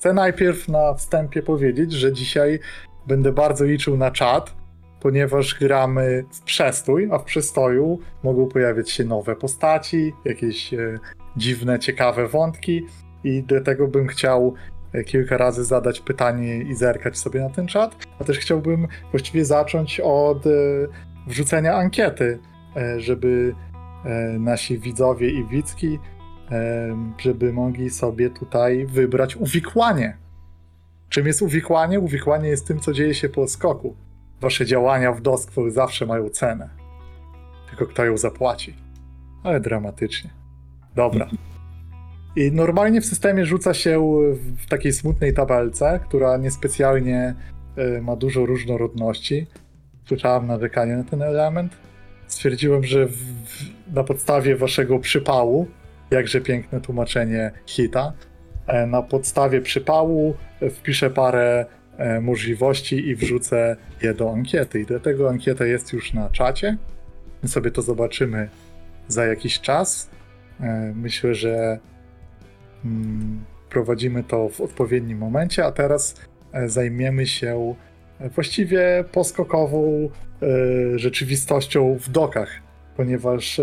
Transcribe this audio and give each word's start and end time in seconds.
Chcę 0.00 0.12
najpierw 0.12 0.68
na 0.68 0.94
wstępie 0.94 1.42
powiedzieć, 1.42 1.92
że 1.92 2.12
dzisiaj 2.12 2.58
będę 3.06 3.32
bardzo 3.32 3.64
liczył 3.64 3.96
na 3.96 4.10
czat, 4.10 4.54
ponieważ 5.00 5.58
gramy 5.58 6.24
w 6.32 6.42
przestój, 6.42 7.08
a 7.12 7.18
w 7.18 7.24
przestoju 7.24 7.98
mogą 8.22 8.48
pojawiać 8.48 8.90
się 8.90 9.04
nowe 9.04 9.36
postaci, 9.36 10.12
jakieś 10.24 10.74
e, 10.74 10.98
dziwne, 11.36 11.78
ciekawe 11.78 12.28
wątki. 12.28 12.86
I 13.24 13.42
dlatego 13.42 13.88
bym 13.88 14.06
chciał 14.06 14.54
e, 14.92 15.04
kilka 15.04 15.36
razy 15.36 15.64
zadać 15.64 16.00
pytanie 16.00 16.58
i 16.58 16.74
zerkać 16.74 17.18
sobie 17.18 17.40
na 17.40 17.50
ten 17.50 17.66
czat, 17.66 17.96
a 18.20 18.24
też 18.24 18.38
chciałbym 18.38 18.88
właściwie 19.10 19.44
zacząć 19.44 20.00
od 20.00 20.46
e, 20.46 20.50
wrzucenia 21.26 21.74
ankiety, 21.74 22.38
e, 22.76 23.00
żeby 23.00 23.54
e, 24.04 24.10
nasi 24.38 24.78
widzowie 24.78 25.30
i 25.30 25.44
widzki, 25.48 25.98
żeby 27.18 27.52
mogli 27.52 27.90
sobie 27.90 28.30
tutaj 28.30 28.86
wybrać 28.86 29.36
uwikłanie. 29.36 30.16
Czym 31.08 31.26
jest 31.26 31.42
uwikłanie? 31.42 32.00
Uwikłanie 32.00 32.48
jest 32.48 32.66
tym, 32.66 32.80
co 32.80 32.92
dzieje 32.92 33.14
się 33.14 33.28
po 33.28 33.48
skoku. 33.48 33.96
Wasze 34.40 34.66
działania 34.66 35.12
w 35.12 35.20
Doskville 35.20 35.70
zawsze 35.70 36.06
mają 36.06 36.28
cenę. 36.28 36.68
Tylko 37.68 37.86
kto 37.86 38.04
ją 38.04 38.16
zapłaci. 38.16 38.74
Ale 39.44 39.60
dramatycznie. 39.60 40.30
Dobra. 40.94 41.28
I 42.36 42.52
normalnie 42.52 43.00
w 43.00 43.06
systemie 43.06 43.46
rzuca 43.46 43.74
się 43.74 44.00
w 44.32 44.66
takiej 44.68 44.92
smutnej 44.92 45.34
tabelce, 45.34 46.00
która 46.08 46.36
niespecjalnie 46.36 47.34
y, 47.78 48.02
ma 48.02 48.16
dużo 48.16 48.46
różnorodności. 48.46 49.46
Słyszałem 50.04 50.46
narzekanie 50.46 50.96
na 50.96 51.04
ten 51.04 51.22
element. 51.22 51.76
Stwierdziłem, 52.26 52.84
że 52.84 53.06
w, 53.06 53.18
na 53.94 54.04
podstawie 54.04 54.56
waszego 54.56 54.98
przypału, 54.98 55.68
jakże 56.10 56.40
piękne 56.40 56.80
tłumaczenie 56.80 57.50
hita, 57.66 58.12
e, 58.66 58.86
na 58.86 59.02
podstawie 59.02 59.60
przypału 59.60 60.34
e, 60.60 60.70
wpiszę 60.70 61.10
parę 61.10 61.66
e, 61.96 62.20
możliwości 62.20 63.08
i 63.08 63.14
wrzucę 63.14 63.76
je 64.02 64.14
do 64.14 64.32
ankiety. 64.32 64.80
I 64.80 64.86
dlatego 64.86 65.30
ankieta 65.30 65.64
jest 65.64 65.92
już 65.92 66.12
na 66.12 66.30
czacie. 66.30 66.76
My 67.42 67.48
sobie 67.48 67.70
to 67.70 67.82
zobaczymy 67.82 68.48
za 69.08 69.26
jakiś 69.26 69.60
czas. 69.60 70.10
Myślę, 70.94 71.34
że 71.34 71.78
mm, 72.84 73.44
prowadzimy 73.70 74.24
to 74.24 74.48
w 74.48 74.60
odpowiednim 74.60 75.18
momencie, 75.18 75.64
a 75.64 75.72
teraz 75.72 76.14
zajmiemy 76.66 77.26
się 77.26 77.74
właściwie 78.20 79.04
poskokową 79.12 80.10
rzeczywistością 80.96 81.98
w 81.98 82.08
dokach, 82.08 82.48
ponieważ 82.96 83.60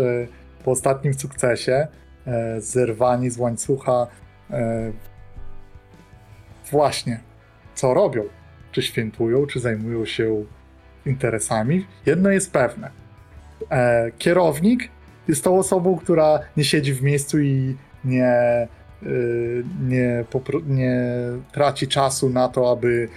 po 0.64 0.70
ostatnim 0.70 1.14
sukcesie 1.14 1.86
zerwani 2.58 3.30
z 3.30 3.38
łańcucha 3.38 4.06
e, 4.50 4.92
właśnie 6.70 7.20
co 7.74 7.94
robią? 7.94 8.22
Czy 8.72 8.82
świętują, 8.82 9.46
czy 9.46 9.60
zajmują 9.60 10.04
się 10.06 10.44
interesami? 11.06 11.86
Jedno 12.06 12.30
jest 12.30 12.52
pewne. 12.52 12.90
E, 13.70 14.10
kierownik 14.18 14.88
jest 15.28 15.44
tą 15.44 15.58
osobą, 15.58 15.96
która 15.96 16.40
nie 16.56 16.64
siedzi 16.64 16.94
w 16.94 17.02
miejscu 17.02 17.40
i 17.40 17.76
nie, 18.04 18.68
nie, 19.80 20.24
nie 20.66 20.94
traci 21.52 21.88
czasu 21.88 22.30
na 22.30 22.48
to, 22.48 22.72
aby 22.72 23.08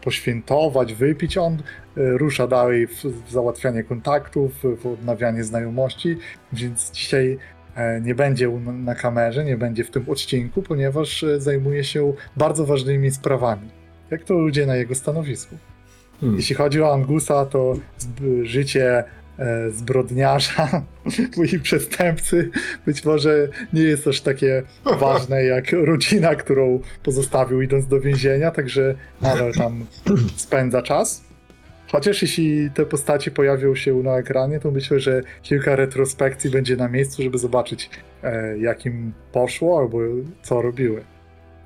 poświętować, 0.00 0.94
wypić. 0.94 1.38
On 1.38 1.62
rusza 1.96 2.46
dalej 2.46 2.86
w, 2.86 3.02
załatwianie 3.30 3.84
kontaktów, 3.84 4.52
w 4.82 4.86
odnawianie 4.86 5.44
znajomości, 5.44 6.18
więc 6.52 6.90
dzisiaj 6.90 7.32
e, 7.32 7.38
nie 8.02 8.14
będzie 8.14 8.48
na 8.72 8.94
kamerze, 8.94 9.44
nie 9.44 9.56
będzie 9.56 9.84
w 9.84 9.90
tym 9.90 10.04
odcinku, 10.08 10.62
ponieważ 10.62 11.22
e, 11.22 11.40
zajmuje 11.40 11.84
się 11.84 12.12
bardzo 12.36 12.66
ważnymi 12.66 13.10
sprawami. 13.10 13.68
Jak 14.10 14.24
to 14.24 14.34
ludzie 14.34 14.66
na 14.66 14.76
jego 14.76 14.94
stanowisku. 14.94 15.56
Hmm. 16.20 16.38
Jeśli 16.38 16.54
chodzi 16.54 16.82
o 16.82 16.92
Angusa, 16.92 17.46
to 17.46 17.74
życie 18.42 19.04
e, 19.38 19.70
zbrodniarza 19.70 20.82
i 21.52 21.58
przestępcy 21.58 22.50
być 22.86 23.04
może 23.04 23.48
nie 23.72 23.82
jest 23.82 24.08
aż 24.08 24.20
takie 24.20 24.62
ważne 25.00 25.44
jak 25.44 25.72
rodzina, 25.72 26.34
którą 26.34 26.80
pozostawił 27.02 27.62
idąc 27.62 27.86
do 27.86 28.00
więzienia, 28.00 28.50
także 28.50 28.94
nadal 29.20 29.52
tam 29.52 29.86
spędza 30.36 30.82
czas. 30.82 31.31
Chociaż 31.92 32.22
jeśli 32.22 32.70
te 32.70 32.86
postaci 32.86 33.30
pojawią 33.30 33.74
się 33.74 33.94
na 33.94 34.18
ekranie, 34.18 34.60
to 34.60 34.70
myślę, 34.70 35.00
że 35.00 35.22
kilka 35.42 35.76
retrospekcji 35.76 36.50
będzie 36.50 36.76
na 36.76 36.88
miejscu, 36.88 37.22
żeby 37.22 37.38
zobaczyć, 37.38 37.90
e, 38.22 38.58
jak 38.58 38.86
im 38.86 39.12
poszło 39.32 39.78
albo 39.78 39.98
co 40.42 40.62
robiły. 40.62 41.04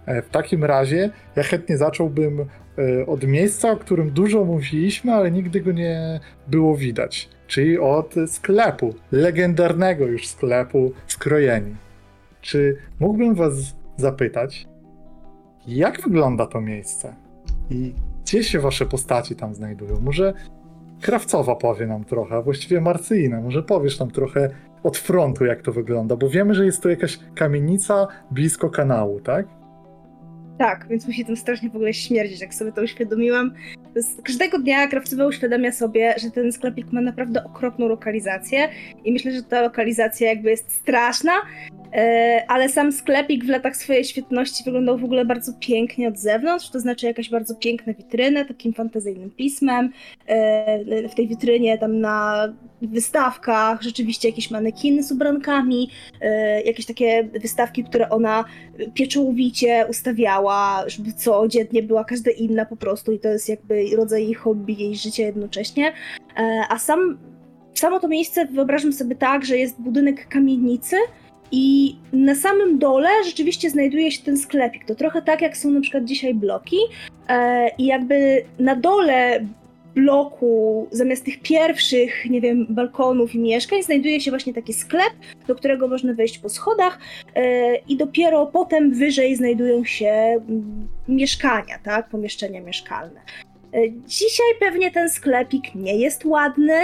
E, 0.06 0.22
w 0.22 0.28
takim 0.28 0.64
razie 0.64 1.10
ja 1.37 1.42
chętnie 1.42 1.76
zacząłbym 1.76 2.41
e, 2.41 3.06
od 3.06 3.26
miejsca, 3.26 3.70
o 3.70 3.76
którym 3.76 4.10
dużo 4.10 4.44
mówiliśmy, 4.44 5.14
ale 5.14 5.31
nigdy 5.31 5.60
go 5.60 5.72
nie 5.72 6.20
było 6.48 6.76
widać. 6.76 7.28
Czyli 7.47 7.78
od 7.78 8.14
sklepu, 8.26 8.94
legendarnego 9.12 10.06
już 10.06 10.26
sklepu 10.26 10.93
Skrojeni. 11.06 11.76
Czy 12.41 12.76
mógłbym 13.00 13.34
Was 13.34 13.76
zapytać, 13.97 14.66
jak 15.66 16.00
wygląda 16.00 16.47
to 16.47 16.60
miejsce? 16.60 17.14
I 17.70 17.94
gdzie 18.26 18.44
się 18.44 18.60
Wasze 18.60 18.87
postaci 18.87 19.37
tam 19.37 19.54
znajdują? 19.54 20.00
Może 20.00 20.34
Krawcowa 21.00 21.56
powie 21.56 21.87
nam 21.87 22.04
trochę, 22.04 22.37
a 22.37 22.42
właściwie 22.42 22.81
Marcyjna, 22.81 23.41
może 23.41 23.62
powiesz 23.62 23.98
nam 23.98 24.10
trochę 24.10 24.50
od 24.82 24.98
frontu, 24.98 25.44
jak 25.44 25.62
to 25.62 25.72
wygląda, 25.72 26.16
bo 26.16 26.28
wiemy, 26.28 26.54
że 26.54 26.66
jest 26.66 26.82
to 26.82 26.88
jakaś 26.88 27.19
kamienica 27.34 28.09
blisko 28.31 28.70
kanału, 28.70 29.20
tak? 29.20 29.47
Tak, 30.59 30.87
więc 30.88 31.06
musi 31.06 31.25
tym 31.25 31.37
strasznie 31.37 31.70
w 31.70 31.76
ogóle 31.76 31.94
śmierdzić, 31.94 32.41
jak 32.41 32.54
sobie 32.54 32.72
to 32.72 32.82
uświadomiłam. 32.82 33.54
Każdego 34.25 34.58
dnia 34.58 34.87
Krawcowa 34.87 35.26
uświadamia 35.26 35.72
sobie, 35.72 36.14
że 36.22 36.31
ten 36.31 36.53
sklepik 36.53 36.93
ma 36.93 37.00
naprawdę 37.00 37.44
okropną 37.44 37.88
lokalizację 37.88 38.69
i 39.04 39.12
myślę, 39.12 39.32
że 39.32 39.43
ta 39.43 39.62
lokalizacja 39.62 40.28
jakby 40.28 40.50
jest 40.50 40.70
straszna, 40.70 41.32
ale 42.48 42.68
sam 42.68 42.92
sklepik 42.92 43.44
w 43.44 43.48
latach 43.48 43.76
swojej 43.76 44.04
świetności 44.04 44.64
wyglądał 44.64 44.98
w 44.98 45.04
ogóle 45.04 45.24
bardzo 45.24 45.52
pięknie 45.60 46.08
od 46.08 46.18
zewnątrz, 46.18 46.70
to 46.70 46.80
znaczy 46.80 47.06
jakaś 47.06 47.30
bardzo 47.30 47.54
piękna 47.54 47.92
witryna, 47.92 48.44
takim 48.44 48.72
fantazyjnym 48.72 49.30
pismem, 49.30 49.93
e, 50.26 51.08
w 51.08 51.14
tej 51.14 51.28
witrynie 51.28 51.78
tam 51.78 52.00
na 52.00 52.48
wystawkach 52.82 53.82
rzeczywiście 53.82 54.28
jakieś 54.28 54.50
manekiny 54.50 55.02
z 55.02 55.12
ubrankami, 55.12 55.90
e, 56.20 56.62
jakieś 56.62 56.87
takie 56.87 57.25
wystawki, 57.25 57.84
które 57.84 58.08
ona 58.08 58.44
pieczołowicie 58.94 59.87
ustawiała, 59.90 60.84
żeby 60.87 61.12
codziennie 61.12 61.82
była 61.82 62.04
każda 62.04 62.31
inna 62.31 62.64
po 62.64 62.76
prostu 62.76 63.12
i 63.12 63.19
to 63.19 63.28
jest 63.28 63.49
jakby 63.49 63.84
rodzaj 63.96 64.22
jej 64.22 64.34
hobby, 64.34 64.76
jej 64.78 64.96
życia 64.96 65.22
jednocześnie. 65.22 65.92
E, 66.37 66.62
A 66.69 66.78
sam, 66.78 67.19
samo 67.75 68.00
to 68.00 68.08
miejsce 68.08 68.46
wyobrażam 68.46 68.92
sobie 68.92 69.16
tak, 69.16 69.44
że 69.44 69.58
jest 69.58 69.81
budynek 69.81 70.28
kamienicy 70.28 70.96
i 71.52 71.96
na 72.12 72.34
samym 72.34 72.78
dole 72.78 73.08
rzeczywiście 73.25 73.70
znajduje 73.70 74.12
się 74.12 74.22
ten 74.22 74.37
sklepik. 74.37 74.84
To 74.84 74.94
trochę 74.94 75.22
tak, 75.22 75.43
jak 75.43 75.56
są 75.56 75.70
na 75.70 75.81
przykład 75.81 76.04
dzisiaj 76.04 76.34
bloki 76.34 76.76
e, 77.28 77.69
i 77.78 77.87
jakby 77.87 78.44
na 78.58 78.76
dole 78.76 79.46
bloku, 79.96 80.88
zamiast 80.90 81.25
tych 81.25 81.40
pierwszych, 81.43 82.31
nie 82.31 82.40
wiem, 82.40 82.66
balkonów 82.69 83.34
i 83.34 83.38
mieszkań, 83.38 83.82
znajduje 83.82 84.20
się 84.20 84.31
właśnie 84.31 84.54
taki 84.54 84.72
sklep, 84.72 85.12
do 85.46 85.54
którego 85.54 85.88
można 85.88 86.14
wejść 86.14 86.38
po 86.38 86.48
schodach 86.48 86.98
e, 87.34 87.76
i 87.76 87.96
dopiero 87.96 88.46
potem 88.46 88.94
wyżej 88.94 89.37
znajdują 89.37 89.84
się 89.84 90.06
mm, 90.08 90.88
mieszkania, 91.08 91.78
tak, 91.82 92.08
pomieszczenia 92.08 92.60
mieszkalne. 92.60 93.20
E, 93.76 93.81
Dzisiaj 94.06 94.46
pewnie 94.61 94.90
ten 94.90 95.11
sklepik 95.11 95.75
nie 95.75 95.96
jest 95.96 96.25
ładny. 96.25 96.75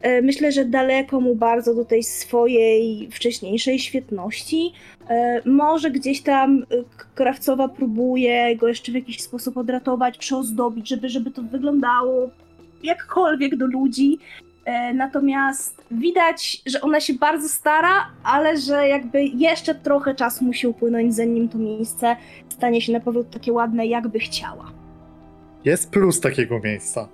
E, 0.00 0.22
Myślę, 0.22 0.52
że 0.52 0.64
daleko 0.64 1.20
mu 1.20 1.34
bardzo 1.34 1.74
do 1.74 1.84
tej 1.84 2.02
swojej 2.02 3.08
wcześniejszej 3.10 3.78
świetności. 3.78 4.72
E, 5.08 5.42
Może 5.48 5.90
gdzieś 5.90 6.22
tam 6.22 6.66
Krawcowa 7.14 7.68
próbuje 7.68 8.56
go 8.56 8.68
jeszcze 8.68 8.92
w 8.92 8.94
jakiś 8.94 9.20
sposób 9.20 9.56
odratować, 9.56 10.18
przeozdobić, 10.18 10.88
żeby, 10.88 11.08
żeby 11.08 11.30
to 11.30 11.42
wyglądało 11.42 12.30
jakkolwiek 12.82 13.56
do 13.56 13.66
ludzi. 13.66 14.18
Natomiast 14.94 15.84
widać, 15.90 16.62
że 16.66 16.80
ona 16.80 17.00
się 17.00 17.14
bardzo 17.14 17.48
stara, 17.48 17.90
ale 18.24 18.58
że 18.58 18.88
jakby 18.88 19.24
jeszcze 19.24 19.74
trochę 19.74 20.14
czasu 20.14 20.44
musi 20.44 20.66
upłynąć, 20.66 21.14
zanim 21.14 21.48
to 21.48 21.58
miejsce 21.58 22.16
stanie 22.48 22.80
się 22.80 22.92
na 22.92 23.00
powrót 23.00 23.30
takie 23.30 23.52
ładne, 23.52 23.86
jakby 23.86 24.18
chciała. 24.18 24.81
Jest 25.64 25.90
plus 25.90 26.20
takiego 26.20 26.60
miejsca. 26.60 27.08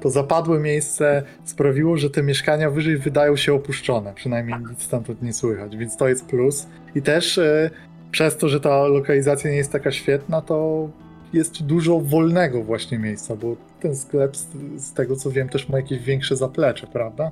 To 0.00 0.10
zapadłe 0.10 0.60
miejsce 0.60 1.22
sprawiło, 1.44 1.96
że 1.96 2.10
te 2.10 2.22
mieszkania 2.22 2.70
wyżej 2.70 2.96
wydają 2.96 3.36
się 3.36 3.54
opuszczone. 3.54 4.12
Przynajmniej 4.14 4.56
nic 4.70 4.82
stamtąd 4.82 5.22
nie 5.22 5.32
słychać, 5.32 5.76
więc 5.76 5.96
to 5.96 6.08
jest 6.08 6.26
plus. 6.26 6.66
I 6.94 7.02
też 7.02 7.38
e, 7.38 7.70
przez 8.10 8.36
to, 8.36 8.48
że 8.48 8.60
ta 8.60 8.86
lokalizacja 8.86 9.50
nie 9.50 9.56
jest 9.56 9.72
taka 9.72 9.92
świetna, 9.92 10.40
to 10.40 10.88
jest 11.32 11.62
dużo 11.62 12.00
wolnego 12.00 12.62
właśnie 12.62 12.98
miejsca, 12.98 13.36
bo 13.36 13.56
ten 13.80 13.96
sklep, 13.96 14.36
z, 14.36 14.46
z 14.76 14.92
tego 14.92 15.16
co 15.16 15.30
wiem, 15.30 15.48
też 15.48 15.68
ma 15.68 15.76
jakieś 15.76 15.98
większe 15.98 16.36
zaplecze, 16.36 16.86
prawda? 16.86 17.30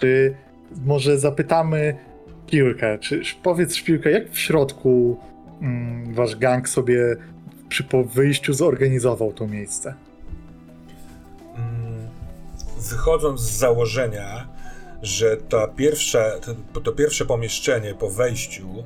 Czy 0.00 0.34
może 0.84 1.18
zapytamy 1.18 1.96
Szpilkę, 2.46 2.98
czy 2.98 3.22
powiedz 3.42 3.74
Szpilkę, 3.74 4.10
jak 4.10 4.30
w 4.30 4.38
środku 4.38 5.16
mm, 5.62 6.14
wasz 6.14 6.36
gang 6.36 6.68
sobie 6.68 7.16
przy 7.70 7.84
po 7.84 8.04
wyjściu 8.04 8.54
zorganizował 8.54 9.32
to 9.32 9.46
miejsce? 9.46 9.94
Mm, 11.56 12.08
wychodząc 12.78 13.40
z 13.40 13.58
założenia, 13.58 14.48
że 15.02 15.36
to, 15.36 16.92
pierwsze 16.92 17.24
pomieszczenie 17.24 17.94
po 17.94 18.10
wejściu 18.10 18.84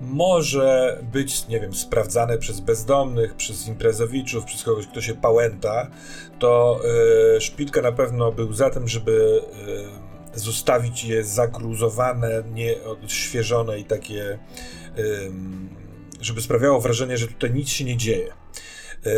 może 0.00 0.98
być, 1.12 1.48
nie 1.48 1.60
wiem, 1.60 1.74
sprawdzane 1.74 2.38
przez 2.38 2.60
bezdomnych, 2.60 3.34
przez 3.34 3.68
imprezowiczów, 3.68 4.44
przez 4.44 4.62
kogoś, 4.62 4.86
kto 4.86 5.00
się 5.00 5.14
pałęta, 5.14 5.90
to 6.38 6.80
yy, 7.34 7.40
Szpilka 7.40 7.82
na 7.82 7.92
pewno 7.92 8.32
był 8.32 8.52
za 8.52 8.70
tym, 8.70 8.88
żeby 8.88 9.42
yy, 10.34 10.40
zostawić 10.40 11.04
je 11.04 11.24
zagruzowane, 11.24 12.42
nieodświeżone 12.52 13.78
i 13.78 13.84
takie, 13.84 14.38
yy, 14.96 15.30
żeby 16.24 16.42
sprawiało 16.42 16.80
wrażenie, 16.80 17.16
że 17.16 17.28
tutaj 17.28 17.52
nic 17.52 17.68
się 17.68 17.84
nie 17.84 17.96
dzieje. 17.96 18.32
E, 19.06 19.10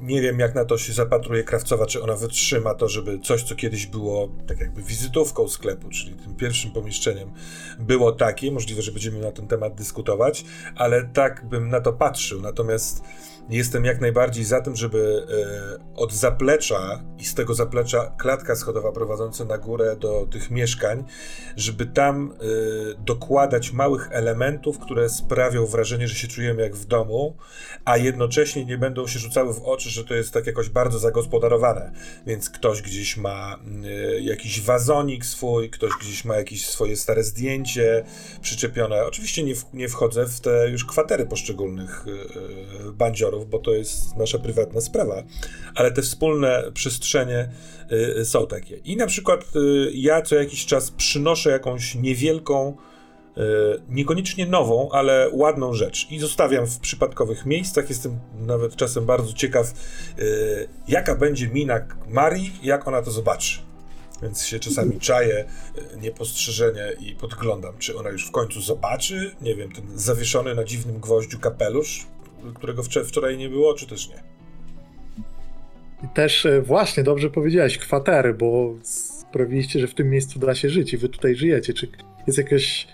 nie 0.00 0.22
wiem, 0.22 0.38
jak 0.38 0.54
na 0.54 0.64
to 0.64 0.78
się 0.78 0.92
zapatruje 0.92 1.44
krawcowa, 1.44 1.86
czy 1.86 2.02
ona 2.02 2.16
wytrzyma 2.16 2.74
to, 2.74 2.88
żeby 2.88 3.18
coś, 3.18 3.42
co 3.42 3.54
kiedyś 3.54 3.86
było 3.86 4.28
tak 4.46 4.60
jakby 4.60 4.82
wizytówką 4.82 5.48
sklepu, 5.48 5.88
czyli 5.90 6.14
tym 6.14 6.34
pierwszym 6.34 6.70
pomieszczeniem, 6.70 7.30
było 7.78 8.12
takie. 8.12 8.52
Możliwe, 8.52 8.82
że 8.82 8.92
będziemy 8.92 9.18
na 9.18 9.32
ten 9.32 9.48
temat 9.48 9.74
dyskutować, 9.74 10.44
ale 10.76 11.04
tak 11.04 11.44
bym 11.48 11.68
na 11.68 11.80
to 11.80 11.92
patrzył. 11.92 12.40
Natomiast 12.40 13.02
Jestem 13.50 13.84
jak 13.84 14.00
najbardziej 14.00 14.44
za 14.44 14.60
tym, 14.60 14.76
żeby 14.76 15.26
e, 15.72 15.94
od 15.94 16.12
zaplecza 16.12 17.02
i 17.18 17.24
z 17.24 17.34
tego 17.34 17.54
zaplecza 17.54 18.14
klatka 18.18 18.56
schodowa 18.56 18.92
prowadząca 18.92 19.44
na 19.44 19.58
górę 19.58 19.96
do 19.96 20.26
tych 20.30 20.50
mieszkań, 20.50 21.04
żeby 21.56 21.86
tam 21.86 22.32
e, 22.32 22.44
dokładać 23.04 23.72
małych 23.72 24.08
elementów, 24.12 24.78
które 24.78 25.08
sprawią 25.08 25.66
wrażenie, 25.66 26.08
że 26.08 26.14
się 26.14 26.28
czujemy 26.28 26.62
jak 26.62 26.76
w 26.76 26.84
domu, 26.84 27.36
a 27.84 27.96
jednocześnie 27.96 28.64
nie 28.64 28.78
będą 28.78 29.06
się 29.06 29.18
rzucały 29.18 29.54
w 29.54 29.62
oczy, 29.62 29.90
że 29.90 30.04
to 30.04 30.14
jest 30.14 30.32
tak 30.32 30.46
jakoś 30.46 30.68
bardzo 30.68 30.98
zagospodarowane. 30.98 31.92
Więc 32.26 32.50
ktoś 32.50 32.82
gdzieś 32.82 33.16
ma 33.16 33.58
e, 33.84 34.20
jakiś 34.20 34.60
wazonik 34.60 35.26
swój, 35.26 35.70
ktoś 35.70 35.90
gdzieś 36.00 36.24
ma 36.24 36.36
jakieś 36.36 36.66
swoje 36.66 36.96
stare 36.96 37.24
zdjęcie 37.24 38.04
przyczepione. 38.40 39.04
Oczywiście 39.04 39.42
nie, 39.42 39.54
w, 39.54 39.64
nie 39.72 39.88
wchodzę 39.88 40.26
w 40.26 40.40
te 40.40 40.70
już 40.70 40.84
kwatery 40.84 41.26
poszczególnych 41.26 42.04
bandziorów, 42.92 43.35
bo 43.44 43.58
to 43.58 43.74
jest 43.74 44.16
nasza 44.16 44.38
prywatna 44.38 44.80
sprawa, 44.80 45.22
ale 45.74 45.92
te 45.92 46.02
wspólne 46.02 46.62
przestrzenie 46.74 47.48
y, 48.20 48.24
są 48.24 48.46
takie. 48.46 48.76
I 48.76 48.96
na 48.96 49.06
przykład 49.06 49.44
y, 49.56 49.90
ja 49.94 50.22
co 50.22 50.34
jakiś 50.34 50.66
czas 50.66 50.90
przynoszę 50.90 51.50
jakąś 51.50 51.94
niewielką, 51.94 52.76
y, 53.36 53.42
niekoniecznie 53.88 54.46
nową, 54.46 54.88
ale 54.92 55.30
ładną 55.32 55.72
rzecz 55.72 56.10
i 56.10 56.18
zostawiam 56.18 56.66
w 56.66 56.78
przypadkowych 56.78 57.46
miejscach. 57.46 57.88
Jestem 57.88 58.18
nawet 58.46 58.76
czasem 58.76 59.06
bardzo 59.06 59.32
ciekaw, 59.32 59.72
jaka 60.88 61.14
będzie 61.14 61.48
mina 61.48 61.80
Marii, 62.08 62.52
jak 62.62 62.88
ona 62.88 63.02
to 63.02 63.10
zobaczy. 63.10 63.58
Więc 64.22 64.46
się 64.46 64.58
czasami 64.58 65.00
czaję 65.00 65.44
niepostrzeżenie 66.00 66.92
i 67.00 67.14
podglądam, 67.14 67.78
czy 67.78 67.98
ona 67.98 68.10
już 68.10 68.28
w 68.28 68.30
końcu 68.30 68.60
zobaczy, 68.60 69.36
nie 69.40 69.54
wiem, 69.54 69.72
ten 69.72 69.84
zawieszony 69.98 70.54
na 70.54 70.64
dziwnym 70.64 71.00
gwoździu 71.00 71.38
kapelusz, 71.38 72.06
którego 72.54 72.82
wczoraj 72.82 73.36
nie 73.38 73.48
było, 73.48 73.74
czy 73.74 73.86
też 73.86 74.08
nie? 74.08 74.22
I 76.04 76.08
też 76.14 76.46
e, 76.46 76.62
właśnie 76.62 77.02
dobrze 77.02 77.30
powiedziałeś, 77.30 77.78
kwatery, 77.78 78.34
bo 78.34 78.74
sprawiliście, 78.82 79.80
że 79.80 79.86
w 79.86 79.94
tym 79.94 80.10
miejscu 80.10 80.38
da 80.38 80.54
się 80.54 80.70
żyć 80.70 80.92
i 80.92 80.96
wy 80.96 81.08
tutaj 81.08 81.36
żyjecie. 81.36 81.74
Czy 81.74 81.88
jest 82.26 82.38
jakaś 82.38 82.88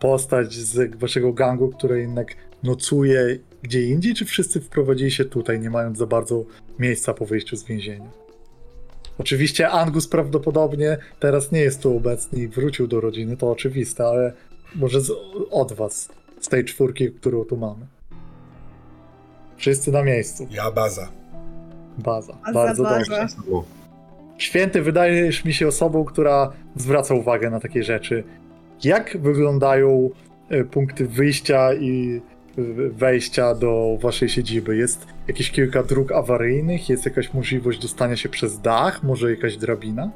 postać 0.00 0.54
z 0.54 0.96
waszego 0.96 1.32
gangu, 1.32 1.68
która 1.68 1.96
jednak 1.96 2.36
nocuje 2.62 3.38
gdzie 3.62 3.82
indziej, 3.82 4.14
czy 4.14 4.24
wszyscy 4.24 4.60
wprowadzili 4.60 5.10
się 5.10 5.24
tutaj, 5.24 5.60
nie 5.60 5.70
mając 5.70 5.98
za 5.98 6.06
bardzo 6.06 6.44
miejsca 6.78 7.14
po 7.14 7.26
wyjściu 7.26 7.56
z 7.56 7.64
więzienia? 7.64 8.10
Oczywiście 9.18 9.70
Angus 9.70 10.08
prawdopodobnie 10.08 10.98
teraz 11.20 11.52
nie 11.52 11.60
jest 11.60 11.82
tu 11.82 11.96
obecny 11.96 12.38
i 12.38 12.48
wrócił 12.48 12.86
do 12.86 13.00
rodziny, 13.00 13.36
to 13.36 13.50
oczywiste, 13.50 14.06
ale 14.06 14.32
może 14.74 15.00
z, 15.00 15.12
od 15.50 15.72
was, 15.72 16.08
z 16.40 16.48
tej 16.48 16.64
czwórki, 16.64 17.10
którą 17.10 17.44
tu 17.44 17.56
mamy. 17.56 17.86
Wszyscy 19.58 19.92
na 19.92 20.02
miejscu. 20.02 20.46
Ja 20.50 20.70
baza. 20.70 21.08
Baza. 21.98 22.38
A 22.44 22.52
Bardzo 22.52 22.82
za 22.82 22.90
dobrze. 22.90 23.10
baza. 23.10 23.36
Święty 24.38 24.82
wydajesz 24.82 25.44
mi 25.44 25.54
się 25.54 25.68
osobą, 25.68 26.04
która 26.04 26.52
zwraca 26.76 27.14
uwagę 27.14 27.50
na 27.50 27.60
takie 27.60 27.82
rzeczy. 27.82 28.24
Jak 28.84 29.18
wyglądają 29.22 30.10
e, 30.48 30.64
punkty 30.64 31.06
wyjścia 31.06 31.74
i 31.74 32.20
e, 32.58 32.62
wejścia 32.90 33.54
do 33.54 33.98
waszej 34.00 34.28
siedziby? 34.28 34.76
Jest 34.76 35.06
jakieś 35.28 35.50
kilka 35.50 35.82
dróg 35.82 36.12
awaryjnych? 36.12 36.88
Jest 36.88 37.04
jakaś 37.04 37.34
możliwość 37.34 37.78
dostania 37.82 38.16
się 38.16 38.28
przez 38.28 38.60
dach? 38.60 39.02
Może 39.02 39.30
jakaś 39.30 39.56
drabina? 39.56 40.10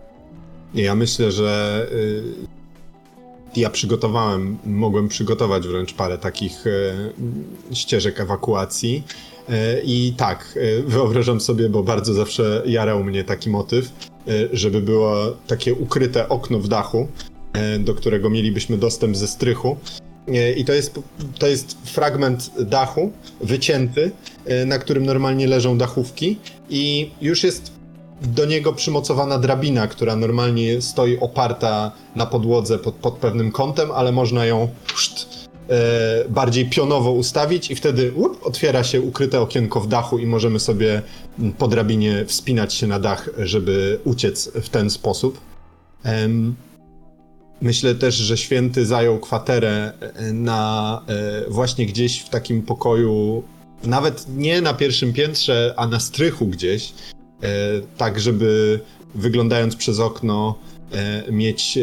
Nie, 0.74 0.82
ja 0.82 0.94
myślę, 0.94 1.30
że 1.32 1.86
y, 1.92 2.22
ja 3.60 3.70
przygotowałem, 3.70 4.58
mogłem 4.66 5.08
przygotować 5.08 5.68
wręcz 5.68 5.94
parę 5.94 6.18
takich 6.18 6.66
y, 6.66 6.94
ścieżek 7.72 8.20
ewakuacji. 8.20 9.02
E, 9.48 9.80
I 9.84 10.14
tak, 10.16 10.58
e, 10.78 10.82
wyobrażam 10.82 11.40
sobie, 11.40 11.68
bo 11.68 11.82
bardzo 11.82 12.14
zawsze 12.14 12.62
jarał 12.66 13.04
mnie 13.04 13.24
taki 13.24 13.50
motyw, 13.50 13.86
e, 13.86 14.30
żeby 14.52 14.80
było 14.80 15.36
takie 15.46 15.74
ukryte 15.74 16.28
okno 16.28 16.58
w 16.58 16.68
dachu, 16.68 17.08
do 17.80 17.94
którego 17.94 18.30
mielibyśmy 18.30 18.78
dostęp 18.78 19.16
ze 19.16 19.28
strychu. 19.28 19.76
I 20.56 20.64
to 20.64 20.72
jest, 20.72 21.00
to 21.38 21.46
jest 21.46 21.76
fragment 21.84 22.50
dachu 22.60 23.12
wycięty, 23.40 24.10
na 24.66 24.78
którym 24.78 25.06
normalnie 25.06 25.46
leżą 25.46 25.78
dachówki, 25.78 26.38
i 26.70 27.10
już 27.20 27.44
jest 27.44 27.72
do 28.22 28.44
niego 28.44 28.72
przymocowana 28.72 29.38
drabina, 29.38 29.86
która 29.86 30.16
normalnie 30.16 30.82
stoi 30.82 31.18
oparta 31.18 31.92
na 32.16 32.26
podłodze 32.26 32.78
pod, 32.78 32.94
pod 32.94 33.14
pewnym 33.14 33.52
kątem, 33.52 33.90
ale 33.90 34.12
można 34.12 34.46
ją 34.46 34.68
szt, 34.96 35.28
e, 35.28 35.31
bardziej 36.28 36.70
pionowo 36.70 37.12
ustawić 37.12 37.70
i 37.70 37.74
wtedy 37.74 38.12
otwiera 38.42 38.84
się 38.84 39.00
ukryte 39.00 39.40
okienko 39.40 39.80
w 39.80 39.88
dachu 39.88 40.18
i 40.18 40.26
możemy 40.26 40.60
sobie 40.60 41.02
po 41.58 41.68
drabinie 41.68 42.24
wspinać 42.26 42.74
się 42.74 42.86
na 42.86 42.98
dach, 42.98 43.30
żeby 43.38 43.98
uciec 44.04 44.50
w 44.54 44.68
ten 44.68 44.90
sposób. 44.90 45.40
Myślę 47.62 47.94
też, 47.94 48.14
że 48.14 48.36
święty 48.36 48.86
zajął 48.86 49.18
kwaterę 49.18 49.92
e, 50.00 50.32
na 50.32 51.02
e, 51.08 51.50
właśnie 51.50 51.86
gdzieś 51.86 52.20
w 52.20 52.28
takim 52.28 52.62
pokoju, 52.62 53.42
nawet 53.84 54.26
nie 54.36 54.60
na 54.60 54.74
pierwszym 54.74 55.12
piętrze, 55.12 55.74
a 55.76 55.86
na 55.86 56.00
strychu 56.00 56.46
gdzieś, 56.46 56.92
e, 57.42 57.46
tak 57.96 58.20
żeby 58.20 58.80
wyglądając 59.14 59.76
przez 59.76 60.00
okno 60.00 60.58
e, 60.92 61.32
mieć 61.32 61.78
e, 61.78 61.80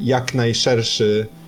jak 0.00 0.34
najszerszy 0.34 1.26
Mm, 1.26 1.45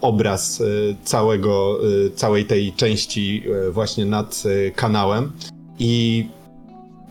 obraz 0.00 0.60
e, 0.60 0.64
całego, 1.04 1.78
e, 2.06 2.10
całej 2.10 2.44
tej 2.44 2.72
części 2.72 3.42
e, 3.68 3.70
właśnie 3.70 4.04
nad 4.04 4.42
kanałem. 4.74 5.32
I 5.78 6.26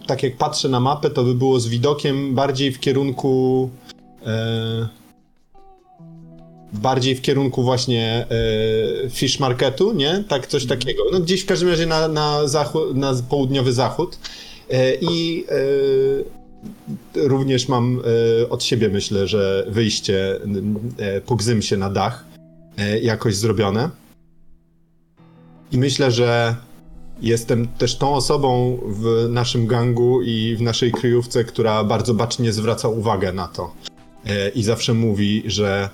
tak 0.09 0.23
jak 0.23 0.37
patrzę 0.37 0.69
na 0.69 0.79
mapę, 0.79 1.09
to 1.09 1.23
by 1.23 1.35
było 1.35 1.59
z 1.59 1.67
widokiem 1.67 2.35
bardziej 2.35 2.71
w 2.71 2.79
kierunku. 2.79 3.69
E, 4.25 4.87
bardziej 6.73 7.15
w 7.15 7.21
kierunku 7.21 7.63
właśnie 7.63 8.25
e, 9.05 9.09
fish 9.09 9.39
marketu, 9.39 9.93
nie? 9.93 10.23
Tak, 10.27 10.47
coś 10.47 10.63
mhm. 10.63 10.79
takiego. 10.79 11.03
No 11.11 11.19
gdzieś 11.19 11.41
w 11.41 11.45
każdym 11.45 11.69
razie 11.69 11.85
na, 11.85 12.07
na, 12.07 12.47
zachód, 12.47 12.95
na 12.95 13.13
południowy 13.29 13.73
zachód. 13.73 14.19
E, 14.69 14.95
I 14.95 15.45
również 17.15 17.67
mam 17.67 18.01
e, 18.41 18.49
od 18.49 18.63
siebie 18.63 18.89
myślę, 18.89 19.27
że 19.27 19.65
wyjście 19.69 20.39
e, 20.97 21.21
po 21.21 21.37
się 21.61 21.77
na 21.77 21.89
dach 21.89 22.25
e, 22.77 22.99
jakoś 22.99 23.35
zrobione. 23.35 23.89
I 25.71 25.77
myślę, 25.77 26.11
że 26.11 26.55
jestem 27.21 27.67
też 27.67 27.97
tą 27.97 28.13
osobą 28.13 28.79
w 28.87 29.29
naszym 29.29 29.67
gangu 29.67 30.21
i 30.21 30.55
w 30.55 30.61
naszej 30.61 30.91
kryjówce, 30.91 31.43
która 31.43 31.83
bardzo 31.83 32.13
bacznie 32.13 32.53
zwraca 32.53 32.87
uwagę 32.87 33.33
na 33.33 33.47
to. 33.47 33.75
I 34.55 34.63
zawsze 34.63 34.93
mówi, 34.93 35.43
że 35.45 35.89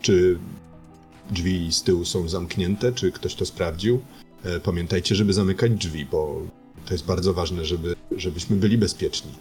czy 0.00 0.38
drzwi 1.30 1.72
z 1.72 1.82
tyłu 1.82 2.04
są 2.04 2.28
zamknięte, 2.28 2.92
czy 2.92 3.12
ktoś 3.12 3.34
to 3.34 3.46
sprawdził. 3.46 4.00
Pamiętajcie, 4.62 5.14
żeby 5.14 5.32
zamykać 5.32 5.72
drzwi, 5.72 6.06
bo 6.06 6.42
to 6.86 6.94
jest 6.94 7.04
bardzo 7.04 7.34
ważne, 7.34 7.64
żeby, 7.64 7.96
żebyśmy 8.16 8.56
byli 8.56 8.78
bezpieczni. 8.78 9.32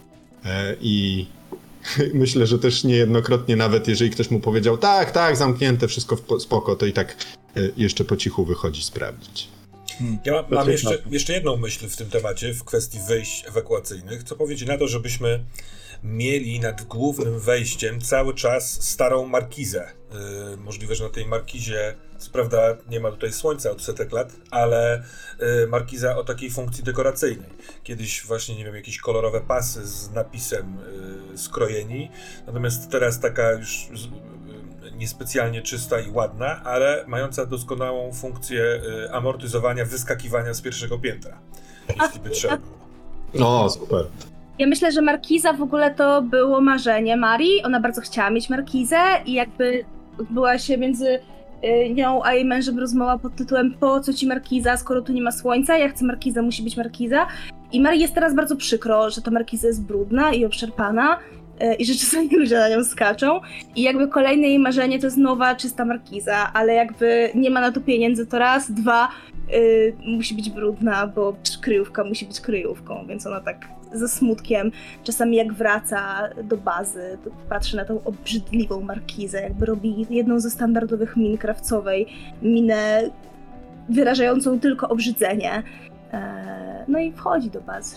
E, 0.46 0.76
I 0.82 1.26
myślę, 2.14 2.48
że 2.48 2.60
też 2.60 2.84
niejednokrotnie, 2.84 3.56
nawet 3.56 3.88
jeżeli 3.88 4.12
ktoś 4.12 4.32
mu 4.32 4.40
powiedział, 4.40 4.78
tak, 4.78 5.12
tak, 5.12 5.38
zamknięte, 5.38 5.88
wszystko 5.88 6.40
spoko, 6.40 6.76
to 6.76 6.86
i 6.86 6.94
tak 6.94 7.16
e, 7.58 7.60
jeszcze 7.78 8.06
po 8.06 8.18
cichu 8.18 8.46
wychodzi 8.46 8.84
sprawdzić. 8.84 9.48
Hmm. 10.00 10.18
Ja 10.26 10.34
mam, 10.34 10.46
mam 10.50 10.70
jeszcze, 10.70 10.98
jeszcze 11.12 11.34
jedną 11.34 11.58
myśl 11.58 11.88
w 11.88 11.98
tym 11.98 12.10
temacie, 12.10 12.54
w 12.54 12.64
kwestii 12.64 13.00
wyjść 13.08 13.46
ewakuacyjnych. 13.48 14.24
Co 14.24 14.36
powiedzieć 14.36 14.68
na 14.68 14.78
to, 14.78 14.88
żebyśmy 14.88 15.40
mieli 16.04 16.60
nad 16.60 16.84
głównym 16.84 17.40
wejściem 17.40 18.02
cały 18.02 18.34
czas 18.34 18.84
starą 18.84 19.26
markizę. 19.26 19.92
Yy, 20.50 20.58
możliwe, 20.58 20.96
że 20.96 21.04
na 21.04 21.10
tej 21.10 21.26
markizie, 21.26 21.96
co 22.18 22.32
prawda 22.32 22.78
nie 22.90 23.00
ma 23.00 23.12
tutaj 23.12 23.34
słońca 23.34 23.72
od 23.72 23.82
setek 23.82 24.12
lat, 24.12 24.34
ale 24.52 25.04
yy, 25.40 25.68
markiza 25.68 26.18
o 26.18 26.24
takiej 26.24 26.52
funkcji 26.52 26.84
dekoracyjnej. 26.84 27.50
Kiedyś 27.84 28.26
właśnie, 28.26 28.56
nie 28.56 28.66
wiem, 28.66 28.76
jakieś 28.76 28.98
kolorowe 28.98 29.42
pasy 29.42 29.88
z 29.88 30.12
napisem 30.12 30.78
yy, 31.32 31.38
skrojeni, 31.38 32.12
natomiast 32.48 32.90
teraz 32.90 33.20
taka 33.20 33.52
już 33.52 33.90
z, 33.94 34.04
yy, 34.04 34.92
niespecjalnie 34.96 35.62
czysta 35.62 36.00
i 36.00 36.12
ładna, 36.12 36.64
ale 36.64 37.04
mająca 37.08 37.46
doskonałą 37.46 38.14
funkcję 38.14 38.82
yy, 38.84 39.14
amortyzowania 39.14 39.86
wyskakiwania 39.86 40.54
z 40.54 40.62
pierwszego 40.62 41.00
piętra, 41.00 41.40
jeśli 42.02 42.20
by 42.20 42.30
trzeba 42.30 42.58
było. 42.58 42.76
O, 43.64 43.70
super. 43.70 44.06
Ja 44.60 44.68
myślę, 44.68 44.92
że 44.92 45.02
markiza 45.02 45.54
w 45.54 45.62
ogóle 45.62 45.94
to 45.94 46.22
było 46.22 46.62
marzenie 46.62 47.18
Marii. 47.18 47.64
Ona 47.64 47.80
bardzo 47.80 48.02
chciała 48.02 48.30
mieć 48.30 48.50
markizę 48.50 48.98
i 49.26 49.34
jakby 49.34 49.86
odbyła 50.20 50.58
się 50.58 50.78
między 50.78 51.20
y, 51.64 51.90
nią 51.94 52.24
a 52.24 52.34
jej 52.34 52.46
mężem 52.46 52.80
rozmowa 52.80 53.18
pod 53.18 53.36
tytułem 53.36 53.74
Po 53.80 54.00
co 54.00 54.14
ci 54.14 54.28
markiza, 54.28 54.78
skoro 54.78 55.02
tu 55.02 55.14
nie 55.14 55.22
ma 55.22 55.32
słońca? 55.32 55.78
Ja 55.78 55.90
chcę 55.90 56.06
markiza, 56.06 56.42
musi 56.42 56.64
być 56.64 56.78
markiza. 56.78 57.28
I 57.72 57.82
Marii 57.82 58.02
jest 58.02 58.14
teraz 58.14 58.36
bardzo 58.36 58.56
przykro, 58.56 59.10
że 59.10 59.22
ta 59.22 59.32
markiza 59.32 59.68
jest 59.68 59.84
brudna 59.84 60.34
i 60.34 60.46
obszarpana 60.46 61.20
y, 61.62 61.74
i 61.74 61.86
że 61.86 61.94
czasami 61.96 62.30
ludzie 62.40 62.58
na 62.58 62.70
nią 62.70 62.84
skaczą. 62.84 63.40
I 63.76 63.82
jakby 63.82 64.08
kolejne 64.08 64.48
jej 64.48 64.60
marzenie 64.60 65.00
to 65.00 65.08
jest 65.08 65.18
nowa, 65.18 65.56
czysta 65.56 65.86
markiza, 65.86 66.54
ale 66.54 66.74
jakby 66.74 67.30
nie 67.36 67.50
ma 67.50 67.62
na 67.62 67.72
to 67.72 67.82
pieniędzy, 67.82 68.26
to 68.26 68.40
raz, 68.40 68.72
dwa, 68.72 69.10
y, 69.54 69.96
musi 70.06 70.36
być 70.36 70.50
brudna, 70.50 71.08
bo 71.08 71.36
kryjówka 71.62 72.04
musi 72.04 72.26
być 72.26 72.42
kryjówką, 72.42 73.06
więc 73.08 73.28
ona 73.28 73.42
tak 73.42 73.75
ze 73.98 74.08
smutkiem, 74.10 74.72
czasami 75.04 75.38
jak 75.38 75.54
wraca 75.54 76.30
do 76.44 76.58
bazy, 76.58 77.18
to 77.24 77.30
patrzy 77.50 77.76
na 77.78 77.86
tą 77.86 78.04
obrzydliwą 78.04 78.82
markizę, 78.82 79.42
jakby 79.42 79.66
robi 79.66 80.06
jedną 80.10 80.40
ze 80.40 80.50
standardowych 80.50 81.18
min 81.18 81.38
krawcowej, 81.38 82.08
minę 82.42 83.10
wyrażającą 83.90 84.60
tylko 84.60 84.90
obrzydzenie. 84.90 85.64
Eee, 86.12 86.86
No 86.88 87.00
i 87.00 87.12
wchodzi 87.12 87.50
do 87.50 87.62
bazy. 87.62 87.96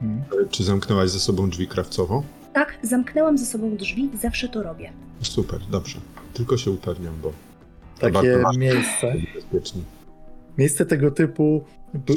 Hmm. 0.00 0.22
Czy 0.50 0.64
zamknęłaś 0.64 1.10
ze 1.10 1.20
sobą 1.20 1.50
drzwi 1.50 1.66
krawcowo? 1.68 2.22
Tak, 2.52 2.78
zamknęłam 2.82 3.38
ze 3.38 3.46
sobą 3.46 3.76
drzwi, 3.76 4.10
zawsze 4.20 4.48
to 4.48 4.62
robię. 4.62 4.92
Super, 5.20 5.60
dobrze. 5.70 5.98
Tylko 6.34 6.56
się 6.56 6.70
upewniam, 6.70 7.14
bo 7.22 7.32
Takie 8.00 8.42
miejsce, 8.58 9.12
bezpiecznie. 9.34 9.82
miejsce 10.58 10.86
tego 10.86 11.10
typu, 11.10 11.64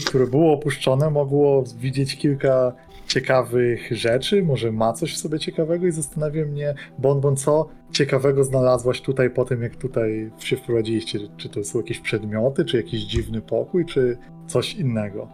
które 0.05 0.27
było 0.27 0.53
opuszczone, 0.53 1.09
mogło 1.09 1.63
widzieć 1.77 2.17
kilka 2.17 2.73
ciekawych 3.07 3.97
rzeczy. 3.97 4.43
Może 4.43 4.71
ma 4.71 4.93
coś 4.93 5.13
w 5.13 5.17
sobie 5.17 5.39
ciekawego 5.39 5.87
i 5.87 5.91
zastanawia 5.91 6.45
mnie, 6.45 6.73
Bonbon, 6.99 7.35
co 7.35 7.67
ciekawego 7.91 8.43
znalazłaś 8.43 9.01
tutaj 9.01 9.29
po 9.29 9.45
tym, 9.45 9.61
jak 9.61 9.75
tutaj 9.75 10.31
się 10.39 10.57
wprowadziliście? 10.57 11.19
Czy 11.37 11.49
to 11.49 11.63
są 11.63 11.79
jakieś 11.79 11.99
przedmioty, 11.99 12.65
czy 12.65 12.77
jakiś 12.77 13.01
dziwny 13.01 13.41
pokój, 13.41 13.85
czy 13.85 14.17
coś 14.47 14.75
innego? 14.75 15.27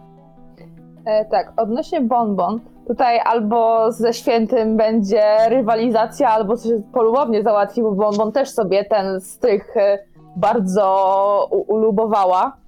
E, 1.04 1.24
tak, 1.24 1.52
odnośnie 1.56 2.00
bonbon, 2.00 2.60
tutaj 2.86 3.20
albo 3.24 3.92
ze 3.92 4.12
świętym 4.12 4.76
będzie 4.76 5.22
rywalizacja, 5.48 6.28
albo 6.28 6.56
coś 6.56 6.72
polubownie 6.92 7.42
załatwi, 7.42 7.82
bo 7.82 7.92
bonbon 7.92 8.32
też 8.32 8.50
sobie 8.50 8.84
ten 8.84 9.20
strych 9.20 9.76
e, 9.76 9.98
bardzo 10.36 11.48
ulubowała. 11.66 12.63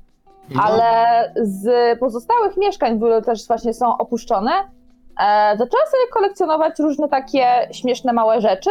No, 0.54 0.62
Ale 0.62 1.32
z 1.36 1.98
pozostałych 1.98 2.56
mieszkań, 2.56 2.96
które 2.96 3.22
też 3.22 3.46
właśnie 3.46 3.74
są 3.74 3.98
opuszczone, 3.98 4.50
e, 4.50 5.50
zaczęła 5.50 5.86
sobie 5.86 6.12
kolekcjonować 6.12 6.78
różne 6.78 7.08
takie 7.08 7.46
śmieszne 7.72 8.12
małe 8.12 8.40
rzeczy. 8.40 8.70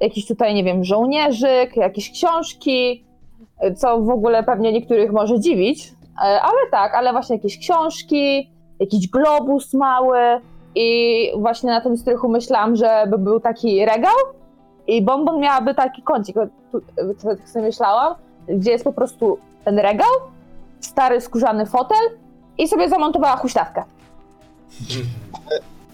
Jakiś 0.00 0.26
tutaj, 0.26 0.54
nie 0.54 0.64
wiem, 0.64 0.84
żołnierzyk, 0.84 1.76
jakieś 1.76 2.10
książki, 2.10 3.04
co 3.76 4.00
w 4.00 4.10
ogóle 4.10 4.42
pewnie 4.42 4.72
niektórych 4.72 5.12
może 5.12 5.40
dziwić. 5.40 5.92
E, 6.18 6.42
ale 6.42 6.58
tak, 6.70 6.94
ale 6.94 7.12
właśnie 7.12 7.36
jakieś 7.36 7.58
książki, 7.58 8.50
jakiś 8.80 9.08
globus 9.08 9.74
mały. 9.74 10.18
I 10.74 11.30
właśnie 11.36 11.70
na 11.70 11.80
tym 11.80 11.96
strychu 11.96 12.28
myślałam, 12.28 12.76
żeby 12.76 13.18
był 13.18 13.40
taki 13.40 13.84
regał 13.84 14.14
i 14.86 15.02
Bonbon 15.02 15.40
miałaby 15.40 15.74
taki 15.74 16.02
kącik, 16.02 16.36
tak 17.22 17.48
sobie 17.48 17.64
myślałam, 17.64 18.14
gdzie 18.48 18.70
jest 18.70 18.84
po 18.84 18.92
prostu 18.92 19.38
ten 19.64 19.78
regał, 19.78 20.08
stary 20.80 21.20
skórzany 21.20 21.66
fotel 21.66 22.10
i 22.58 22.68
sobie 22.68 22.88
zamontowała 22.88 23.36
huśtawkę. 23.36 23.84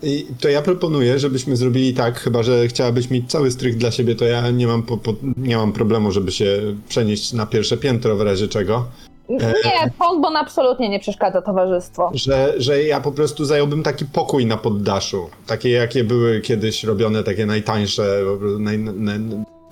I 0.03 0.27
to 0.41 0.49
ja 0.49 0.63
proponuję, 0.63 1.19
żebyśmy 1.19 1.57
zrobili 1.57 1.95
tak, 1.95 2.19
chyba 2.19 2.43
że 2.43 2.69
chciałabyś 2.69 3.11
mieć 3.11 3.31
cały 3.31 3.51
strych 3.51 3.77
dla 3.77 3.91
siebie, 3.91 4.15
to 4.15 4.25
ja 4.25 4.51
nie 4.51 4.67
mam, 4.67 4.83
po, 4.83 4.97
po, 4.97 5.15
nie 5.37 5.57
mam 5.57 5.73
problemu, 5.73 6.13
żeby 6.13 6.33
się 6.33 6.61
przenieść 6.89 7.33
na 7.33 7.47
pierwsze 7.47 7.77
piętro 7.77 8.17
w 8.17 8.21
razie 8.21 8.49
czego. 8.49 8.85
Nie, 9.29 9.91
Bonbon 9.99 10.37
absolutnie 10.37 10.89
nie 10.89 11.01
przeszkadza 11.01 11.43
towarzystwo. 11.43 12.11
Że, 12.15 12.55
że 12.57 12.83
ja 12.83 13.01
po 13.01 13.13
prostu 13.13 13.45
zająłbym 13.45 13.83
taki 13.83 14.05
pokój 14.05 14.47
na 14.47 14.57
poddaszu. 14.57 15.31
Takie 15.47 15.71
jakie 15.71 16.05
były 16.05 16.41
kiedyś 16.41 16.85
robione, 16.85 17.23
takie 17.23 17.47
najtańsze, 17.47 18.21
naj, 18.59 18.79
naj, 18.79 19.19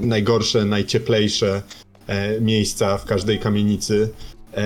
najgorsze, 0.00 0.64
najcieplejsze 0.64 1.62
e, 2.06 2.40
miejsca 2.40 2.98
w 2.98 3.04
każdej 3.04 3.38
kamienicy. 3.38 4.08
E, 4.56 4.62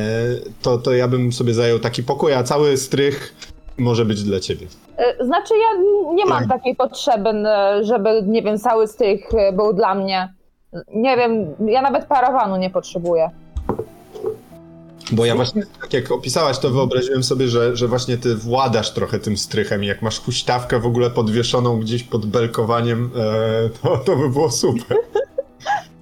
to, 0.63 0.79
to 0.79 0.93
ja 0.93 1.09
bym 1.09 1.33
sobie 1.33 1.55
zajął 1.55 1.79
taki 1.79 2.03
pokój, 2.03 2.35
a 2.35 2.43
cały 2.43 2.77
strych 2.77 3.35
może 3.79 4.05
być 4.05 4.23
dla 4.23 4.41
ciebie. 4.41 4.67
E, 4.97 5.25
Znaczy 5.25 5.55
ja 5.55 5.83
nie 6.15 6.27
mam 6.27 6.49
takiej 6.49 6.77
potrzeby, 6.77 7.31
żeby, 7.83 8.23
nie 8.27 8.43
wiem, 8.43 8.59
cały 8.59 8.89
strych 8.89 9.35
e, 9.35 9.53
był 9.53 9.73
dla 9.73 9.95
mnie. 9.95 10.35
Nie 10.95 11.17
wiem, 11.17 11.55
ja 11.67 11.83
nawet 11.83 12.05
parawanu 12.05 12.57
nie 12.57 12.71
potrzebuję. 12.71 13.31
Bo 15.13 15.25
ja 15.25 15.35
właśnie, 15.35 15.63
tak 15.81 15.93
jak 15.93 16.13
opisałaś, 16.13 16.59
to 16.59 16.71
wyobraziłem 16.71 17.23
sobie, 17.23 17.49
że, 17.49 17.77
że 17.77 17.89
właśnie 17.89 18.19
ty 18.19 18.37
władasz 18.37 18.95
trochę 18.95 19.19
tym 19.19 19.37
strychem 19.37 19.85
i 19.85 19.87
jak 19.87 20.03
masz 20.03 20.21
huśtawkę 20.21 20.81
w 20.81 20.87
ogóle 20.87 21.11
podwieszoną 21.11 21.81
gdzieś 21.81 22.03
pod 22.03 22.27
belkowaniem, 22.27 23.11
to, 23.83 23.97
to 23.97 24.17
by 24.17 24.31
było 24.31 24.51
super. 24.51 24.97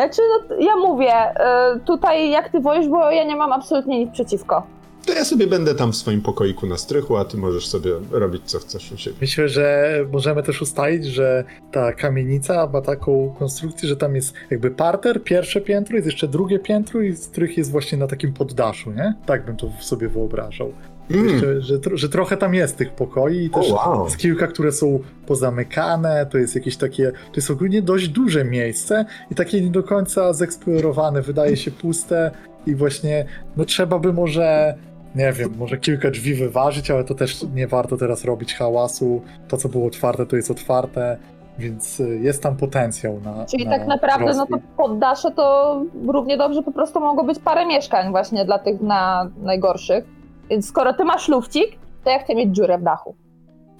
Znaczy, 0.00 0.22
no, 0.30 0.56
ja 0.56 0.76
mówię, 0.76 1.12
e, 1.12 1.80
tutaj 1.86 2.30
jak 2.30 2.52
ty 2.52 2.60
wolisz, 2.60 2.88
bo 2.88 3.10
ja 3.10 3.24
nie 3.24 3.36
mam 3.36 3.52
absolutnie 3.52 3.98
nic 3.98 4.12
przeciwko. 4.12 4.62
To 5.06 5.12
ja 5.12 5.24
sobie 5.24 5.46
będę 5.46 5.74
tam 5.74 5.92
w 5.92 5.96
swoim 5.96 6.22
pokoiku 6.22 6.66
na 6.66 6.76
strychu, 6.76 7.16
a 7.16 7.24
ty 7.24 7.36
możesz 7.36 7.68
sobie 7.68 7.90
robić 8.10 8.42
co 8.44 8.58
chcesz 8.58 8.92
u 8.92 8.96
siebie. 8.96 9.16
Myślę, 9.20 9.48
że 9.48 9.94
możemy 10.12 10.42
też 10.42 10.62
ustalić, 10.62 11.04
że 11.04 11.44
ta 11.72 11.92
kamienica 11.92 12.68
ma 12.72 12.80
taką 12.80 13.34
konstrukcję, 13.38 13.88
że 13.88 13.96
tam 13.96 14.14
jest 14.14 14.34
jakby 14.50 14.70
parter, 14.70 15.22
pierwsze 15.22 15.60
piętro, 15.60 15.96
jest 15.96 16.06
jeszcze 16.06 16.28
drugie 16.28 16.58
piętro 16.58 17.00
i 17.00 17.16
strych 17.16 17.58
jest 17.58 17.70
właśnie 17.70 17.98
na 17.98 18.06
takim 18.06 18.32
poddaszu, 18.32 18.90
nie? 18.90 19.14
Tak 19.26 19.44
bym 19.44 19.56
to 19.56 19.70
sobie 19.80 20.08
wyobrażał. 20.08 20.72
Mm. 21.10 21.28
Jeszcze, 21.28 21.60
że, 21.60 21.78
że 21.92 22.08
trochę 22.08 22.36
tam 22.36 22.54
jest 22.54 22.76
tych 22.76 22.92
pokoi 22.92 23.44
i 23.44 23.50
też 23.50 23.70
O, 23.70 23.74
wow. 23.74 24.04
jest 24.04 24.16
kilka, 24.16 24.46
które 24.46 24.72
są 24.72 25.00
pozamykane, 25.26 26.26
to 26.26 26.38
jest 26.38 26.54
jakieś 26.54 26.76
takie, 26.76 27.12
to 27.12 27.36
jest 27.36 27.50
ogólnie 27.50 27.82
dość 27.82 28.08
duże 28.08 28.44
miejsce 28.44 29.04
i 29.30 29.34
takie 29.34 29.60
nie 29.60 29.70
do 29.70 29.82
końca 29.82 30.32
zeksplorowane, 30.32 31.22
wydaje 31.22 31.56
się 31.56 31.70
puste 31.70 32.30
i 32.66 32.74
właśnie, 32.74 33.24
no 33.56 33.64
trzeba 33.64 33.98
by 33.98 34.12
może, 34.12 34.74
nie 35.14 35.32
wiem, 35.32 35.50
może 35.58 35.78
kilka 35.78 36.10
drzwi 36.10 36.34
wyważyć, 36.34 36.90
ale 36.90 37.04
to 37.04 37.14
też 37.14 37.42
nie 37.54 37.66
warto 37.66 37.96
teraz 37.96 38.24
robić 38.24 38.54
hałasu, 38.54 39.22
to 39.48 39.56
co 39.56 39.68
było 39.68 39.86
otwarte, 39.86 40.26
to 40.26 40.36
jest 40.36 40.50
otwarte, 40.50 41.16
więc 41.58 42.00
y, 42.00 42.18
jest 42.22 42.42
tam 42.42 42.56
potencjał 42.56 43.20
na 43.20 43.44
Czyli 43.44 43.64
na 43.64 43.78
tak 43.78 43.86
naprawdę, 43.86 44.26
no 44.26 44.32
to 44.32 44.38
rozwój. 44.38 44.60
poddasze 44.76 45.30
to 45.30 45.76
równie 46.08 46.36
dobrze 46.36 46.62
po 46.62 46.72
prostu 46.72 47.00
mogło 47.00 47.24
być 47.24 47.38
parę 47.38 47.66
mieszkań 47.66 48.10
właśnie 48.10 48.44
dla 48.44 48.58
tych 48.58 48.80
na 48.80 49.30
najgorszych. 49.42 50.19
Więc 50.50 50.68
skoro 50.68 50.94
ty 50.94 51.04
masz 51.04 51.28
lufcik, 51.28 51.66
to 52.04 52.10
ja 52.10 52.18
chcę 52.24 52.34
mieć 52.34 52.54
dziurę 52.56 52.78
w 52.78 52.82
dachu. 52.82 53.14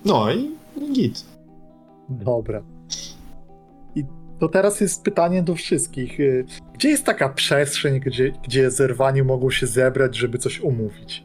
No 0.04 0.32
i, 0.32 0.50
i 0.76 0.92
git. 0.92 1.24
Dobra. 2.08 2.62
I 3.94 4.04
to 4.40 4.48
teraz 4.48 4.80
jest 4.80 5.02
pytanie 5.02 5.42
do 5.42 5.54
wszystkich. 5.54 6.20
Y, 6.20 6.44
Gdzie 6.74 6.88
jest 6.88 7.04
taka 7.04 7.28
przestrzeń, 7.28 8.00
gdzie, 8.00 8.32
gdzie 8.44 8.70
zerwani 8.70 9.22
mogą 9.22 9.50
się 9.50 9.66
zebrać, 9.66 10.16
żeby 10.16 10.38
coś 10.38 10.60
omówić? 10.60 11.24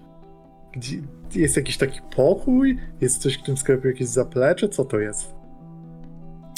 Gdzie, 0.74 0.98
jest 1.36 1.58
jakiś 1.58 1.78
taki 1.78 2.00
pokój? 2.16 2.78
Jest 3.02 3.22
coś 3.22 3.38
w 3.38 3.44
tym 3.44 3.58
sklepie, 3.58 3.88
jakieś 3.88 4.08
zaplecze? 4.08 4.70
Co 4.70 4.86
to 4.86 5.00
jest? 5.00 5.36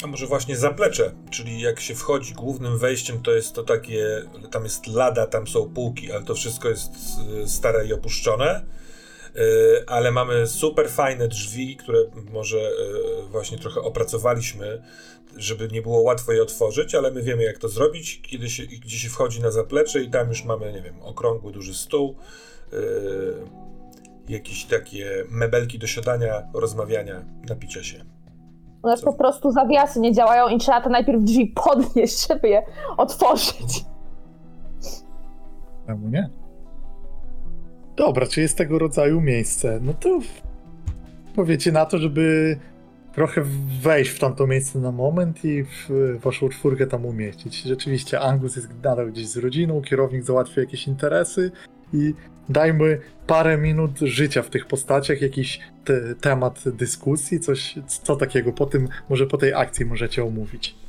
A 0.04 0.06
może 0.06 0.26
właśnie 0.26 0.56
zaplecze, 0.56 1.12
czyli 1.30 1.60
jak 1.60 1.80
się 1.80 1.94
wchodzi 1.94 2.34
głównym 2.34 2.78
wejściem, 2.78 3.22
to 3.22 3.32
jest 3.32 3.54
to 3.54 3.62
takie, 3.62 4.22
tam 4.50 4.64
jest 4.64 4.86
lada, 4.86 5.26
tam 5.26 5.46
są 5.46 5.68
półki, 5.68 6.12
ale 6.12 6.22
to 6.22 6.34
wszystko 6.34 6.68
jest 6.68 6.92
y, 7.44 7.48
stare 7.48 7.86
i 7.86 7.92
opuszczone. 7.92 8.64
Y, 9.36 9.84
Ale 9.86 10.10
mamy 10.12 10.46
super 10.46 10.88
fajne 10.88 11.28
drzwi, 11.28 11.76
które 11.76 11.98
może 12.32 12.58
y, 12.58 13.28
właśnie 13.30 13.58
trochę 13.58 13.80
opracowaliśmy, 13.80 14.82
żeby 15.36 15.68
nie 15.72 15.82
było 15.82 16.00
łatwo 16.00 16.32
je 16.32 16.42
otworzyć, 16.42 16.94
ale 16.94 17.10
my 17.10 17.22
wiemy 17.22 17.42
jak 17.42 17.58
to 17.58 17.68
zrobić, 17.68 18.20
kiedy 18.22 18.50
się, 18.50 18.62
gdzie 18.62 18.98
się 18.98 19.08
wchodzi 19.08 19.42
na 19.42 19.50
zaplecze 19.50 20.02
i 20.02 20.10
tam 20.10 20.28
już 20.28 20.44
mamy, 20.44 20.72
nie 20.72 20.82
wiem, 20.82 21.02
okrągły, 21.02 21.52
duży 21.52 21.74
stół, 21.74 22.16
jakieś 24.28 24.64
takie 24.64 25.24
mebelki 25.28 25.78
do 25.78 25.86
siadania, 25.86 26.42
rozmawiania, 26.54 27.24
napicia 27.48 27.82
się. 27.82 28.04
U 28.82 28.86
nas 28.86 29.00
Co? 29.00 29.06
po 29.06 29.12
prostu 29.12 29.52
zawiasy 29.52 30.00
nie 30.00 30.12
działają 30.12 30.48
i 30.48 30.58
trzeba 30.58 30.80
to 30.80 30.90
najpierw 30.90 31.22
drzwi 31.22 31.46
podnieść, 31.46 32.28
żeby 32.28 32.48
je 32.48 32.62
otworzyć. 32.96 33.84
Czemu 35.86 36.08
nie? 36.08 36.30
Dobra, 37.98 38.26
czy 38.26 38.40
jest 38.40 38.58
tego 38.58 38.78
rodzaju 38.78 39.20
miejsce? 39.20 39.80
No 39.82 39.94
to 39.94 40.20
powiecie 41.34 41.72
na 41.72 41.86
to, 41.86 41.98
żeby 41.98 42.56
trochę 43.12 43.42
wejść 43.82 44.10
w 44.10 44.18
tamto 44.18 44.46
miejsce 44.46 44.78
na 44.78 44.92
moment 44.92 45.44
i 45.44 45.64
w 45.64 46.18
waszą 46.20 46.48
czwórkę 46.48 46.86
tam 46.86 47.06
umieścić. 47.06 47.62
Rzeczywiście 47.62 48.20
Angus 48.20 48.56
jest 48.56 48.68
nadal 48.82 49.12
gdzieś 49.12 49.28
z 49.28 49.36
rodziną, 49.36 49.82
kierownik 49.82 50.24
załatwia 50.24 50.60
jakieś 50.60 50.86
interesy 50.86 51.50
i 51.92 52.14
dajmy 52.48 53.00
parę 53.26 53.58
minut 53.58 53.98
życia 53.98 54.42
w 54.42 54.50
tych 54.50 54.66
postaciach, 54.66 55.22
jakiś 55.22 55.60
te, 55.84 56.14
temat 56.14 56.64
dyskusji, 56.68 57.40
coś 57.40 57.74
co 57.86 58.16
takiego. 58.16 58.52
Po 58.52 58.66
tym, 58.66 58.88
może 59.08 59.26
po 59.26 59.36
tej 59.38 59.54
akcji 59.54 59.84
możecie 59.86 60.24
omówić. 60.24 60.87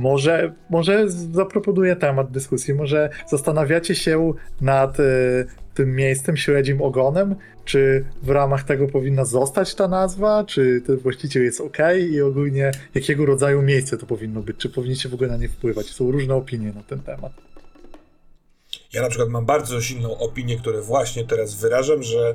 Może, 0.00 0.52
może 0.70 1.10
zaproponuję 1.10 1.96
temat 1.96 2.30
dyskusji. 2.30 2.74
Może 2.74 3.10
zastanawiacie 3.28 3.94
się 3.94 4.32
nad 4.60 5.00
e, 5.00 5.04
tym 5.74 5.96
miejscem 5.96 6.36
śledzim 6.36 6.82
ogonem? 6.82 7.34
Czy 7.64 8.04
w 8.22 8.30
ramach 8.30 8.62
tego 8.62 8.88
powinna 8.88 9.24
zostać 9.24 9.74
ta 9.74 9.88
nazwa? 9.88 10.44
Czy 10.44 10.82
ten 10.86 10.96
właściciel 10.96 11.42
jest 11.42 11.60
ok? 11.60 11.78
I 12.10 12.20
ogólnie 12.20 12.70
jakiego 12.94 13.26
rodzaju 13.26 13.62
miejsce 13.62 13.98
to 13.98 14.06
powinno 14.06 14.40
być? 14.40 14.56
Czy 14.56 14.70
powinniście 14.70 15.08
w 15.08 15.14
ogóle 15.14 15.30
na 15.30 15.36
nie 15.36 15.48
wpływać? 15.48 15.86
Są 15.86 16.10
różne 16.10 16.34
opinie 16.34 16.72
na 16.72 16.82
ten 16.82 17.00
temat. 17.00 17.32
Ja 18.92 19.02
na 19.02 19.08
przykład 19.08 19.28
mam 19.28 19.46
bardzo 19.46 19.80
silną 19.80 20.18
opinię, 20.18 20.56
którą 20.56 20.80
właśnie 20.80 21.24
teraz 21.24 21.54
wyrażam, 21.54 22.02
że 22.02 22.34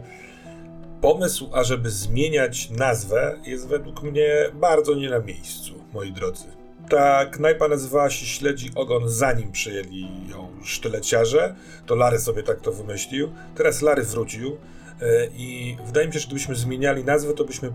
pomysł, 1.02 1.50
ażeby 1.54 1.90
zmieniać 1.90 2.70
nazwę, 2.70 3.40
jest 3.46 3.68
według 3.68 4.04
mnie 4.04 4.52
bardzo 4.54 4.96
nie 4.96 5.10
na 5.10 5.20
miejscu, 5.20 5.74
moi 5.94 6.12
drodzy. 6.12 6.55
Ta 6.90 7.26
knajpa 7.26 7.68
nazywała 7.68 8.10
się 8.10 8.26
Śledzi 8.26 8.72
Ogon, 8.76 9.10
zanim 9.10 9.52
przyjęli 9.52 10.08
ją 10.30 10.48
sztyleciarze. 10.64 11.56
To 11.86 11.96
Lary 11.96 12.20
sobie 12.20 12.44
tak 12.44 12.62
to 12.62 12.72
wymyślił. 12.72 13.32
Teraz 13.56 13.82
Lary 13.82 14.04
wrócił 14.04 14.58
e, 15.02 15.28
i 15.38 15.78
wydaje 15.86 16.08
mi 16.08 16.14
się, 16.14 16.20
że 16.20 16.28
gdybyśmy 16.28 16.56
zmieniali 16.56 17.04
nazwę, 17.04 17.34
to 17.34 17.44
byśmy 17.44 17.72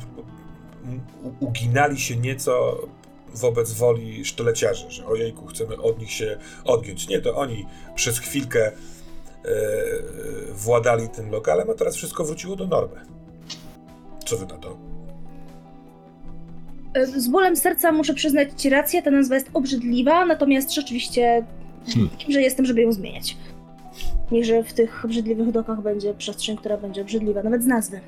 uginali 1.41 2.01
się 2.01 2.17
nieco 2.17 2.81
wobec 3.35 3.73
woli 3.73 4.25
sztyleciarzy, 4.25 4.91
że 4.91 5.07
ojejku, 5.07 5.47
chcemy 5.47 5.77
od 5.77 5.99
nich 5.99 6.13
się 6.13 6.39
odgiąć. 6.65 7.09
Nie, 7.09 7.21
to 7.21 7.37
oni 7.37 7.67
przez 7.95 8.19
chwilkę 8.19 8.67
e, 8.67 8.73
władali 10.53 11.09
tym 11.09 11.31
lokalem, 11.31 11.71
a 11.71 11.75
teraz 11.75 11.97
wszystko 11.97 12.25
wróciło 12.25 12.57
do 12.57 12.67
normy. 12.67 13.01
Co 14.25 14.37
wy 14.37 14.47
na 14.47 14.59
to? 14.59 14.90
Z 17.17 17.29
bólem 17.29 17.57
serca 17.57 17.93
muszę 17.93 18.15
przyznać 18.15 18.49
ci 18.57 18.71
rację, 18.71 19.03
ta 19.03 19.11
nazwa 19.11 19.35
jest 19.35 19.51
obrzydliwa, 19.55 20.25
natomiast 20.27 20.75
rzeczywiście 20.75 21.45
Hmm. 21.87 22.11
kimże 22.19 22.43
jestem, 22.43 22.67
żeby 22.67 22.81
ją 22.81 22.93
zmieniać. 22.93 23.37
Niechże 24.31 24.65
w 24.65 24.73
tych 24.73 25.05
obrzydliwych 25.05 25.51
dokach 25.53 25.83
będzie 25.83 26.15
przestrzeń, 26.15 26.57
która 26.57 26.77
będzie 26.77 27.03
obrzydliwa, 27.03 27.43
nawet 27.43 27.63
z 27.63 27.67
nazwy. 27.67 28.01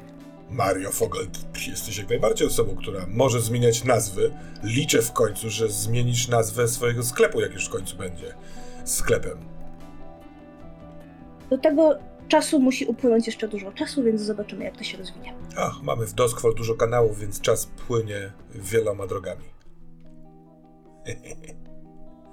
Mario 0.50 0.90
Fogel, 0.90 1.26
jesteś 1.68 1.98
jak 1.98 2.08
najbardziej 2.08 2.46
osobą, 2.46 2.76
która 2.76 3.06
może 3.08 3.40
zmieniać 3.40 3.84
nazwy. 3.84 4.30
Liczę 4.62 5.02
w 5.02 5.12
końcu, 5.12 5.50
że 5.50 5.68
zmienisz 5.68 6.28
nazwę 6.28 6.68
swojego 6.68 7.02
sklepu, 7.02 7.40
jak 7.40 7.52
już 7.52 7.66
w 7.66 7.70
końcu 7.70 7.96
będzie 7.96 8.34
sklepem. 8.84 9.38
Do 11.50 11.58
tego 11.58 11.98
czasu 12.32 12.60
musi 12.60 12.84
upłynąć 12.84 13.26
jeszcze 13.26 13.48
dużo 13.48 13.72
czasu, 13.72 14.02
więc 14.02 14.20
zobaczymy, 14.20 14.64
jak 14.64 14.76
to 14.76 14.84
się 14.84 14.98
rozwinie. 14.98 15.34
Ach, 15.56 15.82
mamy 15.82 16.06
w 16.06 16.12
Doskwol 16.12 16.54
dużo 16.54 16.74
kanałów, 16.74 17.18
więc 17.18 17.40
czas 17.40 17.66
płynie 17.66 18.32
wieloma 18.54 19.06
drogami. 19.06 19.44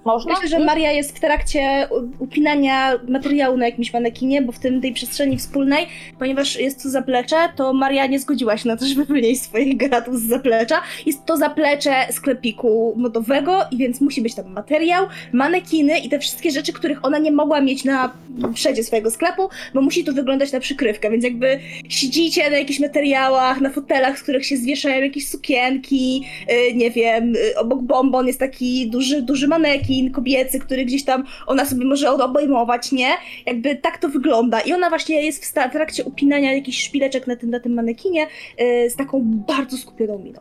Można? 0.06 0.34
Myślę, 0.34 0.50
że 0.50 0.60
Maria 0.60 0.92
jest 0.92 1.18
w 1.18 1.20
trakcie 1.20 1.88
upinania 2.20 3.00
materiału 3.08 3.58
na 3.58 3.66
jakimś 3.66 3.94
manekinie, 3.94 4.42
bo 4.42 4.52
w 4.52 4.60
tym 4.60 4.82
tej 4.82 4.94
przestrzeni 4.94 5.38
wspólnej, 5.38 5.88
ponieważ 6.20 6.60
jest 6.60 6.84
to 6.84 6.90
zaplecze, 6.90 7.36
to 7.56 7.74
Maria 7.74 8.08
nie 8.08 8.20
zgodziła 8.20 8.58
się 8.58 8.68
na 8.68 8.78
to, 8.78 8.86
żeby 8.96 9.06
wynieść 9.06 9.42
swoich 9.42 9.78
gratów 9.78 10.20
z 10.20 10.28
zaplecza. 10.28 10.82
Jest 11.06 11.26
to 11.26 11.38
zaplecze 11.38 11.94
sklepiku 12.12 12.94
modowego 12.98 13.60
i 13.72 13.78
więc 13.78 14.02
musi 14.02 14.22
być 14.22 14.36
tam 14.36 14.52
materiał, 14.52 15.08
manekiny 15.34 16.00
i 16.00 16.10
te 16.10 16.20
wszystkie 16.20 16.52
rzeczy, 16.52 16.74
których 16.74 17.06
ona 17.06 17.18
nie 17.18 17.32
mogła 17.32 17.62
mieć 17.62 17.84
na 17.84 18.14
przedzie 18.54 18.84
swojego 18.84 19.12
sklepu, 19.12 19.50
bo 19.74 19.82
musi 19.82 20.04
to 20.04 20.14
wyglądać 20.14 20.52
na 20.52 20.60
przykrywkę, 20.60 21.12
więc 21.12 21.24
jakby 21.24 21.60
siedzicie 21.90 22.50
na 22.50 22.58
jakichś 22.58 22.80
materiałach, 22.80 23.62
na 23.62 23.70
fotelach, 23.70 24.20
z 24.20 24.24
których 24.24 24.46
się 24.46 24.58
zwieszają 24.58 25.04
jakieś 25.04 25.30
sukienki, 25.30 26.26
y, 26.52 26.74
nie 26.74 26.92
wiem, 26.92 27.36
y, 27.36 27.58
obok 27.58 27.82
bombon 27.82 28.28
jest 28.28 28.40
taki 28.40 28.90
duży, 28.90 29.22
duży 29.22 29.48
manekin 29.48 29.90
kobiecy, 30.12 30.60
który 30.60 30.86
gdzieś 30.86 31.04
tam 31.06 31.24
ona 31.48 31.66
sobie 31.66 31.86
może 31.86 32.12
obejmować, 32.12 32.92
nie? 32.92 33.10
Jakby 33.46 33.76
tak 33.76 33.98
to 33.98 34.10
wygląda. 34.10 34.60
I 34.60 34.74
ona 34.74 34.90
właśnie 34.90 35.26
jest 35.26 35.46
w, 35.46 35.54
trakcie 35.54 36.04
upinania 36.04 36.54
jakichś 36.54 36.84
szpileczek 36.84 37.28
na 37.28 37.36
tym, 37.36 37.50
na 37.50 37.60
tym 37.60 37.74
manekinie 37.74 38.28
y, 38.62 38.90
z 38.90 38.96
taką 38.96 39.22
bardzo 39.48 39.78
skupioną 39.78 40.20
miną. 40.20 40.40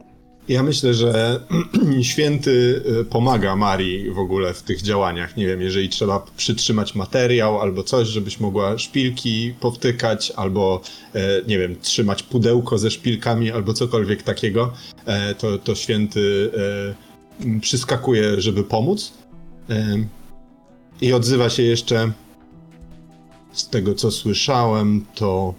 Ja 0.49 0.62
myślę, 0.62 0.94
że 0.94 1.40
święty 2.03 2.83
y, 3.01 3.05
pomaga 3.05 3.57
Marii 3.57 4.11
w 4.11 4.18
ogóle 4.18 4.55
w 4.55 4.62
tych 4.62 4.83
działaniach. 4.83 5.37
Nie 5.37 5.47
wiem, 5.47 5.61
jeżeli 5.61 5.88
trzeba 5.88 6.27
przytrzymać 6.37 6.94
materiał 6.94 7.61
albo 7.61 7.83
coś, 7.83 8.09
żebyś 8.09 8.40
mogła 8.40 8.79
szpilki 8.79 9.55
powtykać, 9.61 10.33
albo 10.37 10.81
e, 11.14 11.21
nie 11.49 11.59
wiem, 11.59 11.77
trzymać 11.81 12.23
pudełko 12.23 12.79
ze 12.79 12.90
szpilkami, 12.90 13.51
albo 13.51 13.75
cokolwiek 13.75 14.23
takiego, 14.23 14.73
e, 15.07 15.35
to, 15.35 15.59
to 15.59 15.75
święty 15.75 16.51
e, 17.47 17.61
przyskakuje, 17.61 18.40
żeby 18.40 18.64
pomóc. 18.64 19.12
I 21.01 21.13
odzywa 21.13 21.51
się 21.51 21.63
jeszcze 21.63 22.13
z 23.53 23.69
tego, 23.69 23.95
co 23.95 24.11
słyszałem, 24.11 25.05
to 25.15 25.55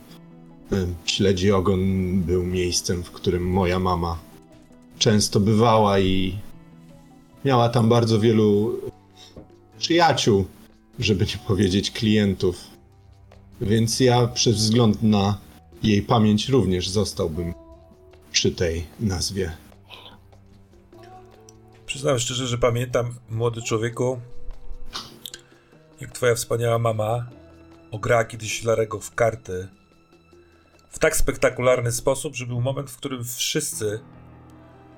śledzi 1.05 1.51
ogon 1.51 1.79
był 2.21 2.45
miejscem, 2.45 3.03
w 3.03 3.11
którym 3.11 3.49
moja 3.51 3.79
mama 3.79 4.19
często 4.99 5.39
bywała 5.39 5.99
i 5.99 6.37
miała 7.45 7.69
tam 7.69 7.89
bardzo 7.89 8.19
wielu 8.19 8.79
przyjaciół, 9.77 10.45
żeby 10.99 11.25
nie 11.25 11.37
powiedzieć 11.47 11.91
klientów. 11.91 12.67
Więc 13.61 13.99
ja 13.99 14.27
przez 14.27 14.55
wzgląd 14.55 15.03
na 15.03 15.37
jej 15.83 16.01
pamięć 16.01 16.49
również 16.49 16.89
zostałbym 16.89 17.53
przy 18.31 18.51
tej 18.51 18.83
nazwie. 18.99 19.51
Przyznam 21.89 22.19
szczerze, 22.19 22.47
że 22.47 22.57
pamiętam, 22.57 23.15
młody 23.29 23.61
człowieku, 23.61 24.19
jak 26.01 26.11
twoja 26.11 26.35
wspaniała 26.35 26.79
mama 26.79 27.29
ograła 27.91 28.25
kiedyś 28.25 28.63
Larego 28.63 28.99
w 28.99 29.15
karty 29.15 29.67
w 30.89 30.99
tak 30.99 31.15
spektakularny 31.15 31.91
sposób, 31.91 32.35
że 32.35 32.45
był 32.45 32.61
moment, 32.61 32.91
w 32.91 32.97
którym 32.97 33.23
wszyscy, 33.23 33.99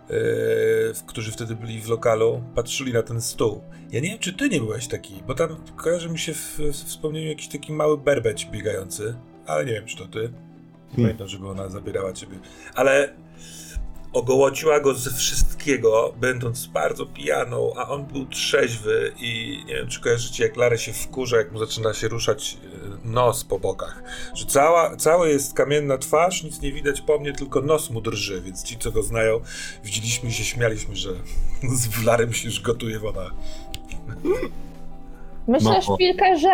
yy, 0.09 0.93
którzy 1.07 1.31
wtedy 1.31 1.55
byli 1.55 1.81
w 1.81 1.89
lokalu, 1.89 2.43
patrzyli 2.55 2.93
na 2.93 3.03
ten 3.03 3.21
stół. 3.21 3.63
Ja 3.91 3.99
nie 3.99 4.09
wiem, 4.09 4.19
czy 4.19 4.33
ty 4.33 4.49
nie 4.49 4.59
byłeś 4.59 4.87
taki, 4.87 5.23
bo 5.27 5.35
tam 5.35 5.63
kojarzy 5.75 6.09
mi 6.09 6.19
się 6.19 6.33
w, 6.33 6.59
w 6.59 6.73
wspomnieniu 6.73 7.29
jakiś 7.29 7.47
taki 7.47 7.73
mały 7.73 7.97
berbeć 7.97 8.45
biegający, 8.45 9.15
ale 9.45 9.65
nie 9.65 9.73
wiem, 9.73 9.85
czy 9.85 9.97
to 9.97 10.05
ty. 10.05 10.33
Pamiętam, 10.95 11.27
żeby 11.27 11.47
ona 11.47 11.69
zabierała 11.69 12.13
ciebie. 12.13 12.39
Ale 12.75 13.15
ogołociła 14.13 14.79
go 14.79 14.93
ze 14.93 15.11
wszystkiego, 15.11 16.13
będąc 16.19 16.65
bardzo 16.65 17.05
pijaną, 17.05 17.73
a 17.77 17.89
on 17.89 18.05
był 18.05 18.25
trzeźwy 18.25 19.13
i 19.19 19.63
nie 19.67 19.73
wiem, 19.75 19.87
czy 19.87 20.01
kojarzycie, 20.01 20.43
jak 20.43 20.57
Larry 20.57 20.77
się 20.77 20.93
wkurza, 20.93 21.37
jak 21.37 21.51
mu 21.51 21.59
zaczyna 21.59 21.93
się 21.93 22.07
ruszać 22.07 22.57
e, 23.05 23.07
nos 23.07 23.43
po 23.43 23.59
bokach. 23.59 24.03
Że 24.33 24.45
cała, 24.45 24.95
cała 24.95 25.27
jest 25.27 25.53
kamienna 25.53 25.97
twarz, 25.97 26.43
nic 26.43 26.61
nie 26.61 26.71
widać 26.71 27.01
po 27.01 27.19
mnie, 27.19 27.33
tylko 27.33 27.61
nos 27.61 27.89
mu 27.89 28.01
drży, 28.01 28.41
więc 28.41 28.63
ci, 28.63 28.77
co 28.77 28.91
go 28.91 29.03
znają, 29.03 29.39
widzieliśmy 29.83 30.29
i 30.29 30.33
się 30.33 30.43
śmialiśmy, 30.43 30.95
że 30.95 31.09
z 31.63 32.03
Larym 32.05 32.33
się 32.33 32.47
już 32.47 32.61
gotuje 32.61 32.99
woda. 32.99 33.31
Myślę, 35.47 35.79
No. 35.87 35.95
Szpilkę, 35.95 36.37
że 36.37 36.49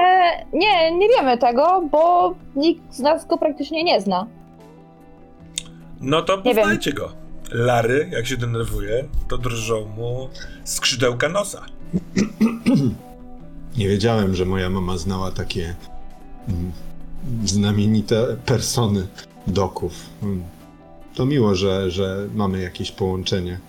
nie, 0.53 0.91
nie 0.91 1.07
wiemy 1.09 1.37
tego, 1.37 1.83
bo 1.91 2.33
nikt 2.55 2.93
z 2.93 2.99
nas 2.99 3.27
go 3.27 3.37
praktycznie 3.37 3.83
nie 3.83 4.01
zna. 4.01 4.27
No 6.01 6.21
to 6.21 6.37
poznajcie 6.37 6.93
go. 6.93 7.26
Lary, 7.51 8.09
jak 8.11 8.27
się 8.27 8.37
denerwuje, 8.37 9.05
to 9.27 9.37
drżą 9.37 9.85
mu 9.85 10.29
skrzydełka 10.63 11.29
nosa. 11.29 11.65
Nie 13.77 13.87
wiedziałem, 13.87 14.35
że 14.35 14.45
moja 14.45 14.69
mama 14.69 14.97
znała 14.97 15.31
takie 15.31 15.75
mm, 16.47 16.71
znamienite 17.45 18.37
persony 18.45 19.07
doków. 19.47 19.93
Mm. 20.23 20.43
To 21.15 21.25
miło, 21.25 21.55
że, 21.55 21.91
że 21.91 22.27
mamy 22.35 22.61
jakieś 22.61 22.91
połączenie 22.91 23.59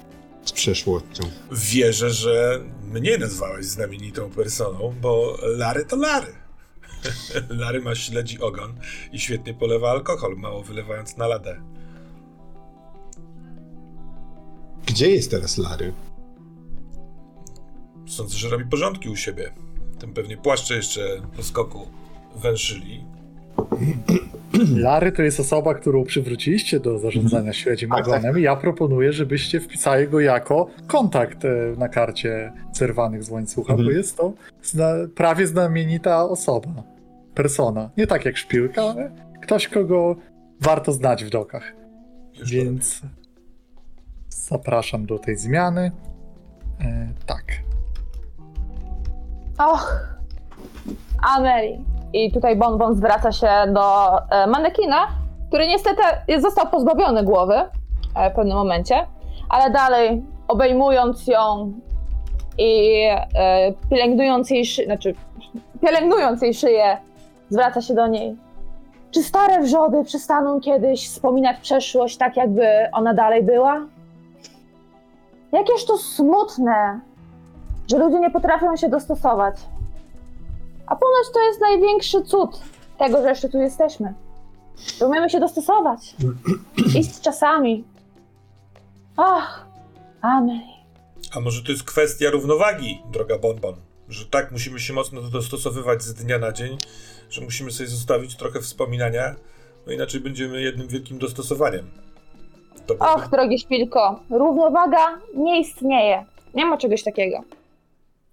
z 0.44 0.52
przeszłością. 0.52 1.24
Wierzę, 1.52 2.10
że 2.10 2.60
mnie 2.82 3.18
nazwałeś 3.18 3.66
znamienitą 3.66 4.30
personą, 4.30 4.94
bo 5.00 5.38
Lary 5.42 5.84
to 5.84 5.96
Lary. 5.96 6.32
Lary 7.62 7.80
ma 7.80 7.94
śledzi 7.94 8.40
ogon 8.40 8.74
i 9.12 9.20
świetnie 9.20 9.54
polewa 9.54 9.90
alkohol, 9.90 10.36
mało 10.36 10.62
wylewając 10.62 11.16
na 11.16 11.26
ladę. 11.26 11.60
Gdzie 14.88 15.11
jest 15.11 15.31
teraz 15.31 15.59
Lary? 15.59 15.92
Sądzę, 18.07 18.37
że 18.37 18.48
robi 18.48 18.64
porządki 18.64 19.09
u 19.09 19.16
siebie. 19.16 19.51
Tym 19.98 20.12
pewnie 20.14 20.37
płaszcze 20.37 20.74
jeszcze 20.77 21.01
po 21.37 21.42
skoku 21.42 21.87
węszyli. 22.37 23.05
Lary 24.77 25.12
to 25.12 25.22
jest 25.22 25.40
osoba, 25.40 25.74
którą 25.74 26.05
przywróciliście 26.05 26.81
do 26.81 26.98
zarządzania 26.98 27.53
śledzim 27.53 27.90
Tak, 27.90 28.09
ogonem 28.09 28.38
i 28.38 28.42
ja 28.42 28.57
proponuję, 28.57 29.12
żebyście 29.12 29.61
wpisali 29.61 30.09
go 30.09 30.20
jako 30.20 30.66
kontakt 30.87 31.44
e, 31.44 31.48
na 31.79 31.88
karcie 31.88 32.53
zerwanych 32.72 33.24
z 33.24 33.31
łańcucha, 33.31 33.72
Mhm. 33.72 33.88
bo 33.88 33.92
jest 33.92 34.16
to 34.16 34.33
zna, 34.62 34.88
prawie 35.14 35.46
znamienita 35.46 36.24
osoba, 36.29 36.68
persona. 37.35 37.90
Nie 37.96 38.07
tak 38.07 38.24
jak 38.24 38.37
szpilka, 38.37 38.83
ale 38.83 39.11
ktoś, 39.42 39.68
kogo 39.68 40.16
warto 40.61 40.92
znać 40.92 41.24
w 41.24 41.31
dokach. 41.31 41.72
Już 42.38 42.51
Więc 42.53 43.01
zapraszam 44.48 45.06
do 45.06 45.18
tej 45.18 45.37
zmiany. 45.37 45.92
E, 46.80 47.08
tak. 47.26 47.44
Och, 49.58 50.02
Ameri. 51.37 51.84
I 52.12 52.32
tutaj 52.32 52.56
Bon 52.56 52.78
Bon 52.78 52.94
zwraca 52.94 53.32
się 53.32 53.48
do 53.72 54.18
e, 54.30 54.46
manekina, 54.46 55.08
który 55.48 55.66
niestety 55.66 56.02
został 56.38 56.66
pozbawiony 56.66 57.24
głowy 57.24 57.54
e, 58.14 58.30
w 58.30 58.34
pewnym 58.34 58.56
momencie, 58.56 59.06
ale 59.48 59.70
dalej 59.70 60.22
obejmując 60.48 61.26
ją 61.26 61.72
i 62.58 63.02
e, 63.34 63.72
pielęgnując 63.90 64.50
jej 64.50 64.64
szy- 64.66 64.84
znaczy 64.84 65.14
pielęgnując 65.82 66.42
jej 66.42 66.54
szyję, 66.54 66.96
zwraca 67.50 67.82
się 67.82 67.94
do 67.94 68.06
niej. 68.06 68.37
Czy 69.11 69.22
stare 69.22 69.62
wrzody 69.62 70.04
przestaną 70.04 70.61
kiedyś 70.61 71.08
wspominać 71.08 71.56
przeszłość 71.61 72.16
tak, 72.16 72.37
jakby 72.37 72.66
ona 72.92 73.14
dalej 73.14 73.42
była? 73.42 73.80
Jakież 75.52 75.84
to 75.84 75.98
smutne, 75.98 77.00
że 77.90 77.98
ludzie 77.98 78.20
nie 78.20 78.30
potrafią 78.30 78.76
się 78.76 78.88
dostosować. 78.88 79.56
A 80.87 80.96
ponoć 80.96 81.26
to 81.34 81.40
jest 81.42 81.61
największy 81.61 82.22
cud 82.22 82.61
tego, 82.98 83.22
że 83.22 83.28
jeszcze 83.28 83.48
tu 83.48 83.58
jesteśmy. 83.58 84.14
Że 84.98 85.06
umiemy 85.06 85.30
się 85.30 85.40
dostosować. 85.40 86.16
Iść 86.98 87.20
czasami. 87.20 87.84
Ach, 89.16 89.66
amen. 90.20 90.61
A 91.37 91.40
może 91.40 91.62
to 91.62 91.72
jest 91.72 91.84
kwestia 91.84 92.30
równowagi, 92.30 93.02
droga 93.12 93.38
Bonbon? 93.38 93.74
Że 94.08 94.26
tak 94.26 94.52
musimy 94.52 94.80
się 94.80 94.92
mocno 94.92 95.22
dostosowywać 95.22 96.02
z 96.02 96.14
dnia 96.14 96.38
na 96.38 96.52
dzień, 96.52 96.78
że 97.30 97.40
musimy 97.40 97.70
sobie 97.70 97.88
zostawić 97.88 98.37
trochę 98.37 98.61
wspominania, 98.61 99.34
no 99.87 99.92
inaczej 99.92 100.20
będziemy 100.20 100.62
jednym 100.62 100.88
wielkim 100.88 101.18
dostosowaniem. 101.18 101.90
Och, 102.94 103.29
drogie 103.31 103.59
szpilko, 103.59 104.20
równowaga 104.31 105.07
nie 105.35 105.61
istnieje. 105.61 106.24
Nie 106.55 106.66
ma 106.66 106.77
czegoś 106.77 107.03
takiego. 107.03 107.40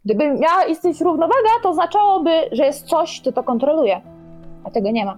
Gdyby 0.06 0.34
miała 0.34 0.64
istnieć 0.66 1.02
równowaga, 1.02 1.50
to 1.64 1.70
oznaczałoby, 1.70 2.32
że 2.52 2.66
jest 2.66 2.86
coś, 2.86 3.20
co 3.20 3.32
to 3.32 3.44
kontroluje. 3.44 4.02
A 4.64 4.72
tego 4.72 4.92
nie 4.92 5.06
ma. 5.06 5.18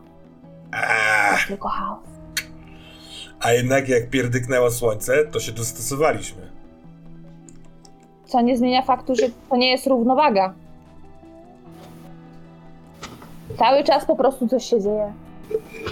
Jest 1.32 1.48
tylko 1.48 1.68
chaos. 1.70 2.00
a 3.40 3.52
jednak 3.52 3.90
jak 3.90 4.10
pierdyknęło 4.10 4.72
słońce, 4.72 5.26
to 5.26 5.40
się 5.40 5.52
dostosowaliśmy. 5.52 6.42
Co 8.26 8.42
nie 8.42 8.58
zmienia 8.58 8.82
faktu, 8.82 9.16
że 9.16 9.24
to 9.50 9.56
nie 9.56 9.72
jest 9.72 9.88
równowaga. 9.88 10.54
Cały 13.60 13.84
czas 13.84 14.06
po 14.06 14.16
prostu 14.16 14.48
coś 14.48 14.66
się 14.66 14.82
dzieje. 14.82 15.14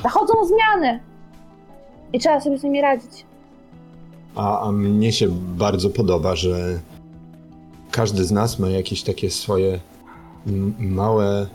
Zachodzą 0.03 0.33
zmiany. 0.45 0.99
I 2.13 2.19
trzeba 2.19 2.39
sobie 2.41 2.57
z 2.57 2.63
nimi 2.63 2.81
radzić. 2.81 3.25
A, 4.35 4.59
a 4.67 4.71
mnie 4.71 5.11
się 5.11 5.27
bardzo 5.57 5.89
podoba, 5.89 6.35
że 6.35 6.79
każdy 7.91 8.25
z 8.25 8.31
nas 8.31 8.59
ma 8.59 8.69
jakieś 8.69 9.03
takie 9.03 9.31
swoje 9.31 9.79
małe 10.79 11.47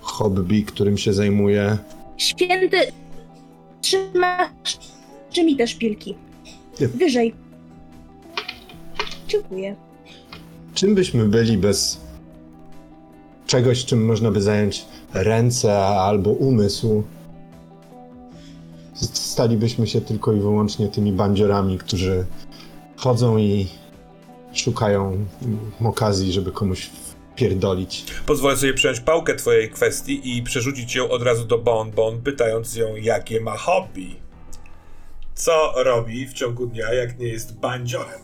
hobby, 0.00 0.64
którym 0.64 0.98
się 0.98 1.12
zajmuje. 1.12 1.78
Święty, 2.16 2.78
trzymasz 3.80 4.78
czy 5.34 5.44
mi 5.44 5.56
te 5.56 5.66
szpilki? 5.66 6.14
Wyżej. 6.80 7.34
Dziękuję. 9.28 9.76
Czym 10.74 10.94
byśmy 10.94 11.28
byli 11.28 11.58
bez 11.58 12.00
czegoś, 13.46 13.84
czym 13.84 14.06
można 14.06 14.30
by 14.30 14.42
zająć 14.42 14.84
ręce 15.14 15.86
albo 15.86 16.30
umysł? 16.30 17.02
Stalibyśmy 18.94 19.86
się 19.86 20.00
tylko 20.00 20.32
i 20.32 20.40
wyłącznie 20.40 20.88
tymi 20.88 21.12
bandziorami, 21.12 21.78
którzy 21.78 22.26
chodzą 22.96 23.38
i 23.38 23.68
szukają 24.52 25.26
okazji, 25.84 26.32
żeby 26.32 26.52
komuś 26.52 26.90
wpierdolić. 27.34 28.04
Pozwolę 28.26 28.56
sobie 28.56 28.74
przejąć 28.74 29.00
pałkę 29.00 29.34
twojej 29.34 29.70
kwestii 29.70 30.36
i 30.36 30.42
przerzucić 30.42 30.94
ją 30.94 31.08
od 31.08 31.22
razu 31.22 31.44
do 31.44 31.58
Bonbon, 31.58 32.22
pytając 32.22 32.76
ją, 32.76 32.96
jakie 32.96 33.40
ma 33.40 33.56
hobby. 33.56 34.16
Co 35.34 35.72
robi 35.76 36.26
w 36.26 36.32
ciągu 36.32 36.66
dnia, 36.66 36.92
jak 36.92 37.18
nie 37.18 37.26
jest 37.26 37.60
bandziorem? 37.60 38.20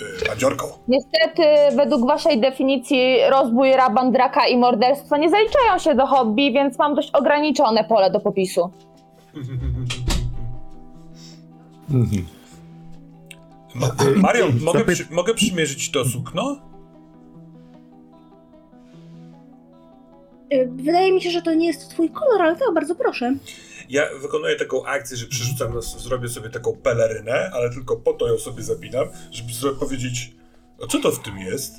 Yy, 0.00 0.28
bandziorką. 0.28 0.66
Niestety, 0.88 1.76
według 1.76 2.06
waszej 2.06 2.40
definicji, 2.40 3.16
rozbój, 3.30 3.72
raban, 3.72 4.12
draka 4.12 4.46
i 4.46 4.56
morderstwo 4.56 5.16
nie 5.16 5.30
zaliczają 5.30 5.78
się 5.78 5.94
do 5.94 6.06
hobby, 6.06 6.52
więc 6.52 6.78
mam 6.78 6.94
dość 6.94 7.10
ograniczone 7.10 7.84
pole 7.84 8.10
do 8.10 8.20
popisu. 8.20 8.70
Mhm. 11.90 12.26
Ma- 13.74 13.96
Marion, 14.16 14.60
mogę, 14.60 14.84
przy, 14.84 15.06
mogę 15.10 15.34
przymierzyć 15.34 15.90
to 15.90 16.04
sukno? 16.04 16.60
Y, 20.52 20.68
Wydaje 20.76 21.12
mi 21.12 21.22
się, 21.22 21.30
że 21.30 21.42
to 21.42 21.54
nie 21.54 21.66
jest 21.66 21.90
twój 21.90 22.10
kolor, 22.10 22.42
ale 22.42 22.56
to 22.56 22.72
bardzo 22.72 22.94
proszę. 22.94 23.34
Ja 23.88 24.02
wykonuję 24.22 24.56
taką 24.56 24.84
akcję, 24.86 25.16
że 25.16 25.26
przerzucam, 25.26 25.82
zrobię 25.82 26.28
sobie 26.28 26.50
taką 26.50 26.76
pelerynę, 26.76 27.50
ale 27.54 27.70
tylko 27.70 27.96
po 27.96 28.12
to 28.12 28.28
ją 28.28 28.38
sobie 28.38 28.62
zapinam, 28.62 29.06
żeby 29.30 29.52
sobie 29.52 29.76
powiedzieć, 29.78 30.32
a 30.84 30.86
co 30.86 31.00
to 31.00 31.12
w 31.12 31.22
tym 31.22 31.38
jest? 31.38 31.74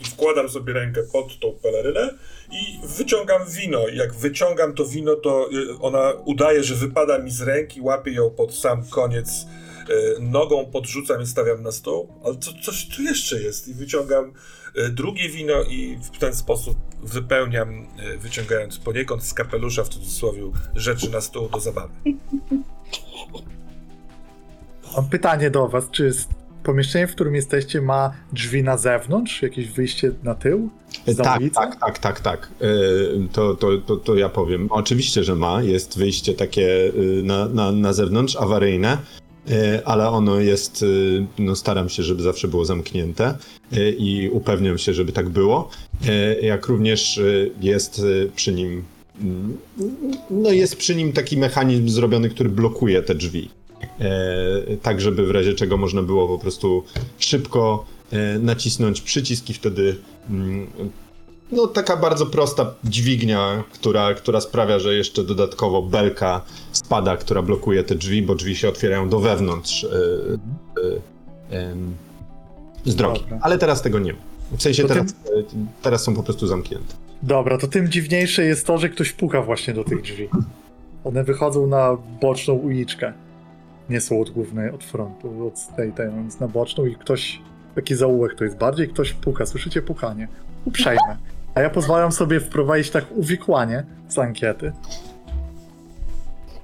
I 0.00 0.04
wkładam 0.04 0.48
sobie 0.48 0.72
rękę 0.72 1.02
pod 1.12 1.40
tą 1.40 1.52
pelerynę 1.52 2.14
i 2.52 2.86
wyciągam 2.96 3.42
wino. 3.48 3.88
Jak 3.88 4.14
wyciągam 4.14 4.74
to 4.74 4.86
wino, 4.86 5.16
to 5.16 5.48
y, 5.52 5.78
ona 5.80 6.12
udaje, 6.24 6.64
że 6.64 6.74
wypada 6.74 7.18
mi 7.18 7.30
z 7.30 7.42
ręki, 7.42 7.80
łapię 7.80 8.12
ją 8.12 8.30
pod 8.30 8.54
sam 8.54 8.84
koniec, 8.90 9.46
y, 9.90 10.20
nogą 10.20 10.66
podrzucam 10.66 11.22
i 11.22 11.26
stawiam 11.26 11.62
na 11.62 11.72
stół. 11.72 12.08
Ale 12.24 12.36
co, 12.36 12.50
coś 12.62 12.88
tu 12.96 13.02
jeszcze 13.02 13.42
jest. 13.42 13.68
I 13.68 13.74
wyciągam 13.74 14.32
y, 14.78 14.88
drugie 14.88 15.28
wino 15.28 15.62
i 15.62 15.98
w 16.14 16.18
ten 16.18 16.34
sposób 16.34 16.78
wypełniam, 17.02 17.86
wyciągając 18.18 18.78
poniekąd 18.78 19.24
z 19.24 19.34
kapelusza, 19.34 19.84
w 19.84 19.88
cudzysłowie, 19.88 20.42
rzeczy 20.74 21.10
na 21.10 21.20
stół 21.20 21.48
do 21.48 21.60
zabawy. 21.60 21.92
Mam 24.96 25.08
pytanie 25.08 25.50
do 25.50 25.68
was, 25.68 25.90
czy 25.90 26.04
jest 26.04 26.28
pomieszczenie, 26.66 27.06
w 27.06 27.12
którym 27.14 27.34
jesteście 27.34 27.80
ma 27.82 28.12
drzwi 28.32 28.62
na 28.62 28.76
zewnątrz? 28.76 29.42
Jakieś 29.42 29.68
wyjście 29.68 30.12
na 30.22 30.34
tył? 30.34 30.70
Za 31.06 31.24
Tak, 31.24 31.40
ulicę? 31.40 31.54
tak, 31.54 31.76
tak, 31.80 31.98
tak, 31.98 32.20
tak. 32.20 32.48
Yy, 32.60 33.28
To, 33.32 33.54
to, 33.54 33.78
to, 33.78 33.96
to 33.96 34.14
ja 34.14 34.28
powiem. 34.28 34.66
Oczywiście, 34.70 35.24
że 35.24 35.34
ma. 35.34 35.62
Jest 35.62 35.98
wyjście 35.98 36.34
takie 36.34 36.62
yy, 36.96 37.22
na, 37.22 37.48
na, 37.48 37.72
na 37.72 37.92
zewnątrz, 37.92 38.36
awaryjne, 38.36 38.98
yy, 39.46 39.54
ale 39.84 40.08
ono 40.08 40.40
jest, 40.40 40.84
no 41.38 41.56
staram 41.56 41.88
się, 41.88 42.02
żeby 42.02 42.22
zawsze 42.22 42.48
było 42.48 42.64
zamknięte 42.64 43.34
i 43.98 44.30
upewniam 44.32 44.78
się, 44.78 44.94
żeby 44.94 45.12
tak 45.12 45.28
było. 45.28 45.70
Jak 46.42 46.66
również 46.66 47.20
jest 47.60 48.02
przy 48.36 48.52
nim, 48.52 48.84
mm, 49.20 49.56
no 50.30 50.50
jest 50.50 50.76
przy 50.76 50.96
nim 50.96 51.12
taki 51.12 51.36
mechanizm 51.36 51.88
zrobiony, 51.88 52.28
który 52.30 52.48
blokuje 52.48 53.02
te 53.02 53.14
drzwi. 53.14 53.50
E, 54.00 54.76
tak 54.82 55.00
żeby 55.00 55.26
w 55.26 55.30
razie 55.30 55.54
czego 55.54 55.76
można 55.76 56.02
było 56.02 56.28
po 56.28 56.38
prostu 56.38 56.84
szybko 57.18 57.84
e, 58.12 58.38
nacisnąć 58.38 59.00
przycisk 59.00 59.50
i 59.50 59.54
wtedy 59.54 59.96
mm, 60.30 60.66
no 61.52 61.66
taka 61.66 61.96
bardzo 61.96 62.26
prosta 62.26 62.74
dźwignia, 62.84 63.64
która, 63.72 64.14
która 64.14 64.40
sprawia, 64.40 64.78
że 64.78 64.94
jeszcze 64.94 65.24
dodatkowo 65.24 65.82
belka 65.82 66.40
spada, 66.72 67.16
która 67.16 67.42
blokuje 67.42 67.84
te 67.84 67.94
drzwi, 67.94 68.22
bo 68.22 68.34
drzwi 68.34 68.56
się 68.56 68.68
otwierają 68.68 69.08
do 69.08 69.20
wewnątrz 69.20 69.84
e, 69.84 69.88
e, 71.56 71.74
z 72.84 72.96
drogi. 72.96 73.20
Dobra. 73.20 73.38
Ale 73.42 73.58
teraz 73.58 73.82
tego 73.82 73.98
nie 73.98 74.12
ma. 74.12 74.18
W 74.56 74.62
sensie 74.62 74.82
To 74.82 74.88
teraz, 74.88 75.10
e, 75.10 75.14
teraz 75.82 76.02
są 76.02 76.14
po 76.14 76.22
prostu 76.22 76.46
zamknięte. 76.46 76.94
Dobra, 77.22 77.58
to 77.58 77.66
tym 77.66 77.88
dziwniejsze 77.88 78.44
jest 78.44 78.66
to, 78.66 78.78
że 78.78 78.88
ktoś 78.88 79.12
puka 79.12 79.42
właśnie 79.42 79.74
do 79.74 79.84
tych 79.84 80.02
drzwi. 80.02 80.28
One 81.04 81.24
wychodzą 81.24 81.66
na 81.66 81.96
boczną 82.20 82.54
uliczkę. 82.54 83.12
Nie 83.90 84.00
są 84.00 84.20
od 84.20 84.30
głównej, 84.30 84.70
od 84.70 84.84
frontu, 84.84 85.46
od 85.46 85.76
tej, 85.76 85.92
tej, 85.92 86.10
więc 86.10 86.40
na 86.40 86.48
boczną 86.48 86.86
i 86.86 86.94
ktoś, 86.94 87.40
taki 87.74 87.94
zaułek 87.94 88.34
to 88.34 88.44
jest 88.44 88.56
bardziej, 88.56 88.88
ktoś 88.88 89.12
puka, 89.12 89.46
słyszycie 89.46 89.82
pukanie. 89.82 90.28
Uprzejme. 90.64 91.16
A 91.54 91.60
ja 91.60 91.70
pozwalam 91.70 92.12
sobie 92.12 92.40
wprowadzić 92.40 92.90
tak 92.90 93.04
uwikłanie 93.16 93.84
z 94.08 94.18
ankiety. 94.18 94.72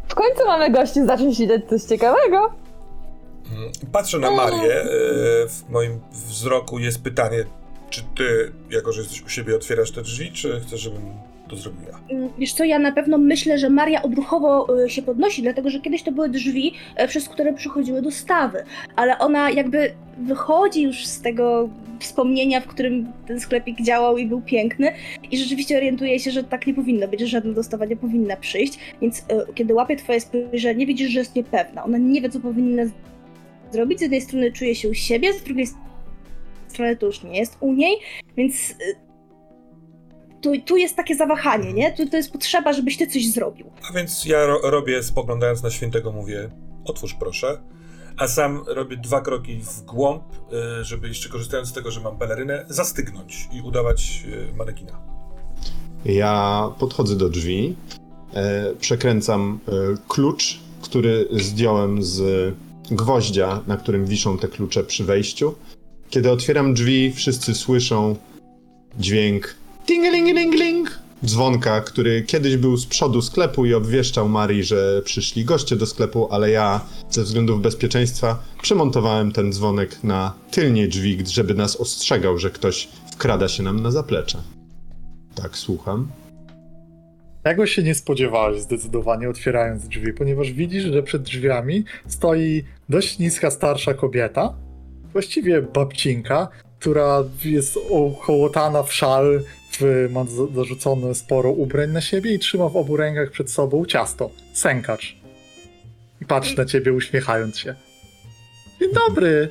W 0.08 0.14
końcu 0.14 0.46
mamy 0.46 0.70
gości, 0.70 1.06
zacząć 1.06 1.38
widzieć 1.38 1.68
coś 1.68 1.82
ciekawego. 1.82 2.52
Patrzę 3.92 4.18
na 4.18 4.30
Marię. 4.30 4.74
e, 4.82 4.86
W 5.48 5.64
moim 5.68 6.00
wzroku 6.12 6.78
jest 6.78 7.02
pytanie, 7.02 7.44
czy 7.90 8.02
ty, 8.16 8.52
jako 8.70 8.92
że 8.92 9.00
jesteś 9.00 9.22
u 9.22 9.28
siebie, 9.28 9.56
otwierasz 9.56 9.90
te 9.90 10.02
drzwi, 10.02 10.32
czy 10.32 10.60
chcesz, 10.60 10.80
żebym 10.80 11.02
to 11.52 11.56
zrobiła? 11.56 12.00
Mm, 12.10 12.28
Wiesz 12.38 12.52
co, 12.52 12.64
ja 12.64 12.78
na 12.78 12.92
pewno 12.92 13.18
myślę, 13.18 13.58
że 13.58 13.70
Maria 13.70 14.02
odruchowo 14.02 14.82
y, 14.84 14.90
się 14.90 15.02
podnosi, 15.02 15.42
dlatego 15.42 15.70
że 15.70 15.80
kiedyś 15.80 16.02
to 16.02 16.12
były 16.12 16.28
drzwi, 16.28 16.74
e, 16.96 17.08
przez 17.08 17.28
które 17.28 17.52
przychodziły 17.52 18.02
dostawy, 18.02 18.64
ale 18.96 19.18
ona 19.18 19.50
jakby 19.50 19.92
wychodzi 20.18 20.82
już 20.82 21.06
z 21.06 21.20
tego 21.20 21.68
wspomnienia, 22.00 22.60
w 22.60 22.66
którym 22.66 23.12
ten 23.26 23.40
sklepik 23.40 23.82
działał 23.82 24.18
i 24.18 24.26
był 24.26 24.40
piękny 24.40 24.92
i 25.30 25.36
rzeczywiście 25.38 25.76
orientuje 25.76 26.20
się, 26.20 26.30
że 26.30 26.44
tak 26.44 26.66
nie 26.66 26.74
powinno 26.74 27.08
być, 27.08 27.20
że 27.20 27.26
żadna 27.26 27.52
dostawa 27.52 27.84
nie 27.84 27.96
powinna 27.96 28.36
przyjść, 28.36 28.78
więc 29.00 29.18
y, 29.18 29.24
kiedy 29.54 29.74
łapie 29.74 29.96
twoje 29.96 30.20
spojrzenie, 30.20 30.86
widzisz, 30.86 31.10
że 31.10 31.18
jest 31.18 31.36
niepewna. 31.36 31.84
Ona 31.84 31.98
nie 31.98 32.20
wie, 32.20 32.30
co 32.30 32.40
powinna 32.40 32.82
zrobić. 33.72 33.98
Z 33.98 34.02
jednej 34.02 34.20
strony 34.20 34.52
czuje 34.52 34.74
się 34.74 34.88
u 34.88 34.94
siebie, 34.94 35.32
z 35.32 35.42
drugiej 35.42 35.66
strony 36.68 36.96
to 36.96 37.06
już 37.06 37.22
nie 37.22 37.38
jest 37.38 37.56
u 37.60 37.72
niej, 37.72 37.96
więc 38.36 38.70
y, 38.70 38.74
tu, 40.42 40.60
tu 40.66 40.76
jest 40.76 40.96
takie 40.96 41.16
zawahanie, 41.16 41.72
nie? 41.72 41.92
Tu, 41.92 42.08
to 42.08 42.16
jest 42.16 42.32
potrzeba, 42.32 42.72
żebyś 42.72 42.96
ty 42.96 43.06
coś 43.06 43.28
zrobił. 43.28 43.66
A 43.90 43.92
więc 43.92 44.24
ja 44.24 44.46
ro 44.46 44.60
robię, 44.70 45.02
spoglądając 45.02 45.62
na 45.62 45.70
świętego, 45.70 46.12
mówię, 46.12 46.50
otwórz 46.84 47.14
proszę. 47.14 47.58
A 48.16 48.28
sam 48.28 48.64
robię 48.66 48.96
dwa 48.96 49.20
kroki 49.20 49.60
w 49.60 49.82
głąb, 49.82 50.22
y, 50.80 50.84
żeby 50.84 51.08
jeszcze 51.08 51.28
korzystając 51.28 51.68
z 51.68 51.72
tego, 51.72 51.90
że 51.90 52.00
mam 52.00 52.18
pelerynę, 52.18 52.64
zastygnąć 52.68 53.48
i 53.52 53.60
udawać 53.60 54.24
y, 54.52 54.56
manekina. 54.56 55.00
Ja 56.04 56.68
podchodzę 56.78 57.16
do 57.16 57.28
drzwi, 57.28 57.76
e, 58.34 58.74
przekręcam 58.80 59.58
klucz, 60.08 60.60
który 60.82 61.28
zdjąłem 61.32 62.02
z 62.02 62.54
gwoździa, 62.90 63.60
na 63.66 63.76
którym 63.76 64.06
wiszą 64.06 64.38
te 64.38 64.48
klucze 64.48 64.84
przy 64.84 65.04
wejściu. 65.04 65.54
Kiedy 66.10 66.30
otwieram 66.30 66.74
drzwi, 66.74 67.12
wszyscy 67.12 67.54
słyszą 67.54 68.16
dźwięk 68.98 69.54
ding-a-ling-a-ling-ling 69.86 71.02
dzwonka, 71.24 71.80
który 71.80 72.22
kiedyś 72.22 72.56
był 72.56 72.76
z 72.76 72.86
przodu 72.86 73.22
sklepu 73.22 73.66
i 73.66 73.74
obwieszczał 73.74 74.28
Marii, 74.28 74.64
że 74.64 75.02
przyszli 75.04 75.44
goście 75.44 75.76
do 75.76 75.86
sklepu, 75.86 76.28
ale 76.30 76.50
ja 76.50 76.80
ze 77.10 77.22
względów 77.22 77.62
bezpieczeństwa 77.62 78.42
przemontowałem 78.62 79.32
ten 79.32 79.52
dzwonek 79.52 80.04
na 80.04 80.34
tylnie 80.50 80.88
drzwi, 80.88 81.18
żeby 81.26 81.54
nas 81.54 81.76
ostrzegał, 81.76 82.38
że 82.38 82.50
ktoś 82.50 82.88
wkrada 83.12 83.48
się 83.48 83.62
nam 83.62 83.82
na 83.82 83.90
zaplecze. 83.90 84.38
Tak, 85.34 85.56
słucham. 85.56 86.08
Tego 87.42 87.66
się 87.66 87.82
nie 87.82 87.94
spodziewałeś 87.94 88.60
zdecydowanie 88.60 89.28
otwierając 89.30 89.88
drzwi, 89.88 90.12
ponieważ 90.12 90.52
widzisz, 90.52 90.84
że 90.84 91.02
przed 91.02 91.22
drzwiami 91.22 91.84
stoi 92.06 92.64
dość 92.88 93.18
niska 93.18 93.50
starsza 93.50 93.94
kobieta, 93.94 94.54
właściwie 95.12 95.62
babcinka, 95.62 96.48
która 96.78 97.24
jest 97.44 97.78
okołotana 97.90 98.82
w 98.82 98.92
szal, 98.92 99.42
ma 100.10 100.24
za- 100.24 100.46
zarzucone 100.54 101.14
sporo 101.14 101.50
ubrań 101.50 101.90
na 101.90 102.00
siebie 102.00 102.34
i 102.34 102.38
trzyma 102.38 102.68
w 102.68 102.76
obu 102.76 102.96
rękach 102.96 103.30
przed 103.30 103.50
sobą 103.50 103.84
ciasto, 103.86 104.30
sękacz. 104.52 105.16
I 106.20 106.24
patrzy 106.26 106.56
na 106.58 106.64
ciebie 106.64 106.92
uśmiechając 106.92 107.58
się. 107.58 107.74
Dzień 108.80 108.90
dobry, 108.94 109.48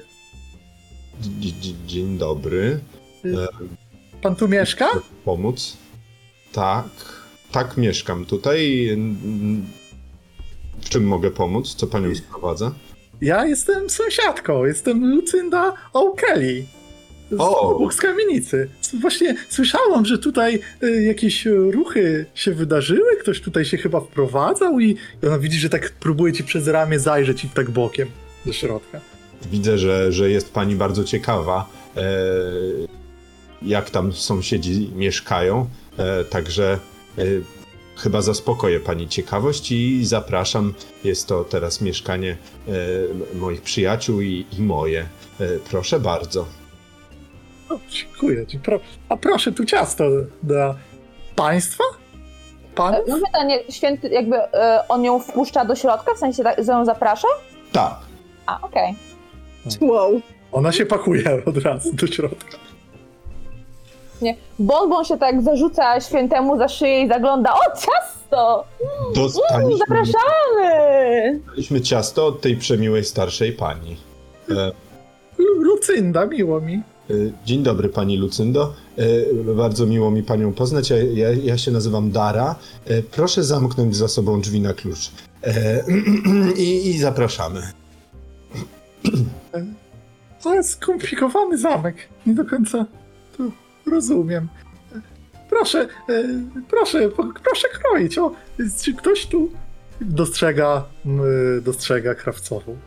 Dzie- 1.22 1.52
dzie- 1.52 1.74
Dzień 1.88 2.18
dobry. 2.18 2.80
pan 4.22 4.36
tu 4.36 4.48
mieszka? 4.48 4.88
Pomóc? 5.26 5.78
Tak. 6.54 6.86
Tak, 7.52 7.78
mieszkam 7.78 8.26
tutaj. 8.26 8.90
W 10.82 10.90
czym 10.90 11.04
mogę 11.04 11.32
pomóc? 11.32 11.76
Co 11.76 11.88
panią 11.88 12.16
sprowadza? 12.16 12.74
Ja 13.22 13.46
jestem 13.46 13.90
sąsiadką, 13.90 14.66
jestem 14.66 15.16
Lucynda 15.16 15.74
O'Kelly. 15.94 16.64
Z 17.32 17.40
obok 17.40 17.94
z 17.94 17.98
kamienicy. 17.98 18.70
Właśnie 19.02 19.36
słyszałam, 19.50 20.06
że 20.06 20.18
tutaj 20.18 20.60
y, 20.84 21.04
jakieś 21.04 21.46
ruchy 21.46 22.26
się 22.36 22.52
wydarzyły, 22.54 23.16
ktoś 23.20 23.42
tutaj 23.42 23.66
się 23.66 23.78
chyba 23.78 24.00
wprowadzał 24.00 24.80
i, 24.80 24.96
ona 25.28 25.40
widzi, 25.40 25.60
że 25.60 25.70
tak 25.70 25.92
próbuje 25.92 26.34
ci 26.34 26.44
przez 26.44 26.68
ramię 26.68 27.00
zajrzeć 27.00 27.44
i 27.44 27.50
tak 27.50 27.70
bokiem 27.70 28.08
do 28.46 28.54
środka. 28.54 29.00
Widzę, 29.52 29.78
że, 29.78 30.12
że 30.12 30.30
jest 30.30 30.54
pani 30.54 30.76
bardzo 30.76 31.04
ciekawa, 31.04 31.70
e, 31.98 32.02
jak 33.62 33.90
tam 33.90 34.14
sąsiedzi 34.14 34.92
mieszkają. 34.96 35.70
E, 35.98 36.24
także 36.24 36.80
e, 37.18 37.24
chyba 37.98 38.22
zaspokoję 38.22 38.80
pani 38.80 39.08
ciekawość 39.08 39.72
i 39.72 40.06
zapraszam. 40.06 40.74
Jest 41.04 41.28
to 41.28 41.44
teraz 41.44 41.82
mieszkanie 41.82 42.38
e, 42.68 43.38
moich 43.38 43.62
przyjaciół 43.62 44.22
i, 44.22 44.46
i 44.60 44.62
moje. 44.62 45.02
E, 45.40 45.48
proszę 45.70 46.00
bardzo. 46.00 46.61
O, 47.74 47.80
dziękuję 47.90 48.48
ci. 48.48 48.60
Pro, 48.60 48.80
a 49.10 49.18
proszę, 49.18 49.52
tu 49.52 49.66
ciasto 49.66 50.04
dla 50.44 50.76
państwa? 51.36 51.84
Pan? 52.76 52.94
E, 52.96 53.02
Mam 53.10 53.20
pytanie, 53.22 53.60
święty, 53.70 54.10
jakby 54.10 54.36
e, 54.38 54.84
on 54.90 55.04
ją 55.04 55.20
wpuszcza 55.20 55.66
do 55.66 55.76
środka, 55.76 56.14
w 56.16 56.18
sensie, 56.18 56.44
tak, 56.44 56.64
że 56.66 56.72
ją 56.72 56.86
zaprasza? 56.86 57.28
Tak. 57.72 57.96
A, 58.46 58.60
okej. 58.62 58.96
Wow. 59.82 60.22
Ona 60.52 60.72
się 60.72 60.86
pakuje 60.86 61.42
od 61.46 61.58
razu 61.58 61.94
do 61.94 62.08
środka. 62.08 62.58
Nie. 64.22 64.36
Bonbon 64.60 65.06
się 65.06 65.18
tak 65.18 65.42
zarzuca 65.42 66.02
świętemu 66.02 66.58
za 66.58 66.68
szyję 66.68 67.02
i 67.02 67.08
zagląda. 67.08 67.54
O, 67.54 67.60
ciasto! 67.78 68.64
Dostaliśmy, 69.16 69.78
Zapraszamy! 69.78 71.40
dostaliśmy 71.40 71.82
ciasto 71.82 72.26
od 72.28 72.42
tej 72.42 72.56
przemiłej 72.58 73.04
starszej 73.06 73.52
pani. 73.54 73.98
E, 74.50 74.72
Lu- 75.38 75.62
Lucynda, 75.62 76.26
miło 76.26 76.62
mi. 76.62 76.82
E, 77.10 77.14
Dzień 77.46 77.64
dobry 77.64 77.90
pani 77.90 78.18
Lucyndo. 78.18 78.74
E, 78.98 79.54
Bardzo 79.56 79.86
miło 79.86 80.12
mi 80.12 80.24
panią 80.24 80.54
poznać. 80.54 80.90
Ja, 80.90 80.98
ja, 80.98 81.30
ja 81.32 81.58
się 81.58 81.72
nazywam 81.72 82.12
Dara. 82.12 82.56
E, 82.86 83.02
Proszę 83.04 83.44
zamknąć 83.44 83.96
za 83.96 84.08
sobą 84.08 84.42
drzwi 84.42 84.62
na 84.62 84.74
klucz. 84.74 85.12
I, 86.58 86.90
I 86.90 86.98
zapraszamy. 87.00 87.62
To 90.44 90.54
jest 90.54 90.70
skomplikowany 90.70 91.58
zamek. 91.58 91.96
Nie 92.26 92.34
do 92.34 92.46
końca 92.46 92.86
to 93.38 93.44
rozumiem. 93.92 94.48
Proszę, 95.50 95.88
proszę, 96.70 97.10
proszę 97.44 97.68
kroić. 97.74 98.18
O, 98.18 98.32
czy 98.82 98.94
ktoś 98.94 99.26
tu 99.26 99.50
dostrzega, 100.02 100.84
dostrzega 101.62 102.16
krawcową? 102.16 102.78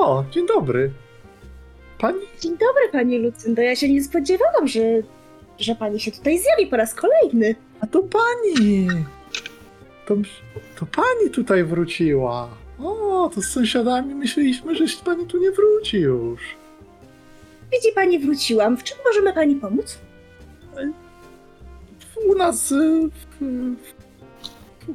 O, 0.00 0.24
dzień 0.30 0.46
dobry. 0.46 0.92
Pani? 2.00 2.18
Dzień 2.40 2.52
dobry, 2.52 2.88
pani 2.92 3.18
Lucyndo. 3.18 3.62
Ja 3.62 3.76
się 3.76 3.92
nie 3.92 4.04
spodziewałam, 4.04 4.68
że, 4.68 4.80
że 5.58 5.74
pani 5.74 6.00
się 6.00 6.12
tutaj 6.12 6.38
zjawi 6.38 6.66
po 6.66 6.76
raz 6.76 6.94
kolejny. 6.94 7.54
A 7.80 7.86
to 7.86 8.02
pani! 8.02 8.88
To, 10.06 10.14
to 10.78 10.86
pani 10.86 11.30
tutaj 11.30 11.64
wróciła. 11.64 12.48
O, 12.78 13.30
to 13.34 13.42
z 13.42 13.46
sąsiadami 13.46 14.14
myśleliśmy, 14.14 14.74
że 14.74 14.84
pani 15.04 15.26
tu 15.26 15.38
nie 15.38 15.50
wróci 15.50 16.00
już. 16.00 16.40
Widzi 17.72 17.92
pani, 17.94 18.18
wróciłam. 18.18 18.76
W 18.76 18.84
czym 18.84 18.98
możemy 19.06 19.32
pani 19.32 19.56
pomóc? 19.56 19.98
u 22.28 22.34
nas 22.34 22.72
y, 22.72 23.08
w, 23.08 23.44
w, 23.76 23.99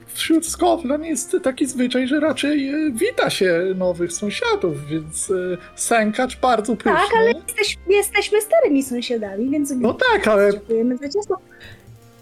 wśród 0.08 0.48
Skotland 0.48 1.06
jest 1.06 1.38
taki 1.44 1.66
zwyczaj, 1.66 2.08
że 2.08 2.20
raczej 2.20 2.70
y, 2.88 2.92
wita 2.92 3.30
się 3.30 3.74
nowych 3.76 4.14
sąsiadów, 4.14 4.86
więc 4.88 5.30
y, 5.30 5.58
sękacz 5.76 6.38
bardzo 6.40 6.76
pyszny. 6.76 6.92
Tak, 6.92 7.10
ale 7.18 7.32
jesteś, 7.32 7.78
jesteśmy 7.88 8.42
starymi 8.42 8.84
sąsiadami, 8.84 9.50
więc 9.50 9.74
No 9.76 9.94
tak, 9.94 10.28
ale 10.28 10.52
dziękujemy 10.52 10.98
za 10.98 11.10
ciasto. 11.10 11.38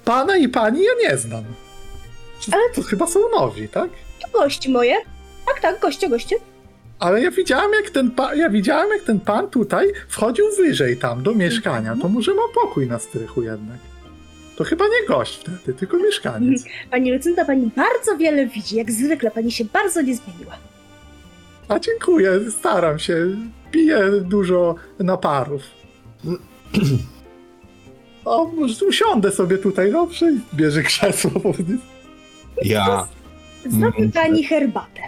pana 0.05 0.37
i 0.37 0.49
pani 0.49 0.83
ja 0.83 1.09
nie 1.09 1.17
znam. 1.17 1.43
Ale- 2.51 2.69
To 2.75 2.81
chyba 2.81 3.07
są 3.07 3.19
nowi, 3.39 3.67
tak? 3.69 3.89
To 4.21 4.39
gości 4.39 4.71
moje. 4.71 4.95
Tak, 5.47 5.59
tak, 5.61 5.79
goście, 5.79 6.09
goście. 6.09 6.35
Ale 6.99 7.21
ja 7.21 7.31
widziałem, 7.31 7.71
jak 7.83 7.89
ten 7.89 8.11
pa- 8.11 8.35
ja 8.35 8.49
widziałem, 8.49 8.89
jak 8.89 9.01
ten 9.03 9.19
pan 9.19 9.49
tutaj 9.49 9.87
wchodził 10.07 10.45
wyżej 10.57 10.97
tam 10.97 11.23
do 11.23 11.35
mieszkania. 11.35 11.95
To 12.01 12.09
może 12.09 12.33
ma 12.33 12.41
pokój 12.53 12.87
na 12.87 12.99
strychu 12.99 13.43
jednak. 13.43 13.77
To 14.55 14.63
chyba 14.63 14.85
nie 14.85 15.07
gość 15.07 15.37
wtedy, 15.39 15.73
tylko 15.79 15.97
mieszkaniec. 15.97 16.63
Pani 16.91 17.13
Lucynda, 17.13 17.45
pani 17.45 17.69
bardzo 17.75 18.17
wiele 18.17 18.45
widzi. 18.47 18.75
Jak 18.75 18.91
zwykle, 18.91 19.31
pani 19.31 19.51
się 19.51 19.65
bardzo 19.65 20.01
nie 20.01 20.15
zmieniła. 20.15 20.57
A 21.67 21.79
dziękuję, 21.79 22.39
staram 22.51 22.99
się. 22.99 23.15
Piję 23.71 23.99
dużo 24.21 24.75
naparów. 24.99 25.61
O, 28.25 28.45
może 28.47 28.85
usiądę 28.85 29.31
sobie 29.31 29.57
tutaj, 29.57 29.91
dobrze? 29.91 30.31
I 30.31 30.39
bierze 30.55 30.83
krzesło. 30.83 31.31
Ja. 32.61 33.07
Zrobi 33.69 33.97
Mm. 33.97 34.11
pani 34.11 34.43
herbatę. 34.43 35.01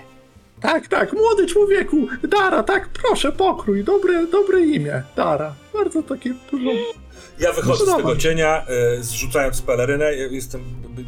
Tak, 0.61 0.87
tak, 0.87 1.13
młody 1.13 1.45
człowieku, 1.47 2.07
Dara, 2.23 2.63
tak, 2.63 2.87
proszę, 2.87 3.31
pokrój, 3.31 3.83
dobre, 3.83 4.27
dobre 4.27 4.61
imię, 4.61 5.03
Dara. 5.15 5.53
Bardzo 5.77 6.03
takie 6.03 6.33
porządne. 6.51 7.05
Ja 7.39 7.53
wychodzę 7.53 7.85
z 7.85 7.95
tego 7.95 8.15
cienia, 8.15 8.65
e, 8.67 9.03
zrzucając 9.03 9.61
pelerynę, 9.61 10.13
jestem 10.13 10.61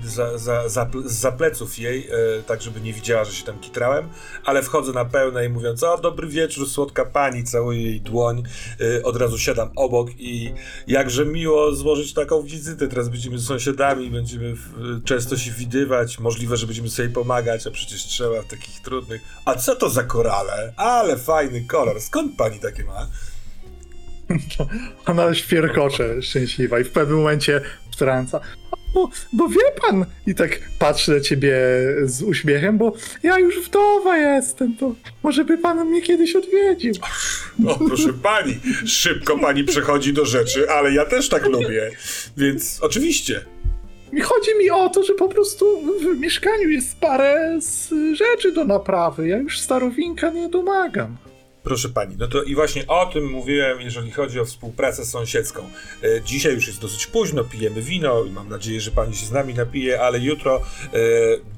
za, 0.04 0.38
za, 0.38 0.70
za, 0.70 0.90
za 1.06 1.32
pleców 1.32 1.80
jej, 1.80 2.08
e, 2.08 2.44
tak 2.48 2.62
żeby 2.62 2.82
nie 2.82 2.94
widziała, 2.94 3.26
że 3.26 3.32
się 3.32 3.46
tam 3.46 3.60
kitrałem, 3.60 4.10
ale 4.46 4.64
wchodzę 4.64 4.94
na 4.94 5.06
pełne 5.06 5.46
i 5.46 5.50
mówiąc, 5.50 5.84
o 5.84 5.98
dobry 5.98 6.28
wieczór, 6.28 6.70
słodka 6.70 7.06
pani, 7.06 7.44
całuję 7.44 7.82
jej 7.82 8.02
dłoń, 8.02 8.44
e, 8.98 9.04
od 9.04 9.16
razu 9.16 9.38
siadam 9.38 9.70
obok 9.76 10.10
i 10.18 10.54
jakże 10.88 11.26
miło 11.26 11.76
złożyć 11.76 12.14
taką 12.14 12.42
wizytę, 12.42 12.88
teraz 12.88 13.10
będziemy 13.10 13.40
sąsiadami, 13.40 14.10
będziemy 14.12 14.56
w, 14.56 15.04
często 15.06 15.38
się 15.38 15.52
widywać, 15.52 16.20
możliwe, 16.20 16.58
że 16.58 16.68
będziemy 16.68 16.90
sobie 16.90 17.10
pomagać, 17.10 17.68
a 17.68 17.72
przecież 17.72 18.06
trzeba 18.06 18.42
w 18.42 18.48
takich 18.48 18.82
trudnych. 18.82 19.22
A 19.46 19.56
co 19.56 19.76
to 19.76 19.90
za 19.90 20.04
korale? 20.04 20.74
Ale 20.78 21.18
fajny 21.18 21.62
kolor, 21.62 22.02
skąd 22.02 22.36
pani 22.38 22.60
takie 22.60 22.84
ma? 22.84 23.08
Ona 25.06 25.34
świerkocze 25.34 26.22
szczęśliwa 26.22 26.80
i 26.80 26.84
w 26.84 26.90
pewnym 26.90 27.18
momencie 27.18 27.62
wtrąca. 27.92 28.40
Bo, 28.94 29.10
bo 29.34 29.48
wie 29.50 29.72
pan, 29.82 30.06
i 30.28 30.36
tak 30.36 30.60
patrzy 30.80 31.12
na 31.12 31.20
ciebie 31.20 31.56
z 32.04 32.22
uśmiechem, 32.22 32.78
bo 32.78 32.94
ja 33.24 33.40
już 33.40 33.68
wdowa 33.68 34.18
jestem, 34.18 34.76
to 34.78 34.96
może 35.24 35.46
by 35.46 35.58
pan 35.58 35.86
mnie 35.86 36.02
kiedyś 36.02 36.36
odwiedził. 36.36 36.94
O, 37.68 37.76
proszę 37.88 38.14
pani, 38.24 38.60
szybko 38.86 39.40
pani 39.40 39.64
przechodzi 39.64 40.14
do 40.14 40.26
rzeczy, 40.26 40.70
ale 40.70 40.94
ja 40.94 41.06
też 41.06 41.30
tak 41.30 41.46
lubię, 41.46 41.92
więc 42.38 42.80
oczywiście. 42.82 43.42
Chodzi 44.24 44.58
mi 44.60 44.70
o 44.70 44.90
to, 44.90 45.04
że 45.04 45.14
po 45.14 45.28
prostu 45.28 45.66
w 46.02 46.20
mieszkaniu 46.20 46.70
jest 46.70 47.00
parę 47.00 47.60
rzeczy 48.14 48.52
do 48.52 48.66
naprawy. 48.66 49.28
Ja 49.28 49.38
już 49.38 49.60
starowinka 49.60 50.30
nie 50.30 50.50
domagam. 50.50 51.18
Proszę 51.68 51.90
pani, 51.90 52.16
no 52.20 52.28
to 52.28 52.44
i 52.44 52.56
właśnie 52.56 52.88
o 52.88 53.06
tym 53.06 53.32
mówiłem, 53.32 53.82
jeżeli 53.82 54.12
chodzi 54.12 54.40
o 54.40 54.46
współpracę 54.46 55.06
sąsiedzką. 55.06 55.70
E, 56.04 56.22
Dzisiaj 56.22 56.54
już 56.54 56.68
jest 56.68 56.82
dosyć 56.82 57.08
późno, 57.08 57.44
pijemy 57.44 57.82
wino 57.82 58.24
i 58.24 58.32
mam 58.32 58.50
nadzieję, 58.50 58.82
że 58.82 58.92
pani 58.92 59.16
się 59.16 59.26
z 59.26 59.32
nami 59.32 59.54
napije, 59.54 60.02
ale 60.02 60.20
jutro 60.20 60.58
e, 60.58 60.90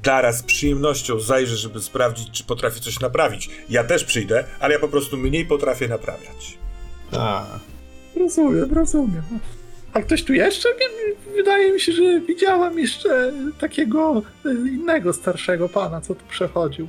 Dara 0.04 0.34
z 0.34 0.44
przyjemnością 0.44 1.20
zajrzy, 1.20 1.58
żeby 1.58 1.82
sprawdzić, 1.82 2.32
czy 2.32 2.44
potrafi 2.44 2.82
coś 2.82 3.00
naprawić. 3.00 3.50
Ja 3.70 3.84
też 3.84 4.04
przyjdę, 4.04 4.44
ale 4.60 4.74
ja 4.74 4.80
po 4.80 4.88
prostu 4.88 5.18
mniej 5.18 5.46
potrafię 5.46 5.88
naprawiać. 5.88 6.58
A, 7.12 7.46
Rozumiem, 8.16 8.74
rozumiem. 8.74 9.24
A 9.94 10.02
ktoś 10.02 10.24
tu 10.24 10.34
jeszcze? 10.34 10.70
Wydaje 11.36 11.72
mi 11.74 11.82
się, 11.82 11.92
że 11.92 12.22
widziałam 12.22 12.80
jeszcze 12.80 13.34
takiego 13.60 14.22
e, 14.46 14.52
innego 14.52 15.14
starszego 15.14 15.70
pana, 15.70 16.02
co 16.02 16.16
tu 16.16 16.26
przechodził. 16.30 16.88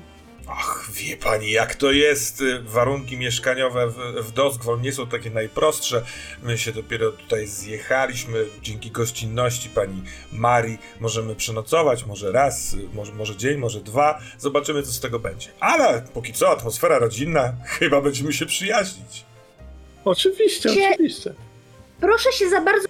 Ach, 0.52 0.88
wie 0.92 1.16
pani, 1.16 1.50
jak 1.50 1.74
to 1.74 1.90
jest. 1.92 2.40
y, 2.40 2.60
Warunki 2.62 3.16
mieszkaniowe 3.16 3.86
w, 3.90 3.94
w 4.26 4.32
Doskwol 4.32 4.80
nie 4.80 4.92
są 4.92 5.06
takie 5.06 5.30
najprostsze. 5.30 6.02
My 6.42 6.58
się 6.58 6.72
dopiero 6.72 7.12
tutaj 7.12 7.46
zjechaliśmy. 7.46 8.44
Dzięki 8.62 8.90
gościnności 8.90 9.68
pani 9.68 10.02
Marii 10.32 10.78
możemy 11.00 11.34
przenocować, 11.36 12.06
może 12.06 12.32
raz, 12.32 12.74
y, 12.74 12.76
może, 12.94 13.12
może 13.12 13.36
dzień, 13.36 13.58
może 13.58 13.80
dwa. 13.80 14.18
Zobaczymy, 14.38 14.82
co 14.82 14.92
z 14.92 15.00
tego 15.00 15.18
będzie. 15.18 15.48
Ale 15.60 16.02
póki 16.14 16.32
co, 16.32 16.50
atmosfera 16.50 16.98
rodzinna, 16.98 17.52
chyba 17.66 18.00
będziemy 18.00 18.32
się 18.32 18.46
przyjaźnić. 18.46 19.24
Oczywiście, 20.04 20.68
Cie- 20.74 20.90
oczywiście. 20.94 21.34
Proszę 22.00 22.32
się 22.32 22.48
za 22.48 22.60
bardzo 22.60 22.88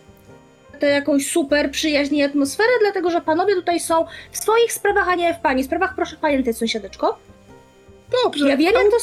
tę 0.80 0.86
jakąś 0.86 1.26
super 1.32 1.70
przyjaźń 1.70 2.14
i 2.14 2.22
atmosferę, 2.22 2.70
dlatego 2.80 3.10
że 3.10 3.20
panowie 3.20 3.54
tutaj 3.54 3.80
są 3.80 4.06
w 4.32 4.38
swoich 4.38 4.72
sprawach, 4.72 5.08
a 5.08 5.14
nie 5.14 5.34
w 5.34 5.38
pani 5.40 5.64
sprawach. 5.64 5.94
Proszę 5.96 6.16
pamiętać, 6.20 6.56
sąsiadeczko. 6.58 7.18
Dobrze. 8.24 8.48
Ja 8.48 8.56
wiem, 8.56 8.74
jak 8.74 8.84
to. 8.90 8.98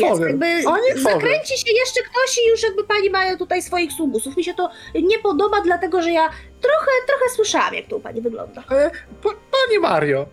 Foger, 0.00 0.28
Jakby 0.28 0.62
Foger. 0.62 0.98
zakręci 1.02 1.58
się 1.58 1.72
jeszcze 1.72 2.00
ktoś 2.02 2.38
i 2.38 2.48
już 2.50 2.62
jakby 2.62 2.84
pani 2.84 3.10
ma 3.10 3.36
tutaj 3.36 3.62
swoich 3.62 3.92
sługusów. 3.92 4.36
Mi 4.36 4.44
się 4.44 4.54
to 4.54 4.70
nie 4.94 5.18
podoba, 5.18 5.60
dlatego 5.60 6.02
że 6.02 6.10
ja 6.10 6.28
trochę, 6.60 6.90
trochę 7.06 7.24
słyszałam, 7.36 7.74
jak 7.74 7.86
to 7.86 7.96
u 7.96 8.00
pani 8.00 8.20
wygląda. 8.20 8.60
E, 8.70 8.90
pa, 9.22 9.28
pani 9.28 9.78
Mario, 9.80 10.26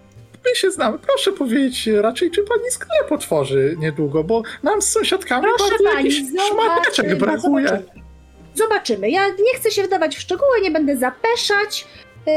my 0.45 0.55
się 0.55 0.71
znamy. 0.71 0.99
Proszę 0.99 1.31
powiedzieć 1.31 1.87
raczej, 2.01 2.31
czy 2.31 2.43
pani 2.43 2.71
sklep 2.71 3.11
otworzy 3.11 3.75
niedługo, 3.79 4.23
bo 4.23 4.41
nam 4.63 4.81
z 4.81 4.89
sąsiadkami 4.89 5.43
Proszę 5.57 5.71
bardzo 5.71 5.83
pani, 5.83 5.95
jakiś 5.97 6.23
szmateczek 6.51 7.15
brakuje. 7.17 7.67
zobaczymy. 7.67 8.07
Zobaczymy. 8.55 9.09
Ja 9.09 9.27
nie 9.27 9.53
chcę 9.55 9.71
się 9.71 9.83
wdawać 9.83 10.15
w 10.15 10.19
szczegóły, 10.19 10.61
nie 10.61 10.71
będę 10.71 10.97
zapeszać. 10.97 11.87
Yy, 12.27 12.33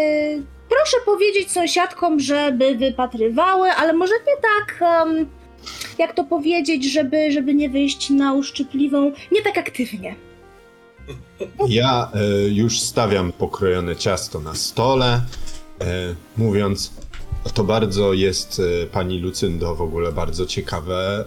proszę 0.68 0.96
powiedzieć 1.04 1.50
sąsiadkom, 1.52 2.20
żeby 2.20 2.74
wypatrywały, 2.74 3.70
ale 3.70 3.92
może 3.92 4.14
nie 4.14 4.36
tak, 4.42 4.82
em, 5.02 5.30
jak 5.98 6.14
to 6.14 6.24
powiedzieć, 6.24 6.92
żeby, 6.92 7.32
żeby 7.32 7.54
nie 7.54 7.70
wyjść 7.70 8.10
na 8.10 8.34
uszczypliwą, 8.34 9.12
nie 9.32 9.42
tak 9.42 9.58
aktywnie. 9.58 10.14
ja 11.68 12.10
e, 12.14 12.48
już 12.48 12.80
stawiam 12.80 13.32
pokrojone 13.32 13.96
ciasto 13.96 14.40
na 14.40 14.54
stole, 14.54 15.22
e, 15.80 16.14
mówiąc, 16.36 16.92
to 17.54 17.64
bardzo 17.64 18.12
jest 18.12 18.62
e, 18.82 18.86
pani 18.86 19.18
Lucyndo 19.18 19.74
w 19.74 19.82
ogóle 19.82 20.12
bardzo 20.12 20.46
ciekawe 20.46 21.24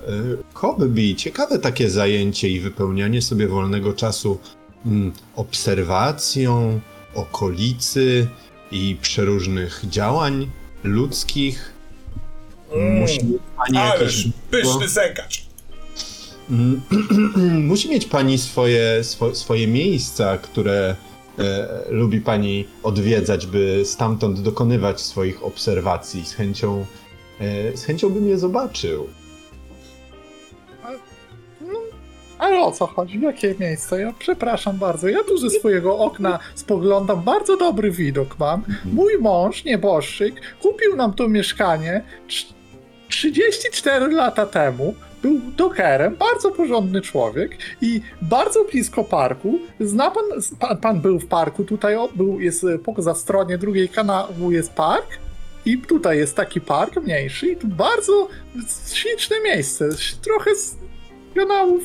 hobby, 0.53 1.15
ciekawe 1.15 1.59
takie 1.59 1.89
zajęcie 1.89 2.49
i 2.49 2.59
wypełnianie 2.59 3.21
sobie 3.21 3.47
wolnego 3.47 3.93
czasu 3.93 4.39
mm, 4.85 5.11
obserwacją 5.35 6.79
okolicy 7.15 8.27
i 8.71 8.97
przeróżnych 9.01 9.81
działań 9.89 10.49
ludzkich. 10.83 11.73
Mm, 12.75 12.99
Musi 12.99 13.25
mieć 13.25 13.41
pani 13.57 13.77
Ależ 13.77 14.25
jakieś... 14.25 14.33
pyszny 14.51 14.89
sękacz. 14.89 15.45
Mm, 16.51 16.81
Musi 17.69 17.89
mieć 17.89 18.05
pani 18.05 18.38
swoje, 18.38 19.03
swo, 19.03 19.36
swoje 19.36 19.67
miejsca, 19.67 20.38
które 20.38 20.95
e, 21.39 21.67
lubi 21.89 22.21
pani 22.21 22.67
odwiedzać, 22.83 23.47
by 23.47 23.81
stamtąd 23.86 24.41
dokonywać 24.41 25.01
swoich 25.01 25.43
obserwacji. 25.43 26.25
Z 26.25 26.33
chęcią, 26.33 26.86
e, 27.39 27.77
z 27.77 27.83
chęcią 27.86 28.09
bym 28.09 28.29
je 28.29 28.38
zobaczył. 28.38 29.07
No, 31.62 31.79
ale 32.39 32.59
o 32.62 32.71
co 32.71 32.88
chodzi? 32.88 33.21
Jakie 33.21 33.55
miejsce? 33.59 34.01
Ja 34.01 34.13
przepraszam 34.19 34.77
bardzo. 34.77 35.07
Ja 35.07 35.23
tu 35.23 35.38
ze 35.38 35.49
swojego 35.49 35.97
okna 35.97 36.39
spoglądam. 36.55 37.21
Bardzo 37.23 37.57
dobry 37.57 37.91
widok 37.91 38.39
mam. 38.39 38.63
Mój 38.86 39.17
mąż, 39.19 39.63
nieboszczyk, 39.63 40.41
kupił 40.62 40.95
nam 40.95 41.13
to 41.13 41.27
mieszkanie 41.27 42.03
34 43.13 44.12
lata 44.12 44.45
temu. 44.45 44.95
Był 45.21 45.39
dokerem, 45.58 46.15
bardzo 46.15 46.52
porządny 46.52 47.02
człowiek 47.02 47.58
i 47.82 48.02
bardzo 48.21 48.63
blisko 48.63 49.04
parku. 49.04 49.60
Zna 49.80 50.12
pan, 50.12 50.23
pan, 50.60 50.78
pan 50.78 51.01
był 51.01 51.20
w 51.20 51.26
parku, 51.26 51.64
tutaj 51.64 51.95
był, 52.16 52.39
jest 52.39 52.64
e, 52.64 52.80
po 52.80 53.01
za 53.01 53.16
stronie 53.16 53.57
drugiej 53.57 53.89
kanału 53.89 54.51
jest 54.51 54.74
park 54.74 55.07
i 55.66 55.78
tutaj 55.78 56.18
jest 56.18 56.36
taki 56.36 56.61
park 56.61 56.95
mniejszy 56.95 57.47
i 57.47 57.55
tu 57.55 57.68
bardzo 57.68 58.28
śliczne 58.93 59.36
miejsce. 59.41 59.89
Trochę 60.22 60.55
z 60.55 60.76
kanałów 61.36 61.84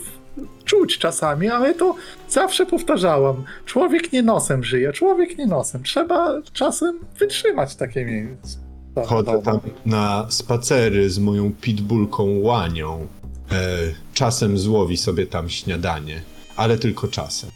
czuć 0.65 0.99
czasami, 0.99 1.49
ale 1.49 1.75
to 1.75 1.95
zawsze 2.29 2.67
powtarzałam. 2.67 3.45
Człowiek 3.65 4.13
nie 4.13 4.23
nosem 4.23 4.65
żyje, 4.65 4.93
człowiek 4.93 5.39
nie 5.39 5.47
nosem. 5.47 5.83
Trzeba 5.83 6.43
czasem 6.53 6.99
wytrzymać 7.19 7.77
takie 7.77 8.05
miejsce. 8.05 8.68
Chodzę 9.07 9.43
tam 9.43 9.61
na 9.87 10.27
spacery 10.31 11.11
z 11.11 11.19
moją 11.19 11.53
pitbullką 11.61 12.39
łanią. 12.41 13.07
E, 13.53 13.79
czasem 14.15 14.59
złowi 14.59 14.97
sobie 14.97 15.27
tam 15.27 15.51
śniadanie, 15.51 16.23
ale 16.57 16.79
tylko 16.79 17.09
czasem. 17.09 17.51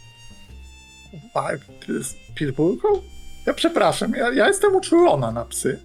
A, 1.33 1.47
z 2.01 2.15
pitbullką? 2.35 2.87
Ja 3.45 3.53
przepraszam, 3.53 4.11
ja, 4.11 4.33
ja 4.33 4.47
jestem 4.47 4.75
uczulona 4.75 5.31
na 5.31 5.45
psy. 5.45 5.79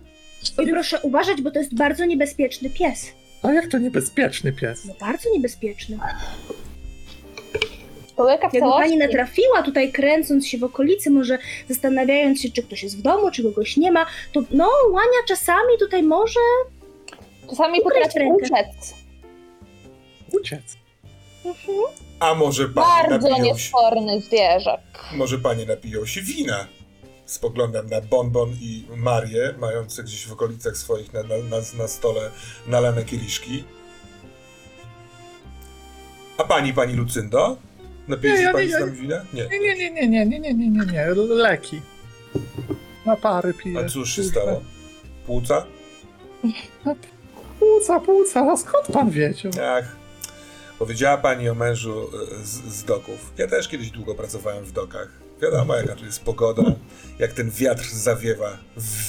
Oj, 0.59 0.69
proszę 0.71 1.01
uważać, 1.03 1.43
bo 1.43 1.51
to 1.51 1.59
jest 1.59 1.75
bardzo 1.75 2.05
niebezpieczny 2.05 2.71
pies. 2.71 3.07
A 3.43 3.53
jak 3.53 3.69
to 3.69 3.79
niebezpieczny 3.79 4.53
pies? 4.53 4.85
No 4.85 4.95
bardzo 5.01 5.31
niebezpieczny. 5.31 5.99
Człowieka 8.19 8.49
w 8.51 8.55
Jakby 8.55 8.71
całości. 8.71 8.83
pani 8.91 8.97
natrafiła 8.97 9.63
tutaj, 9.63 9.93
kręcąc 9.93 10.47
się 10.47 10.59
w 10.59 10.65
okolicy, 10.65 11.11
może 11.11 11.39
zastanawiając 11.69 12.41
się, 12.43 12.51
czy 12.51 12.63
ktoś 12.63 12.83
jest 12.83 12.99
w 12.99 13.03
domu, 13.03 13.31
czy 13.31 13.43
kogoś 13.43 13.77
nie 13.77 13.93
ma, 13.93 14.07
to 14.33 14.41
no, 14.51 14.69
łania 14.91 15.19
czasami 15.29 15.79
tutaj 15.79 16.03
może. 16.03 16.41
Czasami 17.51 17.81
potrafi 17.81 18.19
rękę. 18.19 18.37
uciec. 18.47 18.95
Uciec. 20.33 20.77
A 22.21 22.35
może 22.35 22.69
pani 22.69 22.75
Bardzo 22.75 23.29
napiją 23.29 23.37
się, 23.37 23.43
niesforny 23.43 24.21
zwierzak. 24.21 24.81
może 25.13 25.39
panie 25.39 25.67
napiją 25.67 26.07
się 26.07 26.21
wina? 26.23 26.67
Spoglądam 27.27 27.89
na 27.91 28.01
Bonbon 28.01 28.51
i 28.61 28.85
Marię, 28.97 29.55
mające 29.59 30.03
gdzieś 30.03 30.27
w 30.27 30.33
okolicach 30.33 30.77
swoich 30.77 31.13
na, 31.13 31.23
na, 31.23 31.37
na, 31.37 31.57
na 31.79 31.89
stole 31.89 32.31
nalane 32.67 33.05
kieliszki. 33.05 33.65
A 36.39 36.45
pani, 36.45 36.73
pani 36.73 36.95
Lucyndo? 36.95 37.57
Napije 38.09 38.37
się 38.37 38.53
pani 38.53 38.69
z 38.69 38.81
nami 38.81 38.93
wina? 38.93 39.25
Nie. 39.33 39.49
Nie, 39.49 39.59
nie, 39.59 39.75
nie, 39.75 39.91
nie, 39.91 40.09
nie, 40.09 40.27
nie, 40.27 40.41
nie, 40.41 40.55
nie, 40.55 40.71
nie, 40.71 40.87
nie. 40.87 41.07
Leki. 41.15 41.81
Na 43.07 43.17
pary 43.17 43.55
piję. 43.55 43.79
A 43.79 43.89
cóż 43.89 44.17
się 44.17 44.25
stało? 44.25 44.63
Płuca? 45.27 45.67
Płuca, 47.59 48.01
płuca, 48.01 48.53
a 48.53 48.57
skąd 48.57 48.87
pan 48.87 49.11
wiedział? 49.11 49.53
Ach, 49.63 49.97
Powiedziała 50.79 51.19
pani 51.19 51.49
o 51.49 51.55
mężu 51.55 52.11
e, 52.41 52.45
z, 52.45 52.51
z 52.51 52.85
doków. 52.85 53.33
Ja 53.39 53.47
też 53.47 53.69
kiedyś 53.69 53.91
długo 53.91 54.15
pracowałem 54.15 54.65
w 54.65 54.73
dokach. 54.73 55.09
Wiadomo, 55.43 55.77
jaka 55.77 55.95
tu 55.95 56.05
jest 56.05 56.25
pogoda, 56.25 56.63
jak 57.19 57.33
ten 57.33 57.51
wiatr 57.51 57.85
zawiewa. 57.85 58.59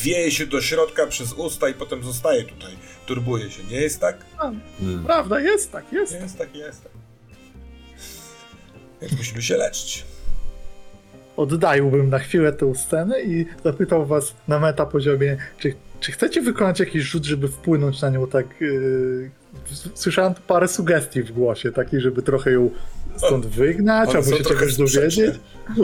Wieje 0.04 0.32
się 0.32 0.46
do 0.46 0.62
środka 0.62 1.08
przez 1.08 1.34
usta 1.34 1.70
i 1.70 1.74
potem 1.74 2.04
zostaje 2.04 2.44
tutaj. 2.44 2.72
Turbuje 3.06 3.52
się. 3.52 3.64
Nie 3.64 3.82
jest 3.82 4.00
tak? 4.00 4.18
Mm. 4.82 5.06
Prawda, 5.06 5.40
jest 5.40 5.72
tak, 5.72 5.94
jest. 5.94 6.14
Jest 6.14 6.38
tak, 6.38 6.56
jest 6.56 6.84
tak. 6.84 6.92
Więc 9.02 9.18
musimy 9.18 9.42
się 9.42 9.58
leczyć. 9.58 10.06
Oddaliłbym 11.38 12.10
na 12.10 12.20
chwilę 12.20 12.54
tę 12.54 12.76
scenę 12.76 13.22
i 13.22 13.46
zapytał 13.64 14.06
was 14.06 14.34
na 14.48 14.60
meta 14.60 14.86
poziomie, 14.86 15.38
czy, 15.58 15.74
czy 16.00 16.12
chcecie 16.12 16.42
wykonać 16.42 16.80
jakiś 16.80 17.04
rzut, 17.04 17.26
żeby 17.26 17.48
wpłynąć 17.48 18.02
na 18.02 18.10
nią 18.10 18.28
tak... 18.28 18.46
Yy... 18.62 19.30
Słyszałem 19.94 20.34
tu 20.34 20.42
parę 20.48 20.68
sugestii 20.68 21.24
w 21.24 21.32
głosie, 21.32 21.72
takich, 21.72 22.02
żeby 22.02 22.22
trochę 22.22 22.52
ją 22.52 22.70
stąd 23.18 23.46
wygnać, 23.46 24.16
albo 24.16 24.38
się 24.38 24.44
trochę 24.44 24.68
czegoś 24.68 24.78
dowiedzieć. 24.78 25.36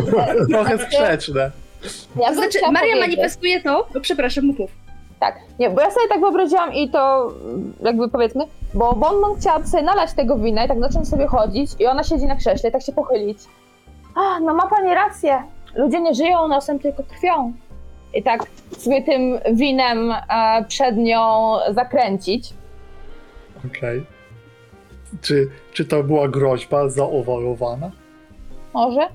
Trochę 0.49 0.85
sprzeczne. 0.85 1.51
Ja 2.21 2.33
znaczy, 2.33 2.59
Maria 2.61 2.95
powiedzieć- 2.95 2.99
manifestuje 2.99 3.63
to, 3.63 3.89
no 3.95 4.01
przepraszam, 4.01 4.45
mów, 4.45 4.59
mów. 4.59 4.84
Tak, 5.19 5.39
nie, 5.59 5.69
bo 5.69 5.81
ja 5.81 5.91
sobie 5.91 6.07
tak 6.09 6.19
wyobraziłam 6.19 6.73
i 6.73 6.89
to 6.89 7.31
mm, 7.45 7.73
jakby 7.81 8.09
powiedzmy, 8.09 8.45
bo 8.73 8.93
Bonbon 8.93 9.35
chciała 9.39 9.65
sobie 9.65 9.83
nalać 9.83 10.13
tego 10.13 10.37
wina 10.37 10.65
i 10.65 10.67
tak 10.67 10.79
zacząć 10.79 11.07
sobie 11.07 11.27
chodzić 11.27 11.71
i 11.79 11.85
ona 11.85 12.03
siedzi 12.03 12.25
na 12.25 12.35
krześle 12.35 12.69
i 12.69 12.71
tak 12.71 12.81
się 12.81 12.91
pochylić. 12.91 13.39
A, 14.15 14.39
no 14.39 14.53
ma 14.53 14.67
pani 14.67 14.93
rację, 14.93 15.43
ludzie 15.75 16.01
nie 16.01 16.13
żyją 16.13 16.47
nosem, 16.47 16.79
tylko 16.79 17.03
krwią. 17.03 17.53
I 18.13 18.23
tak 18.23 18.45
sobie 18.77 19.01
tym 19.01 19.39
winem 19.51 20.11
e, 20.11 20.65
przed 20.67 20.97
nią 20.97 21.55
zakręcić. 21.71 22.53
Okej. 23.67 24.05
Czy, 25.21 25.47
czy 25.73 25.85
to 25.85 26.03
była 26.03 26.27
groźba 26.27 26.89
zaowarowana? 26.89 27.91
Może? 28.73 29.07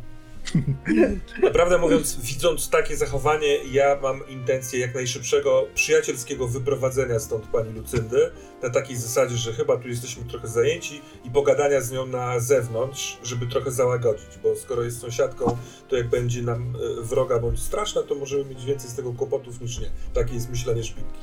Naprawdę 1.43 1.79
mówiąc, 1.79 2.21
widząc 2.21 2.71
takie 2.71 2.97
zachowanie, 2.97 3.65
ja 3.65 3.99
mam 4.03 4.29
intencję 4.29 4.81
jak 4.81 4.95
najszybszego 4.95 5.67
przyjacielskiego 5.75 6.49
wyprowadzenia 6.49 7.21
stąd 7.21 7.47
pani 7.47 7.73
Lucyndy. 7.73 8.31
Na 8.63 8.71
takiej 8.71 8.97
zasadzie, 8.97 9.37
że 9.37 9.53
chyba 9.53 9.77
tu 9.77 9.89
jesteśmy 9.89 10.25
trochę 10.25 10.49
zajęci 10.49 11.01
i 11.25 11.31
pogadania 11.31 11.81
z 11.81 11.91
nią 11.91 12.07
na 12.07 12.41
zewnątrz, 12.41 13.19
żeby 13.23 13.47
trochę 13.47 13.71
załagodzić, 13.71 14.39
bo 14.43 14.57
skoro 14.57 14.83
jest 14.83 15.01
sąsiadką, 15.01 15.57
to 15.89 15.97
jak 15.97 16.09
będzie 16.09 16.43
nam 16.43 16.77
e, 17.01 17.03
wroga 17.03 17.39
bądź 17.39 17.61
straszna, 17.61 18.03
to 18.03 18.15
możemy 18.15 18.45
mieć 18.45 18.65
więcej 18.65 18.91
z 18.91 18.95
tego 18.95 19.13
kłopotów 19.13 19.61
niż 19.61 19.79
nie. 19.79 19.91
Takie 20.15 20.35
jest 20.35 20.51
myślenie 20.51 20.85
szpilki. 20.85 21.21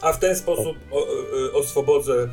A 0.00 0.12
w 0.12 0.18
ten 0.18 0.36
sposób 0.36 0.76
o, 0.90 0.98
e, 0.98 1.48
e, 1.48 1.52
oswobodzę 1.52 2.28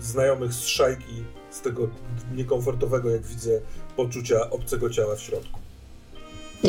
znajomych 0.00 0.52
z 0.52 0.66
szajki 0.66 1.24
z 1.50 1.60
tego 1.60 1.88
niekomfortowego, 2.34 3.10
jak 3.10 3.26
widzę, 3.26 3.60
poczucia 4.04 4.50
obcego 4.50 4.90
ciała 4.90 5.16
w 5.16 5.20
środku. 5.20 5.60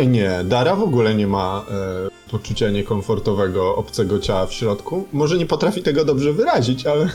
Nie, 0.08 0.32
Dara 0.44 0.76
w 0.76 0.84
ogóle 0.84 1.16
nie 1.16 1.28
ma 1.28 1.66
e, 1.72 2.32
poczucia 2.32 2.70
niekomfortowego, 2.70 3.76
obcego 3.76 4.20
ciała 4.20 4.46
w 4.46 4.54
środku. 4.54 5.08
Może 5.14 5.38
nie 5.38 5.46
potrafi 5.46 5.84
tego 5.84 6.06
dobrze 6.06 6.34
wyrazić, 6.34 6.86
ale 6.86 7.10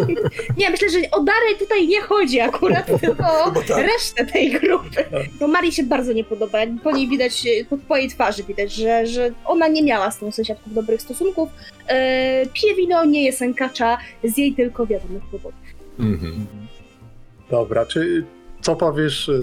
Nie, 0.58 0.70
myślę, 0.70 0.90
że 0.90 0.98
o 1.10 1.20
Darę 1.24 1.54
tutaj 1.58 1.88
nie 1.88 2.00
chodzi 2.00 2.40
akurat, 2.40 2.86
tylko 3.00 3.24
o 3.44 3.50
tak. 3.68 3.86
resztę 3.86 4.26
tej 4.26 4.50
grupy. 4.52 5.04
No 5.40 5.48
Marii 5.48 5.72
się 5.72 5.82
bardzo 5.82 6.12
nie 6.12 6.24
podoba, 6.24 6.58
po 6.82 6.92
niej 6.92 7.08
widać, 7.08 7.44
po, 7.70 7.78
po 7.88 7.96
jej 7.96 8.08
twarzy 8.08 8.42
widać, 8.42 8.72
że, 8.72 9.06
że 9.06 9.30
ona 9.44 9.68
nie 9.68 9.82
miała 9.82 10.10
z 10.10 10.18
tą 10.18 10.32
sąsiadką 10.32 10.70
dobrych 10.74 11.02
stosunków. 11.02 11.48
E, 11.88 12.46
pije 12.46 12.74
wino, 12.74 13.04
nie 13.04 13.24
je 13.24 13.32
sękacza, 13.32 13.98
z 14.24 14.38
jej 14.38 14.54
tylko 14.54 14.86
wiadomych 14.86 15.22
powodów. 15.22 15.60
mhm. 15.98 16.46
Dobra, 17.50 17.86
czy 17.86 18.24
co 18.62 18.76
powiesz 18.76 19.28
e, 19.28 19.42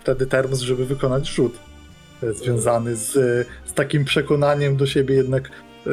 wtedy 0.00 0.26
Termus, 0.26 0.60
żeby 0.60 0.86
wykonać 0.86 1.28
rzut 1.28 1.58
e, 2.22 2.32
związany 2.32 2.96
z, 2.96 3.12
z 3.66 3.72
takim 3.74 4.04
przekonaniem 4.04 4.76
do 4.76 4.86
siebie 4.86 5.14
jednak 5.14 5.50
e, 5.86 5.90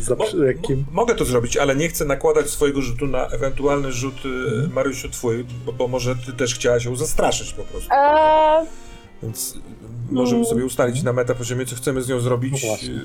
za 0.00 0.14
Mo- 0.14 0.24
lekkim... 0.34 0.78
mo- 0.78 0.92
mogę 0.92 1.14
to 1.14 1.24
zrobić, 1.24 1.56
ale 1.56 1.76
nie 1.76 1.88
chcę 1.88 2.04
nakładać 2.04 2.50
swojego 2.50 2.82
rzutu 2.82 3.06
na 3.06 3.26
ewentualny 3.26 3.92
rzut 3.92 4.14
y, 4.24 4.68
Marysiu 4.68 5.08
twój, 5.08 5.44
bo, 5.66 5.72
bo 5.72 5.88
może 5.88 6.16
ty 6.16 6.32
też 6.32 6.54
chciałaś 6.54 6.84
ją 6.84 6.96
zastraszyć 6.96 7.52
po 7.52 7.62
prostu. 7.62 7.88
Eee, 7.92 8.66
Więc 9.22 9.58
możemy 10.10 10.44
sobie 10.44 10.64
ustalić 10.64 11.02
na 11.02 11.12
meta 11.12 11.34
poziomie, 11.34 11.66
co 11.66 11.76
chcemy 11.76 12.02
z 12.02 12.08
nią 12.08 12.20
zrobić 12.20 12.62
No 12.62 12.68
właśnie. 12.68 13.00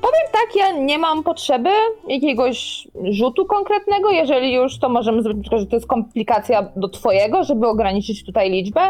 Zespołowo. 0.00 0.20
tak, 0.32 0.56
ja 0.56 0.72
nie 0.72 0.98
mam 0.98 1.22
potrzeby 1.22 1.70
jakiegoś 2.08 2.88
rzutu 3.10 3.46
konkretnego. 3.46 4.10
Jeżeli 4.10 4.54
już, 4.54 4.78
to 4.78 4.88
możemy 4.88 5.22
zrobić, 5.22 5.44
tylko, 5.44 5.58
że 5.58 5.66
to 5.66 5.76
jest 5.76 5.86
komplikacja 5.86 6.72
do 6.76 6.88
twojego, 6.88 7.44
żeby 7.44 7.66
ograniczyć 7.66 8.24
tutaj 8.24 8.50
liczbę. 8.50 8.80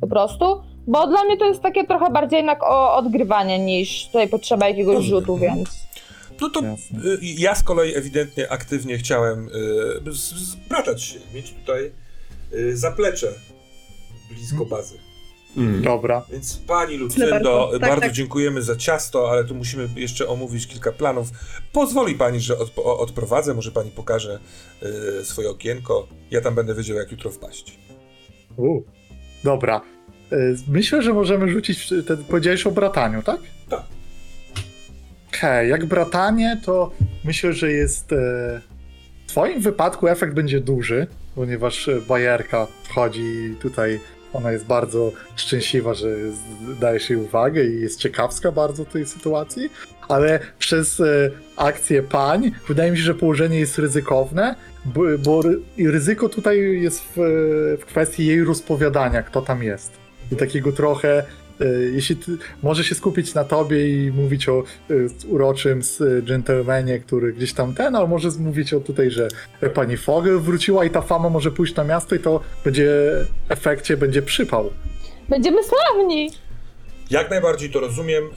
Po 0.00 0.06
prostu. 0.06 0.44
Bo 0.86 1.06
dla 1.06 1.24
mnie 1.24 1.36
to 1.36 1.44
jest 1.44 1.62
takie 1.62 1.86
trochę 1.86 2.10
bardziej 2.10 2.36
jednak 2.36 2.62
o 2.62 2.96
odgrywanie 2.96 3.58
niż 3.58 4.06
tutaj 4.06 4.28
potrzeba 4.28 4.68
jakiegoś 4.68 5.04
rzutu, 5.04 5.36
więc. 5.36 5.88
No 6.40 6.48
to 6.50 6.62
Jasne. 6.62 6.98
y, 7.04 7.18
ja 7.22 7.54
z 7.54 7.62
kolei 7.62 7.94
ewidentnie 7.94 8.52
aktywnie 8.52 8.98
chciałem 8.98 9.48
y, 9.48 11.00
się, 11.00 11.20
mieć 11.34 11.52
tutaj 11.52 11.92
y, 12.52 12.76
zaplecze 12.76 13.26
blisko 14.30 14.64
bazy. 14.64 15.07
Mm. 15.58 15.82
Dobra, 15.82 16.22
Więc 16.32 16.56
pani 16.56 16.96
Lucyndo, 16.96 17.30
bardzo. 17.30 17.68
bardzo, 17.72 17.86
Tak, 17.86 18.00
tak. 18.00 18.12
dziękujemy 18.12 18.62
za 18.62 18.76
ciasto, 18.76 19.30
ale 19.30 19.44
tu 19.44 19.54
musimy 19.54 19.88
jeszcze 19.96 20.28
omówić 20.28 20.66
kilka 20.66 20.92
planów. 20.92 21.28
Pozwoli 21.72 22.14
pani, 22.14 22.40
że 22.40 22.58
od, 22.58 22.72
o- 22.78 22.98
odprowadzę, 22.98 23.54
może 23.54 23.70
pani 23.72 23.90
pokaże 23.90 24.38
y, 25.20 25.24
swoje 25.24 25.50
okienko. 25.50 26.08
Ja 26.30 26.40
tam 26.40 26.54
będę 26.54 26.74
wiedział, 26.74 26.96
jak 26.96 27.10
jutro 27.12 27.30
wpaść. 27.30 27.78
U. 28.56 28.82
dobra. 29.44 29.80
E, 30.32 30.36
Myślę, 30.68 31.02
że 31.02 31.12
możemy 31.12 31.48
rzucić, 31.52 31.78
w- 31.78 32.04
te, 32.06 32.16
powiedziałeś 32.16 32.66
o 32.66 32.70
brataniu, 32.70 33.22
tak? 33.22 33.40
Tak. 33.68 33.82
Okej, 35.28 35.70
jak 35.70 35.86
bratanie, 35.86 36.60
to 36.64 36.90
myślę, 37.24 37.52
że 37.52 37.72
jest... 37.72 38.12
E, 38.12 38.60
w 39.26 39.30
twoim 39.30 39.60
wypadku 39.60 40.08
efekt 40.08 40.34
będzie 40.34 40.60
duży, 40.60 41.06
ponieważ 41.34 41.90
bajerka 42.08 42.66
wchodzi 42.82 43.54
tutaj, 43.62 44.00
ona 44.38 44.52
jest 44.52 44.64
bardzo 44.66 45.12
szczęśliwa, 45.36 45.94
że 45.94 46.16
z- 46.32 46.78
dajesz 46.80 47.10
jej 47.10 47.18
uwagę 47.18 47.64
i 47.64 47.80
jest 47.80 47.98
ciekawska 47.98 48.52
bardzo 48.52 48.84
tej 48.84 49.06
sytuacji, 49.06 49.70
ale 50.08 50.40
przez 50.58 51.00
e, 51.00 51.30
akcję 51.56 52.02
pań 52.02 52.50
wydaje 52.68 52.90
mi 52.90 52.96
się, 52.98 53.02
że 53.04 53.14
położenie 53.14 53.58
jest 53.58 53.78
ryzykowne, 53.78 54.54
bo, 54.84 55.02
bo 55.24 55.42
ryzyko 55.78 56.28
tutaj 56.28 56.82
jest 56.82 57.00
w, 57.00 57.16
w 57.80 57.84
kwestii 57.86 58.26
jej 58.26 58.44
rozpowiadania, 58.44 59.22
kto 59.22 59.42
tam 59.42 59.62
jest. 59.62 59.92
I 60.32 60.36
takiego 60.36 60.72
trochę, 60.72 61.18
e, 61.18 61.24
jeśli 61.92 62.16
ty, 62.16 62.32
może 62.62 62.84
się 62.84 62.94
skupić 62.94 63.34
na 63.34 63.44
tobie 63.44 63.88
i 63.88 64.12
mówić 64.12 64.48
o 64.48 64.62
e, 64.90 64.94
uroczym 65.28 65.80
dżentelmenie, 66.22 66.98
który 66.98 67.32
gdzieś 67.32 67.52
tam 67.52 67.74
ten, 67.74 67.96
ale 67.96 68.08
może 68.08 68.28
mówić 68.38 68.74
o 68.74 68.80
tutaj, 68.80 69.10
że 69.10 69.28
e, 69.60 69.70
pani 69.70 69.96
Fogel 69.96 70.38
wróciła 70.38 70.84
i 70.84 70.90
ta 70.90 71.02
fama 71.02 71.28
może 71.28 71.50
pójść 71.50 71.74
na 71.74 71.84
miasto 71.84 72.14
i 72.14 72.18
to 72.18 72.40
będzie 72.64 72.88
w 73.48 73.52
efekcie 73.52 73.96
będzie 73.96 74.22
przypał. 74.22 74.70
Będziemy 75.28 75.58
sławni! 75.64 76.30
Jak 77.10 77.30
najbardziej 77.30 77.70
to 77.70 77.80
rozumiem, 77.80 78.24
y, 78.24 78.28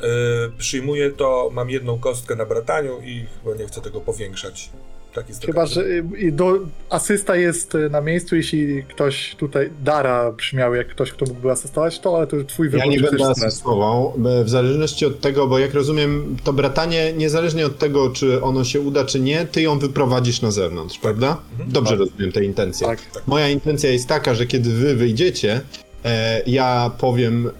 przyjmuję 0.57 1.11
to, 1.11 1.49
mam 1.53 1.69
jedną 1.69 1.99
kostkę 1.99 2.36
na 2.36 2.45
brataniu 2.45 3.01
i 3.03 3.26
chyba 3.43 3.55
nie 3.55 3.67
chcę 3.67 3.82
tego 3.82 4.01
powiększać. 4.01 4.69
Tak 5.14 5.30
jest 5.30 5.45
Chyba, 5.45 5.66
że 5.66 5.82
y, 5.82 6.32
do, 6.32 6.59
asysta 6.89 7.36
jest 7.36 7.76
y, 7.76 7.89
na 7.89 8.01
miejscu, 8.01 8.36
jeśli 8.36 8.84
ktoś 8.84 9.36
tutaj, 9.36 9.70
Dara 9.84 10.32
brzmiał 10.32 10.76
jak 10.76 10.88
ktoś, 10.88 11.12
kto 11.12 11.26
mógłby 11.26 11.51
asystować, 11.51 11.99
to 11.99 12.18
ale 12.18 12.28
to 12.28 12.36
już 12.36 12.45
twój 12.45 12.68
Ja 12.68 12.72
wybór. 12.72 12.88
nie 12.89 12.97
czy 12.97 13.03
będę 13.03 13.28
asystował, 13.30 14.14
w 14.43 14.49
zależności 14.49 15.05
od 15.05 15.20
tego, 15.22 15.47
bo 15.47 15.59
jak 15.59 15.74
rozumiem, 15.74 16.38
to 16.43 16.53
bratanie, 16.53 17.14
niezależnie 17.14 17.66
od 17.66 17.78
tego, 17.78 18.09
czy 18.09 18.43
ono 18.43 18.64
się 18.64 18.82
uda, 18.82 19.05
czy 19.05 19.20
nie, 19.20 19.45
ty 19.45 19.62
ją 19.62 19.80
wyprowadzisz 19.80 20.41
na 20.41 20.51
zewnątrz, 20.51 20.99
prawda? 20.99 21.38
Mhm. 21.51 21.72
Dobrze 21.72 21.91
Tak. 21.91 21.99
rozumiem 21.99 22.32
te 22.32 22.43
intencje. 22.43 22.88
Tak. 22.88 22.99
Moja 23.28 23.49
intencja 23.49 23.89
jest 23.89 24.07
taka, 24.07 24.34
że 24.36 24.45
kiedy 24.45 24.70
wy 24.70 24.95
wyjdziecie, 24.95 25.62
e, 26.05 26.41
ja 26.47 26.91
powiem, 26.97 27.47
e, 27.47 27.51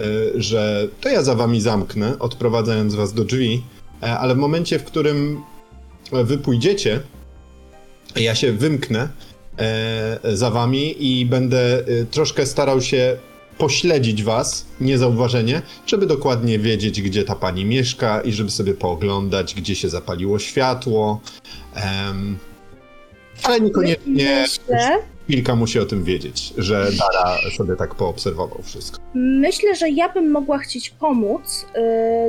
że 0.42 0.88
to 1.02 1.10
ja 1.10 1.24
za 1.24 1.36
wami 1.36 1.62
zamknę, 1.62 2.20
odprowadzając 2.20 2.96
was 2.96 3.14
do 3.14 3.24
drzwi, 3.24 3.64
e, 4.04 4.18
ale 4.20 4.36
w 4.36 4.38
momencie, 4.38 4.80
w 4.80 4.84
którym 4.84 5.42
wy 6.12 6.38
pójdziecie, 6.38 7.00
ja 8.16 8.36
się 8.36 8.52
wymknę 8.52 9.10
e, 9.58 10.20
za 10.38 10.52
wami 10.52 10.96
i 11.20 11.26
będę 11.26 11.80
e, 11.80 12.06
troszkę 12.06 12.46
starał 12.46 12.82
się 12.82 13.18
pośledzić 13.58 14.24
was 14.24 14.66
niezauważenie, 14.82 15.62
żeby 15.86 16.06
dokładnie 16.06 16.60
wiedzieć, 16.60 17.02
gdzie 17.02 17.24
ta 17.24 17.36
pani 17.36 17.66
mieszka 17.66 18.22
i 18.22 18.32
żeby 18.32 18.52
sobie 18.52 18.74
pooglądać, 18.74 19.56
gdzie 19.56 19.76
się 19.76 19.90
zapaliło 19.90 20.40
światło. 20.40 21.22
Ale 23.44 23.62
niekoniecznie 23.62 24.42
Myślę, 24.42 25.02
Kilka 25.28 25.56
musi 25.56 25.80
o 25.80 25.86
tym 25.86 26.04
wiedzieć, 26.04 26.54
że 26.58 26.92
Dara 27.00 27.38
sobie 27.58 27.76
tak 27.76 27.96
poobserwował 27.96 28.62
wszystko. 28.64 29.00
myślę, 29.14 29.76
że 29.76 29.90
ja 29.90 30.10
bym 30.10 30.32
mogła 30.32 30.58
chcieć 30.58 30.90
pomóc. 30.90 31.66
Yy, 31.76 31.82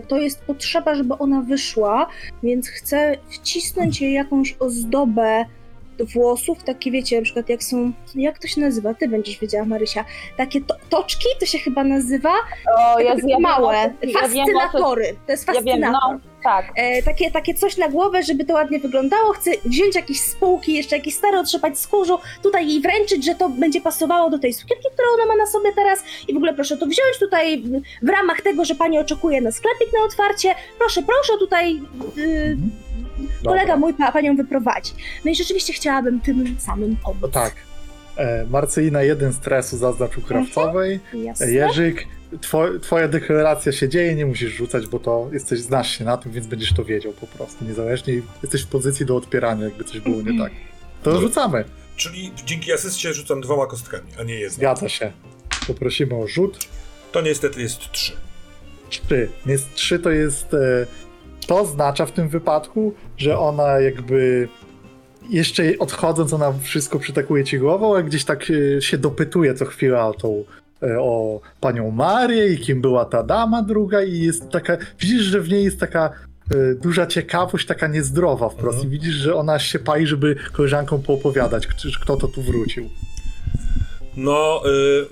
to 0.08 0.16
jest 0.16 0.40
potrzeba, 0.40 0.94
żeby 0.94 1.14
ona 1.18 1.42
wyszła, 1.42 2.06
więc 2.42 2.68
chcę 2.68 3.16
wcisnąć 3.30 4.00
jej 4.00 4.12
jakąś 4.12 4.56
ozdobę 4.58 5.44
włosów, 6.04 6.62
takie 6.64 6.90
wiecie, 6.90 7.16
na 7.16 7.22
przykład 7.22 7.48
jak 7.48 7.62
są, 7.62 7.92
jak 8.14 8.38
to 8.38 8.48
się 8.48 8.60
nazywa, 8.60 8.94
ty 8.94 9.08
będziesz 9.08 9.38
wiedziała 9.38 9.64
Marysia, 9.64 10.04
takie 10.36 10.60
to, 10.60 10.74
toczki, 10.90 11.26
to 11.40 11.46
się 11.46 11.58
chyba 11.58 11.84
nazywa, 11.84 12.32
O, 12.78 13.00
ja 13.00 13.16
wiem, 13.16 13.40
małe, 13.40 13.78
o 13.78 13.82
co- 14.00 14.06
ja 14.08 14.28
wiem, 14.28 14.46
o 14.46 14.60
co- 14.60 14.60
fascynatory, 14.60 15.16
to 15.26 15.32
jest 15.32 15.48
Ja 15.48 15.54
wiem, 15.54 15.64
fascynator. 15.64 16.12
no, 16.12 16.31
tak. 16.44 16.72
E, 16.76 17.02
takie, 17.02 17.30
takie 17.30 17.54
coś 17.54 17.76
na 17.76 17.88
głowę, 17.88 18.22
żeby 18.22 18.44
to 18.44 18.54
ładnie 18.54 18.78
wyglądało. 18.78 19.32
Chcę 19.32 19.50
wziąć 19.64 19.94
jakieś 19.96 20.20
spółki, 20.20 20.74
jeszcze 20.74 20.96
jakieś 20.96 21.14
stare, 21.14 21.38
otrzepać 21.40 21.78
z 21.78 21.86
kurzu, 21.86 22.18
tutaj 22.42 22.68
jej 22.68 22.80
wręczyć, 22.80 23.24
że 23.24 23.34
to 23.34 23.48
będzie 23.48 23.80
pasowało 23.80 24.30
do 24.30 24.38
tej 24.38 24.52
sukienki, 24.52 24.88
którą 24.94 25.08
ona 25.14 25.26
ma 25.26 25.36
na 25.44 25.46
sobie 25.46 25.72
teraz. 25.72 26.04
I 26.28 26.34
w 26.34 26.36
ogóle 26.36 26.54
proszę 26.54 26.76
to 26.76 26.86
wziąć 26.86 27.18
tutaj 27.20 27.62
w- 28.02 28.08
ramach 28.08 28.40
tego, 28.40 28.64
że 28.64 28.74
pani 28.74 28.98
oczekuje 28.98 29.40
na 29.40 29.52
sklepik 29.52 29.88
na 29.98 30.04
otwarcie. 30.04 30.54
Proszę, 30.78 31.02
proszę, 31.02 31.38
tutaj 31.38 31.80
y, 32.18 32.56
kolega 33.44 33.60
Dobra. 33.62 33.76
mój 33.76 33.94
pa, 33.94 34.12
panią 34.12 34.36
wyprowadzi. 34.36 34.92
No 35.24 35.30
i 35.30 35.34
rzeczywiście 35.34 35.72
chciałabym 35.72 36.20
tym 36.20 36.56
samym 36.58 36.96
pomóc. 36.96 37.18
No 37.22 37.28
tak. 37.28 37.54
E, 38.16 38.46
Marcelina 38.50 39.02
jeden 39.02 39.32
stresu 39.32 39.76
zaznaczył 39.76 40.22
krawcowej. 40.22 41.00
Jasne. 41.14 41.46
E, 41.46 41.52
Jerzyk, 41.52 42.06
two, 42.40 42.78
twoja 42.80 43.08
deklaracja 43.08 43.72
się 43.72 43.88
dzieje, 43.88 44.14
nie 44.14 44.26
musisz 44.26 44.52
rzucać, 44.52 44.86
bo 44.86 44.98
to 44.98 45.28
jesteś, 45.32 45.60
znasz 45.60 45.98
się 45.98 46.04
na 46.04 46.16
tym, 46.16 46.32
więc 46.32 46.46
będziesz 46.46 46.72
to 46.72 46.84
wiedział 46.84 47.12
po 47.12 47.26
prostu. 47.26 47.64
Niezależnie 47.64 48.14
i 48.14 48.22
jesteś 48.42 48.62
w 48.62 48.66
pozycji 48.66 49.06
do 49.06 49.16
odpierania, 49.16 49.64
jakby 49.64 49.84
coś 49.84 50.00
było 50.00 50.22
nie 50.22 50.38
tak. 50.38 50.52
To 51.02 51.20
rzucamy. 51.20 51.64
Czyli 51.96 52.32
dzięki 52.44 52.72
asyście 52.72 53.14
rzucam 53.14 53.40
dwoma 53.40 53.66
kostkami, 53.66 54.08
a 54.18 54.22
nie 54.22 54.34
jedną. 54.34 54.56
Zgadza 54.56 54.88
się. 54.88 55.12
Poprosimy 55.66 56.14
o 56.14 56.26
rzut. 56.26 56.58
To 57.12 57.20
niestety 57.20 57.62
jest 57.62 57.78
trzy. 57.92 58.12
Trzy. 58.90 59.28
Jest 59.46 59.74
trzy 59.74 59.98
to 59.98 60.10
jest. 60.10 60.54
E, 60.54 60.86
to 61.46 61.60
oznacza 61.60 62.06
w 62.06 62.12
tym 62.12 62.28
wypadku, 62.28 62.94
że 63.16 63.38
ona 63.38 63.80
jakby. 63.80 64.48
Jeszcze 65.30 65.64
odchodząc, 65.78 66.32
ona 66.32 66.52
wszystko 66.62 66.98
przytakuje 66.98 67.44
ci 67.44 67.58
głową, 67.58 67.96
a 67.96 68.02
gdzieś 68.02 68.24
tak 68.24 68.46
e, 68.76 68.82
się 68.82 68.98
dopytuje 68.98 69.54
co 69.54 69.64
chwilę 69.64 70.04
o 70.04 70.14
tą. 70.14 70.44
E, 70.82 71.00
O 71.00 71.40
panią 71.60 71.90
Marię 71.90 72.48
i 72.48 72.58
kim 72.58 72.80
była 72.80 73.04
ta 73.04 73.22
dama 73.22 73.62
druga, 73.62 74.02
i 74.02 74.18
jest 74.18 74.50
taka. 74.50 74.76
Widzisz, 75.00 75.22
że 75.22 75.40
w 75.40 75.48
niej 75.48 75.64
jest 75.64 75.80
taka 75.80 76.10
e, 76.50 76.74
duża 76.74 77.06
ciekawość, 77.06 77.66
taka 77.66 77.86
niezdrowa 77.86 78.48
wprost. 78.48 78.78
Mhm. 78.78 78.88
I 78.88 78.90
widzisz, 78.98 79.14
że 79.14 79.34
ona 79.34 79.58
się 79.58 79.78
pali, 79.78 80.06
żeby 80.06 80.36
koleżankom 80.52 81.02
poopowiadać, 81.02 81.66
kto, 82.00 82.16
to 82.16 82.28
tu 82.28 82.42
wrócił. 82.42 82.88
No, 84.16 84.62
y, 84.66 85.06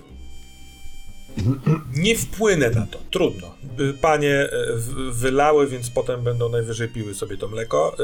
nie 1.96 2.16
wpłynę 2.18 2.70
na 2.70 2.86
to. 2.86 2.98
Trudno. 3.10 3.54
Y, 3.80 3.94
Panie 3.94 4.48
w- 4.76 5.18
wylały, 5.18 5.66
więc 5.66 5.90
potem 5.90 6.22
będą 6.22 6.48
najwyżej 6.48 6.88
piły 6.88 7.14
sobie 7.14 7.36
to 7.36 7.48
mleko. 7.48 7.96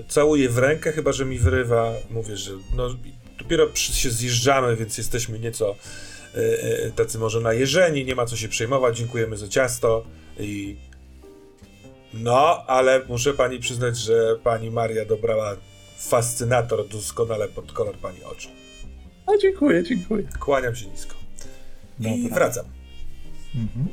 Y, 0.00 0.04
całuję 0.08 0.48
w 0.48 0.58
rękę, 0.58 0.92
chyba 0.92 1.12
że 1.12 1.24
mi 1.24 1.38
wyrywa. 1.38 1.92
Mówię, 2.10 2.36
że 2.36 2.50
no, 2.76 2.88
dopiero 3.38 3.66
się 3.74 4.10
zjeżdżamy, 4.10 4.76
więc 4.76 4.98
jesteśmy 4.98 5.38
nieco 5.38 5.74
tacy 6.96 7.18
może 7.18 7.40
najeżeni. 7.40 8.04
Nie 8.04 8.14
ma 8.14 8.26
co 8.26 8.36
się 8.36 8.48
przejmować. 8.48 8.96
Dziękujemy 8.96 9.36
za 9.36 9.48
ciasto. 9.48 10.04
I 10.38 10.76
no, 12.14 12.64
ale 12.66 13.02
muszę 13.08 13.34
pani 13.34 13.58
przyznać, 13.58 13.98
że 13.98 14.36
pani 14.44 14.70
Maria 14.70 15.04
dobrała 15.04 15.56
fascynator 15.98 16.88
doskonale 16.88 17.48
pod 17.48 17.72
kolor 17.72 17.96
pani 17.96 18.24
oczu. 18.24 18.48
No 19.26 19.38
dziękuję, 19.38 19.82
dziękuję. 19.82 20.28
Kłaniam 20.40 20.76
się 20.76 20.86
nisko. 20.86 21.14
I 22.00 22.22
Dobra. 22.22 22.36
wracam. 22.36 22.64
Mhm. 23.54 23.86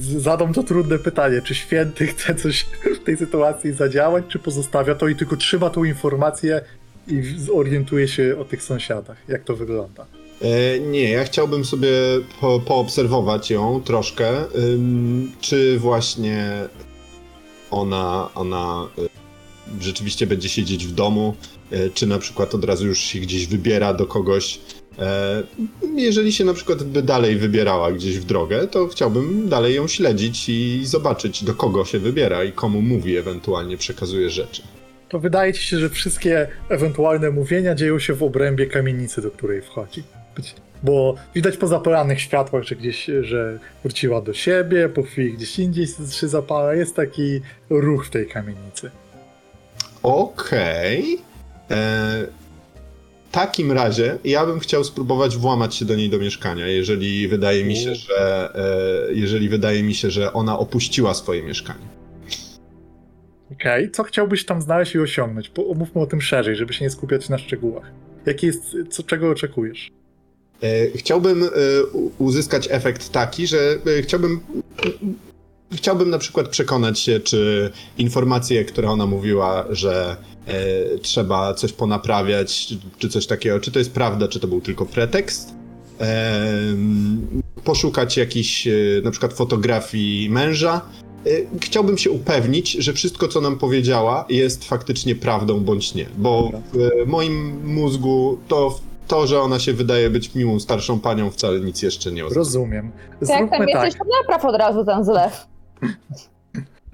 Zadam 0.00 0.52
to 0.52 0.62
trudne 0.62 0.98
pytanie, 0.98 1.42
czy 1.42 1.54
święty 1.54 2.06
chce 2.06 2.34
coś 2.34 2.66
w 3.00 3.04
tej 3.04 3.16
sytuacji 3.16 3.72
zadziałać, 3.72 4.24
czy 4.28 4.38
pozostawia 4.38 4.94
to 4.94 5.08
i 5.08 5.16
tylko 5.16 5.36
trzyma 5.36 5.70
tą 5.70 5.84
informację 5.84 6.60
i 7.06 7.22
zorientuje 7.22 8.08
się 8.08 8.36
o 8.38 8.44
tych 8.44 8.62
sąsiadach, 8.62 9.16
jak 9.28 9.44
to 9.44 9.56
wygląda. 9.56 10.06
E, 10.42 10.80
nie, 10.80 11.10
ja 11.10 11.24
chciałbym 11.24 11.64
sobie 11.64 11.90
po, 12.40 12.60
poobserwować 12.60 13.50
ją 13.50 13.82
troszkę, 13.84 14.44
czy 15.40 15.78
właśnie 15.78 16.68
ona, 17.70 18.30
ona 18.34 18.88
y, 18.98 19.82
rzeczywiście 19.82 20.26
będzie 20.26 20.48
siedzieć 20.48 20.86
w 20.86 20.92
domu, 20.92 21.34
y, 21.72 21.90
czy 21.94 22.06
na 22.06 22.18
przykład 22.18 22.54
od 22.54 22.64
razu 22.64 22.86
już 22.86 22.98
się 22.98 23.18
gdzieś 23.18 23.46
wybiera 23.46 23.94
do 23.94 24.06
kogoś. 24.06 24.60
E, 24.98 25.42
jeżeli 25.96 26.32
się 26.32 26.44
na 26.44 26.54
przykład 26.54 26.82
by 26.82 27.02
dalej 27.02 27.36
wybierała 27.36 27.92
gdzieś 27.92 28.18
w 28.18 28.24
drogę, 28.24 28.66
to 28.66 28.86
chciałbym 28.86 29.48
dalej 29.48 29.74
ją 29.74 29.88
śledzić 29.88 30.48
i 30.48 30.80
zobaczyć, 30.84 31.44
do 31.44 31.54
kogo 31.54 31.84
się 31.84 31.98
wybiera 31.98 32.44
i 32.44 32.52
komu 32.52 32.82
mówi, 32.82 33.16
ewentualnie 33.16 33.76
przekazuje 33.76 34.30
rzeczy. 34.30 34.62
To 35.08 35.18
wydaje 35.18 35.52
ci 35.52 35.62
się, 35.62 35.78
że 35.78 35.90
wszystkie 35.90 36.48
ewentualne 36.68 37.30
mówienia 37.30 37.74
dzieją 37.74 37.98
się 37.98 38.14
w 38.14 38.22
obrębie 38.22 38.66
kamienicy, 38.66 39.22
do 39.22 39.30
której 39.30 39.62
wchodzi. 39.62 40.02
Być- 40.36 40.54
Bo 40.82 41.14
widać 41.34 41.56
po 41.56 41.66
zapalanych 41.66 42.20
światłach, 42.20 42.62
że 42.62 42.76
gdzieś, 42.76 43.10
że 43.20 43.58
wróciła 43.82 44.20
do 44.20 44.32
siebie, 44.34 44.88
po 44.88 45.02
chwili 45.02 45.32
gdzieś 45.32 45.58
indziej 45.58 45.86
się 46.10 46.28
zapala. 46.28 46.74
Jest 46.74 46.96
taki 46.96 47.40
ruch 47.70 48.06
w 48.06 48.10
tej 48.10 48.26
kamienicy. 48.26 48.90
Okej. 50.02 51.18
E, 51.70 52.26
W 53.28 53.38
takim 53.38 53.72
razie 53.72 54.18
ja 54.24 54.46
bym 54.46 54.58
chciał 54.60 54.84
spróbować 54.84 55.36
włamać 55.36 55.74
się 55.74 55.84
do 55.84 55.94
niej 55.94 56.10
do 56.10 56.18
mieszkania, 56.18 56.66
jeżeli 56.66 57.28
wydaje 57.28 57.64
mi 57.64 57.76
się, 57.76 57.94
że 57.94 58.50
e, 58.54 59.12
jeżeli 59.12 59.48
wydaje 59.48 59.82
mi 59.82 59.94
się, 59.94 60.10
że 60.10 60.32
ona 60.32 60.58
opuściła 60.58 61.14
swoje 61.14 61.42
mieszkanie. 61.42 61.86
Okej, 63.52 63.90
co 63.90 64.02
chciałbyś 64.02 64.44
tam 64.44 64.62
znaleźć 64.62 64.94
i 64.94 64.98
osiągnąć? 64.98 65.48
Po- 65.48 65.66
Omówmy 65.68 66.00
o 66.02 66.06
tym 66.06 66.20
szerzej, 66.20 66.56
żeby 66.56 66.72
się 66.72 66.84
nie 66.84 66.90
skupiać 66.90 67.28
na 67.28 67.38
szczegółach. 67.38 67.90
Jaki 68.26 68.46
jest, 68.46 68.76
co, 68.90 69.02
czego 69.02 69.30
oczekujesz? 69.30 69.90
E, 70.62 70.90
Chciałbym 70.98 71.42
e, 71.44 71.48
uzyskać 72.18 72.68
efekt 72.70 73.08
taki, 73.12 73.46
że 73.46 73.58
e, 73.98 74.02
chciałbym 74.02 74.40
chciałbym 75.72 76.10
na 76.10 76.18
przykład 76.18 76.48
przekonać 76.48 76.98
się, 77.00 77.20
czy 77.20 77.70
informacje, 77.98 78.64
które 78.64 78.90
ona 78.90 79.06
mówiła, 79.06 79.66
że 79.70 80.16
e, 80.46 80.54
trzeba 80.98 81.54
coś 81.54 81.72
ponaprawiać, 81.72 82.66
czy, 82.66 82.78
czy 82.98 83.08
coś 83.08 83.26
takiego, 83.26 83.60
czy 83.60 83.72
to 83.72 83.78
jest 83.78 83.92
prawda, 83.92 84.28
czy 84.28 84.40
to 84.40 84.48
był 84.48 84.60
tylko 84.60 84.86
pretekst. 84.86 85.54
Em, 85.98 87.42
poszukać 87.64 88.16
jakichś 88.16 88.66
e, 88.66 88.72
na 89.04 89.10
przykład 89.10 89.32
fotografii 89.32 90.30
męża. 90.30 90.80
E, 91.26 91.30
Chciałbym 91.60 91.98
się 91.98 92.10
upewnić, 92.10 92.72
że 92.72 92.92
wszystko, 92.92 93.28
co 93.28 93.40
nam 93.40 93.58
powiedziała, 93.58 94.24
jest 94.28 94.64
faktycznie 94.64 95.14
prawdą 95.14 95.60
bądź 95.60 95.94
nie, 95.94 96.06
bo 96.18 96.52
w 96.72 96.80
e, 96.80 97.06
moim 97.06 97.66
mózgu 97.74 98.38
to, 98.48 98.80
to, 99.06 99.26
że 99.26 99.40
ona 99.40 99.58
się 99.58 99.72
wydaje 99.72 100.10
być 100.10 100.34
miłą 100.34 100.60
starszą 100.60 101.00
panią, 101.00 101.30
wcale 101.30 101.60
nic 101.60 101.82
jeszcze 101.82 102.12
nie 102.12 102.24
oznacza. 102.24 102.38
Rozumiem. 102.38 102.90
To 103.20 103.32
jak 103.32 103.38
tam 103.38 103.48
Zróbmy 103.48 103.72
tak. 103.72 103.84
jesteś, 103.84 104.00
to 104.00 104.04
napraw 104.20 104.44
od 104.44 104.56
razu 104.56 104.84
ten 104.84 105.04
zlew. 105.04 105.46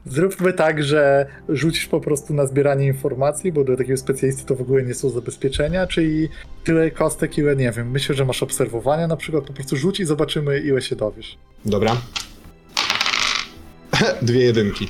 Zróbmy 0.07 0.53
tak, 0.53 0.85
że 0.85 1.27
rzucisz 1.49 1.87
po 1.87 2.01
prostu 2.01 2.35
na 2.35 2.47
zbieranie 2.47 2.87
informacji, 2.87 3.53
bo 3.53 3.65
do 3.65 3.77
takiego 3.77 3.97
specjalisty 3.97 4.45
to 4.47 4.55
w 4.55 4.61
ogóle 4.61 4.83
nie 4.83 4.95
są 4.95 5.11
zabezpieczenia, 5.11 5.87
czyli 5.87 6.29
tyle 6.65 6.91
kostek, 6.91 7.39
ile 7.39 7.57
nie 7.57 7.73
wiem. 7.73 7.91
Myślę, 7.91 8.15
że 8.15 8.25
masz 8.25 8.43
obserwowania 8.43 9.07
na 9.07 9.17
przykład, 9.17 9.45
po 9.45 9.53
prostu 9.53 9.77
rzuć 9.77 10.01
i 10.01 10.05
zobaczymy, 10.05 10.61
ile 10.61 10.83
się 10.83 10.97
dowiesz. 10.97 11.39
Dobra. 11.65 11.97
Dwie 14.23 14.41
jedynki. 14.41 14.89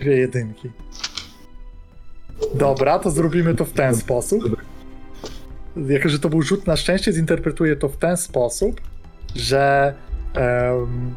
Dwie 0.00 0.16
jedynki. 0.16 0.70
Dobra, 2.54 2.98
to 2.98 3.10
zrobimy 3.10 3.54
to 3.54 3.64
w 3.64 3.72
ten 3.72 3.96
sposób. 3.96 4.56
Jako, 5.76 6.08
że 6.08 6.18
to 6.18 6.28
był 6.28 6.42
rzut 6.42 6.66
na 6.66 6.76
szczęście, 6.76 7.12
zinterpretuję 7.12 7.76
to 7.76 7.88
w 7.88 7.96
ten 7.96 8.16
sposób, 8.16 8.80
że. 9.36 9.94
Um, 10.36 11.14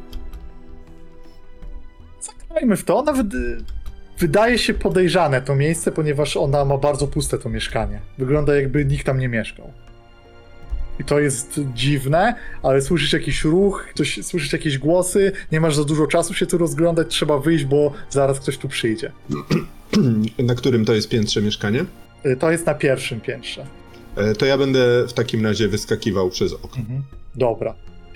zagrajmy 2.21 2.77
w 2.77 2.83
to. 2.83 3.01
Nawet 3.03 3.27
wydaje 4.19 4.57
się 4.57 4.73
podejrzane 4.73 5.41
to 5.41 5.55
miejsce, 5.55 5.91
ponieważ 5.91 6.37
ona 6.37 6.65
ma 6.65 6.77
bardzo 6.77 7.07
puste 7.07 7.37
to 7.37 7.49
mieszkanie. 7.49 7.99
Wygląda 8.17 8.55
jakby 8.55 8.85
nikt 8.85 9.05
tam 9.05 9.19
nie 9.19 9.27
mieszkał. 9.27 9.71
I 10.99 11.03
to 11.03 11.19
jest 11.19 11.59
dziwne, 11.73 12.35
ale 12.63 12.81
słyszysz 12.81 13.13
jakiś 13.13 13.43
ruch, 13.43 13.85
ktoś, 13.93 14.25
słyszysz 14.25 14.53
jakieś 14.53 14.77
głosy, 14.77 15.31
nie 15.51 15.59
masz 15.61 15.75
za 15.75 15.83
dużo 15.83 16.07
czasu 16.07 16.33
się 16.33 16.45
tu 16.45 16.57
rozglądać, 16.57 17.07
trzeba 17.07 17.39
wyjść, 17.39 17.65
bo 17.65 17.93
zaraz 18.09 18.39
ktoś 18.39 18.57
tu 18.57 18.67
przyjdzie. 18.67 19.11
Na 20.39 20.55
którym 20.55 20.85
to 20.85 20.93
jest 20.93 21.09
piętrze 21.09 21.41
mieszkanie? 21.41 21.85
Y, 22.25 22.37
To 22.37 22.51
jest 22.51 22.65
na 22.65 22.73
pierwszym 22.73 23.21
piętrze. 23.21 23.65
E, 24.15 24.35
To 24.35 24.45
ja 24.45 24.57
będę 24.57 25.07
w 25.07 25.13
takim 25.13 25.45
razie 25.45 25.67
wyskakiwał 25.67 26.29
przez 26.29 26.53
okno. 26.53 26.79
Mhm. 26.79 27.01
Dobra. 27.35 27.75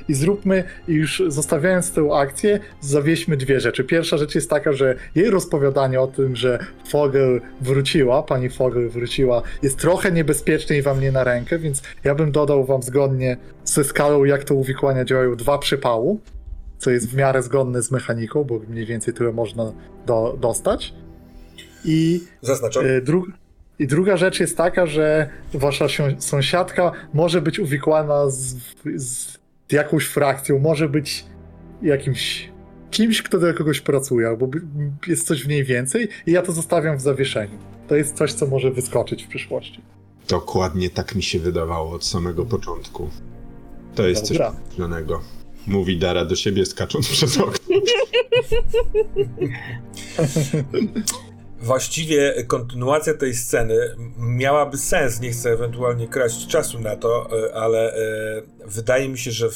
I 0.10 0.14
zróbmy, 0.14 0.64
i 0.88 0.94
już 0.94 1.24
zostawiając 1.28 1.92
tę 1.92 2.10
akcję, 2.14 2.60
zawieźmy 2.82 3.38
dwie 3.38 3.60
rzeczy. 3.60 3.84
Pierwsza 3.84 4.18
rzecz 4.18 4.36
jest 4.36 4.50
taka, 4.50 4.74
że 4.74 4.96
jej 5.16 5.30
rozpowiadanie 5.30 6.02
o 6.02 6.08
tym, 6.08 6.36
że 6.36 6.60
Fogel 6.90 7.42
wróciła, 7.62 8.24
pani 8.24 8.50
Fogel 8.50 8.90
wróciła, 8.90 9.42
jest 9.64 9.78
trochę 9.78 10.12
niebezpieczne 10.12 10.78
i 10.78 10.82
wam 10.82 11.02
nie 11.02 11.12
na 11.12 11.24
rękę, 11.24 11.60
więc 11.60 11.82
ja 12.04 12.16
bym 12.16 12.32
dodał 12.32 12.66
wam 12.66 12.84
zgodnie 12.84 13.38
ze 13.66 13.84
skalą, 13.84 14.24
jak 14.24 14.44
to 14.44 14.56
uwikłania 14.56 15.06
działają, 15.06 15.36
dwa 15.36 15.58
przypału, 15.58 16.20
co 16.78 16.92
jest 16.92 17.10
w 17.10 17.16
miarę 17.16 17.44
zgodne 17.44 17.82
z 17.82 17.92
mechaniką, 17.92 18.44
bo 18.44 18.60
mniej 18.70 18.86
więcej 18.86 19.14
tyle 19.14 19.32
można 19.32 19.72
do, 20.06 20.38
dostać. 20.42 20.94
I 21.86 22.24
Zaznaczam. 22.42 22.86
E, 22.86 23.02
Dru- 23.02 23.32
I 23.80 23.88
druga 23.88 24.18
rzecz 24.18 24.40
jest 24.40 24.58
taka, 24.58 24.86
że 24.86 25.30
wasza 25.54 25.86
sąsiadka 26.20 26.92
może 27.14 27.42
być 27.42 27.60
uwikłana 27.60 28.30
z, 28.30 28.56
z 28.96 29.38
jakąś 29.72 30.06
frakcją, 30.06 30.60
może 30.60 30.90
być 30.90 31.26
jakimś 31.82 32.50
kimś, 32.92 33.22
kto 33.22 33.40
do 33.40 33.54
kogoś 33.54 33.82
pracuje, 33.82 34.28
albo 34.28 34.48
jest 35.08 35.28
coś 35.28 35.44
w 35.44 35.48
niej 35.48 35.64
więcej 35.64 36.08
i 36.26 36.32
ja 36.32 36.42
to 36.42 36.52
zostawiam 36.52 36.98
w 36.98 37.02
zawieszeniu. 37.02 37.58
To 37.88 37.96
jest 37.96 38.16
coś, 38.16 38.34
co 38.34 38.48
może 38.48 38.72
wyskoczyć 38.72 39.24
w 39.24 39.28
przyszłości. 39.28 39.82
Dokładnie 40.28 40.90
tak 40.90 41.16
mi 41.16 41.24
się 41.24 41.40
wydawało 41.40 41.92
od 41.92 42.06
samego 42.06 42.46
początku. 42.46 43.10
To 43.96 44.08
jest 44.08 44.30
Dobra. 44.32 44.52
coś 44.52 44.76
zielonego. 44.76 45.22
Mówi 45.68 45.98
Dara 45.98 46.26
do 46.26 46.36
siebie, 46.36 46.66
skacząc 46.66 47.10
przez 47.16 47.38
okno. 47.38 47.76
Właściwie 51.62 52.44
kontynuacja 52.48 53.14
tej 53.14 53.36
sceny 53.36 53.96
miałaby 54.18 54.78
sens. 54.78 55.20
Nie 55.20 55.32
chcę 55.32 55.50
ewentualnie 55.50 56.08
kraść 56.08 56.48
czasu 56.48 56.80
na 56.80 56.96
to, 56.96 57.30
e, 57.48 57.54
ale 57.56 57.94
e, 57.94 58.02
wydaje 58.66 59.10
mi 59.10 59.18
się, 59.18 59.32
że 59.32 59.50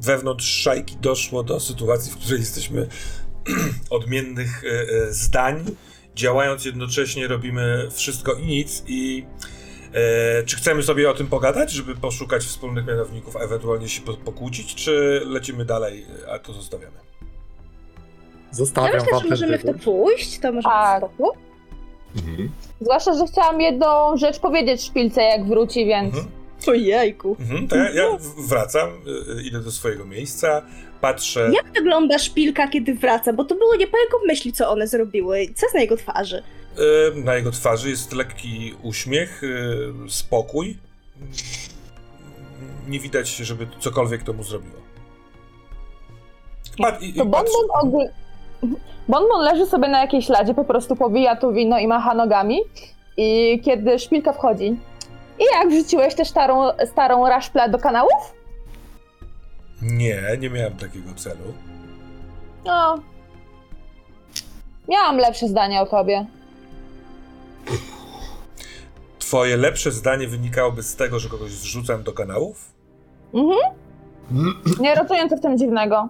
wewnątrz 0.00 0.46
szajki 0.46 0.96
doszło 0.96 1.42
do 1.42 1.60
sytuacji, 1.60 2.12
w 2.12 2.16
której 2.16 2.40
jesteśmy 2.40 2.88
odmiennych 3.90 4.62
e, 4.64 5.12
zdań. 5.12 5.64
Działając 6.14 6.64
jednocześnie 6.64 7.28
robimy 7.28 7.88
wszystko 7.92 8.34
i 8.34 8.46
nic 8.46 8.82
i 8.86 9.24
czy 10.46 10.56
chcemy 10.56 10.82
sobie 10.82 11.10
o 11.10 11.14
tym 11.14 11.26
pogadać, 11.26 11.72
żeby 11.72 11.94
poszukać 11.94 12.44
wspólnych 12.44 12.86
mianowników, 12.86 13.36
a 13.36 13.40
ewentualnie 13.40 13.88
się 13.88 14.02
po, 14.02 14.14
pokłócić, 14.14 14.74
czy 14.74 15.22
lecimy 15.26 15.64
dalej, 15.64 16.06
a 16.30 16.38
to 16.38 16.52
zostawiamy? 16.52 16.96
Ja 18.58 18.64
Zostawiam 18.64 18.92
myślę, 18.94 19.12
wam 19.12 19.22
że 19.22 19.28
możemy 19.28 19.58
w 19.58 19.64
to 19.64 19.74
pójść, 19.84 20.38
to 20.38 20.52
może 20.52 20.68
Tak. 20.68 21.02
być 21.02 21.10
spoko. 21.14 21.32
Mhm. 22.16 22.50
Zwłaszcza, 22.80 23.14
że 23.14 23.26
chciałam 23.26 23.60
jedną 23.60 24.16
rzecz 24.16 24.38
powiedzieć 24.38 24.82
szpilce, 24.82 25.22
jak 25.22 25.46
wróci, 25.46 25.86
więc... 25.86 26.14
Mhm. 26.14 26.32
Ojejku. 26.68 27.36
Mhm, 27.40 27.68
to 27.68 27.76
ja, 27.76 27.90
ja 27.90 28.16
w- 28.18 28.48
wracam, 28.48 28.88
y, 28.90 29.38
y, 29.38 29.42
idę 29.42 29.60
do 29.60 29.70
swojego 29.72 30.04
miejsca, 30.04 30.62
patrzę. 31.00 31.50
Jak 31.52 31.72
wygląda 31.72 32.18
szpilka, 32.18 32.68
kiedy 32.68 32.94
wraca? 32.94 33.32
Bo 33.32 33.44
to 33.44 33.54
było 33.54 33.76
nie 33.76 33.86
po 33.86 33.98
jego 33.98 34.18
myśli, 34.26 34.52
co 34.52 34.70
one 34.70 34.86
zrobiły. 34.86 35.46
Co 35.54 35.66
jest 35.66 35.74
na 35.74 35.80
jego 35.80 35.96
twarzy? 35.96 36.42
y, 37.16 37.24
Na 37.24 37.34
jego 37.34 37.50
twarzy 37.50 37.90
jest 37.90 38.12
lekki 38.12 38.74
uśmiech, 38.82 39.42
y, 39.42 39.92
spokój. 40.08 40.78
Nie 42.88 43.00
widać, 43.00 43.28
żeby 43.36 43.66
cokolwiek 43.80 44.22
to 44.22 44.32
mu 44.32 44.42
zrobiło. 44.44 44.76
Pat, 46.78 47.02
i, 47.02 47.08
i 47.10 47.14
To 47.14 47.26
patrzę. 47.26 47.52
Bonbon. 47.82 48.08
Bonbon 49.08 49.40
leży 49.40 49.66
sobie 49.66 49.88
na 49.88 50.00
jakiejś 50.00 50.28
ladzie, 50.28 50.54
po 50.54 50.64
prostu 50.64 50.96
powija 50.96 51.36
tu 51.36 51.52
wino 51.52 51.78
i 51.78 51.86
macha 51.86 52.14
nogami. 52.14 52.58
I 53.16 53.60
kiedy 53.64 53.98
szpilka 53.98 54.32
wchodzi... 54.32 54.76
I 55.38 55.42
jak 55.54 55.68
wrzuciłeś 55.68 56.14
tę 56.14 56.24
starą, 56.24 56.68
starą 56.86 57.28
raszplę 57.28 57.68
do 57.68 57.78
kanałów? 57.78 58.34
Nie, 59.82 60.22
nie 60.40 60.50
miałem 60.50 60.76
takiego 60.76 61.14
celu. 61.14 61.54
No... 62.64 62.98
Miałam 64.88 65.16
lepsze 65.16 65.48
zdanie 65.48 65.80
o 65.80 65.86
tobie. 65.86 66.26
Twoje 69.18 69.56
lepsze 69.56 69.92
zdanie 69.92 70.28
wynikałoby 70.28 70.82
z 70.82 70.96
tego, 70.96 71.18
że 71.18 71.28
kogoś 71.28 71.50
wrzucam 71.50 72.02
do 72.02 72.12
kanałów? 72.12 72.72
Mhm. 73.34 73.74
Nie 74.80 74.96
co 75.28 75.36
w 75.36 75.40
tym 75.40 75.58
dziwnego. 75.58 76.08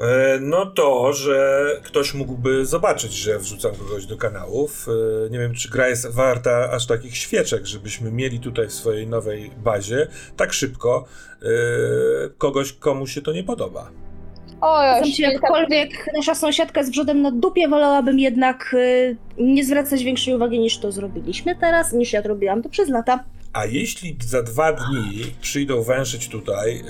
E, 0.00 0.38
No 0.40 0.66
to, 0.66 1.12
że 1.12 1.66
ktoś 1.82 2.14
mógłby 2.14 2.66
zobaczyć, 2.66 3.12
że 3.12 3.38
wrzucam 3.38 3.72
kogoś 3.74 4.06
do 4.06 4.16
kanałów. 4.16 4.86
E, 5.26 5.30
Nie 5.30 5.38
wiem, 5.38 5.54
czy 5.54 5.70
gra 5.70 5.88
jest 5.88 6.06
warta 6.10 6.70
aż 6.70 6.86
takich 6.86 7.16
świeczek, 7.16 7.66
żebyśmy 7.66 8.12
mieli 8.12 8.40
tutaj 8.40 8.66
w 8.66 8.72
swojej 8.72 9.06
nowej 9.06 9.50
bazie 9.64 10.06
tak 10.36 10.52
szybko 10.52 11.04
e, 11.42 11.46
kogoś, 12.38 12.72
komu 12.72 13.06
się 13.06 13.22
to 13.22 13.32
nie 13.32 13.44
podoba. 13.44 13.90
Się, 15.04 15.12
szpilka... 15.12 15.32
jakkolwiek 15.32 15.90
nasza 16.16 16.34
sąsiadka 16.34 16.82
z 16.84 16.90
brzodem 16.90 17.22
na 17.22 17.30
dupie, 17.30 17.68
wolałabym 17.68 18.18
jednak 18.18 18.76
nie 19.38 19.64
zwracać 19.64 20.04
większej 20.04 20.34
uwagi 20.34 20.58
niż 20.60 20.78
to 20.78 20.92
zrobiliśmy 20.92 21.56
teraz, 21.56 21.92
niż 21.92 22.12
ja 22.12 22.22
to 22.22 22.28
robiłam 22.28 22.62
to 22.62 22.68
przez 22.68 22.88
lata. 22.88 23.24
A 23.54 23.66
jeśli 23.66 24.16
za 24.26 24.42
dwa 24.42 24.72
dni 24.72 25.22
przyjdą 25.40 25.82
węszyć 25.82 26.28
tutaj 26.28 26.84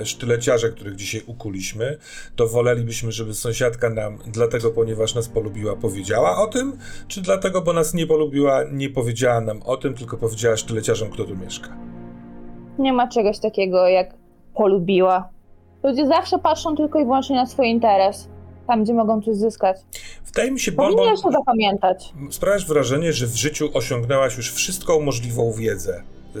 e, 0.00 0.06
sztyleciarze, 0.06 0.70
których 0.70 0.96
dzisiaj 0.96 1.22
ukuliśmy, 1.26 1.98
to 2.36 2.48
wolelibyśmy, 2.48 3.12
żeby 3.12 3.34
sąsiadka 3.34 3.90
nam, 3.90 4.18
dlatego 4.26 4.70
ponieważ 4.70 5.14
nas 5.14 5.28
polubiła, 5.28 5.76
powiedziała 5.76 6.42
o 6.42 6.46
tym, 6.46 6.78
czy 7.08 7.22
dlatego, 7.22 7.62
bo 7.62 7.72
nas 7.72 7.94
nie 7.94 8.06
polubiła, 8.06 8.64
nie 8.72 8.90
powiedziała 8.90 9.40
nam 9.40 9.62
o 9.62 9.76
tym, 9.76 9.94
tylko 9.94 10.16
powiedziała 10.16 10.56
sztyleciarzom, 10.56 11.10
kto 11.10 11.24
tu 11.24 11.36
mieszka. 11.36 11.76
Nie 12.78 12.92
ma 12.92 13.08
czegoś 13.08 13.38
takiego 13.38 13.88
jak 13.88 14.14
polubiła. 14.54 15.28
Ludzie 15.82 16.06
zawsze 16.06 16.38
patrzą 16.38 16.76
tylko 16.76 17.00
i 17.00 17.04
wyłącznie 17.04 17.36
na 17.36 17.46
swój 17.46 17.68
interes. 17.68 18.28
Tam, 18.66 18.84
gdzie 18.84 18.94
mogą 18.94 19.22
coś 19.22 19.36
zyskać. 19.36 19.76
Wydaje 20.26 20.50
mi 20.50 20.60
się, 20.60 20.72
Bonbon, 20.72 20.96
Powinieneś 20.96 21.22
to 21.22 21.30
zapamiętać. 21.32 22.12
sprawiasz 22.30 22.66
wrażenie, 22.66 23.12
że 23.12 23.26
w 23.26 23.36
życiu 23.36 23.70
osiągnęłaś 23.74 24.36
już 24.36 24.52
wszystką 24.52 25.00
możliwą 25.00 25.52
wiedzę. 25.52 26.02
Yy, 26.34 26.40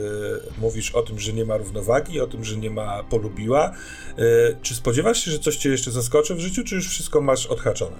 mówisz 0.60 0.90
o 0.94 1.02
tym, 1.02 1.18
że 1.18 1.32
nie 1.32 1.44
ma 1.44 1.56
równowagi, 1.56 2.20
o 2.20 2.26
tym, 2.26 2.44
że 2.44 2.56
nie 2.56 2.70
ma 2.70 3.02
polubiła. 3.10 3.72
Yy, 4.18 4.24
czy 4.62 4.74
spodziewasz 4.74 5.24
się, 5.24 5.30
że 5.30 5.38
coś 5.38 5.56
cię 5.56 5.68
jeszcze 5.70 5.90
zaskoczy 5.90 6.34
w 6.34 6.38
życiu, 6.40 6.64
czy 6.64 6.74
już 6.74 6.88
wszystko 6.88 7.20
masz 7.20 7.46
odhaczone? 7.46 7.96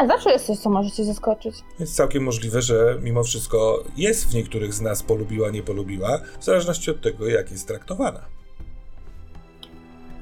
Nie, 0.00 0.08
zawsze 0.08 0.30
jest 0.30 0.46
coś, 0.46 0.58
co 0.58 0.70
może 0.70 0.90
cię 0.90 1.04
zaskoczyć. 1.04 1.54
Jest 1.80 1.96
całkiem 1.96 2.22
możliwe, 2.22 2.62
że 2.62 2.98
mimo 3.02 3.24
wszystko 3.24 3.84
jest 3.96 4.30
w 4.30 4.34
niektórych 4.34 4.74
z 4.74 4.80
nas 4.80 5.02
polubiła, 5.02 5.50
nie 5.50 5.62
polubiła, 5.62 6.18
w 6.40 6.44
zależności 6.44 6.90
od 6.90 7.00
tego, 7.00 7.28
jak 7.28 7.50
jest 7.50 7.68
traktowana. 7.68 8.20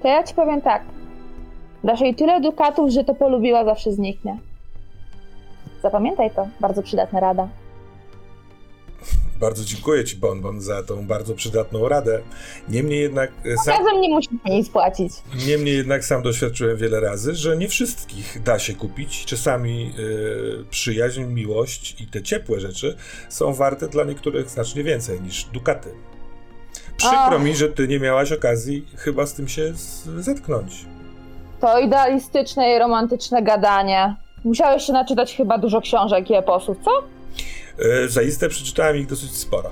To 0.02 0.08
ja 0.08 0.22
ci 0.22 0.34
powiem 0.34 0.60
tak. 0.62 0.82
Dasz 1.84 2.00
jej 2.00 2.14
tyle 2.14 2.40
dukatów, 2.40 2.90
że 2.90 3.04
to 3.04 3.14
polubiła 3.14 3.64
zawsze 3.64 3.92
zniknie. 3.92 4.38
Zapamiętaj 5.82 6.30
to. 6.30 6.48
Bardzo 6.60 6.82
przydatna 6.82 7.20
rada. 7.20 7.48
Bardzo 9.40 9.64
dziękuję 9.64 10.04
Ci, 10.04 10.16
Bonbon, 10.16 10.60
za 10.60 10.82
tą 10.82 11.06
bardzo 11.06 11.34
przydatną 11.34 11.88
radę. 11.88 12.20
Niemniej 12.68 13.00
jednak 13.00 13.30
e, 13.44 13.56
sam, 13.56 13.78
Razem 13.78 14.00
nie 14.00 14.08
musisz 14.08 14.30
nic 14.44 14.68
płacić. 14.68 15.12
niemniej 15.46 15.76
jednak 15.76 16.04
sam 16.04 16.22
doświadczyłem 16.22 16.76
wiele 16.76 17.00
razy, 17.00 17.34
że 17.34 17.56
nie 17.56 17.68
wszystkich 17.68 18.42
da 18.42 18.58
się 18.58 18.74
kupić. 18.74 19.24
Czasami 19.24 19.92
e, 20.60 20.64
przyjaźń, 20.70 21.22
miłość 21.24 22.00
i 22.00 22.06
te 22.06 22.22
ciepłe 22.22 22.60
rzeczy 22.60 22.96
są 23.28 23.54
warte 23.54 23.88
dla 23.88 24.04
niektórych 24.04 24.50
znacznie 24.50 24.84
więcej 24.84 25.20
niż 25.20 25.44
dukaty. 25.44 25.88
Przykro 26.96 27.18
Ach. 27.36 27.42
mi, 27.42 27.56
że 27.56 27.68
Ty 27.68 27.88
nie 27.88 28.00
miałaś 28.00 28.32
okazji 28.32 28.86
chyba 28.96 29.26
z 29.26 29.34
tym 29.34 29.48
się 29.48 29.72
zetknąć. 30.18 30.86
To 31.64 31.78
idealistyczne 31.78 32.74
i 32.76 32.78
romantyczne 32.78 33.42
gadanie. 33.42 34.16
Musiałeś 34.44 34.82
się 34.82 34.92
naczytać 34.92 35.36
chyba 35.36 35.58
dużo 35.58 35.80
książek 35.80 36.30
i 36.30 36.34
eposów, 36.34 36.76
co? 36.84 36.90
E, 37.84 38.08
Zaiste 38.08 38.48
przeczytałem 38.48 38.96
ich 38.96 39.06
dosyć 39.06 39.36
sporo. 39.36 39.70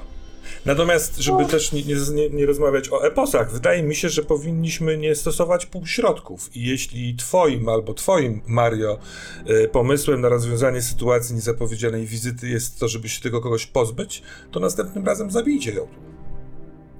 Natomiast, 0.66 1.18
żeby 1.18 1.44
też 1.44 1.72
nie, 1.72 1.82
nie, 2.14 2.30
nie 2.30 2.46
rozmawiać 2.46 2.92
o 2.92 3.06
eposach, 3.06 3.52
wydaje 3.52 3.82
mi 3.82 3.94
się, 3.94 4.08
że 4.08 4.22
powinniśmy 4.22 4.98
nie 4.98 5.14
stosować 5.14 5.66
półśrodków. 5.66 6.56
I 6.56 6.66
jeśli 6.66 7.16
twoim 7.16 7.68
albo 7.68 7.94
twoim, 7.94 8.42
Mario, 8.46 8.98
e, 9.46 9.68
pomysłem 9.68 10.20
na 10.20 10.28
rozwiązanie 10.28 10.82
sytuacji 10.82 11.34
niezapowiedzianej 11.34 12.06
wizyty 12.06 12.48
jest 12.48 12.80
to, 12.80 12.88
żeby 12.88 13.08
się 13.08 13.22
tego 13.22 13.40
kogoś 13.40 13.66
pozbyć, 13.66 14.22
to 14.50 14.60
następnym 14.60 15.06
razem 15.06 15.30
zabijcie 15.30 15.72
ją. 15.72 16.11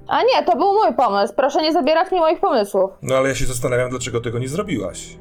A 0.07 0.21
nie, 0.23 0.43
to 0.45 0.55
był 0.57 0.73
mój 0.73 0.93
pomysł. 0.97 1.33
Proszę 1.35 1.61
nie 1.61 1.73
zabierać 1.73 2.11
mi 2.11 2.19
moich 2.19 2.39
pomysłów. 2.39 2.91
No 3.01 3.15
ale 3.15 3.29
ja 3.29 3.35
się 3.35 3.45
zastanawiam, 3.45 3.89
dlaczego 3.89 4.21
tego 4.21 4.39
nie 4.39 4.47
zrobiłaś. 4.47 5.17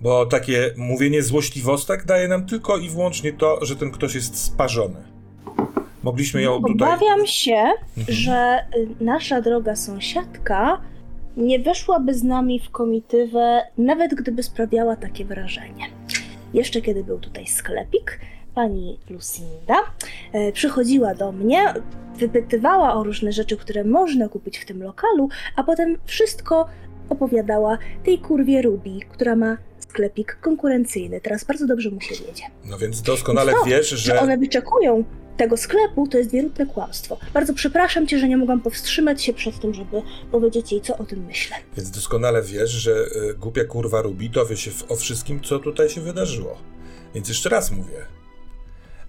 Bo 0.00 0.26
takie 0.26 0.70
mówienie 0.76 1.22
złośliwostek 1.22 2.04
daje 2.04 2.28
nam 2.28 2.46
tylko 2.46 2.76
i 2.78 2.88
wyłącznie 2.90 3.32
to, 3.32 3.64
że 3.64 3.76
ten 3.76 3.90
ktoś 3.90 4.14
jest 4.14 4.44
sparzony. 4.44 5.02
Mogliśmy 6.02 6.42
ją 6.42 6.62
tutaj... 6.62 6.88
Obawiam 6.88 7.26
się, 7.26 7.56
Mhm. 7.98 8.06
że 8.08 8.64
nasza 9.00 9.40
droga 9.40 9.76
sąsiadka 9.76 10.80
nie 11.36 11.58
weszłaby 11.58 12.14
z 12.14 12.22
nami 12.22 12.60
w 12.60 12.70
komitywę, 12.70 13.62
nawet 13.78 14.14
gdyby 14.14 14.42
sprawiała 14.42 14.96
takie 14.96 15.24
wrażenie. 15.24 15.84
Jeszcze 16.54 16.80
kiedy 16.82 17.04
był 17.04 17.18
tutaj 17.18 17.46
sklepik, 17.46 18.20
pani 18.54 18.98
Lucinda 19.10 19.76
e, 20.32 20.52
przychodziła 20.52 21.14
do 21.14 21.32
mnie, 21.32 21.74
wypytywała 22.16 22.94
o 22.94 23.04
różne 23.04 23.32
rzeczy, 23.32 23.56
które 23.56 23.84
można 23.84 24.28
kupić 24.28 24.58
w 24.58 24.64
tym 24.64 24.82
lokalu, 24.82 25.28
a 25.56 25.62
potem 25.64 25.96
wszystko 26.04 26.66
opowiadała 27.08 27.78
tej 28.04 28.18
kurwie 28.18 28.62
Ruby, 28.62 28.90
która 29.10 29.36
ma 29.36 29.56
sklepik 29.78 30.38
konkurencyjny. 30.40 31.20
Teraz 31.20 31.44
bardzo 31.44 31.66
dobrze 31.66 31.90
mu 31.90 32.00
się 32.00 32.14
wiedzie. 32.14 32.42
No 32.64 32.78
więc 32.78 33.02
doskonale 33.02 33.52
To, 33.52 33.64
wiesz, 33.64 33.88
Że 33.88 33.96
że... 33.96 34.20
one 34.20 34.38
wyczekują 34.38 35.04
tego 35.36 35.56
sklepu, 35.56 36.06
to 36.08 36.18
jest 36.18 36.30
wierutne 36.30 36.66
kłamstwo. 36.66 37.18
Bardzo 37.34 37.54
przepraszam 37.54 38.06
cię, 38.06 38.18
że 38.18 38.28
nie 38.28 38.36
mogłam 38.36 38.60
powstrzymać 38.60 39.22
się 39.22 39.32
przed 39.32 39.60
tym, 39.60 39.74
żeby 39.74 40.02
powiedzieć 40.32 40.72
jej, 40.72 40.80
co 40.80 40.98
o 40.98 41.04
tym 41.04 41.24
myślę. 41.26 41.56
Więc 41.76 41.90
doskonale 41.90 42.42
wiesz, 42.42 42.70
że 42.70 42.90
y, 43.30 43.34
głupia 43.34 43.64
kurwa 43.64 44.02
Rubi 44.02 44.30
dowie 44.30 44.56
się 44.56 44.70
o 44.88 44.96
wszystkim, 44.96 45.40
co 45.40 45.58
tutaj 45.58 45.88
się 45.88 46.00
wydarzyło. 46.00 46.56
Więc 47.14 47.28
jeszcze 47.28 47.48
raz 47.48 47.70
mówię. 47.70 48.19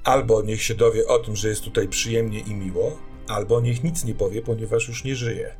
Albo 0.03 0.41
niech 0.41 0.63
się 0.63 0.75
dowie 0.75 1.07
o 1.07 1.19
tym, 1.19 1.35
że 1.35 1.49
jest 1.49 1.63
tutaj 1.63 1.87
przyjemnie 1.87 2.39
i 2.39 2.53
miło, 2.53 2.97
albo 3.27 3.61
niech 3.61 3.83
nic 3.83 4.05
nie 4.05 4.13
powie, 4.15 4.41
ponieważ 4.41 4.87
już 4.87 5.03
nie 5.03 5.15
żyje. 5.15 5.55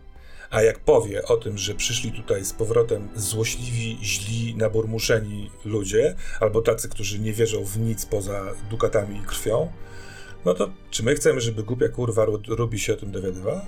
A 0.50 0.62
jak 0.62 0.80
powie 0.80 1.26
o 1.26 1.38
tym, 1.38 1.58
że 1.58 1.76
przyszli 1.76 2.12
tutaj 2.12 2.46
z 2.46 2.54
powrotem 2.54 3.10
złośliwi, 3.16 3.98
źli, 4.02 4.56
naburmuszeni 4.56 5.52
ludzie, 5.66 6.16
albo 6.40 6.62
tacy, 6.62 6.90
którzy 6.90 7.20
nie 7.20 7.34
wierzą 7.34 7.64
w 7.64 7.80
nic 7.80 8.06
poza 8.06 8.42
dukatami 8.70 9.18
i 9.18 9.22
krwią, 9.22 9.72
no 10.46 10.54
to 10.54 10.70
czy 10.90 11.04
my 11.04 11.16
chcemy, 11.16 11.42
żeby 11.42 11.64
głupia 11.64 11.90
kurwa 11.90 12.26
Ru- 12.26 12.42
Ruby 12.48 12.80
się 12.80 12.94
o 12.94 12.98
tym 12.98 13.12
dowiadywała? 13.12 13.66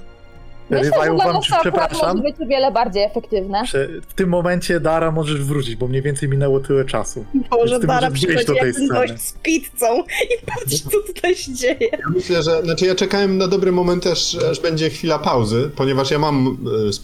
Myślę, 0.69 0.83
że 0.83 0.89
Rywaju 0.91 1.15
dla 1.15 1.25
wam, 1.25 1.35
akurat 1.37 1.61
przepraszam. 1.61 2.17
może 2.17 2.23
być 2.29 2.41
o 2.41 2.45
wiele 2.45 2.71
bardziej 2.71 3.03
efektywne. 3.03 3.63
Prze- 3.63 3.87
W 4.07 4.13
tym 4.13 4.29
momencie 4.29 4.79
Dara 4.79 5.11
możesz 5.11 5.43
wrócić, 5.43 5.75
bo 5.75 5.87
mniej 5.87 6.01
więcej 6.01 6.29
minęło 6.29 6.59
tyle 6.59 6.85
czasu. 6.85 7.25
Boże, 7.49 7.79
ty 7.79 7.87
Dara 7.87 8.11
przychodzi 8.11 8.45
do 8.45 8.53
tej 8.53 8.55
jak 8.55 8.65
ten 8.65 8.73
sceny. 8.73 9.07
gość 9.07 9.21
z 9.21 9.33
pizzą 9.33 10.03
i 10.03 10.45
patrzy, 10.45 10.79
co 10.79 10.89
tutaj 11.07 11.35
się 11.35 11.53
dzieje. 11.53 11.89
Ja 11.91 12.09
myślę, 12.15 12.43
że. 12.43 12.63
Znaczy, 12.63 12.85
ja 12.85 12.95
czekałem 12.95 13.37
na 13.37 13.47
dobry 13.47 13.71
moment, 13.71 14.07
aż, 14.07 14.35
aż 14.35 14.59
będzie 14.59 14.89
chwila 14.89 15.19
pauzy, 15.19 15.69
ponieważ 15.75 16.11
ja 16.11 16.19
mam 16.19 16.57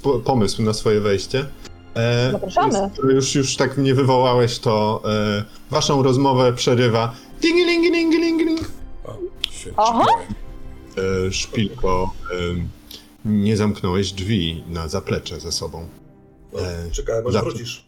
e, 0.05 0.19
pomysł 0.19 0.61
na 0.61 0.73
swoje 0.73 0.99
wejście. 0.99 1.45
E, 1.95 2.31
Zapraszamy. 2.31 2.89
Już, 3.13 3.35
już 3.35 3.55
tak 3.55 3.77
mnie 3.77 3.93
wywołałeś, 3.93 4.59
to 4.59 5.01
e, 5.05 5.43
waszą 5.71 6.03
rozmowę 6.03 6.53
przerywa. 6.53 7.13
Dingilingilingiling. 7.41 8.59
O, 9.05 9.17
świetnie. 9.51 9.73
Aha. 9.77 10.05
E, 11.27 11.31
szpilko, 11.31 12.13
e, 12.31 12.35
nie 13.25 13.57
zamknąłeś 13.57 14.11
drzwi 14.11 14.63
na 14.69 14.87
zaplecze 14.87 15.39
ze 15.39 15.51
sobą. 15.51 15.87
E, 16.57 16.91
Czekałem, 16.91 17.27
aż 17.27 17.33
wrócisz. 17.33 17.85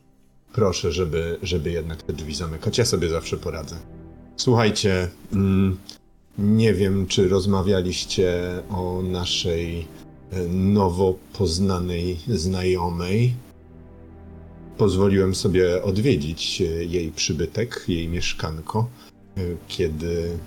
Proszę, 0.54 0.92
żeby, 0.92 1.40
żeby 1.44 1.72
jednak 1.72 2.04
te 2.04 2.14
drzwi 2.14 2.36
zamykać. 2.36 2.78
Ja 2.78 2.86
sobie 2.86 3.10
zawsze 3.10 3.38
poradzę. 3.38 3.76
Słuchajcie, 4.38 5.10
mm, 5.34 5.78
nie 6.38 6.74
wiem, 6.74 7.08
czy 7.08 7.30
rozmawialiście 7.30 8.42
o 8.70 9.02
naszej 9.02 9.88
e, 10.32 10.40
nowo 10.48 11.16
poznanej 11.34 12.18
znajomej. 12.28 13.34
Pozwoliłem 14.78 15.36
sobie 15.36 15.84
odwiedzić 15.84 16.62
e, 16.62 16.66
jej 16.66 17.12
przybytek, 17.12 17.86
jej 17.88 18.08
mieszkanko, 18.08 18.90
e, 19.38 19.42
kiedy, 19.68 20.38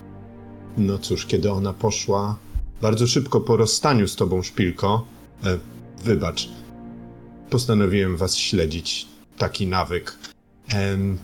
no 0.77 0.99
cóż, 0.99 1.27
kiedy 1.27 1.53
ona 1.53 1.73
poszła 1.73 2.37
bardzo 2.83 3.07
szybko 3.07 3.41
po 3.41 3.57
rozstaniu 3.57 4.09
z 4.09 4.17
tobą, 4.17 4.43
Szpilko. 4.43 5.07
E, 5.45 5.59
wybacz, 6.05 6.49
postanowiłem 7.51 8.17
was 8.17 8.37
śledzić 8.37 9.07
taki 9.39 9.67
nawyk. 9.67 10.19
Em, 10.69 11.19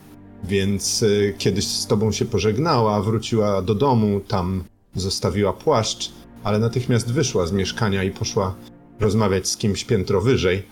więc 0.45 1.03
y, 1.03 1.35
kiedyś 1.39 1.67
z 1.67 1.87
tobą 1.87 2.13
się 2.13 2.25
pożegnała, 2.25 3.03
wróciła 3.03 3.63
do 3.63 3.75
domu, 3.75 4.21
tam 4.21 4.65
zostawiła 4.95 5.53
płaszcz, 5.53 6.13
ale 6.45 6.59
natychmiast 6.59 7.13
wyszła 7.13 7.47
z 7.47 7.53
mieszkania 7.53 8.05
i 8.05 8.11
poszła 8.11 8.55
rozmawiać 9.01 9.49
z 9.49 9.57
kimś 9.57 9.85
piętro 9.85 10.21
wyżej. 10.21 10.63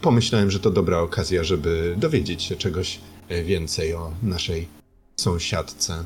Pomyślałem, 0.00 0.50
że 0.50 0.60
to 0.60 0.70
dobra 0.70 0.98
okazja, 0.98 1.44
żeby 1.44 1.94
dowiedzieć 1.98 2.42
się 2.42 2.56
czegoś 2.56 3.00
e, 3.28 3.42
więcej 3.42 3.94
o 3.94 4.12
naszej 4.22 4.68
sąsiadce. 5.16 6.04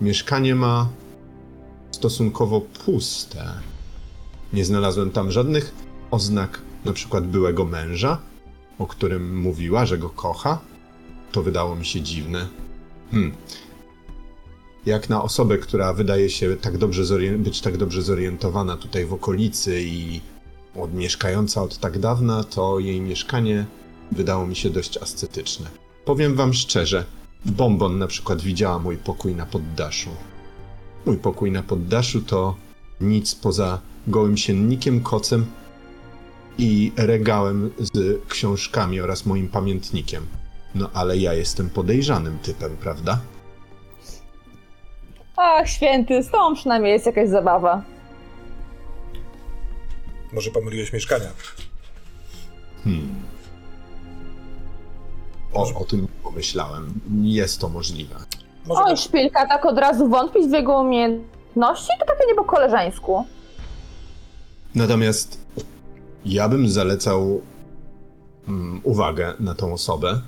Mieszkanie 0.00 0.54
ma 0.54 0.88
stosunkowo 1.98 2.60
puste. 2.60 3.44
Nie 4.52 4.64
znalazłem 4.64 5.10
tam 5.10 5.30
żadnych 5.30 5.74
oznak 6.10 6.60
na 6.84 6.92
przykład 6.92 7.26
byłego 7.26 7.64
męża, 7.64 8.18
o 8.78 8.86
którym 8.86 9.40
mówiła, 9.40 9.86
że 9.86 9.98
go 9.98 10.10
kocha, 10.10 10.58
to 11.32 11.42
wydało 11.42 11.76
mi 11.76 11.86
się 11.86 12.00
dziwne. 12.00 12.48
Hmm. 13.10 13.32
Jak 14.86 15.08
na 15.08 15.22
osobę, 15.22 15.58
która 15.58 15.92
wydaje 15.92 16.30
się 16.30 16.56
tak 16.56 16.78
być 17.38 17.60
tak 17.60 17.76
dobrze 17.76 18.02
zorientowana 18.02 18.76
tutaj 18.76 19.06
w 19.06 19.12
okolicy 19.12 19.82
i 19.82 20.20
od, 20.76 20.94
mieszkająca 20.94 21.62
od 21.62 21.78
tak 21.78 21.98
dawna, 21.98 22.44
to 22.44 22.78
jej 22.78 23.00
mieszkanie 23.00 23.66
wydało 24.12 24.46
mi 24.46 24.56
się 24.56 24.70
dość 24.70 24.98
ascetyczne. 24.98 25.66
Powiem 26.04 26.34
wam 26.34 26.54
szczerze, 26.54 27.04
Bombon 27.44 27.98
na 27.98 28.06
przykład 28.06 28.42
widziała 28.42 28.78
mój 28.78 28.96
pokój 28.96 29.34
na 29.34 29.46
poddaszu. 29.46 30.10
Mój 31.06 31.16
pokój 31.16 31.52
na 31.52 31.62
poddaszu 31.62 32.22
to 32.22 32.56
nic 33.00 33.34
poza 33.34 33.80
gołym 34.06 34.36
siennikiem, 34.36 35.00
kocem 35.00 35.46
i 36.58 36.92
regałem 36.96 37.70
z 37.78 38.20
książkami 38.28 39.00
oraz 39.00 39.26
moim 39.26 39.48
pamiętnikiem. 39.48 40.26
No 40.74 40.90
ale 40.94 41.16
ja 41.16 41.34
jestem 41.34 41.70
podejrzanym 41.70 42.38
typem, 42.38 42.76
prawda? 42.76 43.20
Ach, 45.36 45.68
święty, 45.68 46.22
z 46.22 46.30
tą 46.30 46.54
przynajmniej 46.54 46.92
jest 46.92 47.06
jakaś 47.06 47.28
zabawa. 47.28 47.82
Może 50.32 50.50
pomyliłeś 50.50 50.92
mieszkania. 50.92 51.30
Hmm. 52.84 53.14
O, 55.52 55.80
o 55.80 55.84
tym 55.84 56.00
nie 56.00 56.08
pomyślałem. 56.22 57.00
Jest 57.22 57.60
to 57.60 57.68
możliwe. 57.68 58.16
Może 58.68 58.82
Oj, 58.84 58.96
szpilka, 58.96 59.46
tak 59.46 59.66
od 59.66 59.78
razu 59.78 60.08
wątpić 60.08 60.46
w 60.46 60.52
jego 60.52 60.80
umiejętności? 60.80 61.92
To 62.00 62.06
takie 62.06 62.26
nie 62.28 62.34
po 62.34 62.44
koleżeńsku. 62.44 63.24
Natomiast 64.74 65.38
ja 66.24 66.48
bym 66.48 66.68
zalecał 66.68 67.40
mm, 68.48 68.80
uwagę 68.84 69.34
na 69.40 69.54
tą 69.54 69.72
osobę. 69.72 70.20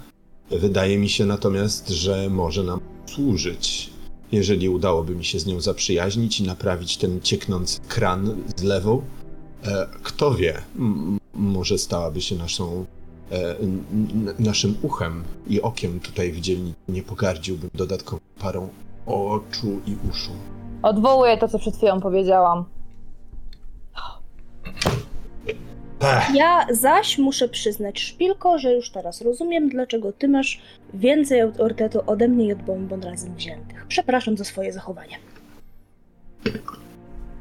Wydaje 0.51 0.99
mi 0.99 1.09
się 1.09 1.27
natomiast, 1.27 1.89
że 1.89 2.29
może 2.31 2.63
nam 2.63 2.81
służyć. 3.07 3.91
Jeżeli 4.33 4.69
udałoby 4.69 5.15
mi 5.17 5.25
się 5.25 5.39
z 5.41 5.47
nią 5.47 5.61
zaprzyjaźnić 5.61 6.41
i 6.41 6.43
naprawić 6.43 6.97
ten 6.97 7.21
cieknący 7.21 7.81
kran 7.89 8.37
z 8.57 8.63
lewą, 8.63 9.03
e, 9.65 9.87
kto 10.03 10.35
wie, 10.35 10.63
m- 10.79 11.19
może 11.35 11.79
stałaby 11.79 12.21
się 12.21 12.37
naszą, 12.37 12.85
naszym 14.39 14.77
uchem 14.83 15.25
i 15.47 15.63
okiem 15.63 16.01
tutaj 16.01 16.33
w 16.33 16.41
dzielnicy. 16.41 16.79
Nie 16.89 17.03
pogardziłbym 17.03 17.71
dodatkową 17.75 18.21
parą 18.39 18.69
oczu 19.07 19.81
i 19.87 19.97
uszu. 20.11 20.31
Odwołuję 20.83 21.39
to, 21.39 21.49
co 21.49 21.59
przed 21.59 21.77
chwilą 21.77 22.01
powiedziałam. 22.01 22.65
Ech. 26.01 26.35
Ja 26.35 26.67
zaś 26.71 27.19
muszę 27.19 27.49
przyznać, 27.49 28.01
Szpilko, 28.01 28.59
że 28.59 28.73
już 28.73 28.91
teraz 28.91 29.21
rozumiem, 29.21 29.69
dlaczego 29.69 30.13
ty 30.13 30.29
masz 30.29 30.61
więcej 30.95 31.41
autorytetu 31.41 32.01
ode 32.07 32.29
mnie 32.29 32.47
i 32.47 32.53
od 32.53 32.63
Bonbon 32.63 33.03
razem 33.03 33.35
wziętych. 33.35 33.87
Przepraszam 33.89 34.37
za 34.37 34.45
swoje 34.45 34.73
zachowanie. 34.73 35.17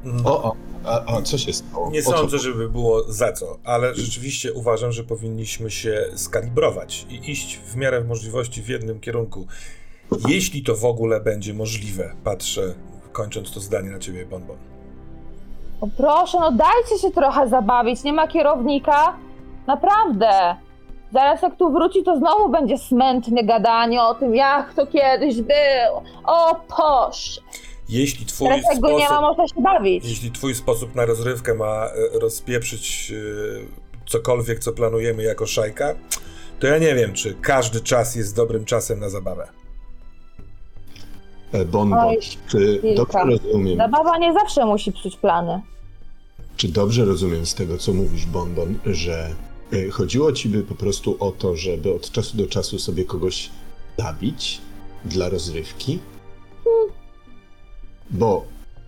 Mm, 0.04 0.26
O, 0.26 0.42
o, 0.42 0.56
a, 0.84 1.16
a 1.16 1.22
co 1.22 1.38
się 1.38 1.52
stało? 1.52 1.90
Nie 1.90 2.00
O 2.00 2.02
co 2.02 2.10
sądzę, 2.10 2.38
żeby 2.38 2.68
było 2.68 3.12
za 3.12 3.32
co, 3.32 3.58
ale 3.64 3.94
rzeczywiście 3.94 4.52
uważam, 4.52 4.92
że 4.92 5.04
powinniśmy 5.04 5.70
się 5.70 6.04
skalibrować 6.14 7.06
i 7.10 7.30
iść 7.30 7.58
w 7.58 7.76
miarę 7.76 8.04
możliwości 8.04 8.62
w 8.62 8.68
jednym 8.68 9.00
kierunku. 9.00 9.46
Jeśli 10.28 10.62
to 10.62 10.76
w 10.76 10.84
ogóle 10.84 11.20
będzie 11.20 11.54
możliwe, 11.54 12.12
patrzę, 12.24 12.74
kończąc 13.12 13.52
to 13.52 13.60
zdanie 13.60 13.90
na 13.90 13.98
ciebie, 13.98 14.26
Bonbon. 14.26 14.56
O 15.80 15.86
proszę, 15.96 16.38
no 16.40 16.52
dajcie 16.52 16.98
się 17.02 17.10
trochę 17.10 17.48
zabawić, 17.48 18.02
nie 18.04 18.12
ma 18.12 18.28
kierownika. 18.28 19.16
Naprawdę. 19.66 20.56
Zaraz 21.12 21.42
jak 21.42 21.56
tu 21.56 21.72
wróci, 21.72 22.02
to 22.02 22.16
znowu 22.16 22.48
będzie 22.48 22.78
smętne 22.78 23.44
gadanie 23.44 24.02
o 24.02 24.14
tym, 24.14 24.34
jak 24.34 24.74
to 24.74 24.86
kiedyś 24.86 25.40
było. 25.40 26.02
O 26.24 26.60
posz. 26.76 27.40
Jeśli 27.90 28.26
twój 28.26 28.48
Teraz 28.48 28.64
jak 28.72 28.80
go 28.80 28.88
nie 28.90 28.98
ma, 28.98 29.04
sposób, 29.04 29.22
można 29.22 29.48
się 29.48 29.62
bawić. 29.62 30.04
jeśli 30.04 30.30
twój 30.30 30.54
sposób 30.54 30.94
na 30.94 31.04
rozrywkę 31.04 31.54
ma 31.54 31.86
e, 31.86 32.18
rozpieprzyć 32.18 33.12
e, 33.12 34.06
cokolwiek, 34.10 34.58
co 34.58 34.72
planujemy 34.72 35.22
jako 35.22 35.46
szajka, 35.46 35.94
to 36.60 36.66
ja 36.66 36.78
nie 36.78 36.94
wiem, 36.94 37.12
czy 37.12 37.34
każdy 37.34 37.80
czas 37.80 38.14
jest 38.14 38.36
dobrym 38.36 38.64
czasem 38.64 39.00
na 39.00 39.08
zabawę. 39.08 39.48
E, 41.52 41.64
Bonbon, 41.64 41.98
Oj, 41.98 42.18
czy 42.48 42.82
dobrze 42.96 43.18
rozumiem, 43.24 43.76
Zabawa 43.78 44.18
nie 44.18 44.32
zawsze 44.32 44.66
musi 44.66 44.92
psuć 44.92 45.16
plany. 45.16 45.60
czy 46.56 46.68
dobrze 46.68 47.04
rozumiem 47.04 47.46
z 47.46 47.54
tego, 47.54 47.78
co 47.78 47.92
mówisz, 47.92 48.26
Bonbon, 48.26 48.78
że 48.86 49.34
chodziło 49.92 50.32
ci 50.32 50.48
by 50.48 50.62
po 50.62 50.74
prostu 50.74 51.16
o 51.20 51.32
to, 51.32 51.56
żeby 51.56 51.94
od 51.94 52.10
czasu 52.10 52.36
do 52.36 52.46
czasu 52.46 52.78
sobie 52.78 53.04
kogoś 53.04 53.50
zabić 53.98 54.60
dla 55.04 55.28
rozrywki? 55.28 55.98
Bo 58.10 58.44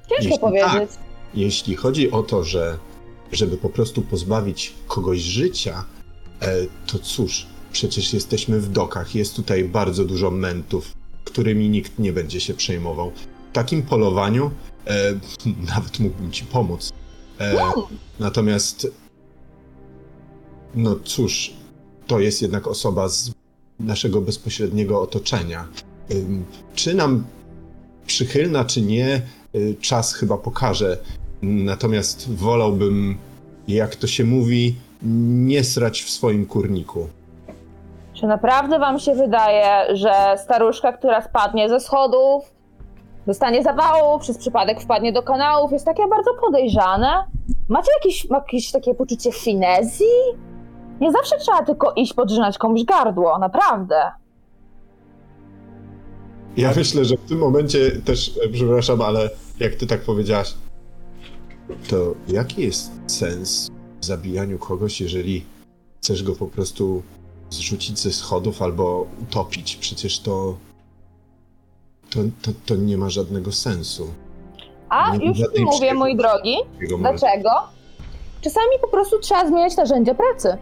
Ciężko 0.09 0.25
Jeśli 0.25 0.39
powiedzieć. 0.39 0.91
jeśli 1.35 1.77
chodzi 1.77 2.11
o 2.11 2.23
to, 2.23 2.45
że 2.45 2.79
żeby 3.33 3.57
po 3.57 3.69
prostu 3.69 4.03
pozbawić 4.03 4.75
kogoś 4.87 5.19
życia, 5.19 5.85
e, 6.41 6.55
to 6.87 6.99
cóż, 6.99 7.47
przecież 7.73 8.13
jesteśmy 8.13 8.61
w 8.61 8.69
dokach, 8.69 9.15
jest 9.15 9.37
tutaj 9.37 9.65
bardzo 9.65 10.05
dużo 10.05 10.31
mentów, 10.31 10.93
którymi 11.25 11.69
nikt 11.69 11.99
nie 11.99 12.13
będzie 12.13 12.41
się 12.41 12.55
przejmował. 12.55 13.13
W 13.51 13.53
takim 13.53 13.83
polowaniu 13.83 14.51
e, 14.87 15.13
nawet 15.75 16.01
mógłbym 16.01 16.33
ci 16.33 16.45
pomóc. 16.45 16.93
E, 17.41 17.73
natomiast, 18.21 18.87
no 20.75 20.97
cóż, 21.05 21.53
to 22.07 22.21
jest 22.21 22.43
jednak 22.43 22.67
osoba 22.67 23.09
z 23.09 23.31
naszego 23.81 24.21
bezpośredniego 24.21 25.03
otoczenia. 25.03 25.69
Czy 26.75 26.95
nam 26.95 27.25
przychylna 28.13 28.65
czy 28.65 28.83
nie, 28.83 29.21
y, 29.55 29.75
czas 29.81 30.15
chyba 30.15 30.37
pokaże. 30.39 30.97
Natomiast 31.43 32.35
wolałbym, 32.35 33.19
jak 33.69 33.97
to 33.97 34.07
się 34.07 34.25
mówi, 34.25 34.77
nie 35.03 35.65
srać 35.65 36.03
w 36.03 36.11
swoim 36.11 36.47
kurniku. 36.47 37.09
Czy 38.15 38.27
naprawdę 38.27 38.79
wam 38.79 38.99
się 38.99 39.15
wydaje, 39.15 39.97
że 39.97 40.13
staruszka, 40.45 40.93
która 40.93 41.23
spadnie 41.23 41.69
ze 41.69 41.81
schodów, 41.81 42.53
dostanie 43.27 43.63
zawału, 43.63 44.19
przez 44.19 44.39
przypadek 44.39 44.81
wpadnie 44.81 45.13
do 45.13 45.23
kanałów, 45.23 45.73
jest 45.73 45.85
takie 45.85 46.09
bardzo 46.09 46.31
podejrzane? 46.35 47.25
Macie 47.69 47.91
jakieś, 47.99 48.25
jakieś 48.25 48.73
takie 48.73 48.95
poczucie 48.95 49.33
finezji? 49.33 50.07
Nie 51.01 51.13
zawsze 51.13 51.37
trzeba 51.39 51.63
tylko 51.63 51.93
iść 51.93 52.15
podrzynać 52.15 52.59
komuś 52.59 52.85
gardło, 52.85 53.39
naprawdę. 53.39 54.22
Ja 56.57 56.73
myślę, 56.77 57.05
że 57.05 57.17
w 57.17 57.29
tym 57.29 57.39
momencie 57.39 57.91
też, 57.91 58.33
e, 58.45 58.49
przepraszam, 58.49 59.03
ale 59.03 59.31
jak 59.61 59.75
ty 59.75 59.87
tak 59.87 60.01
powiedziałaś, 60.01 60.55
to 61.89 62.15
jaki 62.29 62.63
jest 62.63 62.93
sens 63.07 63.71
w 64.01 64.05
zabijaniu 64.05 64.59
kogoś, 64.59 65.01
jeżeli 65.01 65.45
chcesz 66.01 66.23
go 66.23 66.33
po 66.37 66.47
prostu 66.47 67.03
zrzucić 67.51 67.99
ze 67.99 68.13
schodów 68.13 68.63
albo 68.63 69.07
utopić? 69.23 69.77
Przecież 69.77 70.21
to. 70.21 70.57
To, 72.11 72.21
to, 72.43 72.51
to 72.67 72.77
nie 72.77 72.99
ma 72.99 73.11
żadnego 73.11 73.53
sensu. 73.53 74.11
A 74.89 75.17
Nie 75.17 75.27
już 75.27 75.39
ci 75.39 75.65
mówię, 75.65 75.95
mój 75.95 76.17
drogi, 76.17 76.57
dlaczego? 76.99 77.51
Czasami 78.41 78.79
po 78.81 78.89
prostu 78.89 79.19
trzeba 79.19 79.49
zmieniać 79.49 79.77
narzędzia 79.77 80.15
pracy. 80.15 80.57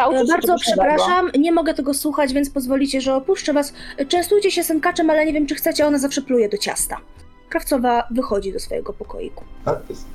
Bardzo 0.00 0.26
czegoś 0.26 0.46
nowego. 0.46 0.58
przepraszam, 0.58 1.30
nie 1.38 1.52
mogę 1.52 1.74
tego 1.74 1.94
słuchać, 1.94 2.32
więc 2.32 2.50
pozwolicie, 2.50 3.00
że 3.00 3.14
opuszczę 3.14 3.52
was. 3.52 3.72
Częstujcie 4.08 4.50
się 4.50 4.64
sękaczem, 4.64 5.10
ale 5.10 5.26
nie 5.26 5.32
wiem, 5.32 5.46
czy 5.46 5.54
chcecie, 5.54 5.86
ona 5.86 5.98
zawsze 5.98 6.22
pluje 6.22 6.48
do 6.48 6.58
ciasta. 6.58 6.96
Krawcowa 7.48 8.06
wychodzi 8.10 8.52
do 8.52 8.60
swojego 8.60 8.92
pokoiku. 8.92 9.44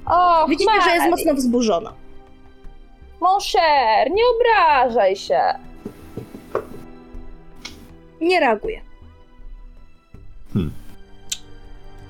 Och, 0.06 0.50
Widzicie, 0.50 0.72
że 0.84 0.90
jest 0.96 1.10
mocno 1.10 1.34
wzburzona. 1.34 1.94
Mon 3.22 3.40
cher, 3.52 4.12
nie 4.12 4.24
obrażaj 4.36 5.16
się. 5.16 5.40
Nie 8.22 8.40
reaguje. 8.40 8.82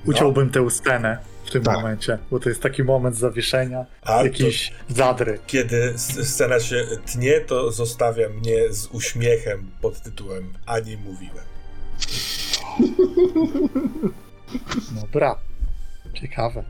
Uciąłbym 0.06 0.50
tę 0.50 0.70
scenę 0.70 1.18
w 1.48 1.50
tym 1.50 1.62
Tak. 1.62 1.76
momencie, 1.76 2.18
bo 2.30 2.40
to 2.40 2.48
jest 2.48 2.62
taki 2.62 2.84
moment 2.84 3.16
zawieszenia, 3.16 3.86
A 4.02 4.22
jakiś 4.22 4.72
zadry. 4.88 5.38
Kiedy 5.46 5.94
scena 5.96 6.60
się 6.60 6.86
tnie, 7.06 7.40
to 7.40 7.72
zostawia 7.72 8.28
mnie 8.28 8.72
z 8.72 8.86
uśmiechem 8.86 9.70
pod 9.80 10.02
tytułem 10.02 10.52
Ani 10.66 10.96
mówiłem. 10.96 11.44
Dobra. 15.02 15.38
Ciekawe. 16.14 16.64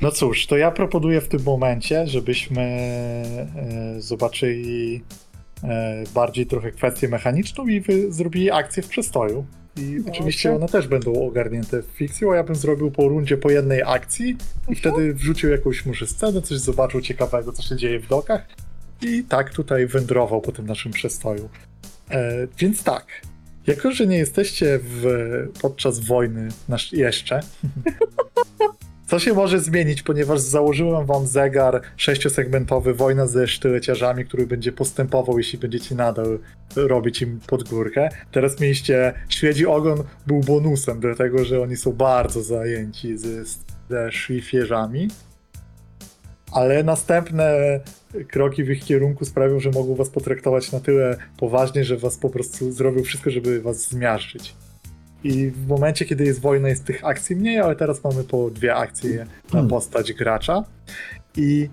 No 0.00 0.10
cóż, 0.10 0.46
to 0.46 0.56
ja 0.56 0.70
proponuję 0.70 1.20
w 1.20 1.28
tym 1.28 1.42
momencie, 1.42 2.06
żebyśmy 2.06 2.62
e, 2.62 4.00
zobaczyli 4.00 5.04
e, 5.64 6.04
bardziej 6.14 6.46
trochę 6.46 6.70
kwestię 6.72 7.08
mechaniczną 7.08 7.66
i 7.66 7.80
wy 7.80 8.12
zrobili 8.12 8.50
akcję 8.50 8.82
w 8.82 8.88
przestoju. 8.88 9.46
I 9.78 10.04
oczywiście 10.08 10.54
one 10.54 10.68
też 10.68 10.88
będą 10.88 11.26
ogarnięte 11.26 11.82
w 11.82 11.86
fikcją, 11.86 12.32
a 12.32 12.36
ja 12.36 12.44
bym 12.44 12.56
zrobił 12.56 12.90
po 12.90 13.08
rundzie 13.08 13.36
po 13.36 13.50
jednej 13.50 13.82
akcji 13.82 14.36
i 14.68 14.74
wtedy 14.74 15.14
wrzucił 15.14 15.50
jakąś 15.50 15.86
może 15.86 16.06
scenę, 16.06 16.42
coś 16.42 16.58
zobaczył 16.58 17.00
ciekawego, 17.00 17.52
co 17.52 17.62
się 17.62 17.76
dzieje 17.76 18.00
w 18.00 18.08
dokach 18.08 18.46
i 19.02 19.24
tak 19.24 19.50
tutaj 19.50 19.86
wędrował 19.86 20.40
po 20.40 20.52
tym 20.52 20.66
naszym 20.66 20.92
przestoju. 20.92 21.48
E, 22.10 22.46
więc 22.58 22.82
tak, 22.82 23.06
jako, 23.66 23.92
że 23.92 24.06
nie 24.06 24.18
jesteście 24.18 24.80
w, 24.82 25.06
podczas 25.62 26.00
wojny 26.00 26.48
nasz, 26.68 26.92
jeszcze, 26.92 27.40
co 29.08 29.18
się 29.18 29.32
może 29.32 29.60
zmienić, 29.60 30.02
ponieważ 30.02 30.40
założyłem 30.40 31.06
wam 31.06 31.26
zegar 31.26 31.80
sześciosegmentowy 31.96 32.94
Wojna 32.94 33.26
ze 33.26 33.48
sztyleciarzami, 33.48 34.24
który 34.24 34.46
będzie 34.46 34.72
postępował, 34.72 35.38
jeśli 35.38 35.58
będziecie 35.58 35.94
nadal 35.94 36.38
robić 36.76 37.22
im 37.22 37.40
podgórkę. 37.46 38.08
Teraz 38.32 38.60
mieliście 38.60 39.12
Śledzi 39.28 39.66
Ogon 39.66 40.04
był 40.26 40.40
bonusem, 40.40 41.00
dlatego 41.00 41.44
że 41.44 41.62
oni 41.62 41.76
są 41.76 41.92
bardzo 41.92 42.42
zajęci 42.42 43.18
ze, 43.18 43.44
ze 43.90 44.12
szlifierzami. 44.12 45.08
Ale 46.52 46.82
następne 46.82 47.80
kroki 48.28 48.64
w 48.64 48.70
ich 48.70 48.84
kierunku 48.84 49.24
sprawią, 49.24 49.60
że 49.60 49.70
mogą 49.70 49.94
was 49.94 50.08
potraktować 50.08 50.72
na 50.72 50.80
tyle 50.80 51.16
poważnie, 51.36 51.84
że 51.84 51.96
was 51.96 52.16
po 52.16 52.30
prostu 52.30 52.72
zrobią 52.72 53.02
wszystko, 53.02 53.30
żeby 53.30 53.60
was 53.60 53.88
zmiażdżyć. 53.88 54.54
I 55.24 55.50
w 55.50 55.66
momencie, 55.66 56.04
kiedy 56.04 56.24
jest 56.24 56.40
wojna, 56.40 56.68
jest 56.68 56.84
tych 56.84 57.04
akcji 57.04 57.36
mniej, 57.36 57.58
ale 57.58 57.76
teraz 57.76 58.04
mamy 58.04 58.24
po 58.24 58.50
dwie 58.50 58.74
akcje 58.74 59.18
na 59.18 59.52
Hmm. 59.52 59.70
postać 59.70 60.12
gracza. 60.12 60.64
I 61.36 61.68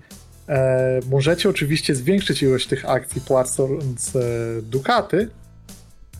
e, 0.48 1.00
możecie 1.10 1.48
oczywiście 1.48 1.94
zwiększyć 1.94 2.42
ilość 2.42 2.66
tych 2.66 2.90
akcji 2.90 3.20
płacąc 3.20 4.16
e, 4.16 4.20
dukaty, 4.62 5.28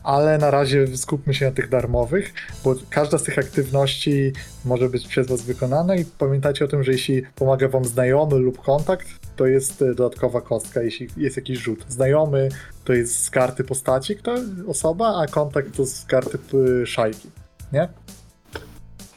ale 0.02 0.38
na 0.38 0.50
razie 0.50 0.96
skupmy 0.96 1.34
się 1.34 1.46
na 1.46 1.52
tych 1.52 1.68
darmowych, 1.68 2.34
bo 2.64 2.74
każda 2.90 3.18
z 3.18 3.22
tych 3.22 3.38
aktywności 3.38 4.32
może 4.64 4.88
być 4.88 5.08
przez 5.08 5.26
Was 5.26 5.42
wykonana 5.42 5.96
i 5.96 6.04
pamiętajcie 6.04 6.64
o 6.64 6.68
tym, 6.68 6.84
że 6.84 6.92
jeśli 6.92 7.22
pomaga 7.34 7.68
Wam 7.68 7.84
znajomy 7.84 8.36
lub 8.36 8.62
kontakt, 8.62 9.06
to 9.36 9.46
jest 9.46 9.82
e, 9.82 9.94
dodatkowa 9.94 10.40
kostka, 10.40 10.82
jeśli 10.82 11.08
jest 11.16 11.36
jakiś 11.36 11.58
rzut. 11.58 11.84
Znajomy 11.88 12.48
to 12.84 12.92
jest 12.92 13.24
z 13.24 13.30
karty 13.30 13.64
postaci 13.64 14.16
kto, 14.16 14.34
osoba, 14.66 15.22
a 15.22 15.26
kontakt 15.26 15.76
to 15.76 15.86
z 15.86 16.04
karty 16.04 16.38
szajki, 16.86 17.30
nie? 17.72 17.88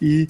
I 0.01 0.28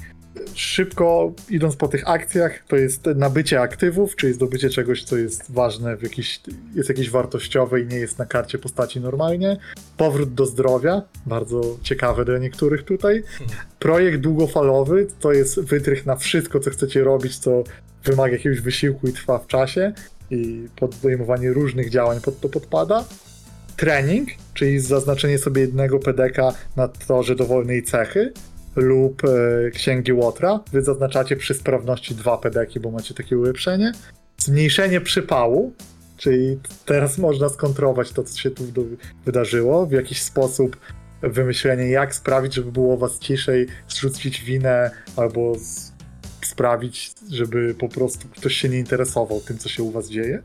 szybko 0.55 1.33
idąc 1.49 1.75
po 1.75 1.87
tych 1.87 2.09
akcjach, 2.09 2.63
to 2.67 2.75
jest 2.75 3.05
nabycie 3.15 3.61
aktywów, 3.61 4.15
czyli 4.15 4.33
zdobycie 4.33 4.69
czegoś, 4.69 5.03
co 5.03 5.17
jest 5.17 5.51
ważne, 5.51 5.97
w 5.97 6.03
jakiś, 6.03 6.41
jest 6.75 6.89
jakieś 6.89 7.09
wartościowe 7.09 7.81
i 7.81 7.87
nie 7.87 7.97
jest 7.97 8.19
na 8.19 8.25
karcie 8.25 8.57
postaci 8.57 8.99
normalnie. 8.99 9.57
Powrót 9.97 10.33
do 10.33 10.45
zdrowia, 10.45 11.01
bardzo 11.25 11.77
ciekawe 11.83 12.25
dla 12.25 12.37
niektórych 12.37 12.83
tutaj. 12.83 13.23
Projekt 13.79 14.19
długofalowy 14.19 15.07
to 15.19 15.33
jest 15.33 15.59
wytrych 15.61 16.05
na 16.05 16.15
wszystko, 16.15 16.59
co 16.59 16.69
chcecie 16.69 17.03
robić, 17.03 17.37
co 17.37 17.63
wymaga 18.03 18.33
jakiegoś 18.33 18.61
wysiłku 18.61 19.07
i 19.07 19.13
trwa 19.13 19.37
w 19.37 19.47
czasie 19.47 19.93
i 20.31 20.67
podejmowanie 20.75 21.53
różnych 21.53 21.89
działań 21.89 22.21
pod 22.21 22.39
to 22.39 22.49
podpada. 22.49 23.05
Trening, 23.77 24.29
czyli 24.53 24.79
zaznaczenie 24.79 25.37
sobie 25.37 25.61
jednego 25.61 25.99
pedeka 25.99 26.53
na 26.75 26.87
torze 26.87 27.35
dowolnej 27.35 27.83
cechy 27.83 28.33
lub 28.75 29.21
e, 29.25 29.71
księgi 29.71 30.13
Łotra. 30.13 30.59
Wy 30.71 30.81
zaznaczacie 30.81 31.35
przy 31.35 31.53
sprawności 31.53 32.15
dwa 32.15 32.37
pedeki, 32.37 32.79
bo 32.79 32.91
macie 32.91 33.13
takie 33.13 33.37
ulepszenie. 33.37 33.91
Zmniejszenie 34.37 35.01
przypału, 35.01 35.73
czyli 36.17 36.59
teraz 36.85 37.17
można 37.17 37.49
skontrować 37.49 38.11
to, 38.11 38.23
co 38.23 38.37
się 38.37 38.51
tu 38.51 38.63
wydarzyło, 39.25 39.85
w 39.85 39.91
jakiś 39.91 40.21
sposób 40.21 40.77
wymyślenie, 41.21 41.89
jak 41.89 42.15
sprawić, 42.15 42.53
żeby 42.53 42.71
było 42.71 42.97
was 42.97 43.19
ciszej, 43.19 43.67
zrzucić 43.87 44.43
winę 44.43 44.91
albo 45.15 45.55
sprawić, 46.47 47.11
żeby 47.31 47.75
po 47.75 47.89
prostu 47.89 48.27
ktoś 48.27 48.55
się 48.55 48.69
nie 48.69 48.77
interesował 48.77 49.41
tym, 49.41 49.57
co 49.57 49.69
się 49.69 49.83
u 49.83 49.91
was 49.91 50.09
dzieje. 50.09 50.43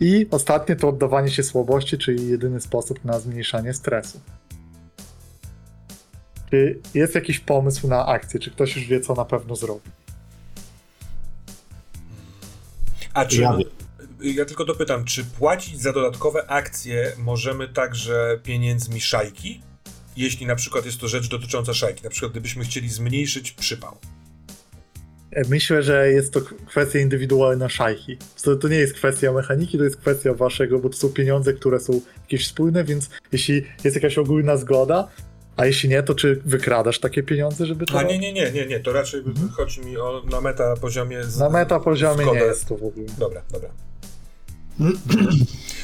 I 0.00 0.26
ostatnie 0.30 0.76
to 0.76 0.88
oddawanie 0.88 1.30
się 1.30 1.42
słabości, 1.42 1.98
czyli 1.98 2.28
jedyny 2.28 2.60
sposób 2.60 3.04
na 3.04 3.20
zmniejszanie 3.20 3.74
stresu. 3.74 4.20
Czy 6.50 6.80
jest 6.94 7.14
jakiś 7.14 7.40
pomysł 7.40 7.88
na 7.88 8.06
akcję? 8.06 8.40
Czy 8.40 8.50
ktoś 8.50 8.76
już 8.76 8.86
wie, 8.86 9.00
co 9.00 9.14
na 9.14 9.24
pewno 9.24 9.56
zrobi? 9.56 9.90
A 13.14 13.26
czy. 13.26 13.40
Ja 13.40 13.58
Ja, 14.20 14.44
tylko 14.44 14.64
dopytam, 14.64 15.04
czy 15.04 15.24
płacić 15.24 15.80
za 15.80 15.92
dodatkowe 15.92 16.50
akcje 16.50 17.12
możemy 17.18 17.68
także 17.68 18.40
pieniędzmi 18.42 19.00
szajki? 19.00 19.60
Jeśli 20.16 20.46
na 20.46 20.56
przykład 20.56 20.86
jest 20.86 21.00
to 21.00 21.08
rzecz 21.08 21.28
dotycząca 21.28 21.74
szajki, 21.74 22.04
na 22.04 22.10
przykład 22.10 22.32
gdybyśmy 22.32 22.64
chcieli 22.64 22.88
zmniejszyć 22.88 23.52
przypał. 23.52 23.98
E, 25.32 25.48
Myślę, 25.48 25.82
że 25.82 26.10
jest 26.12 26.32
to 26.32 26.40
kwestia 26.66 26.98
indywidualna 26.98 27.68
szajki. 27.68 28.16
To, 28.42 28.56
to 28.56 28.68
nie 28.68 28.76
jest 28.76 28.94
kwestia 28.94 29.32
mechaniki, 29.32 29.78
to 29.78 29.84
jest 29.84 29.96
kwestia 29.96 30.34
waszego, 30.34 30.78
bo 30.78 30.88
to 30.88 30.96
są 30.96 31.08
pieniądze, 31.08 31.52
które 31.52 31.80
są 31.80 32.00
jakieś 32.22 32.46
wspólne, 32.46 32.84
więc 32.84 33.10
jeśli 33.32 33.64
jest 33.84 33.96
jakaś 33.96 34.18
ogólna 34.18 34.56
zgoda, 34.56 35.08
a 35.56 35.66
jeśli 35.66 35.88
nie, 35.88 36.02
to 36.02 36.14
czy 36.14 36.40
wykradasz 36.44 36.98
takie 37.00 37.22
pieniądze, 37.22 37.66
żeby 37.66 37.86
to... 37.86 37.98
A 37.98 38.02
nie, 38.02 38.18
nie, 38.18 38.32
nie, 38.32 38.50
nie, 38.52 38.66
nie, 38.66 38.80
to 38.80 38.92
raczej 38.92 39.20
Mhm. 39.20 39.48
chodzi 39.48 39.80
mi 39.80 39.96
o 39.98 40.22
na 40.30 40.40
meta 40.40 40.74
poziomie. 40.76 41.24
Z, 41.24 41.38
Na 41.38 41.50
meta 41.50 41.80
poziomie 41.80 42.24
nie 42.24 42.38
jest 42.38 42.66
to 42.66 42.76
w 42.76 42.84
ogóle. 42.84 43.06
Dobra, 43.18 43.42
dobra. 43.52 43.68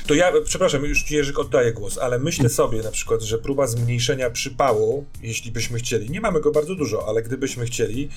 To 0.06 0.14
ja, 0.14 0.32
przepraszam, 0.44 0.84
już 0.84 1.02
ci 1.02 1.14
Jerzyk 1.14 1.38
oddaję 1.38 1.72
głos, 1.72 1.98
ale 1.98 2.18
myślę 2.18 2.48
sobie 2.48 2.82
na 2.82 2.90
przykład, 2.90 3.22
że 3.22 3.38
próba 3.38 3.66
zmniejszenia 3.66 4.30
przypału, 4.30 5.04
jeśli 5.22 5.52
byśmy 5.52 5.78
chcieli, 5.78 6.10
nie 6.10 6.20
mamy 6.20 6.40
go 6.40 6.50
bardzo 6.50 6.74
dużo, 6.74 7.08
ale 7.08 7.22
gdybyśmy 7.22 7.66
chcieli, 7.66 8.08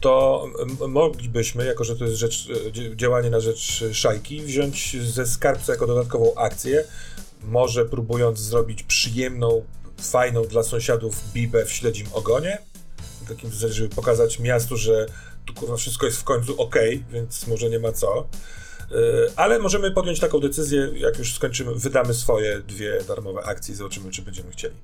to 0.00 0.44
moglibyśmy, 0.88 1.64
jako 1.64 1.84
że 1.84 1.96
to 1.96 2.04
jest 2.04 2.16
rzecz, 2.16 2.48
e, 2.92 2.96
działanie 2.96 3.30
na 3.30 3.40
rzecz 3.40 3.84
szajki, 3.92 4.40
wziąć 4.40 4.96
ze 5.02 5.26
skarbca 5.26 5.72
jako 5.72 5.86
dodatkową 5.86 6.34
akcję, 6.34 6.84
może 7.42 7.84
próbując 7.84 8.38
zrobić 8.38 8.82
przyjemną 8.82 9.64
fajną 10.00 10.44
dla 10.44 10.62
sąsiadów 10.62 11.32
bibę 11.32 11.64
w 11.64 11.72
śledzim 11.72 12.06
ogonie. 12.12 12.58
Takim 13.28 13.50
żeby 13.52 13.88
pokazać 13.88 14.38
miastu, 14.38 14.76
że 14.76 15.06
tu 15.44 15.54
kurwa 15.54 15.76
wszystko 15.76 16.06
jest 16.06 16.18
w 16.18 16.24
końcu 16.24 16.62
ok, 16.62 16.76
więc 17.12 17.46
może 17.46 17.70
nie 17.70 17.78
ma 17.78 17.92
co. 17.92 18.28
Yy, 18.90 19.32
Ale 19.36 19.58
możemy 19.58 19.90
podjąć 19.90 20.20
taką 20.20 20.40
decyzję, 20.40 20.88
jak 20.94 21.18
już 21.18 21.34
skończymy, 21.34 21.74
wydamy 21.74 22.14
swoje 22.14 22.58
dwie 22.58 22.98
darmowe 23.08 23.42
akcje 23.44 23.74
i 23.74 23.76
zobaczymy, 23.76 24.10
czy 24.10 24.22
będziemy 24.22 24.50
chcieli. 24.50 24.74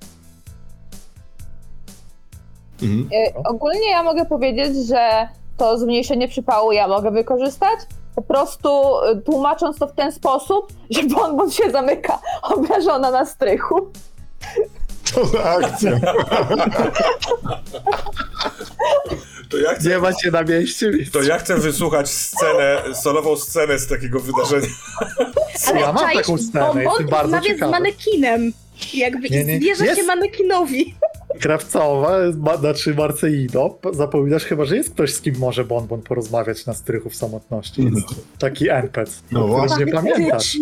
Mhm. 2.82 3.08
E, 3.12 3.34
Ogólnie 3.44 3.90
ja 3.90 4.02
mogę 4.02 4.24
powiedzieć, 4.24 4.86
że 4.86 5.28
to 5.56 5.78
zmniejszenie 5.78 6.28
przypału 6.28 6.72
ja 6.72 6.88
mogę 6.88 7.10
wykorzystać. 7.10 7.78
Po 8.14 8.22
prostu 8.22 8.68
e, 8.98 9.16
tłumacząc 9.16 9.78
to 9.78 9.86
w 9.86 9.92
ten 9.92 10.12
sposób, 10.12 10.72
że 10.90 11.02
bonbon 11.02 11.50
się 11.50 11.70
zamyka 11.70 12.20
obrażona 12.56 13.10
na 13.10 13.26
strychu. 13.26 13.92
To 15.14 15.24
za 15.24 15.44
akcja. 15.44 16.00
To 19.48 19.58
ja 19.58 19.74
chcę, 19.74 19.88
Nie 19.88 19.98
macie 19.98 20.30
na 20.30 20.42
mieście, 20.42 20.90
więc 20.90 21.10
to 21.10 21.22
ja 21.22 21.38
chcę 21.38 21.56
wysłuchać 21.58 22.10
scenę, 22.10 22.82
solową 22.94 23.36
scenę 23.36 23.78
z 23.78 23.86
takiego 23.86 24.20
wydarzenia. 24.20 24.74
Ale 25.68 25.80
ja 25.80 25.92
mam 25.92 26.12
taką 26.12 26.38
scenę, 26.38 26.84
jestem 26.84 27.06
bardzo 27.06 27.22
rozmawia 27.22 27.42
z 27.42 27.46
ciekawy. 27.46 27.72
manekinem. 27.72 28.52
Jakby 28.94 29.30
Nie, 29.30 29.40
i 29.42 29.46
nie, 29.46 29.56
zwierza 29.56 29.84
jest- 29.84 30.00
się 30.00 30.06
manekinowi. 30.06 30.94
Krawcowa, 31.40 32.18
ma, 32.36 32.56
znaczy 32.56 32.94
Marceino, 32.94 33.78
zapominasz 33.92 34.44
chyba, 34.44 34.64
że 34.64 34.76
jest 34.76 34.90
ktoś, 34.90 35.14
z 35.14 35.20
kim 35.20 35.34
może 35.38 35.64
Bonbon 35.64 36.02
porozmawiać 36.02 36.66
na 36.66 36.74
strychu 36.74 37.10
w 37.10 37.16
samotności. 37.16 37.84
Jest 37.84 38.06
taki 38.38 38.70
NPC, 38.70 39.12
No 39.32 39.40
o 39.40 39.44
którym 39.44 39.66
właśnie. 39.66 39.84
nie 39.84 39.92
pamiętasz. 39.92 40.56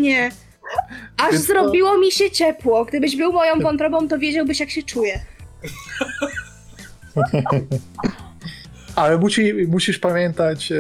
Aż 1.17 1.33
Więc 1.33 1.47
to- 1.47 1.53
zrobiło 1.53 1.99
mi 1.99 2.13
się 2.13 2.31
ciepło. 2.31 2.85
Gdybyś 2.85 3.17
był 3.17 3.33
moją 3.33 3.61
wątrobą, 3.61 4.09
to 4.09 4.19
wiedziałbyś, 4.19 4.61
jak 4.61 4.71
się 4.71 4.83
czuję. 4.83 5.21
Ale 8.97 9.19
musi, 9.19 9.55
musisz 9.69 9.99
pamiętać, 9.99 10.73
e, 10.73 10.77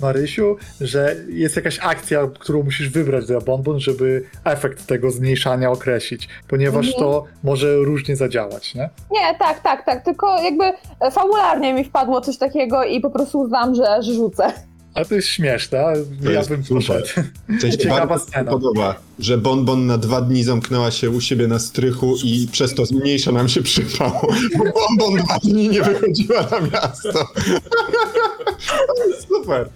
Marysiu, 0.00 0.56
że 0.80 1.16
jest 1.28 1.56
jakaś 1.56 1.78
akcja, 1.82 2.28
którą 2.38 2.62
musisz 2.62 2.88
wybrać 2.90 3.26
dla 3.26 3.40
Bonbon, 3.40 3.80
żeby 3.80 4.24
efekt 4.44 4.86
tego 4.86 5.10
zmniejszania 5.10 5.70
określić, 5.70 6.28
ponieważ 6.48 6.86
Mhm. 6.86 7.04
to 7.04 7.24
może 7.44 7.76
różnie 7.76 8.16
zadziałać, 8.16 8.74
nie? 8.74 8.90
Nie, 9.10 9.38
tak, 9.38 9.60
tak, 9.62 9.84
tak. 9.84 10.04
Tylko 10.04 10.42
jakby 10.42 10.64
fabularnie 11.10 11.74
mi 11.74 11.84
wpadło 11.84 12.20
coś 12.20 12.38
takiego 12.38 12.84
i 12.84 13.00
po 13.00 13.10
prostu 13.10 13.38
uznałam, 13.38 13.74
że, 13.74 14.02
że 14.02 14.12
rzucę. 14.12 14.52
Ale 14.94 15.06
to 15.06 15.14
jest 15.14 15.28
śmieszne, 15.28 15.86
a 15.86 15.92
ja 16.22 16.30
jest 16.30 16.48
bym 16.48 16.64
poszedł. 16.64 17.06
Coś 17.60 17.74
Ciekawa 17.74 18.06
bardzo 18.06 18.14
mi 18.14 18.20
się 18.20 18.26
scena. 18.28 18.50
podoba, 18.50 18.94
że 19.18 19.38
Bonbon 19.38 19.86
na 19.86 19.98
dwa 19.98 20.20
dni 20.20 20.44
zamknęła 20.44 20.90
się 20.90 21.10
u 21.10 21.20
siebie 21.20 21.48
na 21.48 21.58
strychu 21.58 22.16
i 22.24 22.48
przez 22.52 22.74
to 22.74 22.86
zmniejsza 22.86 23.32
nam 23.32 23.48
się 23.48 23.62
przypał. 23.62 24.12
Bo 24.58 24.64
Bonbon 24.64 25.24
dwa 25.24 25.38
dni 25.38 25.68
nie 25.68 25.82
wychodziła 25.82 26.42
na 26.50 26.60
miasto. 26.60 27.12
Super. 29.28 29.68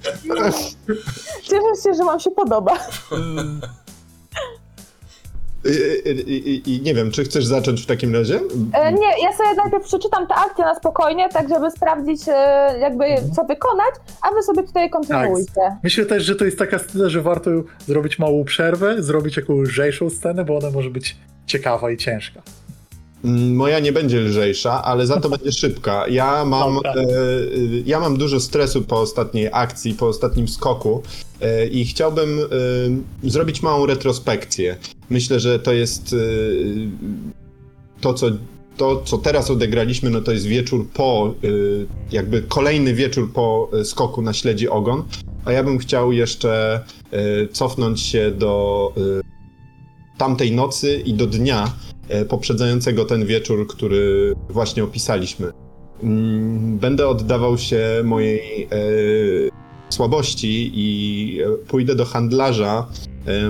Cieszę 1.43 1.83
się, 1.85 1.95
że 1.95 2.05
wam 2.05 2.21
się 2.21 2.31
podoba. 2.31 2.79
I, 5.65 6.09
i, 6.11 6.51
i, 6.51 6.77
I 6.77 6.83
nie 6.83 6.95
wiem, 6.95 7.11
czy 7.11 7.25
chcesz 7.25 7.45
zacząć 7.45 7.83
w 7.83 7.87
takim 7.87 8.15
razie? 8.15 8.41
E, 8.73 8.93
nie, 8.93 9.07
ja 9.23 9.33
sobie 9.37 9.55
najpierw 9.57 9.85
przeczytam 9.85 10.27
tę 10.27 10.35
akcję 10.35 10.65
na 10.65 10.75
spokojnie, 10.75 11.29
tak 11.29 11.49
żeby 11.49 11.71
sprawdzić 11.71 12.21
e, 12.29 12.33
jakby 12.81 13.05
co 13.37 13.45
wykonać, 13.45 13.95
a 14.23 14.35
wy 14.35 14.43
sobie 14.43 14.63
tutaj 14.63 14.91
kontynuujcie. 14.91 15.61
Myślę 15.85 16.07
też, 16.07 16.25
że 16.25 16.37
to 16.37 16.45
jest 16.45 16.59
taka 16.59 16.79
scena, 16.79 17.09
że 17.09 17.23
warto 17.23 17.51
zrobić 17.87 18.19
małą 18.19 18.45
przerwę, 18.45 19.03
zrobić 19.03 19.37
jakąś 19.37 19.69
lżejszą 19.69 20.11
scenę, 20.11 20.45
bo 20.45 20.59
ona 20.59 20.71
może 20.71 20.91
być 20.91 21.17
ciekawa 21.47 21.91
i 21.91 21.97
ciężka. 21.97 22.43
Mm, 23.25 23.57
Moja 23.57 23.79
nie 23.79 23.93
będzie 23.93 24.21
lżejsza, 24.21 24.85
ale 24.85 25.07
za 25.07 25.21
to 25.21 25.29
będzie 25.29 25.53
szybka. 25.53 26.09
Ja 26.09 26.45
mam, 26.45 26.77
e, 26.77 26.91
e, 26.91 27.03
ja 27.87 28.01
mam 28.01 28.17
dużo 28.17 28.41
stresu 28.41 28.83
po 28.83 29.01
ostatniej 29.01 29.49
akcji, 29.53 29.95
po 29.95 30.07
ostatnim 30.07 30.49
skoku 30.49 31.03
e, 31.41 31.67
i 31.67 31.85
chciałbym 31.85 32.39
e, 33.25 33.31
zrobić 33.31 33.63
małą 33.63 33.87
retrospekcję. 33.87 34.77
Myślę, 35.13 35.41
że 35.41 35.59
to 35.59 35.73
jest 35.73 36.13
e, 36.13 36.17
to, 38.01 38.15
co, 38.15 38.27
to, 38.77 39.03
co 39.05 39.19
teraz 39.19 39.51
odegraliśmy, 39.51 40.11
no 40.11 40.21
to 40.21 40.33
jest 40.33 40.47
wieczór 40.47 40.89
po, 40.95 41.35
e, 41.45 41.49
jakby 42.13 42.43
kolejny 42.43 42.95
wieczór 42.95 43.33
po 43.33 43.71
e, 43.73 43.85
skoku 43.85 44.23
na 44.23 44.33
śledzi 44.33 44.69
ogon, 44.69 45.03
a 45.45 45.53
ja 45.53 45.65
bym 45.65 45.79
chciał 45.79 46.13
jeszcze 46.13 46.81
cofnąć 47.53 48.01
się 48.01 48.31
do 48.31 48.93
tamtej 50.19 50.53
nocy 50.53 51.03
i 51.07 51.15
do 51.15 51.27
dnia, 51.27 51.75
poprzedzającego 52.29 53.05
ten 53.05 53.27
wieczór, 53.27 53.67
który 53.67 54.35
właśnie 54.49 54.85
opisaliśmy. 54.85 55.53
Mm, 56.03 56.79
Będę 56.79 57.09
oddawał 57.09 57.59
się 57.59 57.81
mojej 58.05 58.69
słabości 59.89 60.71
i 60.75 61.39
pójdę 61.69 61.95
do 61.95 62.05
handlarza 62.05 62.87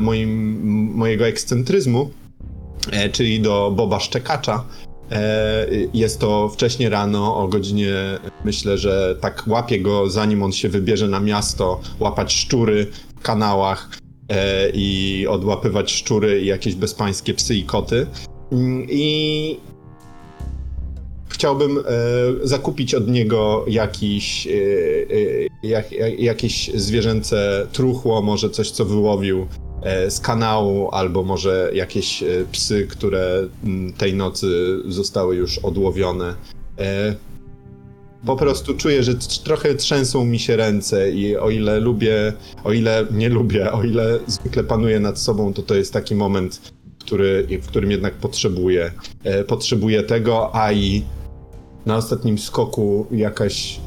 moim, 0.01 0.61
mojego 0.95 1.27
ekscentryzmu, 1.27 2.11
e, 2.93 3.09
czyli 3.09 3.41
do 3.41 3.73
Boba 3.77 4.01
Szczekacza. 4.01 4.65
E, 5.11 5.67
Jest 5.95 6.21
to 6.21 6.49
wcześnie 6.49 6.89
rano, 6.91 7.37
o 7.37 7.49
godzinie, 7.49 7.95
myślę, 8.45 8.79
że 8.79 9.17
tak 9.21 9.45
łapię 9.47 9.81
go, 9.81 10.11
zanim 10.11 10.43
on 10.43 10.53
się 10.53 10.69
wybierze 10.69 11.09
na 11.09 11.21
miasto, 11.21 11.81
łapać 12.01 12.33
szczury 12.33 12.87
w 13.17 13.23
kanałach 13.23 13.91
e, 14.29 14.71
i 14.75 15.27
odłapywać 15.27 15.93
szczury 15.93 16.43
i 16.43 16.47
jakieś 16.47 16.75
bezpańskie 16.75 17.35
psy 17.35 17.55
i 17.55 17.65
koty. 17.65 18.07
Mm, 18.53 18.87
I 18.91 19.57
chciałbym 21.43 21.79
e, 21.79 21.83
zakupić 22.43 22.95
od 22.95 23.09
niego 23.09 23.65
jakiś, 23.69 24.47
e, 24.47 24.51
e, 24.51 25.69
jak, 25.69 25.93
jak, 25.93 26.21
jakieś 26.21 26.71
zwierzęce 26.75 27.67
truchło, 27.73 28.23
może 28.23 28.51
coś, 28.51 28.71
co 28.71 28.85
wyłowił 28.85 29.47
z 30.09 30.21
kanału, 30.21 30.89
albo 30.93 31.23
może 31.23 31.71
jakieś 31.75 32.25
psy, 32.53 32.87
które 32.91 33.49
tej 33.99 34.15
nocy 34.15 34.79
zostały 34.89 35.37
już 35.37 35.59
odłowione. 35.59 36.35
Po 38.27 38.37
prostu 38.37 38.75
czuję, 38.75 39.03
że 39.03 39.15
trochę 39.45 39.75
trzęsą 39.75 40.25
mi 40.25 40.39
się 40.39 40.57
ręce 40.57 41.11
i 41.11 41.37
o 41.37 41.51
ile 41.51 41.81
lubię, 41.81 42.33
o 42.65 42.73
ile 42.73 43.07
nie 43.11 43.29
lubię, 43.29 43.73
o 43.73 43.85
ile 43.85 44.19
zwykle 44.27 44.65
panuję 44.65 45.01
nad 45.01 45.19
sobą, 45.19 45.55
to 45.55 45.63
to 45.63 45.75
jest 45.75 45.93
taki 45.93 46.15
moment, 46.15 46.73
który, 46.99 47.47
w 47.63 47.67
którym 47.67 47.91
jednak 47.91 48.15
potrzebuję, 48.15 48.93
potrzebuję 49.47 50.03
tego, 50.03 50.55
a 50.55 50.73
i 50.73 51.03
na 51.87 51.97
ostatnim 51.97 52.39
skoku 52.39 53.07
jakaś 53.11 53.81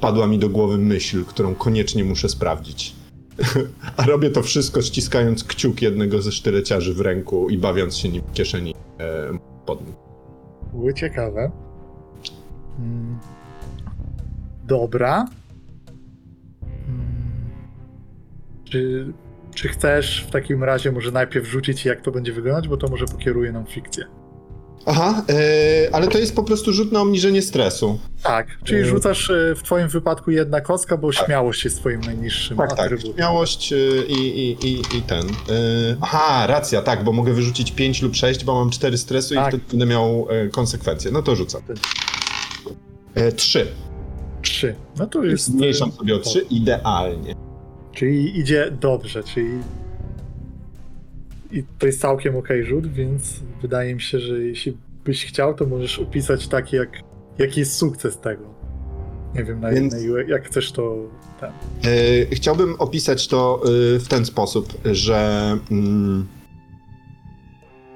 padła 0.00 0.26
mi 0.26 0.38
do 0.38 0.48
głowy 0.48 0.78
myśl, 0.78 1.24
którą 1.24 1.54
koniecznie 1.54 2.04
muszę 2.04 2.28
sprawdzić. 2.28 2.94
A 3.96 4.06
robię 4.06 4.30
to 4.30 4.42
wszystko 4.42 4.82
ściskając 4.82 5.44
kciuk 5.44 5.82
jednego 5.82 6.22
ze 6.22 6.32
sztyleciarzy 6.32 6.94
w 6.94 7.00
ręku 7.00 7.50
i 7.50 7.58
bawiąc 7.58 7.96
się 7.96 8.08
nim 8.08 8.22
w 8.22 8.32
kieszeni 8.32 8.74
e, 9.00 9.38
pod 9.66 9.80
nim. 9.86 9.94
Ciekawe. 10.94 11.50
Mm. 12.78 13.18
Dobra. 14.64 15.26
Mm. 16.88 17.04
Czy, 18.64 19.12
czy 19.54 19.68
chcesz 19.68 20.24
w 20.28 20.30
takim 20.30 20.64
razie 20.64 20.92
może 20.92 21.12
najpierw 21.12 21.46
rzucić 21.46 21.84
jak 21.84 22.00
to 22.00 22.10
będzie 22.10 22.32
wyglądać, 22.32 22.68
bo 22.68 22.76
to 22.76 22.88
może 22.88 23.04
pokieruje 23.06 23.52
nam 23.52 23.66
fikcję. 23.66 24.04
Aha, 24.86 25.22
e, 25.28 25.88
ale 25.94 26.08
to 26.08 26.18
jest 26.18 26.36
po 26.36 26.42
prostu 26.42 26.72
rzut 26.72 26.92
na 26.92 27.00
obniżenie 27.00 27.42
stresu. 27.42 27.98
Tak, 28.22 28.46
czyli 28.64 28.80
Y- 28.80 28.86
rzucasz 28.86 29.30
e, 29.30 29.54
w 29.56 29.62
twoim 29.62 29.88
wypadku 29.88 30.30
jedna 30.30 30.60
kostka, 30.60 30.96
bo 30.96 31.12
śmiałość 31.12 31.64
jest 31.64 31.76
twoim 31.80 32.00
najniższym 32.00 32.56
Tak, 32.56 32.70
tak. 32.70 32.80
atrybutem. 32.80 33.14
Śmiałość 33.14 33.72
e, 33.72 33.76
i, 34.08 34.38
i, 34.50 34.66
i, 34.68 34.80
i 34.98 35.02
ten. 35.02 35.26
E, 35.28 35.32
aha, 36.00 36.46
racja, 36.46 36.82
tak, 36.82 37.04
bo 37.04 37.12
mogę 37.12 37.32
wyrzucić 37.32 37.72
5 37.72 38.02
lub 38.02 38.16
6, 38.16 38.44
bo 38.44 38.54
mam 38.54 38.70
4 38.70 38.98
stresu 38.98 39.34
i 39.34 39.36
Tak. 39.36 39.48
wtedy 39.48 39.64
będę 39.70 39.86
miał 39.86 40.26
e, 40.30 40.48
konsekwencje. 40.48 41.10
No 41.10 41.22
to 41.22 41.36
rzucam. 41.36 41.62
E, 43.14 43.32
3. 43.32 43.66
Trzy. 44.42 44.74
No 44.98 45.06
to 45.06 45.24
jest... 45.24 45.44
Zmniejszam 45.44 45.88
e, 45.88 45.92
sobie 45.92 46.14
o 46.16 46.18
3 46.18 46.46
idealnie. 46.50 47.34
Czyli 47.92 48.38
idzie 48.38 48.70
dobrze, 48.80 49.24
czyli 49.24 49.50
i 51.52 51.64
to 51.78 51.86
jest 51.86 52.00
całkiem 52.00 52.36
okej 52.36 52.64
rzut, 52.64 52.86
więc 52.92 53.40
wydaje 53.64 53.94
mi 53.94 54.00
się, 54.00 54.20
że 54.20 54.38
jeśli 54.38 54.76
byś 55.04 55.26
chciał, 55.26 55.54
to 55.54 55.66
możesz 55.66 55.98
opisać 55.98 56.48
tak, 56.48 56.72
jak, 56.72 57.00
jaki 57.38 57.60
jest 57.60 57.76
sukces 57.76 58.18
tego. 58.18 58.44
Nie 59.34 59.44
wiem, 59.44 59.60
na 59.60 59.70
Więc- 59.70 59.94
jednej, 59.94 60.28
jak 60.28 60.46
chcesz 60.46 60.72
to... 60.72 60.96
Ten. 61.40 61.50
E, 61.50 62.36
Chciałbym 62.36 62.74
opisać 62.78 63.28
to 63.28 63.60
e, 63.64 63.98
w 63.98 64.08
ten 64.08 64.24
sposób, 64.24 64.74
że 64.84 65.18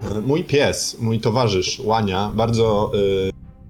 e, 0.02 0.20
mój 0.20 0.44
pies, 0.44 0.96
mój 1.00 1.20
towarzysz 1.20 1.80
Łania, 1.80 2.32
bardzo 2.34 2.92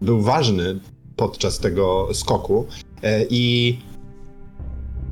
był 0.03 0.20
ważny 0.20 0.80
podczas 1.16 1.59
tego 1.59 2.09
skoku 2.12 2.66
i 3.30 3.78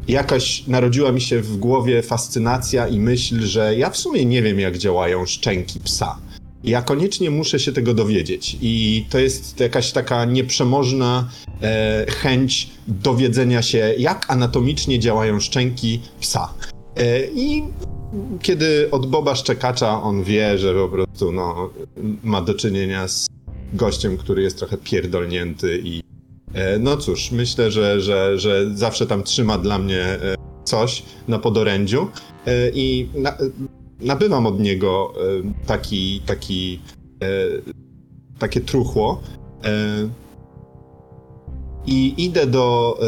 jakaś 0.08 0.66
narodziła 0.66 1.12
mi 1.12 1.20
się 1.20 1.40
w 1.40 1.56
głowie 1.56 2.02
fascynacja 2.02 2.88
i 2.88 3.00
myśl, 3.00 3.40
że 3.40 3.76
ja 3.76 3.90
w 3.90 3.96
sumie 3.96 4.24
nie 4.24 4.42
wiem, 4.42 4.60
jak 4.60 4.78
działają 4.78 5.26
szczęki 5.26 5.80
psa. 5.80 6.18
Ja 6.66 6.82
koniecznie 6.82 7.30
muszę 7.30 7.58
się 7.58 7.72
tego 7.72 7.94
dowiedzieć. 7.94 8.56
I 8.60 9.04
to 9.10 9.18
jest 9.18 9.60
jakaś 9.60 9.92
taka 9.92 10.24
nieprzemożna 10.24 11.28
e, 11.62 12.06
chęć 12.08 12.70
dowiedzenia 12.88 13.62
się, 13.62 13.94
jak 13.98 14.26
anatomicznie 14.28 14.98
działają 14.98 15.40
szczęki 15.40 16.00
psa. 16.20 16.54
E, 16.96 17.26
I 17.26 17.62
kiedy 18.42 18.90
od 18.90 19.06
Boba 19.06 19.34
Szczekacza 19.34 20.02
on 20.02 20.24
wie, 20.24 20.58
że 20.58 20.74
po 20.74 20.88
prostu 20.88 21.32
no, 21.32 21.70
ma 22.22 22.42
do 22.42 22.54
czynienia 22.54 23.08
z 23.08 23.26
gościem, 23.72 24.16
który 24.16 24.42
jest 24.42 24.58
trochę 24.58 24.76
pierdolnięty 24.76 25.80
i 25.84 26.02
e, 26.54 26.78
no 26.78 26.96
cóż, 26.96 27.30
myślę, 27.30 27.70
że, 27.70 28.00
że, 28.00 28.38
że 28.38 28.70
zawsze 28.74 29.06
tam 29.06 29.22
trzyma 29.22 29.58
dla 29.58 29.78
mnie 29.78 30.02
e, 30.02 30.36
coś 30.64 31.02
na 31.28 31.38
podorędziu 31.38 32.08
e, 32.46 32.70
i 32.70 33.08
na, 33.14 33.36
nabywam 34.00 34.46
od 34.46 34.60
niego 34.60 35.12
e, 35.16 35.66
taki, 35.66 36.20
taki, 36.26 36.80
e, 37.22 37.26
takie 38.38 38.60
truchło 38.60 39.22
e, 39.64 40.08
i 41.86 42.14
idę 42.24 42.46
do. 42.46 42.98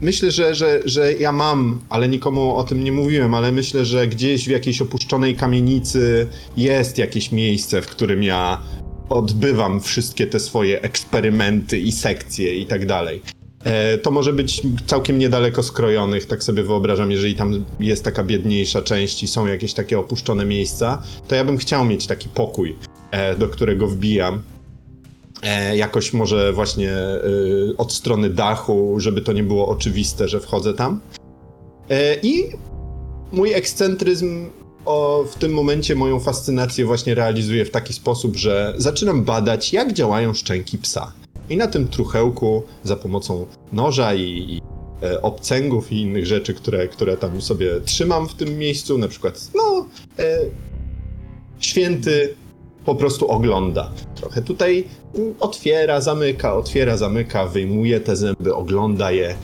Myślę, 0.00 0.30
że, 0.30 0.54
że, 0.54 0.80
że 0.84 1.12
ja 1.12 1.32
mam, 1.32 1.80
ale 1.88 2.08
nikomu 2.08 2.56
o 2.56 2.64
tym 2.64 2.84
nie 2.84 2.92
mówiłem, 2.92 3.34
ale 3.34 3.52
myślę, 3.52 3.84
że 3.84 4.06
gdzieś 4.06 4.46
w 4.46 4.50
jakiejś 4.50 4.82
opuszczonej 4.82 5.36
kamienicy 5.36 6.26
jest 6.56 6.98
jakieś 6.98 7.32
miejsce, 7.32 7.82
w 7.82 7.86
którym 7.86 8.22
ja 8.22 8.62
odbywam 9.08 9.80
wszystkie 9.80 10.26
te 10.26 10.40
swoje 10.40 10.82
eksperymenty 10.82 11.78
i 11.78 11.92
sekcje 11.92 12.54
i 12.54 12.66
tak 12.66 12.86
dalej. 12.86 13.22
E, 13.64 13.98
To 13.98 14.10
może 14.10 14.32
być 14.32 14.62
całkiem 14.86 15.18
niedaleko 15.18 15.62
skrojonych, 15.62 16.26
tak 16.26 16.44
sobie 16.44 16.62
wyobrażam, 16.62 17.10
jeżeli 17.10 17.34
tam 17.34 17.64
jest 17.80 18.04
taka 18.04 18.24
biedniejsza 18.24 18.82
część 18.82 19.22
i 19.22 19.28
są 19.28 19.46
jakieś 19.46 19.74
takie 19.74 19.98
opuszczone 19.98 20.44
miejsca, 20.44 21.02
to 21.28 21.34
ja 21.34 21.44
bym 21.44 21.56
chciał 21.58 21.84
mieć 21.84 22.06
taki 22.06 22.28
pokój, 22.28 22.76
e, 23.10 23.36
do 23.36 23.48
którego 23.48 23.86
wbijam. 23.88 24.42
E, 25.42 25.76
Jakoś 25.76 26.12
może 26.12 26.52
właśnie 26.52 26.92
od 27.78 27.92
strony 27.92 28.30
dachu, 28.30 28.94
żeby 29.00 29.20
to 29.20 29.32
nie 29.32 29.42
było 29.42 29.68
oczywiste, 29.68 30.28
że 30.28 30.40
wchodzę 30.40 30.74
tam. 30.74 31.00
I 32.22 32.44
mój 33.32 33.52
ekscentryzm 33.52 34.46
o, 34.84 35.24
w 35.30 35.34
tym 35.34 35.52
momencie 35.52 35.94
moją 35.94 36.20
fascynację 36.20 36.84
właśnie 36.84 37.14
realizuje 37.14 37.64
w 37.64 37.70
taki 37.70 37.92
sposób, 37.92 38.36
że 38.36 38.74
zaczynam 38.76 39.24
badać, 39.24 39.72
jak 39.72 39.92
działają 39.92 40.34
szczęki 40.34 40.78
psa. 40.78 41.12
I 41.50 41.56
na 41.56 41.66
tym 41.66 41.88
truchełku 41.88 42.62
za 42.82 42.96
pomocą 42.96 43.46
noża 43.72 44.14
i, 44.14 44.20
i 44.22 44.62
e, 45.02 45.22
obcęgów 45.22 45.92
i 45.92 46.00
innych 46.00 46.26
rzeczy, 46.26 46.54
które, 46.54 46.88
które 46.88 47.16
tam 47.16 47.42
sobie 47.42 47.80
trzymam 47.80 48.28
w 48.28 48.34
tym 48.34 48.58
miejscu, 48.58 48.98
na 48.98 49.08
przykład, 49.08 49.50
no, 49.54 49.86
e, 50.18 50.38
święty 51.58 52.34
po 52.84 52.94
prostu 52.94 53.28
ogląda. 53.28 53.90
Trochę 54.14 54.42
tutaj 54.42 54.84
mm, 55.14 55.34
otwiera, 55.40 56.00
zamyka, 56.00 56.54
otwiera, 56.54 56.96
zamyka, 56.96 57.46
wyjmuje 57.46 58.00
te 58.00 58.16
zęby, 58.16 58.54
ogląda 58.54 59.10
je. 59.12 59.34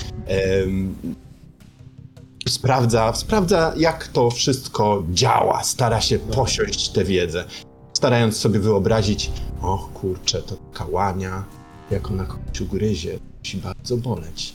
sprawdza, 2.49 3.15
sprawdza, 3.15 3.75
jak 3.77 4.09
to 4.09 4.31
wszystko 4.31 5.05
działa, 5.11 5.63
stara 5.63 6.01
się 6.01 6.19
posiąść 6.19 6.89
tę 6.89 7.05
wiedzę, 7.05 7.45
starając 7.93 8.37
sobie 8.37 8.61
wyobrazić, 8.61 9.31
o 9.63 9.89
kurczę, 9.95 10.43
to 10.43 10.57
kałania, 10.73 11.45
jak 11.91 12.11
ona 12.11 12.25
kogoś 12.25 12.61
ugryzie, 12.61 13.19
musi 13.39 13.57
bardzo 13.57 13.97
boleć. 13.97 14.55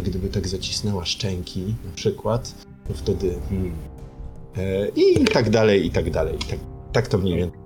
Gdyby 0.00 0.28
tak 0.28 0.48
zacisnęła 0.48 1.04
szczęki, 1.04 1.60
na 1.60 1.92
przykład, 1.94 2.54
to 2.88 2.94
wtedy 2.94 3.34
hmm, 3.48 3.72
e, 4.56 4.88
i 4.88 5.24
tak 5.24 5.50
dalej, 5.50 5.86
i 5.86 5.90
tak 5.90 6.10
dalej. 6.10 6.34
I 6.34 6.50
tak, 6.50 6.58
tak 6.92 7.08
to 7.08 7.18
mniej 7.18 7.36
więcej. 7.36 7.60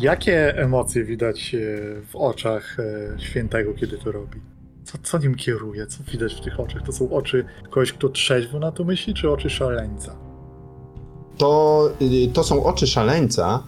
Jakie 0.00 0.56
emocje 0.56 1.04
widać 1.04 1.54
e, 1.54 1.58
w 2.02 2.16
oczach 2.16 2.76
e, 2.80 3.20
świętego, 3.20 3.74
kiedy 3.74 3.98
to 3.98 4.12
robi? 4.12 4.40
Co, 4.84 4.98
co 5.02 5.18
nim 5.18 5.34
kieruje? 5.34 5.86
Co 5.86 5.98
widać 6.12 6.34
w 6.34 6.40
tych 6.40 6.60
oczach? 6.60 6.82
To 6.82 6.92
są 6.92 7.10
oczy 7.10 7.44
kogoś, 7.70 7.92
kto 7.92 8.08
trzeźwo 8.08 8.58
na 8.58 8.72
to 8.72 8.84
myśli, 8.84 9.14
czy 9.14 9.30
oczy 9.30 9.50
szaleńca? 9.50 10.26
to, 11.38 11.90
y, 12.02 12.28
to 12.32 12.44
są 12.44 12.64
oczy 12.64 12.86
szaleńca 12.86 13.62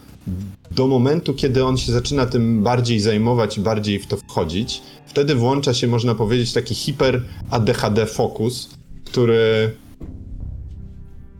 do 0.70 0.87
momentu, 0.87 1.35
kiedy 1.35 1.64
on 1.64 1.76
się 1.76 1.93
zaczyna 1.93 2.26
tym 2.26 2.62
bardziej 2.62 3.01
zajmować 3.01 3.61
bardziej 3.61 3.99
w 3.99 4.07
to 4.07 4.16
wchodzić. 4.16 4.83
Wtedy 5.07 5.35
włącza 5.35 5.74
się, 5.74 5.87
można 5.87 6.14
powiedzieć, 6.14 6.53
taki 6.53 6.74
hiper 6.74 7.22
ADHD 7.51 8.07
fokus, 8.07 8.70
który 9.05 9.74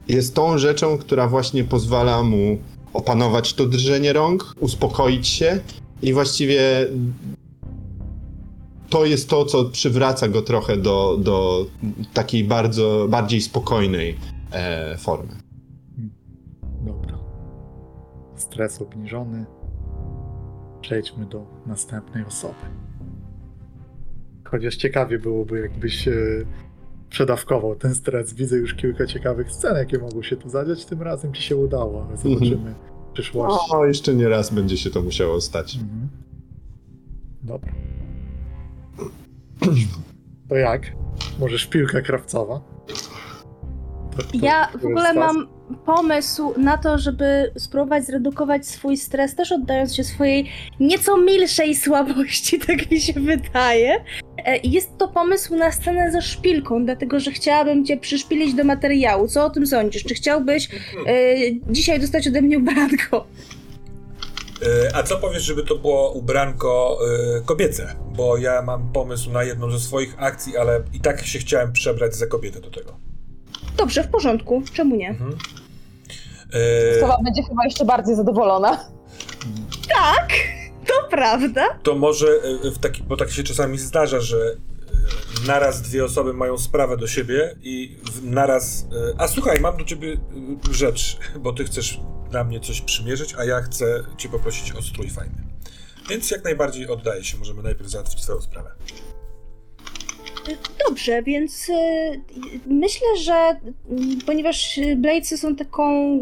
jest 0.09 0.35
tą 0.35 0.59
rzeczą, 0.59 0.99
która 0.99 1.29
właśnie 1.29 1.65
pozwala 1.65 2.23
mu 2.23 2.59
opanować 2.93 3.55
to 3.55 3.67
drżenie 3.67 4.13
rąk, 4.13 4.55
uspokoić 4.61 5.29
się 5.29 5.61
i 6.03 6.13
właściwie 6.13 6.87
to 8.91 9.05
jest 9.05 9.29
to, 9.29 9.45
co 9.45 9.65
przywraca 9.65 10.29
go 10.29 10.43
trochę 10.43 10.77
do, 10.77 11.17
do 11.21 11.67
takiej 12.15 12.45
bardzo, 12.45 13.07
bardziej 13.11 13.41
spokojnej 13.41 14.17
e, 14.53 14.97
formy. 14.99 15.48
Stres 18.59 18.83
obniżony. 18.83 19.45
Przejdźmy 20.81 21.27
do 21.27 21.47
następnej 21.67 22.25
osoby. 22.25 22.55
Chociaż 24.45 24.77
ciekawie 24.77 25.19
byłoby, 25.19 25.61
jakbyś 25.61 26.09
e, 26.09 26.13
przedawkował 27.11 27.77
ten 27.77 27.95
stres. 27.95 28.35
Widzę 28.35 28.57
już 28.57 28.75
kilka 28.75 29.07
ciekawych 29.07 29.53
scen, 29.53 29.77
jakie 29.77 29.99
mogą 29.99 30.23
się 30.23 30.37
tu 30.37 30.49
zadziać. 30.49 30.85
Tym 30.85 31.03
razem 31.03 31.35
ci 31.35 31.43
się 31.43 31.57
udało, 31.57 32.07
ale 32.09 32.17
zobaczymy 32.17 32.75
w 33.11 33.13
przyszłości. 33.13 33.71
O, 33.73 33.87
jeszcze 33.87 34.15
nie 34.15 34.29
raz 34.29 34.55
będzie 34.55 34.77
się 34.77 34.91
to 34.91 35.03
musiało 35.03 35.41
stać. 35.41 35.77
Mhm. 35.77 36.09
Dobra. 37.43 37.73
To 40.49 40.55
jak? 40.55 40.83
Może 41.41 41.59
szpilka 41.59 42.01
krawcowa? 42.01 42.61
To- 44.17 44.23
to- 44.23 44.29
Ja 44.43 44.69
w 44.73 44.85
ogóle 44.87 45.15
mam 45.15 45.58
pomysł 45.87 46.55
na 46.57 46.79
to, 46.79 46.99
żeby 46.99 47.53
spróbować 47.59 48.05
zredukować 48.07 48.67
swój 48.67 48.97
stres, 48.97 49.35
też 49.35 49.53
oddając 49.53 49.95
się 49.95 50.05
swojej 50.05 50.49
nieco 50.81 51.17
milszej 51.17 51.75
słabości, 51.75 52.59
tak 52.67 52.91
mi 52.91 53.01
się 53.01 53.13
wydaje. 53.13 54.05
E, 54.45 54.57
Jest 54.57 54.99
to 54.99 55.09
pomysł 55.09 55.57
na 55.57 55.73
scenę 55.73 56.13
ze 56.13 56.23
szpilką, 56.23 56.85
dlatego 56.85 57.21
że 57.21 57.31
chciałabym 57.31 57.85
cię 57.85 57.97
przyszpilić 57.97 58.55
do 58.55 58.65
materiału. 58.65 59.29
Co 59.29 59.45
o 59.45 59.51
tym 59.51 59.67
sądzisz? 59.67 60.05
Czy 60.05 60.15
chciałbyś 60.15 60.69
e, 61.07 61.35
dzisiaj 61.71 62.01
dostać 62.01 62.29
ode 62.29 62.43
mnie 62.43 62.59
ubranko? 62.59 63.27
E, 64.87 64.97
A 64.97 65.03
co 65.03 65.17
powiesz, 65.17 65.43
żeby 65.43 65.63
to 65.63 65.77
było 65.77 66.13
ubranko 66.13 66.99
kobiece? 67.45 67.95
Bo 68.17 68.37
ja 68.37 68.63
mam 68.63 68.93
pomysł 68.93 69.31
na 69.31 69.45
jedną 69.45 69.71
ze 69.71 69.79
swoich 69.81 70.23
akcji, 70.23 70.57
ale 70.57 70.83
i 70.93 71.01
tak 71.01 71.27
się 71.27 71.39
chciałem 71.39 71.73
przebrać 71.73 72.15
za 72.17 72.27
kobietę 72.27 72.61
do 72.61 72.71
tego. 72.71 72.97
Dobrze, 73.77 74.05
w 74.05 74.09
porządku. 74.09 74.63
Czemu 74.73 74.97
nie? 74.97 75.09
Mhm. 75.09 75.33
E, 76.53 77.01
Sowa 77.01 77.19
będzie 77.25 77.43
chyba 77.43 77.65
jeszcze 77.65 77.85
bardziej 77.85 78.17
zadowolona. 78.17 78.85
Tak, 79.89 80.29
to 80.87 81.09
prawda. 81.11 81.79
to 81.83 81.95
może 81.95 82.27
e, 82.65 82.71
w 82.71 82.79
taki, 82.79 83.03
bo 83.03 83.17
tak 83.17 83.31
się 83.31 83.43
czasami 83.43 83.79
zdarza, 83.79 84.21
że 84.21 84.37
e, 84.37 85.47
naraz 85.47 85.83
dwie 85.83 86.05
osoby 86.05 86.33
mają 86.33 86.59
sprawę 86.59 86.97
do 86.97 87.07
siebie 87.07 87.55
i 87.63 87.97
naraz. 88.23 88.87
A 89.19 89.29
słuchaj, 89.29 89.61
mam 89.61 89.77
do 89.77 89.85
ciebie 89.85 90.17
rzecz, 90.71 91.19
bo 91.41 91.53
ty 91.53 91.65
chcesz 91.65 92.01
na 92.33 92.45
mnie 92.45 92.61
coś 92.61 92.81
przymierzyć, 92.81 93.35
a 93.39 93.45
ja 93.45 93.61
chcę 93.61 94.05
cię 94.17 94.29
poprosić 94.29 94.73
o 94.73 94.83
strój 94.83 95.11
fajny. 95.11 95.49
Więc 96.11 96.31
jak 96.31 96.45
najbardziej 96.45 96.89
oddaję 96.89 97.25
się, 97.25 97.39
możemy 97.39 97.63
najpierw 97.63 97.91
załatwić 97.91 98.23
twoją 98.23 98.41
sprawę. 98.41 98.71
Dobrze, 100.89 101.23
więc 101.23 101.69
y, 101.69 101.73
myślę, 102.67 103.07
że 103.17 103.33
y, 103.53 104.25
ponieważ 104.27 104.81
Bladesy 104.97 105.39
są 105.39 105.57
taką 105.57 106.15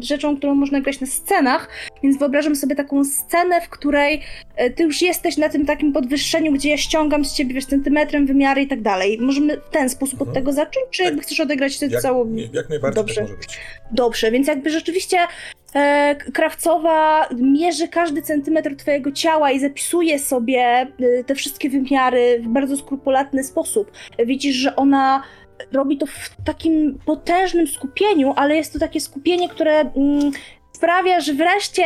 y, 0.00 0.02
rzeczą, 0.04 0.36
którą 0.36 0.54
można 0.54 0.80
grać 0.80 1.00
na 1.00 1.06
scenach, 1.06 1.68
więc 2.02 2.18
wyobrażam 2.18 2.56
sobie 2.56 2.76
taką 2.76 3.04
scenę, 3.04 3.60
w 3.60 3.68
której 3.68 4.20
y, 4.60 4.70
ty 4.70 4.82
już 4.82 5.02
jesteś 5.02 5.36
na 5.36 5.48
tym 5.48 5.66
takim 5.66 5.92
podwyższeniu, 5.92 6.52
gdzie 6.52 6.70
ja 6.70 6.76
ściągam 6.76 7.24
z 7.24 7.34
ciebie 7.34 7.54
wiesz, 7.54 7.66
centymetrem 7.66 8.26
wymiary 8.26 8.62
i 8.62 8.66
tak 8.68 8.82
dalej. 8.82 9.18
Możemy 9.20 9.56
w 9.56 9.68
ten 9.70 9.88
sposób 9.88 10.22
od 10.22 10.28
Mhm. 10.28 10.34
tego 10.44 10.52
zacząć, 10.52 10.86
czy 10.90 11.02
jakby 11.02 11.20
chcesz 11.20 11.40
odegrać 11.40 11.78
tę 11.78 11.88
całą... 11.90 12.34
jak 12.52 12.68
najbardziej 12.68 12.94
Dobrze. 13.02 13.14
tak 13.14 13.24
może 13.24 13.36
być. 13.36 13.58
Dobrze, 13.90 14.30
więc 14.30 14.46
jakby 14.48 14.70
rzeczywiście 14.70 15.18
Krawcowa 16.34 17.28
mierzy 17.36 17.88
każdy 17.88 18.22
centymetr 18.22 18.76
twojego 18.76 19.12
ciała 19.12 19.50
i 19.50 19.60
zapisuje 19.60 20.18
sobie 20.18 20.60
e, 20.60 21.24
te 21.26 21.34
wszystkie 21.34 21.70
wymiary 21.70 22.40
w 22.42 22.48
bardzo 22.48 22.76
skrupulatny 22.76 23.44
sposób. 23.44 23.90
Widzisz, 24.26 24.56
że 24.56 24.76
ona 24.76 25.22
robi 25.72 25.98
to 25.98 26.06
w 26.06 26.36
takim 26.44 26.98
potężnym 27.06 27.66
skupieniu, 27.66 28.32
ale 28.36 28.56
jest 28.56 28.72
to 28.72 28.78
takie 28.78 29.00
skupienie, 29.00 29.48
które 29.48 29.80
mm, 29.80 30.30
sprawia, 30.72 31.20
że 31.20 31.34
wreszcie 31.34 31.84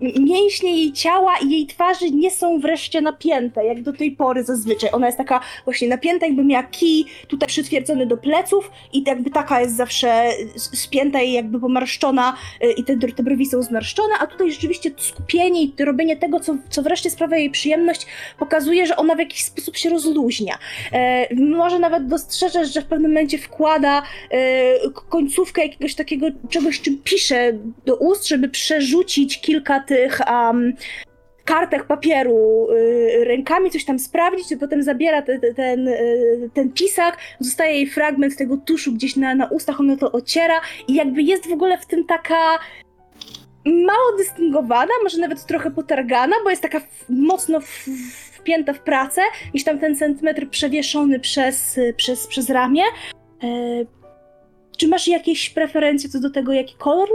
mięśnie 0.00 0.76
jej 0.76 0.92
ciała 0.92 1.32
i 1.44 1.50
jej 1.50 1.66
twarzy 1.66 2.10
nie 2.10 2.30
są 2.30 2.58
wreszcie 2.58 3.00
napięte, 3.00 3.64
jak 3.64 3.82
do 3.82 3.92
tej 3.92 4.12
pory 4.12 4.44
zazwyczaj. 4.44 4.90
Ona 4.92 5.06
jest 5.06 5.18
taka 5.18 5.40
właśnie 5.64 5.88
napięta, 5.88 6.26
jakby 6.26 6.44
miała 6.44 6.62
kij 6.62 7.04
tutaj 7.28 7.48
przytwierdzony 7.48 8.06
do 8.06 8.16
pleców 8.16 8.70
i 8.92 9.04
jakby 9.06 9.30
taka 9.30 9.60
jest 9.60 9.76
zawsze 9.76 10.30
spięta 10.56 11.22
i 11.22 11.32
jakby 11.32 11.60
pomarszczona 11.60 12.36
y, 12.64 12.72
i 12.72 12.84
te, 12.84 12.96
te 13.16 13.22
brwi 13.22 13.46
są 13.46 13.62
zmarszczone, 13.62 14.14
a 14.20 14.26
tutaj 14.26 14.52
rzeczywiście 14.52 14.90
skupienie 14.98 15.62
i 15.62 15.74
robienie 15.78 16.16
tego, 16.16 16.40
co, 16.40 16.56
co 16.70 16.82
wreszcie 16.82 17.10
sprawia 17.10 17.36
jej 17.36 17.50
przyjemność, 17.50 18.06
pokazuje, 18.38 18.86
że 18.86 18.96
ona 18.96 19.14
w 19.14 19.18
jakiś 19.18 19.44
sposób 19.44 19.76
się 19.76 19.90
rozluźnia. 19.90 20.58
E, 20.92 21.34
może 21.34 21.78
nawet 21.78 22.06
dostrzeżesz, 22.06 22.74
że 22.74 22.82
w 22.82 22.86
pewnym 22.86 23.10
momencie 23.10 23.38
wkłada 23.38 24.02
e, 24.30 24.90
końcówkę 24.90 25.62
jakiegoś 25.62 25.94
takiego 25.94 26.26
czegoś, 26.50 26.80
czym 26.80 26.98
pisze 27.04 27.52
do 27.86 27.96
ust, 27.96 28.28
żeby 28.28 28.48
przerzucić 28.48 29.40
kilka 29.40 29.80
tych 29.90 30.20
um, 30.30 30.72
kartek 31.44 31.84
papieru 31.84 32.68
y, 32.70 33.24
rękami, 33.24 33.70
coś 33.70 33.84
tam 33.84 33.98
sprawdzić, 33.98 34.52
i 34.52 34.56
potem 34.56 34.82
zabiera 34.82 35.22
te, 35.22 35.38
te, 35.38 35.54
ten, 35.54 35.88
y, 35.88 36.50
ten 36.54 36.72
pisak, 36.72 37.18
zostaje 37.40 37.74
jej 37.74 37.86
fragment 37.86 38.36
tego 38.36 38.56
tuszu 38.56 38.92
gdzieś 38.92 39.16
na, 39.16 39.34
na 39.34 39.46
ustach, 39.46 39.80
ona 39.80 39.96
to 39.96 40.12
ociera 40.12 40.60
i 40.88 40.94
jakby 40.94 41.22
jest 41.22 41.48
w 41.48 41.52
ogóle 41.52 41.78
w 41.78 41.86
tym 41.86 42.04
taka 42.04 42.58
mało 43.64 44.16
dystyngowana, 44.18 44.92
może 45.02 45.18
nawet 45.18 45.46
trochę 45.46 45.70
potargana, 45.70 46.36
bo 46.44 46.50
jest 46.50 46.62
taka 46.62 46.80
mocno 47.08 47.60
wpięta 48.32 48.72
w 48.72 48.80
pracę, 48.80 49.22
gdzieś 49.50 49.64
tam 49.64 49.78
ten 49.78 49.96
centymetr 49.96 50.48
przewieszony 50.48 51.20
przez, 51.20 51.80
przez, 51.96 52.26
przez 52.26 52.50
ramię. 52.50 52.82
E, 53.42 53.46
czy 54.78 54.88
masz 54.88 55.08
jakieś 55.08 55.50
preferencje 55.50 56.10
co 56.10 56.20
do 56.20 56.30
tego, 56.30 56.52
jaki 56.52 56.74
kolor 56.78 57.08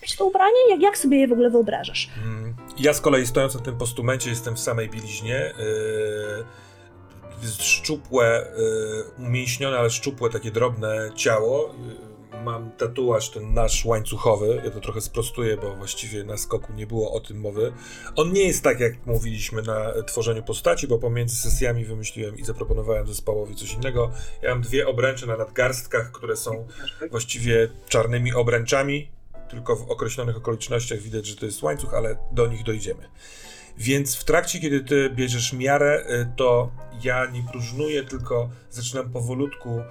być 0.00 0.16
to 0.16 0.24
ubranie? 0.24 0.70
Jak, 0.70 0.80
jak 0.82 0.98
sobie 0.98 1.16
je 1.18 1.28
w 1.28 1.32
ogóle 1.32 1.50
wyobrażasz? 1.50 2.10
Mm, 2.24 2.54
Ja 2.78 2.94
z 2.94 3.00
kolei 3.00 3.26
stojąc 3.26 3.54
na 3.54 3.60
tym 3.60 3.78
postumencie 3.78 4.30
jestem 4.30 4.56
w 4.56 4.60
samej 4.60 4.88
bieliźnie. 4.90 5.54
Yy, 5.58 6.44
szczupłe, 7.58 8.46
yy, 9.18 9.26
umięśnione, 9.26 9.78
ale 9.78 9.90
szczupłe, 9.90 10.30
takie 10.30 10.50
drobne 10.50 11.10
ciało. 11.14 11.74
Yy, 11.88 12.10
Mam 12.44 12.70
tatuaż 12.70 13.30
ten 13.30 13.54
nasz 13.54 13.84
łańcuchowy. 13.84 14.60
Ja 14.64 14.70
to 14.70 14.80
trochę 14.80 15.00
sprostuję, 15.00 15.56
bo 15.56 15.74
właściwie 15.76 16.24
na 16.24 16.36
skoku 16.36 16.72
nie 16.72 16.86
było 16.86 17.12
o 17.12 17.20
tym 17.20 17.40
mowy. 17.40 17.72
On 18.16 18.32
nie 18.32 18.42
jest 18.46 18.64
tak, 18.64 18.80
jak 18.80 19.06
mówiliśmy 19.06 19.62
na 19.62 19.92
tworzeniu 20.06 20.42
postaci, 20.42 20.88
bo 20.88 20.98
pomiędzy 20.98 21.36
sesjami 21.36 21.84
wymyśliłem 21.84 22.38
i 22.38 22.44
zaproponowałem 22.44 23.06
zespołowi 23.06 23.54
coś 23.56 23.74
innego. 23.74 24.10
Ja 24.42 24.50
mam 24.50 24.62
dwie 24.62 24.88
obręcze 24.88 25.26
na 25.26 25.36
nadgarstkach, 25.36 26.12
które 26.12 26.36
są 26.36 26.66
właściwie 27.10 27.68
czarnymi 27.88 28.32
obręczami, 28.34 29.10
tylko 29.50 29.76
w 29.76 29.90
określonych 29.90 30.36
okolicznościach 30.36 30.98
widać, 30.98 31.26
że 31.26 31.36
to 31.36 31.46
jest 31.46 31.62
łańcuch, 31.62 31.94
ale 31.94 32.16
do 32.32 32.46
nich 32.46 32.64
dojdziemy. 32.64 33.08
Więc 33.78 34.16
w 34.16 34.24
trakcie, 34.24 34.60
kiedy 34.60 34.80
ty 34.80 35.10
bierzesz 35.10 35.52
miarę, 35.52 36.04
y, 36.10 36.26
to 36.36 36.70
ja 37.02 37.26
nie 37.26 37.44
próżnuję, 37.50 38.04
tylko 38.04 38.50
zaczynam 38.70 39.10
powolutku 39.12 39.78
y, 39.78 39.82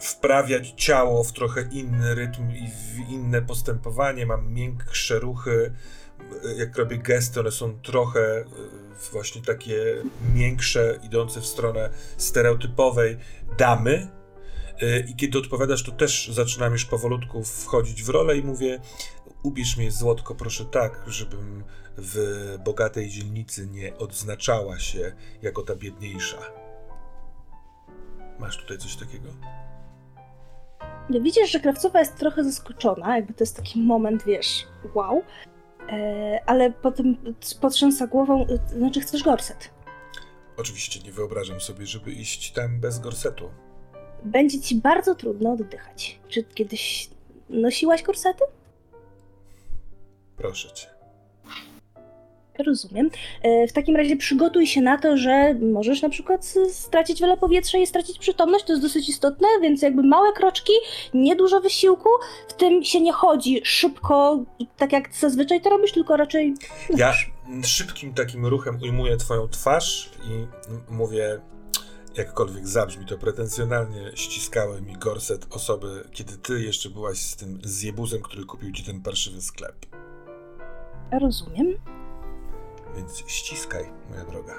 wprawiać 0.00 0.74
ciało 0.76 1.24
w 1.24 1.32
trochę 1.32 1.68
inny 1.72 2.14
rytm 2.14 2.50
i 2.50 2.68
w 2.68 3.10
inne 3.10 3.42
postępowanie. 3.42 4.26
Mam 4.26 4.52
miększe 4.52 5.18
ruchy. 5.18 5.72
Y, 6.44 6.54
Jak 6.56 6.76
robię 6.76 6.98
gesty, 6.98 7.40
one 7.40 7.50
są 7.50 7.80
trochę 7.82 8.44
właśnie 9.12 9.42
takie 9.42 10.02
miększe, 10.34 10.98
idące 11.02 11.40
w 11.40 11.46
stronę 11.46 11.90
stereotypowej 12.16 13.16
damy, 13.58 14.08
I 15.08 15.16
kiedy 15.16 15.38
odpowiadasz, 15.38 15.82
to 15.82 15.92
też 15.92 16.30
zaczynam 16.32 16.72
już 16.72 16.84
powolutku 16.84 17.44
wchodzić 17.44 18.02
w 18.02 18.08
rolę 18.08 18.38
i 18.38 18.42
mówię: 18.42 18.80
Ubierz 19.42 19.76
mnie 19.76 19.90
złotko, 19.90 20.34
proszę 20.34 20.64
tak, 20.64 21.04
żebym 21.06 21.64
w 21.96 22.18
bogatej 22.64 23.08
dzielnicy 23.08 23.66
nie 23.66 23.98
odznaczała 23.98 24.78
się 24.78 25.12
jako 25.42 25.62
ta 25.62 25.76
biedniejsza. 25.76 26.38
Masz 28.38 28.56
tutaj 28.56 28.78
coś 28.78 28.96
takiego? 28.96 29.28
No 31.10 31.20
widzisz, 31.20 31.50
że 31.50 31.60
Krawcowa 31.60 31.98
jest 31.98 32.16
trochę 32.16 32.44
zaskoczona, 32.44 33.16
jakby 33.16 33.34
to 33.34 33.44
jest 33.44 33.56
taki 33.56 33.80
moment, 33.80 34.24
wiesz, 34.24 34.66
wow. 34.94 35.22
E, 35.88 36.40
ale 36.46 36.70
potem 36.70 37.16
potrząsa 37.60 38.06
głową, 38.06 38.46
y, 38.46 38.78
znaczy 38.78 39.00
chcesz 39.00 39.22
gorset. 39.22 39.70
Oczywiście 40.56 41.00
nie 41.00 41.12
wyobrażam 41.12 41.60
sobie, 41.60 41.86
żeby 41.86 42.12
iść 42.12 42.52
tam 42.52 42.80
bez 42.80 42.98
gorsetu. 42.98 43.50
Będzie 44.24 44.60
ci 44.60 44.74
bardzo 44.74 45.14
trudno 45.14 45.52
oddychać. 45.52 46.18
Czy 46.28 46.44
kiedyś 46.44 47.10
nosiłaś 47.48 48.02
gorsety? 48.02 48.44
Proszę 50.36 50.72
cię. 50.72 50.86
Rozumiem. 52.66 53.10
E, 53.42 53.66
W 53.66 53.72
takim 53.72 53.96
razie 53.96 54.16
przygotuj 54.16 54.66
się 54.66 54.80
na 54.80 54.98
to, 54.98 55.16
że 55.16 55.54
możesz 55.54 56.02
na 56.02 56.08
przykład 56.08 56.54
stracić 56.72 57.20
wiele 57.20 57.36
powietrza 57.36 57.78
i 57.78 57.86
stracić 57.86 58.18
przytomność. 58.18 58.64
To 58.64 58.72
jest 58.72 58.82
dosyć 58.82 59.08
istotne, 59.08 59.48
więc 59.62 59.82
jakby 59.82 60.02
małe 60.02 60.32
kroczki, 60.32 60.72
niedużo 61.14 61.60
wysiłku. 61.60 62.08
W 62.48 62.52
tym 62.52 62.84
się 62.84 63.00
nie 63.00 63.12
chodzi 63.12 63.60
szybko 63.64 64.44
tak 64.76 64.92
jak 64.92 65.14
zazwyczaj 65.14 65.60
to 65.60 65.70
robisz, 65.70 65.92
tylko 65.92 66.16
raczej. 66.16 66.54
Ja 66.96 67.12
szybkim 67.64 68.14
takim 68.14 68.46
ruchem 68.46 68.78
ujmuję 68.82 69.16
twoją 69.16 69.48
twarz 69.48 70.10
i 70.24 70.46
mówię, 70.92 71.40
jakkolwiek 72.16 72.68
zabrzmi 72.68 73.06
to 73.06 73.18
pretensjonalnie, 73.18 74.10
ściskały 74.14 74.82
mi 74.82 74.92
gorset 74.92 75.46
osoby, 75.50 76.04
kiedy 76.12 76.36
ty 76.36 76.62
jeszcze 76.62 76.90
byłaś 76.90 77.18
z 77.18 77.36
tym 77.36 77.58
zjebuzem, 77.64 78.22
który 78.22 78.44
kupił 78.44 78.72
ci 78.72 78.84
ten 78.84 79.02
parszywy 79.02 79.40
sklep. 79.40 79.86
Rozumiem. 81.20 81.66
Więc 82.96 83.24
ściskaj, 83.26 83.84
moja 84.10 84.24
droga. 84.24 84.54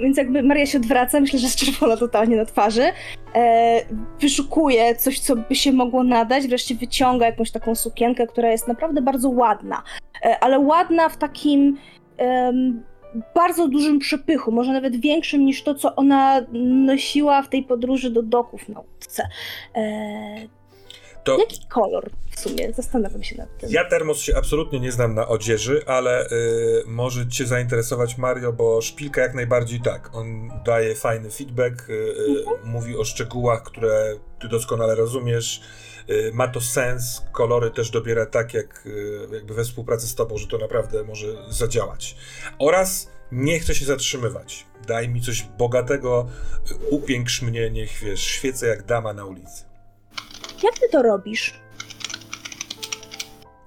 Więc 0.00 0.16
jakby 0.16 0.42
Maria 0.42 0.66
się 0.66 0.78
odwraca, 0.78 1.20
myślę, 1.20 1.38
że 1.38 1.46
jest 1.46 1.58
czerwona 1.58 1.96
totalnie 1.96 2.36
na 2.36 2.44
twarzy. 2.44 2.92
E, 3.34 3.80
wyszukuje 4.20 4.96
coś, 4.96 5.20
co 5.20 5.36
by 5.36 5.54
się 5.54 5.72
mogło 5.72 6.04
nadać, 6.04 6.46
wreszcie 6.46 6.74
wyciąga 6.74 7.26
jakąś 7.26 7.50
taką 7.50 7.74
sukienkę, 7.74 8.26
która 8.26 8.50
jest 8.50 8.68
naprawdę 8.68 9.02
bardzo 9.02 9.30
ładna. 9.30 9.82
E, 10.22 10.38
ale 10.40 10.58
ładna 10.58 11.08
w 11.08 11.16
takim 11.16 11.78
bardzo 13.34 13.68
dużym 13.68 13.98
przepychu, 13.98 14.52
może 14.52 14.72
nawet 14.72 15.00
większym 15.00 15.44
niż 15.44 15.62
to, 15.62 15.74
co 15.74 15.94
ona 15.96 16.40
nosiła 16.86 17.42
w 17.42 17.48
tej 17.48 17.62
podróży 17.62 18.10
do 18.10 18.22
doków 18.22 18.68
na 18.68 18.80
łódce. 18.80 19.28
E, 19.74 20.48
To 21.24 21.38
jaki 21.38 21.60
kolor 21.68 22.10
w 22.30 22.40
sumie? 22.40 22.72
Zastanawiam 22.72 23.22
się 23.22 23.36
nad 23.36 23.58
tym. 23.58 23.70
ja 23.72 23.84
termos 23.84 24.18
się 24.18 24.36
absolutnie 24.36 24.80
nie 24.80 24.92
znam 24.92 25.14
na 25.14 25.28
odzieży, 25.28 25.82
ale 25.86 26.26
y, 26.26 26.28
może 26.86 27.28
cię 27.28 27.46
zainteresować 27.46 28.18
Mario, 28.18 28.52
bo 28.52 28.80
szpilka 28.82 29.20
jak 29.20 29.34
najbardziej 29.34 29.80
tak. 29.80 30.10
On 30.14 30.50
daje 30.64 30.94
fajny 30.94 31.30
feedback, 31.30 31.88
y, 31.88 31.92
y, 31.92 32.44
mówi 32.64 32.96
o 32.96 33.04
szczegółach, 33.04 33.62
które 33.62 34.16
ty 34.40 34.48
doskonale 34.48 34.94
rozumiesz. 34.94 35.60
Y, 36.10 36.30
ma 36.34 36.48
to 36.48 36.60
sens, 36.60 37.22
kolory 37.32 37.70
też 37.70 37.90
dobiera 37.90 38.26
tak, 38.26 38.54
jak 38.54 38.86
y, 38.86 39.28
jakby 39.32 39.54
we 39.54 39.64
współpracy 39.64 40.08
z 40.08 40.14
tobą, 40.14 40.38
że 40.38 40.46
to 40.46 40.58
naprawdę 40.58 41.04
może 41.04 41.26
zadziałać. 41.48 42.16
Oraz 42.58 43.10
nie 43.32 43.60
chcę 43.60 43.74
się 43.74 43.84
zatrzymywać. 43.84 44.66
Daj 44.86 45.08
mi 45.08 45.20
coś 45.20 45.42
bogatego, 45.42 46.28
upiększ 46.90 47.42
mnie, 47.42 47.70
niech 47.70 47.98
wiesz, 47.98 48.20
świecę 48.20 48.66
jak 48.66 48.82
dama 48.82 49.12
na 49.12 49.24
ulicy. 49.24 49.64
Jak 50.62 50.78
ty 50.78 50.88
to 50.92 51.02
robisz? 51.02 51.60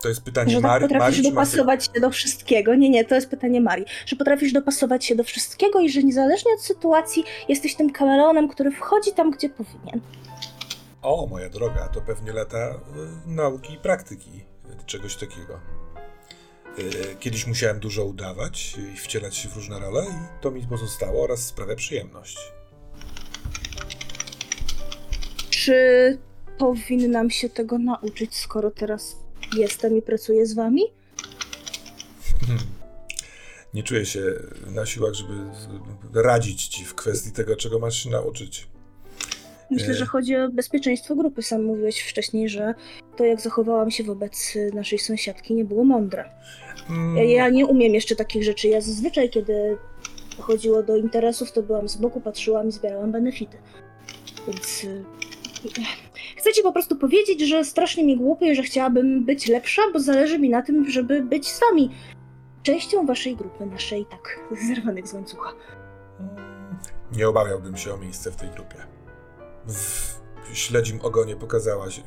To 0.01 0.09
jest 0.09 0.21
pytanie 0.21 0.51
Że 0.51 0.61
tak 0.61 0.63
Mari, 0.63 0.81
potrafisz 0.81 1.17
Mari 1.17 1.29
dopasować 1.29 1.85
się 1.85 2.01
do 2.01 2.09
wszystkiego. 2.09 2.75
Nie, 2.75 2.89
nie, 2.89 3.05
to 3.05 3.15
jest 3.15 3.29
pytanie 3.29 3.61
Marii. 3.61 3.85
Że 4.05 4.15
potrafisz 4.15 4.53
dopasować 4.53 5.05
się 5.05 5.15
do 5.15 5.23
wszystkiego 5.23 5.79
i 5.79 5.89
że 5.89 6.03
niezależnie 6.03 6.53
od 6.53 6.61
sytuacji 6.61 7.23
jesteś 7.49 7.75
tym 7.75 7.89
kameleonem, 7.91 8.49
który 8.49 8.71
wchodzi 8.71 9.11
tam, 9.11 9.31
gdzie 9.31 9.49
powinien. 9.49 10.01
O, 11.01 11.27
moja 11.27 11.49
droga, 11.49 11.87
to 11.87 12.01
pewnie 12.01 12.33
lata 12.33 12.69
y, 12.69 13.29
nauki 13.29 13.73
i 13.73 13.77
praktyki, 13.77 14.31
y, 14.81 14.85
czegoś 14.85 15.15
takiego. 15.15 15.59
Y, 16.79 17.15
kiedyś 17.19 17.47
musiałem 17.47 17.79
dużo 17.79 18.05
udawać 18.05 18.75
i 18.93 18.97
wcielać 18.97 19.35
się 19.35 19.49
w 19.49 19.55
różne 19.55 19.79
role 19.79 20.05
i 20.05 20.41
to 20.41 20.51
mi 20.51 20.67
pozostało 20.67 21.23
oraz 21.23 21.39
sprawia 21.39 21.75
przyjemność. 21.75 22.37
Czy 25.49 26.17
powinnam 26.57 27.29
się 27.29 27.49
tego 27.49 27.77
nauczyć, 27.77 28.35
skoro 28.35 28.71
teraz 28.71 29.15
jestem 29.57 29.97
i 29.97 30.01
pracuję 30.01 30.45
z 30.45 30.55
wami? 30.55 30.83
Hmm. 32.47 32.65
Nie 33.73 33.83
czuję 33.83 34.05
się 34.05 34.21
na 34.67 34.85
siłach, 34.85 35.13
żeby 35.13 35.33
radzić 36.13 36.67
ci 36.67 36.85
w 36.85 36.95
kwestii 36.95 37.31
tego, 37.31 37.55
czego 37.55 37.79
masz 37.79 38.03
się 38.03 38.09
nauczyć. 38.09 38.67
Myślę, 39.71 39.89
E. 39.89 39.93
że 39.93 40.05
chodzi 40.05 40.35
o 40.35 40.49
bezpieczeństwo 40.49 41.15
grupy. 41.15 41.41
Sam 41.41 41.63
mówiłeś 41.63 41.99
wcześniej, 42.01 42.49
że 42.49 42.73
to, 43.15 43.25
jak 43.25 43.41
zachowałam 43.41 43.91
się 43.91 44.03
wobec 44.03 44.55
y, 44.55 44.71
naszej 44.73 44.99
sąsiadki, 44.99 45.55
nie 45.55 45.65
było 45.65 45.83
mądre. 45.83 46.29
Mm, 46.89 47.17
Ja, 47.17 47.23
ja 47.23 47.49
nie 47.49 47.65
umiem 47.65 47.93
jeszcze 47.93 48.15
takich 48.15 48.43
rzeczy. 48.43 48.67
Ja 48.67 48.81
zazwyczaj, 48.81 49.29
kiedy 49.29 49.77
dochodziło 50.37 50.83
do 50.83 50.95
interesów, 50.97 51.51
to 51.51 51.63
byłam 51.63 51.89
z 51.89 51.97
boku, 51.97 52.21
patrzyłam 52.21 52.67
i 52.67 52.71
zbierałam 52.71 53.11
benefity. 53.11 53.57
Więc 54.47 54.83
y, 54.83 55.03
Chcę 56.37 56.53
ci 56.53 56.63
po 56.63 56.71
prostu 56.71 56.95
powiedzieć, 56.95 57.41
że 57.41 57.63
strasznie 57.65 58.03
mi 58.03 58.17
głupio 58.17 58.45
i 58.45 58.55
że 58.55 58.63
chciałabym 58.63 59.25
być 59.25 59.47
lepsza, 59.47 59.81
bo 59.93 59.99
zależy 59.99 60.39
mi 60.39 60.49
na 60.49 60.61
tym, 60.61 60.89
żeby 60.89 61.21
być 61.23 61.47
z 61.47 61.59
wami. 61.59 61.89
Częścią 62.63 63.05
waszej 63.05 63.35
grupy, 63.35 63.65
naszej 63.65 64.05
tak 64.05 64.39
zerwanych 64.67 65.07
z 65.07 65.13
łańcucha. 65.13 65.51
Nie 67.17 67.29
obawiałbym 67.29 67.77
się 67.77 67.93
o 67.93 67.97
miejsce 67.97 68.31
w 68.31 68.35
tej 68.35 68.49
grupie. 68.49 68.75
W 69.69 70.19
śledzim 70.53 71.01
ogonie 71.01 71.35
pokazałaś 71.35 71.97
yy, 71.97 72.03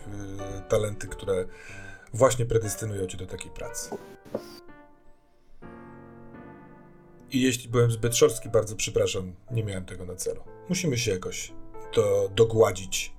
talenty, 0.68 1.08
które 1.08 1.46
właśnie 2.12 2.46
predestynują 2.46 3.06
cię 3.06 3.18
do 3.18 3.26
takiej 3.26 3.50
pracy. 3.50 3.90
I 7.30 7.42
jeśli 7.42 7.68
byłem 7.68 7.90
zbyt 7.90 8.16
szorstki, 8.16 8.48
bardzo 8.48 8.76
przepraszam, 8.76 9.34
nie 9.50 9.64
miałem 9.64 9.84
tego 9.84 10.04
na 10.04 10.14
celu. 10.16 10.42
Musimy 10.68 10.98
się 10.98 11.10
jakoś 11.10 11.52
to 11.92 12.28
dogładzić. 12.28 13.12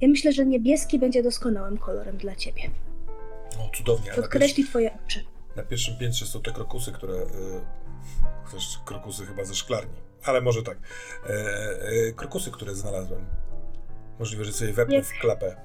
Ja 0.00 0.08
myślę, 0.08 0.32
że 0.32 0.46
niebieski 0.46 0.98
będzie 0.98 1.22
doskonałym 1.22 1.78
kolorem 1.78 2.16
dla 2.16 2.36
ciebie. 2.36 2.62
O, 3.58 3.76
cudownie. 3.76 4.12
Podkreśli 4.12 4.64
twoje 4.64 4.98
oczy. 5.06 5.24
Na 5.56 5.62
pierwszym 5.62 5.98
piętrze 5.98 6.26
są 6.26 6.42
te 6.42 6.52
krokusy, 6.52 6.92
które. 6.92 7.14
Y, 7.14 7.26
też 8.52 8.80
krokusy 8.84 9.26
chyba 9.26 9.44
ze 9.44 9.54
szklarni, 9.54 9.94
ale 10.24 10.40
może 10.40 10.62
tak. 10.62 10.78
E, 11.26 11.30
e, 12.08 12.12
krokusy, 12.12 12.50
które 12.50 12.74
znalazłem. 12.74 13.26
Możliwe, 14.18 14.44
że 14.44 14.52
sobie 14.52 14.72
wepnę 14.72 15.02
w 15.02 15.12
klapę. 15.20 15.56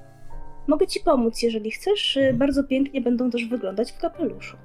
Mogę 0.66 0.86
ci 0.86 1.00
pomóc, 1.00 1.42
jeżeli 1.42 1.70
chcesz. 1.70 2.16
y, 2.16 2.32
Bardzo 2.34 2.64
pięknie 2.64 3.00
będą 3.00 3.30
też 3.30 3.44
wyglądać 3.44 3.92
w 3.92 3.98
kapeluszu. 3.98 4.56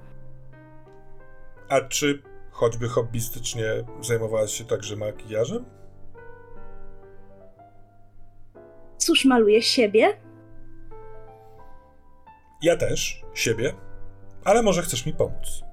A 1.70 1.82
czy 1.82 2.22
choćby 2.52 2.90
hobbystycznie 2.90 3.65
zajmowałaś 4.02 4.52
się 4.52 4.65
także 4.65 4.95
makijażem? 4.95 5.65
Cóż, 8.98 9.26
maluję 9.26 9.61
siebie. 9.61 10.18
Ja 12.61 12.78
też, 12.78 13.22
siebie, 13.34 13.74
ale 14.44 14.64
może 14.64 14.82
chcesz 14.82 15.06
mi 15.06 15.14
pomóc. 15.14 15.64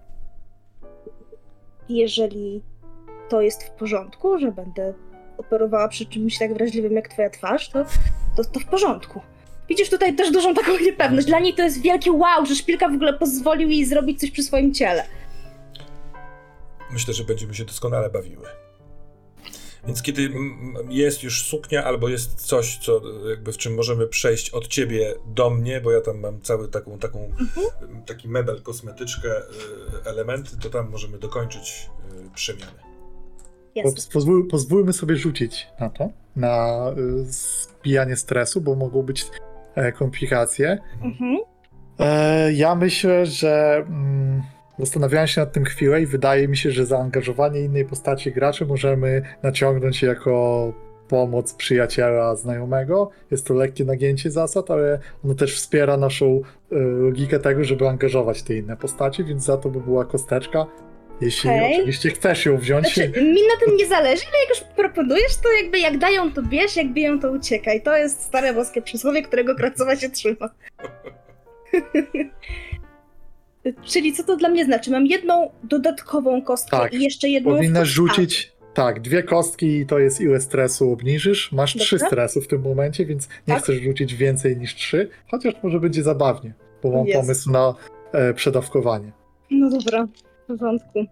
Jeżeli 1.89 2.63
to 3.31 3.41
jest 3.41 3.63
w 3.63 3.71
porządku, 3.71 4.39
że 4.39 4.53
będę 4.53 4.95
operowała 5.39 5.89
przy 5.89 6.07
czymś 6.07 6.39
tak 6.39 6.55
wrażliwym 6.55 6.93
jak 6.93 7.09
twoja 7.09 7.31
twarz, 7.31 7.69
to, 7.69 7.85
to, 8.37 8.45
to 8.45 8.61
w 8.61 8.65
porządku. 8.65 9.21
Widzisz 9.69 9.91
tutaj 9.91 10.17
też 10.17 10.31
dużą 10.31 10.55
taką 10.55 10.79
niepewność. 10.79 11.27
Dla 11.27 11.39
niej 11.39 11.55
to 11.55 11.63
jest 11.63 11.81
wielkie 11.81 12.13
wow, 12.13 12.47
że 12.47 12.55
szpilka 12.55 12.89
w 12.89 12.95
ogóle 12.95 13.13
pozwolił 13.15 13.69
jej 13.69 13.85
zrobić 13.85 14.21
coś 14.21 14.31
przy 14.31 14.43
swoim 14.43 14.75
ciele. 14.75 15.05
Myślę, 16.93 17.15
że 17.15 17.25
będziemy 17.25 17.55
się 17.55 17.65
doskonale 17.65 18.11
bawiły. 18.11 18.47
Więc 19.87 20.03
kiedy 20.03 20.31
jest 20.89 21.23
już 21.23 21.45
suknia, 21.45 21.85
albo 21.85 22.09
jest 22.09 22.35
coś, 22.47 22.79
co 22.79 23.01
jakby 23.31 23.53
w 23.53 23.57
czym 23.57 23.75
możemy 23.75 24.07
przejść 24.07 24.51
od 24.51 24.69
ciebie 24.69 25.15
do 25.27 25.51
mnie, 25.51 25.81
bo 25.81 25.91
ja 25.91 26.01
tam 26.01 26.21
mam 26.21 26.41
cały 26.41 26.69
taką, 26.69 26.99
taką 26.99 27.33
Mhm. 27.41 28.03
taki 28.07 28.29
mebel, 28.29 28.63
kosmetyczkę, 28.63 29.39
y, 29.39 29.45
elementy, 30.05 30.51
to 30.63 30.71
tam 30.71 30.91
możemy 30.91 31.19
dokończyć 31.19 31.91
y, 32.13 32.31
Pozwól, 34.13 34.49
pozwólmy 34.49 34.93
sobie 34.93 35.17
rzucić 35.17 35.69
na 35.81 35.91
to, 35.91 36.09
na 36.37 36.85
y, 36.99 37.25
zbijanie 37.25 38.17
stresu, 38.17 38.61
bo 38.61 38.75
mogą 38.75 39.03
być 39.03 39.27
e, 39.75 39.93
komplikacje. 39.93 40.79
Mhm. 41.03 41.39
E, 41.99 42.53
ja 42.53 42.75
myślę, 42.75 43.27
że 43.27 43.85
mm, 43.89 44.43
zastanawiałem 44.79 45.29
się 45.29 45.41
nad 45.41 45.53
tym 45.53 45.65
chwilę 45.65 46.03
i 46.03 46.07
wydaje 46.07 46.49
mi 46.49 46.57
się, 46.57 46.71
że 46.71 46.87
zaangażowanie 46.87 47.61
innej 47.61 47.85
postaci 47.85 48.33
graczy 48.33 48.67
możemy 48.67 49.23
naciągnąć 49.43 50.03
jako 50.03 50.73
pomoc 51.09 51.55
przyjaciela, 51.55 52.37
znajomego. 52.37 53.11
Jest 53.31 53.47
to 53.47 53.55
lekkie 53.55 53.85
nagięcie 53.85 54.31
zasad, 54.31 54.71
ale 54.71 54.99
ono 55.25 55.35
też 55.35 55.57
wspiera 55.57 55.97
naszą 55.97 56.41
e, 56.73 56.79
logikę 56.79 57.39
tego, 57.39 57.65
żeby 57.65 57.89
angażować 57.89 58.43
te 58.43 58.55
inne 58.55 58.77
postaci, 58.77 59.25
więc 59.25 59.45
za 59.45 59.57
to 59.57 59.69
by 59.69 59.81
była 59.81 60.05
kosteczka. 60.05 60.67
Jeśli 61.21 61.51
Okej. 61.51 61.75
oczywiście 61.77 62.11
chcesz 62.11 62.47
ją 62.47 62.57
wziąć. 62.57 62.85
Znaczy, 62.95 63.09
mi 63.23 63.41
na 63.43 63.67
tym 63.67 63.77
nie 63.77 63.87
zależy, 63.87 64.23
ale 64.29 64.41
jak 64.41 64.49
już 64.49 64.61
proponujesz, 64.77 65.37
to 65.43 65.53
jakby 65.63 65.79
jak 65.79 65.99
dają, 65.99 66.33
to 66.33 66.43
bierz, 66.43 66.77
jak 66.77 66.93
biją, 66.93 67.21
to 67.21 67.31
uciekaj. 67.31 67.83
To 67.83 67.97
jest 67.97 68.23
stare 68.23 68.55
boskie 68.55 68.83
przysłowie, 68.83 69.23
którego 69.23 69.55
kracowa 69.55 69.97
się 69.97 70.11
trzyma. 70.11 70.51
Czyli 73.85 74.13
co 74.13 74.25
to 74.25 74.37
dla 74.37 74.49
mnie 74.49 74.65
znaczy? 74.65 74.91
Mam 74.91 75.07
jedną 75.07 75.51
dodatkową 75.65 76.43
kostkę 76.43 76.77
Tak, 76.77 76.95
i 76.95 77.03
jeszcze 77.05 77.29
jedną... 77.29 77.51
Powinnasz 77.57 77.89
w- 77.91 77.95
rzucić. 77.95 78.53
Tak, 78.75 79.01
dwie 79.01 79.23
kostki 79.23 79.67
i 79.79 79.87
to 79.87 79.99
jest 79.99 80.21
ile 80.21 80.41
stresu 80.41 80.93
obniżysz. 80.93 81.53
Masz 81.53 81.75
trzy 81.77 81.97
Dobrze. 81.97 82.07
stresu 82.07 82.41
w 82.41 82.47
tym 82.49 82.63
momencie, 82.63 83.07
więc 83.07 83.29
nie 83.49 83.55
Tak. 83.55 83.63
chcesz 83.63 83.77
rzucić 83.81 84.15
więcej 84.15 84.57
niż 84.57 84.75
trzy, 84.75 85.09
chociaż 85.31 85.55
może 85.63 85.81
będzie 85.81 86.03
zabawnie, 86.03 86.53
bo 86.83 86.91
mam 86.91 87.07
Jezu. 87.07 87.21
pomysł 87.21 87.51
na 87.51 87.75
e, 88.13 88.35
przedawkowanie. 88.35 89.13
No 89.51 89.71
dobra, 89.71 90.07
porządku. 90.59 91.05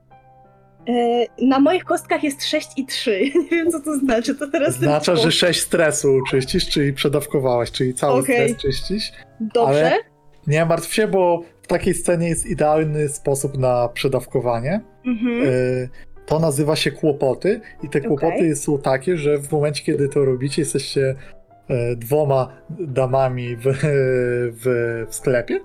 E, 0.89 1.25
na 1.47 1.61
moich 1.61 1.85
kostkach 1.85 2.25
jest 2.25 2.45
6 2.47 2.69
i 2.77 2.87
3. 2.87 3.21
Nie 3.43 3.49
wiem, 3.51 3.71
co 3.71 3.81
to 3.81 3.97
znaczy. 3.97 4.35
To 4.35 4.49
teraz 4.51 4.69
Oznacza, 4.69 5.17
że 5.17 5.33
sześć 5.33 5.61
stresu 5.61 6.19
czyścisz, 6.31 6.69
czyli 6.69 6.93
przedawkowałaś, 6.93 7.71
czyli 7.71 7.95
cały 7.95 8.21
Okej. 8.21 8.49
stres 8.49 8.63
czyścisz. 8.63 9.13
Dobrze. 9.41 9.87
ale- 9.87 9.97
Nie 10.47 10.65
martw 10.65 10.95
się, 10.95 11.09
bo 11.09 11.43
w 11.63 11.67
takiej 11.67 11.95
scenie 11.95 12.29
jest 12.29 12.47
idealny 12.47 13.09
sposób 13.09 13.59
na 13.59 13.89
przedawkowanie. 13.89 14.81
Mhm. 15.07 15.43
E, 15.43 15.49
To 16.27 16.39
nazywa 16.39 16.77
się 16.77 16.91
kłopoty 16.91 17.61
i 17.83 17.89
te 17.89 18.01
kłopoty 18.01 18.35
Okej. 18.37 18.57
są 18.57 18.79
takie, 18.79 19.17
że 19.17 19.39
w 19.39 19.53
momencie, 19.53 19.85
kiedy 19.85 20.09
to 20.09 20.25
robicie, 20.25 20.63
jesteście 20.63 21.15
e, 21.69 21.97
dwoma 21.97 22.49
damami 22.71 23.57
w, 23.57 23.63
w, 24.63 24.65
w 25.09 25.15
sklepie 25.15 25.61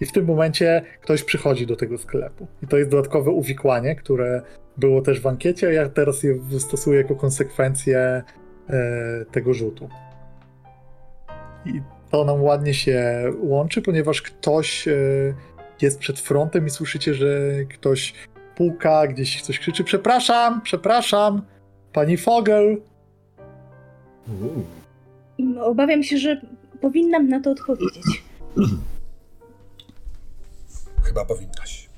i 0.00 0.06
w 0.06 0.12
tym 0.12 0.24
momencie 0.24 0.82
ktoś 1.00 1.22
przychodzi 1.22 1.66
do 1.66 1.76
tego 1.76 1.98
sklepu. 1.98 2.46
I 2.62 2.66
to 2.66 2.78
jest 2.78 2.90
dodatkowe 2.90 3.30
uwikłanie, 3.30 3.96
które 3.96 4.42
było 4.76 5.02
też 5.02 5.20
w 5.20 5.26
ankiecie, 5.26 5.68
a 5.68 5.72
ja 5.72 5.88
teraz 5.88 6.22
je 6.22 6.38
stosuję 6.58 6.98
jako 6.98 7.16
konsekwencję 7.16 8.22
e, 8.70 9.24
tego 9.32 9.54
rzutu. 9.54 9.88
I 11.66 11.82
to 12.10 12.24
nam 12.24 12.42
ładnie 12.42 12.74
się 12.74 13.24
łączy, 13.40 13.82
ponieważ 13.82 14.22
ktoś 14.22 14.88
e, 14.88 14.94
jest 15.82 15.98
przed 15.98 16.20
frontem 16.20 16.66
i 16.66 16.70
słyszycie, 16.70 17.14
że 17.14 17.50
ktoś 17.74 18.14
puka, 18.56 19.06
gdzieś 19.06 19.42
ktoś 19.42 19.58
krzyczy: 19.58 19.84
Przepraszam, 19.84 20.60
przepraszam, 20.60 21.42
pani 21.92 22.16
Fogel. 22.16 22.80
Obawiam 25.60 26.02
się, 26.02 26.18
że 26.18 26.40
powinnam 26.80 27.28
na 27.28 27.40
to 27.40 27.50
odpowiedzieć. 27.50 28.22
Chyba 31.04 31.24
powinnaś. 31.24 31.88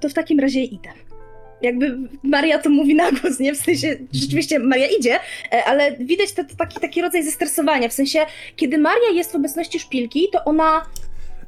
To 0.00 0.08
w 0.08 0.14
takim 0.14 0.40
razie 0.40 0.60
idę. 0.60 0.88
Jakby 1.62 1.98
Maria 2.22 2.58
to 2.58 2.70
mówi 2.70 2.94
na 2.94 3.12
głos, 3.12 3.38
nie? 3.40 3.54
W 3.54 3.56
sensie, 3.56 3.96
rzeczywiście 4.12 4.58
Maria 4.58 4.86
idzie, 4.86 5.18
e, 5.52 5.64
ale 5.64 5.96
widać 5.96 6.32
to, 6.32 6.44
to 6.44 6.56
taki, 6.56 6.80
taki 6.80 7.02
rodzaj 7.02 7.22
zestresowania. 7.24 7.88
W 7.88 7.92
sensie, 7.92 8.26
kiedy 8.56 8.78
Maria 8.78 9.10
jest 9.10 9.32
w 9.32 9.34
obecności 9.34 9.80
szpilki, 9.80 10.28
to 10.32 10.44
ona 10.44 10.86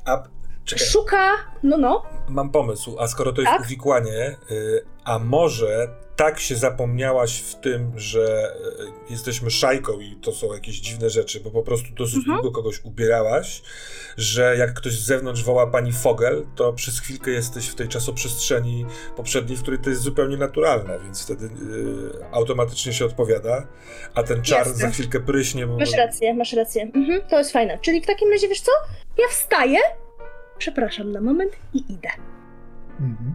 A 0.05 0.23
czekaj, 0.65 0.87
szuka, 0.87 1.31
no 1.63 1.77
no, 1.77 2.03
mam 2.29 2.51
pomysł. 2.51 2.97
A 2.99 3.07
skoro 3.09 3.33
to 3.33 3.41
jest 3.41 3.53
Tak? 3.53 3.61
uwikłanie, 3.63 4.37
y, 4.51 4.85
a 5.05 5.19
może 5.19 5.89
tak 6.17 6.41
się 6.41 6.57
zapomniałaś 6.57 7.41
w 7.41 7.55
tym, 7.55 7.93
że 7.99 8.55
y, 9.09 9.13
jesteśmy 9.13 9.51
szajką 9.51 10.01
i 10.01 10.17
to 10.17 10.33
są 10.33 10.53
jakieś 10.53 10.81
dziwne 10.81 11.11
rzeczy, 11.11 11.41
bo 11.41 11.51
po 11.51 11.63
prostu 11.63 11.95
dosyć 11.95 12.17
Mhm. 12.17 12.35
długo 12.35 12.51
kogoś 12.57 12.81
ubierałaś, 12.85 13.63
że 14.17 14.57
jak 14.59 14.75
ktoś 14.75 14.93
z 14.93 15.07
zewnątrz 15.07 15.43
woła 15.45 15.67
pani 15.67 15.93
Fogel, 15.93 16.47
to 16.55 16.73
przez 16.73 17.01
chwilkę 17.01 17.31
jesteś 17.31 17.69
w 17.69 17.75
tej 17.75 17.89
czasoprzestrzeni 17.89 18.87
poprzedniej, 19.17 19.59
w 19.59 19.63
której 19.63 19.81
to 19.81 19.91
jest 19.91 20.03
zupełnie 20.03 20.37
naturalne, 20.37 20.99
więc 21.05 21.23
wtedy 21.23 21.47
y, 21.47 21.51
automatycznie 22.33 22.93
się 22.93 23.05
odpowiada, 23.05 23.67
a 24.15 24.23
ten 24.23 24.43
czar 24.43 24.69
za 24.69 24.91
chwilkę 24.91 25.21
pryśnie, 25.21 25.67
bo... 25.67 25.79
masz 25.79 25.93
rację, 25.93 26.35
masz 26.35 26.53
rację. 26.53 26.83
Mhm, 26.95 27.23
to 27.31 27.39
jest 27.39 27.53
fajne. 27.53 27.79
Czyli 27.79 28.01
w 28.01 28.07
takim 28.07 28.31
razie, 28.31 28.49
wiesz 28.49 28.61
co? 28.61 28.73
Ja 29.19 29.29
wstaję, 29.31 29.79
przepraszam 30.59 31.13
na 31.13 31.21
moment 31.21 31.53
i 31.75 31.93
idę. 31.93 32.09
Mhm. 33.01 33.35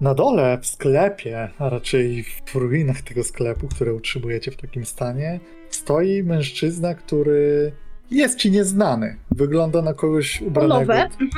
Na 0.00 0.14
dole 0.14 0.58
w 0.62 0.66
sklepie, 0.66 1.48
a 1.58 1.68
raczej 1.68 2.24
w 2.46 2.54
ruinach 2.54 3.02
tego 3.02 3.24
sklepu, 3.24 3.68
które 3.68 3.94
utrzymujecie 3.94 4.50
w 4.50 4.56
takim 4.56 4.84
stanie, 4.84 5.40
stoi 5.70 6.22
mężczyzna, 6.22 6.94
który 6.94 7.72
jest 8.10 8.38
ci 8.38 8.50
nieznany. 8.50 9.16
Wygląda 9.30 9.82
na 9.82 9.94
kogoś 9.94 10.42
ubranego. 10.42 10.94
Mhm. 10.94 11.28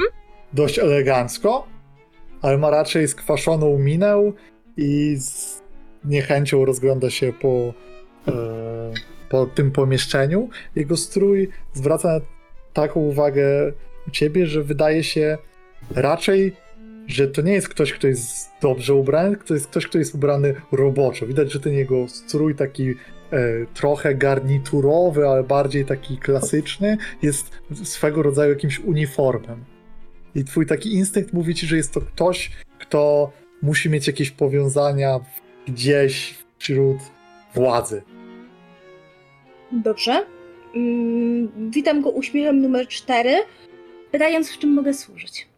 dość 0.52 0.78
elegancko, 0.78 1.66
ale 2.42 2.58
ma 2.58 2.70
raczej 2.70 3.08
skwaszoną 3.08 3.78
minę 3.78 4.32
i 4.76 5.16
z 5.18 5.62
niechęcią 6.04 6.64
rozgląda 6.64 7.10
się 7.10 7.32
po, 7.32 7.74
e, 8.28 8.32
po 9.28 9.46
tym 9.46 9.70
pomieszczeniu. 9.70 10.48
Jego 10.76 10.96
strój 10.96 11.48
zwraca 11.72 12.20
taką 12.72 13.00
uwagę 13.00 13.72
u 14.08 14.10
ciebie, 14.10 14.46
że 14.46 14.62
wydaje 14.62 15.04
się 15.04 15.38
raczej, 15.90 16.56
że 17.10 17.28
to 17.28 17.42
nie 17.42 17.52
jest 17.52 17.68
ktoś, 17.68 17.92
kto 17.92 18.06
jest 18.06 18.50
dobrze 18.62 18.94
ubrany, 18.94 19.36
to 19.36 19.54
jest 19.54 19.66
ktoś, 19.66 19.86
kto 19.86 19.98
jest 19.98 20.14
ubrany 20.14 20.54
roboczo. 20.72 21.26
Widać, 21.26 21.52
że 21.52 21.60
ten 21.60 21.72
jego 21.72 22.08
strój 22.08 22.54
taki 22.54 22.90
e, 22.90 22.94
trochę 23.74 24.14
garniturowy, 24.14 25.28
ale 25.28 25.42
bardziej 25.42 25.84
taki 25.84 26.16
klasyczny, 26.16 26.96
jest 27.22 27.50
swego 27.84 28.22
rodzaju 28.22 28.52
jakimś 28.52 28.78
uniformem. 28.78 29.64
I 30.34 30.44
twój 30.44 30.66
taki 30.66 30.94
instynkt 30.94 31.32
mówi 31.32 31.54
ci, 31.54 31.66
że 31.66 31.76
jest 31.76 31.94
to 31.94 32.00
ktoś, 32.00 32.50
kto 32.78 33.32
musi 33.62 33.90
mieć 33.90 34.06
jakieś 34.06 34.30
powiązania 34.30 35.20
gdzieś 35.68 36.38
wśród 36.58 36.98
władzy. 37.54 38.02
Dobrze. 39.72 40.26
Mm, 40.74 41.70
witam 41.70 42.02
go 42.02 42.10
uśmiechem 42.10 42.60
numer 42.60 42.88
4, 42.88 43.34
pytając, 44.10 44.50
w 44.50 44.58
czym 44.58 44.72
mogę 44.74 44.94
służyć. 44.94 45.49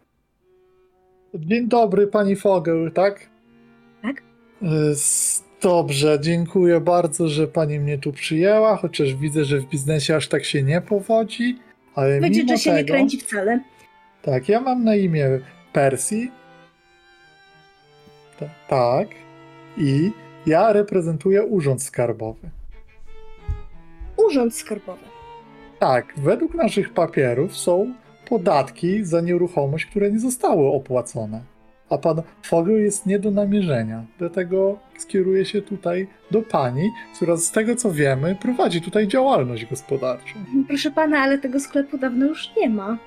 Dzień 1.35 1.69
dobry, 1.69 2.07
pani 2.07 2.37
Fogel, 2.37 2.93
tak? 2.95 3.31
Tak. 4.03 4.23
E, 4.63 4.67
Dobrze, 5.63 6.19
dziękuję 6.21 6.81
bardzo, 6.81 7.29
że 7.29 7.49
pani 7.49 7.79
mnie 7.81 7.99
tu 7.99 8.13
przyjęła, 8.13 8.77
chociaż 8.77 9.15
widzę, 9.15 9.45
że 9.45 9.59
w 9.59 9.69
biznesie 9.69 10.17
aż 10.17 10.29
tak 10.29 10.45
się 10.45 10.63
nie 10.63 10.81
powodzi, 10.81 11.59
ale 11.95 12.21
Będzie, 12.21 12.43
mimo 12.45 12.57
że 12.57 12.63
się 12.63 12.71
tego... 12.71 12.79
nie 12.83 12.85
kręci 12.85 13.21
wcale. 13.21 13.61
Tak, 14.23 14.49
ja 14.49 14.61
mam 14.61 14.85
na 14.85 14.97
imię 14.97 15.41
Percy. 15.73 16.29
Ta- 18.39 18.49
tak. 18.69 19.09
I 19.79 20.11
ja 20.47 20.73
reprezentuję 20.73 21.43
Urząd 21.45 21.83
Skarbowy. 21.83 22.51
Urząd 24.17 24.55
Skarbowy. 24.55 25.05
Tak, 25.79 26.15
według 26.17 26.55
naszych 26.55 26.93
papierów 26.93 27.57
są 27.57 27.95
podatki 28.33 29.05
za 29.05 29.21
nieruchomość, 29.21 29.87
które 29.87 30.13
nie 30.13 30.19
zostały 30.19 30.67
opłacone. 30.67 31.41
A 31.91 31.99
pan 31.99 32.23
Fogel 32.43 32.83
jest 32.83 33.07
nie 33.07 33.19
do 33.19 33.31
namierzenia, 33.31 34.05
dlatego 34.19 34.79
skieruję 34.99 35.45
się 35.45 35.63
tutaj 35.63 36.09
do 36.31 36.43
pani, 36.43 36.91
która 37.17 37.37
z 37.37 37.51
tego 37.51 37.77
co 37.77 37.91
wiemy 37.91 38.37
prowadzi 38.43 38.81
tutaj 38.81 39.09
działalność 39.09 39.67
gospodarczą. 39.67 40.35
Proszę 40.69 40.91
pana, 40.91 41.19
ale 41.19 41.39
tego 41.39 41.61
sklepu 41.61 41.99
dawno 41.99 42.27
już 42.27 42.51
nie 42.57 42.71
ma. 42.71 42.99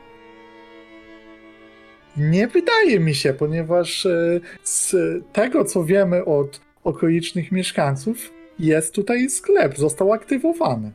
Nie 2.18 2.48
wydaje 2.48 3.00
mi 3.00 3.16
się, 3.16 3.34
ponieważ 3.34 4.06
e, 4.06 4.40
z 4.64 4.96
tego 5.34 5.66
co 5.66 5.84
wiemy 5.84 6.26
od 6.26 6.62
okolicznych 6.84 7.52
mieszkańców, 7.52 8.32
jest 8.60 8.96
tutaj 8.96 9.30
sklep, 9.30 9.78
został 9.78 10.14
aktywowany. 10.14 10.92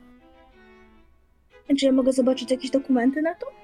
Czy 1.79 1.87
ja 1.87 1.93
mogę 1.93 2.13
zobaczyć 2.13 2.51
jakieś 2.51 2.71
dokumenty 2.71 3.23
na 3.23 3.35
to? 3.35 3.60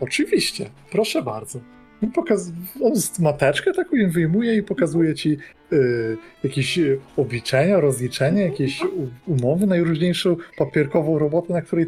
Oczywiście, 0.00 0.70
proszę 0.90 1.22
bardzo. 1.22 1.60
I 2.02 2.06
Pokaz... 2.06 2.52
On 2.82 2.96
z 2.96 3.18
mateczkę 3.18 3.72
taką 3.72 3.96
im 3.96 4.10
wyjmuje 4.10 4.56
i 4.56 4.62
pokazuje 4.62 5.14
ci 5.14 5.36
y, 5.72 6.16
jakieś 6.44 6.78
y, 6.78 7.00
obliczenia, 7.16 7.80
rozliczenia, 7.80 8.42
jakieś 8.42 8.80
umowy, 9.26 9.66
najróżniejszą 9.66 10.36
papierkową 10.58 11.18
robotę, 11.18 11.52
na 11.52 11.62
której 11.62 11.86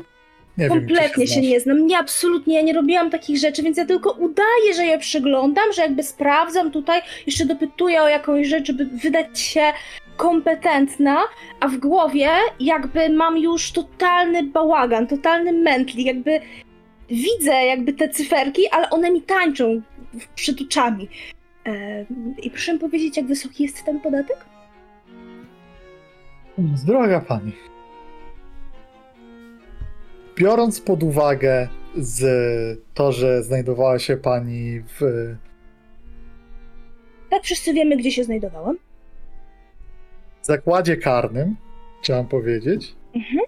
nie 0.58 0.68
Kompletnie 0.68 0.98
wiem, 1.16 1.26
się 1.26 1.32
znasz. 1.32 1.44
nie 1.44 1.60
znam. 1.60 1.86
Nie, 1.86 1.98
absolutnie, 1.98 2.54
ja 2.54 2.62
nie 2.62 2.72
robiłam 2.72 3.10
takich 3.10 3.38
rzeczy, 3.38 3.62
więc 3.62 3.76
ja 3.78 3.86
tylko 3.86 4.10
udaję, 4.12 4.74
że 4.76 4.84
je 4.84 4.98
przyglądam, 4.98 5.72
że 5.72 5.82
jakby 5.82 6.02
sprawdzam 6.02 6.70
tutaj, 6.70 7.00
jeszcze 7.26 7.46
dopytuję 7.46 8.02
o 8.02 8.08
jakąś 8.08 8.46
rzecz, 8.46 8.66
żeby 8.66 8.86
wydać 8.86 9.40
się 9.40 9.62
kompetentna, 10.16 11.18
a 11.60 11.68
w 11.68 11.76
głowie 11.76 12.28
jakby 12.60 13.08
mam 13.08 13.38
już 13.38 13.72
totalny 13.72 14.42
bałagan, 14.42 15.06
totalny 15.06 15.52
mętli, 15.52 16.04
jakby 16.04 16.40
widzę 17.08 17.52
jakby 17.52 17.92
te 17.92 18.08
cyferki, 18.08 18.68
ale 18.70 18.90
one 18.90 19.10
mi 19.10 19.22
tańczą 19.22 19.82
w- 20.14 20.28
przed 20.28 20.60
oczami. 20.60 21.08
E, 21.66 22.04
I 22.42 22.50
proszę 22.50 22.72
mi 22.72 22.78
powiedzieć, 22.78 23.16
jak 23.16 23.26
wysoki 23.26 23.62
jest 23.62 23.84
ten 23.84 24.00
podatek? 24.00 24.36
Droga 26.58 27.20
pani, 27.20 27.52
biorąc 30.36 30.80
pod 30.80 31.02
uwagę 31.02 31.68
z 31.96 32.80
to, 32.94 33.12
że 33.12 33.42
znajdowała 33.42 33.98
się 33.98 34.16
pani 34.16 34.80
w 34.80 35.00
Tak 37.30 37.42
wszyscy 37.42 37.72
wiemy, 37.74 37.96
gdzie 37.96 38.10
się 38.10 38.24
znajdowałam. 38.24 38.76
zakładzie 40.42 40.96
karnym, 40.96 41.56
chciałem 42.02 42.26
powiedzieć, 42.26 42.94
Mhm. 43.14 43.40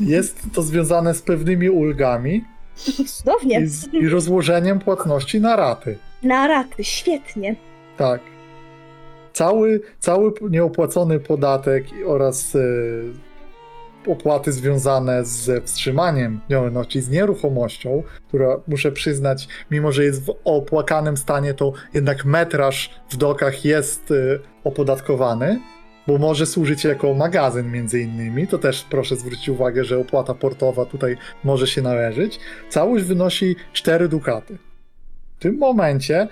jest 0.00 0.42
to 0.54 0.62
związane 0.62 1.14
z 1.14 1.22
pewnymi 1.22 1.70
ulgami 1.70 2.44
Cudownie. 3.06 3.60
i, 3.60 3.66
z, 3.66 3.94
i 3.94 4.08
rozłożeniem 4.08 4.78
płatności 4.78 5.40
na 5.40 5.56
raty. 5.56 5.98
Na 6.22 6.48
raty, 6.48 6.84
świetnie. 6.84 7.56
Tak. 7.96 8.20
Cały, 9.32 9.80
cały 9.98 10.32
nieopłacony 10.50 11.20
podatek 11.20 11.84
oraz 12.06 12.56
e, 12.56 12.60
opłaty 14.10 14.52
związane 14.52 15.24
z 15.24 15.64
wstrzymaniem 15.64 16.40
działalności, 16.50 17.00
z 17.00 17.10
nieruchomością, 17.10 18.02
która 18.28 18.60
muszę 18.68 18.92
przyznać, 18.92 19.48
mimo 19.70 19.92
że 19.92 20.04
jest 20.04 20.26
w 20.26 20.34
opłakanym 20.44 21.16
stanie, 21.16 21.54
to 21.54 21.72
jednak 21.94 22.24
metraż 22.24 22.90
w 23.10 23.16
dokach 23.16 23.64
jest 23.64 24.10
e, 24.10 24.14
opodatkowany, 24.64 25.60
bo 26.06 26.18
może 26.18 26.46
służyć 26.46 26.84
jako 26.84 27.14
magazyn 27.14 27.72
między 27.72 28.00
innymi. 28.00 28.46
To 28.46 28.58
też 28.58 28.86
proszę 28.90 29.16
zwrócić 29.16 29.48
uwagę, 29.48 29.84
że 29.84 29.98
opłata 29.98 30.34
portowa 30.34 30.84
tutaj 30.84 31.16
może 31.44 31.66
się 31.66 31.82
należeć. 31.82 32.40
Całość 32.68 33.04
wynosi 33.04 33.56
4 33.72 34.08
dukaty. 34.08 34.58
W 35.36 35.42
tym 35.42 35.58
momencie 35.58 36.28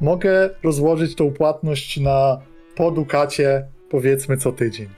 mogę 0.00 0.50
rozłożyć 0.62 1.14
tą 1.14 1.32
płatność 1.32 2.00
na 2.00 2.40
po 2.76 2.90
dukacie 2.90 3.66
powiedzmy 3.90 4.36
co 4.36 4.52
tydzień. 4.52 4.88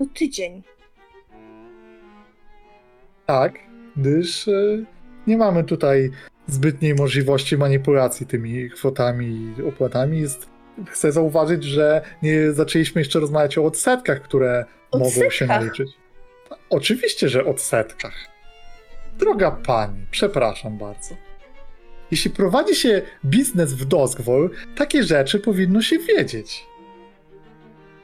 No 0.00 0.06
tydzień. 0.14 0.62
Tak, 3.26 3.58
gdyż 3.96 4.48
e, 4.48 4.52
nie 5.26 5.38
mamy 5.38 5.64
tutaj 5.64 6.10
zbytniej 6.46 6.94
możliwości 6.94 7.58
manipulacji 7.58 8.26
tymi 8.26 8.70
kwotami 8.70 9.54
i 9.58 9.62
opłatami. 9.62 10.20
Jest, 10.20 10.48
chcę 10.90 11.12
zauważyć, 11.12 11.64
że 11.64 12.02
nie 12.22 12.52
zaczęliśmy 12.52 13.00
jeszcze 13.00 13.20
rozmawiać 13.20 13.58
o 13.58 13.64
odsetkach, 13.64 14.22
które 14.22 14.64
mogą 14.92 15.10
się 15.10 15.26
Odsetkach? 15.26 15.48
naliczyć. 15.48 15.90
Oczywiście, 16.70 17.28
że 17.28 17.44
odsetkach. 17.44 18.14
Droga 19.18 19.50
pani, 19.50 20.06
przepraszam 20.10 20.78
bardzo. 20.78 21.14
Jeśli 22.10 22.30
prowadzi 22.30 22.74
się 22.74 23.02
biznes 23.24 23.74
w 23.74 23.84
Doskvol, 23.84 24.50
takie 24.76 25.02
rzeczy 25.02 25.40
powinno 25.40 25.82
się 25.82 25.98
wiedzieć. 25.98 26.66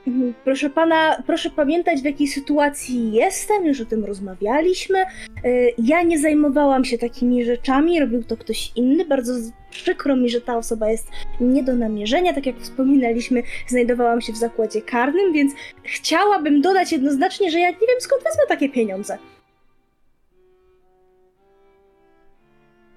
Mhm. 0.06 0.35
Proszę 0.44 0.70
pana, 0.70 1.22
proszę 1.26 1.51
pamiętać, 1.51 2.01
w 2.01 2.05
jakiej 2.05 2.26
sytuacji 2.26 3.12
jestem, 3.12 3.66
już 3.66 3.81
o 3.81 3.85
tym 3.86 4.05
rozmawialiśmy. 4.05 4.98
Y, 5.44 5.74
Ja 5.78 6.02
nie 6.02 6.18
zajmowałam 6.18 6.85
się 6.85 6.98
takimi 6.98 7.44
rzeczami, 7.44 8.01
robił 8.01 8.24
to 8.24 8.36
ktoś 8.36 8.72
inny. 8.76 9.05
Bardzo 9.05 9.32
przykro 9.70 10.16
mi, 10.16 10.28
że 10.31 10.40
ta 10.40 10.56
osoba 10.56 10.90
jest 10.90 11.09
nie 11.40 11.62
do 11.62 11.76
namierzenia. 11.76 12.32
Tak 12.35 12.47
jak 12.47 12.56
wspominaliśmy, 12.59 13.43
znajdowałam 13.68 14.20
się 14.20 14.32
w 14.32 14.36
zakładzie 14.36 14.82
karnym, 14.82 15.32
więc 15.32 15.52
chciałabym 15.82 16.60
dodać 16.62 16.93
jednoznacznie, 16.93 17.51
że 17.51 17.59
ja 17.60 17.70
nie 17.70 17.76
wiem 17.76 18.01
skąd 18.01 18.22
wezmę 18.22 18.43
takie 18.48 18.68
pieniądze. 18.68 19.18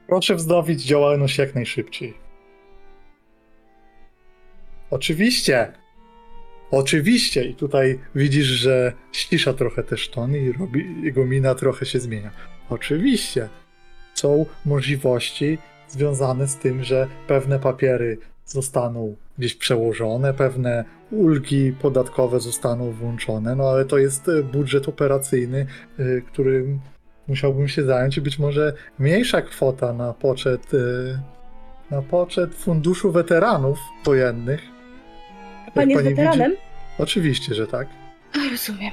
Proszę 0.08 0.36
wznowić 0.36 0.82
działalność 0.84 1.38
jak 1.38 1.56
najszybciej. 1.56 2.14
Oczywiście. 4.92 5.72
Oczywiście. 6.72 7.44
I 7.44 7.56
tutaj 7.56 8.00
widzisz, 8.16 8.48
że 8.48 8.94
ścisza 9.12 9.54
trochę 9.54 9.84
też 9.84 10.10
ton 10.10 10.36
i 10.36 10.52
robi, 10.52 10.86
jego 11.04 11.26
mina 11.26 11.56
trochę 11.56 11.86
się 11.86 12.00
zmienia. 12.00 12.32
Oczywiście. 12.70 13.50
Są 14.14 14.46
możliwości 14.66 15.58
związane 15.90 16.48
z 16.48 16.56
tym, 16.56 16.84
że 16.84 17.08
pewne 17.28 17.60
papiery 17.60 18.18
zostaną 18.46 19.16
gdzieś 19.38 19.56
przełożone, 19.56 20.34
pewne 20.34 20.86
ulgi 21.12 21.74
podatkowe 21.82 22.40
zostaną 22.40 22.92
włączone, 22.92 23.56
no 23.56 23.70
ale 23.70 23.86
to 23.86 23.98
jest 23.98 24.30
e, 24.30 24.44
budżet 24.44 24.90
operacyjny, 24.90 25.66
e, 26.00 26.22
którym 26.22 26.80
musiałbym 27.28 27.68
się 27.68 27.84
zająć 27.84 28.18
i 28.18 28.22
być 28.22 28.40
może 28.40 28.74
mniejsza 29.00 29.42
kwota 29.42 29.94
na 29.94 30.14
poczet, 30.14 30.74
y, 30.74 31.20
na 31.92 32.02
poczet 32.02 32.56
funduszu 32.56 33.12
weteranów 33.12 33.80
wojennych. 34.06 34.62
A 35.68 35.72
pan 35.72 35.90
jest 35.90 36.04
weteranem? 36.04 36.52
widzi- 36.52 36.64
Oczywiście, 37.00 37.56
że 37.56 37.68
tak. 37.68 37.88
A, 38.34 38.50
rozumiem. 38.52 38.92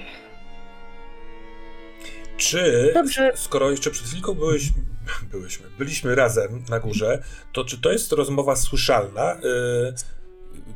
Czy, 2.36 2.90
Dobrze. 2.94 3.32
skoro 3.34 3.70
jeszcze 3.70 3.90
przed 3.90 4.06
chwilką 4.06 4.34
byłeś, 4.34 4.72
byłyśmy, 5.32 5.66
byliśmy 5.78 6.14
razem 6.14 6.64
na 6.68 6.80
górze, 6.80 7.22
to 7.52 7.64
czy 7.64 7.80
to 7.80 7.92
jest 7.92 8.12
rozmowa 8.12 8.56
słyszalna? 8.56 9.34
Yy, 9.34 9.94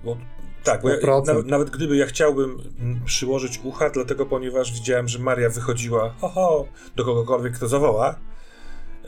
bo, 0.04 0.16
tak, 0.64 0.82
bo 0.82 0.88
ja, 0.88 0.96
100%. 0.98 1.26
nawet, 1.26 1.46
nawet 1.46 1.70
gdyby 1.70 1.96
ja 1.96 2.06
chciałbym 2.06 2.58
przyłożyć 3.04 3.60
ucha, 3.64 3.90
dlatego 3.90 4.26
ponieważ 4.26 4.72
widziałem, 4.72 5.08
że 5.08 5.18
Maria 5.18 5.50
wychodziła 5.50 6.14
ho, 6.20 6.28
ho, 6.28 6.68
do 6.96 7.04
kogokolwiek, 7.04 7.54
kto 7.54 7.68
zawoła, 7.68 8.18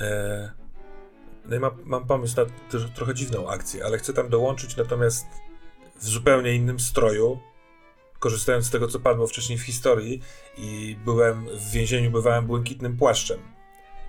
yy, 0.01 0.07
No 1.49 1.57
i 1.57 1.59
mam, 1.59 1.71
mam 1.85 2.07
pomysł 2.07 2.37
na 2.37 2.47
trochę 2.95 3.15
dziwną 3.15 3.49
akcję, 3.51 3.85
ale 3.85 3.99
chcę 3.99 4.13
tam 4.13 4.29
dołączyć 4.29 4.77
natomiast 4.77 5.27
w 6.01 6.05
zupełnie 6.05 6.55
innym 6.55 6.81
stroju, 6.81 7.39
korzystając 8.19 8.65
z 8.67 8.71
tego, 8.71 8.89
co 8.89 9.01
padło 9.01 9.27
wcześniej 9.27 9.59
w 9.59 9.63
historii 9.63 10.21
i 10.59 10.97
byłem 11.05 11.47
w 11.47 11.71
więzieniu, 11.71 12.11
bywałem 12.11 12.47
błękitnym 12.47 12.97
płaszczem 12.97 13.39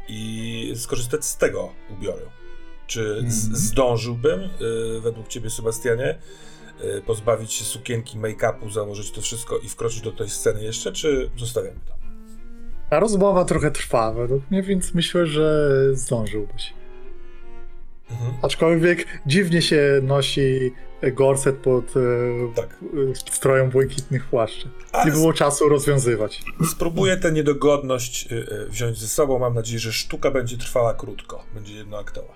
i 0.08 0.74
skorzystać 0.76 1.26
z 1.26 1.38
tego 1.38 1.74
ubioru. 1.90 2.26
Czy 2.88 3.24
z- 3.28 3.44
Mhm. 3.46 3.56
zdążyłbym, 3.56 4.40
y, 4.42 5.02
według 5.02 5.28
ciebie, 5.28 5.50
Sebastianie, 5.50 6.18
y, 6.98 7.02
pozbawić 7.02 7.54
się 7.54 7.64
sukienki, 7.66 8.18
make-upu, 8.20 8.72
założyć 8.72 9.12
to 9.12 9.22
wszystko 9.22 9.58
i 9.58 9.70
wkroczyć 9.70 10.02
do 10.02 10.12
tej 10.12 10.30
sceny 10.30 10.64
jeszcze, 10.64 10.92
czy 10.92 11.30
zostawiamy 11.38 11.80
to? 11.88 11.94
Ta 12.90 13.00
rozmowa 13.00 13.46
trochę 13.46 13.72
trwa 13.72 14.14
według 14.14 14.52
mnie, 14.52 14.64
więc 14.64 14.94
myślę, 14.94 15.26
że 15.28 15.70
zdążyłbyś. 15.96 16.74
Mhm. 18.12 18.34
Aczkolwiek 18.42 19.08
dziwnie 19.26 19.62
się 19.62 20.00
nosi 20.04 20.72
gorset 21.14 21.56
pod 21.58 21.86
e, 21.86 22.00
Tak. 22.56 22.70
e, 23.12 23.32
strojem 23.32 23.70
błękitnych 23.70 24.26
płaszczy. 24.26 24.70
Nie 25.06 25.12
było 25.12 25.34
czasu 25.34 25.70
rozwiązywać. 25.70 26.42
Spróbuję 26.72 27.18
tę 27.18 27.32
niedogodność 27.32 28.32
y, 28.32 28.36
y, 28.36 28.70
wziąć 28.70 28.98
ze 28.98 29.08
sobą. 29.08 29.40
Mam 29.40 29.54
nadzieję, 29.54 29.80
że 29.80 29.94
sztuka 29.94 30.32
będzie 30.32 30.58
trwała 30.58 30.94
krótko. 30.94 31.44
Będzie 31.54 31.74
jednoaktowa. 31.76 32.34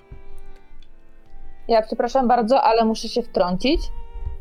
Ja 1.67 1.81
przepraszam 1.81 2.27
bardzo, 2.27 2.61
ale 2.61 2.85
muszę 2.85 3.09
się 3.09 3.21
wtrącić. 3.23 3.81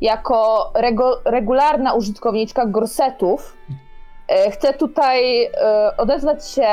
Jako 0.00 0.72
rego- 0.74 1.20
regularna 1.24 1.94
użytkowniczka 1.94 2.66
gorsetów 2.66 3.56
e, 4.28 4.50
chcę 4.50 4.74
tutaj 4.74 5.44
e, 5.44 5.50
odezwać 5.96 6.48
się 6.48 6.66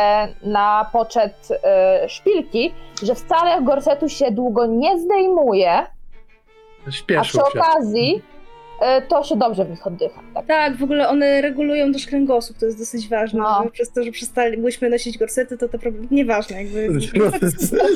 na 0.43 0.89
poczet 0.93 1.47
e, 1.63 2.09
szpilki, 2.09 2.73
że 3.03 3.15
wcale 3.15 3.61
gorsetu 3.61 4.09
się 4.09 4.31
długo 4.31 4.65
nie 4.65 4.99
zdejmuje, 4.99 5.87
a 7.17 7.21
przy 7.21 7.31
się. 7.37 7.43
okazji 7.43 8.21
e, 8.81 9.01
to 9.01 9.23
się 9.23 9.35
dobrze 9.35 9.65
w 9.65 9.69
nich 9.69 9.87
oddycha. 9.87 10.21
Tak. 10.33 10.45
Tak, 10.47 10.77
w 10.77 10.83
ogóle 10.83 11.09
one 11.09 11.41
regulują 11.41 11.93
też 11.93 12.05
kręgosłup, 12.07 12.57
to 12.57 12.65
jest 12.65 12.77
dosyć 12.79 13.09
ważne. 13.09 13.39
No. 13.39 13.61
że 13.63 13.71
Przez 13.71 13.91
to, 13.91 14.03
że 14.03 14.11
przestaliśmy 14.11 14.89
nosić 14.89 15.17
gorsety, 15.17 15.57
to 15.57 15.69
to 15.69 15.79
problem... 15.79 16.07
nieważne 16.11 16.63
jakby. 16.63 16.89
No, 17.13 17.31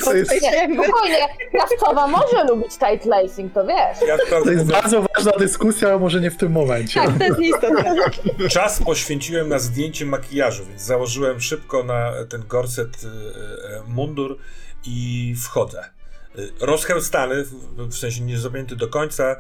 to 0.06 0.14
jest- 0.14 0.32
Nie, 0.42 0.74
spokojnie, 0.74 1.18
krawcowa 1.52 2.08
może 2.08 2.44
lubić 2.50 2.72
tight 2.78 3.06
lacing, 3.06 3.54
to 3.54 3.66
wiesz. 3.68 4.08
Ja 4.08 4.18
To 4.44 4.52
jest 4.52 4.66
bardzo 4.72 5.06
ważna 5.16 5.32
dyskusja, 5.40 5.88
ale 5.88 6.00
może 6.00 6.22
nie 6.22 6.32
w 6.32 6.38
tym 6.38 6.52
momencie. 6.52 7.00
Tak, 7.02 7.18
to 7.18 7.24
jest 7.24 7.40
nieistotne. 7.40 7.96
czas 8.50 8.84
poświęciłem 8.84 9.50
na 9.50 9.60
zdjęcie 9.60 10.06
makijażu, 10.06 10.66
więc 10.66 10.82
założyłem 10.82 11.42
szybko 11.42 11.84
na 11.84 12.12
ten 12.30 12.44
gorset 12.48 13.04
y, 13.04 13.08
y, 13.08 13.12
mundur 13.88 14.38
i 14.86 15.34
wchodzę. 15.44 15.95
Y, 16.40 16.52
Rozchełstany, 16.60 17.44
w- 17.44 17.96
sensie 17.96 18.22
nie 18.22 18.38
zapięty 18.38 18.76
do 18.76 18.88
końca. 18.88 19.36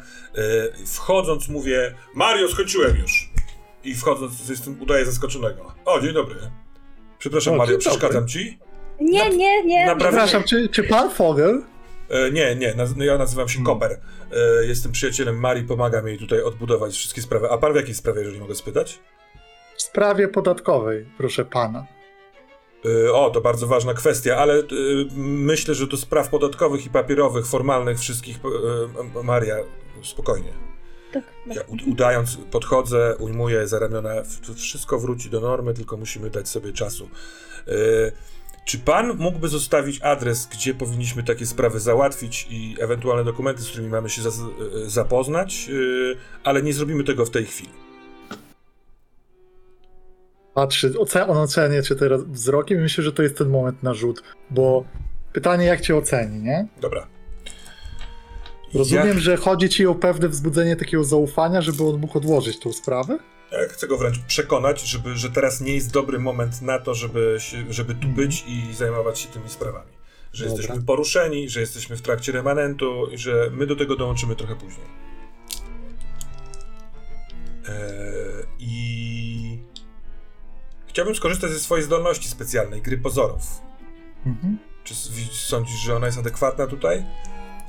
y, 0.81 0.85
Wchodząc 0.87 1.47
mówię, 1.49 1.95
Mario, 2.13 2.47
skończyłem 2.49 2.97
już. 2.97 3.29
I 3.83 3.95
wchodząc, 3.95 4.49
jestem, 4.49 4.81
udaję 4.81 5.05
zaskoczonego. 5.05 5.73
O, 5.85 6.01
dzień 6.01 6.13
dobry. 6.13 6.35
Przepraszam, 7.19 7.53
O, 7.53 7.57
Mario, 7.57 7.77
przeszkadzam 7.77 8.27
ci? 8.27 8.59
Nie, 9.01 9.29
nie, 9.29 9.63
nie. 9.63 9.85
Naprawdę- 9.85 10.05
Przepraszam, 10.07 10.43
czy, 10.43 10.69
czy 10.69 10.83
pan 10.83 11.11
Fogel? 11.11 11.63
E, 12.09 12.31
nie, 12.31 12.55
nie, 12.55 12.73
naz- 12.75 13.01
ja 13.03 13.17
nazywam 13.17 13.47
się 13.49 13.57
Hmm. 13.57 13.65
Koper. 13.73 13.91
E, 14.61 14.65
jestem 14.65 14.91
przyjacielem 14.91 15.39
Marii, 15.39 15.63
pomagam 15.63 16.07
jej 16.07 16.17
tutaj 16.17 16.41
odbudować 16.41 16.93
wszystkie 16.93 17.21
sprawy. 17.21 17.49
A 17.51 17.57
pan 17.57 17.73
w 17.73 17.75
jakiej 17.75 17.95
sprawie, 17.95 18.19
jeżeli 18.21 18.39
mogę 18.39 18.55
spytać? 18.55 18.99
W 19.77 19.81
sprawie 19.81 20.27
podatkowej, 20.27 21.05
proszę 21.17 21.45
pana. 21.45 21.85
E, 22.85 23.13
o, 23.13 23.29
to 23.29 23.41
bardzo 23.41 23.67
ważna 23.67 23.93
kwestia, 23.93 24.37
ale 24.37 24.53
e, 24.59 24.63
myślę, 25.15 25.75
że 25.75 25.87
do 25.87 25.97
spraw 25.97 26.29
podatkowych 26.29 26.85
i 26.85 26.89
papierowych, 26.89 27.47
formalnych 27.47 27.99
wszystkich, 27.99 28.39
e, 29.15 29.23
Maria, 29.23 29.55
spokojnie. 30.03 30.53
Tak, 31.13 31.23
Ja 31.45 31.61
udając, 31.87 32.37
podchodzę, 32.51 33.15
ujmuję 33.19 33.67
za 33.67 33.79
ramiona, 33.79 34.09
wszystko 34.55 34.99
wróci 34.99 35.29
do 35.29 35.41
normy, 35.41 35.73
tylko 35.73 35.97
musimy 35.97 36.29
dać 36.29 36.49
sobie 36.49 36.73
czasu. 36.73 37.09
Czy 38.65 38.79
pan 38.79 39.17
mógłby 39.17 39.47
zostawić 39.47 40.01
adres, 40.01 40.47
gdzie 40.51 40.73
powinniśmy 40.73 41.23
takie 41.23 41.45
sprawy 41.45 41.79
załatwić 41.79 42.47
i 42.49 42.75
ewentualne 42.79 43.23
dokumenty, 43.23 43.61
z 43.61 43.67
którymi 43.67 43.89
mamy 43.89 44.09
się 44.09 44.21
za, 44.21 44.31
zapoznać, 44.85 45.69
ale 46.43 46.63
nie 46.63 46.73
zrobimy 46.73 47.03
tego 47.03 47.25
w 47.25 47.29
tej 47.29 47.45
chwili. 47.45 47.84
Patrzy, 50.55 50.93
on 51.27 51.37
ocenia 51.37 51.81
cię 51.81 51.95
teraz 51.95 52.23
wzrokiem 52.23 52.77
i 52.77 52.81
myślę, 52.81 53.03
że 53.03 53.11
to 53.11 53.23
jest 53.23 53.37
ten 53.37 53.49
moment 53.49 53.83
na 53.83 53.93
rzut, 53.93 54.23
bo 54.49 54.85
pytanie 55.33 55.65
jak 55.65 55.81
cię 55.81 55.95
oceni, 55.95 56.39
nie? 56.43 56.67
Dobra. 56.81 57.07
Rozumiem, 58.73 59.07
Jak- 59.07 59.19
że 59.19 59.37
chodzi 59.37 59.69
ci 59.69 59.85
o 59.87 59.95
pewne 59.95 60.29
wzbudzenie 60.29 60.75
takiego 60.75 61.03
zaufania, 61.03 61.61
żeby 61.61 61.83
on 61.83 61.99
mógł 61.99 62.17
odłożyć 62.17 62.59
tą 62.59 62.73
sprawę? 62.73 63.17
Ja 63.51 63.57
chcę 63.69 63.87
go 63.87 63.97
wręcz 63.97 64.19
przekonać, 64.19 64.81
żeby, 64.81 65.15
że 65.17 65.29
teraz 65.29 65.61
nie 65.61 65.75
jest 65.75 65.91
dobry 65.93 66.19
moment 66.19 66.61
na 66.61 66.79
to, 66.79 66.93
żeby, 66.93 67.35
się, 67.39 67.57
żeby 67.73 67.93
tu 67.93 68.07
Mhm. 68.07 68.15
być 68.15 68.43
i 68.47 68.73
zajmować 68.73 69.19
się 69.19 69.29
tymi 69.29 69.49
sprawami. 69.49 69.91
Że 70.33 70.45
Dobra. 70.45 70.57
jesteśmy 70.61 70.85
poruszeni, 70.85 71.49
że 71.49 71.59
jesteśmy 71.59 71.97
w 71.97 72.01
trakcie 72.01 72.31
remanentu 72.31 73.07
i 73.11 73.17
że 73.17 73.49
my 73.53 73.67
do 73.67 73.75
tego 73.75 73.95
dołączymy 73.95 74.35
trochę 74.35 74.55
później. 74.55 74.87
Eee, 77.69 78.45
I 78.59 78.94
chciałbym 80.95 81.15
skorzystać 81.15 81.51
ze 81.51 81.59
swojej 81.59 81.85
zdolności 81.85 82.27
specjalnej, 82.29 82.81
gry 82.81 82.97
pozorów. 82.97 83.61
Mhm. 84.25 84.57
Czy 84.83 84.95
sądzisz, 85.31 85.75
że 85.79 85.95
ona 85.95 86.05
jest 86.05 86.17
adekwatna 86.17 86.67
tutaj? 86.67 87.05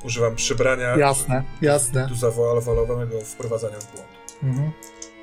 Używam 0.04 0.36
przybrania 0.36 0.96
Jasne, 0.96 1.42
jasne. 1.62 2.08
do 2.08 2.14
zawalowanego 2.14 3.20
wprowadzania 3.20 3.76
w 3.78 3.92
błąd. 3.92 4.08
Mhm. 4.42 4.72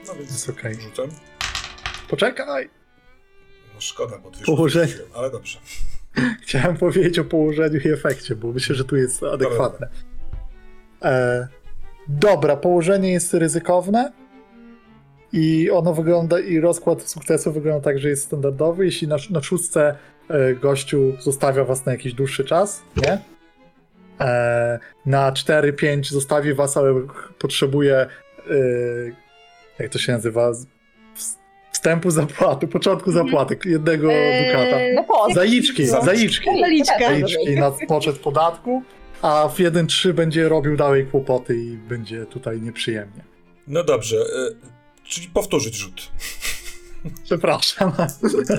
No 0.07 0.13
więc 0.15 0.31
Jest 0.31 0.49
okej. 0.49 0.75
rzucam. 0.75 1.09
Poczekaj, 2.09 2.69
No 3.75 3.81
szkoda, 3.81 4.17
bo 4.17 4.31
dwie 4.31 4.45
Położenie. 4.45 4.93
ale 5.15 5.31
dobrze. 5.31 5.59
chciałem 6.43 6.77
powiedzieć 6.77 7.19
o 7.19 7.25
położeniu 7.25 7.79
i 7.79 7.89
efekcie, 7.89 8.35
bo 8.35 8.47
myślę, 8.47 8.75
że 8.75 8.85
tu 8.85 8.95
jest 8.95 9.23
adekwatne. 9.23 9.87
E, 11.01 11.47
dobra, 12.07 12.57
położenie 12.57 13.11
jest 13.11 13.33
ryzykowne 13.33 14.22
i 15.33 15.71
ono 15.71 15.93
wygląda, 15.93 16.39
i 16.39 16.59
rozkład 16.59 17.09
sukcesu 17.09 17.51
wygląda 17.51 17.81
tak, 17.81 17.99
że 17.99 18.09
jest 18.09 18.23
standardowy. 18.23 18.85
Jeśli 18.85 19.07
na, 19.07 19.15
na 19.29 19.41
szóstce 19.41 19.95
e, 20.29 20.53
gościu 20.53 21.13
zostawia 21.19 21.63
was 21.63 21.85
na 21.85 21.91
jakiś 21.91 22.13
dłuższy 22.13 22.45
czas, 22.45 22.83
nie? 22.97 23.17
E, 24.19 24.79
na 25.05 25.31
4-5 25.31 26.03
zostawi 26.03 26.53
was, 26.53 26.77
ale 26.77 27.01
potrzebuje 27.39 27.95
e, 27.97 28.07
jak 29.79 29.91
to 29.91 29.99
się 29.99 30.11
nazywa? 30.11 30.51
Wstępu 31.71 32.11
zapłaty, 32.11 32.67
początku 32.67 33.11
zapłaty, 33.11 33.57
jednego 33.65 34.07
dukata. 34.07 34.79
Eee, 34.79 34.95
Depozyt. 34.95 35.35
Zaliczki, 35.35 35.85
Zaliczki. 35.85 36.05
zaliczki. 36.05 36.59
Zaliczka. 36.61 36.99
Zaliczki 36.99 37.55
na 37.55 37.71
poczet 37.87 38.19
podatku, 38.19 38.83
a 39.21 39.47
w 39.47 39.57
1-3 39.57 40.13
będzie 40.13 40.49
robił 40.49 40.77
dalej 40.77 41.05
kłopoty 41.05 41.55
i 41.55 41.77
będzie 41.77 42.25
tutaj 42.25 42.61
nieprzyjemnie. 42.61 43.23
No 43.67 43.83
dobrze, 43.83 44.17
czyli 45.03 45.27
powtórzyć 45.27 45.75
rzut. 45.75 46.11
Przepraszam. 47.23 47.93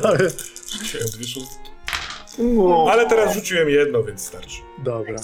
Ale- 0.05 0.31
Rzuciłem 0.79 1.09
dwie 1.09 1.25
szóstki. 1.27 1.71
Ale 2.91 3.09
teraz 3.09 3.35
rzuciłem 3.35 3.69
jedno, 3.71 4.03
więc 4.05 4.21
starczy. 4.27 4.59
Dobra. 4.79 5.17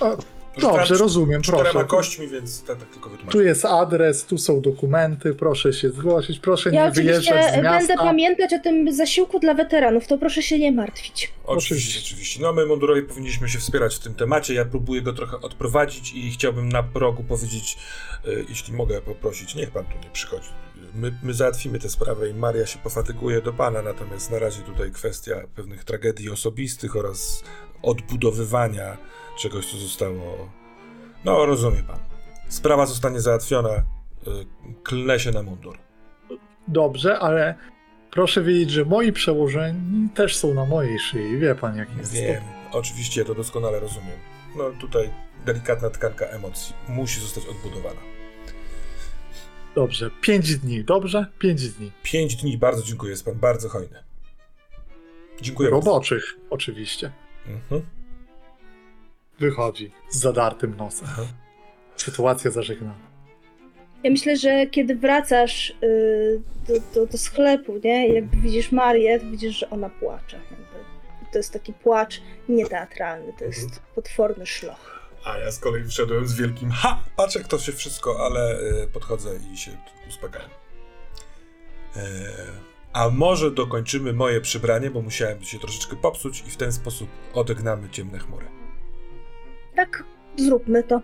O, 0.00 0.16
dobrze, 0.60 0.94
rozumiem, 0.94 1.42
Czterema 1.42 1.70
proszę. 1.70 1.86
kośćmi, 1.86 2.28
więc 2.28 2.62
tak, 2.64 2.78
tak 2.78 2.88
tylko 2.88 3.04
Tu 3.10 3.10
wytłumaczę. 3.16 3.44
jest 3.44 3.64
adres, 3.64 4.24
tu 4.24 4.38
są 4.38 4.60
dokumenty, 4.60 5.34
proszę 5.34 5.72
się 5.72 5.90
zgłosić, 5.90 6.38
proszę 6.38 6.70
Ja 6.72 6.84
nie 6.86 6.90
wyjeżdżać 6.92 7.44
z 7.54 7.56
miasta. 7.56 7.78
będę 7.78 7.94
pamiętać 7.96 8.52
o 8.52 8.58
tym 8.58 8.92
zasiłku 8.94 9.38
dla 9.40 9.54
weteranów, 9.54 10.06
to 10.06 10.18
proszę 10.18 10.42
się 10.42 10.58
nie 10.58 10.72
martwić. 10.72 11.32
Oczywiście, 11.44 11.74
Oczywiście. 11.74 12.00
oczywiście. 12.06 12.42
No 12.42 12.52
my 12.52 12.66
mundurowie 12.66 13.02
powinniśmy 13.02 13.48
się 13.48 13.58
wspierać 13.58 13.96
w 13.96 13.98
tym 13.98 14.14
temacie. 14.14 14.54
Ja 14.54 14.64
próbuję 14.64 15.02
go 15.02 15.12
trochę 15.12 15.40
odprowadzić 15.40 16.12
i 16.14 16.30
chciałbym 16.30 16.68
na 16.68 16.82
progu 16.82 17.22
powiedzieć, 17.24 17.78
y, 18.28 18.44
jeśli 18.48 18.74
mogę 18.74 19.00
poprosić, 19.00 19.54
niech 19.54 19.70
pan 19.70 19.84
tu 19.84 19.98
nie 20.04 20.10
przychodzi. 20.12 20.48
My, 20.94 21.12
my 21.22 21.34
załatwimy 21.34 21.78
tę 21.78 21.88
sprawę 21.88 22.30
i 22.30 22.34
Maria 22.34 22.66
się 22.66 22.78
pofatyguje 22.78 23.42
do 23.42 23.52
pana, 23.52 23.82
natomiast 23.82 24.30
na 24.30 24.38
razie 24.38 24.62
tutaj 24.62 24.90
kwestia 24.92 25.34
pewnych 25.56 25.84
tragedii 25.84 26.30
osobistych 26.30 26.96
oraz 26.96 27.42
odbudowywania 27.82 28.96
czegoś, 29.38 29.66
co 29.70 29.76
zostało... 29.76 30.48
No, 31.24 31.46
rozumie 31.46 31.82
pan. 31.82 31.98
Sprawa 32.48 32.86
zostanie 32.86 33.20
załatwiona. 33.20 33.70
y, 33.70 33.82
Klnę 34.82 35.20
się 35.20 35.30
na 35.30 35.42
mundur. 35.42 35.78
Dobrze, 36.68 37.18
ale 37.18 37.54
proszę 38.10 38.42
wiedzieć, 38.42 38.70
że 38.70 38.84
moi 38.84 39.12
przełożeni 39.12 40.08
też 40.14 40.36
są 40.36 40.54
na 40.54 40.64
mojej 40.64 40.98
szyi. 40.98 41.38
Wie 41.38 41.54
pan, 41.54 41.76
jak 41.76 41.96
jest. 41.96 42.12
Wiem, 42.12 42.42
oczywiście 42.72 43.24
to 43.24 43.34
doskonale 43.34 43.80
rozumiem. 43.80 44.18
No 44.56 44.64
tutaj 44.80 45.10
delikatna 45.46 45.90
tkanka 45.90 46.26
emocji 46.26 46.74
musi 46.88 47.20
zostać 47.20 47.46
odbudowana. 47.46 48.00
Dobrze, 49.74 50.10
pięć 50.20 50.56
dni, 50.58 50.84
dobrze? 50.84 51.26
Pięć 51.38 51.68
dni. 51.68 51.92
Pięć 52.02 52.36
dni, 52.36 52.58
bardzo 52.58 52.82
dziękuję, 52.82 53.10
jest 53.10 53.24
pan 53.24 53.34
bardzo 53.34 53.68
hojny. 53.68 54.02
Dziękuję 55.40 55.70
bardzo. 55.70 55.86
Roboczych, 55.90 56.36
oczywiście. 56.50 57.12
Mhm. 57.46 57.82
Wychodzi 59.38 59.92
z 60.10 60.18
zadartym 60.18 60.76
nosem. 60.76 61.08
Sytuacja 61.96 62.50
zażegnana. 62.50 63.08
Ja 64.04 64.10
myślę, 64.10 64.36
że 64.36 64.66
kiedy 64.66 64.96
wracasz 64.96 65.70
y, 65.82 66.40
do, 66.68 66.74
do, 66.94 67.06
do 67.06 67.18
sklepu, 67.18 67.80
nie? 67.84 68.08
I 68.08 68.14
jakby 68.14 68.36
widzisz 68.36 68.72
Marię, 68.72 69.20
to 69.20 69.26
widzisz, 69.26 69.58
że 69.58 69.70
ona 69.70 69.90
płacze. 69.90 70.36
Jakby. 70.50 70.78
To 71.32 71.38
jest 71.38 71.52
taki 71.52 71.72
płacz 71.72 72.22
nieteatralny, 72.48 73.32
to 73.38 73.44
jest 73.44 73.80
potworny 73.94 74.46
szloch. 74.46 75.10
A 75.24 75.38
ja 75.38 75.52
z 75.52 75.58
kolei 75.58 75.84
wszedłem 75.84 76.26
z 76.26 76.34
wielkim 76.34 76.70
ha! 76.70 77.04
Patrz 77.16 77.34
jak 77.34 77.48
to 77.48 77.58
się 77.58 77.72
wszystko, 77.72 78.26
ale 78.26 78.60
y, 78.60 78.88
podchodzę 78.92 79.30
i 79.52 79.56
się 79.56 79.70
uspokajam. 80.08 80.50
E, 81.96 82.02
a 82.92 83.10
może 83.10 83.50
dokończymy 83.50 84.12
moje 84.12 84.40
przybranie, 84.40 84.90
bo 84.90 85.02
musiałem 85.02 85.44
się 85.44 85.58
troszeczkę 85.58 85.96
popsuć 85.96 86.44
i 86.46 86.50
w 86.50 86.56
ten 86.56 86.72
sposób 86.72 87.08
odegnamy 87.34 87.90
ciemne 87.90 88.18
chmury. 88.18 88.57
Tak, 89.78 90.04
zróbmy 90.36 90.82
to. 90.82 91.02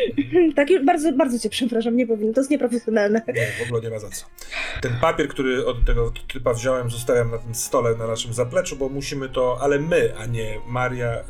tak, 0.56 0.68
bardzo, 0.84 1.12
bardzo 1.12 1.38
cię 1.38 1.50
przepraszam, 1.50 1.96
nie 1.96 2.06
powinno, 2.06 2.32
to 2.32 2.40
jest 2.40 2.50
nieprofesjonalne. 2.50 3.22
Nie, 3.34 3.46
w 3.64 3.66
ogóle 3.66 3.82
nie 3.82 3.90
ma 3.90 3.98
za 3.98 4.10
co. 4.10 4.26
Ten 4.82 4.92
papier, 5.00 5.28
który 5.28 5.66
od 5.66 5.84
tego 5.84 6.12
typa 6.32 6.54
wziąłem, 6.54 6.90
zostawiam 6.90 7.30
na 7.30 7.38
tym 7.38 7.54
stole 7.54 7.96
na 7.96 8.06
naszym 8.06 8.32
zapleczu, 8.32 8.76
bo 8.76 8.88
musimy 8.88 9.28
to, 9.28 9.58
ale 9.60 9.78
my, 9.78 10.16
a 10.18 10.26
nie 10.26 10.60
Maria, 10.66 11.10
e, 11.10 11.24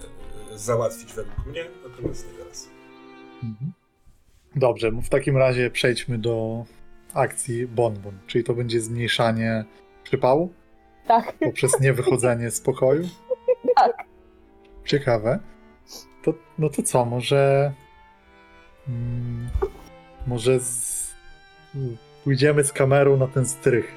załatwić 0.55 1.13
według 1.13 1.47
mnie. 1.47 1.65
Natomiast 1.89 2.27
nie 2.33 2.39
teraz. 2.39 2.69
Mhm. 3.43 3.73
Dobrze, 4.57 4.91
w 4.91 5.09
takim 5.09 5.37
razie 5.37 5.71
przejdźmy 5.71 6.19
do 6.19 6.65
akcji 7.15 7.67
Bonbon, 7.67 8.19
czyli 8.27 8.45
to 8.45 8.55
będzie 8.55 8.81
zmniejszanie 8.81 9.65
przypału 10.05 10.53
Tak, 11.07 11.33
poprzez 11.33 11.81
niewychodzenie 11.81 12.51
z 12.51 12.61
pokoju. 12.61 13.09
tak. 13.77 13.93
Ciekawe. 14.85 15.54
No 16.59 16.69
to 16.69 16.83
co, 16.83 17.05
może. 17.05 17.73
Mm, 18.89 19.49
może 20.27 20.61
z, 20.61 21.15
pójdziemy 22.25 22.65
z 22.65 22.73
kamerą 22.73 23.17
na 23.17 23.27
ten 23.27 23.47
strych, 23.47 23.93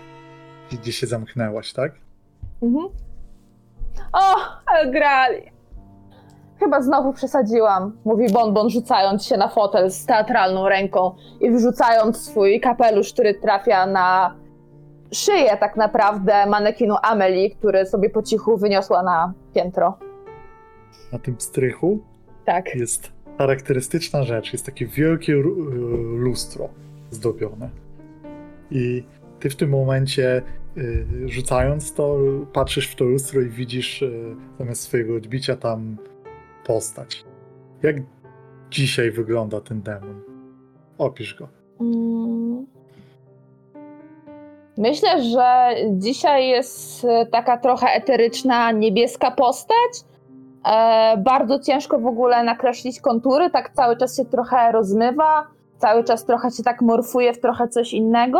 gdzie 0.71 0.91
się 0.91 1.07
zamknęłaś, 1.07 1.73
tak? 1.73 1.91
Mhm. 2.61 2.89
O, 4.13 4.35
grali. 4.91 5.51
Chyba 6.59 6.81
znowu 6.81 7.13
przesadziłam, 7.13 7.97
mówi 8.05 8.31
Bonbon, 8.31 8.69
rzucając 8.69 9.25
się 9.25 9.37
na 9.37 9.47
fotel 9.47 9.91
z 9.91 10.05
teatralną 10.05 10.69
ręką 10.69 11.15
i 11.41 11.51
wyrzucając 11.51 12.25
swój 12.25 12.59
kapelusz, 12.59 13.13
który 13.13 13.33
trafia 13.33 13.85
na 13.85 14.35
szyję 15.11 15.57
tak 15.57 15.75
naprawdę 15.75 16.45
manekinu 16.45 16.95
Amelie, 17.03 17.49
który 17.49 17.85
sobie 17.85 18.09
po 18.09 18.23
cichu 18.23 18.57
wyniosła 18.57 19.03
na 19.03 19.33
piętro. 19.53 19.97
Na 21.11 21.19
tym 21.19 21.35
strychu 21.39 21.99
Tak. 22.47 22.75
jest 22.75 23.11
charakterystyczna 23.37 24.23
rzecz. 24.23 24.53
Jest 24.53 24.65
takie 24.65 24.85
wielkie 24.85 25.33
y, 25.33 25.43
lustro 26.17 26.69
zdobione. 27.11 27.69
I 28.71 29.03
ty 29.39 29.49
w 29.49 29.55
tym 29.55 29.69
momencie, 29.69 30.41
y, 30.77 31.05
rzucając 31.25 31.93
to, 31.93 32.17
patrzysz 32.53 32.87
w 32.87 32.95
to 32.95 33.05
lustro 33.05 33.41
i 33.41 33.49
widzisz 33.49 34.01
y, 34.01 34.35
zamiast 34.59 34.81
swojego 34.81 35.15
odbicia 35.15 35.55
tam 35.55 35.97
postać. 36.65 37.25
Jak 37.83 37.95
dzisiaj 38.71 39.11
wygląda 39.11 39.61
ten 39.61 39.81
demon? 39.81 40.21
Opisz 40.97 41.35
go. 41.35 41.49
Mm. 41.81 42.65
Myślę, 44.77 45.23
że 45.23 45.75
dzisiaj 45.91 46.47
jest 46.47 47.05
e, 47.05 47.25
taka 47.25 47.57
trochę 47.57 47.87
eteryczna, 47.87 48.71
niebieska 48.71 49.31
postać. 49.31 50.03
E, 50.67 51.17
bardzo 51.17 51.59
ciężko 51.59 51.99
w 51.99 52.05
ogóle 52.05 52.43
nakreślić 52.43 53.01
kontury, 53.01 53.49
tak 53.49 53.69
cały 53.73 53.97
czas 53.97 54.17
się 54.17 54.25
trochę 54.25 54.71
rozmywa, 54.71 55.47
cały 55.77 56.03
czas 56.03 56.25
trochę 56.25 56.51
się 56.51 56.63
tak 56.63 56.81
morfuje 56.81 57.33
w 57.33 57.39
trochę 57.39 57.67
coś 57.67 57.93
innego. 57.93 58.39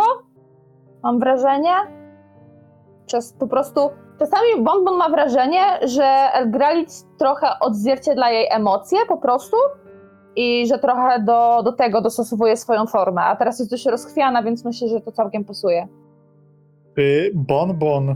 Mam 1.04 1.20
wrażenie. 1.20 1.74
Czas 3.06 3.34
po 3.34 3.48
prostu. 3.48 3.90
Czasami 4.20 4.64
Bonbon 4.64 4.98
ma 4.98 5.10
wrażenie, 5.10 5.62
że 5.82 6.06
Elgralit 6.34 6.90
trochę 7.20 7.48
odzwierciedla 7.62 8.32
jej 8.32 8.48
emocje 8.52 9.00
po 9.08 9.18
prostu 9.18 9.58
i 10.36 10.68
że 10.68 10.80
trochę 10.80 11.20
do, 11.20 11.64
do 11.64 11.72
tego 11.72 12.02
dostosowuje 12.02 12.58
swoją 12.58 12.86
formę. 12.86 13.22
A 13.22 13.36
teraz 13.36 13.60
jest 13.60 13.72
dość 13.72 13.86
rozchwiana, 13.86 14.44
więc 14.44 14.66
myślę, 14.66 14.88
że 14.88 15.02
to 15.02 15.12
całkiem 15.12 15.44
pasuje. 15.46 15.88
Czy 16.96 17.32
Bonbon. 17.36 18.16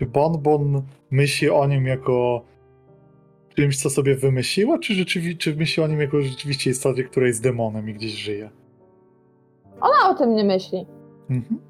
Czy 0.00 0.06
Bonbon 0.06 0.82
myśli 1.10 1.50
o 1.50 1.66
nim 1.66 1.86
jako 1.86 2.42
czymś, 3.56 3.82
co 3.82 3.90
sobie 3.90 4.16
wymyśliła, 4.16 4.78
czy, 4.78 4.94
rzeczywi- 4.94 5.36
czy 5.36 5.56
myśli 5.56 5.82
o 5.82 5.86
nim 5.86 6.00
jako 6.00 6.22
rzeczywiście 6.22 6.70
istocie, 6.70 7.04
która 7.04 7.26
jest 7.26 7.42
demonem 7.42 7.88
i 7.88 7.94
gdzieś 7.94 8.12
żyje? 8.12 8.50
Ona 9.80 10.10
o 10.10 10.14
tym 10.14 10.34
nie 10.34 10.44
myśli. 10.44 10.86
Mhm. 11.30 11.60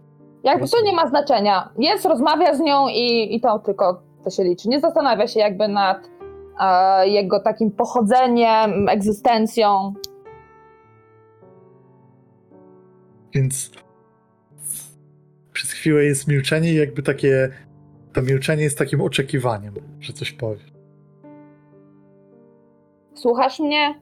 Jakby 0.44 0.68
to 0.68 0.82
nie 0.82 0.92
ma 0.92 1.08
znaczenia. 1.08 1.72
Jest, 1.78 2.04
rozmawia 2.04 2.54
z 2.54 2.60
nią 2.60 2.88
i, 2.88 3.34
i 3.34 3.40
to 3.40 3.58
tylko 3.58 4.02
to 4.24 4.30
się 4.30 4.44
liczy. 4.44 4.68
Nie 4.68 4.80
zastanawia 4.80 5.26
się 5.26 5.40
jakby 5.40 5.68
nad 5.68 6.10
e, 6.60 7.08
jego 7.08 7.40
takim 7.40 7.70
pochodzeniem, 7.70 8.88
egzystencją. 8.88 9.94
Więc 13.34 13.70
przez 15.52 15.72
chwilę 15.72 16.04
jest 16.04 16.28
milczenie 16.28 16.72
i 16.72 16.76
jakby 16.76 17.02
takie. 17.02 17.50
To 18.12 18.22
milczenie 18.22 18.62
jest 18.62 18.78
takim 18.78 19.00
oczekiwaniem, 19.00 19.74
że 20.00 20.12
coś 20.12 20.32
powie. 20.32 20.64
Słuchasz 23.14 23.60
mnie? 23.60 23.94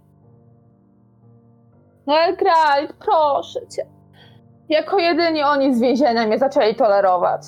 No 2.07 2.15
Elkrajt, 2.19 2.93
proszę 2.93 3.61
cię. 3.67 3.87
Jako 4.69 4.99
jedyni 4.99 5.43
oni 5.43 5.75
z 5.75 5.81
więzienia 5.81 6.27
mnie 6.27 6.39
zaczęli 6.39 6.75
tolerować. 6.75 7.43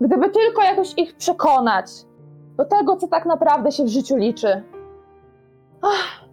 Gdyby 0.00 0.30
tylko 0.30 0.62
jakoś 0.62 0.94
ich 0.96 1.16
przekonać 1.16 1.86
do 2.56 2.64
tego, 2.64 2.96
co 2.96 3.08
tak 3.08 3.26
naprawdę 3.26 3.72
się 3.72 3.84
w 3.84 3.88
życiu 3.88 4.16
liczy. 4.16 4.62
Ach, 5.82 6.24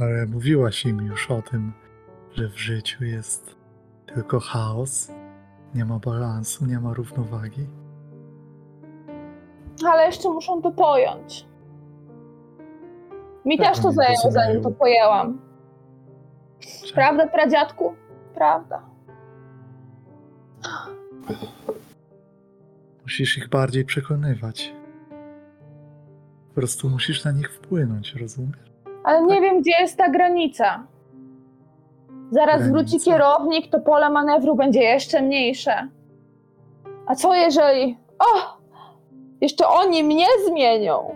Ale 0.00 0.26
mówiłaś 0.26 0.86
im 0.86 1.00
już 1.06 1.30
o 1.30 1.42
tym, 1.42 1.72
że 2.32 2.48
w 2.48 2.58
życiu 2.58 3.04
jest 3.04 3.56
tylko 4.14 4.40
chaos, 4.40 5.12
nie 5.74 5.84
ma 5.84 5.98
balansu, 5.98 6.66
nie 6.66 6.80
ma 6.80 6.94
równowagi. 6.94 7.66
ale 9.86 10.06
jeszcze 10.06 10.28
muszą 10.28 10.62
to 10.62 10.70
pojąć. 10.70 11.46
Mi 13.44 13.58
Tak, 13.58 13.66
też 13.68 13.78
to 13.80 13.88
oni 13.88 13.96
zajęło, 13.96 14.14
rozumieją. 14.24 14.46
zanim 14.48 14.62
to 14.62 14.70
pojęłam. 14.70 15.40
Prawda, 16.94 17.26
pradziadku? 17.26 17.94
Prawda. 18.34 18.82
Musisz 23.02 23.38
ich 23.38 23.48
bardziej 23.48 23.84
przekonywać. 23.84 24.74
Po 26.48 26.54
prostu 26.54 26.88
musisz 26.90 27.24
na 27.24 27.32
nich 27.32 27.52
wpłynąć, 27.52 28.14
rozumiesz? 28.14 28.72
Ale 29.04 29.22
nie 29.26 29.40
wiem, 29.40 29.60
gdzie 29.60 29.70
jest 29.80 29.96
ta 29.98 30.10
granica. 30.10 30.86
Zaraz 32.30 32.58
Granica. 32.62 32.78
wróci 32.78 33.04
kierownik, 33.04 33.70
to 33.70 33.80
pole 33.80 34.10
manewru 34.10 34.56
będzie 34.56 34.80
jeszcze 34.80 35.22
mniejsze. 35.22 35.88
A 37.06 37.14
co 37.14 37.34
jeżeli. 37.34 37.98
O! 38.18 38.58
Jeszcze 39.40 39.68
oni 39.68 40.04
mnie 40.04 40.26
zmienią! 40.48 41.14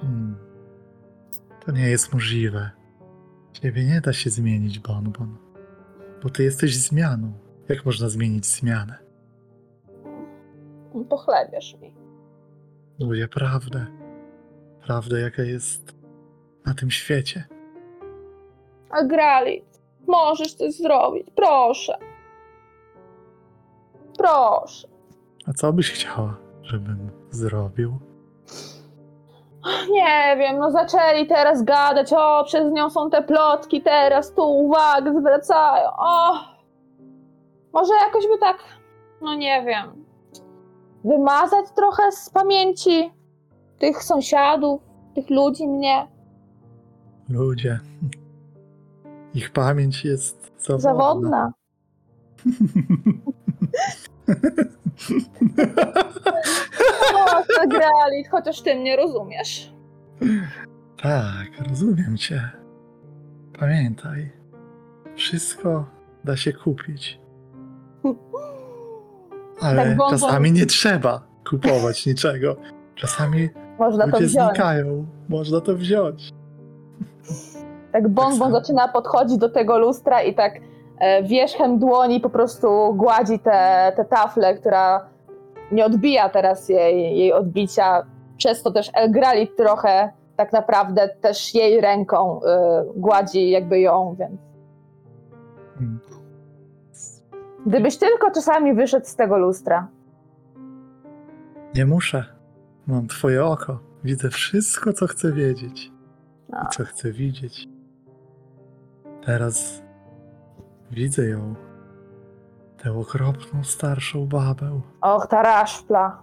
Hmm. 0.00 0.36
To 1.66 1.72
nie 1.72 1.88
jest 1.88 2.12
możliwe. 2.12 2.70
Ciebie 3.52 3.84
nie 3.84 4.00
da 4.00 4.12
się 4.12 4.30
zmienić, 4.30 4.78
Bonbon. 4.78 5.36
Bo 6.22 6.30
ty 6.30 6.42
jesteś 6.42 6.76
zmianą. 6.76 7.32
Jak 7.68 7.84
można 7.86 8.08
zmienić 8.08 8.46
zmianę? 8.46 8.98
Pochlebiesz 11.08 11.76
mi. 11.80 11.94
Mówię 13.00 13.28
prawdę. 13.28 13.86
Prawdę, 14.86 15.20
jaka 15.20 15.42
jest 15.42 15.94
na 16.66 16.74
tym 16.74 16.90
świecie. 16.90 17.44
A 18.90 19.02
grali. 19.04 19.64
Możesz 20.06 20.54
coś 20.54 20.74
zrobić, 20.74 21.26
proszę. 21.36 21.98
Proszę. 24.18 24.88
A 25.48 25.52
co 25.52 25.72
byś 25.72 25.92
chciała, 25.92 26.36
żebym 26.62 27.10
zrobił? 27.30 27.98
Nie 29.90 30.36
wiem, 30.38 30.58
no 30.58 30.70
zaczęli 30.70 31.26
teraz 31.26 31.62
gadać, 31.64 32.12
o, 32.12 32.44
przez 32.44 32.72
nią 32.72 32.90
są 32.90 33.10
te 33.10 33.22
plotki, 33.22 33.82
teraz 33.82 34.34
tu 34.34 34.42
uwagę 34.58 35.20
zwracają, 35.20 35.88
o. 35.98 36.32
Może 37.72 37.94
jakoś 37.94 38.26
by 38.26 38.38
tak, 38.40 38.58
no 39.22 39.34
nie 39.34 39.64
wiem, 39.66 40.04
wymazać 41.04 41.66
trochę 41.76 42.12
z 42.12 42.30
pamięci 42.30 43.12
tych 43.78 44.02
sąsiadów, 44.02 44.80
tych 45.14 45.30
ludzi 45.30 45.68
mnie. 45.68 46.08
Ludzie. 47.28 47.80
Ich 49.36 49.50
pamięć 49.50 50.04
jest 50.04 50.52
zawodna. 50.58 50.82
Zawodna. 50.82 51.52
O, 57.14 57.42
to 57.42 57.62
Elgralit, 57.62 58.28
chociaż 58.30 58.62
ty 58.62 58.74
mnie 58.74 58.96
rozumiesz. 58.96 59.72
Tak, 61.02 61.68
rozumiem 61.68 62.16
cię. 62.16 62.50
Pamiętaj, 63.60 64.32
wszystko 65.16 65.86
da 66.24 66.36
się 66.36 66.52
kupić. 66.52 67.20
Ale 69.60 69.84
Tak, 69.84 69.96
bo- 69.96 70.10
czasami 70.10 70.52
nie 70.52 70.66
trzeba 70.66 71.26
kupować 71.50 72.06
niczego. 72.06 72.56
Czasami 72.94 73.48
Można 73.78 74.04
to 74.04 74.10
ludzie 74.10 74.26
wziąć. 74.26 74.48
znikają. 74.48 75.06
Można 75.28 75.60
to 75.60 75.74
wziąć. 75.76 76.30
Tak 77.96 78.08
bonbon 78.08 78.38
samo. 78.38 78.50
zaczyna 78.50 78.88
podchodzić 78.88 79.38
do 79.38 79.48
tego 79.48 79.78
lustra 79.78 80.22
i 80.22 80.34
tak 80.34 80.52
e, 80.98 81.22
wierzchem 81.22 81.78
dłoni 81.78 82.20
po 82.20 82.30
prostu 82.30 82.94
gładzi 82.94 83.38
tę 83.38 83.50
te, 83.50 83.92
te 83.96 84.04
taflę, 84.04 84.54
która 84.54 85.06
nie 85.72 85.84
odbija 85.84 86.28
teraz 86.28 86.68
jej, 86.68 87.18
jej 87.18 87.32
odbicia. 87.32 88.06
Przez 88.36 88.62
to 88.62 88.70
też 88.70 88.90
Elgralit 88.94 89.56
trochę 89.56 90.12
tak 90.36 90.52
naprawdę 90.52 91.08
też 91.20 91.54
jej 91.54 91.80
ręką 91.80 92.40
e, 92.42 92.84
gładzi 92.96 93.50
jakby 93.50 93.80
ją, 93.80 94.16
więc 94.18 94.40
Mm. 95.80 96.00
gdybyś 97.66 97.96
tylko 97.96 98.30
czasami 98.30 98.74
wyszedł 98.74 99.06
z 99.06 99.16
tego 99.16 99.38
lustra. 99.38 99.88
Nie 101.74 101.86
muszę. 101.86 102.24
Mam 102.86 103.06
twoje 103.06 103.44
oko. 103.44 103.78
Widzę 104.04 104.30
wszystko, 104.30 104.92
co 104.92 105.06
chcę 105.06 105.32
wiedzieć. 105.32 105.92
I 106.48 106.68
co 106.70 106.84
chcę 106.84 107.12
widzieć. 107.12 107.75
Teraz 109.26 109.82
widzę 110.90 111.26
ją. 111.28 111.54
Tę 112.82 112.92
okropną, 112.98 113.64
starszą 113.64 114.26
babę. 114.26 114.80
Och, 115.00 115.26
ta 115.26 115.42
raszpla. 115.42 116.18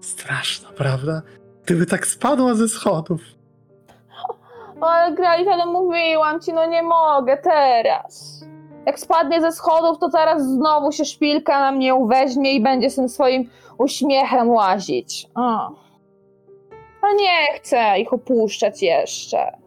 Straszna, 0.00 0.68
prawda? 0.76 1.22
Gdyby 1.64 1.86
tak 1.86 2.06
spadła 2.06 2.54
ze 2.54 2.68
schodów. 2.68 3.20
O, 4.80 4.86
ale 4.86 5.14
Gralit, 5.14 5.48
ale 5.48 5.66
mówiłam 5.66 6.40
ci, 6.40 6.52
no 6.52 6.66
nie 6.66 6.82
mogę 6.82 7.36
teraz. 7.36 8.44
Jak 8.86 8.98
spadnie 9.00 9.40
ze 9.40 9.52
schodów, 9.52 9.98
to 9.98 10.10
zaraz 10.10 10.42
znowu 10.46 10.92
się 10.92 11.04
szpilka 11.04 11.60
na 11.60 11.72
mnie 11.72 11.94
uweźmie 11.94 12.52
i 12.52 12.62
będzie 12.62 12.90
z 12.90 12.94
tym 12.96 13.08
swoim 13.08 13.50
uśmiechem 13.78 14.48
łazić. 14.50 15.28
O. 15.34 15.70
A 17.02 17.12
nie 17.18 17.58
chcę 17.58 17.98
ich 17.98 18.12
opuszczać 18.12 18.82
jeszcze. 18.82 19.58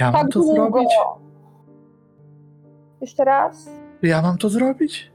Ja 0.00 0.10
mam 0.10 0.22
Tak 0.22 0.32
to 0.32 0.40
długo. 0.40 0.54
zrobić? 0.54 0.88
Jeszcze 3.00 3.24
raz? 3.24 3.68
Ja 4.02 4.22
mam 4.22 4.38
to 4.38 4.48
zrobić? 4.48 5.12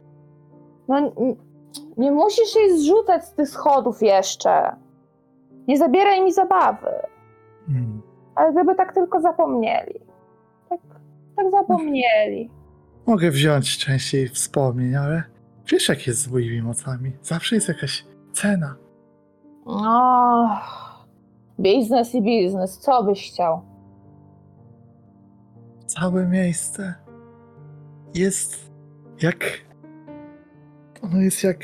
No, 0.88 0.98
n- 0.98 1.12
nie 1.98 2.12
musisz 2.12 2.56
jej 2.56 2.78
zrzucać 2.80 3.26
z 3.26 3.34
tych 3.34 3.50
schodów 3.50 4.02
jeszcze. 4.02 4.76
Nie 5.68 5.78
zabieraj 5.78 6.24
mi 6.24 6.34
zabawy. 6.34 6.92
Hmm. 7.68 8.02
Ale 8.36 8.52
gdyby 8.54 8.76
tak 8.76 8.94
tylko 8.94 9.22
zapomnieli. 9.22 10.00
Tak, 10.70 10.80
tak 11.36 11.52
zapomnieli. 11.52 12.50
Mogę 13.08 13.32
wziąć 13.32 13.78
częściej 13.78 14.28
wspomnień, 14.30 14.96
ale 14.96 15.24
wiesz 15.72 15.90
jak 15.90 16.08
jest 16.08 16.20
z 16.20 16.32
moimi 16.32 16.62
mocami. 16.62 17.12
Zawsze 17.22 17.56
jest 17.56 17.68
jakaś 17.68 18.06
cena. 18.34 18.76
O, 19.66 20.48
biznes 21.60 22.16
i 22.16 22.22
biznes, 22.22 22.78
co 22.80 23.04
byś 23.04 23.32
chciał? 23.32 23.62
Całe 25.86 26.28
miejsce 26.28 26.94
jest 28.14 28.72
jak... 29.22 29.46
Ono 31.02 31.22
jest 31.22 31.44
jak 31.44 31.58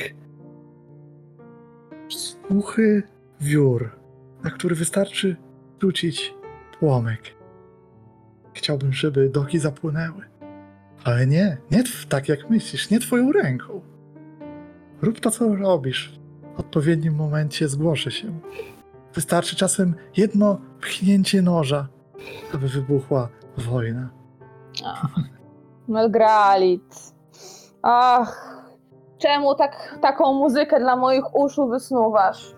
suchy 2.09 3.03
wiór, 3.41 3.91
na 4.43 4.49
który 4.49 4.75
wystarczy 4.75 5.35
rzucić 5.81 6.33
płomek. 6.79 7.21
Chciałbym, 8.53 8.93
żeby 8.93 9.29
doki 9.29 9.59
zapłynęły. 9.59 10.25
Ale 11.03 11.27
nie, 11.27 11.57
nie 11.71 11.83
tak 12.09 12.29
jak 12.29 12.49
myślisz, 12.49 12.89
nie 12.89 12.99
twoją 12.99 13.31
ręką. 13.31 13.81
Rób 15.01 15.19
to, 15.19 15.31
co 15.31 15.55
robisz. 15.55 16.19
W 16.55 16.59
odpowiednim 16.59 17.15
momencie 17.15 17.67
zgłoszę 17.67 18.11
się. 18.11 18.39
Wystarczy 19.13 19.55
czasem 19.55 19.95
jedno 20.17 20.61
pchnięcie 20.81 21.41
noża, 21.41 21.87
aby 22.53 22.67
wybuchła 22.67 23.29
wojna. 23.57 24.09
Melgralit. 25.87 27.13
Ach, 27.81 28.63
czemu 29.17 29.55
tak, 29.55 29.99
taką 30.01 30.33
muzykę 30.33 30.79
dla 30.79 30.95
moich 30.95 31.35
uszu 31.35 31.67
wysnuwasz? 31.67 32.55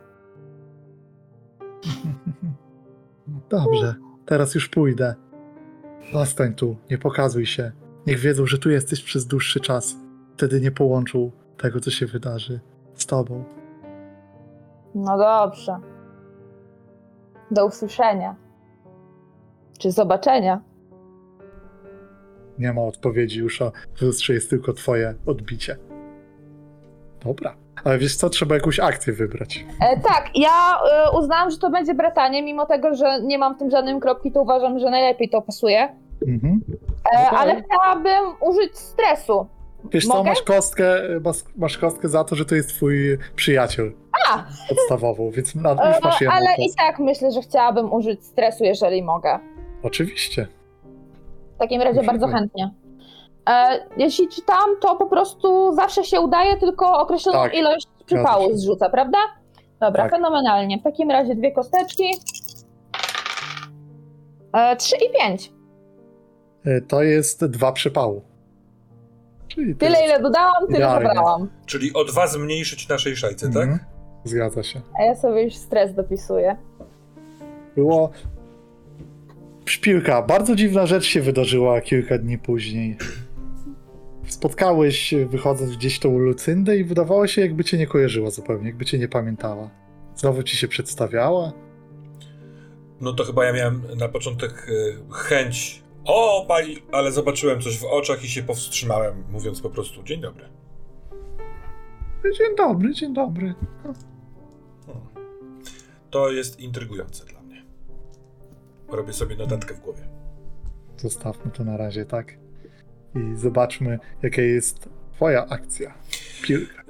Dobrze, 3.50 3.96
teraz 4.26 4.56
już 4.56 4.70
pójdę. 4.70 5.16
Zostań 6.14 6.54
tu, 6.54 6.76
nie 6.92 6.98
pokazuj 6.98 7.46
się. 7.46 7.72
Niech 8.08 8.20
wiedzą, 8.20 8.46
że 8.46 8.58
tu 8.58 8.70
jesteś 8.70 9.04
przez 9.04 9.26
dłuższy 9.26 9.60
czas. 9.60 9.96
Wtedy 10.34 10.62
nie 10.62 10.72
połączą 10.72 11.32
tego, 11.58 11.80
co 11.80 11.92
się 11.92 12.06
wydarzy 12.06 12.60
z 12.94 13.06
tobą. 13.06 13.44
No 14.96 15.18
dobrze. 15.18 15.78
Do 17.52 17.66
usłyszenia. 17.66 18.36
Czy 19.80 19.92
zobaczenia? 19.92 20.62
Nie 22.60 22.74
ma 22.74 22.82
odpowiedzi 22.82 23.40
już, 23.40 23.62
a 23.62 23.72
w 23.96 24.02
lustrze 24.02 24.34
jest 24.34 24.50
tylko 24.50 24.74
twoje 24.74 25.14
odbicie. 25.26 25.78
Dobra. 27.26 27.56
Ale 27.84 27.98
wiesz 27.98 28.16
co, 28.16 28.30
trzeba 28.30 28.56
jakąś 28.56 28.80
akcję 28.80 29.14
wybrać. 29.14 29.66
E, 29.82 30.00
tak, 30.00 30.30
ja 30.36 30.80
e, 30.92 31.18
uznałam, 31.18 31.52
że 31.52 31.58
to 31.58 31.70
będzie 31.70 31.94
bratanie, 31.94 32.44
mimo 32.44 32.66
tego, 32.66 32.96
że 32.96 33.22
nie 33.24 33.38
mam 33.38 33.56
w 33.56 33.60
tym 33.60 33.70
żadnym 33.70 34.00
kropki, 34.00 34.32
to 34.32 34.42
uważam, 34.42 34.80
że 34.80 34.90
najlepiej 34.90 35.30
to 35.30 35.42
pasuje. 35.42 35.90
Mhm. 36.28 36.62
E, 37.14 37.24
No 37.32 37.38
ale 37.38 37.64
chciałabym 37.64 38.36
użyć 38.42 38.78
stresu. 38.78 39.48
Wiesz 39.92 40.08
co, 40.08 40.18
Mogę? 40.18 40.30
masz 40.30 40.42
kostkę, 40.42 40.94
masz, 41.26 41.38
masz 41.58 41.78
kostkę 41.78 42.10
za 42.10 42.24
to, 42.24 42.36
że 42.36 42.46
to 42.46 42.56
jest 42.56 42.70
twój 42.70 43.18
przyjaciel. 43.36 43.92
A! 44.30 44.44
Podstawową, 44.70 45.32
więc 45.32 45.56
na, 45.56 45.72
E, 45.72 45.94
już 45.94 46.04
masz 46.04 46.22
jedną 46.22 46.36
ale 46.36 46.56
i 46.56 46.74
tak 46.78 47.00
myślę, 47.00 47.32
że 47.32 47.42
chciałabym 47.42 47.94
użyć 47.94 48.26
stresu, 48.26 48.64
jeżeli 48.64 49.04
mogę. 49.04 49.40
Oczywiście. 49.84 50.48
W 51.60 51.62
takim 51.62 51.82
razie 51.82 52.04
bardzo 52.04 52.28
chętnie. 52.28 52.72
E, 53.50 53.80
jeśli 53.98 54.28
czytam, 54.28 54.70
to 54.82 54.96
po 54.96 55.06
prostu 55.06 55.74
zawsze 55.76 56.04
się 56.04 56.20
udaje, 56.22 56.58
tylko 56.58 57.00
określoną 57.00 57.40
Tak, 57.44 57.54
ilość 57.56 57.88
przypału 58.06 58.58
zrzuca, 58.58 58.90
prawda? 58.90 59.18
Dobra, 59.80 60.04
Tak. 60.04 60.12
fenomenalnie. 60.12 60.78
W 60.78 60.84
takim 60.84 61.12
razie 61.12 61.36
dwie 61.36 61.52
kosteczki. 61.52 62.04
E, 64.54 64.76
trzy 64.76 64.96
i 64.96 65.14
pięć. 65.20 65.52
Y, 66.68 66.82
To 66.88 67.04
jest 67.04 67.46
dwa 67.46 67.72
przypału. 67.72 68.22
Czyli 69.48 69.74
to 69.76 69.80
Tyle, 69.80 69.98
jest... 70.00 70.06
ile 70.14 70.20
dodałam, 70.20 70.66
tyle 70.68 70.78
Idealnie. 70.78 71.08
zabrałam. 71.08 71.50
Czyli 71.66 71.94
o 71.94 72.04
dwa 72.04 72.28
zmniejszyć 72.28 72.90
naszej 72.90 73.16
szajce, 73.16 73.46
Mhm. 73.48 73.72
tak? 73.72 73.86
Zgadza 74.24 74.64
się. 74.64 74.82
A 75.00 75.04
ja 75.04 75.16
sobie 75.16 75.44
już 75.44 75.56
stres 75.56 75.94
dopisuję. 75.96 76.58
Było. 77.76 78.10
Szpilka. 79.70 80.22
Bardzo 80.22 80.56
dziwna 80.56 80.86
rzecz 80.86 81.06
się 81.06 81.22
wydarzyła 81.22 81.82
kilka 81.82 82.18
dni 82.18 82.38
później. 82.38 82.98
Spotkałeś, 84.28 85.14
wychodząc 85.30 85.76
gdzieś 85.76 86.00
tą 86.00 86.18
Lucyndę 86.18 86.78
i 86.78 86.84
wydawało 86.84 87.28
się, 87.28 87.42
jakby 87.42 87.64
cię 87.64 87.78
nie 87.78 87.88
kojarzyła 87.88 88.30
zupełnie, 88.30 88.68
jakby 88.68 88.86
cię 88.86 89.00
nie 89.00 89.08
pamiętała. 89.08 89.70
Znowu 90.16 90.44
ci 90.44 90.58
się 90.58 90.68
przedstawiała. 90.68 91.54
No 93.02 93.14
to 93.14 93.24
chyba 93.24 93.46
ja 93.46 93.54
miałem 93.54 93.82
na 93.98 94.10
początek 94.10 94.68
e, 94.70 95.14
chęć. 95.14 95.84
O, 96.06 96.46
pani, 96.48 96.76
ale 96.92 97.12
zobaczyłem 97.12 97.62
coś 97.62 97.78
w 97.78 97.86
oczach 97.86 98.24
i 98.24 98.28
się 98.28 98.44
powstrzymałem, 98.44 99.24
mówiąc 99.32 99.62
po 99.62 99.70
prostu 99.70 100.04
dzień 100.04 100.22
dobry. 100.22 100.50
Dzień 102.24 102.56
dobry, 102.58 102.94
dzień 102.94 103.14
dobry. 103.14 103.54
Hmm. 103.84 104.00
To 106.10 106.32
jest 106.32 106.60
intrygujące 106.60 107.26
dla. 107.26 107.39
Robię 108.92 109.14
sobie 109.14 109.36
notatkę 109.36 109.74
w 109.74 109.80
głowie. 109.80 110.02
Zostawmy 110.98 111.52
to 111.52 111.64
na 111.64 111.78
razie, 111.78 112.06
tak? 112.06 112.38
I 113.16 113.38
zobaczmy, 113.38 114.00
jaka 114.24 114.42
jest 114.42 114.90
twoja 115.16 115.46
akcja. 115.50 115.94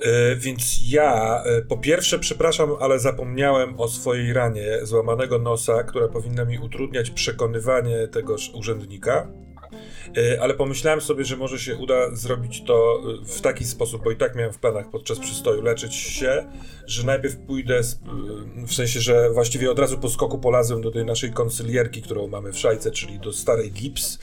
E, 0.01 0.35
więc 0.35 0.91
ja 0.91 1.43
e, 1.43 1.61
po 1.61 1.77
pierwsze 1.77 2.19
przepraszam, 2.19 2.69
ale 2.79 2.99
zapomniałem 2.99 3.79
o 3.79 3.87
swojej 3.87 4.33
ranie 4.33 4.79
złamanego 4.83 5.39
nosa, 5.39 5.83
która 5.83 6.07
powinna 6.07 6.45
mi 6.45 6.59
utrudniać 6.59 7.09
przekonywanie 7.09 8.07
tegoż 8.07 8.51
urzędnika. 8.53 9.27
E, 10.17 10.41
Ale 10.41 10.53
pomyślałem 10.53 11.01
sobie, 11.01 11.25
że 11.25 11.37
może 11.37 11.59
się 11.59 11.77
uda 11.77 12.15
zrobić 12.15 12.63
to 12.63 13.01
e, 13.21 13.25
w 13.25 13.41
taki 13.41 13.65
sposób, 13.65 14.03
bo 14.03 14.11
i 14.11 14.15
tak 14.15 14.35
miałem 14.35 14.53
w 14.53 14.59
planach 14.59 14.89
podczas 14.89 15.19
przystoju 15.19 15.61
leczyć 15.61 15.95
się, 15.95 16.45
że 16.85 17.05
najpierw 17.05 17.37
pójdę, 17.37 17.83
z, 17.83 17.93
e, 17.93 18.67
w 18.67 18.73
sensie, 18.73 18.99
że 18.99 19.29
właściwie 19.29 19.71
od 19.71 19.79
razu 19.79 19.97
po 19.97 20.09
skoku 20.09 20.39
polazłem 20.39 20.81
do 20.81 20.91
tej 20.91 21.05
naszej 21.05 21.31
konsylierki, 21.31 22.01
którą 22.01 22.27
mamy 22.27 22.51
w 22.51 22.57
szajce, 22.57 22.91
czyli 22.91 23.19
do 23.19 23.33
starej 23.33 23.71
gips, 23.71 24.19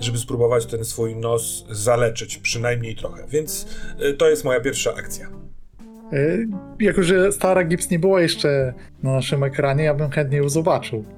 żeby 0.00 0.18
spróbować 0.18 0.66
ten 0.66 0.84
swój 0.84 1.16
nos 1.16 1.66
zaleczyć, 1.70 2.38
przynajmniej 2.38 2.96
trochę. 2.96 3.26
Więc 3.28 3.66
to 4.18 4.30
jest 4.30 4.44
moja 4.44 4.60
pierwsza 4.60 4.94
akcja. 4.94 5.30
Jako, 6.80 7.02
że 7.02 7.32
stara 7.32 7.64
Gibbs 7.64 7.90
nie 7.90 7.98
była 7.98 8.20
jeszcze 8.20 8.74
na 9.02 9.12
naszym 9.12 9.42
ekranie, 9.42 9.84
ja 9.84 9.94
bym 9.94 10.10
chętnie 10.10 10.38
ją 10.38 10.48
zobaczył. 10.48 11.17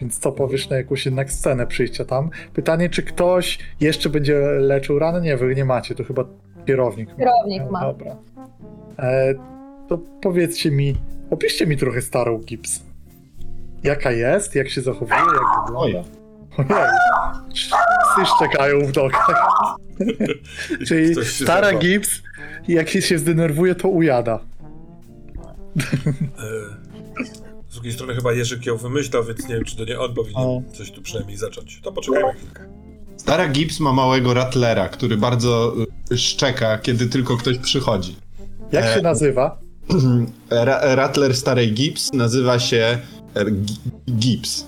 Więc 0.00 0.18
co 0.18 0.32
powiesz 0.32 0.68
na 0.68 0.76
jakąś 0.76 1.04
jednak 1.06 1.32
scenę 1.32 1.66
przyjścia 1.66 2.04
tam? 2.04 2.30
Pytanie, 2.54 2.90
czy 2.90 3.02
ktoś 3.02 3.58
jeszcze 3.80 4.10
będzie 4.10 4.38
leczył 4.40 4.98
rany? 4.98 5.20
Nie, 5.20 5.36
wy 5.36 5.54
nie 5.54 5.64
macie, 5.64 5.94
to 5.94 6.04
chyba 6.04 6.24
kierownik. 6.66 7.16
Kierownik 7.16 7.62
E, 7.62 7.70
ma. 7.70 7.80
Dobra. 7.80 8.16
E, 8.98 9.34
to 9.88 9.98
powiedzcie 10.22 10.70
mi, 10.70 10.96
opiszcie 11.30 11.66
mi 11.66 11.76
trochę 11.76 12.02
starą 12.02 12.38
Gibbs. 12.38 12.82
Jaka 13.82 14.12
jest, 14.12 14.54
jak 14.54 14.68
się 14.68 14.80
zachowuje, 14.80 15.18
jak 15.18 15.66
wygląda. 15.66 15.98
Oj. 16.58 16.66
Ojej. 16.68 16.90
Psy 17.52 18.26
szczekają 18.36 18.80
w 18.80 18.92
dokach. 18.92 19.30
Czyli 20.88 21.24
stara 21.24 21.62
zabrał. 21.66 21.80
Gibbs, 21.80 22.22
jak 22.68 22.88
się 22.88 23.18
zdenerwuje, 23.18 23.74
to 23.74 23.88
ujada. 23.88 24.40
Drugiej 27.86 27.96
strony 27.96 28.14
chyba 28.14 28.32
Jerzyk 28.32 28.66
ją 28.66 28.76
wymyślał, 28.76 29.24
więc 29.24 29.48
nie 29.48 29.54
wiem, 29.54 29.64
czy 29.64 29.76
to 29.76 29.84
nie 29.84 30.00
on 30.00 30.14
powinien 30.14 30.42
O. 30.42 30.62
coś 30.72 30.90
tu 30.90 31.02
przynajmniej 31.02 31.36
zacząć. 31.36 31.80
To 31.82 31.92
poczekajmy 31.92 32.32
chwilkę. 32.34 32.64
Stara 33.16 33.48
Gibbs 33.48 33.80
ma 33.80 33.92
małego 33.92 34.34
ratlera, 34.34 34.88
który 34.88 35.16
bardzo 35.16 35.74
y, 36.12 36.18
szczeka, 36.18 36.78
kiedy 36.78 37.06
tylko 37.06 37.36
ktoś 37.36 37.58
przychodzi. 37.58 38.16
Jak 38.72 38.84
E, 38.84 38.94
się 38.94 39.02
nazywa? 39.02 39.58
Ra 40.50 40.94
Rattler 40.94 41.36
starej 41.36 41.72
Gibbs 41.72 42.12
nazywa 42.12 42.58
się 42.58 42.98
e, 43.34 43.44
Gi- 43.44 43.78
Gibbs. 44.10 44.66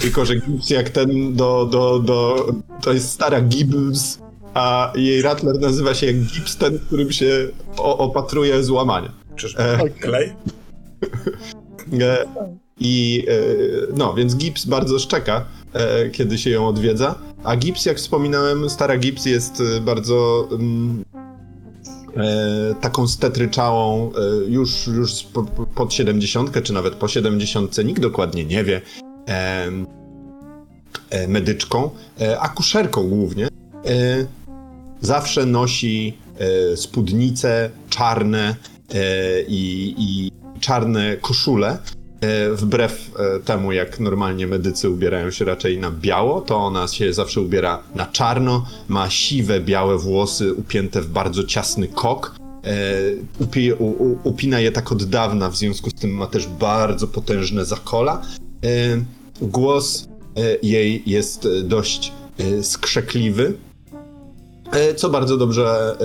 Tylko, 0.00 0.24
że 0.24 0.36
Gibbs 0.36 0.70
jak 0.70 0.90
ten 0.90 1.34
do, 1.36 1.66
do, 1.70 1.98
do... 1.98 2.46
To 2.82 2.92
jest 2.92 3.10
stara 3.10 3.40
Gibbs, 3.40 4.18
a 4.54 4.92
jej 4.94 5.22
Rattler 5.22 5.60
nazywa 5.60 5.94
się 5.94 6.06
jak 6.06 6.16
Gibbs, 6.16 6.56
ten, 6.56 6.78
którym 6.78 7.12
się 7.12 7.48
opatruje 7.76 8.64
złamania. 8.64 9.12
Czyż 9.36 9.54
E, 9.58 9.90
klej? 9.90 10.32
E, 11.92 12.26
I 12.80 13.24
e, 13.28 13.32
no, 13.96 14.14
więc 14.14 14.36
Gibbs 14.36 14.64
bardzo 14.64 14.98
szczeka, 14.98 15.44
e, 15.72 16.10
kiedy 16.10 16.38
się 16.38 16.50
ją 16.50 16.68
odwiedza. 16.68 17.14
A 17.44 17.56
Gibbs, 17.56 17.86
jak 17.86 17.96
wspominałem, 17.96 18.70
stara 18.70 18.98
Gibbs 18.98 19.26
jest 19.26 19.62
bardzo 19.80 20.48
mm, 20.52 21.04
taką 22.80 23.08
stetryczałą, 23.08 24.12
już, 24.48 24.86
już 24.86 25.22
po, 25.22 25.42
po- 25.42 25.66
pod 25.66 25.94
70, 25.94 26.62
czy 26.62 26.72
nawet 26.72 26.94
po 26.94 27.08
70, 27.08 27.84
nikt 27.84 28.02
dokładnie 28.02 28.44
nie 28.44 28.64
wie, 28.64 28.80
medyczką, 31.28 31.90
akuszerką 32.40 33.08
głównie. 33.08 33.48
Zawsze 35.00 35.46
nosi 35.46 36.18
spódnice 36.76 37.70
czarne 37.90 38.54
i, 39.48 39.94
i 39.98 40.35
czarne 40.60 41.16
koszule. 41.16 41.78
E, 42.20 42.50
Wbrew 42.50 43.10
e, 43.18 43.40
temu, 43.40 43.72
jak 43.72 44.00
normalnie 44.00 44.46
medycy 44.46 44.90
ubierają 44.90 45.30
się 45.30 45.44
raczej 45.44 45.78
na 45.78 45.90
biało, 45.90 46.40
to 46.40 46.56
ona 46.56 46.88
się 46.88 47.12
zawsze 47.12 47.40
ubiera 47.40 47.82
na 47.94 48.06
czarno, 48.06 48.66
ma 48.88 49.10
siwe, 49.10 49.60
białe 49.60 49.98
włosy 49.98 50.54
upięte 50.54 51.02
w 51.02 51.08
bardzo 51.08 51.44
ciasny 51.44 51.88
kok. 51.88 52.36
E, 52.64 52.72
upi, 53.38 53.72
u, 53.72 54.18
upina 54.28 54.60
je 54.60 54.72
tak 54.72 54.92
od 54.92 55.04
dawna, 55.04 55.50
w 55.50 55.56
związku 55.56 55.90
z 55.90 55.94
tym 55.94 56.10
ma 56.10 56.26
też 56.26 56.46
bardzo 56.46 57.08
potężne 57.08 57.64
zakola. 57.64 58.22
Głos 59.42 60.08
jej 60.62 61.02
jest 61.06 61.48
dość 61.64 62.12
skrzekliwy, 62.62 63.54
co 64.96 65.10
bardzo 65.10 65.36
dobrze 65.36 65.96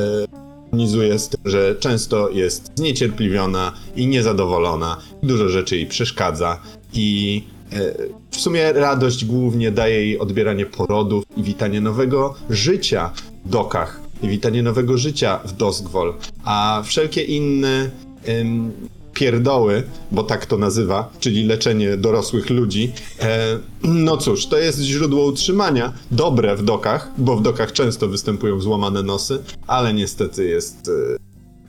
e, 0.71 0.77
harmonizuje 0.77 1.19
z 1.19 1.29
tym, 1.29 1.39
że 1.45 1.75
często 1.75 2.29
jest 2.29 2.71
zniecierpliwiona 2.75 3.73
i 3.95 4.07
niezadowolona, 4.07 4.97
dużo 5.23 5.49
rzeczy 5.49 5.75
jej 5.75 5.87
przeszkadza 5.87 6.61
i 6.93 7.43
e, 7.73 7.93
w 8.31 8.37
sumie 8.37 8.73
radość 8.73 9.25
głównie 9.25 9.71
daje 9.71 9.95
jej 9.95 10.19
odbieranie 10.19 10.65
porodów 10.65 11.23
i 11.37 11.43
witanie 11.43 11.81
nowego 11.81 12.35
życia 12.49 13.11
w 13.45 13.49
dokach 13.49 14.01
i 14.23 14.27
witanie 14.27 14.63
nowego 14.63 14.97
życia 14.97 15.39
w 15.45 15.53
Doskvol, 15.53 16.13
a 16.43 16.81
wszelkie 16.85 17.23
inne 17.23 17.89
em, 18.25 18.71
pierdoły, 19.13 19.83
bo 20.11 20.23
tak 20.23 20.45
to 20.45 20.57
nazywa, 20.57 21.11
czyli 21.19 21.43
leczenie 21.45 21.97
dorosłych 21.97 22.49
ludzi, 22.49 22.91
e, 23.19 23.59
no 23.83 24.17
cóż, 24.17 24.45
to 24.47 24.57
jest 24.57 24.79
źródło 24.79 25.25
utrzymania, 25.25 25.93
dobre 26.11 26.55
w 26.55 26.63
dokach, 26.63 27.11
bo 27.17 27.37
w 27.37 27.41
dokach 27.41 27.71
często 27.71 28.07
występują 28.07 28.59
złamane 28.59 29.03
nosy, 29.03 29.43
ale 29.67 29.93
niestety 29.93 30.45
jest, 30.45 30.87
e, 30.87 31.17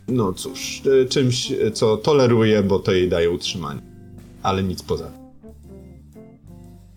no 0.08 0.32
cóż, 0.32 0.82
e, 1.02 1.04
czymś, 1.04 1.52
e, 1.52 1.70
co 1.70 1.96
toleruje, 1.96 2.62
bo 2.62 2.78
to 2.78 2.92
jej 2.92 3.08
daje 3.08 3.30
utrzymanie. 3.30 3.80
Ale 4.42 4.62
nic 4.62 4.82
poza 4.82 5.04
tym. 5.04 5.22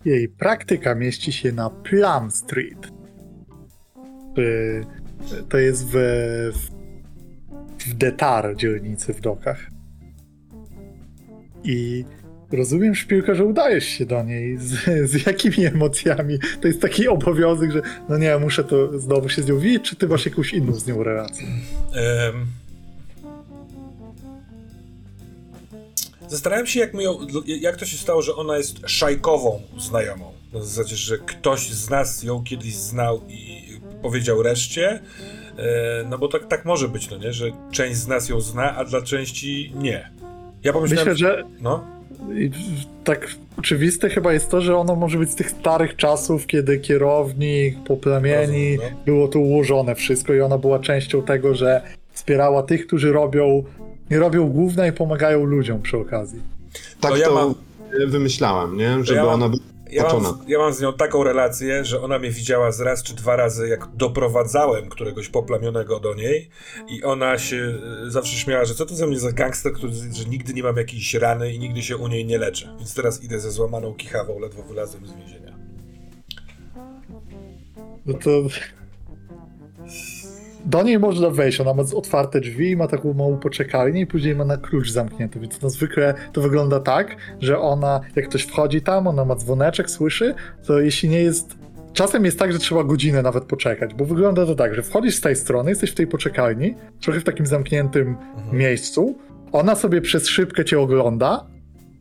Jej 0.04 0.28
praktyka 0.28 0.94
mieści 0.94 1.32
się 1.32 1.52
na 1.52 1.70
Plum 1.70 2.30
Street. 2.30 2.86
Y, 4.38 4.84
To 5.48 5.58
jest 5.58 5.86
w, 5.86 5.92
w, 6.52 6.70
w 7.90 7.94
Detar 7.94 8.56
dzielnicy 8.56 9.14
w 9.14 9.20
dokach. 9.20 9.75
I 11.66 12.04
rozumiem, 12.52 12.94
Szpilka, 12.94 13.34
że 13.34 13.44
udajesz 13.44 13.84
się 13.84 14.06
do 14.06 14.22
niej. 14.22 14.58
Z, 14.58 15.10
z 15.10 15.26
jakimi 15.26 15.66
emocjami? 15.66 16.38
To 16.60 16.68
jest 16.68 16.80
taki 16.80 17.08
obowiązek, 17.08 17.72
że 17.72 17.82
no 18.08 18.18
nie, 18.18 18.38
muszę 18.38 18.64
to 18.64 18.98
znowu 19.00 19.28
się 19.28 19.42
z 19.42 19.46
nią 19.48 19.58
widzieć, 19.58 19.82
czy 19.82 19.96
ty 19.96 20.08
masz 20.08 20.26
jakąś 20.26 20.52
inną 20.54 20.72
z 20.74 20.86
nią 20.86 21.02
relację? 21.02 21.46
Em, 21.94 22.46
Zastanawiam 26.28 26.66
się, 26.66 26.80
jak, 26.80 26.92
jak 27.46 27.76
to 27.76 27.86
się 27.86 27.96
stało, 27.96 28.22
że 28.22 28.34
ona 28.34 28.56
jest 28.58 28.76
szajkową 28.86 29.62
znajomą. 29.78 30.32
Na 30.52 30.60
zasadzie, 30.60 30.96
że 30.96 31.18
ktoś 31.18 31.70
z 31.70 31.90
nas 31.90 32.22
ją 32.22 32.44
kiedyś 32.44 32.74
znał 32.74 33.20
i 33.28 33.66
powiedział 34.02 34.42
reszcie. 34.42 35.00
E, 35.58 36.04
No 36.08 36.18
bo 36.18 36.28
tak, 36.28 36.48
tak 36.48 36.64
może 36.64 36.88
być, 36.88 37.10
no 37.10 37.16
nie? 37.18 37.32
Że 37.32 37.50
część 37.72 37.96
z 37.96 38.06
nas 38.08 38.28
ją 38.28 38.40
zna, 38.40 38.76
a 38.76 38.84
dla 38.84 39.02
części 39.02 39.72
nie. 39.76 40.10
Ja 40.66 40.72
pomyślałem, 40.72 41.08
Myślę, 41.12 41.16
że 41.28 41.44
no, 41.60 41.84
I 42.34 42.50
tak 43.04 43.28
oczywiste 43.58 44.08
chyba 44.10 44.32
jest 44.32 44.50
to, 44.50 44.60
że 44.60 44.76
ono 44.76 44.96
może 44.96 45.18
być 45.18 45.30
z 45.30 45.34
tych 45.34 45.50
starych 45.50 45.96
czasów, 45.96 46.46
kiedy 46.46 46.78
kierownik 46.78 47.76
po 47.86 47.96
plemieni 47.96 48.76
Rozumiem, 48.76 48.94
no. 48.98 49.04
było 49.06 49.28
tu 49.28 49.42
ułożone 49.42 49.94
wszystko 49.94 50.34
i 50.34 50.40
ona 50.40 50.58
była 50.58 50.78
częścią 50.78 51.22
tego, 51.22 51.54
że 51.54 51.82
wspierała 52.12 52.62
tych, 52.62 52.86
którzy 52.86 53.12
robią, 53.12 53.64
nie 54.10 54.18
robią 54.18 54.48
główne 54.48 54.88
i 54.88 54.92
pomagają 54.92 55.44
ludziom 55.44 55.82
przy 55.82 55.96
okazji. 55.96 56.40
Tak 57.00 57.10
To 57.12 57.16
to, 57.18 57.22
ja 57.22 57.30
mam- 57.30 57.54
wymyślałem, 58.06 58.76
nie? 58.76 59.04
Żeby 59.04 59.16
ja 59.18 59.24
mam- 59.24 59.34
ona 59.34 59.48
była 59.48 59.62
Ja 59.90 60.02
mam, 60.02 60.44
ja 60.48 60.58
mam 60.58 60.72
z 60.72 60.80
nią 60.80 60.92
taką 60.92 61.24
relację, 61.24 61.84
że 61.84 62.02
ona 62.02 62.18
mnie 62.18 62.30
widziała 62.30 62.72
z 62.72 62.80
raz 62.80 63.02
czy 63.02 63.14
dwa 63.14 63.36
razy, 63.36 63.68
jak 63.68 63.88
doprowadzałem 63.94 64.88
któregoś 64.88 65.28
poplamionego 65.28 66.00
do 66.00 66.14
niej 66.14 66.50
i 66.88 67.04
ona 67.04 67.38
się 67.38 67.78
e, 68.06 68.10
zawsze 68.10 68.36
śmiała, 68.36 68.64
że 68.64 68.74
co 68.74 68.86
to 68.86 68.94
ze 68.94 69.06
mnie 69.06 69.18
za 69.18 69.32
gangster, 69.32 69.72
który, 69.72 69.92
że 69.92 70.24
nigdy 70.24 70.54
nie 70.54 70.62
mam 70.62 70.76
jakiejś 70.76 71.14
rany 71.14 71.52
i 71.52 71.58
nigdy 71.58 71.82
się 71.82 71.96
u 71.96 72.08
niej 72.08 72.24
nie 72.24 72.38
leczę. 72.38 72.76
Więc 72.78 72.94
teraz 72.94 73.24
idę 73.24 73.40
ze 73.40 73.50
złamaną 73.50 73.94
kichawą, 73.94 74.38
ledwo 74.38 74.62
wylazłem 74.62 75.06
z 75.06 75.12
więzienia. 75.12 75.58
No 78.06 78.14
to... 78.14 78.30
Do 80.66 80.82
niej 80.82 80.98
można 80.98 81.30
wejść, 81.30 81.60
ona 81.60 81.74
ma 81.74 81.82
otwarte 81.94 82.40
drzwi 82.40 82.76
ma 82.76 82.86
taką 82.86 83.12
małą 83.12 83.38
poczekalnię 83.38 84.00
i 84.00 84.06
później 84.06 84.34
ma 84.34 84.44
na 84.44 84.56
klucz 84.56 84.90
zamknięty, 84.90 85.40
więc 85.40 85.62
no 85.62 85.70
zwykle 85.70 86.14
to 86.32 86.40
wygląda 86.40 86.80
tak, 86.80 87.16
że 87.40 87.58
ona, 87.58 88.00
jak 88.16 88.28
ktoś 88.28 88.42
wchodzi 88.42 88.82
tam, 88.82 89.06
ona 89.06 89.24
ma 89.24 89.34
dzwoneczek, 89.34 89.90
słyszy, 89.90 90.34
to 90.66 90.80
jeśli 90.80 91.08
nie 91.08 91.22
jest... 91.22 91.58
Czasem 91.92 92.24
jest 92.24 92.38
tak, 92.38 92.52
że 92.52 92.58
trzeba 92.58 92.84
godzinę 92.84 93.22
nawet 93.22 93.44
poczekać, 93.44 93.94
bo 93.94 94.04
wygląda 94.04 94.46
to 94.46 94.54
tak, 94.54 94.74
że 94.74 94.82
wchodzisz 94.82 95.16
z 95.16 95.20
tej 95.20 95.36
strony, 95.36 95.70
jesteś 95.70 95.90
w 95.90 95.94
tej 95.94 96.06
poczekalni, 96.06 96.74
trochę 97.00 97.20
w 97.20 97.24
takim 97.24 97.46
zamkniętym 97.46 98.16
miejscu, 98.52 99.18
ona 99.52 99.74
sobie 99.74 100.00
przez 100.00 100.28
szybkę 100.28 100.64
cię 100.64 100.80
ogląda, 100.80 101.46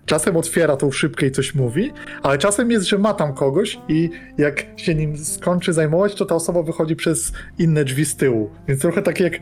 czasem 0.06 0.38
otwiera 0.38 0.78
tą 0.78 0.92
szybkę 0.92 1.26
i 1.26 1.32
coś 1.32 1.56
mówi, 1.56 1.92
ale 2.24 2.38
czasem 2.38 2.72
jest, 2.72 2.86
że 2.86 2.98
ma 2.98 3.14
tam 3.14 3.34
kogoś 3.34 3.80
i 3.88 4.10
jak 4.38 4.66
się 4.78 4.96
nim 4.96 5.18
skończy 5.18 5.74
zajmować, 5.74 6.16
to 6.16 6.26
ta 6.26 6.36
osoba 6.36 6.64
wychodzi 6.64 6.96
przez 6.96 7.32
inne 7.58 7.84
drzwi 7.86 8.06
z 8.06 8.16
tyłu. 8.16 8.50
Więc 8.68 8.82
trochę 8.82 9.02
tak 9.02 9.20
jak 9.20 9.34
e, 9.36 9.40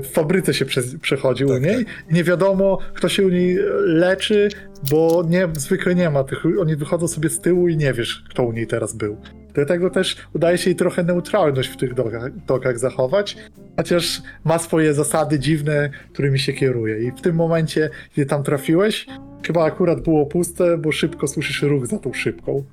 w 0.00 0.06
fabryce 0.12 0.54
się 0.54 0.64
przechodzi 1.00 1.44
u 1.44 1.48
Tak, 1.48 1.62
niej. 1.62 1.86
I 2.10 2.14
nie 2.14 2.24
wiadomo, 2.24 2.78
kto 2.94 3.08
się 3.08 3.26
u 3.26 3.28
niej 3.28 3.58
leczy, 3.84 4.48
bo 4.90 5.24
nie, 5.28 5.48
zwykle 5.56 5.94
nie 5.94 6.10
ma 6.10 6.24
tych. 6.24 6.44
Oni 6.60 6.76
wychodzą 6.76 7.08
sobie 7.08 7.28
z 7.28 7.40
tyłu 7.40 7.68
i 7.68 7.76
nie 7.76 7.92
wiesz, 7.92 8.24
kto 8.30 8.42
u 8.42 8.52
niej 8.52 8.66
teraz 8.66 8.94
był. 8.94 9.16
Dlatego 9.56 9.90
też 9.90 10.16
udaje 10.34 10.58
się 10.58 10.70
jej 10.70 10.76
trochę 10.76 11.02
neutralność 11.02 11.68
w 11.68 11.76
tych 11.76 11.94
dokach, 11.94 12.44
dokach 12.44 12.78
zachować, 12.78 13.36
chociaż 13.76 14.22
ma 14.44 14.58
swoje 14.58 14.94
zasady 14.94 15.38
dziwne, 15.38 15.90
którymi 16.12 16.38
się 16.38 16.52
kieruje. 16.52 17.02
I 17.02 17.12
w 17.12 17.20
tym 17.20 17.36
momencie, 17.36 17.90
kiedy 18.14 18.28
tam 18.28 18.42
trafiłeś, 18.42 19.06
chyba 19.46 19.64
akurat 19.64 20.00
było 20.00 20.26
puste, 20.26 20.78
bo 20.78 20.92
szybko 20.92 21.28
słyszysz 21.28 21.62
ruch 21.62 21.86
za 21.86 21.98
tą 21.98 22.12
szybką. 22.12 22.64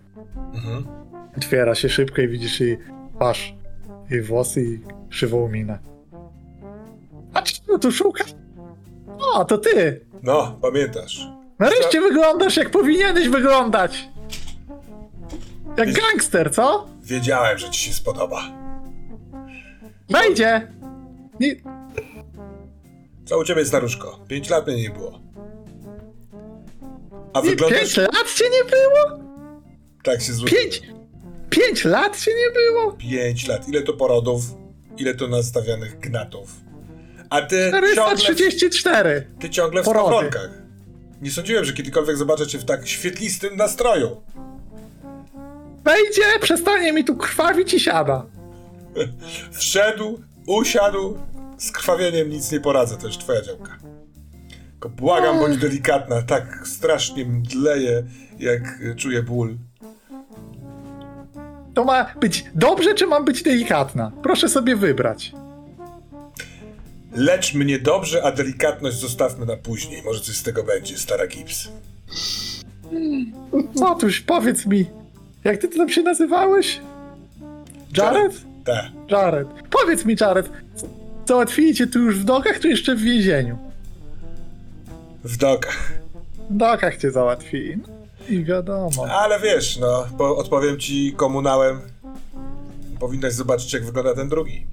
Mhm. 0.53 0.85
Otwiera 1.37 1.75
się 1.75 1.89
szybko 1.89 2.21
i 2.21 2.27
widzisz 2.27 2.59
jej 2.59 2.77
twarz, 3.15 3.55
jej 4.09 4.21
włosy 4.21 4.61
i 4.61 4.79
krzywą 5.09 5.49
minę. 5.49 5.79
A 7.33 7.41
czego 7.41 7.79
tu 7.79 7.91
szukasz? 7.91 8.35
O, 9.19 9.45
to 9.45 9.57
ty! 9.57 10.05
No, 10.23 10.59
pamiętasz. 10.61 11.27
Nareszcie 11.59 12.01
wyglądasz 12.01 12.57
jak 12.57 12.69
powinieneś 12.69 13.29
wyglądać! 13.29 14.12
Jak 15.77 15.87
Wiesz- 15.87 15.97
gangster, 15.97 16.51
co? 16.53 16.87
Wiedziałem, 17.03 17.57
że 17.57 17.69
ci 17.69 17.79
się 17.79 17.93
spodoba. 17.93 18.41
Wejdzie! 20.09 20.67
Nie, 21.39 21.55
Co 23.25 23.39
u 23.39 23.43
ciebie, 23.43 23.65
staruszko? 23.65 24.19
Pięć 24.27 24.49
lat 24.49 24.67
mnie 24.67 24.81
nie 24.81 24.89
było. 24.89 25.19
A 27.33 27.41
nie, 27.41 27.49
wyglądasz... 27.49 27.79
pięć 27.79 27.97
lat 27.97 28.33
cię 28.35 28.45
nie 28.49 28.63
było? 28.71 29.19
Tak 30.03 30.21
się 30.21 30.33
złożyło. 30.33 30.61
Pięć, 30.61 30.81
pięć 31.49 31.85
lat 31.85 32.19
cię 32.19 32.31
nie 32.31 32.51
było? 32.51 32.91
Pięć 32.91 33.47
lat. 33.47 33.67
Ile 33.69 33.81
to 33.81 33.93
porodów? 33.93 34.43
Ile 34.97 35.15
to 35.15 35.27
nastawianych 35.27 35.99
gnatów? 35.99 36.51
A 37.29 37.41
ty 37.41 37.71
ciągle, 37.95 38.17
434. 38.17 39.27
ty 39.39 39.49
ciągle 39.49 39.81
w 39.81 39.85
skowronkach. 39.85 40.49
Nie 41.21 41.31
sądziłem, 41.31 41.65
że 41.65 41.73
kiedykolwiek 41.73 42.17
zobaczę 42.17 42.47
cię 42.47 42.59
w 42.59 42.65
tak 42.65 42.87
świetlistym 42.87 43.55
nastroju. 43.57 44.21
Wejdzie, 45.83 46.39
przestanie 46.41 46.93
mi 46.93 47.03
tu 47.03 47.15
krwawić 47.15 47.73
i 47.73 47.79
siada. 47.79 48.25
Wszedł, 49.51 50.19
usiadł, 50.47 51.17
z 51.57 51.71
krwawieniem 51.71 52.29
nic 52.29 52.51
nie 52.51 52.59
poradzę, 52.59 52.97
to 52.97 53.07
już 53.07 53.17
twoja 53.17 53.41
działka. 53.41 53.77
Tylko 54.71 54.89
błagam, 54.89 55.39
bądź 55.39 55.57
delikatna, 55.57 56.21
tak 56.21 56.67
strasznie 56.67 57.25
mdleję, 57.25 58.03
jak 58.39 58.61
czuję 58.97 59.23
ból. 59.23 59.57
To 61.73 61.83
ma 61.85 62.13
być 62.19 62.45
dobrze, 62.55 62.93
czy 62.93 63.07
mam 63.07 63.25
być 63.25 63.43
delikatna? 63.43 64.11
Proszę 64.23 64.49
sobie 64.49 64.75
wybrać. 64.75 65.31
Lecz 67.15 67.53
mnie 67.53 67.79
dobrze, 67.79 68.23
a 68.23 68.31
delikatność 68.31 68.97
zostawmy 68.97 69.45
na 69.45 69.57
później. 69.57 70.03
Może 70.03 70.19
coś 70.19 70.35
z 70.35 70.43
tego 70.43 70.63
będzie, 70.63 70.97
stara 70.97 71.27
Gibbs. 71.27 71.67
Otóż 73.85 74.21
powiedz 74.21 74.65
mi, 74.65 74.85
jak 75.43 75.57
ty 75.57 75.67
tam 75.67 75.89
się 75.89 76.01
nazywałeś? 76.01 76.81
Jared? 77.97 78.41
Tak. 78.65 78.85
Jared. 79.09 79.47
Powiedz 79.69 80.05
mi, 80.05 80.15
Jared, 80.21 80.49
załatwili 81.25 81.75
cię 81.75 81.87
tu 81.87 81.99
już 81.99 82.19
w 82.19 82.23
dokach, 82.23 82.59
czy 82.59 82.69
jeszcze 82.69 82.95
w 82.95 83.01
więzieniu? 83.01 83.57
W 85.23 85.37
dokach. 85.37 85.93
W 86.49 86.57
dokach 86.57 86.97
cię 86.97 87.11
załatwili. 87.11 87.77
No 87.77 87.87
I 88.29 88.43
wiadomo. 88.43 89.05
Ale 89.09 89.39
wiesz, 89.39 89.77
no, 89.77 90.07
po, 90.17 90.37
odpowiem 90.37 90.79
ci 90.79 91.13
komunałem. 91.17 91.79
Powinnaś 92.99 93.33
zobaczyć, 93.33 93.73
jak 93.73 93.85
wygląda 93.85 94.15
ten 94.15 94.29
drugi. 94.29 94.65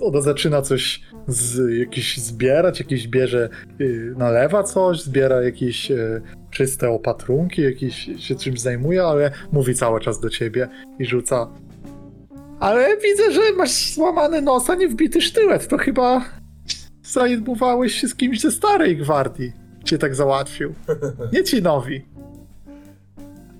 Ona 0.00 0.20
zaczyna 0.20 0.62
coś 0.62 1.02
z, 1.28 1.78
jakiś 1.78 2.18
zbierać, 2.18 2.78
jakieś 2.78 3.08
bierze, 3.08 3.48
y, 3.80 4.14
nalewa 4.16 4.62
coś, 4.62 5.02
zbiera 5.02 5.42
jakieś 5.42 5.90
y, 5.90 6.22
czyste 6.52 6.90
opatrunki, 6.90 7.62
jakieś 7.62 8.10
się 8.18 8.34
czymś 8.34 8.60
zajmuje, 8.60 9.04
ale 9.04 9.30
mówi 9.52 9.74
cały 9.74 10.00
czas 10.00 10.20
do 10.20 10.30
ciebie 10.30 10.68
i 10.98 11.06
rzuca. 11.06 11.48
Ale 12.60 12.96
widzę, 12.96 13.32
że 13.32 13.40
masz 13.56 13.94
złamany 13.94 14.42
nos, 14.42 14.70
a 14.70 14.74
nie 14.74 14.88
wbity 14.88 15.20
sztylet. 15.22 15.68
To 15.68 15.78
chyba 15.78 16.24
zajmowałeś 17.02 18.00
się 18.00 18.08
z 18.08 18.14
kimś 18.14 18.40
ze 18.40 18.50
starej 18.50 18.96
gwardii. 18.96 19.52
Cię 19.84 19.98
tak 19.98 20.14
załatwił. 20.14 20.74
Nie 21.32 21.44
ci 21.44 21.62
nowi. 21.62 22.04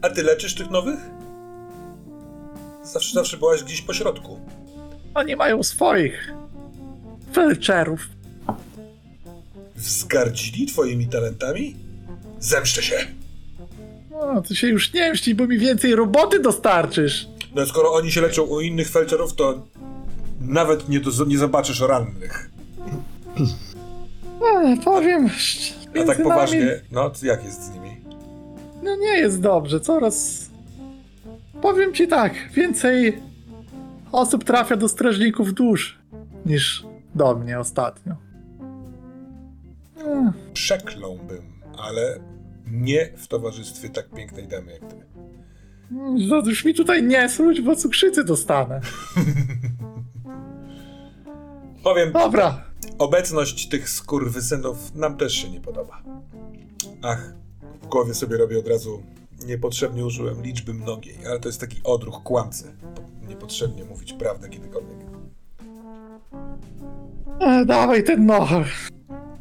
A 0.02 0.09
ty 0.10 0.23
leczysz 0.23 0.55
tych 0.55 0.70
nowych? 0.70 0.98
Zawsze, 2.85 3.14
zawsze 3.14 3.36
byłaś 3.36 3.64
gdzieś 3.64 3.82
po 3.82 3.94
środku. 3.94 4.40
Oni 5.14 5.36
mają 5.36 5.62
swoich 5.62 6.32
felczerów. 7.32 8.09
Wzgardzili 9.77 10.66
twoimi 10.66 11.06
talentami? 11.06 11.77
Zemszczę 12.43 12.82
się. 12.82 12.97
No, 14.10 14.43
ty 14.43 14.56
się 14.56 14.69
już 14.69 14.93
nie 14.93 15.12
mści, 15.12 15.35
bo 15.35 15.47
mi 15.47 15.59
więcej 15.59 15.94
roboty 15.94 16.39
dostarczysz. 16.40 17.28
No 17.55 17.66
skoro 17.66 17.93
oni 17.93 18.12
się 18.12 18.20
leczą 18.20 18.43
u 18.43 18.60
innych 18.60 18.90
felczerów, 18.90 19.35
to 19.35 19.62
nawet 20.40 20.89
nie, 20.89 21.01
do, 21.01 21.10
nie 21.27 21.39
zobaczysz 21.39 21.81
rannych. 21.81 22.51
E, 24.56 24.77
powiem. 24.85 25.31
A 26.02 26.05
tak 26.06 26.19
nami- 26.19 26.23
poważnie, 26.23 26.81
no 26.93 27.10
to 27.10 27.27
jak 27.27 27.44
jest 27.44 27.62
z 27.64 27.70
nimi? 27.74 27.97
No 28.82 28.97
nie 28.97 29.19
jest 29.19 29.40
dobrze, 29.40 29.81
coraz. 29.81 30.47
Powiem 31.62 31.94
ci 31.94 32.09
tak, 32.09 32.35
więcej 32.55 33.23
osób 34.12 34.44
trafia 34.44 34.77
do 34.77 34.89
strażników 34.89 35.55
dusz 35.55 35.98
niż 36.47 36.85
do 37.14 37.35
mnie 37.35 37.59
ostatnio. 37.59 38.16
E, 40.06 40.32
Przekląłbym, 40.52 41.43
ale 41.78 42.19
nie 42.67 43.13
w 43.17 43.29
towarzystwie 43.29 43.89
tak 43.89 44.11
pięknej 44.11 44.49
damy 44.49 44.73
jak 44.73 44.81
ty. 44.81 44.97
No 46.29 46.43
już 46.47 46.65
mi 46.65 46.75
tutaj 46.75 47.03
nie 47.03 47.29
słuć, 47.29 47.61
bo 47.61 47.77
cukrzycy 47.77 48.25
dostanę. 48.25 48.81
Powiem, 51.85 52.13
Dobra, 52.13 52.65
obecność 52.99 53.69
tych 53.69 53.89
skurwysynów 53.91 54.95
nam 54.95 55.17
też 55.17 55.33
się 55.33 55.51
nie 55.51 55.61
podoba. 55.61 56.03
Ach, 57.03 57.35
w 57.83 57.87
głowie 57.87 58.15
sobie 58.15 58.37
robię 58.37 58.59
od 58.59 58.69
razu, 58.69 59.03
niepotrzebnie 59.47 60.05
użyłem 60.05 60.43
liczby 60.43 60.75
mnogiej, 60.75 61.19
ale 61.27 61.41
to 61.41 61.49
jest 61.49 61.61
taki 61.61 61.81
odruch 61.85 62.23
kłamcy. 62.23 62.77
Niepotrzebnie 63.29 63.85
mówić 63.85 64.13
prawdę 64.13 64.49
kiedykolwiek. 64.49 64.99
e, 67.41 67.65
dawaj 67.65 68.05
ten 68.05 68.27
nochar. 68.27 68.67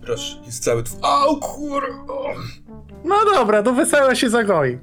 Proszę, 0.02 0.38
jest 0.46 0.64
cały 0.64 0.84
twój... 0.84 1.00
Au, 1.02 1.40
kur... 1.40 1.84
o. 2.08 2.34
No 3.06 3.16
dobra, 3.34 3.62
do 3.64 3.74
wesela 3.74 4.16
się 4.16 4.30
zagoi. 4.30 4.80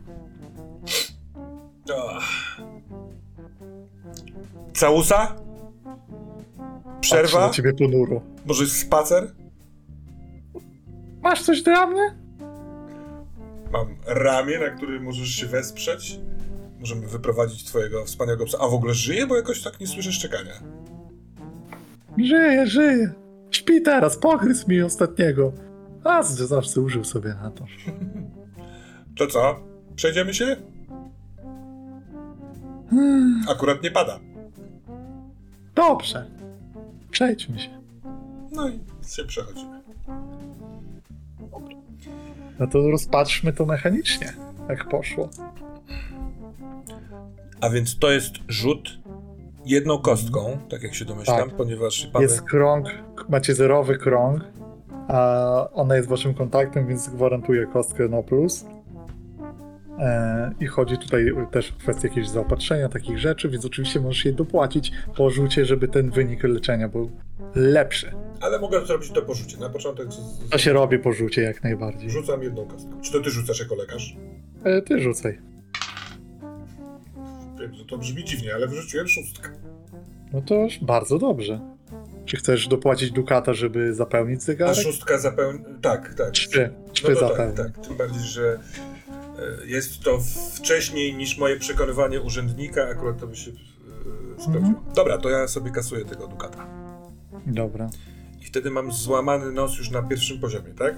Całusa? 4.75 5.27
Patrzę 5.27 7.01
Przerwa? 7.01 7.47
na 7.47 7.53
ciebie 7.53 7.73
ponuro. 7.73 8.21
Może 8.47 8.67
spacer? 8.67 9.33
Masz 11.23 11.43
coś 11.43 11.63
dla 11.63 11.87
mnie? 11.87 12.15
Mam 13.73 13.87
ramię, 14.07 14.59
na 14.59 14.71
którym 14.71 15.03
możesz 15.03 15.29
się 15.29 15.47
wesprzeć. 15.47 16.21
Możemy 16.81 17.07
wyprowadzić 17.07 17.65
twojego 17.65 18.05
wspaniałego 18.05 18.45
psa. 18.45 18.59
A 18.61 18.69
w 18.69 18.75
ogóle 18.75 18.95
żyje? 18.95 19.27
Bo 19.27 19.37
jakoś 19.37 19.63
tak 19.63 19.81
nie 19.81 19.87
słyszę 19.87 20.13
szczekania. 20.13 20.53
Żyje, 22.19 22.67
żyje. 22.67 23.13
Śpi 23.51 23.83
teraz, 23.83 24.17
pogryz 24.17 24.69
mi 24.69 24.83
ostatniego. 24.83 25.53
A, 26.05 26.23
zawsze 26.23 26.81
użył 26.81 27.05
sobie 27.05 27.35
na 27.43 27.51
to. 27.51 27.65
To 29.17 29.27
co? 29.27 29.61
Przejdziemy 29.97 30.35
się? 30.35 30.57
Akurat 33.49 33.83
nie 33.83 33.91
pada. 33.91 34.19
Dobrze. 35.75 36.31
Przejdźmy 37.11 37.59
się. 37.59 37.71
No 38.53 38.69
i 38.69 38.81
się 39.09 39.25
przechodzimy. 39.25 39.83
No 42.59 42.67
to 42.67 42.91
rozpatrzmy 42.91 43.53
to 43.53 43.67
mechanicznie, 43.67 44.33
jak 44.69 44.89
poszło. 44.89 45.29
A 47.61 47.71
więc 47.71 47.99
to 47.99 48.11
jest 48.11 48.35
rzut 48.49 48.99
jedną 49.67 49.99
kostką, 49.99 50.59
tak 50.69 50.83
jak 50.83 50.95
się 50.95 51.05
domyślam, 51.05 51.49
Tak. 51.49 51.57
ponieważ 51.57 52.07
pan... 52.13 52.23
Jest 52.23 52.43
krąg, 52.43 52.89
macie 53.29 53.55
zerowy 53.55 53.99
krąg, 53.99 54.45
a 55.09 55.69
ona 55.73 55.97
jest 55.97 56.09
waszym 56.09 56.35
kontaktem, 56.35 56.87
więc 56.87 57.09
gwarantuje 57.09 57.67
kostkę 57.67 58.09
no 58.09 58.23
plus. 58.23 58.65
E, 59.99 60.53
I 60.61 60.67
chodzi 60.67 60.99
tutaj 60.99 61.27
też 61.51 61.71
o 61.71 61.79
kwestię 61.81 62.09
jakiegoś 62.09 62.31
zaopatrzenia, 62.31 62.89
takich 62.89 63.19
rzeczy, 63.19 63.49
więc 63.49 63.65
oczywiście 63.65 64.01
możesz 64.01 64.25
jej 64.25 64.35
dopłacić 64.35 64.93
po 65.17 65.31
rzucie, 65.31 65.65
żeby 65.65 65.89
ten 65.89 66.11
wynik 66.11 66.43
leczenia 66.43 66.89
był 66.89 67.11
lepszy. 67.55 68.13
Ale 68.41 68.59
mogę 68.61 68.87
zrobić 68.87 69.11
to 69.11 69.23
po 69.23 69.35
rzucie. 69.35 69.57
Na 69.59 69.69
początek 69.69 70.13
z- 70.13 70.49
To 70.51 70.59
się 70.59 70.73
robi 70.73 70.99
po 70.99 71.13
rzucie 71.13 71.43
jak 71.43 71.65
najbardziej. 71.65 72.11
rzucam 72.11 72.43
jedną 72.43 72.67
kostką. 72.67 73.01
Czy 73.01 73.13
to 73.13 73.21
ty 73.21 73.31
rzucasz 73.31 73.61
jako 73.61 73.75
lekarz? 73.75 74.17
E, 74.65 74.83
ty 74.83 75.01
rzucaj. 75.01 75.39
Wiem, 77.61 77.75
że 77.75 77.85
to 77.85 77.99
brzmi 77.99 78.25
dziwnie, 78.25 78.55
ale 78.55 78.69
wyrzuciłem 78.69 79.09
szóstkę. 79.09 79.49
No 80.33 80.41
to 80.43 80.55
już 80.55 80.79
bardzo 80.85 81.19
dobrze. 81.19 81.61
Czy 82.29 82.37
chcesz 82.37 82.69
dopłacić 82.69 83.11
dukata, 83.11 83.55
żeby 83.55 83.95
zapełnić 83.95 84.41
A 84.41 84.45
zegarek? 84.45 84.77
szóstka 84.77 85.19
zapełni... 85.19 85.61
Tak, 85.83 86.15
tak. 86.15 86.31
Trzy. 86.31 86.71
Trzy 86.93 87.09
No 87.09 87.15
to 87.15 87.21
zapełni. 87.29 87.57
tak, 87.57 87.77
tak. 87.77 87.87
Tym 87.87 87.97
bardziej, 87.97 88.23
że 88.23 88.59
e, 89.09 89.67
jest 89.67 90.01
to 90.01 90.19
wcześniej 90.55 91.15
niż 91.15 91.39
moje 91.39 91.57
przekonywanie 91.57 92.21
urzędnika, 92.21 92.83
akurat 92.89 93.21
to 93.21 93.27
by 93.27 93.37
się 93.37 93.51
e, 93.51 94.43
sprawdziło. 94.43 94.85
Dobra, 94.95 95.19
to 95.19 95.29
ja 95.31 95.49
sobie 95.49 95.71
kasuję 95.71 96.05
tego 96.05 96.27
dukata. 96.27 96.67
Dobra. 97.47 97.91
I 98.41 98.45
wtedy 98.45 98.71
mam 98.71 98.93
złamany 98.93 99.53
nos 99.53 99.79
już 99.79 99.91
na 99.91 100.03
pierwszym 100.03 100.41
poziomie, 100.41 100.75
tak? 100.79 100.95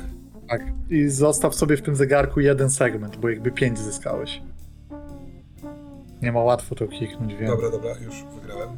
Tak. 0.49 0.63
I 0.91 1.09
zostaw 1.09 1.55
sobie 1.55 1.77
w 1.77 1.83
tym 1.83 1.97
zegarku 1.97 2.41
jeden 2.41 2.71
segment, 2.71 3.17
bo 3.17 3.29
jakby 3.29 3.51
pięć 3.51 3.79
zyskałeś. 3.79 4.43
Nie 6.23 6.33
ma 6.33 6.41
łatwo 6.43 6.75
to 6.75 6.89
kliknąć, 6.89 7.35
wiem. 7.35 7.47
Dobra, 7.49 7.71
dobra, 7.71 7.91
już 8.05 8.15
wygrałem. 8.41 8.69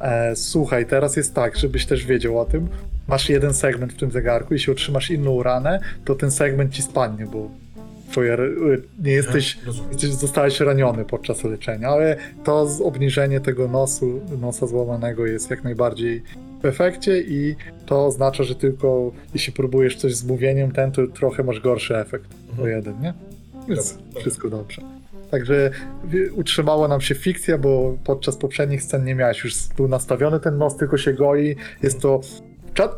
E, 0.00 0.36
słuchaj, 0.36 0.86
teraz 0.86 1.16
jest 1.16 1.34
tak, 1.34 1.56
żebyś 1.56 1.86
też 1.86 2.06
wiedział 2.06 2.38
o 2.38 2.44
tym. 2.44 2.68
Masz 3.08 3.28
jeden 3.28 3.54
segment 3.54 3.92
w 3.92 3.96
tym 3.96 4.10
zegarku, 4.10 4.54
jeśli 4.54 4.72
otrzymasz 4.72 5.10
inną 5.10 5.42
ranę, 5.42 5.80
to 6.04 6.14
ten 6.14 6.30
segment 6.30 6.72
ci 6.72 6.82
spadnie, 6.82 7.26
bo 7.26 7.50
twoje, 8.10 8.32
r- 8.32 8.82
nie 9.02 9.12
jesteś, 9.12 9.58
Rozumiem. 9.66 9.90
jesteś, 9.92 10.10
zostałeś 10.10 10.60
raniony 10.60 11.04
podczas 11.04 11.44
leczenia, 11.44 11.88
ale 11.88 12.16
to 12.44 12.66
obniżenie 12.84 13.40
tego 13.40 13.68
nosu, 13.68 14.20
nosa 14.40 14.66
złamanego 14.66 15.26
jest 15.26 15.50
jak 15.50 15.64
najbardziej 15.64 16.22
w 16.62 16.66
efekcie 16.66 17.20
i 17.20 17.56
to 17.86 18.06
oznacza, 18.06 18.44
że 18.44 18.54
tylko 18.54 19.12
jeśli 19.34 19.52
próbujesz 19.52 19.96
coś 19.96 20.14
z 20.14 20.24
mówieniem, 20.24 20.72
ten 20.72 20.92
to 20.92 21.06
trochę 21.06 21.42
masz 21.42 21.60
gorszy 21.60 21.96
efekt 21.96 22.30
o 22.48 22.50
Mhm. 22.50 22.68
jeden, 22.70 23.00
nie? 23.02 23.14
Więc 23.68 23.90
Dobra, 23.92 24.04
dobra. 24.06 24.20
wszystko 24.20 24.50
dobrze. 24.50 24.82
Także 25.30 25.70
utrzymała 26.32 26.88
nam 26.88 27.00
się 27.00 27.14
fikcja, 27.14 27.58
bo 27.58 27.98
podczas 28.04 28.36
poprzednich 28.36 28.82
scen 28.82 29.04
nie 29.04 29.14
miałeś 29.14 29.44
już 29.44 29.54
był 29.76 29.88
nastawiony 29.88 30.40
ten 30.40 30.58
nos, 30.58 30.76
tylko 30.76 30.98
się 30.98 31.12
goi. 31.12 31.56
Jest 31.82 32.00
to. 32.00 32.20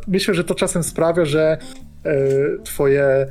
Myślę, 0.08 0.34
że 0.34 0.44
to 0.44 0.54
czasem 0.54 0.82
sprawia, 0.82 1.24
że 1.24 1.58
e, 2.04 2.16
twoje. 2.64 3.26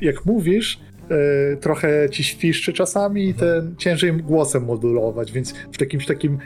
Jak 0.00 0.24
mówisz, 0.24 0.80
e, 1.10 1.56
trochę 1.56 2.10
ci 2.10 2.24
świszczy 2.24 2.72
czasami 2.72 3.28
i 3.28 3.34
ten 3.34 3.74
ciężej 3.78 4.12
głosem 4.12 4.64
modulować, 4.64 5.32
więc 5.32 5.54
w 5.72 5.78
takim, 5.78 6.00
w 6.00 6.06
takim 6.06 6.38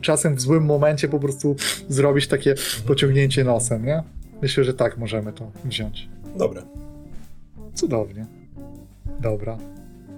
czasem 0.00 0.34
w 0.34 0.40
złym 0.40 0.64
momencie 0.64 1.08
po 1.08 1.18
prostu 1.18 1.56
zrobić 1.88 2.26
takie 2.26 2.54
pociągnięcie 2.86 3.44
nosem, 3.44 3.86
nie? 3.86 4.02
Myślę, 4.42 4.64
że 4.64 4.74
tak 4.74 4.98
możemy 4.98 5.32
to 5.32 5.50
wziąć. 5.64 6.08
Dobra. 6.36 6.62
Cudownie. 7.74 8.26
Dobra. 9.20 9.58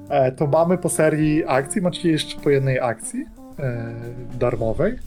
E, 0.09 0.33
to 0.33 0.47
mamy 0.47 0.78
po 0.78 0.89
serii 0.89 1.45
akcji. 1.47 1.83
Macie 1.83 2.11
jeszcze 2.11 2.41
po 2.41 2.51
jednej 2.51 2.81
akcji 2.81 3.24
e, 3.59 3.95
darmowej. 4.39 4.99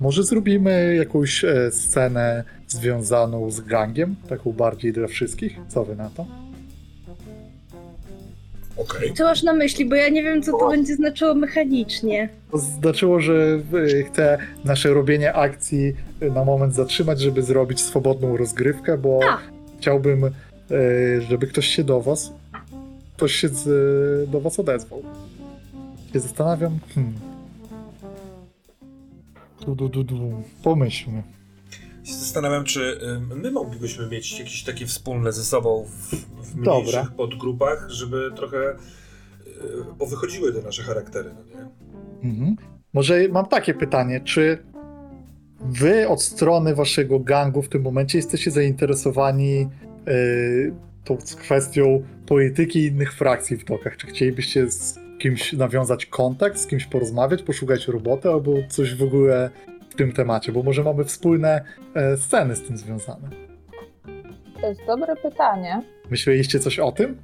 Może 0.00 0.22
zrobimy 0.22 0.94
jakąś 0.96 1.44
e, 1.44 1.70
scenę 1.70 2.44
związaną 2.68 3.50
z 3.50 3.60
gangiem, 3.60 4.16
taką 4.28 4.52
bardziej 4.52 4.92
dla 4.92 5.06
wszystkich. 5.06 5.56
Co 5.68 5.84
wy 5.84 5.96
na 5.96 6.10
to? 6.10 6.26
Okej. 8.76 9.14
Co 9.14 9.24
masz 9.24 9.42
na 9.42 9.52
myśli, 9.52 9.84
bo 9.84 9.94
ja 9.94 10.08
nie 10.08 10.22
wiem, 10.22 10.42
co 10.42 10.58
to 10.58 10.68
będzie 10.68 10.94
znaczyło 10.94 11.34
mechanicznie. 11.34 12.28
To 12.50 12.58
znaczyło, 12.58 13.20
że 13.20 13.58
chcę 14.06 14.38
nasze 14.64 14.88
robienie 14.88 15.32
akcji 15.32 15.96
na 16.34 16.44
moment 16.44 16.74
zatrzymać, 16.74 17.20
żeby 17.20 17.42
zrobić 17.42 17.80
swobodną 17.80 18.36
rozgrywkę, 18.36 18.98
bo 18.98 19.20
A. 19.28 19.38
chciałbym, 19.78 20.24
e, 20.24 20.30
żeby 21.20 21.46
ktoś 21.46 21.66
się 21.66 21.84
do 21.84 22.00
was, 22.00 22.32
ktoś 23.16 23.32
się 23.32 23.48
z, 23.48 24.30
do 24.30 24.40
was 24.40 24.60
odezwał. 24.60 25.02
Się 26.12 26.20
zastanawiam. 26.20 26.78
Hmm. 26.94 27.14
Du, 29.66 29.74
du, 29.74 29.88
du, 29.88 30.04
du. 30.04 30.42
Pomyślmy. 30.62 31.22
Się 32.04 32.14
Zastanawiam, 32.14 32.64
czy 32.64 33.00
my 33.36 33.50
moglibyśmy 33.50 34.08
mieć 34.08 34.38
jakieś 34.38 34.64
takie 34.64 34.86
wspólne 34.86 35.32
ze 35.32 35.44
sobą 35.44 35.86
w, 35.88 36.14
w 36.46 36.54
Dobra. 36.56 36.80
mniejszych 36.80 37.12
podgrupach, 37.16 37.90
żeby 37.90 38.30
trochę 38.36 38.70
y, 38.70 38.76
powychodziły 39.98 40.52
te 40.52 40.62
nasze 40.62 40.82
charaktery, 40.82 41.30
no 41.34 41.44
nie? 41.44 41.68
Mhm. 42.30 42.56
Może 42.92 43.28
mam 43.28 43.46
takie 43.46 43.74
pytanie, 43.74 44.20
czy 44.24 44.58
wy 45.60 46.08
od 46.08 46.22
strony 46.22 46.74
waszego 46.74 47.20
gangu 47.20 47.62
w 47.62 47.68
tym 47.68 47.82
momencie 47.82 48.18
jesteście 48.18 48.50
zainteresowani 48.50 49.68
yy, 50.06 50.74
tą 51.04 51.18
kwestią 51.38 52.02
polityki 52.26 52.86
innych 52.86 53.12
frakcji 53.12 53.56
w 53.56 53.64
tokach? 53.64 53.96
Czy 53.96 54.06
chcielibyście 54.06 54.70
z 54.70 54.98
kimś 55.18 55.52
nawiązać 55.52 56.06
kontakt, 56.06 56.58
z 56.58 56.66
kimś 56.66 56.86
porozmawiać, 56.86 57.42
poszukać 57.42 57.88
roboty 57.88 58.28
albo 58.28 58.52
coś 58.68 58.94
w 58.94 59.02
ogóle 59.02 59.50
w 59.90 59.94
tym 59.94 60.12
temacie? 60.12 60.52
Bo 60.52 60.62
może 60.62 60.84
mamy 60.84 61.04
wspólne 61.04 61.64
e, 61.94 62.16
sceny 62.16 62.56
z 62.56 62.62
tym 62.62 62.76
związane. 62.76 63.28
To 64.60 64.68
jest 64.68 64.80
dobre 64.86 65.16
pytanie. 65.16 65.82
Myśleliście 66.10 66.60
coś 66.60 66.78
o 66.78 66.92
tym? 66.92 67.16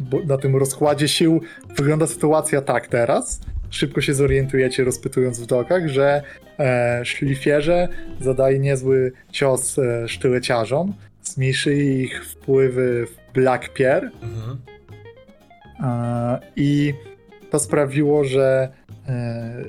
Bo 0.00 0.20
na 0.20 0.38
tym 0.38 0.56
rozkładzie 0.56 1.08
sił 1.08 1.40
wygląda 1.76 2.06
sytuacja 2.06 2.62
tak 2.62 2.86
teraz. 2.86 3.40
Szybko 3.70 4.00
się 4.00 4.14
zorientujecie, 4.14 4.84
rozpytując 4.84 5.40
w 5.40 5.46
dokach, 5.46 5.88
że 5.88 6.22
e, 6.58 7.04
szlifierze 7.04 7.88
zadali 8.20 8.60
niezły 8.60 9.12
cios 9.30 9.78
e, 9.78 10.08
sztyleciarzom, 10.08 10.94
zmniejszyli 11.32 12.02
ich 12.02 12.24
wpływy 12.24 13.06
w 13.06 13.32
Black 13.34 13.72
Pier 13.72 14.10
Mhm. 14.22 14.58
e, 15.80 16.40
i 16.56 16.94
to 17.50 17.58
sprawiło, 17.58 18.24
że 18.24 18.68
e, 19.08 19.64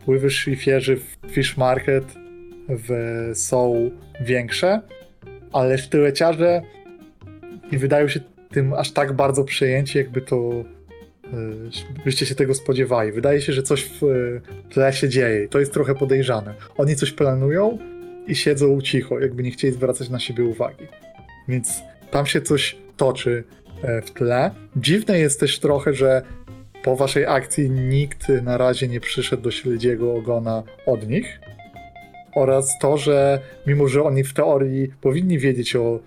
wpływy 0.00 0.30
szlifierzy 0.30 0.96
w 0.96 1.30
Fish 1.30 1.56
Market 1.56 2.04
w, 2.68 2.90
są 3.34 3.90
większe, 4.20 4.80
ale 5.52 5.78
sztyleciarze 5.78 6.62
nie 7.72 7.78
wydają 7.78 8.08
się 8.08 8.20
tym 8.50 8.72
aż 8.74 8.90
tak 8.90 9.12
bardzo 9.12 9.44
przejęci, 9.44 9.98
jakby 9.98 10.20
to 10.20 10.36
e, 11.24 11.28
byście 12.04 12.26
się 12.26 12.34
tego 12.34 12.54
spodziewali. 12.54 13.12
Wydaje 13.12 13.40
się, 13.40 13.52
że 13.52 13.62
coś 13.62 13.84
w 13.84 14.00
tle 14.70 14.92
się 14.92 15.08
dzieje 15.08 15.44
i 15.44 15.48
to 15.48 15.60
jest 15.60 15.72
trochę 15.72 15.94
podejrzane. 15.94 16.54
Oni 16.76 16.96
coś 16.96 17.12
planują 17.12 17.78
i 18.26 18.34
siedzą 18.34 18.80
cicho, 18.80 19.20
jakby 19.20 19.42
nie 19.42 19.50
chcieli 19.50 19.74
zwracać 19.74 20.08
na 20.08 20.18
siebie 20.18 20.44
uwagi. 20.44 20.86
Więc 21.48 21.82
tam 22.10 22.26
się 22.26 22.40
coś 22.40 22.76
toczy 22.96 23.44
e, 23.82 24.02
w 24.02 24.10
tle. 24.10 24.50
Dziwne 24.76 25.18
jest 25.18 25.40
też 25.40 25.58
trochę, 25.58 25.94
że 25.94 26.22
po 26.82 26.96
waszej 26.96 27.26
akcji 27.26 27.70
nikt 27.70 28.28
na 28.28 28.58
razie 28.58 28.88
nie 28.88 29.00
przyszedł 29.00 29.42
do 29.42 29.50
śledziego 29.50 30.14
ogona 30.14 30.62
od 30.86 31.08
nich. 31.08 31.40
Oraz 32.34 32.78
to, 32.78 32.98
że 32.98 33.40
mimo, 33.66 33.88
że 33.88 34.02
oni 34.02 34.24
w 34.24 34.34
teorii 34.34 34.92
powinni 35.00 35.38
wiedzieć 35.38 35.76
o 35.76 36.00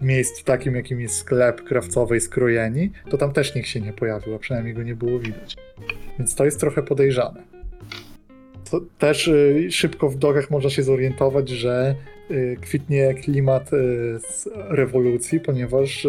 miejscu 0.00 0.44
takim, 0.44 0.74
jakim 0.76 1.00
jest 1.00 1.16
sklep 1.16 1.64
krawcowej 1.64 2.20
skrojeni, 2.20 2.90
to 3.10 3.18
tam 3.18 3.32
też 3.32 3.54
nikt 3.54 3.68
się 3.68 3.80
nie 3.80 3.92
pojawił, 3.92 4.34
a 4.34 4.38
przynajmniej 4.38 4.74
go 4.74 4.82
nie 4.82 4.94
było 4.94 5.18
widać. 5.18 5.56
Więc 6.18 6.34
to 6.34 6.44
jest 6.44 6.60
trochę 6.60 6.82
podejrzane. 6.82 7.53
To 8.74 8.80
też 8.98 9.28
y, 9.28 9.68
szybko 9.70 10.08
w 10.08 10.16
dogach 10.16 10.50
można 10.50 10.70
się 10.70 10.82
zorientować, 10.82 11.48
że 11.48 11.94
y, 12.30 12.56
kwitnie 12.60 13.14
klimat 13.14 13.72
y, 13.72 13.76
z 14.18 14.48
rewolucji, 14.54 15.40
ponieważ 15.40 16.06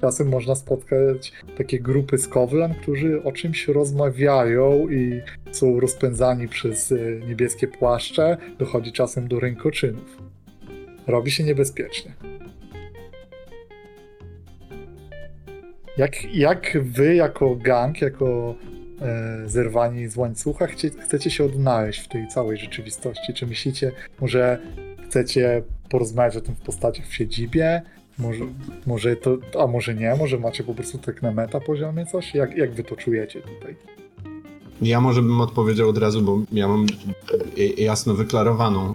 czasem 0.00 0.28
można 0.28 0.54
spotkać 0.54 1.32
takie 1.56 1.80
grupy 1.80 2.18
z 2.18 2.28
Kowlan, 2.28 2.74
którzy 2.74 3.22
o 3.22 3.32
czymś 3.32 3.68
rozmawiają 3.68 4.88
i 4.88 5.20
są 5.50 5.80
rozpędzani 5.80 6.48
przez 6.48 6.94
niebieskie 7.28 7.68
płaszcze. 7.68 8.36
Dochodzi 8.58 8.92
czasem 8.92 9.28
do 9.28 9.40
rękoczynów. 9.40 10.16
Robi 11.06 11.30
się 11.30 11.44
niebezpiecznie. 11.44 12.12
Jak, 15.96 16.34
jak 16.34 16.78
wy, 16.82 17.14
jako 17.14 17.56
gang, 17.56 18.00
jako 18.00 18.54
zerwani 19.46 20.08
z 20.08 20.16
łańcucha, 20.16 20.66
chcecie 21.00 21.30
się 21.30 21.44
odnaleźć 21.44 22.00
w 22.00 22.08
tej 22.08 22.28
całej 22.28 22.58
rzeczywistości? 22.58 23.34
Czy 23.34 23.46
myślicie, 23.46 23.92
może 24.20 24.58
chcecie 25.06 25.62
porozmawiać 25.88 26.36
o 26.36 26.40
tym 26.40 26.54
w 26.54 26.60
postaciach 26.60 27.06
w 27.06 27.14
siedzibie? 27.14 27.82
Może, 28.18 28.44
może 28.86 29.16
to, 29.16 29.38
a 29.60 29.66
może 29.66 29.94
nie? 29.94 30.14
Może 30.14 30.38
macie 30.38 30.64
po 30.64 30.74
prostu 30.74 30.98
tak 30.98 31.22
na 31.22 31.32
meta 31.32 31.60
poziomie 31.60 32.06
coś? 32.06 32.34
Jak, 32.34 32.56
jak 32.56 32.74
wy 32.74 32.84
to 32.84 32.96
czujecie 32.96 33.40
tutaj? 33.40 33.76
Ja 34.82 35.00
może 35.00 35.22
bym 35.22 35.40
odpowiedział 35.40 35.88
od 35.88 35.98
razu, 35.98 36.22
bo 36.22 36.40
ja 36.52 36.68
mam 36.68 36.86
j- 37.56 37.78
jasno 37.78 38.14
wyklarowaną 38.14 38.94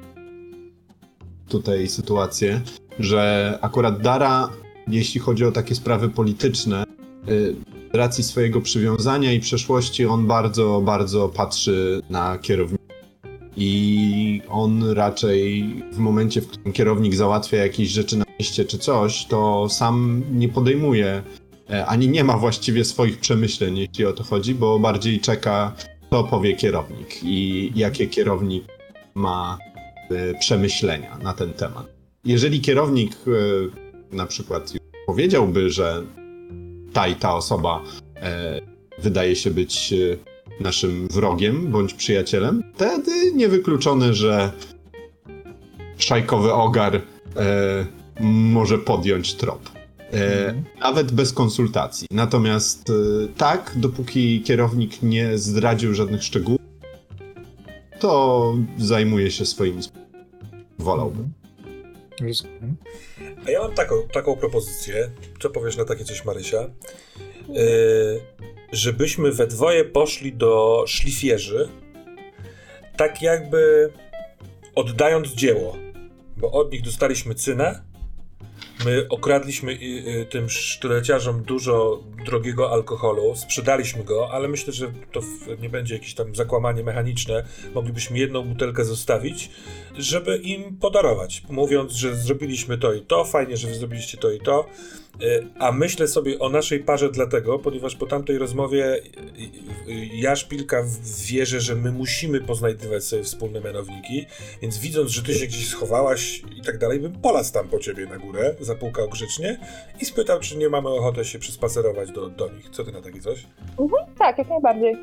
tutaj 1.49 1.87
sytuację, 1.87 2.61
że 2.99 3.57
akurat 3.61 4.01
Dara, 4.01 4.49
jeśli 4.87 5.19
chodzi 5.21 5.45
o 5.45 5.51
takie 5.51 5.75
sprawy 5.75 6.09
polityczne, 6.09 6.83
racji 7.93 8.23
swojego 8.23 8.61
przywiązania 8.61 9.33
i 9.33 9.39
przeszłości, 9.39 10.05
on 10.05 10.27
bardzo, 10.27 10.81
bardzo 10.81 11.29
patrzy 11.29 12.01
na 12.09 12.37
kierownika. 12.37 12.83
I 13.57 14.41
on 14.49 14.91
raczej 14.91 15.65
w 15.91 15.97
momencie, 15.97 16.41
w 16.41 16.47
którym 16.47 16.73
kierownik 16.73 17.15
załatwia 17.15 17.57
jakieś 17.57 17.89
rzeczy 17.89 18.17
na 18.17 18.25
mieście 18.39 18.65
czy 18.65 18.77
coś, 18.77 19.25
to 19.25 19.69
sam 19.69 20.23
nie 20.31 20.49
podejmuje 20.49 21.23
e, 21.69 21.85
ani 21.85 22.07
nie 22.07 22.23
ma 22.23 22.37
właściwie 22.37 22.85
swoich 22.85 23.19
przemyśleń, 23.19 23.77
jeśli 23.77 24.05
o 24.05 24.13
to 24.13 24.23
chodzi, 24.23 24.55
bo 24.55 24.79
bardziej 24.79 25.19
czeka, 25.19 25.73
co 26.09 26.23
powie 26.23 26.55
kierownik 26.55 27.23
i 27.23 27.71
jakie 27.75 28.07
kierownik 28.07 28.63
ma 29.15 29.57
e, 30.09 30.39
przemyślenia 30.39 31.17
na 31.17 31.33
ten 31.33 31.53
temat. 31.53 31.85
Jeżeli 32.25 32.61
kierownik 32.61 33.15
e, 34.11 34.15
na 34.15 34.25
przykład 34.25 34.73
powiedziałby, 35.05 35.69
że 35.69 36.03
ta 36.93 37.07
i 37.07 37.15
ta 37.15 37.33
osoba 37.35 37.81
e, 38.15 38.61
wydaje 38.99 39.35
się 39.35 39.51
być 39.51 39.93
e, 39.93 40.63
naszym 40.63 41.07
wrogiem 41.07 41.71
bądź 41.71 41.93
przyjacielem, 41.93 42.63
wtedy 42.75 43.11
niewykluczone, 43.35 44.13
że 44.13 44.51
szajkowy 45.97 46.53
ogar 46.53 46.95
e, 46.95 47.01
może 48.21 48.77
podjąć 48.77 49.33
trop. 49.33 49.69
E, 50.13 50.47
Mhm. 50.47 50.63
nawet 50.79 51.11
bez 51.11 51.33
konsultacji. 51.33 52.07
Natomiast 52.11 52.89
e, 52.89 52.93
tak, 53.37 53.71
dopóki 53.75 54.41
kierownik 54.41 55.03
nie 55.03 55.37
zdradził 55.37 55.93
żadnych 55.93 56.23
szczegółów, 56.23 56.61
to 57.99 58.53
zajmuje 58.77 59.31
się 59.31 59.45
swoimi 59.45 59.83
sprawami. 59.83 60.13
Wolałbym. 60.79 61.33
Rozumiem. 62.21 62.77
A 63.47 63.51
ja 63.51 63.59
mam 63.59 63.73
taką, 63.73 64.07
taką 64.07 64.35
propozycję. 64.35 65.11
Co 65.39 65.49
powiesz 65.49 65.77
na 65.77 65.85
takie 65.85 66.03
coś, 66.03 66.25
Marysia? 66.25 66.69
Yy, 67.49 68.21
żebyśmy 68.71 69.31
we 69.31 69.47
dwoje 69.47 69.85
poszli 69.85 70.33
do 70.33 70.83
szlifierzy, 70.87 71.69
tak 72.97 73.21
jakby 73.21 73.91
oddając 74.75 75.27
dzieło. 75.27 75.77
Bo 76.37 76.51
od 76.51 76.71
nich 76.71 76.81
dostaliśmy 76.81 77.35
cynę. 77.35 77.92
My 78.85 79.05
okradliśmy 79.09 79.71
y, 79.71 80.25
tym 80.29 80.49
sztyleciarzom 80.49 81.43
dużo 81.43 82.03
drogiego 82.25 82.71
alkoholu, 82.71 83.35
sprzedaliśmy 83.35 84.03
go, 84.03 84.29
ale 84.31 84.47
myślę, 84.47 84.73
że 84.73 84.91
to 85.11 85.21
nie 85.61 85.69
będzie 85.69 85.93
jakieś 85.95 86.13
tam 86.13 86.35
zakłamanie 86.35 86.83
mechaniczne. 86.83 87.43
Moglibyśmy 87.73 88.17
jedną 88.17 88.43
butelkę 88.43 88.85
zostawić, 88.85 89.49
żeby 89.97 90.37
im 90.37 90.77
podarować, 90.77 91.43
mówiąc, 91.49 91.93
że 91.93 92.15
zrobiliśmy 92.15 92.77
to 92.77 92.93
i 92.93 93.01
to, 93.01 93.25
fajnie, 93.25 93.57
że 93.57 93.67
wy 93.67 93.75
zrobiliście 93.75 94.17
to 94.17 94.31
i 94.31 94.39
to. 94.39 94.65
Y, 95.21 95.47
A 95.59 95.71
myślę 95.71 96.07
sobie 96.07 96.39
o 96.39 96.49
naszej 96.49 96.79
parze 96.79 97.09
dlatego, 97.11 97.59
ponieważ 97.59 97.95
po 97.95 98.05
tamtej 98.05 98.37
rozmowie 98.37 98.95
y, 98.95 98.99
y, 99.91 100.05
ja 100.13 100.35
szpilka 100.35 100.83
wierzę, 101.27 101.59
że 101.59 101.75
my 101.75 101.91
musimy 101.91 102.41
poznajdywać 102.41 103.03
sobie 103.03 103.23
wspólne 103.23 103.61
mianowniki, 103.61 104.25
więc 104.61 104.77
widząc, 104.77 105.09
że 105.11 105.23
ty 105.23 105.33
się 105.33 105.45
gdzieś 105.47 105.67
schowałaś 105.67 106.41
i 106.55 106.61
tak 106.61 106.77
dalej, 106.77 106.99
bym 106.99 107.11
polazł 107.13 107.53
tam 107.53 107.67
po 107.67 107.79
ciebie 107.79 108.05
na 108.05 108.17
górę, 108.17 108.55
zapukał 108.59 109.09
grzecznie 109.09 109.57
i 110.01 110.05
spytał, 110.05 110.39
czy 110.39 110.57
nie 110.57 110.69
mamy 110.69 110.89
ochoty 110.89 111.25
się 111.25 111.39
przyspacerować 111.39 112.11
do, 112.11 112.29
do 112.29 112.49
nich. 112.51 112.69
Co 112.69 112.83
ty 112.83 112.91
na 112.91 113.01
takie 113.01 113.21
coś? 113.21 113.45
Tak, 114.19 114.37
jak 114.37 114.49
najbardziej. 114.49 114.93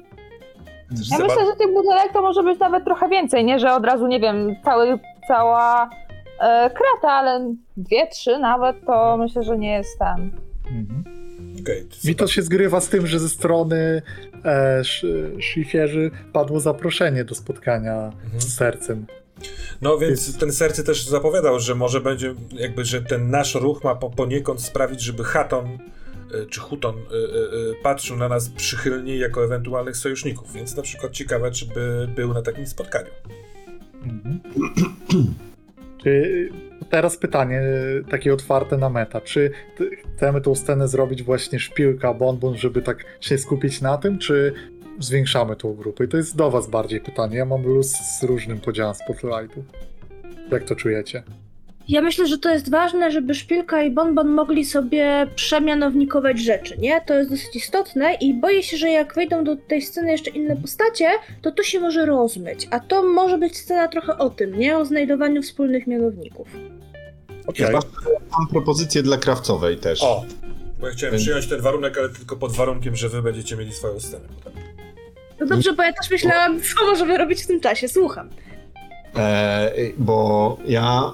Ja 0.91 0.97
Zobacz- 1.19 1.29
myślę, 1.29 1.47
że 1.47 1.57
tych 1.59 1.75
butelek 1.75 2.13
to 2.13 2.23
może 2.23 2.43
być 2.43 2.59
nawet 2.59 2.85
trochę 2.85 3.09
więcej, 3.09 3.45
nie? 3.45 3.59
Że 3.59 3.73
od 3.75 3.85
razu, 3.85 4.07
nie 4.07 4.21
wiem, 4.21 4.57
cały, 4.65 4.99
cała 5.29 5.91
krata, 6.69 7.09
ale 7.13 7.55
dwie, 7.77 8.07
trzy 8.09 8.39
nawet, 8.39 8.77
to 8.87 9.17
myślę, 9.17 9.43
że 9.43 9.59
nie 9.59 9.73
jest 9.73 9.99
ten. 9.99 10.31
Mhm. 10.71 11.05
To 11.65 12.09
Mi 12.09 12.15
to 12.15 12.27
się 12.27 12.43
zgrywa 12.43 12.81
z 12.81 12.89
tym, 12.89 13.07
że 13.07 13.19
ze 13.19 13.29
strony 13.29 14.03
e, 14.45 14.79
sz- 14.79 15.43
szlifierzy 15.45 16.11
padło 16.33 16.61
zaproszenie 16.61 17.25
do 17.25 17.35
spotkania 17.35 17.95
Mhm. 18.25 18.41
z 18.41 18.55
sercem. 18.57 19.07
No 19.83 19.99
więc 19.99 20.27
Jest- 20.27 20.41
ten 20.41 20.53
sercy 20.53 20.85
też 20.85 21.07
zapowiadał, 21.07 21.59
że 21.61 21.75
może 21.75 22.01
będzie 22.01 22.35
jakby, 22.53 22.85
że 22.85 23.03
ten 23.03 23.31
nasz 23.31 23.55
ruch 23.55 23.85
ma 23.85 23.95
po, 23.95 24.11
poniekąd 24.11 24.63
sprawić, 24.63 25.01
żeby 25.01 25.25
Haton 25.25 25.67
y, 25.67 26.47
czy 26.47 26.61
Huton 26.61 26.95
y, 26.99 26.99
y, 26.99 27.17
y, 27.71 27.75
patrzył 27.83 28.17
na 28.17 28.29
nas 28.29 28.49
przychylniej 28.49 29.19
jako 29.19 29.45
ewentualnych 29.45 29.97
sojuszników, 29.97 30.53
więc 30.53 30.77
na 30.77 30.83
przykład 30.83 31.13
ciekawe, 31.13 31.51
czy 31.51 31.67
by 31.67 32.09
był 32.17 32.35
na 32.35 32.43
takim 32.43 32.67
spotkaniu. 32.67 33.11
Mhm. 34.05 34.41
Czy, 36.03 36.49
teraz 36.91 37.17
pytanie 37.17 37.61
e, 37.61 38.11
takie 38.11 38.35
otwarte 38.35 38.77
na 38.79 38.91
meta. 38.91 39.21
Czy 39.21 39.51
chcemy 40.17 40.41
tą 40.41 40.55
scenę 40.55 40.89
zrobić 40.89 41.23
właśnie 41.23 41.59
szpilka, 41.59 42.15
bonbon, 42.15 42.57
żeby 42.57 42.83
tak 42.83 43.05
się 43.21 43.39
skupić 43.39 43.81
na 43.81 43.99
tym, 43.99 44.19
czy 44.19 44.53
zwiększamy 44.99 45.57
tą 45.57 45.75
grupę? 45.75 46.05
I 46.05 46.09
to 46.09 46.17
jest 46.17 46.37
do 46.37 46.51
was 46.51 46.71
bardziej 46.71 47.01
pytanie. 47.01 47.37
Ja 47.37 47.45
mam 47.45 47.63
luz 47.63 47.91
z 47.91 48.23
różnym 48.23 48.61
podziałem 48.61 48.95
spotlightu. 48.95 49.65
Jak 50.51 50.65
to 50.65 50.77
czujecie? 50.77 51.23
Ja 51.89 52.03
myślę, 52.03 52.27
że 52.27 52.39
to 52.39 52.51
jest 52.51 52.71
ważne, 52.71 53.11
żeby 53.11 53.35
Szpilka 53.35 53.83
i 53.83 53.91
Bonbon 53.91 54.29
mogli 54.29 54.65
sobie 54.65 55.27
przemianownikować 55.35 56.39
rzeczy, 56.39 56.79
nie? 56.79 57.01
To 57.07 57.15
jest 57.15 57.31
dosyć 57.31 57.57
istotne 57.57 58.15
i 58.15 58.35
boję 58.35 58.63
się, 58.63 58.77
że 58.77 58.89
jak 58.91 59.15
wejdą 59.15 59.45
do 59.45 59.57
tej 59.57 59.83
sceny 59.83 60.11
jeszcze 60.13 60.31
inne 60.31 60.57
postacie, 60.57 61.07
to 61.43 61.51
to 61.53 61.63
się 61.63 61.81
może 61.81 62.07
rozmyć. 62.07 62.69
A 62.71 62.81
to 62.81 63.03
może 63.03 63.39
być 63.39 63.57
scena 63.57 63.89
trochę 63.89 64.19
o 64.19 64.31
tym, 64.31 64.59
nie? 64.59 64.79
O 64.79 64.85
znajdowaniu 64.85 65.43
wspólnych 65.43 65.87
mianowników. 65.87 66.49
Okej. 67.47 67.67
Chyba 67.67 67.79
mam 68.39 68.49
propozycję 68.51 69.03
dla 69.03 69.17
krawcowej 69.17 69.77
też. 69.77 70.03
O! 70.03 70.25
Bo 70.81 70.87
ja 70.87 70.93
chciałem 70.93 71.13
Więc- 71.13 71.23
przyjąć 71.23 71.47
ten 71.47 71.61
warunek, 71.61 71.99
ale 71.99 72.09
tylko 72.09 72.37
pod 72.37 72.53
warunkiem, 72.53 72.97
że 72.97 73.09
wy 73.09 73.23
będziecie 73.23 73.57
mieli 73.57 73.73
swoją 73.73 74.01
scenę. 74.01 74.25
No 75.41 75.47
dobrze, 75.47 75.73
bo 75.73 75.83
ja 75.83 75.93
też 75.93 76.11
myślałam, 76.11 76.61
co 76.63 76.87
możemy 76.87 77.19
robić 77.19 77.43
w 77.43 77.47
tym 77.47 77.61
czasie. 77.61 77.89
Słucham. 77.89 78.31
E, 79.17 79.71
bo 79.99 80.57
ja 80.67 81.13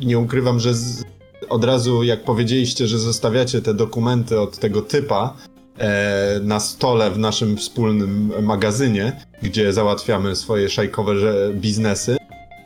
nie 0.00 0.18
ukrywam, 0.18 0.60
że 0.60 0.74
z, 0.74 1.04
od 1.48 1.64
razu 1.64 2.02
jak 2.02 2.24
powiedzieliście, 2.24 2.86
że 2.86 2.98
zostawiacie 2.98 3.62
te 3.62 3.74
dokumenty 3.74 4.40
od 4.40 4.58
tego 4.58 4.82
typa 4.82 5.36
e, 5.78 6.40
na 6.42 6.60
stole 6.60 7.10
w 7.10 7.18
naszym 7.18 7.56
wspólnym 7.56 8.32
magazynie, 8.42 9.24
gdzie 9.42 9.72
załatwiamy 9.72 10.36
swoje 10.36 10.68
szajkowe 10.68 11.18
że, 11.18 11.50
biznesy, 11.54 12.16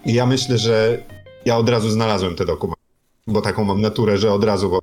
i 0.06 0.14
ja 0.14 0.26
myślę, 0.26 0.58
że 0.58 1.02
ja 1.44 1.56
od 1.56 1.68
razu 1.68 1.90
znalazłem 1.90 2.34
te 2.34 2.44
dokumenty, 2.44 2.82
bo 3.26 3.40
taką 3.40 3.64
mam 3.64 3.80
naturę, 3.80 4.18
że 4.18 4.32
od 4.32 4.44
razu 4.44 4.78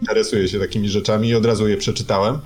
interesuję 0.00 0.48
się 0.48 0.58
takimi 0.58 0.88
rzeczami 0.88 1.28
i 1.28 1.34
od 1.34 1.46
razu 1.46 1.68
je 1.68 1.76
przeczytałem. 1.76 2.38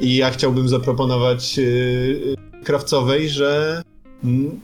I 0.00 0.16
ja 0.16 0.30
chciałbym 0.30 0.68
zaproponować 0.68 1.58
yy, 1.58 2.36
krawcowej, 2.64 3.28
że 3.28 3.82
mm, 4.24 4.60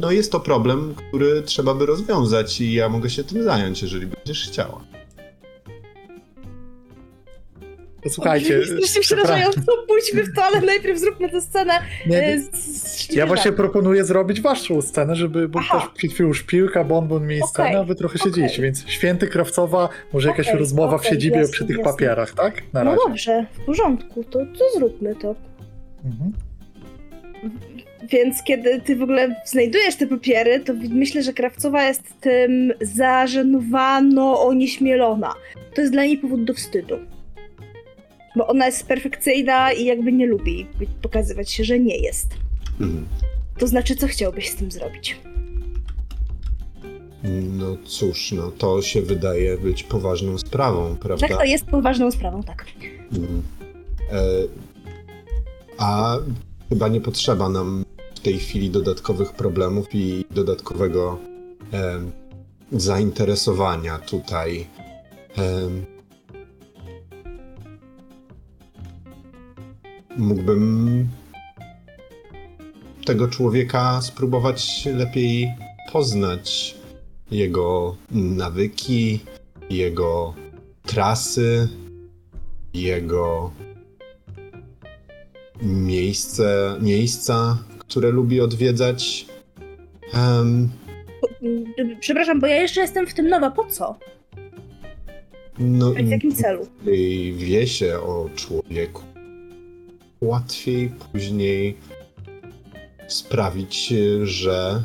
no 0.00 0.10
jest 0.10 0.32
to 0.32 0.40
problem, 0.40 0.94
który 1.08 1.42
trzeba 1.42 1.74
by 1.74 1.86
rozwiązać 1.86 2.60
i 2.60 2.72
ja 2.72 2.88
mogę 2.88 3.10
się 3.10 3.24
tym 3.24 3.42
zająć, 3.42 3.82
jeżeli 3.82 4.06
będziesz 4.06 4.48
chciała. 4.48 4.80
To 8.02 8.10
słuchajcie. 8.10 8.54
Jesteście 8.54 9.00
przepraszam. 9.00 9.34
przerażająco, 9.36 9.72
pójdźmy 9.88 10.22
w 10.24 10.34
to, 10.34 10.44
ale 10.44 10.60
najpierw 10.60 10.98
zróbmy 10.98 11.28
tę 11.30 11.40
scenę 11.40 11.72
Nie, 12.06 12.22
e, 12.22 12.40
z, 12.40 12.50
z 12.54 13.12
Ja 13.12 13.26
właśnie 13.26 13.52
proponuję 13.52 14.04
zrobić 14.04 14.40
waszą 14.40 14.82
scenę, 14.82 15.16
żeby, 15.16 15.48
bo 15.48 15.58
Aha. 15.62 15.80
też 15.80 15.88
przed 15.94 16.12
chwilą 16.12 16.32
szpilka, 16.32 16.84
bonbon 16.84 17.26
mieli 17.26 17.42
scenę, 17.48 17.78
a 17.80 17.84
wy 17.84 17.94
trochę 17.94 18.18
okej. 18.18 18.32
siedzieliście, 18.32 18.62
więc 18.62 18.84
święty 18.88 19.26
Krawcowa, 19.26 19.88
może 20.12 20.28
jakaś 20.28 20.46
Okej, 20.48 20.58
rozmowa 20.60 20.98
w 20.98 21.00
okej, 21.00 21.10
siedzibie 21.10 21.36
jasne, 21.36 21.52
przy 21.52 21.64
tych 21.66 21.76
jasne. 21.78 21.92
papierach, 21.92 22.32
tak? 22.34 22.62
Na 22.72 22.84
No 22.84 22.90
razie. 22.90 23.02
dobrze, 23.08 23.46
w 23.52 23.64
porządku, 23.64 24.24
to, 24.24 24.38
to 24.38 24.64
zróbmy 24.78 25.14
to. 25.16 25.34
Mhm. 26.04 26.32
Więc 28.10 28.42
kiedy 28.42 28.80
ty 28.80 28.96
w 28.96 29.02
ogóle 29.02 29.42
znajdujesz 29.46 29.96
te 29.96 30.06
papiery, 30.06 30.60
to 30.60 30.72
myślę, 30.88 31.22
że 31.22 31.32
Krawcowa 31.32 31.88
jest 31.88 32.02
tym 32.20 32.72
zażenowano, 32.80 34.42
onieśmielona. 34.42 35.34
To 35.74 35.80
jest 35.80 35.92
dla 35.92 36.04
niej 36.04 36.18
powód 36.18 36.44
do 36.44 36.54
wstydu. 36.54 36.98
Bo 38.36 38.46
ona 38.46 38.66
jest 38.66 38.86
perfekcyjna 38.86 39.72
i 39.72 39.84
jakby 39.84 40.12
nie 40.12 40.26
lubi 40.26 40.66
pokazywać 41.02 41.52
się, 41.52 41.64
że 41.64 41.78
nie 41.78 41.96
jest. 41.96 42.26
Mhm. 42.80 43.06
To 43.58 43.66
znaczy, 43.66 43.96
co 43.96 44.06
chciałbyś 44.06 44.50
z 44.50 44.54
tym 44.54 44.70
zrobić? 44.70 45.16
No 47.58 47.76
cóż, 47.84 48.32
no 48.32 48.50
to 48.50 48.82
się 48.82 49.02
wydaje 49.02 49.58
być 49.58 49.82
poważną 49.82 50.38
sprawą, 50.38 50.96
prawda? 50.96 51.28
Tak, 51.28 51.36
to 51.36 51.44
jest 51.44 51.64
poważną 51.64 52.10
sprawą, 52.10 52.42
tak. 52.42 52.66
Mhm. 53.12 53.42
E, 54.12 54.22
a 55.78 56.18
chyba 56.68 56.88
nie 56.88 57.00
potrzeba 57.00 57.48
nam 57.48 57.84
w 58.20 58.22
tej 58.22 58.38
chwili 58.38 58.70
dodatkowych 58.70 59.32
problemów 59.32 59.86
i 59.92 60.24
dodatkowego 60.30 61.18
em, 61.72 62.12
zainteresowania 62.72 63.98
tutaj. 63.98 64.66
Em, 65.36 65.84
mógłbym 70.16 71.08
tego 73.04 73.28
człowieka 73.28 74.02
spróbować 74.02 74.88
lepiej 74.94 75.48
poznać. 75.92 76.74
Jego 77.30 77.96
nawyki, 78.10 79.20
jego 79.70 80.34
trasy, 80.86 81.68
jego 82.74 83.50
miejsce, 85.62 86.76
miejsca, 86.80 87.58
które 87.90 88.10
lubi 88.10 88.40
odwiedzać. 88.40 89.26
Em, 90.14 90.68
Przepraszam, 92.00 92.40
bo 92.40 92.46
ja 92.46 92.56
jeszcze 92.56 92.80
jestem 92.80 93.06
w 93.06 93.14
tym 93.14 93.28
nowa. 93.28 93.50
Po 93.50 93.64
co? 93.66 93.98
no, 95.58 95.90
W 95.92 96.08
jakim 96.08 96.34
celu? 96.34 96.66
i 96.92 97.34
wie 97.36 97.66
się 97.66 97.98
o 97.98 98.30
człowieku. 98.36 99.02
Łatwiej 100.20 100.88
później 101.12 101.76
sprawić, 103.08 103.92
że 104.22 104.82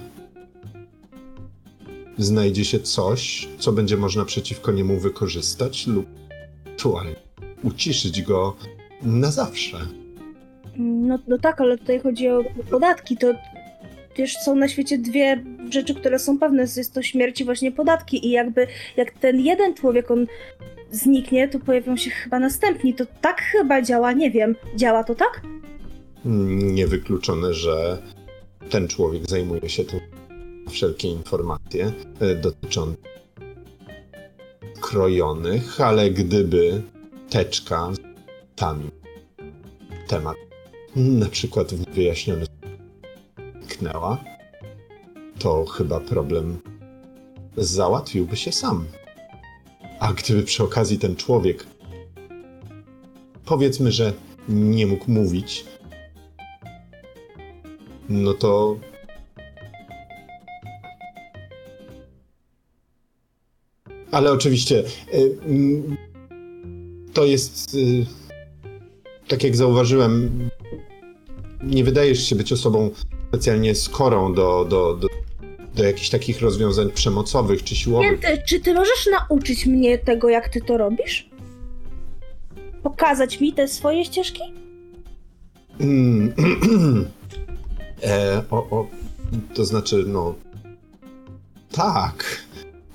znajdzie 2.18 2.66
się 2.66 2.80
coś, 2.80 3.48
co 3.60 3.72
będzie 3.72 3.98
można 3.98 4.26
przeciwko 4.26 4.72
niemu 4.72 5.00
wykorzystać 5.00 5.88
lub 5.88 6.06
ewentualnie 6.66 7.16
uciszyć 7.64 8.22
go 8.22 8.56
na 9.02 9.32
zawsze. 9.32 9.78
No, 10.78 11.20
no 11.28 11.38
tak, 11.38 11.62
ale 11.62 11.78
tutaj 11.78 12.00
chodzi 12.00 12.30
o 12.30 12.44
podatki. 12.70 13.18
To 13.18 13.28
wiesz, 14.18 14.38
są 14.38 14.56
na 14.56 14.68
świecie 14.68 14.98
dwie 14.98 15.44
rzeczy, 15.70 15.96
które 15.96 16.20
są 16.20 16.40
pewne. 16.40 16.62
Jest 16.62 16.94
to 16.94 17.02
śmierć 17.02 17.42
i 17.42 17.46
właśnie 17.46 17.72
podatki. 17.72 18.28
I 18.28 18.32
jakby 18.32 18.68
jak 18.98 19.12
ten 19.12 19.40
jeden 19.40 19.74
człowiek 19.74 20.12
on 20.12 20.28
zniknie, 20.92 21.48
to 21.48 21.60
pojawią 21.60 21.98
się 21.98 22.12
chyba 22.12 22.40
następni. 22.40 22.94
To 22.94 23.06
tak 23.22 23.42
chyba 23.42 23.82
działa, 23.82 24.12
nie 24.12 24.32
wiem. 24.32 24.56
Działa 24.76 25.04
to 25.04 25.16
tak? 25.16 25.42
Niewykluczone, 26.26 27.54
że 27.54 27.98
ten 28.70 28.88
człowiek 28.88 29.30
zajmuje 29.30 29.70
się 29.70 29.84
tym 29.84 30.00
wszelkie 30.70 31.08
informacje 31.08 31.92
e, 32.20 32.36
dotyczące 32.36 32.98
krojonych, 34.82 35.82
ale 35.82 36.12
gdyby 36.12 36.82
teczka 37.30 37.90
z 37.94 38.60
temat 40.08 40.45
na 40.96 41.30
przykład 41.30 41.74
w 41.74 41.88
niewyjaśniony 41.88 42.46
knęła, 43.68 44.24
to 45.40 45.66
chyba 45.66 46.00
problem 46.00 46.60
załatwiłby 47.58 48.36
się 48.38 48.52
sam. 48.52 48.86
A 50.00 50.14
gdyby 50.14 50.44
przy 50.44 50.64
okazji 50.64 51.00
ten 51.00 51.16
człowiek, 51.16 51.66
powiedzmy, 53.46 53.92
że 53.92 54.14
nie 54.50 54.88
mógł 54.88 55.12
mówić, 55.12 55.66
no 58.10 58.34
to. 58.34 58.78
Ale 64.12 64.32
oczywiście, 64.32 64.84
y, 65.14 65.38
mm, 65.46 65.98
to 67.14 67.26
jest. 67.26 67.76
y, 67.76 68.06
Tak 69.28 69.44
jak 69.44 69.56
zauważyłem, 69.56 70.50
nie 71.66 71.84
wydajesz 71.84 72.30
się 72.30 72.36
być 72.36 72.54
osobą 72.54 72.90
specjalnie 73.30 73.76
skorą 73.76 74.34
do, 74.34 74.66
do, 74.70 74.96
do, 74.96 75.08
do 75.76 75.84
jakichś 75.84 76.10
takich 76.10 76.42
rozwiązań 76.42 76.92
przemocowych 76.92 77.64
czy 77.64 77.76
siłowych. 77.76 78.20
Święty, 78.20 78.44
czy 78.48 78.60
ty 78.60 78.74
możesz 78.74 79.10
nauczyć 79.12 79.66
mnie 79.66 79.98
tego, 79.98 80.30
jak 80.30 80.50
ty 80.50 80.62
to 80.62 80.78
robisz? 80.78 81.30
Pokazać 82.84 83.40
mi 83.40 83.54
te 83.54 83.68
swoje 83.68 84.06
ścieżki? 84.06 84.42
Mm, 85.80 86.34
e, 88.04 88.44
o, 88.52 88.58
o, 88.58 88.88
to 89.54 89.66
znaczy, 89.66 90.04
no. 90.08 90.36
Tak. 91.72 92.46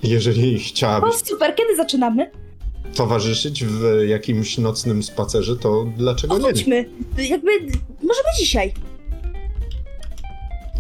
Jeżeli 0.02 0.56
O, 0.56 0.59
chciałabyś 0.59 1.14
super, 1.14 1.55
kiedy 1.55 1.76
zaczynamy? 1.76 2.30
Towarzyszyć 2.95 3.65
w 3.65 4.05
jakimś 4.09 4.59
nocnym 4.59 5.03
spacerze, 5.03 5.57
to 5.57 5.87
dlaczego 5.97 6.39
nie? 6.39 6.45
Chodźmy. 6.45 6.85
Jakby, 7.19 7.51
możemy 8.03 8.29
dzisiaj. 8.39 8.73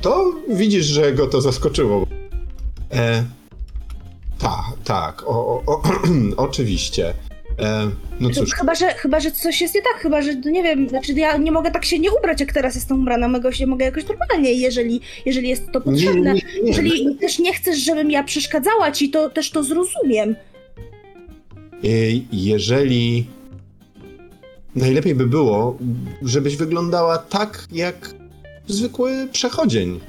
To 0.00 0.32
widzisz, 0.48 0.86
że 0.86 1.12
go 1.12 1.26
to 1.26 1.40
zaskoczyło. 1.40 2.06
E, 2.92 3.24
tak, 4.38 4.64
tak, 4.84 5.22
o, 5.22 5.28
o, 5.30 5.62
o, 5.66 5.82
oczywiście. 6.46 7.14
E, 7.58 7.90
no 8.20 8.30
cóż, 8.30 8.54
Chyba 8.54 8.74
że, 8.74 8.94
chyba, 8.94 9.20
że 9.20 9.30
coś 9.30 9.60
jest 9.60 9.74
nie 9.74 9.82
tak, 9.82 10.02
chyba, 10.02 10.22
że, 10.22 10.34
no 10.44 10.50
nie 10.50 10.62
wiem, 10.62 10.88
znaczy 10.88 11.12
ja 11.12 11.36
nie 11.36 11.52
mogę 11.52 11.70
tak 11.70 11.84
się 11.84 11.98
nie 11.98 12.12
ubrać, 12.12 12.40
jak 12.40 12.52
teraz 12.52 12.74
jestem 12.74 13.00
ubrana, 13.00 13.28
mogę 13.28 13.52
się 13.52 13.66
mogę 13.66 13.84
jakoś 13.84 14.04
normalnie, 14.08 14.52
jeżeli, 14.52 15.00
jeżeli 15.26 15.48
jest 15.48 15.66
to 15.72 15.78
nie, 15.78 15.84
potrzebne. 15.84 16.34
nie, 16.34 16.40
nie, 16.62 16.68
Jeżeli 16.68 17.16
też 17.16 17.38
nie 17.38 17.54
chcesz, 17.54 17.78
żebym 17.78 18.10
ja 18.10 18.24
przeszkadzała 18.24 18.92
ci, 18.92 19.10
to 19.10 19.30
też 19.30 19.50
to 19.50 19.64
zrozumiem. 19.64 20.36
E, 21.84 21.88
Jeżeli. 22.32 23.26
Najlepiej 24.74 25.14
by 25.14 25.26
było, 25.26 25.78
żebyś 26.22 26.56
wyglądała 26.56 27.18
tak, 27.18 27.66
jak 27.72 28.14
zwykły 28.66 29.28
przechodzień. 29.32 30.00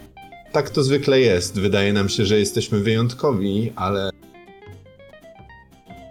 Tak 0.52 0.70
to 0.70 0.84
zwykle 0.84 1.20
jest. 1.20 1.60
Wydaje 1.60 1.94
nam 1.94 2.10
się, 2.10 2.26
że 2.26 2.40
jesteśmy 2.40 2.80
wyjątkowi, 2.80 3.74
ale. 3.76 4.10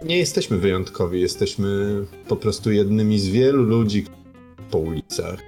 Nie 0.05 0.17
jesteśmy 0.17 0.57
wyjątkowi, 0.57 1.21
jesteśmy 1.21 1.95
po 2.27 2.35
prostu 2.35 2.71
jednymi 2.71 3.19
z 3.19 3.27
wielu 3.27 3.63
ludzi 3.63 4.05
po 4.71 4.77
ulicach. 4.77 5.39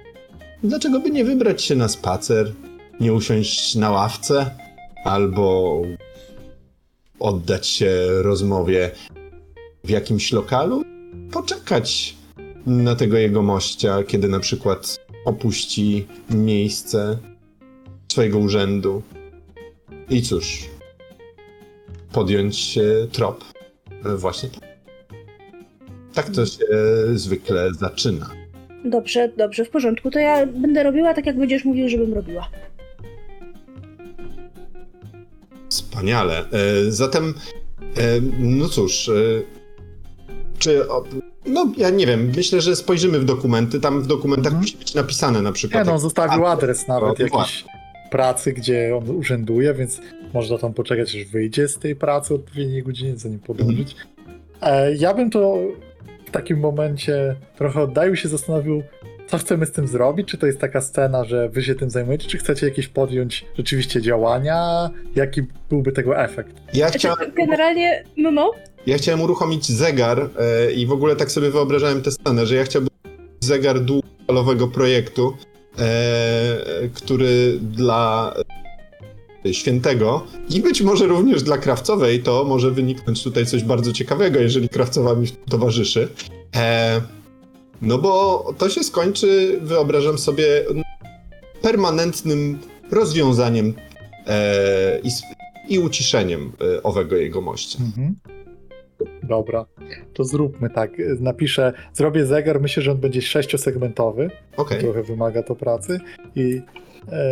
Dlaczego 0.62 1.00
by 1.00 1.10
nie 1.10 1.24
wybrać 1.24 1.62
się 1.62 1.74
na 1.74 1.88
spacer, 1.88 2.52
nie 3.00 3.12
usiąść 3.12 3.74
na 3.74 3.90
ławce, 3.90 4.50
albo 5.04 5.82
oddać 7.18 7.66
się 7.66 8.06
rozmowie 8.22 8.90
w 9.84 9.90
jakimś 9.90 10.32
lokalu, 10.32 10.82
poczekać 11.32 12.16
na 12.66 12.96
tego 12.96 13.16
jego 13.16 13.42
mościa, 13.42 14.02
kiedy 14.02 14.28
na 14.28 14.40
przykład 14.40 14.96
opuści 15.24 16.06
miejsce 16.30 17.18
swojego 18.12 18.38
urzędu. 18.38 19.02
I 20.10 20.22
cóż, 20.22 20.64
podjąć 22.12 22.78
trop. 23.12 23.44
Właśnie 24.16 24.48
tak. 24.48 24.64
Tak 26.14 26.30
to 26.30 26.46
się 26.46 26.64
zwykle 27.14 27.74
zaczyna. 27.74 28.30
Dobrze, 28.84 29.32
dobrze, 29.36 29.64
w 29.64 29.70
porządku, 29.70 30.10
to 30.10 30.18
ja 30.18 30.46
będę 30.46 30.82
robiła 30.82 31.14
tak, 31.14 31.26
jak 31.26 31.38
będziesz 31.38 31.64
mówił, 31.64 31.88
żebym 31.88 32.14
robiła. 32.14 32.48
Wspaniale. 35.68 36.38
E, 36.38 36.90
Zatem, 36.92 37.34
e, 37.96 38.20
no 38.38 38.68
cóż, 38.68 39.08
e, 39.08 39.12
czy. 40.58 40.82
No, 41.46 41.72
ja 41.76 41.90
nie 41.90 42.06
wiem, 42.06 42.30
myślę, 42.36 42.60
że 42.60 42.76
spojrzymy 42.76 43.18
w 43.18 43.24
dokumenty. 43.24 43.80
Tam 43.80 44.02
w 44.02 44.06
dokumentach 44.06 44.46
Mhm. 44.52 44.60
musi 44.62 44.76
być 44.76 44.94
napisane 44.94 45.42
na 45.42 45.48
Nie 45.48 45.54
przykład. 45.54 45.86
no, 45.86 45.98
zostawił 45.98 46.46
adres 46.46 46.88
nawet 46.88 47.18
No, 47.18 47.24
jakiejś 47.24 47.64
pracy, 48.10 48.52
gdzie 48.52 48.96
on 48.96 49.10
urzęduje, 49.10 49.74
więc 49.74 50.00
można 50.34 50.58
tam 50.58 50.74
poczekać, 50.74 51.08
aż 51.14 51.24
wyjdzie 51.24 51.68
z 51.68 51.78
tej 51.78 51.96
pracy 51.96 52.34
odpowiedniej 52.34 52.82
godzinie, 52.82 53.16
zanim 53.16 53.38
podążyć. 53.38 53.96
E, 54.62 54.94
ja 54.94 55.14
bym 55.14 55.30
to 55.30 55.58
takim 56.34 56.58
momencie 56.58 57.36
trochę 57.56 57.82
oddalił 57.82 58.16
się, 58.16 58.28
zastanowił, 58.28 58.82
co 59.26 59.38
chcemy 59.38 59.66
z 59.66 59.72
tym 59.72 59.88
zrobić, 59.88 60.28
czy 60.28 60.38
to 60.38 60.46
jest 60.46 60.60
taka 60.60 60.80
scena, 60.80 61.24
że 61.24 61.48
wy 61.48 61.62
się 61.62 61.74
tym 61.74 61.90
zajmujecie, 61.90 62.28
czy 62.28 62.38
chcecie 62.38 62.66
jakieś 62.66 62.88
podjąć 62.88 63.44
rzeczywiście 63.56 64.02
działania, 64.02 64.90
jaki 65.16 65.42
byłby 65.70 65.92
tego 65.92 66.18
efekt. 66.18 66.56
Ja 66.74 66.88
Znaczy, 66.88 66.98
chciałem, 66.98 67.32
generalnie, 67.36 68.04
no 68.16 68.30
no, 68.30 68.50
ja 68.86 68.98
chciałem 68.98 69.20
uruchomić 69.20 69.72
zegar 69.72 70.30
e, 70.38 70.72
i 70.72 70.86
w 70.86 70.92
ogóle 70.92 71.16
tak 71.16 71.30
sobie 71.30 71.50
wyobrażałem 71.50 72.02
tę 72.02 72.10
scenę, 72.10 72.46
że 72.46 72.54
ja 72.54 72.64
chciałbym 72.64 72.90
zegar 73.40 73.80
długofalowego 73.80 74.68
projektu, 74.68 75.36
e, 75.78 76.88
który 76.94 77.58
dla 77.60 78.34
świętego 79.52 80.26
i 80.50 80.60
być 80.60 80.82
może 80.82 81.06
również 81.06 81.42
dla 81.42 81.58
krawcowej 81.58 82.22
to 82.22 82.44
może 82.44 82.70
wyniknąć 82.70 83.22
tutaj 83.22 83.46
coś 83.46 83.64
bardzo 83.64 83.92
ciekawego, 83.92 84.40
jeżeli 84.40 84.68
krawcowa 84.68 85.14
mi 85.14 85.26
towarzyszy. 85.50 86.08
E, 86.56 87.00
no 87.82 87.98
bo 87.98 88.44
to 88.58 88.68
się 88.68 88.82
skończy, 88.82 89.58
wyobrażam 89.62 90.18
sobie, 90.18 90.64
permanentnym 91.62 92.58
rozwiązaniem 92.90 93.74
e, 94.26 95.00
i, 95.02 95.08
i 95.74 95.78
uciszeniem 95.78 96.52
e, 96.76 96.82
owego 96.82 97.16
jego 97.16 97.40
mościa. 97.40 97.78
Mhm. 97.78 98.14
Dobra, 99.22 99.66
to 100.14 100.24
zróbmy 100.24 100.70
tak. 100.70 100.90
Napiszę, 101.20 101.72
zrobię 101.92 102.26
zegar, 102.26 102.60
myślę, 102.60 102.82
że 102.82 102.92
on 102.92 102.98
będzie 102.98 103.22
sześciosegmentowy. 103.22 104.30
Okej. 104.56 104.80
trochę 104.80 105.02
wymaga 105.02 105.42
to 105.42 105.54
pracy 105.54 106.00
i 106.36 106.60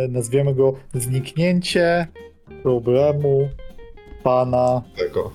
nazwiemy 0.09 0.55
go 0.55 0.73
zniknięcie 0.93 2.07
problemu 2.63 3.49
pana, 4.23 4.81
Tego. 4.97 5.31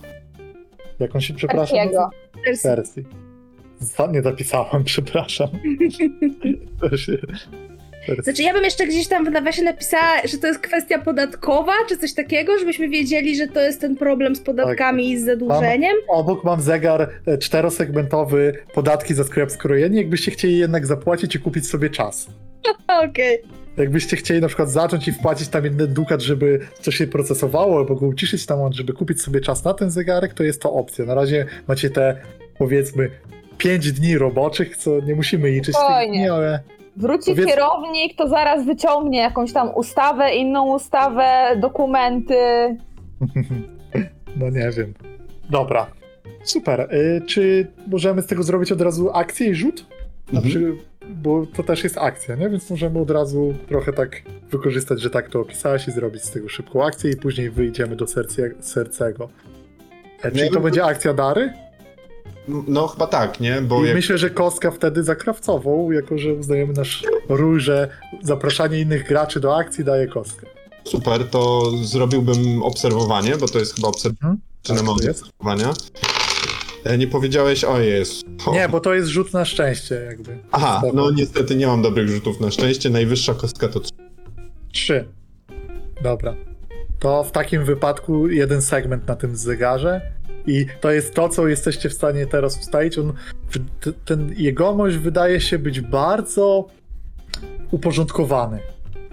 jak 1.01 1.15
on 1.15 1.20
się 1.20 1.35
przepraszam? 1.35 1.78
Takiego. 1.78 2.10
nazywa? 2.47 2.74
Persji. 2.77 3.05
Za- 3.81 4.06
Nie 4.06 4.23
zapisałem, 4.23 4.85
przepraszam. 4.93 5.48
Znaczy, 8.23 8.43
ja 8.43 8.52
bym 8.52 8.65
jeszcze 8.65 8.86
gdzieś 8.86 9.09
tam 9.09 9.24
w 9.24 9.31
nawiasie 9.31 9.62
napisała, 9.62 10.20
że 10.24 10.39
to 10.39 10.47
jest 10.47 10.60
kwestia 10.60 10.98
podatkowa, 10.98 11.73
czy 11.89 11.97
coś 11.98 12.15
takiego, 12.15 12.59
żebyśmy 12.59 12.89
wiedzieli, 12.89 13.36
że 13.36 13.47
to 13.48 13.60
jest 13.60 13.81
ten 13.81 13.97
problem 13.97 14.36
z 14.36 14.40
podatkami 14.40 15.10
i 15.10 15.19
z 15.19 15.24
zadłużeniem. 15.24 15.97
Obok 16.09 16.44
mam 16.44 16.60
zegar 16.60 17.10
e, 17.27 17.39
czterosegmentowy, 17.39 18.52
podatki 18.74 19.15
za 19.15 19.24
sklep 19.24 19.51
skrojenie, 19.51 19.98
jakbyście 19.98 20.31
chcieli 20.31 20.59
jednak 20.59 20.86
zapłacić 20.86 21.35
i 21.35 21.39
kupić 21.39 21.66
sobie 21.69 21.90
czas. 21.90 22.28
Okej. 23.09 23.39
Jakbyście 23.79 24.17
chcieli 24.17 24.41
na 24.41 24.47
przykład 24.47 24.71
zacząć 24.71 25.09
i 25.09 25.13
wpłacić 25.13 25.49
tam 25.49 25.65
jeden 25.65 25.95
dukat, 25.95 26.21
żeby 26.23 26.61
coś 26.81 26.97
się 26.97 27.07
procesowało, 27.07 27.79
albo 27.79 27.95
go 27.95 28.07
uciszyć 28.07 28.47
tam, 28.47 28.73
żeby 28.73 28.93
kupić 28.93 29.23
sobie 29.23 29.41
czas 29.41 29.65
na 29.65 29.75
ten 29.75 29.91
zegarek, 29.91 30.35
to 30.35 30.43
jest 30.45 30.63
to 30.63 30.73
opcja. 30.73 31.05
Na 31.05 31.15
razie 31.15 31.47
macie 31.69 31.91
te, 31.91 32.17
powiedzmy, 32.59 33.11
5 33.59 33.93
dni 33.93 34.19
roboczych, 34.19 34.77
co 34.77 35.01
nie 35.01 35.15
musimy 35.15 35.51
liczyć 35.51 35.77
tych 35.77 36.09
dni, 36.11 36.29
ale 36.29 36.61
Wróci 36.97 37.31
Powiedz- 37.31 37.47
kierownik, 37.47 38.17
to 38.17 38.29
zaraz 38.29 38.67
wyciągnie 38.67 39.19
jakąś 39.19 39.53
tam 39.53 39.71
ustawę, 39.75 40.35
inną 40.35 40.75
ustawę, 40.75 41.57
dokumenty. 41.61 42.35
no 44.41 44.51
nie 44.51 44.71
wiem. 44.77 44.95
Dobra. 45.51 45.87
Super. 46.45 46.95
Y, 46.95 47.23
czy 47.27 47.67
możemy 47.87 48.23
z 48.23 48.27
tego 48.27 48.43
zrobić 48.43 48.73
od 48.73 48.81
razu 48.81 49.11
akcję 49.15 49.47
i 49.49 49.55
rzut? 49.55 49.87
Na 50.33 50.41
Mhm. 50.41 50.45
przy... 50.55 50.73
Bo 51.09 51.47
to 51.56 51.62
też 51.62 51.85
jest 51.85 51.98
akcja, 51.98 52.35
nie? 52.36 52.51
Więc 52.51 52.70
możemy 52.70 52.98
od 52.98 53.10
razu 53.10 53.55
trochę 53.68 53.93
tak 53.93 54.22
wykorzystać, 54.51 55.01
że 55.01 55.10
tak 55.10 55.28
to 55.30 55.40
opisałeś 55.40 55.89
i 55.89 55.93
zrobić 55.93 56.22
z 56.22 56.30
tego 56.30 56.48
szybką 56.48 56.85
akcję 56.85 57.10
i 57.10 57.16
później 57.16 57.51
wyjdziemy 57.51 57.97
do 57.97 58.06
serce, 58.06 58.51
sercego. 58.60 59.28
E, 60.22 60.30
czyli 60.30 60.44
Ja 60.44 60.51
to 60.51 60.60
będzie 60.60 60.85
akcja 60.85 61.14
Dary? 61.14 61.52
No 62.68 62.86
chyba 62.86 63.06
tak, 63.06 63.40
nie? 63.40 63.62
Bo 63.62 63.82
I 63.85 63.86
jak... 63.86 63.94
myślę, 63.94 64.18
że 64.18 64.30
kostka 64.30 64.70
wtedy 64.70 65.02
zakrawcową, 65.05 65.90
jako 65.90 66.18
że 66.18 66.35
uznajemy 66.35 66.72
nasz 66.72 67.05
rój, 67.28 67.60
że 67.60 67.89
zapraszanie 68.22 68.80
innych 68.80 69.09
graczy 69.09 69.40
do 69.40 69.56
akcji 69.56 69.85
daje 69.85 70.06
kostkę. 70.06 70.47
super, 70.85 71.24
to 71.30 71.70
zrobiłbym 71.82 72.62
obserwowanie, 72.62 73.36
bo 73.36 73.48
to 73.48 73.59
jest 73.59 73.74
chyba 73.74 73.89
obserwowanie. 73.89 74.32
Mhm. 74.32 74.40
Zaczynamy 74.66 75.01
Tak, 75.01 75.10
od 75.10 76.18
Nie 76.99 77.07
powiedziałeś, 77.07 77.65
o 77.65 77.81
jest. 77.81 78.23
Nie, 78.53 78.69
bo 78.69 78.81
to 78.81 78.95
jest 78.95 79.09
rzut 79.09 79.33
na 79.33 79.45
szczęście 79.45 79.95
jakby. 79.95 80.39
Aha, 80.53 80.79
Spoko. 80.79 80.97
no 80.97 81.11
niestety 81.11 81.57
nie 81.57 81.67
mam 81.67 81.83
dobrych 81.83 82.09
rzutów 82.09 82.41
na 82.41 82.51
szczęście. 82.51 82.91
Najwyższa 82.91 83.35
kostka 83.35 83.69
to 83.69 83.81
trzy. 83.81 83.93
Trzy. 84.73 85.09
Dobra. 86.03 86.37
To 86.99 87.25
w 87.25 87.33
takim 87.33 87.65
wypadku 87.65 88.29
jeden 88.29 88.63
segment 88.63 89.09
na 89.09 89.17
tym 89.17 89.37
zegarze 89.37 90.01
i 90.47 90.67
to 90.81 90.91
jest 90.91 91.15
to, 91.15 91.29
co 91.29 91.49
jesteście 91.49 91.89
w 91.89 91.95
stanie 91.95 92.27
teraz 92.27 92.61
ustalić. 92.61 92.99
On, 92.99 93.13
ten 94.05 94.35
jegomość 94.37 94.97
wydaje 94.97 95.41
się 95.41 95.59
być 95.59 95.81
bardzo 95.81 96.67
uporządkowany. 97.71 98.59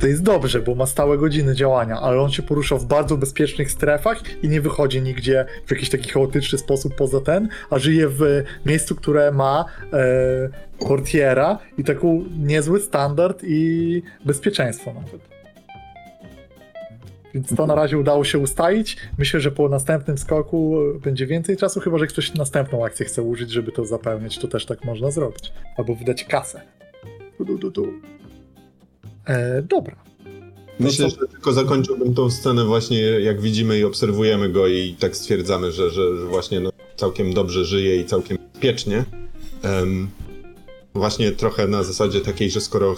To 0.05 0.09
jest 0.09 0.23
dobrze, 0.23 0.61
bo 0.61 0.75
ma 0.75 0.85
stałe 0.85 1.17
godziny 1.17 1.55
działania, 1.55 1.99
ale 1.99 2.21
on 2.21 2.31
się 2.31 2.43
porusza 2.43 2.77
w 2.77 2.85
bardzo 2.85 3.17
bezpiecznych 3.17 3.71
strefach 3.71 4.43
i 4.43 4.49
nie 4.49 4.61
wychodzi 4.61 5.01
nigdzie 5.01 5.45
w 5.65 5.71
jakiś 5.71 5.89
taki 5.89 6.09
chaotyczny 6.09 6.57
sposób 6.57 6.95
poza 6.95 7.21
ten, 7.21 7.49
a 7.69 7.79
żyje 7.79 8.07
w 8.09 8.43
miejscu, 8.65 8.95
które 8.95 9.31
ma 9.31 9.65
e, 9.93 10.49
portiera 10.79 11.59
i 11.77 11.83
taką 11.83 12.25
niezły 12.39 12.79
standard 12.79 13.43
i 13.43 14.01
bezpieczeństwo 14.25 14.93
nawet. 14.93 15.21
Więc 17.33 17.55
to 17.55 17.67
na 17.67 17.75
razie 17.75 17.97
udało 17.97 18.23
się 18.23 18.39
ustalić. 18.39 18.97
Myślę, 19.17 19.39
że 19.39 19.51
po 19.51 19.69
następnym 19.69 20.17
skoku 20.17 20.75
będzie 21.03 21.27
więcej 21.27 21.57
czasu, 21.57 21.79
chyba 21.79 21.97
że 21.97 22.07
ktoś 22.07 22.33
następną 22.33 22.85
akcję 22.85 23.05
chce 23.05 23.21
użyć, 23.21 23.51
żeby 23.51 23.71
to 23.71 23.85
zapełniać, 23.85 24.39
to 24.39 24.47
też 24.47 24.65
tak 24.65 24.83
można 24.83 25.11
zrobić. 25.11 25.53
Albo 25.77 25.95
wydać 25.95 26.23
kasę. 26.23 26.61
Du, 27.39 27.57
du, 27.57 27.71
du. 27.71 28.14
E, 29.25 29.61
dobra. 29.61 29.95
Myślę, 30.79 31.09
co- 31.11 31.19
że 31.21 31.27
tylko 31.27 31.53
zakończyłbym 31.53 32.13
tą 32.13 32.31
scenę 32.31 32.65
właśnie, 32.65 33.01
jak 33.01 33.41
widzimy 33.41 33.79
i 33.79 33.83
obserwujemy 33.83 34.49
go 34.49 34.67
i 34.67 34.95
tak 34.99 35.15
stwierdzamy, 35.17 35.71
że, 35.71 35.89
że, 35.91 36.17
że 36.17 36.25
właśnie 36.25 36.59
no, 36.59 36.69
całkiem 36.95 37.33
dobrze 37.33 37.65
żyje 37.65 38.01
i 38.01 38.05
całkiem 38.05 38.37
bezpiecznie. 38.53 39.05
Em, 39.63 40.09
właśnie 40.93 41.31
trochę 41.31 41.67
na 41.67 41.83
zasadzie 41.83 42.21
takiej, 42.21 42.51
że 42.51 42.61
skoro 42.61 42.95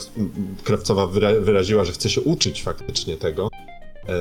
Krawcowa 0.64 1.08
wyra- 1.08 1.42
wyraziła, 1.42 1.86
że 1.86 1.92
chce 1.92 2.10
się 2.10 2.22
uczyć 2.22 2.64
faktycznie 2.64 3.18
tego, 3.18 3.50
e, 4.10 4.14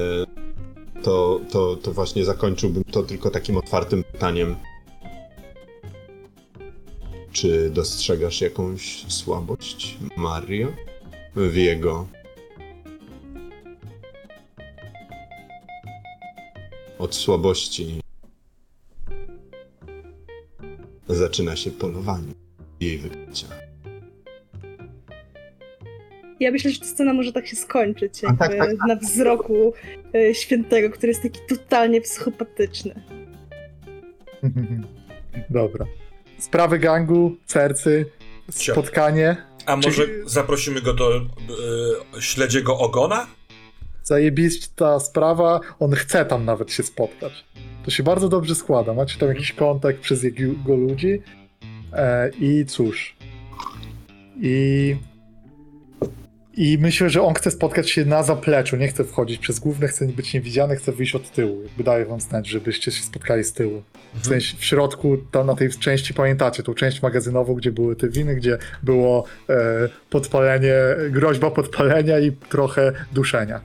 to, 1.02 1.40
to, 1.50 1.76
to 1.76 1.92
właśnie 1.92 2.24
zakończyłbym 2.24 2.84
to 2.84 3.02
tylko 3.02 3.30
takim 3.30 3.56
otwartym 3.56 4.04
pytaniem. 4.04 4.56
Czy 7.32 7.70
dostrzegasz 7.70 8.40
jakąś 8.40 9.04
słabość, 9.08 9.98
Mario, 10.16 10.68
w 11.36 11.56
jego 11.56 12.06
Od 16.98 17.14
słabości 17.14 18.00
zaczyna 21.08 21.56
się 21.56 21.70
polowanie 21.70 22.32
jej 22.80 22.98
wykrycia. 22.98 23.46
Ja 26.40 26.50
myślę, 26.50 26.70
że 26.70 26.80
ta 26.80 26.86
scena 26.86 27.12
może 27.12 27.32
tak 27.32 27.46
się 27.46 27.56
skończyć, 27.56 28.24
A 28.24 28.26
jakby 28.26 28.38
tak, 28.38 28.58
tak, 28.58 28.88
na 28.88 28.96
wzroku 28.96 29.72
e, 30.14 30.34
świętego, 30.34 30.90
który 30.90 31.08
jest 31.08 31.22
taki 31.22 31.40
totalnie 31.48 32.00
psychopatyczny. 32.00 32.94
Dobra. 35.50 35.86
Sprawy 36.38 36.78
gangu, 36.78 37.36
sercy. 37.46 38.06
Spotkanie. 38.51 39.36
A 39.66 39.77
może 39.77 39.90
Czyli- 39.90 40.12
zaprosimy 40.27 40.82
go 40.82 40.94
do 40.94 41.16
e, 41.16 42.23
śledziego 42.23 42.78
ogona? 42.78 43.27
Zajebista 44.02 45.01
sprawa, 45.01 45.60
on 45.81 45.93
chce 45.93 46.24
tam 46.24 46.44
nawet 46.44 46.73
się 46.73 46.82
spotkać. 46.82 47.44
To 47.85 47.90
się 47.90 48.02
bardzo 48.02 48.28
dobrze 48.28 48.55
składa. 48.55 48.94
Macie 48.94 49.18
tam 49.18 49.28
jakiś 49.28 49.52
kontakt 49.52 50.01
przez 50.01 50.23
jego 50.23 50.77
ludzi. 50.77 51.23
E, 51.93 52.31
I 52.40 52.64
cóż. 52.66 53.16
I. 54.40 54.97
I 56.59 56.78
myślę, 56.78 57.10
że 57.10 57.23
on 57.23 57.35
chce 57.35 57.51
spotkać 57.51 57.90
się 57.90 58.05
na 58.05 58.23
zapleczu. 58.23 58.77
Nie 58.77 58.89
chce 58.89 59.05
wchodzić 59.05 59.39
przez 59.39 59.59
główne, 59.59 59.89
chce 59.89 60.06
być 60.06 60.35
niewidziany, 60.35 60.77
chce 60.77 60.93
wyjść 60.93 61.14
od 61.14 61.31
tyłu. 61.31 61.62
Jakby 61.62 61.85
daję 61.85 62.05
wam 62.05 62.20
znać, 62.20 62.48
żebyście 62.48 62.93
się 62.93 63.02
spotkali 63.02 63.44
z 63.44 63.52
tyłu. 63.52 63.82
W 64.14 64.26
sensie 64.26 64.56
w 64.56 64.64
środku, 64.64 65.16
tam 65.30 65.46
na 65.46 65.54
tej 65.54 65.70
części 65.70 66.14
pamiętacie, 66.14 66.62
tą 66.62 66.74
część 66.74 67.02
magazynową, 67.02 67.54
gdzie 67.54 67.72
były 67.72 67.96
te 67.96 68.08
winy, 68.08 68.34
gdzie 68.34 68.58
było 68.82 69.24
e, 69.48 69.54
podpalenie, 70.10 70.74
groźba 71.10 71.50
podpalenia 71.50 72.18
i 72.18 72.32
trochę 72.32 72.92
duszenia. 73.12 73.60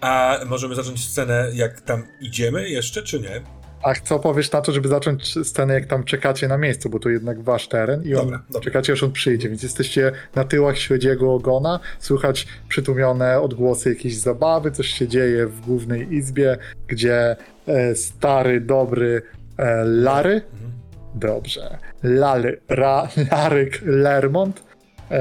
A 0.00 0.40
możemy 0.46 0.74
zacząć 0.74 1.08
scenę, 1.08 1.50
jak 1.54 1.80
tam 1.80 2.02
idziemy 2.20 2.68
jeszcze, 2.70 3.02
czy 3.02 3.20
nie? 3.20 3.42
A 3.86 3.94
co 3.94 4.18
powiesz 4.18 4.52
na 4.52 4.60
to, 4.60 4.72
żeby 4.72 4.88
zacząć 4.88 5.34
scenę, 5.48 5.74
jak 5.74 5.86
tam 5.86 6.04
czekacie 6.04 6.48
na 6.48 6.58
miejscu, 6.58 6.90
bo 6.90 6.98
to 6.98 7.08
jednak 7.08 7.42
wasz 7.42 7.68
teren 7.68 8.02
i 8.04 8.14
on, 8.14 8.24
Dobra, 8.24 8.42
dobra. 8.48 8.60
czekacie, 8.60 8.92
aż 8.92 9.02
on 9.02 9.12
przyjdzie, 9.12 9.48
więc 9.48 9.62
jesteście 9.62 10.12
na 10.34 10.44
tyłach 10.44 10.78
śledziego 10.78 11.34
ogona, 11.34 11.80
słychać 11.98 12.46
przytłumione 12.68 13.40
odgłosy 13.40 13.88
jakiejś 13.88 14.16
zabawy, 14.18 14.70
coś 14.70 14.86
się 14.88 15.08
dzieje 15.08 15.46
w 15.46 15.60
głównej 15.60 16.14
izbie, 16.14 16.56
gdzie 16.88 17.36
e, 17.66 17.94
stary, 17.94 18.60
dobry 18.60 19.22
e, 19.58 19.84
Lary, 19.84 20.34
Mhm. 20.52 20.72
dobrze, 21.14 21.78
Lary, 22.02 22.60
ra, 22.68 23.08
Laryk 23.30 23.80
Lermont 23.84 24.62
e, 25.10 25.20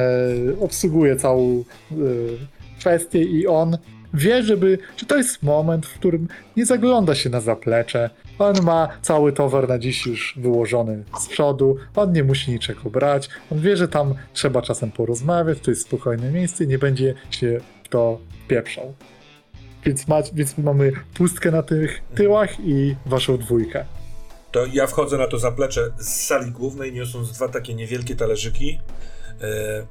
obsługuje 0.60 1.16
całą 1.16 1.64
e, 1.92 1.96
kwestię 2.80 3.24
i 3.24 3.48
on 3.48 3.78
wie, 4.16 4.44
żeby, 4.44 4.78
że 4.98 5.06
to 5.06 5.18
jest 5.18 5.44
moment, 5.44 5.86
w 5.86 5.94
którym 5.94 6.28
nie 6.58 6.66
zagląda 6.66 7.16
się 7.16 7.30
na 7.30 7.42
zaplecze. 7.42 8.10
On 8.40 8.56
ma 8.64 8.88
cały 9.02 9.34
towar 9.34 9.68
na 9.68 9.80
dziś 9.80 10.06
już 10.06 10.34
wyłożony 10.38 11.04
z 11.20 11.28
przodu, 11.28 11.78
on 11.96 12.12
nie 12.12 12.24
musi 12.24 12.52
niczego 12.52 12.90
brać, 12.90 13.30
on 13.52 13.60
wie, 13.60 13.78
że 13.78 13.88
tam 13.88 14.16
trzeba 14.34 14.62
czasem 14.62 14.92
porozmawiać, 14.92 15.60
to 15.60 15.72
jest 15.72 15.82
spokojne 15.82 16.32
miejsce 16.32 16.68
nie 16.68 16.78
będzie 16.78 17.14
się 17.32 17.60
to 17.90 18.20
pieprzał. 18.48 18.94
Więc, 19.86 20.08
ma, 20.08 20.22
więc 20.34 20.58
mamy 20.58 20.92
pustkę 21.14 21.52
na 21.52 21.64
tych 21.64 22.02
tyłach 22.16 22.60
i 22.60 22.96
waszą 23.06 23.38
dwójkę. 23.38 23.86
To 24.52 24.66
ja 24.74 24.88
wchodzę 24.88 25.18
na 25.18 25.28
to 25.28 25.40
zaplecze 25.40 25.92
z 25.98 26.26
sali 26.26 26.52
głównej, 26.52 26.94
niosąc 26.94 27.32
dwa 27.32 27.48
takie 27.50 27.74
niewielkie 27.74 28.16
talerzyki. 28.16 28.80
E, 29.42 29.86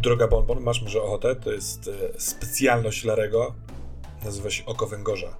droga 0.00 0.28
Bonbon, 0.28 0.60
masz 0.60 0.82
może 0.82 1.02
ochotę? 1.02 1.36
To 1.36 1.52
jest 1.52 1.88
e, 1.88 2.20
specjalność 2.20 3.04
Larego. 3.04 3.54
Nazywa 4.24 4.50
się 4.50 4.66
oko 4.66 4.86
węgorza. 4.86 5.36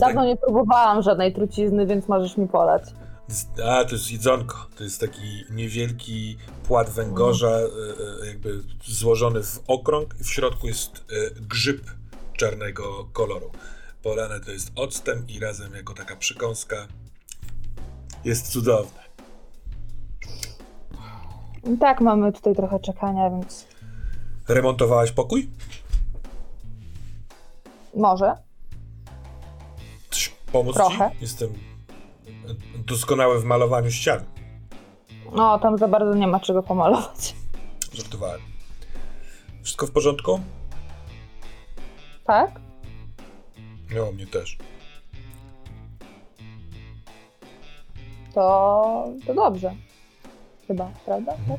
Dawno 0.00 0.20
tak, 0.20 0.28
nie 0.28 0.36
próbowałam 0.36 1.02
żadnej 1.02 1.34
trucizny, 1.34 1.86
więc 1.86 2.08
możesz 2.08 2.36
mi 2.36 2.48
polać. 2.48 2.82
a, 3.64 3.84
to 3.84 3.92
jest 3.92 4.10
jedzonko. 4.10 4.66
To 4.76 4.84
jest 4.84 5.00
taki 5.00 5.44
niewielki 5.50 6.36
płat 6.68 6.90
węgorza, 6.90 7.50
e, 7.50 7.62
e, 8.22 8.26
jakby 8.26 8.62
złożony 8.84 9.42
w 9.42 9.60
okrąg. 9.66 10.14
W 10.14 10.28
środku 10.28 10.66
jest 10.66 11.04
grzyb 11.40 11.80
czarnego 12.36 13.08
koloru. 13.12 13.50
Polane 14.02 14.40
to 14.40 14.50
jest 14.50 14.72
octem 14.76 15.24
i 15.28 15.40
razem 15.40 15.74
jako 15.74 15.94
taka 15.94 16.16
przykąska. 16.16 16.86
Jest 18.24 18.52
cudowne. 18.52 19.09
Tak, 21.80 22.00
mamy 22.00 22.32
tutaj 22.32 22.54
trochę 22.56 22.80
czekania, 22.80 23.30
więc 23.30 23.66
Remontowałaś 24.48 25.12
pokój? 25.12 25.50
może. 27.96 28.36
Pomóc 30.52 30.74
Trochę. 30.74 31.10
ci? 31.10 31.16
Jestem 31.20 31.52
doskonały 32.86 33.40
w 33.40 33.44
malowaniu 33.44 33.90
ścian. 33.90 34.20
No, 35.32 35.58
tam 35.58 35.78
za 35.78 35.88
bardzo 35.88 36.14
nie 36.14 36.26
ma 36.26 36.40
czego 36.40 36.62
pomalować. 36.62 37.34
Żartowałem. 37.92 38.40
Wszystko 39.62 39.86
w 39.86 39.90
porządku? 39.90 40.40
Tak? 42.24 42.60
No, 43.94 44.12
mnie 44.12 44.26
też. 44.26 44.58
To, 48.34 49.08
to 49.26 49.34
dobrze. 49.34 49.74
Chyba, 50.70 50.90
prawda? 51.04 51.32
Mhm. 51.32 51.58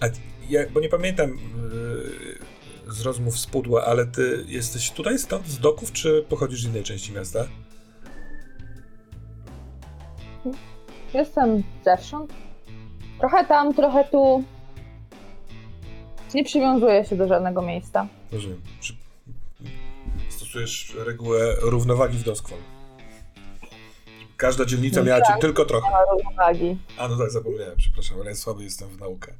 Tak? 0.00 0.12
Ja, 0.48 0.60
bo 0.70 0.80
nie 0.80 0.88
pamiętam 0.88 1.30
yy, 1.30 2.94
z 2.94 3.00
rozmów 3.00 3.38
z 3.38 3.46
pudła, 3.46 3.84
ale 3.84 4.06
ty 4.06 4.44
jesteś 4.48 4.90
tutaj 4.90 5.18
stąd, 5.18 5.46
z 5.46 5.58
doków, 5.58 5.92
czy 5.92 6.24
pochodzisz 6.28 6.62
z 6.62 6.66
innej 6.66 6.82
części 6.82 7.12
miasta? 7.12 7.44
Jestem 11.14 11.62
zewsząd. 11.84 12.32
Trochę 13.18 13.44
tam, 13.44 13.74
trochę 13.74 14.04
tu. 14.04 14.44
Nie 16.34 16.44
przywiązuję 16.44 17.04
się 17.04 17.16
do 17.16 17.28
żadnego 17.28 17.62
miejsca. 17.62 18.06
Rozumiem. 18.32 18.60
Stosujesz 20.28 20.96
regułę 21.06 21.54
równowagi 21.60 22.18
w 22.18 22.22
Doskwol. 22.22 22.58
Każda 24.42 24.64
dzielnica 24.64 25.00
No 25.00 25.06
miała 25.06 25.20
tak. 25.20 25.34
cię 25.34 25.40
tylko 25.40 25.64
trochę. 25.64 25.88
Równowagi. 26.12 26.76
A 26.98 27.08
no 27.08 27.16
tak, 27.18 27.30
zapomniałem, 27.30 27.76
przepraszam, 27.76 28.20
ale 28.20 28.30
ja 28.30 28.36
słaby 28.36 28.64
jestem 28.64 28.88
w 28.88 29.00
naukę. 29.00 29.32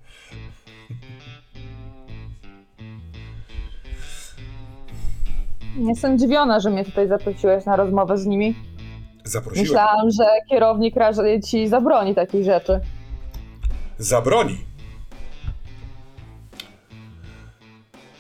Jestem 5.79 6.19
dziwiona, 6.19 6.61
że 6.61 6.71
mnie 6.71 6.85
tutaj 6.85 7.09
zaprosiłeś 7.09 7.65
na 7.65 7.77
rozmowę 7.77 8.19
z 8.19 8.27
nimi. 8.27 8.55
Zaprosiłem. 9.25 9.67
Myślałam, 9.67 10.11
że 10.11 10.25
kierownik 10.51 10.97
raczej 10.97 11.41
ci 11.41 11.69
zabroni 11.69 12.15
takich 12.15 12.45
rzeczy. 12.45 12.81
Zabroni. 13.99 14.59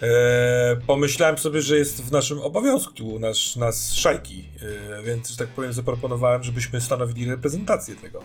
Eee, 0.03 0.77
pomyślałem 0.87 1.39
sobie, 1.39 1.62
że 1.62 1.77
jest 1.77 2.03
w 2.03 2.12
naszym 2.12 2.41
obowiązku 2.41 3.19
nasz, 3.19 3.57
nas 3.57 3.95
szajki, 3.95 4.39
eee, 4.39 5.05
więc, 5.05 5.31
że 5.31 5.37
tak 5.37 5.49
powiem, 5.49 5.73
zaproponowałem, 5.73 6.43
żebyśmy 6.43 6.81
stanowili 6.81 7.31
reprezentację 7.31 7.97
tego. 7.97 8.20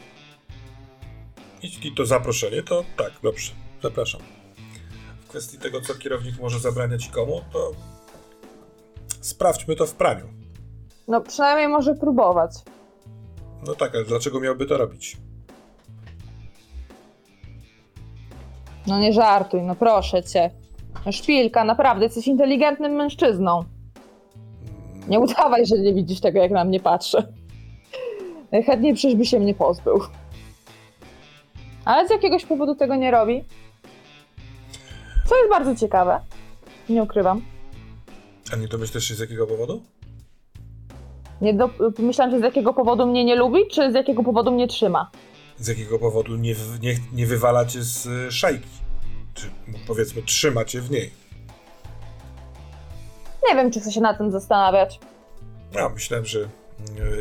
Jeśli 1.64 1.96
to 1.96 2.06
zaproszenie, 2.06 2.64
to 2.64 2.84
tak, 2.98 3.12
dobrze, 3.24 3.52
zapraszam. 3.84 4.22
W 5.26 5.28
kwestii 5.30 5.58
tego, 5.58 5.82
co 5.82 5.96
kierownik 5.96 6.40
może 6.40 6.60
zabraniać 6.60 7.08
komu, 7.10 7.42
to 7.54 7.72
sprawdźmy 9.22 9.76
to 9.76 9.86
w 9.86 9.94
praniu. 9.94 10.28
No 11.08 11.22
przynajmniej 11.22 11.68
może 11.68 11.96
próbować. 11.96 12.52
No 13.68 13.76
tak, 13.76 13.96
ale 13.96 14.06
dlaczego 14.06 14.40
miałby 14.40 14.66
to 14.66 14.78
robić? 14.78 15.18
No 18.88 19.00
nie 19.00 19.14
żartuj, 19.14 19.62
no 19.62 19.76
proszę 19.76 20.24
cię. 20.24 20.52
Szpilka, 21.12 21.64
naprawdę, 21.64 22.06
jesteś 22.06 22.28
inteligentnym 22.28 22.92
mężczyzną. 22.92 23.64
Nie 25.08 25.20
udawaj, 25.20 25.66
że 25.66 25.80
nie 25.80 25.94
widzisz 25.94 26.20
tego, 26.20 26.40
jak 26.40 26.52
na 26.52 26.64
mnie 26.66 26.80
patrzy. 26.80 27.34
Najchętniej 28.52 28.94
przecież 28.94 29.16
by 29.16 29.26
się 29.26 29.40
mnie 29.40 29.54
pozbył. 29.54 30.00
Ale 31.86 32.08
z 32.08 32.12
jakiegoś 32.12 32.46
powodu 32.46 32.76
tego 32.76 32.96
nie 32.96 33.12
robi. 33.12 33.44
Co 35.26 35.36
jest 35.38 35.50
bardzo 35.50 35.76
ciekawe. 35.76 36.20
Nie 36.90 37.04
ukrywam. 37.04 37.42
A 38.54 38.56
nie 38.56 38.68
domyślasz 38.68 39.04
się 39.04 39.16
z 39.16 39.20
jakiego 39.20 39.48
powodu? 39.48 39.82
Nie 41.42 41.54
do... 41.54 41.70
Myślałam, 42.00 42.32
że 42.32 42.40
z 42.40 42.44
jakiego 42.44 42.74
powodu 42.74 43.08
mnie 43.08 43.26
nie 43.26 43.36
lubi, 43.36 43.60
czy 43.72 43.92
z 43.92 43.96
jakiego 43.96 44.24
powodu 44.24 44.52
mnie 44.52 44.68
trzyma. 44.68 45.12
z 45.58 45.68
jakiego 45.68 46.00
powodu 46.00 46.36
nie, 46.36 46.56
w- 46.56 46.82
nie, 46.82 46.96
nie 47.14 47.26
wywala 47.26 47.66
cię 47.66 47.84
z 47.84 48.06
y, 48.06 48.32
szajki. 48.32 48.68
Czy 49.38 49.48
no, 49.68 49.78
powiedzmy, 49.88 50.22
trzyma 50.22 50.66
cię 50.66 50.82
w 50.82 50.92
niej. 50.92 51.12
Nie 53.50 53.56
wiem, 53.56 53.72
czy 53.72 53.80
chcę 53.80 53.92
się 53.92 54.02
nad 54.02 54.18
tym 54.18 54.32
zastanawiać. 54.32 55.00
Ja 55.74 55.90
myślałem, 55.90 56.26
że 56.26 56.40
y, 56.40 56.48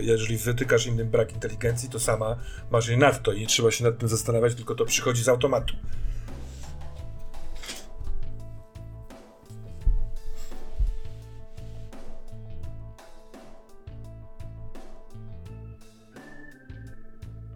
jeżeli 0.03 0.37
wytykasz 0.37 0.87
innym 0.87 1.11
brak 1.11 1.33
inteligencji, 1.33 1.89
to 1.89 2.01
sama 2.01 2.37
masz 2.71 2.89
jej 2.89 2.99
nadto 2.99 3.33
i 3.33 3.41
nie 3.41 3.47
trzeba 3.47 3.71
się 3.71 3.85
nad 3.85 3.99
tym 3.99 4.09
zastanawiać, 4.09 4.55
tylko 4.55 4.75
to 4.75 4.85
przychodzi 4.85 5.23
z 5.23 5.29
automatu. 5.29 5.75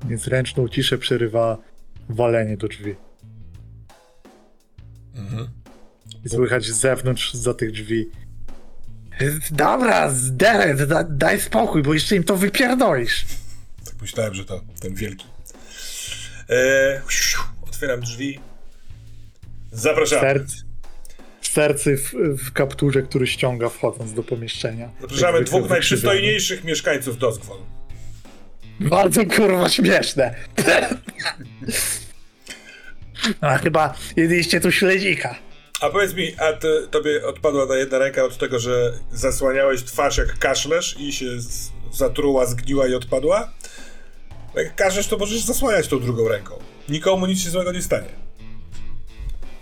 Niezręczną 0.09 0.69
ciszę 0.69 0.99
przerywa 0.99 1.59
walenie 2.09 2.57
do 2.57 2.69
drzwi. 2.69 3.10
Mhm. 5.21 5.49
I 6.25 6.29
słychać 6.29 6.65
z 6.65 6.81
zewnątrz, 6.81 7.35
za 7.35 7.55
tych 7.55 7.73
drzwi. 7.73 8.11
Dobra, 9.51 10.13
Deret, 10.31 10.83
da, 10.83 11.05
daj 11.05 11.41
spokój, 11.41 11.83
bo 11.83 11.95
jeszcze 11.95 12.17
im 12.17 12.25
to 12.25 12.37
wypierdolisz. 12.37 13.25
Tak 13.85 13.95
myślałem, 14.01 14.35
że 14.35 14.45
to 14.45 14.61
ten 14.81 14.95
wielki. 14.95 15.27
E, 16.51 17.03
otwieram 17.69 18.01
drzwi. 18.01 18.41
Zapraszam. 19.73 20.21
Serc, 20.21 20.55
sercy 21.43 21.97
w, 21.97 22.13
w 22.45 22.53
kapturze, 22.53 23.03
który 23.03 23.27
ściąga 23.27 23.69
wchodząc 23.69 24.13
do 24.13 24.23
pomieszczenia. 24.23 24.91
Zapraszamy 25.01 25.45
dwóch 25.45 25.69
najprzystojniejszych 25.69 26.65
mieszkańców 26.65 27.19
Doskwol. 27.19 27.59
Bardzo 28.81 29.27
kurwa 29.27 29.69
śmieszne. 29.69 30.35
A 33.41 33.59
chyba 33.59 33.95
jedliście 34.17 34.61
tu 34.61 34.73
śledzika. 34.73 35.35
A 35.81 35.91
powiedz 35.91 36.15
mi, 36.15 36.35
a 36.39 36.53
ty, 36.53 36.89
tobie 36.91 37.27
odpadła 37.27 37.67
ta 37.67 37.77
jedna 37.77 37.99
ręka 37.99 38.25
od 38.25 38.39
tego, 38.39 38.59
że 38.59 38.93
zasłaniałeś 39.13 39.83
twarz 39.85 40.19
jak 40.19 40.39
kaszlesz 40.39 40.97
i 41.01 41.13
się 41.13 41.41
z, 41.41 41.71
zatruła, 41.93 42.47
zgniła 42.47 42.89
i 42.89 42.95
odpadła? 42.95 43.53
Jak 44.55 44.75
kaszlesz, 44.75 45.07
to 45.09 45.19
możesz 45.19 45.41
zasłaniać 45.41 45.89
tą 45.89 46.01
drugą 46.01 46.29
ręką. 46.29 46.59
Nikomu 46.89 47.27
nic 47.27 47.41
się 47.41 47.51
złego 47.51 47.73
nie 47.73 47.83
stanie. 47.83 48.09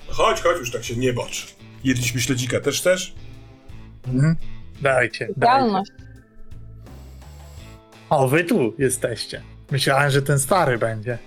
Chodź, 0.08 0.40
chodź, 0.40 0.58
już 0.58 0.72
tak 0.72 0.84
się 0.84 0.96
nie 0.96 1.12
bocz. 1.12 1.46
Jedliśmy 1.84 2.20
śledzika, 2.20 2.60
też 2.60 2.80
chcesz? 2.80 3.14
Mhm. 4.06 4.36
Dajcie, 4.82 5.28
dajcie. 5.36 5.82
O, 8.10 8.28
wy 8.28 8.44
tu 8.44 8.74
jesteście. 8.78 9.42
Myślałem, 9.70 10.10
że 10.10 10.22
ten 10.22 10.38
stary 10.38 10.78
będzie. 10.78 11.18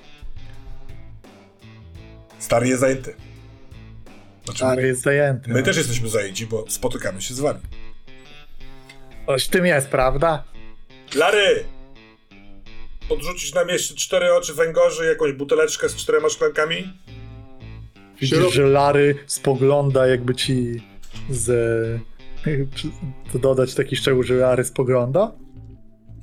Stary 2.41 2.67
jest 2.67 2.81
zajęty. 2.81 3.15
Znaczy, 4.45 4.59
Stary 4.59 4.87
jest 4.87 5.01
zajęty. 5.01 5.49
my 5.49 5.59
no. 5.59 5.65
też 5.65 5.77
jesteśmy 5.77 6.09
zajęci, 6.09 6.47
bo 6.47 6.65
spotykamy 6.67 7.21
się 7.21 7.33
z 7.33 7.39
wami. 7.39 7.59
Coś 9.25 9.45
w 9.45 9.49
tym 9.49 9.65
jest, 9.65 9.87
prawda? 9.87 10.43
Lary! 11.15 11.63
Podrzucić 13.09 13.53
nam 13.53 13.69
jeszcze 13.69 13.95
cztery 13.95 14.33
oczy 14.33 14.53
węgorzy, 14.53 15.05
jakąś 15.05 15.33
buteleczkę 15.33 15.89
z 15.89 15.95
czterema 15.95 16.29
szklankami? 16.29 16.93
Widzisz, 18.21 18.53
że 18.53 18.63
Lary 18.63 19.15
spogląda, 19.27 20.07
jakby 20.07 20.35
ci 20.35 20.83
z... 21.29 22.01
To 23.33 23.39
dodać 23.49 23.75
taki 23.75 23.95
szczegół, 23.95 24.23
że 24.23 24.33
Lary 24.33 24.63
spogląda 24.63 25.31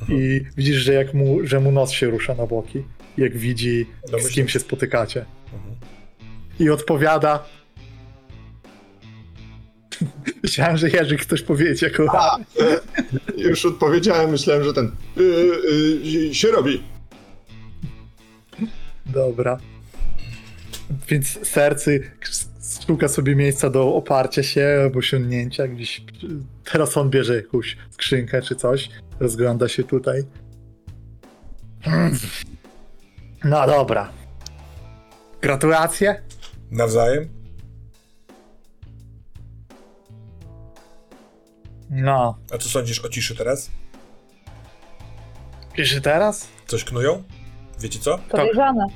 i 0.09 0.40
widzisz, 0.57 0.77
że, 0.77 0.93
jak 0.93 1.15
mu, 1.15 1.47
że 1.47 1.61
mu 1.61 1.73
nos 1.73 1.90
się 1.90 2.07
rusza 2.07 2.35
na 2.35 2.47
boki, 2.47 2.85
jak 3.16 3.36
widzi, 3.36 3.86
z 4.05 4.11
Domyślam 4.11 4.32
kim 4.32 4.49
się. 4.49 4.53
się 4.53 4.61
spotykacie. 4.61 5.24
Mhm. 5.55 5.88
I 6.59 6.70
odpowiada... 6.70 7.44
Myślałem, 10.43 10.76
że 10.76 10.89
Jerzyk 10.89 11.26
coś 11.26 11.43
powiedzieć 11.43 11.82
jako 11.82 12.02
Lary. 12.02 12.44
Już 13.36 13.66
odpowiedziałem, 13.66 14.30
myślałem, 14.30 14.64
że 14.64 14.72
ten 14.72 14.93
y, 15.18 15.22
y, 16.30 16.35
się 16.35 16.48
robi. 16.48 16.82
Dobra. 19.06 19.59
Więc 21.09 21.48
sercy 21.48 22.10
szuka 22.86 23.09
sobie 23.09 23.36
miejsca 23.36 23.70
do 23.70 23.94
oparcia 23.94 24.43
się 24.43 24.80
albo 24.82 25.02
sięgnięcia 25.02 25.68
gdzieś. 25.68 26.02
Teraz 26.72 26.97
on 26.97 27.10
bierze 27.10 27.36
jakąś 27.36 27.76
skrzynkę 27.90 28.43
czy 28.43 28.56
coś. 28.56 28.90
Rozgląda 29.20 29.68
się 29.68 29.85
tutaj. 29.85 30.22
Hmm. 31.82 32.18
No 33.44 33.66
dobra. 33.66 34.12
Gratulacje. 35.40 36.22
Nawzajem? 36.70 37.28
No. 41.90 42.39
A 42.55 42.59
co 42.59 42.69
sądzisz 42.69 43.05
o 43.05 43.09
ciszy 43.09 43.36
teraz? 43.36 43.70
Pierwszy 45.73 46.01
teraz? 46.01 46.49
Coś 46.66 46.85
knują? 46.85 47.23
Wiecie 47.81 47.99
co? 47.99 48.19
Podejrzane. 48.19 48.86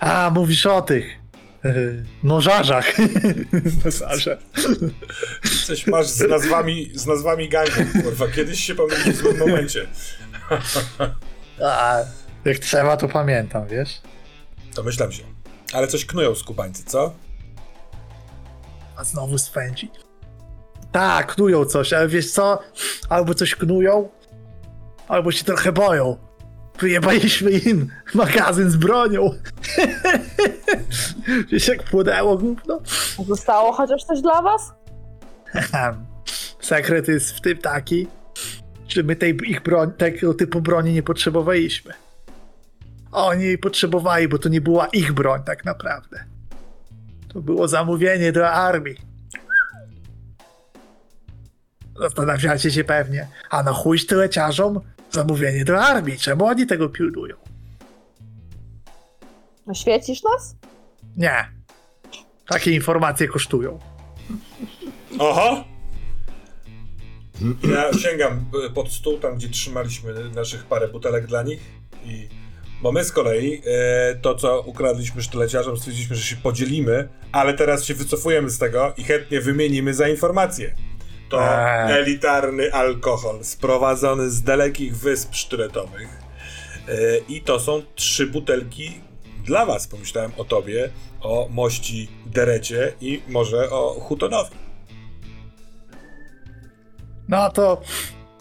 A, 0.00 0.30
mówisz 0.34 0.66
o 0.66 0.82
tych. 0.82 1.18
Yy, 1.64 2.04
nożarzach. 2.22 2.92
Nożarze. 3.84 4.38
Coś 5.66 5.86
masz 5.86 6.06
z 6.06 6.28
nazwami, 6.28 6.90
z 6.94 7.06
nazwami 7.06 7.48
gangów, 7.48 8.02
kurwa. 8.02 8.28
Kiedyś 8.28 8.60
się 8.60 8.74
pomylił 8.74 9.12
w 9.12 9.16
złym 9.16 9.38
momencie. 9.38 9.86
A, 11.64 11.98
jak 12.44 12.58
trzeba, 12.58 12.96
to 12.96 13.08
pamiętam, 13.08 13.66
wiesz? 13.66 14.00
Domyślam 14.74 15.12
się. 15.12 15.31
Ale 15.72 15.86
coś 15.88 16.06
knują 16.06 16.34
skubańcy, 16.34 16.84
co? 16.84 17.14
A 18.96 19.04
znowu 19.04 19.38
swędzi. 19.38 19.90
Tak, 20.92 21.34
knują 21.34 21.64
coś, 21.64 21.92
ale 21.92 22.08
wiesz 22.08 22.30
co? 22.30 22.58
Albo 23.08 23.34
coś 23.34 23.54
knują, 23.54 24.08
albo 25.08 25.32
się 25.32 25.44
trochę 25.44 25.72
boją. 25.72 26.16
Wyjebaliśmy 26.78 27.50
im 27.50 27.90
magazyn 28.14 28.70
z 28.70 28.76
bronią. 28.76 29.30
wiesz 31.52 31.68
jak 31.68 31.82
płynęło 31.82 32.38
gówno? 32.38 32.80
Zostało 33.28 33.72
chociaż 33.72 34.04
coś 34.04 34.20
dla 34.20 34.42
was? 34.42 34.72
Sekret 36.60 37.08
jest 37.08 37.30
w 37.36 37.40
tym 37.40 37.58
taki, 37.58 38.06
że 38.88 39.02
my 39.02 39.16
tej 39.16 39.36
ich 39.46 39.62
broń, 39.62 39.92
tego 39.92 40.34
typu 40.34 40.60
broni 40.60 40.92
nie 40.92 41.02
potrzebowaliśmy. 41.02 41.94
Oni 43.12 43.44
jej 43.44 43.58
potrzebowali, 43.58 44.28
bo 44.28 44.38
to 44.38 44.48
nie 44.48 44.60
była 44.60 44.86
ich 44.86 45.12
broń 45.12 45.42
tak 45.44 45.64
naprawdę. 45.64 46.24
To 47.32 47.40
było 47.40 47.68
zamówienie 47.68 48.32
dla 48.32 48.52
armii. 48.52 48.96
Zastanawiacie 52.00 52.70
się 52.70 52.84
pewnie, 52.84 53.28
a 53.50 53.62
na 53.62 53.72
chuj 53.72 54.00
tyleciarzom 54.00 54.80
zamówienie 55.10 55.64
do 55.64 55.80
armii, 55.80 56.18
czemu 56.18 56.44
oni 56.44 56.66
tego 56.66 56.88
pilnują? 56.88 57.36
Świecisz 59.74 60.22
nas? 60.22 60.56
Nie. 61.16 61.48
Takie 62.46 62.70
informacje 62.70 63.28
kosztują. 63.28 63.78
Oho! 65.18 65.64
Ja 67.72 67.92
sięgam 67.98 68.44
e, 68.66 68.70
pod 68.70 68.92
stół, 68.92 69.18
tam 69.18 69.36
gdzie 69.36 69.48
trzymaliśmy 69.48 70.30
naszych 70.34 70.64
parę 70.64 70.88
butelek 70.88 71.26
dla 71.26 71.42
nich 71.42 71.60
i 72.04 72.28
bo 72.82 72.92
my 72.92 73.04
z 73.04 73.12
kolei 73.12 73.62
e, 73.66 74.14
to, 74.14 74.34
co 74.34 74.60
ukradliśmy 74.60 75.22
sztyleciarzom, 75.22 75.76
stwierdziliśmy, 75.76 76.16
że 76.16 76.22
się 76.22 76.36
podzielimy, 76.36 77.08
ale 77.32 77.54
teraz 77.54 77.84
się 77.84 77.94
wycofujemy 77.94 78.50
z 78.50 78.58
tego 78.58 78.92
i 78.96 79.04
chętnie 79.04 79.40
wymienimy 79.40 79.94
za 79.94 80.08
informacje. 80.08 80.74
To 81.28 81.42
Eee. 81.42 81.92
elitarny 81.92 82.72
alkohol 82.72 83.44
sprowadzony 83.44 84.30
z 84.30 84.42
dalekich 84.42 84.96
wysp 84.96 85.34
sztyletowych 85.34 86.08
e, 86.88 86.92
i 87.28 87.40
to 87.40 87.60
są 87.60 87.82
trzy 87.94 88.26
butelki 88.26 89.00
dla 89.44 89.66
was. 89.66 89.86
Pomyślałem 89.86 90.32
o 90.36 90.44
tobie, 90.44 90.90
o 91.20 91.48
mości 91.50 92.08
Derecie 92.26 92.92
i 93.00 93.22
może 93.28 93.70
o 93.70 94.00
Hutonowi. 94.00 94.56
No 97.28 97.50
to 97.50 97.80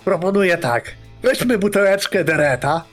proponuję 0.06 0.58
tak. 0.58 0.96
Weźmy 1.24 1.58
buteleczkę 1.58 2.24
Dereta, 2.24 2.84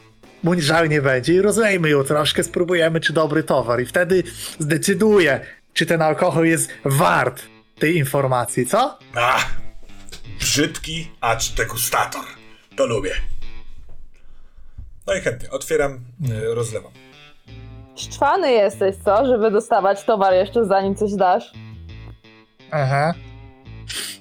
bądź 0.45 0.63
żal 0.63 0.89
nie 0.89 1.03
będzie 1.03 1.35
i 1.35 1.41
rozlejmy 1.41 1.91
ją 1.91 2.05
troszkę, 2.05 2.45
spróbujemy 2.45 3.01
czy 3.01 3.13
dobry 3.13 3.43
towar 3.43 3.81
i 3.81 3.87
wtedy 3.87 4.23
zdecyduję, 4.59 5.41
czy 5.73 5.87
ten 5.87 6.03
alkohol 6.03 6.47
jest 6.47 6.71
wart 6.85 7.43
tej 7.79 7.97
informacji, 7.97 8.67
co? 8.67 8.99
A, 9.15 9.39
brzydki, 10.41 11.11
acz 11.21 11.55
degustator. 11.55 12.25
To 12.77 12.87
lubię. 12.87 13.15
No 15.07 15.15
i 15.15 15.21
chętnie, 15.21 15.51
otwieram, 15.51 16.01
e, 16.31 16.55
rozlewam. 16.55 16.93
Szczwany 17.97 18.53
jesteś, 18.53 18.97
co? 19.05 19.27
Żeby 19.27 19.51
dostawać 19.51 20.05
towar 20.05 20.35
jeszcze 20.35 20.65
zanim 20.65 20.95
coś 20.95 21.13
dasz. 21.13 21.53
Aha. 22.71 23.15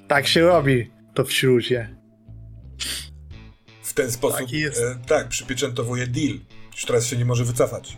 Tak 0.08 0.28
się 0.28 0.42
robi 0.42 0.92
to 1.14 1.24
w 1.24 1.34
śluzie. 1.34 1.96
Ten 3.98 4.12
sposób, 4.12 4.40
Taki 4.40 4.60
jest. 4.60 4.82
e, 4.82 4.96
tak, 5.08 5.28
przypieczętowuję 5.28 6.08
deal. 6.08 6.40
Już 6.72 6.86
teraz 6.86 7.06
się 7.06 7.18
nie 7.18 7.26
może 7.26 7.44
wycofać. 7.44 7.98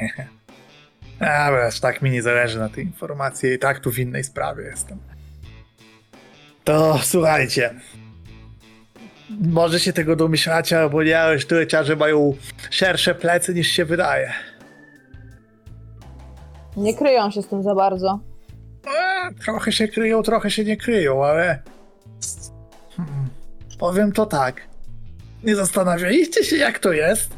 Ale 1.20 1.66
aż 1.66 1.80
tak 1.80 2.02
mi 2.02 2.10
nie 2.10 2.22
zależy 2.22 2.58
na 2.58 2.68
tej 2.68 2.84
informacji 2.84 3.52
i 3.52 3.58
tak 3.58 3.80
tu 3.80 3.90
w 3.92 3.98
innej 3.98 4.24
sprawie 4.24 4.64
jestem. 4.64 4.98
To 6.64 6.98
słuchajcie. 7.02 7.74
Może 9.40 9.80
się 9.80 9.92
tego 9.92 10.16
domyślacie, 10.16 10.78
albo 10.78 11.02
nie, 11.02 11.20
ale 11.20 11.38
sztyleciarze 11.40 11.96
mają 11.96 12.36
szersze 12.70 13.14
plecy 13.14 13.54
niż 13.54 13.68
się 13.68 13.84
wydaje. 13.84 14.32
Nie 16.76 16.94
kryją 16.94 17.30
się 17.30 17.42
z 17.42 17.48
tym 17.48 17.62
za 17.62 17.74
bardzo. 17.74 18.20
E, 18.86 19.34
trochę 19.44 19.72
się 19.72 19.88
kryją, 19.88 20.22
trochę 20.22 20.50
się 20.50 20.64
nie 20.64 20.76
kryją, 20.76 21.24
ale. 21.24 21.62
Hmm, 22.96 23.28
powiem 23.78 24.12
to 24.12 24.26
tak. 24.26 24.69
Nie 25.44 25.56
zastanawialiście 25.56 26.44
się, 26.44 26.56
jak 26.56 26.78
to 26.78 26.92
jest, 26.92 27.30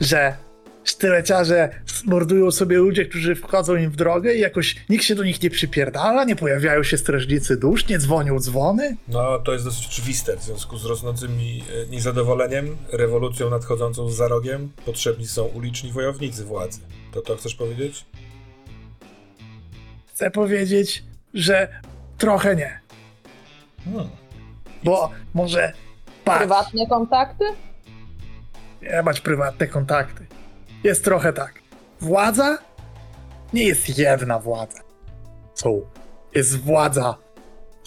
że 0.00 0.36
sztyleciarze 0.84 1.70
mordują 2.04 2.50
sobie 2.50 2.76
ludzie, 2.76 3.06
którzy 3.06 3.34
wchodzą 3.34 3.76
im 3.76 3.90
w 3.90 3.96
drogę 3.96 4.34
i 4.34 4.40
jakoś 4.40 4.76
nikt 4.88 5.04
się 5.04 5.14
do 5.14 5.24
nich 5.24 5.42
nie 5.42 5.50
przypierdala, 5.50 6.24
nie 6.24 6.36
pojawiają 6.36 6.82
się 6.82 6.98
strażnicy 6.98 7.56
dusz, 7.56 7.88
nie 7.88 7.98
dzwonią 7.98 8.38
dzwony? 8.38 8.96
No, 9.08 9.38
to 9.38 9.52
jest 9.52 9.64
dosyć 9.64 9.86
oczywiste. 9.86 10.36
W 10.36 10.42
związku 10.42 10.78
z 10.78 10.84
rosnącym 10.84 11.30
e, 11.30 11.86
niezadowoleniem, 11.86 12.76
rewolucją 12.92 13.50
nadchodzącą 13.50 14.10
za 14.10 14.28
rogiem, 14.28 14.72
potrzebni 14.84 15.26
są 15.26 15.44
uliczni 15.44 15.92
wojownicy 15.92 16.44
władzy. 16.44 16.80
To 17.12 17.22
to 17.22 17.36
chcesz 17.36 17.54
powiedzieć? 17.54 18.04
Chcę 20.06 20.30
powiedzieć, 20.30 21.04
że 21.34 21.68
trochę 22.18 22.56
nie. 22.56 22.80
Hmm. 23.84 24.08
Bo 24.84 25.10
może. 25.34 25.72
Patrz, 26.24 26.38
Prywatne 26.38 26.86
kontakty? 26.86 27.44
nie 28.82 29.02
mać 29.02 29.20
prywatne 29.20 29.66
kontakty. 29.66 30.26
Jest 30.84 31.04
trochę 31.04 31.32
tak. 31.32 31.54
Władza 32.00 32.58
nie 33.52 33.64
jest 33.64 33.98
jedna 33.98 34.38
władza. 34.38 34.80
Są. 35.54 35.80
Jest 36.34 36.56
władza. 36.60 37.14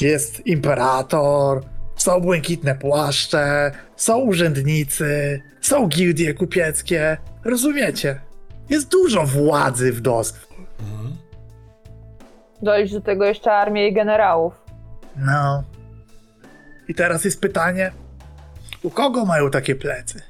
Jest 0.02 0.48
imperator, 0.48 1.64
są 1.96 2.22
błękitne 2.22 2.76
płaszcze, 2.76 3.72
są 3.96 4.18
urzędnicy, 4.18 5.42
są 5.62 5.88
gildie 5.88 6.34
kupieckie. 6.34 7.18
Rozumiecie? 7.46 8.20
Jest 8.70 8.92
dużo 8.92 9.24
władzy 9.26 9.94
w 9.94 10.02
Dosk. 10.02 10.48
Mhm. 10.80 11.16
Dojść 12.62 12.94
do 12.94 13.02
tego 13.02 13.26
jeszcze 13.26 13.52
armię 13.54 13.88
i 13.88 13.94
generałów. 13.94 14.54
No. 15.16 15.64
I 16.88 16.96
teraz 16.96 17.26
jest 17.26 17.42
pytanie, 17.42 17.92
u 18.84 18.90
kogo 18.90 19.26
mają 19.26 19.52
takie 19.52 19.76
plecy? 19.76 20.22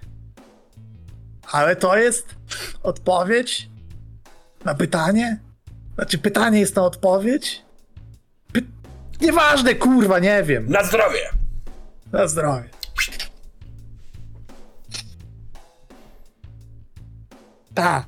Ale 1.51 1.75
to 1.75 1.97
jest 1.97 2.35
odpowiedź 2.83 3.69
na 4.65 4.75
pytanie? 4.75 5.39
Znaczy, 5.95 6.17
pytanie 6.17 6.59
jest 6.59 6.75
na 6.75 6.81
odpowiedź? 6.83 7.61
Py... 8.53 8.61
Nieważne, 9.21 9.75
kurwa, 9.75 10.19
nie 10.19 10.43
wiem. 10.43 10.69
Na 10.69 10.83
zdrowie! 10.83 11.29
Na 12.11 12.27
zdrowie. 12.27 12.69
Tak. 17.73 18.05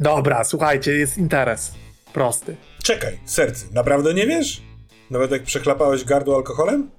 Dobra, 0.00 0.44
słuchajcie, 0.44 0.92
jest 0.92 1.18
interes. 1.18 1.74
Prosty. 2.12 2.56
Czekaj, 2.82 3.18
serce, 3.24 3.66
naprawdę 3.72 4.14
nie 4.14 4.26
wiesz? 4.26 4.62
Nawet 5.10 5.30
jak 5.30 5.42
przechlapałeś 5.42 6.04
gardło 6.04 6.36
alkoholem? 6.36 6.90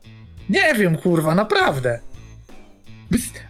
Nie 0.50 0.74
wiem, 0.76 0.98
kurwa, 0.98 1.36
naprawdę. 1.36 2.00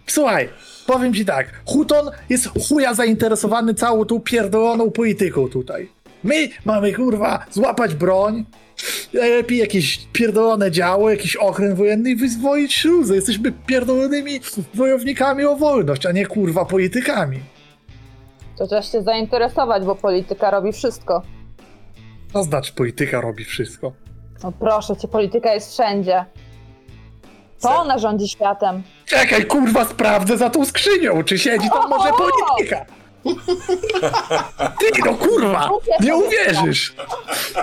Słuchaj, 0.06 0.48
powiem 0.86 1.14
ci 1.14 1.24
tak. 1.24 1.46
Huton 1.64 2.10
jest 2.28 2.48
chuja 2.68 2.94
zainteresowany 2.94 3.74
całą 3.74 4.04
tą 4.04 4.20
pierdoloną 4.20 4.90
polityką 4.90 5.48
tutaj. 5.48 5.88
My 6.24 6.48
mamy, 6.64 6.92
kurwa, 6.92 7.46
złapać 7.50 7.94
broń, 7.94 8.44
lepiej 9.12 9.58
jakieś 9.58 10.06
pierdolone 10.12 10.70
działo, 10.70 11.10
jakiś 11.10 11.36
okręt 11.36 11.76
wojenny 11.76 12.10
i 12.10 12.16
wyzwolić 12.16 12.74
śluzę. 12.74 13.14
Jesteśmy 13.14 13.52
pierdolonymi 13.52 14.40
wojownikami 14.74 15.44
o 15.44 15.56
wolność, 15.56 16.06
a 16.06 16.12
nie, 16.12 16.26
kurwa, 16.26 16.64
politykami. 16.64 17.40
To 18.58 18.66
trzeba 18.66 18.82
się 18.82 19.02
zainteresować, 19.02 19.84
bo 19.84 19.94
polityka 19.94 20.50
robi 20.50 20.72
wszystko. 20.72 21.22
To 22.32 22.42
znaczy, 22.42 22.72
polityka 22.72 23.20
robi 23.20 23.44
wszystko. 23.44 23.92
No 24.42 24.52
proszę 24.52 24.96
cię, 24.96 25.08
polityka 25.08 25.54
jest 25.54 25.72
wszędzie. 25.72 26.24
To 27.60 27.76
ona 27.76 27.98
rządzi 27.98 28.28
światem. 28.28 28.82
Czekaj, 29.06 29.46
kurwa, 29.46 29.84
sprawdzę 29.84 30.36
za 30.36 30.50
tą 30.50 30.64
skrzynią, 30.64 31.24
czy 31.24 31.38
siedzi 31.38 31.70
tam 31.70 31.90
może 31.90 32.10
polityka. 32.12 32.86
Ty, 34.78 34.86
no 35.06 35.14
kurwa, 35.14 35.70
nie 36.00 36.16
uwierzysz. 36.16 36.94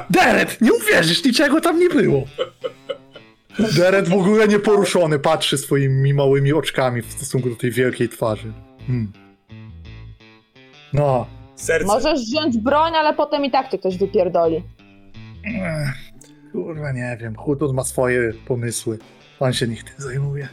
Deret, 0.10 0.62
nie 0.62 0.74
uwierzysz, 0.74 1.26
niczego 1.26 1.62
tam 1.62 1.80
nie 1.80 1.90
było. 1.90 2.24
Deret 3.60 4.10
w 4.10 4.14
ogóle 4.14 4.48
nieporuszony, 4.48 5.20
patrzy 5.20 5.58
swoimi 5.58 6.14
małymi 6.14 6.54
oczkami 6.54 7.02
w 7.02 7.12
stosunku 7.12 7.50
do 7.50 7.56
tej 7.56 7.72
wielkiej 7.72 8.10
twarzy. 8.10 8.54
Hmm. 8.88 9.14
No. 10.94 11.26
Serce. 11.56 11.88
Możesz 11.88 12.22
wziąć 12.22 12.58
broń, 12.58 12.96
ale 12.96 13.14
potem 13.14 13.46
i 13.46 13.52
tak 13.52 13.72
cię 13.72 13.78
ktoś 13.78 13.98
wypierdoli. 13.98 14.64
Ech, 15.46 15.90
Kurwa, 16.52 16.92
nie 16.92 17.18
wiem, 17.22 17.36
Hutun 17.36 17.76
ma 17.76 17.84
swoje 17.84 18.34
pomysły. 18.48 19.00
On 19.40 19.54
się 19.54 19.68
niech 19.68 19.84
tym 19.84 19.94
zajmuje. 19.98 20.48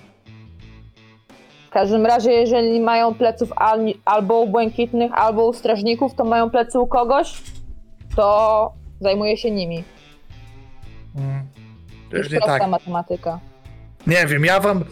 W 1.67 1.73
każdym 1.73 2.07
razie, 2.07 2.33
jeżeli 2.33 2.81
mają 2.81 3.15
pleców 3.15 3.52
al- 3.57 3.92
albo 4.05 4.41
u 4.41 4.49
błękitnych, 4.49 5.12
albo 5.15 5.49
u 5.49 5.52
strażników, 5.52 6.15
to 6.15 6.25
mają 6.25 6.50
plecy 6.50 6.78
u 6.78 6.86
kogoś, 6.86 7.42
to 8.17 8.73
zajmuje 9.00 9.36
się 9.36 9.50
nimi. 9.50 9.84
Hmm. 11.15 11.47
To 12.10 12.17
jest 12.17 12.28
Pewnie 12.28 12.39
prosta 12.41 12.59
tak. 12.59 12.70
matematyka. 12.70 13.41
Nie 14.07 14.26
wiem, 14.26 14.44
ja 14.44 14.60
wam 14.60 14.84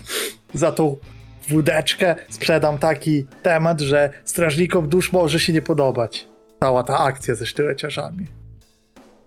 za 0.55 0.73
tą 0.73 0.97
wódeczkę 1.49 2.17
sprzedam 2.31 2.79
taki 2.79 3.27
temat, 3.43 3.81
że 3.81 4.11
strażnikom 4.25 4.89
dusz 4.89 5.13
może 5.13 5.41
się 5.41 5.53
nie 5.53 5.63
podobać. 5.63 6.29
Cała 6.61 6.83
ta 6.83 6.99
akcja 6.99 7.35
ze 7.35 7.47
sztyleciarzami. 7.47 8.27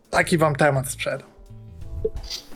Taki 0.10 0.38
wam 0.38 0.56
temat 0.56 0.90
sprzedam. 0.90 1.28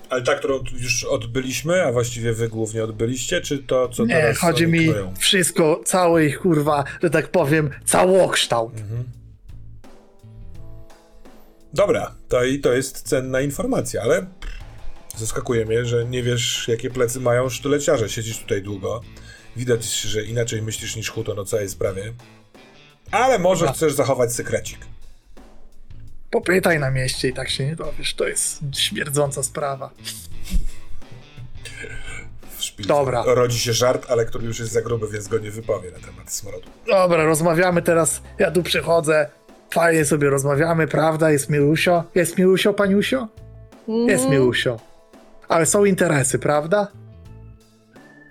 Ale 0.10 0.22
ta, 0.22 0.36
którą 0.36 0.60
już 0.78 1.04
odbyliśmy, 1.04 1.84
a 1.84 1.92
właściwie 1.92 2.34
wy 2.34 2.50
głównie 2.50 2.84
odbyliście, 2.84 3.42
czy 3.42 3.60
to, 3.60 3.90
co 3.90 4.06
Nie, 4.06 4.16
teraz 4.16 4.38
chodzi 4.38 4.68
mi 4.68 4.90
kroją? 4.90 5.14
wszystko, 5.20 5.82
cały 5.86 6.26
ich 6.26 6.40
kurwa, 6.40 6.84
że 7.04 7.10
tak 7.10 7.28
powiem, 7.28 7.70
całokształt. 7.86 8.74
Mhm. 8.80 9.04
Dobra, 11.74 12.16
to 12.30 12.44
i 12.44 12.60
to 12.60 12.74
jest 12.74 13.02
cenna 13.02 13.42
informacja, 13.42 14.02
ale 14.02 14.26
Zaskakuje 15.18 15.66
mnie, 15.66 15.86
że 15.86 16.06
nie 16.06 16.24
wiesz, 16.24 16.68
jakie 16.68 16.90
plecy 16.90 17.20
mają 17.20 17.50
sztyleciarze. 17.50 18.10
Siedzisz 18.10 18.40
tutaj 18.40 18.62
długo. 18.62 19.02
Widać, 19.56 20.02
że 20.02 20.24
inaczej 20.24 20.62
myślisz 20.62 20.96
niż 20.96 21.10
Huton 21.10 21.40
o 21.40 21.46
całej 21.46 21.70
sprawie. 21.70 22.14
Ale 23.12 23.40
może 23.40 23.66
Dobra. 23.66 23.74
chcesz 23.74 23.94
zachować 23.94 24.34
sekrecik. 24.34 24.78
Popytaj 26.32 26.80
na 26.80 26.92
mieście 26.92 27.28
i 27.28 27.34
tak 27.34 27.50
się 27.50 27.66
nie 27.66 27.76
dowiesz. 27.76 28.14
To 28.14 28.28
jest 28.28 28.60
śmierdząca 28.78 29.44
sprawa. 29.44 29.90
Dobra. 32.88 33.24
rodzi 33.26 33.60
się 33.60 33.74
żart, 33.74 34.06
ale 34.10 34.26
który 34.26 34.46
już 34.46 34.60
jest 34.60 34.72
za 34.72 34.82
gruby, 34.82 35.08
więc 35.10 35.28
go 35.28 35.40
nie 35.40 35.52
wypowie 35.52 35.92
na 35.92 36.00
temat 36.00 36.32
smrodu. 36.32 36.70
Dobra, 36.88 37.24
rozmawiamy 37.24 37.82
teraz. 37.82 38.22
Ja 38.40 38.52
tu 38.52 38.64
przychodzę. 38.64 39.30
Fajnie 39.74 40.06
sobie 40.06 40.30
rozmawiamy, 40.30 40.88
prawda? 40.88 41.32
Jest 41.32 41.50
Milusio. 41.50 42.04
Jest 42.16 42.38
Milusio, 42.38 42.74
paniusio? 42.74 43.28
Jest 43.88 44.24
Mhm. 44.24 44.32
Milusio. 44.32 44.80
Ale 45.48 45.66
są 45.66 45.86
interesy, 45.86 46.40
prawda? 46.40 46.88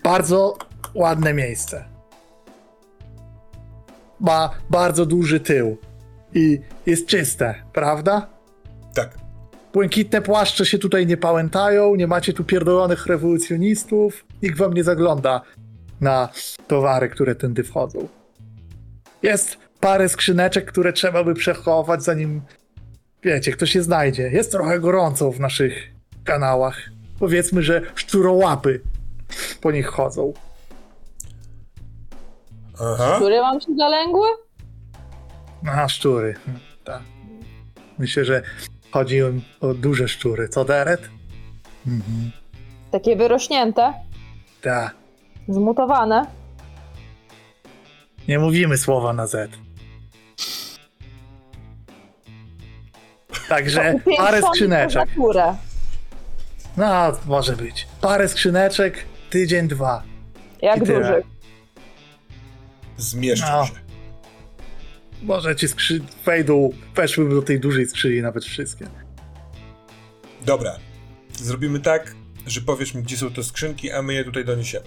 Bardzo 0.04 0.58
ładne 0.94 1.34
miejsce. 1.34 1.84
Ma 4.20 4.50
bardzo 4.70 5.06
duży 5.06 5.40
tył. 5.40 5.78
I 6.34 6.60
jest 6.86 7.06
czyste, 7.06 7.54
prawda? 7.72 8.26
Tak. 8.94 9.18
Błękitne 9.72 10.22
płaszcze 10.22 10.66
się 10.66 10.78
tutaj 10.78 11.06
nie 11.06 11.16
pałętają, 11.16 11.94
nie 11.94 12.06
macie 12.06 12.32
tu 12.32 12.44
pierdolonych 12.44 13.06
rewolucjonistów, 13.06 14.24
nikt 14.42 14.58
wam 14.58 14.74
nie 14.74 14.84
zagląda 14.84 15.40
na 16.00 16.28
towary, 16.68 17.08
które 17.08 17.34
tędy 17.34 17.64
wchodzą. 17.64 18.08
Jest 19.22 19.58
parę 19.80 20.08
skrzyneczek, 20.08 20.64
które 20.64 20.92
trzeba 20.92 21.24
by 21.24 21.34
przechować, 21.34 22.02
zanim 22.02 22.42
wiecie, 23.22 23.52
ktoś 23.52 23.70
się 23.70 23.82
znajdzie. 23.82 24.22
Jest 24.22 24.50
trochę 24.50 24.80
gorąco 24.80 25.30
w 25.30 25.40
naszych 25.40 25.90
kanałach. 26.24 26.76
Powiedzmy, 27.18 27.62
że 27.62 27.82
szczurołapy 27.94 28.80
po 29.60 29.72
nich 29.72 29.86
chodzą. 29.86 30.32
Aha. 32.80 33.12
Które 33.16 33.40
wam 33.40 33.60
się 33.60 33.74
zalęgły? 33.78 34.28
A, 35.66 35.88
szczury. 35.88 36.34
Tak. 36.84 37.02
Myślę, 37.98 38.24
że 38.24 38.42
chodzi 38.90 39.22
o, 39.22 39.26
o 39.60 39.74
duże 39.74 40.08
szczury. 40.08 40.48
Co, 40.48 40.64
Deret? 40.64 41.08
Mhm. 41.86 42.30
Takie 42.90 43.16
wyrośnięte, 43.16 43.92
Tak. 44.62 44.94
zmutowane. 45.48 46.26
Nie 48.28 48.38
mówimy 48.38 48.78
słowa 48.78 49.12
na 49.12 49.26
Z. 49.26 49.50
Także 53.48 53.94
parę 54.16 54.42
skrzyneczek. 54.42 55.08
No, 56.76 57.12
może 57.26 57.56
być. 57.56 57.88
Parę 58.00 58.28
skrzyneczek, 58.28 59.04
tydzień, 59.30 59.68
dwa. 59.68 60.02
Jak 60.62 60.76
I 60.76 60.80
tyle. 60.86 60.98
duży. 61.00 61.22
Zmieszczą 62.96 63.46
No. 63.56 63.66
się. 63.66 63.83
Może 65.22 65.56
ci 65.56 65.68
skrzy... 65.68 66.00
wejdą, 66.24 66.70
weszłyby 66.94 67.34
do 67.34 67.42
tej 67.42 67.60
dużej 67.60 67.86
skrzyni 67.86 68.22
nawet 68.22 68.44
wszystkie. 68.44 68.86
Dobra. 70.44 70.76
Zrobimy 71.32 71.80
tak, 71.80 72.14
że 72.46 72.60
powiesz 72.60 72.94
mi, 72.94 73.02
gdzie 73.02 73.16
są 73.16 73.30
te 73.30 73.42
skrzynki, 73.42 73.90
a 73.90 74.02
my 74.02 74.14
je 74.14 74.24
tutaj 74.24 74.44
doniesiemy. 74.44 74.86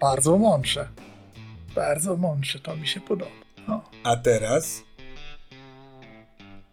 Bardzo 0.00 0.38
mądrze. 0.38 0.88
Bardzo 1.74 2.16
mądrze, 2.16 2.58
to 2.58 2.76
mi 2.76 2.86
się 2.86 3.00
podoba. 3.00 3.30
No. 3.68 3.84
A 4.04 4.16
teraz. 4.16 4.82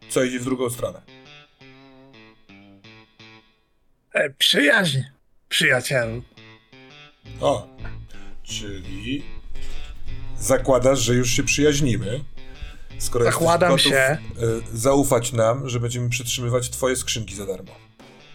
Co 0.09 0.23
idzie 0.23 0.39
w 0.39 0.43
drugą 0.43 0.69
stronę? 0.69 1.01
E, 4.13 4.29
przyjaźń, 4.29 4.99
przyjacielu. 5.49 6.23
O, 7.41 7.67
czyli 8.43 9.23
zakładasz, 10.39 10.99
że 10.99 11.13
już 11.13 11.29
się 11.29 11.43
przyjaźnimy. 11.43 12.23
Skoro 12.97 13.25
Zakładam 13.25 13.69
gotów, 13.71 13.87
się. 13.87 13.97
e, 13.97 14.17
zaufać 14.73 15.33
nam, 15.33 15.69
że 15.69 15.79
będziemy 15.79 16.09
przytrzymywać 16.09 16.69
twoje 16.69 16.95
skrzynki 16.95 17.35
za 17.35 17.45
darmo. 17.45 17.71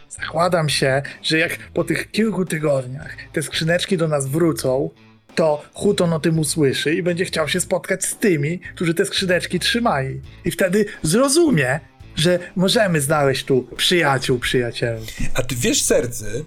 Zakładam 0.08 0.68
się, 0.68 1.02
że 1.22 1.38
jak 1.38 1.58
po 1.74 1.84
tych 1.84 2.10
kilku 2.10 2.44
tygodniach 2.44 3.16
te 3.32 3.42
skrzyneczki 3.42 3.96
do 3.96 4.08
nas 4.08 4.26
wrócą, 4.26 4.90
to 5.34 5.62
Huton 5.74 6.12
o 6.12 6.20
tym 6.20 6.38
usłyszy 6.38 6.94
i 6.94 7.02
będzie 7.02 7.24
chciał 7.24 7.48
się 7.48 7.60
spotkać 7.60 8.04
z 8.04 8.16
tymi, 8.16 8.58
którzy 8.74 8.94
te 8.94 9.06
skrzyneczki 9.06 9.60
trzymają. 9.60 10.20
I 10.44 10.50
wtedy 10.50 10.84
zrozumie, 11.02 11.80
że 12.16 12.38
możemy 12.56 13.00
znaleźć 13.00 13.44
tu 13.44 13.68
przyjaciół, 13.76 14.38
przyjacielu. 14.38 15.02
A 15.34 15.42
ty 15.42 15.54
wiesz, 15.54 15.82
sercy, 15.82 16.44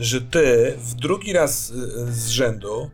że 0.00 0.20
ty 0.20 0.74
w 0.78 0.94
drugi 0.94 1.32
raz 1.32 1.70
y, 1.70 2.12
z 2.12 2.28
rzędu 2.28 2.90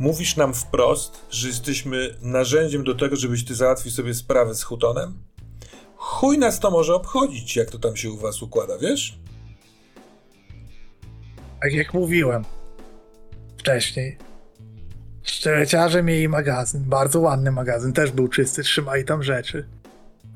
mówisz 0.00 0.36
nam 0.36 0.54
wprost, 0.54 1.26
że 1.30 1.48
jesteśmy 1.48 2.16
narzędziem 2.22 2.84
do 2.84 2.94
tego, 2.94 3.16
żebyś 3.16 3.44
ty 3.44 3.54
załatwił 3.54 3.92
sobie 3.92 4.14
sprawę 4.14 4.54
z 4.54 4.62
Hutonem? 4.62 5.22
Chuj 5.96 6.38
nas 6.38 6.60
to 6.60 6.70
może 6.70 6.94
obchodzić, 6.94 7.56
jak 7.56 7.70
to 7.70 7.78
tam 7.78 7.96
się 7.96 8.10
u 8.10 8.16
was 8.16 8.42
układa, 8.42 8.78
wiesz? 8.78 9.18
Tak 11.62 11.72
jak 11.72 11.94
mówiłem 11.94 12.44
wcześniej. 13.58 14.18
Szczeleciarze 15.22 16.02
mieli 16.02 16.28
magazyn, 16.28 16.84
bardzo 16.84 17.20
ładny 17.20 17.52
magazyn, 17.52 17.92
też 17.92 18.10
był 18.10 18.28
czysty, 18.28 18.62
trzymali 18.62 19.04
tam 19.04 19.22
rzeczy. 19.22 19.68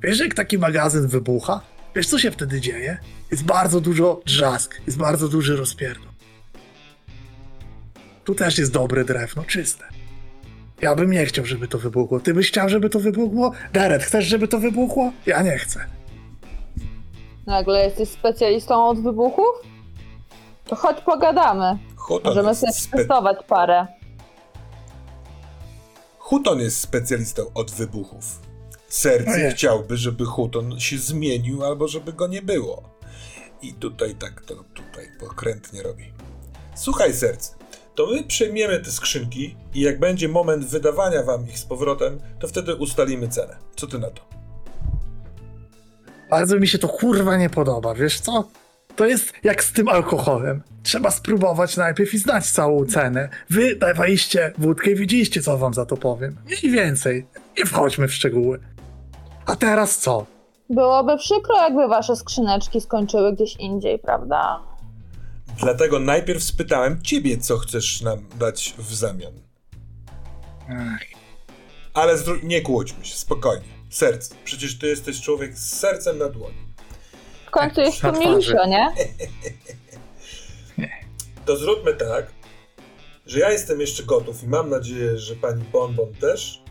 Wiesz, 0.03 0.21
jak 0.21 0.35
taki 0.35 0.59
magazyn 0.59 1.09
wybucha? 1.09 1.61
Wiesz, 1.97 2.07
co 2.07 2.19
się 2.19 2.31
wtedy 2.31 2.61
dzieje? 2.61 2.99
Jest 3.31 3.45
bardzo 3.45 3.81
dużo 3.81 4.21
drzask, 4.27 4.81
jest 4.87 4.99
bardzo 4.99 5.29
duży 5.29 5.57
rozpierdol. 5.57 6.14
Tu 8.25 8.35
też 8.35 8.59
jest 8.59 8.73
dobre 8.73 9.05
drewno, 9.05 9.45
czyste. 9.45 9.85
Ja 10.81 10.95
bym 10.95 11.11
nie 11.11 11.27
chciał, 11.27 11.47
żeby 11.47 11.69
to 11.69 11.79
wybuchło. 11.79 12.21
Ty 12.21 12.35
byś 12.35 12.49
chciał, 12.49 12.69
żeby 12.69 12.91
to 12.91 12.99
wybuchło? 13.01 13.53
Deret, 13.73 14.03
chcesz, 14.03 14.25
żeby 14.27 14.49
to 14.49 14.59
wybuchło? 14.59 15.13
Ja 15.27 15.43
nie 15.43 15.59
chcę. 15.59 15.85
Nagle 17.47 17.85
jesteś 17.85 18.09
specjalistą 18.09 18.89
od 18.89 19.03
wybuchów? 19.03 19.47
To 20.65 20.77
chodź 20.77 21.01
pogadamy. 21.01 21.79
Huton 21.97 22.31
Możemy 22.35 22.55
sobie 22.55 22.73
spe- 22.73 22.89
przetestować 22.89 23.37
parę. 23.49 23.87
Huton 26.19 26.61
jest 26.61 26.81
specjalistą 26.81 27.43
od 27.55 27.71
wybuchów. 27.71 28.25
Serce 28.89 29.51
chciałby, 29.51 29.97
żeby 29.97 30.25
Huton 30.25 30.81
się 30.81 30.99
zmienił, 30.99 31.65
albo 31.65 31.89
żeby 31.89 32.13
go 32.13 32.27
nie 32.27 32.43
było. 32.43 32.83
I 33.63 33.73
tutaj 33.75 34.15
tak 34.15 34.41
to 34.45 34.55
tutaj 34.75 35.09
pokrętnie 35.21 35.83
robi. 35.83 36.13
Słuchaj, 36.75 37.15
serce, 37.15 37.55
to 37.95 38.07
my 38.07 38.23
przejmiemy 38.25 38.81
te 38.81 38.91
skrzynki 38.91 39.57
i 39.75 39.81
jak 39.81 40.01
będzie 40.01 40.29
moment 40.29 40.65
wydawania 40.65 41.23
wam 41.23 41.49
ich 41.49 41.59
z 41.59 41.65
powrotem, 41.65 42.19
to 42.41 42.49
wtedy 42.49 42.75
ustalimy 42.75 43.29
cenę. 43.29 43.57
Co 43.77 43.87
ty 43.87 43.99
na 43.99 44.11
to? 44.11 44.23
Bardzo 46.31 46.59
mi 46.59 46.69
się 46.69 46.79
to 46.79 46.89
kurwa 46.89 47.37
nie 47.37 47.51
podoba, 47.51 47.95
wiesz 47.95 48.21
co? 48.21 48.45
To 48.97 49.07
jest 49.07 49.33
jak 49.43 49.65
z 49.65 49.73
tym 49.73 49.89
alkoholem. 49.89 50.63
Trzeba 50.83 51.11
spróbować 51.11 51.77
najpierw 51.77 52.15
i 52.15 52.19
znać 52.19 52.51
całą 52.51 52.87
cenę. 52.87 53.29
Wy 53.51 53.77
dawaliście 53.77 54.53
wódkę 54.59 54.91
i 54.91 54.95
widzieliście, 54.95 55.43
co 55.43 55.59
wam 55.59 55.75
za 55.75 55.87
to 55.87 55.97
powiem. 55.97 56.37
Mniej 56.47 56.73
więcej. 56.73 57.27
Nie 57.59 57.65
wchodźmy 57.65 58.09
w 58.09 58.15
szczegóły. 58.15 58.61
A 59.47 59.57
teraz 59.57 59.99
co? 59.99 60.27
Byłoby 60.71 61.17
przykro, 61.19 61.57
jakby 61.57 61.89
wasze 61.89 62.17
skrzyneczki 62.17 62.81
skończyły 62.81 63.33
gdzieś 63.33 63.57
indziej, 63.57 63.99
prawda? 63.99 64.61
Dlatego 65.59 65.99
najpierw 66.01 66.43
spytałem 66.43 67.03
ciebie, 67.03 67.39
co 67.39 67.59
chcesz 67.59 68.01
nam 68.01 68.29
dać 68.39 68.75
w 68.79 68.95
zamian. 68.95 69.33
Ach, 70.69 71.01
Ale 71.95 72.19
nie 72.43 72.61
kłóćmy 72.61 73.05
się, 73.05 73.17
spokojnie. 73.17 73.65
Serce. 73.91 74.35
Przecież 74.45 74.79
ty 74.79 74.87
jesteś 74.87 75.21
człowiek 75.21 75.59
z 75.59 75.79
sercem 75.79 76.19
na 76.19 76.29
dłoni. 76.29 76.75
W 77.47 77.51
końcu 77.51 77.81
jest 77.81 78.01
tu 78.01 78.13
twarzy. 78.13 78.29
Milisio, 78.29 78.67
nie? 78.67 78.93
To 81.47 81.57
zróbmy 81.57 81.95
tak, 81.95 82.33
że 83.27 83.39
ja 83.39 83.51
jestem 83.51 83.81
jeszcze 83.81 84.03
gotów 84.03 84.43
i 84.43 84.49
mam 84.49 84.71
nadzieję, 84.71 85.19
że 85.19 85.37
pani 85.37 85.65
Bonbon 85.65 86.15
też, 86.15 86.63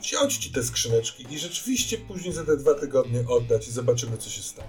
wziąć 0.00 0.36
ci 0.36 0.52
te 0.52 0.62
skrzyneczki 0.62 1.26
i 1.30 1.38
rzeczywiście 1.38 1.98
później 1.98 2.32
za 2.32 2.44
te 2.44 2.56
dwa 2.56 2.74
tygodnie 2.74 3.24
oddać 3.28 3.68
i 3.68 3.70
zobaczymy, 3.70 4.16
co 4.18 4.30
się 4.30 4.42
stanie. 4.42 4.68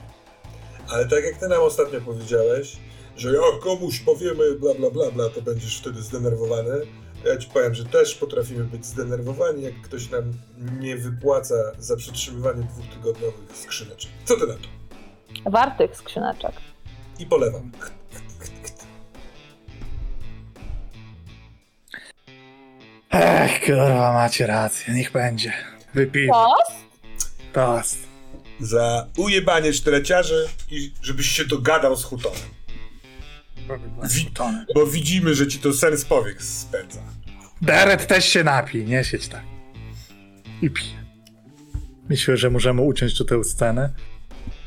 Ale 0.90 1.08
tak 1.08 1.24
jak 1.24 1.38
ty 1.38 1.48
nam 1.48 1.62
ostatnio 1.62 2.02
powiedziałeś, 2.02 2.78
że 3.18 3.34
jak 3.34 3.60
komuś 3.60 4.00
powiemy 4.00 4.56
bla 4.56 4.74
bla 4.74 4.90
bla 4.90 5.12
bla, 5.12 5.30
to 5.30 5.42
będziesz 5.42 5.80
wtedy 5.80 6.02
zdenerwowany, 6.02 6.82
ja 7.26 7.38
ci 7.38 7.50
powiem, 7.50 7.76
że 7.76 7.86
też 7.86 8.16
potrafimy 8.16 8.64
być 8.64 8.86
zdenerwowani, 8.86 9.64
jak 9.64 9.82
ktoś 9.82 10.10
nam 10.10 10.34
nie 10.80 10.98
wypłaca 10.98 11.56
za 11.80 11.96
przetrzymywanie 11.98 12.64
dwutygodniowych 12.64 13.58
skrzyneczek. 13.58 14.12
Co 14.26 14.36
ty 14.36 14.48
na 14.48 14.54
to? 14.54 14.68
Wartych 15.52 15.98
skrzyneczek. 15.98 16.52
I 17.20 17.26
polewam. 17.26 17.72
Ech, 23.12 23.66
kurwa, 23.66 24.14
macie 24.14 24.48
rację, 24.48 24.94
niech 24.94 25.12
będzie. 25.12 25.54
Wypij. 25.94 26.28
To? 26.28 26.54
Toast. 27.54 27.98
za 28.60 29.08
ujebanie 29.18 29.74
sztyleciarzy 29.74 30.48
i 30.72 30.92
żebyś 31.02 31.28
się 31.32 31.46
dogadał 31.46 31.96
z 31.96 32.04
Hutonem. 32.04 32.57
Bo 34.76 34.86
widzimy, 34.88 35.36
że 35.36 35.48
ci 35.48 35.60
to 35.60 35.74
sens 35.74 36.06
powiek 36.06 36.44
spędza. 36.44 37.00
Deret 37.62 38.08
też 38.08 38.26
się 38.30 38.44
napij, 38.44 38.86
nie 38.86 39.04
siedź 39.04 39.28
tak. 39.28 39.44
I 40.62 40.70
pij. 40.70 40.86
Myślę, 42.10 42.38
że 42.38 42.50
możemy 42.50 42.82
uciąć 42.82 43.18
tu 43.18 43.26
tę 43.26 43.44
scenę. 43.44 43.90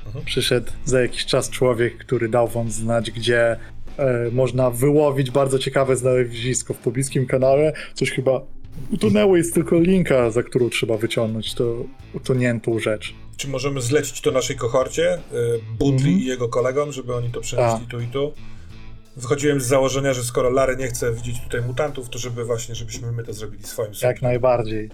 Mhm. 0.07 0.25
Przyszedł 0.25 0.73
za 0.85 1.01
jakiś 1.01 1.27
czas 1.27 1.51
człowiek, 1.51 1.99
który 1.99 2.29
dał 2.29 2.49
wam 2.49 2.71
znać, 2.71 3.11
gdzie 3.11 3.57
e, 3.97 4.31
można 4.33 4.71
wyłowić 4.71 5.31
bardzo 5.31 5.59
ciekawe 5.59 5.97
znalezisko 5.97 6.75
w 6.75 6.79
pobliskim 6.79 7.27
kanale. 7.27 7.73
Coś 7.95 8.11
chyba 8.11 8.41
utonęło, 8.93 9.37
jest 9.37 9.55
tylko 9.55 9.81
linka, 9.81 10.31
za 10.31 10.43
którą 10.43 10.71
trzeba 10.71 10.97
wyciągnąć 10.97 11.55
to 11.55 11.85
utoniętą 12.15 12.79
rzecz. 12.79 13.15
Czy 13.37 13.49
możemy 13.49 13.81
zlecić 13.83 14.21
to 14.21 14.31
naszej 14.31 14.57
kohorcie, 14.57 15.15
y, 15.15 15.19
Butli 15.79 15.97
Mhm. 16.09 16.19
i 16.19 16.25
jego 16.25 16.49
kolegom, 16.49 16.93
żeby 16.93 17.15
oni 17.15 17.31
to 17.31 17.41
przenieśli 17.41 17.81
Tak. 17.81 17.89
tu 17.89 18.01
i 18.01 18.07
tu? 18.07 18.33
Wychodziłem 19.17 19.61
z 19.61 19.67
założenia, 19.67 20.13
że 20.15 20.25
skoro 20.25 20.51
Lary 20.51 20.77
nie 20.77 20.89
chce 20.89 21.13
widzieć 21.13 21.41
tutaj 21.43 21.63
mutantów, 21.63 22.09
to 22.11 22.19
żeby 22.19 22.45
właśnie, 22.45 22.75
żebyśmy 22.75 23.13
my 23.13 23.25
to 23.25 23.33
zrobili 23.33 23.65
swoim 23.65 23.93
Jak 24.03 24.23
najbardziej. 24.23 24.91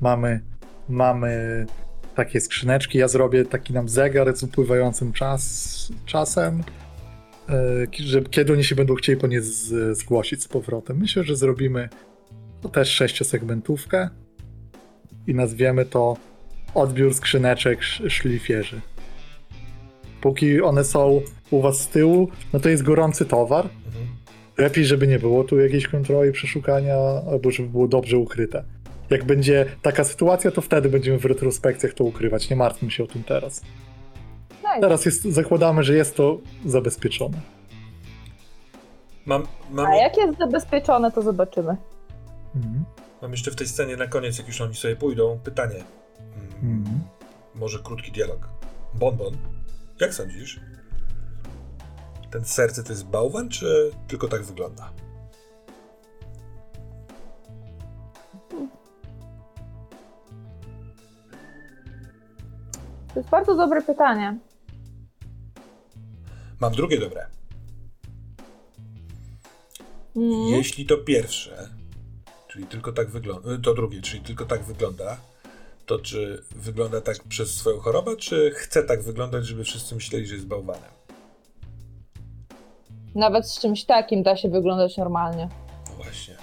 Mamy, 0.00 0.40
mamy 0.88 1.66
takie 2.14 2.40
skrzyneczki. 2.40 2.98
Ja 2.98 3.08
zrobię 3.08 3.44
taki 3.44 3.72
nam 3.72 3.88
zegar 3.88 4.36
z 4.36 4.42
upływającym 4.42 5.12
czas, 5.12 5.92
czasem, 6.06 6.62
e, 7.48 7.86
że 7.98 8.22
kiedy 8.22 8.52
oni 8.52 8.64
się 8.64 8.74
będą 8.74 8.94
chcieli 8.94 9.20
po 9.20 9.26
nie 9.26 9.42
z, 9.42 9.98
zgłosić 9.98 10.42
z 10.42 10.48
powrotem. 10.48 10.98
Myślę, 10.98 11.24
że 11.24 11.36
zrobimy 11.36 11.88
to 12.62 12.68
też 12.68 12.88
sześciosegmentówkę 12.90 14.08
i 15.26 15.34
nazwiemy 15.34 15.84
to 15.84 16.16
odbiór 16.74 17.14
skrzyneczek 17.14 17.78
sz- 17.80 18.12
szlifierzy. 18.12 18.80
Póki 20.20 20.62
one 20.62 20.84
są 20.84 21.22
u 21.50 21.60
was 21.60 21.80
z 21.80 21.88
tyłu, 21.88 22.28
no 22.52 22.60
to 22.60 22.68
jest 22.68 22.82
gorący 22.82 23.24
towar. 23.24 23.68
Mhm. 23.86 24.06
Lepiej, 24.58 24.84
żeby 24.84 25.06
nie 25.06 25.18
było 25.18 25.44
tu 25.44 25.58
jakiejś 25.60 25.88
kontroli, 25.88 26.32
przeszukania, 26.32 26.96
albo 27.30 27.50
żeby 27.50 27.68
było 27.68 27.88
dobrze 27.88 28.18
ukryte. 28.18 28.64
Jak 29.10 29.24
będzie 29.24 29.66
taka 29.82 30.04
sytuacja, 30.04 30.50
to 30.50 30.60
wtedy 30.60 30.88
będziemy 30.88 31.18
w 31.18 31.24
retrospekcjach 31.24 31.92
to 31.92 32.04
ukrywać. 32.04 32.50
Nie 32.50 32.56
martwmy 32.56 32.90
się 32.90 33.04
o 33.04 33.06
tym 33.06 33.24
teraz. 33.24 33.62
Nice. 34.62 34.80
Teraz 34.80 35.04
jest, 35.04 35.22
zakładamy, 35.22 35.84
że 35.84 35.94
jest 35.94 36.16
to 36.16 36.38
zabezpieczone. 36.64 37.40
Mam, 39.26 39.42
mam, 39.70 39.86
A 39.86 39.96
jak 39.96 40.16
jest 40.16 40.38
zabezpieczone, 40.38 41.12
to 41.12 41.22
zobaczymy. 41.22 41.76
Mhm. 42.56 42.84
mam 43.22 43.30
jeszcze 43.30 43.50
w 43.50 43.56
tej 43.56 43.66
scenie 43.66 43.96
na 43.96 44.06
koniec, 44.06 44.38
jak 44.38 44.46
już 44.46 44.60
oni 44.60 44.74
sobie 44.74 44.96
pójdą, 44.96 45.38
pytanie. 45.44 45.84
Mm, 46.62 46.78
Mhm. 46.78 47.00
Może 47.54 47.78
krótki 47.78 48.12
dialog. 48.12 48.48
Bonbon, 48.94 49.36
jak 50.00 50.14
sądzisz? 50.14 50.60
Ten 52.30 52.44
serce 52.44 52.82
to 52.82 52.92
jest 52.92 53.06
bałwan, 53.06 53.48
czy 53.48 53.90
tylko 54.08 54.28
tak 54.28 54.42
wygląda? 54.42 54.92
To 63.14 63.20
jest 63.20 63.30
bardzo 63.30 63.56
dobre 63.56 63.82
pytanie. 63.82 64.38
Mam 66.60 66.72
drugie 66.72 67.00
dobre. 67.00 67.26
Mm. 70.16 70.48
Jeśli 70.48 70.86
to 70.86 70.98
pierwsze, 70.98 71.68
czyli 72.48 72.66
tylko 72.66 72.92
tak 72.92 73.10
wygląda, 73.10 73.48
to 73.62 73.74
drugie, 73.74 74.02
czyli 74.02 74.22
tylko 74.22 74.44
tak 74.44 74.62
wygląda, 74.62 75.16
to 75.86 75.98
czy 75.98 76.44
wygląda 76.50 77.00
tak 77.00 77.24
przez 77.28 77.54
swoją 77.54 77.78
chorobę, 77.78 78.16
czy 78.16 78.50
chce 78.54 78.82
tak 78.82 79.02
wyglądać, 79.02 79.46
żeby 79.46 79.64
wszyscy 79.64 79.94
myśleli, 79.94 80.26
że 80.26 80.34
jest 80.34 80.46
bałwanem? 80.46 80.95
Nawet 83.16 83.48
z 83.48 83.60
czymś 83.60 83.84
takim 83.84 84.22
da 84.22 84.36
się 84.36 84.48
wyglądać 84.48 84.96
normalnie. 84.96 85.48
No 85.88 86.04
właśnie. 86.04 86.34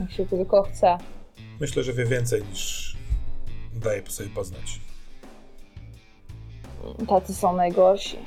Jak 0.00 0.10
się 0.10 0.26
tylko 0.26 0.62
chce. 0.62 0.98
Myślę, 1.60 1.82
że 1.82 1.92
wie 1.92 2.04
więcej 2.04 2.42
niż 2.50 2.96
daje 3.74 4.02
po 4.02 4.10
sobie 4.10 4.28
poznać. 4.28 4.80
Tacy 7.08 7.34
są 7.34 7.56
najgorsi. 7.56 8.18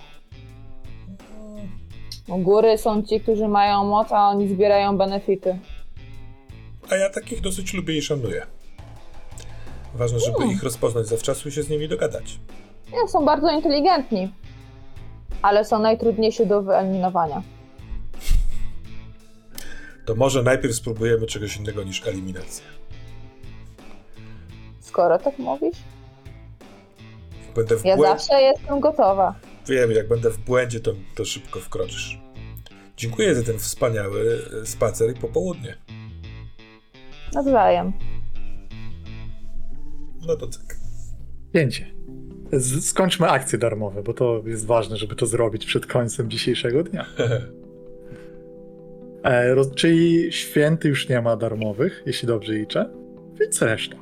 U 2.28 2.38
góry 2.38 2.78
są 2.78 3.04
ci, 3.04 3.20
którzy 3.22 3.48
mają 3.48 3.84
moc, 3.84 4.12
a 4.12 4.30
oni 4.30 4.50
zbierają 4.50 4.98
benefity. 4.98 5.60
A 6.90 6.96
ja 6.96 7.10
takich 7.10 7.42
dosyć 7.42 7.74
lubię 7.74 7.98
i 7.98 8.02
szanuję. 8.02 8.48
Ważne, 9.94 10.20
żeby 10.20 10.54
ich 10.54 10.64
rozpoznać 10.64 11.08
zawczasu 11.08 11.50
i 11.50 11.52
się 11.52 11.64
z 11.64 11.70
nimi 11.70 11.88
dogadać. 11.88 12.40
Nie, 12.92 13.08
są 13.08 13.26
bardzo 13.26 13.52
inteligentni. 13.52 14.32
Ale 15.42 15.66
są 15.66 15.80
najtrudniejsi 15.80 16.48
do 16.48 16.62
wyeliminowania. 16.62 17.42
To 20.06 20.16
może 20.16 20.44
najpierw 20.44 20.76
spróbujemy 20.76 21.26
czegoś 21.28 21.58
innego 21.58 21.84
niż 21.84 22.08
eliminacja. 22.08 22.66
Skoro 24.80 25.18
tak 25.18 25.40
mówisz, 25.40 25.78
Będę 27.56 27.78
w 27.78 27.86
ja 27.86 27.98
zawsze 27.98 28.42
jestem 28.42 28.80
gotowa. 28.80 29.36
Wiem, 29.68 29.92
jak 29.92 30.08
będę 30.08 30.30
w 30.30 30.38
błędzie, 30.38 30.80
to, 30.80 30.92
to 31.16 31.26
szybko 31.26 31.60
wkroczysz. 31.60 32.20
Dziękuję 32.98 33.36
za 33.36 33.44
ten 33.44 33.60
wspaniały 33.60 34.40
e, 34.62 34.66
spacer 34.66 35.12
i 35.12 35.20
popołudnie. 35.20 35.78
Nawzajem. 37.34 37.94
No 40.28 40.36
to 40.36 40.48
cyk. 40.48 40.76
Pięcie. 41.54 42.01
Skończmy 42.82 43.30
akcje 43.30 43.60
darmowe, 43.60 44.04
bo 44.04 44.14
to 44.14 44.44
jest 44.46 44.66
ważne, 44.66 44.98
żeby 44.98 45.16
to 45.16 45.26
zrobić 45.26 45.66
przed 45.66 45.86
końcem 45.86 46.30
dzisiejszego 46.30 46.84
dnia. 46.84 47.06
E, 49.24 49.56
roz, 49.56 49.72
czyli 49.76 50.32
święty 50.34 50.90
już 50.90 51.10
nie 51.10 51.22
ma 51.22 51.38
darmowych, 51.38 52.04
jeśli 52.06 52.28
dobrze 52.28 52.54
liczę, 52.54 52.90
więc 53.40 53.62
reszta. 53.62 53.98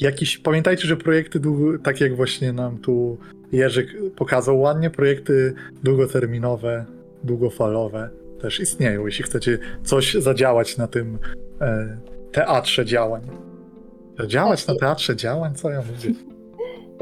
Jakiś, 0.00 0.38
pamiętajcie, 0.38 0.88
że 0.88 0.96
projekty, 0.96 1.40
długo, 1.40 1.78
tak 1.78 2.00
jak 2.00 2.16
właśnie 2.16 2.52
nam 2.52 2.78
tu 2.78 3.18
Jerzyk 3.52 3.88
pokazał 4.16 4.60
ładnie, 4.60 4.90
projekty 4.90 5.54
długoterminowe, 5.82 6.84
długofalowe 7.24 8.10
też 8.40 8.60
istnieją, 8.60 9.06
jeśli 9.06 9.24
chcecie 9.24 9.58
coś 9.84 10.14
zadziałać 10.14 10.76
na 10.76 10.86
tym 10.86 11.18
e, 11.60 11.98
teatrze 12.32 12.84
działań. 12.84 13.22
Działać 14.26 14.66
na 14.66 14.74
teatrze 14.74 15.16
działań? 15.16 15.54
Co 15.54 15.70
ja 15.70 15.82
mówię? 15.82 16.31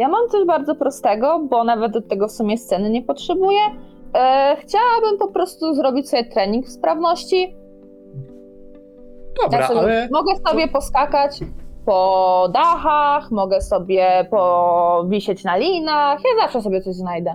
Ja 0.00 0.08
mam 0.08 0.28
coś 0.28 0.46
bardzo 0.46 0.74
prostego, 0.74 1.40
bo 1.50 1.64
nawet 1.64 1.92
do 1.92 2.02
tego 2.02 2.28
w 2.28 2.32
sumie 2.32 2.58
sceny 2.58 2.90
nie 2.90 3.02
potrzebuję. 3.02 3.60
E, 4.14 4.56
chciałabym 4.60 5.18
po 5.18 5.28
prostu 5.28 5.74
zrobić 5.74 6.10
sobie 6.10 6.24
trening 6.24 6.66
w 6.66 6.70
sprawności. 6.70 7.56
Dobra, 9.42 9.60
Ja 9.60 9.68
sobie, 9.68 9.80
ale 9.80 10.08
Mogę 10.12 10.32
sobie 10.48 10.68
poskakać 10.68 11.40
po 11.86 12.48
dachach, 12.54 13.30
mogę 13.30 13.60
sobie 13.60 14.26
powisieć 14.30 15.44
na 15.44 15.56
linach. 15.56 16.20
Ja 16.24 16.42
zawsze 16.42 16.62
sobie 16.62 16.80
coś 16.82 16.94
znajdę. 16.94 17.34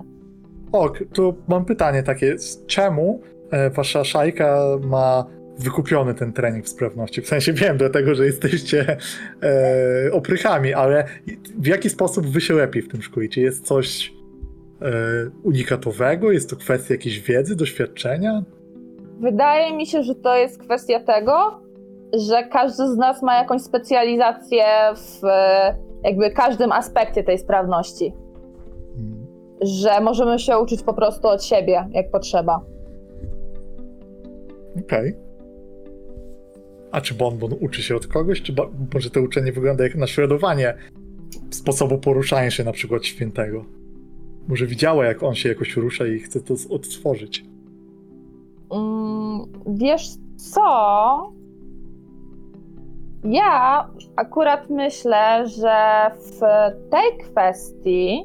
ok, 0.72 0.98
tu 1.14 1.34
mam 1.48 1.64
pytanie 1.64 2.02
takie, 2.02 2.36
czemu 2.66 3.20
e, 3.50 3.70
wasza 3.70 4.04
szajka 4.04 4.58
ma 4.80 5.24
wykupiony 5.58 6.14
ten 6.14 6.32
trening 6.32 6.64
w 6.64 6.68
sprawności? 6.68 7.22
W 7.22 7.28
sensie 7.28 7.52
wiem 7.52 7.76
dlatego, 7.76 8.14
że 8.14 8.26
jesteście 8.26 8.96
e, 9.42 10.12
oprychami, 10.12 10.74
ale 10.74 11.04
w 11.58 11.66
jaki 11.66 11.90
sposób 11.90 12.26
wy 12.26 12.40
się 12.40 12.54
lepiej 12.54 12.82
w 12.82 12.88
tym 12.88 13.02
szkolicie? 13.02 13.42
Jest 13.42 13.66
coś 13.66 14.14
e, 14.82 14.90
unikatowego? 15.42 16.32
Jest 16.32 16.50
to 16.50 16.56
kwestia 16.56 16.94
jakiejś 16.94 17.20
wiedzy, 17.20 17.56
doświadczenia? 17.56 18.42
Wydaje 19.20 19.76
mi 19.76 19.86
się, 19.86 20.02
że 20.02 20.14
to 20.14 20.36
jest 20.36 20.58
kwestia 20.58 21.00
tego, 21.00 21.60
że 22.28 22.48
każdy 22.52 22.88
z 22.88 22.96
nas 22.96 23.22
ma 23.22 23.34
jakąś 23.38 23.62
specjalizację 23.62 24.64
w 24.94 25.24
e, 25.24 25.76
jakby 26.04 26.30
każdym 26.30 26.72
aspekcie 26.72 27.24
tej 27.24 27.38
sprawności. 27.38 28.12
Hmm. 28.96 29.26
Że 29.62 30.00
możemy 30.00 30.38
się 30.38 30.58
uczyć 30.58 30.82
po 30.82 30.94
prostu 30.94 31.28
od 31.28 31.44
siebie, 31.44 31.88
jak 31.92 32.10
potrzeba. 32.10 32.60
Okej. 34.84 35.25
A 36.96 37.00
czy 37.00 37.14
Bonbon 37.14 37.54
uczy 37.60 37.82
się 37.82 37.96
od 37.96 38.06
kogoś? 38.06 38.42
Czy 38.42 38.54
może 38.94 39.10
to 39.10 39.20
uczenie 39.20 39.52
wygląda 39.52 39.84
jak 39.84 39.94
naśladowanie 39.94 40.74
sposobu 41.50 41.98
poruszania 41.98 42.50
się 42.50 42.64
na 42.64 42.72
przykład 42.72 43.06
świętego? 43.06 43.64
Może 44.48 44.66
widziała, 44.66 45.04
jak 45.04 45.22
on 45.22 45.34
się 45.34 45.48
jakoś 45.48 45.76
rusza 45.76 46.06
i 46.06 46.18
chce 46.18 46.40
to 46.40 46.54
odtworzyć. 46.70 47.44
Mm, 48.72 49.40
wiesz 49.66 50.08
co? 50.36 51.32
Ja 53.24 53.90
akurat 54.16 54.70
myślę, 54.70 55.48
że 55.48 56.10
w 56.20 56.40
tej 56.90 57.18
kwestii 57.30 58.24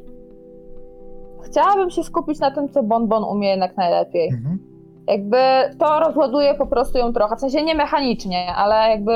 chciałabym 1.44 1.90
się 1.90 2.04
skupić 2.04 2.40
na 2.40 2.52
tym, 2.52 2.70
co 2.70 2.84
Bonbon 2.84 3.24
umie 3.24 3.50
jednak 3.50 3.78
najlepiej. 3.78 4.30
Mhm. 4.30 4.71
Jakby 5.08 5.38
to 5.80 6.00
rozładuje 6.00 6.56
po 6.56 6.68
prostu 6.68 6.98
ją 6.98 7.14
trochę, 7.14 7.36
w 7.36 7.40
sensie 7.40 7.64
nie 7.64 7.76
mechanicznie, 7.76 8.56
ale 8.56 8.90
jakby 8.90 9.12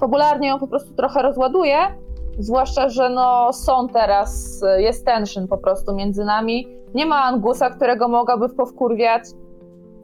fabularnie 0.00 0.48
ją 0.48 0.58
po 0.58 0.68
prostu 0.68 0.94
trochę 0.94 1.22
rozładuje 1.22 1.76
Zwłaszcza, 2.40 2.88
że 2.88 3.10
no 3.10 3.52
są 3.52 3.88
teraz, 3.88 4.62
jest 4.78 5.06
tension 5.06 5.48
po 5.48 5.58
prostu 5.58 5.94
między 5.94 6.24
nami. 6.24 6.68
Nie 6.94 7.06
ma 7.06 7.24
Angusa, 7.24 7.70
którego 7.70 8.08
mogłaby 8.08 8.48
powkurwiać. 8.48 9.22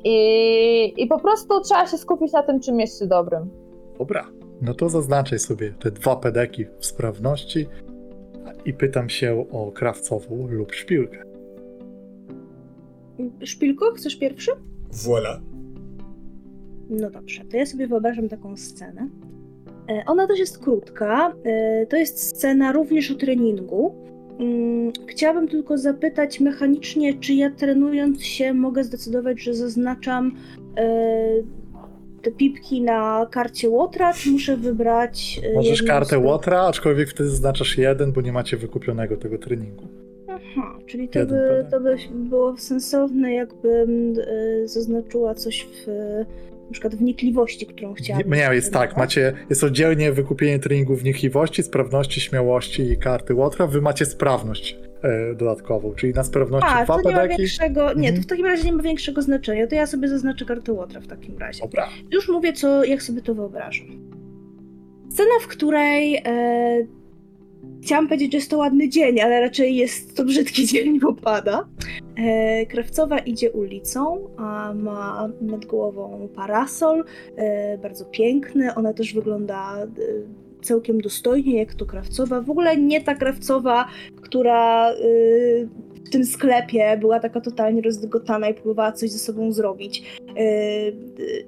I, 0.04 1.02
I 1.02 1.06
po 1.06 1.20
prostu 1.20 1.60
trzeba 1.60 1.86
się 1.86 1.98
skupić 1.98 2.32
na 2.32 2.42
tym, 2.42 2.60
czym 2.60 2.80
jest 2.80 2.98
się 2.98 3.06
dobrym. 3.06 3.50
Dobra, 3.98 4.26
no 4.62 4.74
to 4.74 4.88
zaznaczaj 4.88 5.38
sobie 5.38 5.74
te 5.80 5.90
dwa 5.90 6.16
pedeki 6.16 6.64
w 6.78 6.86
sprawności 6.86 7.66
i 8.64 8.74
pytam 8.74 9.08
się 9.08 9.44
o 9.52 9.72
krawcową 9.72 10.46
lub 10.48 10.72
szpilkę. 10.72 11.22
Szpilko, 13.44 13.92
chcesz 13.92 14.16
pierwszy? 14.16 14.50
Voilà. 14.92 15.40
No 16.90 17.10
dobrze, 17.10 17.44
to 17.44 17.56
ja 17.56 17.66
sobie 17.66 17.86
wyobrażam 17.86 18.28
taką 18.28 18.56
scenę. 18.56 19.08
E, 19.90 20.02
Ona 20.06 20.26
też 20.26 20.38
jest 20.38 20.58
krótka. 20.58 21.32
e, 21.44 21.86
To 21.86 21.96
jest 21.96 22.18
scena 22.22 22.72
również 22.72 23.10
o 23.10 23.14
treningu. 23.14 23.94
Mm, 24.38 24.92
Chciałabym 25.06 25.48
tylko 25.48 25.78
zapytać 25.78 26.40
mechanicznie, 26.40 27.14
czy 27.14 27.34
ja 27.34 27.50
trenując 27.50 28.22
się 28.24 28.54
mogę 28.54 28.84
zdecydować, 28.84 29.42
że 29.42 29.54
zaznaczam 29.54 30.36
e, 30.76 30.86
te 32.22 32.30
pipki 32.30 32.82
na 32.82 33.26
karcie 33.30 33.68
Łotra, 33.68 34.12
czy 34.14 34.30
muszę 34.30 34.56
wybrać. 34.56 35.40
Możesz 35.54 35.82
kartę? 35.82 36.18
Łotra, 36.18 36.60
aczkolwiek 36.66 37.08
wtedy 37.08 37.30
zaznaczasz 37.30 37.78
jeden, 37.78 38.12
bo 38.12 38.20
nie 38.20 38.32
macie 38.32 38.56
wykupionego 38.56 39.16
tego 39.16 39.38
treningu. 39.38 39.88
Aha, 40.28 40.78
czyli 40.86 41.08
to 41.08 41.18
Jeden 41.18 41.38
by, 41.38 41.64
pedał. 41.64 41.70
to 41.70 41.80
by 41.80 41.96
było 42.28 42.56
sensowne, 42.56 43.32
jakbym 43.34 44.14
e, 44.62 44.68
zaznaczyła 44.68 45.34
coś 45.34 45.66
w 45.66 45.86
na 46.66 46.72
przykład 46.72 46.94
wnikliwości, 46.94 47.66
którą 47.66 47.94
chciałabym. 47.94 48.32
Nie, 48.32 48.48
jest 48.52 48.72
tak, 48.72 48.96
macie, 48.96 49.32
jest 49.50 49.64
oddzielnie 49.64 50.12
wykupienie 50.12 50.58
treningu 50.58 50.96
wnikliwości, 50.96 51.62
sprawności, 51.62 52.20
śmiałości 52.20 52.82
i 52.82 52.96
karty 52.96 53.34
Łotra. 53.34 53.66
Wy 53.66 53.80
macie 53.80 54.06
sprawność 54.06 54.78
e, 55.02 55.34
dodatkową, 55.34 55.94
czyli 55.94 56.12
na 56.12 56.24
sprawności 56.24 56.70
A, 56.72 56.84
dwa 56.84 57.02
to 57.02 57.08
nie 57.08 57.16
ma 57.16 57.28
większego. 57.28 57.80
Nie, 57.92 57.94
to 57.94 57.98
Mhm. 58.08 58.22
w 58.22 58.26
takim 58.26 58.46
razie 58.46 58.64
nie 58.64 58.72
ma 58.72 58.82
większego 58.82 59.22
znaczenia. 59.22 59.66
To 59.66 59.74
ja 59.74 59.86
sobie 59.86 60.08
zaznaczę 60.08 60.44
kartę 60.44 60.72
Łotra 60.72 61.00
w 61.00 61.06
takim 61.06 61.38
razie. 61.38 61.62
Dobra. 61.62 61.88
Już 62.12 62.28
mówię, 62.28 62.52
co, 62.52 62.84
jak 62.84 63.02
sobie 63.02 63.22
to 63.22 63.34
wyobrażam. 63.34 63.86
Scena, 65.10 65.30
w 65.42 65.46
której 65.46 66.16
e, 66.16 66.86
chciałam 67.82 68.08
powiedzieć, 68.08 68.32
że 68.32 68.38
jest 68.38 68.50
to 68.50 68.58
ładny 68.58 68.88
dzień, 68.88 69.20
ale 69.20 69.40
raczej 69.40 69.76
jest 69.76 70.16
to 70.16 70.24
brzydki 70.24 70.66
dzień, 70.72 71.00
bo 71.00 71.14
pada. 71.14 71.68
E, 72.16 72.66
Krawcowa 72.66 73.18
idzie 73.18 73.52
ulicą, 73.52 74.28
a 74.36 74.74
ma 74.74 75.28
nad 75.40 75.64
głową 75.64 76.28
parasol, 76.36 77.04
e, 77.36 77.78
bardzo 77.78 78.04
piękny. 78.04 78.74
Ona 78.74 78.92
też 78.92 79.14
wygląda 79.14 79.76
e, 79.82 79.86
całkiem 80.62 81.00
dostojnie, 81.00 81.58
jak 81.58 81.74
to 81.74 81.86
Krawcowa. 81.86 82.40
W 82.40 82.50
ogóle 82.50 82.76
nie 82.76 83.00
ta 83.00 83.14
Krawcowa, 83.14 83.88
która 84.22 84.90
e, 84.90 84.96
w 86.06 86.10
tym 86.10 86.24
sklepie 86.24 86.96
była 87.00 87.20
taka 87.20 87.40
totalnie 87.40 87.82
rozdygotana 87.82 88.48
i 88.48 88.54
próbowała 88.54 88.92
coś 88.92 89.10
ze 89.10 89.18
sobą 89.18 89.52
zrobić. 89.52 90.02
E, 90.28 90.42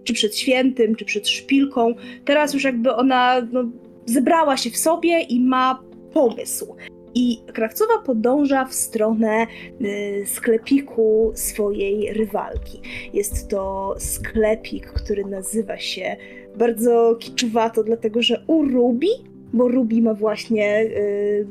czy 0.05 0.13
przed 0.13 0.37
świętym, 0.37 0.95
czy 0.95 1.05
przed 1.05 1.29
szpilką. 1.29 1.95
Teraz 2.25 2.55
już 2.55 2.65
jakby 2.65 2.95
ona 2.95 3.47
no, 3.53 3.65
zebrała 4.07 4.57
się 4.57 4.71
w 4.71 4.77
sobie 4.77 5.21
i 5.21 5.41
ma 5.41 5.88
pomysł. 6.19 6.77
I 7.15 7.39
Krawcowa 7.53 7.99
podąża 8.07 8.65
w 8.65 8.75
stronę 8.75 9.47
y, 9.81 10.25
sklepiku 10.27 11.33
swojej 11.35 12.13
rywalki. 12.13 12.81
Jest 13.13 13.49
to 13.49 13.95
sklepik, 13.99 14.87
który 14.87 15.25
nazywa 15.25 15.79
się 15.79 16.17
bardzo 16.57 17.17
kiczowato, 17.21 17.85
dlatego 17.85 18.23
że 18.23 18.45
u 18.47 18.65
Ruby, 18.65 19.07
bo 19.53 19.69
Ruby 19.69 20.03
ma 20.03 20.15
właśnie 20.15 20.81
y, 20.81 21.47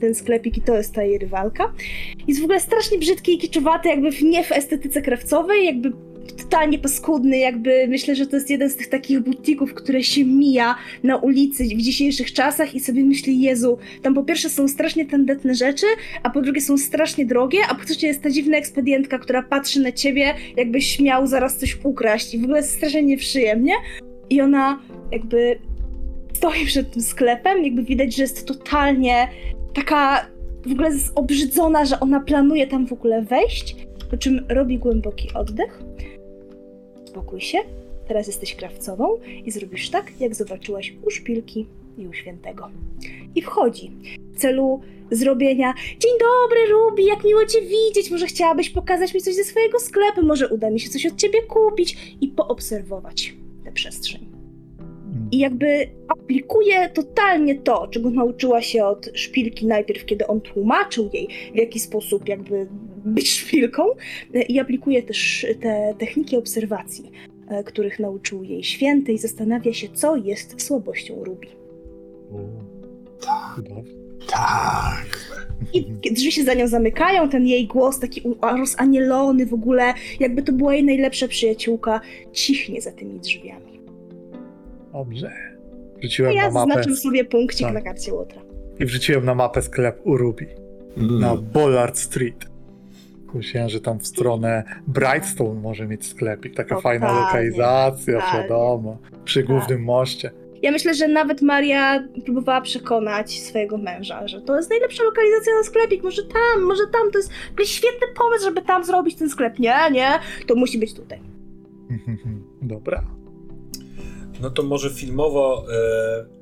ten 0.00 0.14
sklepik 0.14 0.58
i 0.58 0.60
to 0.62 0.76
jest 0.76 0.94
ta 0.94 1.02
jej 1.02 1.18
rywalka. 1.18 1.72
Jest 2.28 2.40
w 2.40 2.44
ogóle 2.44 2.60
strasznie 2.60 2.98
brzydki 2.98 3.34
i 3.34 3.38
kiczowaty, 3.38 3.88
jakby 3.88 4.10
nie 4.22 4.44
w 4.44 4.52
estetyce 4.52 5.02
krawcowej, 5.02 5.66
jakby 5.66 5.92
totalnie 6.52 6.78
paskudny, 6.78 7.38
jakby 7.38 7.86
myślę, 7.88 8.16
że 8.16 8.26
to 8.26 8.36
jest 8.36 8.50
jeden 8.50 8.70
z 8.70 8.76
tych 8.76 8.88
takich 8.88 9.20
butików, 9.20 9.74
które 9.74 10.02
się 10.02 10.24
mija 10.24 10.74
na 11.02 11.16
ulicy 11.16 11.64
w 11.64 11.82
dzisiejszych 11.82 12.32
czasach 12.32 12.74
i 12.74 12.80
sobie 12.80 13.04
myśli, 13.04 13.40
Jezu, 13.40 13.78
tam 14.02 14.14
po 14.14 14.24
pierwsze 14.24 14.50
są 14.50 14.68
strasznie 14.68 15.06
tandetne 15.06 15.54
rzeczy, 15.54 15.86
a 16.22 16.30
po 16.30 16.42
drugie 16.42 16.60
są 16.60 16.78
strasznie 16.78 17.26
drogie, 17.26 17.58
a 17.68 17.74
po 17.74 17.84
trzecie 17.84 18.06
jest 18.06 18.22
ta 18.22 18.30
dziwna 18.30 18.56
ekspedientka, 18.56 19.18
która 19.18 19.42
patrzy 19.42 19.80
na 19.80 19.92
ciebie, 19.92 20.34
jakbyś 20.56 21.00
miał 21.00 21.26
zaraz 21.26 21.56
coś 21.56 21.78
ukraść 21.84 22.34
i 22.34 22.38
w 22.38 22.44
ogóle 22.44 22.58
jest 22.58 22.72
strasznie 22.72 23.02
nieprzyjemnie 23.02 23.74
i 24.30 24.40
ona 24.40 24.80
jakby 25.12 25.58
stoi 26.32 26.66
przed 26.66 26.92
tym 26.92 27.02
sklepem, 27.02 27.64
jakby 27.64 27.82
widać, 27.82 28.16
że 28.16 28.22
jest 28.22 28.46
totalnie 28.46 29.28
taka 29.74 30.26
w 30.66 30.72
ogóle 30.72 30.90
obrzydzona, 31.14 31.84
że 31.84 32.00
ona 32.00 32.20
planuje 32.20 32.66
tam 32.66 32.86
w 32.86 32.92
ogóle 32.92 33.22
wejść, 33.22 33.76
po 34.10 34.16
czym 34.16 34.46
robi 34.48 34.78
głęboki 34.78 35.28
oddech. 35.34 35.82
Spokój 37.12 37.40
się, 37.40 37.58
teraz 38.08 38.26
jesteś 38.26 38.54
krawcową 38.54 39.18
i 39.44 39.50
zrobisz 39.50 39.90
tak, 39.90 40.12
jak 40.20 40.34
zobaczyłaś 40.34 40.94
u 41.06 41.10
szpilki 41.10 41.66
i 41.98 42.06
u 42.06 42.12
świętego. 42.12 42.70
I 43.34 43.42
wchodzi 43.42 43.92
w 44.34 44.38
celu 44.38 44.80
zrobienia 45.10 45.74
Dzień 45.98 46.12
dobry, 46.20 46.72
Ruby, 46.72 47.02
jak 47.02 47.24
miło 47.24 47.46
cię 47.46 47.60
widzieć, 47.60 48.10
może 48.10 48.26
chciałabyś 48.26 48.70
pokazać 48.70 49.14
mi 49.14 49.20
coś 49.20 49.34
ze 49.34 49.44
swojego 49.44 49.78
sklepu, 49.78 50.22
może 50.22 50.48
uda 50.48 50.70
mi 50.70 50.80
się 50.80 50.90
coś 50.90 51.06
od 51.06 51.16
ciebie 51.16 51.42
kupić 51.42 52.16
i 52.20 52.28
poobserwować 52.28 53.34
tę 53.64 53.72
przestrzeń. 53.72 54.26
I 55.32 55.38
jakby 55.38 55.88
aplikuje 56.08 56.88
totalnie 56.88 57.54
to, 57.54 57.88
czego 57.88 58.10
nauczyła 58.10 58.62
się 58.62 58.84
od 58.84 59.08
szpilki 59.14 59.66
najpierw, 59.66 60.04
kiedy 60.04 60.26
on 60.26 60.40
tłumaczył 60.40 61.10
jej, 61.12 61.28
w 61.54 61.56
jaki 61.56 61.80
sposób 61.80 62.28
jakby 62.28 62.66
być 63.04 63.30
szpilką, 63.30 63.82
i 64.48 64.60
aplikuje 64.60 65.02
też 65.02 65.46
te 65.60 65.94
techniki 65.98 66.36
obserwacji, 66.36 67.10
e, 67.48 67.64
których 67.64 67.98
nauczył 67.98 68.42
jej 68.44 68.64
święty 68.64 69.12
i 69.12 69.18
zastanawia 69.18 69.72
się, 69.72 69.88
co 69.88 70.16
jest 70.16 70.62
słabością 70.62 71.24
Ruby. 71.24 71.46
Cudownie. 73.56 73.92
Tak. 74.30 75.06
I 75.72 76.12
drzwi 76.12 76.32
się 76.32 76.44
za 76.44 76.54
nią 76.54 76.68
zamykają, 76.68 77.28
ten 77.28 77.46
jej 77.46 77.66
głos 77.66 77.98
taki 77.98 78.22
rozanielony 78.58 79.46
w 79.46 79.54
ogóle, 79.54 79.94
jakby 80.20 80.42
to 80.42 80.52
była 80.52 80.74
jej 80.74 80.84
najlepsza 80.84 81.28
przyjaciółka, 81.28 82.00
cichnie 82.32 82.80
za 82.80 82.92
tymi 82.92 83.20
drzwiami. 83.20 83.80
Dobrze. 84.92 85.32
Wrzuciłem 85.98 86.32
ja 86.32 86.42
na 86.42 86.50
mapę 86.50 86.68
zaznaczam 86.68 86.96
sobie 86.96 87.24
punkcik 87.24 87.66
Tak. 87.66 87.74
na 87.74 87.80
karcie 87.80 88.14
Łotra. 88.14 88.42
i 88.80 88.84
wrzuciłem 88.84 89.24
na 89.24 89.34
mapę 89.34 89.62
sklep 89.62 90.00
u 90.04 90.16
Ruby 90.16 90.46
Mm. 90.96 91.20
na 91.20 91.36
Bollard 91.36 91.98
Street. 91.98 92.46
Myślałem, 93.34 93.68
że 93.70 93.80
tam 93.80 93.98
w 93.98 94.06
stronę 94.06 94.64
Brightstone 94.86 95.60
może 95.60 95.86
mieć 95.86 96.06
sklepik. 96.06 96.54
Taka 96.54 96.76
Totalnie, 96.76 97.00
fajna 97.00 97.20
lokalizacja, 97.20 98.20
totalnie. 98.20 98.42
wiadomo. 98.42 98.98
Przy 99.24 99.42
głównym 99.42 99.84
moście. 99.84 100.30
Ja 100.62 100.70
myślę, 100.70 100.94
że 100.94 101.08
nawet 101.08 101.42
Maria 101.42 102.08
próbowała 102.24 102.60
przekonać 102.60 103.40
swojego 103.40 103.78
męża, 103.78 104.28
że 104.28 104.40
to 104.40 104.56
jest 104.56 104.70
najlepsza 104.70 105.02
lokalizacja 105.04 105.52
na 105.54 105.62
sklepik, 105.64 106.02
może 106.02 106.22
tam, 106.22 106.62
może 106.62 106.82
tam, 106.92 107.10
to 107.10 107.18
jest 107.18 107.30
jakiś 107.50 107.70
świetny 107.70 108.06
pomysł, 108.16 108.44
żeby 108.44 108.62
tam 108.62 108.84
zrobić 108.84 109.16
ten 109.16 109.30
sklep. 109.30 109.58
Nie, 109.58 109.76
nie, 109.92 110.10
to 110.46 110.54
musi 110.54 110.78
być 110.78 110.94
tutaj. 110.94 111.20
Dobra. 112.62 113.04
No 114.40 114.50
to 114.50 114.62
może 114.62 114.90
filmowo, 114.90 115.64
e, 115.72 116.41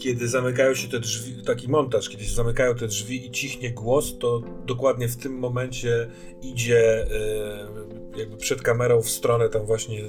kiedy 0.00 0.28
zamykają 0.28 0.74
się 0.74 0.88
te 0.88 1.00
drzwi, 1.00 1.42
taki 1.42 1.68
montaż, 1.68 2.08
kiedy 2.08 2.24
się 2.24 2.34
zamykają 2.34 2.74
te 2.74 2.86
drzwi 2.86 3.26
i 3.26 3.30
cichnie 3.30 3.70
głos, 3.70 4.18
to 4.18 4.42
dokładnie 4.66 5.08
w 5.08 5.16
tym 5.16 5.38
momencie 5.38 6.10
idzie 6.42 7.06
e, 7.06 8.18
jakby 8.18 8.36
przed 8.36 8.62
kamerą 8.62 9.02
w 9.02 9.10
stronę 9.10 9.48
tam 9.48 9.66
właśnie 9.66 10.02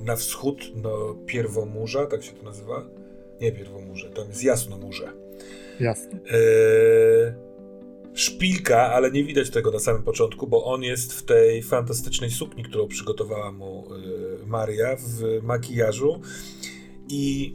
na 0.00 0.16
wschód, 0.16 0.72
no 0.74 1.16
Pierwomurza, 1.26 2.06
tak 2.06 2.22
się 2.22 2.32
to 2.32 2.42
nazywa? 2.42 2.86
Nie 3.40 3.52
Pierwomurze, 3.52 4.10
tam 4.10 4.28
jest 4.28 4.44
Jasnomurze. 4.44 5.12
Jasne. 5.80 6.20
Eee, 6.30 7.32
szpilka, 8.14 8.92
ale 8.92 9.10
nie 9.10 9.24
widać 9.24 9.50
tego 9.50 9.70
na 9.70 9.78
samym 9.78 10.02
początku, 10.02 10.46
bo 10.46 10.64
on 10.64 10.82
jest 10.82 11.12
w 11.12 11.22
tej 11.22 11.62
fantastycznej 11.62 12.30
sukni, 12.30 12.64
którą 12.64 12.88
przygotowała 12.88 13.52
mu 13.52 13.84
e, 14.42 14.46
Maria 14.46 14.96
w 14.96 15.42
makijażu. 15.42 16.20
I 17.08 17.54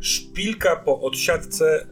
szpilka 0.00 0.76
po 0.76 1.00
odsiadce 1.00 1.86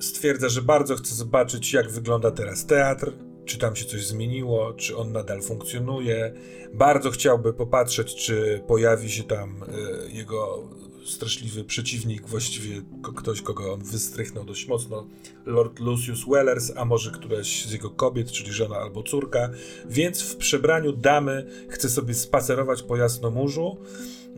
stwierdza, 0.00 0.48
że 0.48 0.62
bardzo 0.62 0.96
chce 0.96 1.14
zobaczyć, 1.14 1.72
jak 1.72 1.90
wygląda 1.90 2.30
teraz 2.30 2.66
teatr, 2.66 3.12
czy 3.44 3.58
tam 3.58 3.76
się 3.76 3.84
coś 3.84 4.06
zmieniło, 4.06 4.72
czy 4.72 4.96
on 4.96 5.12
nadal 5.12 5.42
funkcjonuje. 5.42 6.34
Bardzo 6.74 7.10
chciałby 7.10 7.52
popatrzeć, 7.52 8.14
czy 8.14 8.62
pojawi 8.66 9.10
się 9.10 9.22
tam 9.22 9.62
e, 9.62 10.10
jego 10.10 10.68
straszliwy 11.04 11.64
przeciwnik, 11.64 12.26
właściwie 12.26 12.82
ktoś, 13.16 13.42
kogo 13.42 13.72
on 13.72 13.82
wystrychnął 13.82 14.44
dość 14.44 14.68
mocno, 14.68 15.06
Lord 15.46 15.80
Lucius 15.80 16.24
Wellers, 16.28 16.72
a 16.76 16.84
może 16.84 17.10
któraś 17.10 17.66
z 17.66 17.72
jego 17.72 17.90
kobiet, 17.90 18.32
czyli 18.32 18.52
żona 18.52 18.76
albo 18.76 19.02
córka. 19.02 19.50
Więc 19.88 20.22
w 20.22 20.36
przebraniu 20.36 20.92
damy 20.92 21.46
chce 21.68 21.88
sobie 21.88 22.14
spacerować 22.14 22.82
po 22.82 22.96
Jasnomurzu, 22.96 23.76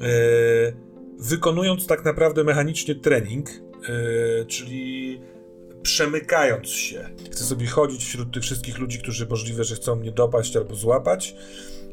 e, 0.01 0.86
wykonując 1.19 1.87
tak 1.87 2.05
naprawdę 2.05 2.45
mechanicznie 2.45 2.95
trening, 2.95 3.51
e, 3.51 4.45
czyli 4.45 5.21
przemykając 5.83 6.69
się. 6.69 7.09
Chcę 7.31 7.45
sobie 7.45 7.67
chodzić 7.67 8.05
wśród 8.05 8.35
tych 8.35 8.43
wszystkich 8.43 8.79
ludzi, 8.79 8.99
którzy 8.99 9.27
możliwe, 9.27 9.65
że 9.65 9.75
chcą 9.75 9.97
mnie 9.97 10.13
dopaść 10.13 10.57
albo 10.57 10.75
złapać, 10.75 11.35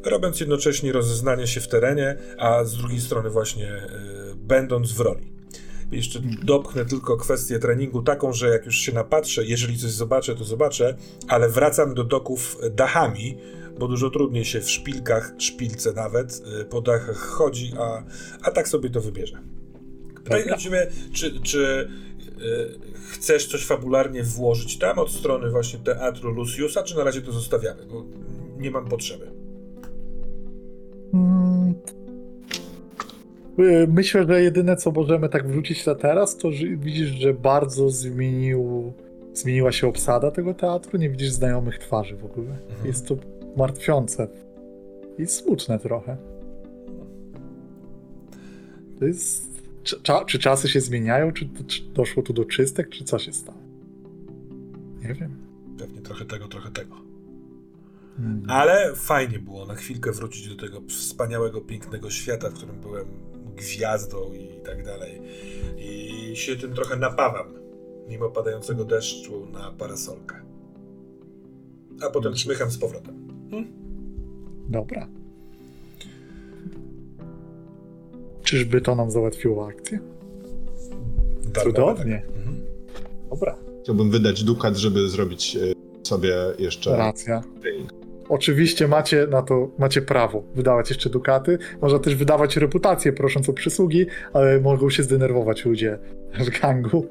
robiąc 0.06 0.40
jednocześnie 0.40 0.92
rozeznanie 0.92 1.48
się 1.48 1.62
w 1.62 1.68
terenie, 1.68 2.18
a 2.38 2.64
z 2.64 2.78
drugiej 2.78 3.02
strony 3.02 3.30
właśnie 3.30 3.74
y, 3.74 4.36
będąc 4.36 4.92
w 4.92 5.00
roli. 5.00 5.34
Jeszcze 5.92 6.20
dopchnę 6.44 6.86
tylko 6.86 7.18
kwestię 7.18 7.60
treningu 7.60 8.02
taką, 8.02 8.34
że 8.34 8.50
jak 8.50 8.66
już 8.66 8.76
się 8.76 8.92
napatrzę, 8.92 9.46
jeżeli 9.46 9.78
coś 9.78 9.92
zobaczę, 9.92 10.36
to 10.36 10.44
zobaczę, 10.44 10.98
ale 11.28 11.50
wracam 11.50 11.94
do 11.94 12.04
doków 12.04 12.58
dachami, 12.72 13.38
bo 13.80 13.88
dużo 13.88 14.10
trudniej 14.10 14.46
się 14.46 14.62
w 14.62 14.70
szpilkach, 14.70 15.34
szpilce 15.38 15.94
nawet, 15.94 16.44
y, 16.62 16.66
po 16.66 16.82
dachach 16.82 17.18
chodzi, 17.18 17.74
a, 17.80 18.04
a 18.42 18.52
tak 18.52 18.68
sobie 18.68 18.90
to 18.90 19.02
wybierze. 19.02 19.40
Pytanie 20.24 20.46
do 20.46 20.58
ciebie, 20.58 20.88
czy, 21.14 21.42
czy 21.42 21.90
y, 22.42 22.94
chcesz 23.12 23.48
coś 23.48 23.66
fabularnie 23.66 24.24
włożyć 24.24 24.80
tam 24.80 25.00
od 25.00 25.12
strony 25.12 25.50
właśnie 25.50 25.80
teatru 25.80 26.32
Luciusa, 26.32 26.84
czy 26.84 26.96
na 26.96 27.04
razie 27.04 27.22
to 27.22 27.32
zostawiamy, 27.32 27.86
bo 27.86 28.06
nie 28.58 28.72
mam 28.72 28.86
potrzeby. 28.86 29.32
Mm. 31.14 31.74
Y, 33.60 33.88
Myślę, 33.88 34.26
że 34.28 34.42
jedyne 34.42 34.76
co 34.76 34.92
możemy 34.92 35.30
tak 35.30 35.48
wrzucić 35.48 35.86
na 35.86 35.96
teraz, 35.96 36.38
to 36.38 36.52
że 36.52 36.68
widzisz, 36.68 37.10
że 37.10 37.34
bardzo 37.34 37.90
zmienił, 37.90 38.94
zmieniła 39.34 39.72
się 39.72 39.88
obsada 39.88 40.32
tego 40.32 40.54
teatru. 40.54 40.98
Nie 40.98 41.10
widzisz 41.10 41.32
znajomych 41.32 41.80
twarzy 41.80 42.16
w 42.16 42.26
ogóle. 42.26 42.58
Mhm. 42.70 42.88
Jest 42.88 43.08
to 43.08 43.18
martwiące 43.58 44.28
i 45.18 45.28
smutne 45.28 45.80
trochę. 45.80 46.18
To 49.00 49.06
jest. 49.06 49.54
Czy, 49.84 50.02
czy 50.28 50.40
czasy 50.40 50.70
się 50.70 50.82
zmieniają? 50.82 51.32
Czy, 51.32 51.50
czy 51.68 51.84
doszło 51.84 52.24
tu 52.24 52.34
do 52.34 52.46
czystek? 52.46 52.90
Czy 52.90 53.04
co 53.04 53.20
się 53.20 53.34
stało? 53.34 53.58
Nie 55.04 55.14
wiem. 55.14 55.38
Pewnie 55.80 56.02
trochę 56.02 56.26
tego, 56.26 56.48
trochę 56.48 56.72
tego. 56.72 56.96
Mm. 58.20 58.44
Ale 58.48 58.96
fajnie 58.96 59.40
było 59.40 59.66
na 59.66 59.76
chwilkę 59.76 60.12
wrócić 60.12 60.50
do 60.50 60.56
tego 60.56 60.82
wspaniałego, 60.88 61.62
pięknego 61.62 62.10
świata, 62.10 62.50
w 62.50 62.54
którym 62.54 62.82
byłem 62.82 63.06
gwiazdą 63.56 64.34
i 64.34 64.62
tak 64.66 64.86
dalej. 64.86 65.22
I 65.78 66.32
się 66.36 66.56
tym 66.56 66.74
trochę 66.74 66.96
napawam, 66.96 67.48
mimo 68.08 68.30
padającego 68.30 68.86
deszczu 68.86 69.46
na 69.46 69.72
parasolkę. 69.72 70.36
A 72.02 72.10
potem 72.10 72.34
czmycham 72.34 72.72
z 72.72 72.78
powrotem. 72.78 73.23
Dobra. 74.70 75.08
Czyżby 78.44 78.82
to 78.82 78.96
nam 78.96 79.12
załatwiło 79.12 79.68
akcję? 79.68 80.00
Darmowe, 81.54 81.64
Cudownie. 81.64 82.24
tak. 82.28 82.38
Mhm. 82.38 82.56
Dobra, 83.30 83.56
Chciałbym 83.84 84.12
wydać 84.12 84.44
dukat, 84.44 84.78
żeby 84.78 85.10
zrobić 85.10 85.56
e, 85.56 85.60
sobie 86.08 86.36
jeszcze 86.60 86.98
racja. 86.98 87.44
Oczywiście 88.30 88.88
macie 88.88 89.28
na 89.28 89.42
to 89.42 89.70
macie 89.80 90.02
prawo 90.02 90.44
wydawać 90.56 90.90
jeszcze 90.90 91.10
dukaty. 91.10 91.58
Można 91.82 92.00
też 92.00 92.16
wydawać 92.16 92.58
reputację 92.58 93.14
prosząc 93.14 93.50
o 93.50 93.54
przysługi, 93.54 94.06
ale 94.34 94.62
mogą 94.62 94.90
się 94.90 95.04
zdenerwować 95.04 95.66
ludzie 95.66 96.00
w 96.40 96.62
gangu. 96.62 97.06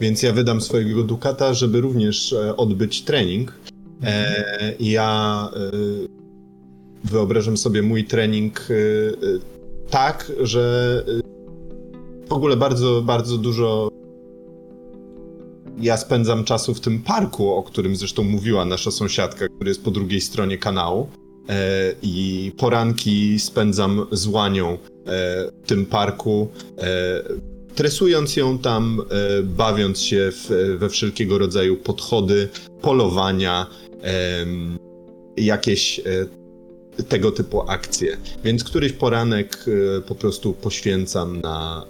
Więc 0.00 0.22
ja 0.22 0.32
wydam 0.32 0.60
swojego 0.60 1.02
dukata, 1.02 1.54
żeby 1.54 1.80
również 1.80 2.32
e, 2.32 2.56
odbyć 2.56 3.04
trening. 3.04 3.52
E, 4.02 4.74
ja 4.80 5.50
e, 5.56 5.70
wyobrażam 7.04 7.56
sobie 7.56 7.82
mój 7.82 8.04
trening 8.04 8.60
e, 8.70 8.74
e, 8.74 9.38
tak, 9.90 10.32
że 10.40 11.04
e, 11.08 12.28
w 12.28 12.32
ogóle 12.32 12.56
bardzo, 12.56 13.02
bardzo 13.02 13.38
dużo 13.38 13.92
ja 15.80 15.96
spędzam 15.96 16.44
czasu 16.44 16.74
w 16.74 16.80
tym 16.80 17.02
parku, 17.02 17.54
o 17.54 17.62
którym 17.62 17.96
zresztą 17.96 18.22
mówiła 18.22 18.64
nasza 18.64 18.90
sąsiadka, 18.90 19.48
który 19.48 19.70
jest 19.70 19.84
po 19.84 19.90
drugiej 19.90 20.20
stronie 20.20 20.58
kanału. 20.58 21.08
E, 21.48 21.94
I 22.02 22.52
poranki 22.56 23.38
spędzam 23.38 24.06
z 24.12 24.26
łanią 24.26 24.72
e, 24.72 24.78
w 25.62 25.66
tym 25.66 25.86
parku, 25.86 26.48
e, 26.78 27.22
tresując 27.74 28.36
ją 28.36 28.58
tam, 28.58 29.02
bawiąc 29.44 30.00
się 30.00 30.32
w, 30.32 30.76
we 30.78 30.88
wszelkiego 30.88 31.38
rodzaju 31.38 31.76
podchody, 31.76 32.48
polowania, 32.82 33.66
jakieś 35.36 36.00
e, 36.98 37.04
tego 37.08 37.32
typu 37.32 37.60
akcje. 37.60 38.16
Więc 38.44 38.64
któryś 38.64 38.92
poranek 38.92 39.64
e, 39.98 40.00
po 40.00 40.14
prostu 40.14 40.52
poświęcam 40.52 41.40
na 41.40 41.86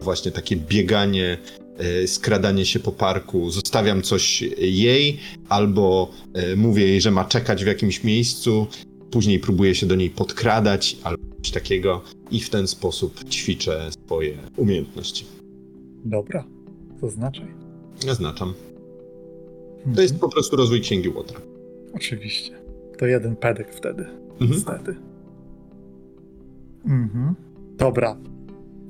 właśnie 0.00 0.32
takie 0.32 0.56
bieganie, 0.56 1.38
e, 1.78 2.06
skradanie 2.06 2.66
się 2.66 2.80
po 2.80 2.92
parku. 2.92 3.50
Zostawiam 3.50 4.02
coś 4.02 4.42
jej, 4.58 5.18
albo 5.48 6.10
mówię 6.56 6.88
jej, 6.88 7.00
że 7.00 7.10
ma 7.10 7.24
czekać 7.24 7.64
w 7.64 7.66
jakimś 7.66 8.04
miejscu, 8.04 8.66
później 9.10 9.38
próbuję 9.38 9.74
się 9.74 9.86
do 9.86 9.94
niej 9.94 10.10
podkradać, 10.10 10.96
albo 11.02 11.22
coś 11.42 11.50
takiego 11.50 12.02
i 12.30 12.40
w 12.40 12.50
ten 12.50 12.66
sposób 12.66 13.28
ćwiczę 13.28 13.90
swoje 14.06 14.38
umiejętności. 14.56 15.26
Dobra, 16.04 16.44
zaznaczaj. 17.02 17.46
Zaznaczam. 18.00 18.54
To 19.94 20.02
jest 20.02 20.20
po 20.20 20.28
prostu 20.28 20.56
rozwój 20.56 20.80
księgi 20.80 21.08
Łotra. 21.08 21.40
Oczywiście. 21.94 22.52
To 22.98 23.06
jeden 23.06 23.36
pedek 23.36 23.74
wtedy. 23.74 24.02
Mhm. 24.04 24.50
Niestety. 24.50 24.94
Mhm. 26.86 27.34
Dobra. 27.76 28.16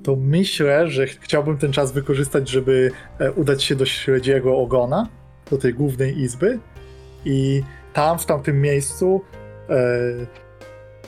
To 0.03 0.17
myślę, 0.17 0.91
że 0.91 1.07
ch- 1.07 1.19
chciałbym 1.21 1.59
ten 1.59 1.73
czas 1.73 1.93
wykorzystać, 1.93 2.49
żeby 2.51 2.91
e, 3.19 3.33
udać 3.33 3.65
się 3.65 3.75
do 3.77 3.85
śledziego 3.87 4.59
ogona, 4.59 5.09
do 5.51 5.59
tej 5.59 5.75
głównej 5.75 6.19
izby. 6.19 6.59
I 7.25 7.63
tam, 7.93 8.19
w 8.19 8.27
tamtym 8.27 8.61
miejscu, 8.61 9.21
e, 9.71 9.77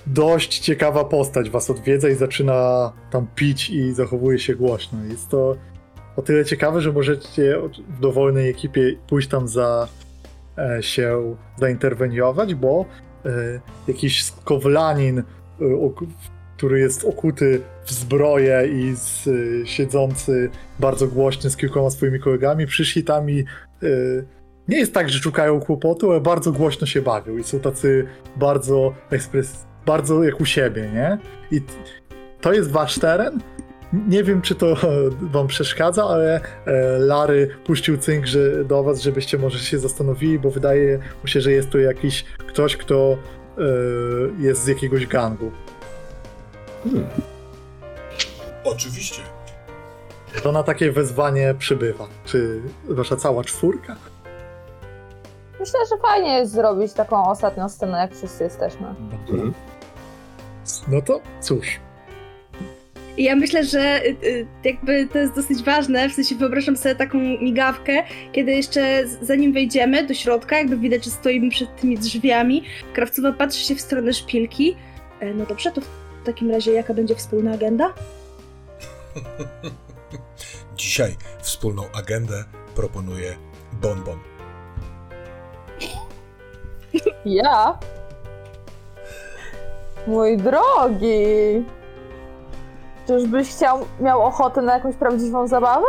dość 0.07 0.59
ciekawa 0.59 1.05
postać 1.05 1.51
was 1.51 1.71
odwiedza 1.71 2.09
i 2.09 2.15
zaczyna 2.15 2.93
tam 3.11 3.27
pić 3.35 3.71
i 3.71 3.93
zachowuje 3.93 4.39
się 4.39 4.55
głośno. 4.55 5.05
Jest 5.05 5.29
to 5.29 5.57
o 6.17 6.23
tyle 6.23 6.45
ciekawe, 6.45 6.81
że 6.81 6.93
możecie 6.93 7.57
w 7.89 8.01
dowolnej 8.01 8.51
ekipie 8.51 8.97
pójść 9.09 9.29
tam 9.29 9.49
za 9.49 9.89
e, 10.59 10.83
się 10.83 11.37
zainterweniować, 11.57 12.55
bo 12.55 12.85
e, 13.25 13.31
jakiś 13.89 14.25
skowlanin, 14.25 15.19
e, 15.19 15.25
który 16.57 16.81
jest 16.81 17.05
okuty 17.05 17.61
w 17.85 17.93
zbroję 17.93 18.69
i 18.73 18.97
z, 18.97 19.29
siedzący 19.69 20.51
bardzo 20.79 21.09
głośny 21.09 21.51
z 21.51 21.57
kilkoma 21.57 21.91
swoimi 21.91 22.21
kolegami, 22.21 22.67
przyszli 22.67 23.05
tam 23.05 23.31
i 23.31 23.45
nie 24.69 24.79
jest 24.79 24.95
tak, 24.95 25.09
że 25.09 25.19
szukają 25.19 25.61
kłopotu, 25.61 26.11
ale 26.11 26.21
bardzo 26.21 26.53
głośno 26.53 26.87
się 26.87 27.03
bawią 27.03 27.37
i 27.37 27.45
są 27.45 27.61
tacy 27.61 28.07
bardzo 28.37 28.95
ekspres, 29.11 29.67
bardzo 29.87 30.25
jak 30.25 30.41
u 30.41 30.45
siebie, 30.45 30.91
nie? 30.95 31.19
I 31.51 31.61
to 32.41 32.53
jest 32.53 32.71
wasz 32.71 32.99
teren? 32.99 33.41
Nie 33.93 34.25
wiem, 34.25 34.43
czy 34.43 34.55
to 34.55 34.77
wam 35.35 35.47
przeszkadza, 35.47 36.05
ale 36.05 36.41
e, 36.67 36.99
Lary 36.99 37.49
puścił 37.65 37.99
cynk 37.99 38.27
że, 38.27 38.65
do 38.65 38.83
was, 38.83 39.01
żebyście 39.01 39.39
może 39.39 39.59
się 39.59 39.79
zastanowili, 39.79 40.39
bo 40.39 40.51
wydaje 40.51 40.99
mu 41.23 41.29
się, 41.29 41.41
że 41.41 41.53
jest 41.53 41.71
tu 41.71 41.79
jakiś 41.79 42.25
ktoś, 42.39 42.77
kto 42.77 43.19
e, 43.59 43.63
jest 44.39 44.65
z 44.65 44.67
jakiegoś 44.67 45.07
gangu. 45.07 45.53
Oczywiście. 48.65 49.23
To 50.43 50.53
na 50.53 50.63
takie 50.63 50.93
wezwanie 50.93 51.55
przybywa. 51.59 52.07
Czy 52.25 52.63
wasza 52.89 53.17
cała 53.17 53.45
czwórka? 53.45 53.97
Myślę, 55.61 55.81
że 55.91 55.97
fajnie 56.03 56.39
jest 56.39 56.53
zrobić 56.53 56.93
taką 56.93 57.31
ostatnią 57.31 57.69
scenę, 57.69 57.99
jak 57.99 58.15
wszyscy 58.15 58.45
jesteśmy. 58.45 58.87
Mhm. 58.89 59.55
No 60.89 61.03
to 61.03 61.21
cóż. 61.41 61.81
I 63.17 63.25
ja 63.25 63.37
myślę, 63.37 63.65
że 63.65 64.07
y, 64.07 64.17
y, 64.25 64.47
jakby 64.65 65.09
to 65.13 65.19
jest 65.19 65.35
dosyć 65.35 65.63
ważne, 65.63 66.09
w 66.09 66.13
sensie 66.13 66.35
wyobrażam 66.35 66.77
sobie 66.77 66.95
taką 66.95 67.19
migawkę, 67.19 68.03
kiedy 68.33 68.53
jeszcze 68.53 69.03
zanim 69.23 69.53
wejdziemy 69.53 70.07
do 70.07 70.15
środka, 70.15 70.59
jakby 70.59 70.77
widać, 70.77 71.05
że 71.05 71.11
stoimy 71.11 71.51
przed 71.51 71.77
tymi 71.81 71.99
drzwiami, 71.99 72.65
krawcowa 72.93 73.33
patrzy 73.33 73.65
się 73.65 73.75
w 73.75 73.81
stronę 73.81 74.13
szpilki. 74.13 74.77
E, 75.21 75.35
no 75.35 75.47
dobrze, 75.47 75.73
to 75.73 75.81
w 75.81 75.87
takim 76.25 76.51
razie 76.51 76.73
jaka 76.73 76.95
będzie 76.95 77.15
wspólna 77.15 77.53
agenda? 77.53 77.95
Dzisiaj 80.77 81.17
wspólną 81.43 81.83
agendę 81.93 82.45
proponuje 82.75 83.37
Bonbon. 83.73 84.19
Ja? 87.25 87.79
Mój 90.07 90.37
drogi! 90.37 91.65
Czyżbyś 93.07 93.49
chciał, 93.49 93.87
miał 94.01 94.23
ochotę 94.23 94.63
na 94.63 94.75
jakąś 94.75 94.97
prawdziwą 94.97 95.49
zabawę? 95.49 95.87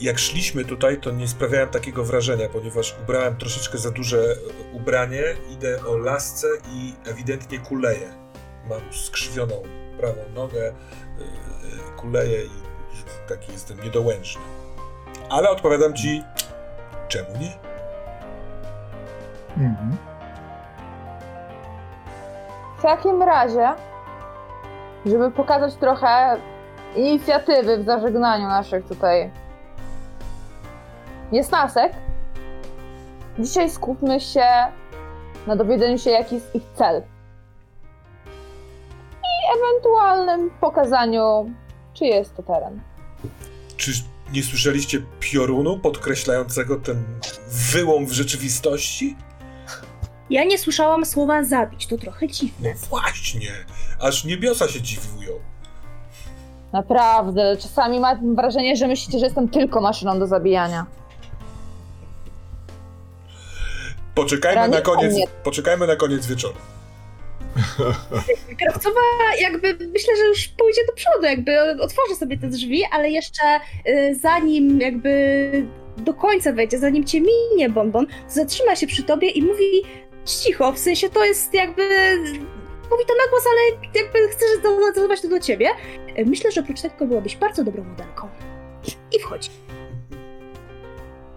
Jak 0.00 0.18
szliśmy 0.18 0.64
tutaj, 0.64 1.00
to 1.00 1.10
nie 1.10 1.28
sprawiałem 1.28 1.68
takiego 1.68 2.04
wrażenia, 2.04 2.48
ponieważ 2.48 2.96
ubrałem 3.02 3.36
troszeczkę 3.36 3.78
za 3.78 3.90
duże 3.90 4.36
ubranie, 4.72 5.22
idę 5.50 5.78
o 5.86 5.96
lasce 5.96 6.46
i 6.72 6.94
ewidentnie 7.10 7.58
kuleję. 7.58 8.12
Mam 8.68 8.80
skrzywioną 8.92 9.62
prawą 9.98 10.20
nogę, 10.34 10.62
yy, 10.62 11.96
kuleję 11.96 12.44
i 12.44 12.72
taki 13.28 13.52
jestem 13.52 13.80
niedołężny. 13.84 14.42
Ale 15.30 15.50
odpowiadam 15.50 15.94
ci, 15.94 16.22
czemu 17.08 17.28
nie? 17.40 17.58
Mhm. 19.56 19.96
W 22.78 22.82
takim 22.82 23.22
razie, 23.22 23.68
żeby 25.06 25.30
pokazać 25.30 25.74
trochę 25.74 26.36
inicjatywy 26.96 27.78
w 27.78 27.84
zażegnaniu 27.84 28.48
naszych 28.48 28.86
tutaj 28.86 29.30
niesnasek, 31.32 31.92
dzisiaj 33.38 33.70
skupmy 33.70 34.20
się 34.20 34.46
na 35.46 35.56
dowiedzeniu 35.56 35.98
się, 35.98 36.10
jaki 36.10 36.34
jest 36.34 36.54
ich 36.54 36.62
cel. 36.74 37.02
I 39.22 39.58
ewentualnym 39.58 40.50
pokazaniu, 40.60 41.50
czy 41.94 42.04
jest 42.04 42.36
to 42.36 42.42
teren. 42.42 42.80
Czy 43.76 43.92
nie 44.32 44.42
słyszeliście 44.42 44.98
piorunu 45.20 45.78
podkreślającego 45.78 46.76
ten 46.76 47.04
wyłom 47.72 48.06
w 48.06 48.12
rzeczywistości? 48.12 49.16
Ja 50.30 50.44
nie 50.44 50.58
słyszałam 50.58 51.04
słowa 51.06 51.44
zabić, 51.44 51.86
to 51.86 51.98
trochę 51.98 52.26
No 52.26 52.32
dziwne. 52.32 52.74
właśnie, 52.90 53.50
aż 54.00 54.24
niebiosa 54.24 54.68
się 54.68 54.80
dziwiują. 54.82 55.32
Naprawdę, 56.72 57.56
czasami 57.60 58.00
mam 58.00 58.36
wrażenie, 58.36 58.76
że 58.76 58.88
myślicie, 58.88 59.18
że 59.18 59.24
jestem 59.26 59.48
tylko 59.48 59.80
maszyną 59.80 60.18
do 60.18 60.26
zabijania. 60.26 60.86
Poczekajmy 64.14 64.60
Rani 64.60 64.72
na 64.72 64.80
koniec, 64.80 65.12
mnie. 65.14 65.24
poczekajmy 65.44 65.86
na 65.86 65.96
koniec 65.96 66.26
wieczoru. 66.26 66.54
Krawcowa 68.58 69.00
jakby 69.40 69.68
myślę, 69.92 70.16
że 70.16 70.22
już 70.28 70.48
pójdzie 70.48 70.80
do 70.86 70.92
przodu, 70.92 71.22
jakby 71.24 71.60
otworzy 71.82 72.14
sobie 72.14 72.38
te 72.38 72.48
drzwi, 72.48 72.82
ale 72.92 73.10
jeszcze 73.10 73.42
y, 73.88 74.14
zanim 74.22 74.80
jakby 74.80 75.66
do 75.96 76.14
końca 76.14 76.52
wejdzie, 76.52 76.78
zanim 76.78 77.04
cię 77.04 77.20
minie 77.20 77.70
bonbon, 77.70 78.06
zatrzyma 78.28 78.76
się 78.76 78.86
przy 78.86 79.02
tobie 79.02 79.28
i 79.28 79.42
mówi 79.42 79.64
cicho, 80.24 80.72
w 80.72 80.78
sensie 80.78 81.10
to 81.10 81.24
jest 81.24 81.54
jakby... 81.54 81.82
Mówi 82.90 83.04
to 83.06 83.14
na 83.14 83.30
głos, 83.30 83.44
ale 83.46 83.90
jakby 83.94 84.28
chcesz 84.28 84.48
zaadresować 84.62 85.20
to 85.20 85.28
do 85.28 85.40
ciebie. 85.40 85.68
Y, 86.18 86.24
Myślę, 86.26 86.52
że 86.52 86.60
oprócz 86.60 86.80
tego 86.80 87.06
byłabyś 87.06 87.36
bardzo 87.36 87.64
dobrą 87.64 87.84
modelką. 87.84 88.28
I 89.12 89.18
wchodzi. 89.18 89.50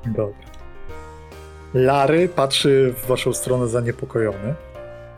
Dobra. 0.05 0.45
Lary 1.73 2.29
patrzy 2.29 2.93
w 2.97 3.07
waszą 3.07 3.33
stronę 3.33 3.67
zaniepokojony 3.67 4.55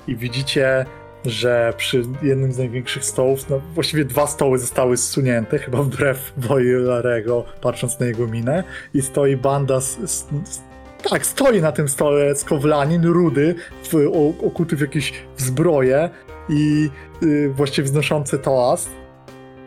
i 0.07 0.15
widzicie, 0.15 0.85
że 1.25 1.73
przy 1.77 2.03
jednym 2.21 2.51
z 2.53 2.57
największych 2.57 3.05
stołów, 3.05 3.49
no 3.49 3.61
właściwie 3.73 4.05
dwa 4.05 4.27
stoły 4.27 4.59
zostały 4.59 4.97
zsunięte, 4.97 5.59
chyba 5.59 5.83
wbrew 5.83 6.33
woli 6.37 6.71
Larego, 6.71 7.45
patrząc 7.61 7.99
na 7.99 8.05
jego 8.05 8.27
minę, 8.27 8.63
i 8.93 9.01
stoi 9.01 9.37
banda 9.37 9.81
z, 9.81 9.97
z, 10.11 10.25
z, 10.45 10.61
tak, 11.09 11.25
stoi 11.25 11.61
na 11.61 11.71
tym 11.71 11.89
stole 11.89 12.35
skowlanin, 12.35 13.05
rudy, 13.05 13.55
w, 13.83 13.95
o, 13.95 14.45
okuty 14.47 14.75
w 14.75 14.81
jakieś 14.81 15.13
zbroje 15.37 16.09
i 16.49 16.89
y, 17.23 17.49
właściwie 17.49 17.85
wznoszący 17.85 18.39
toast. 18.39 18.89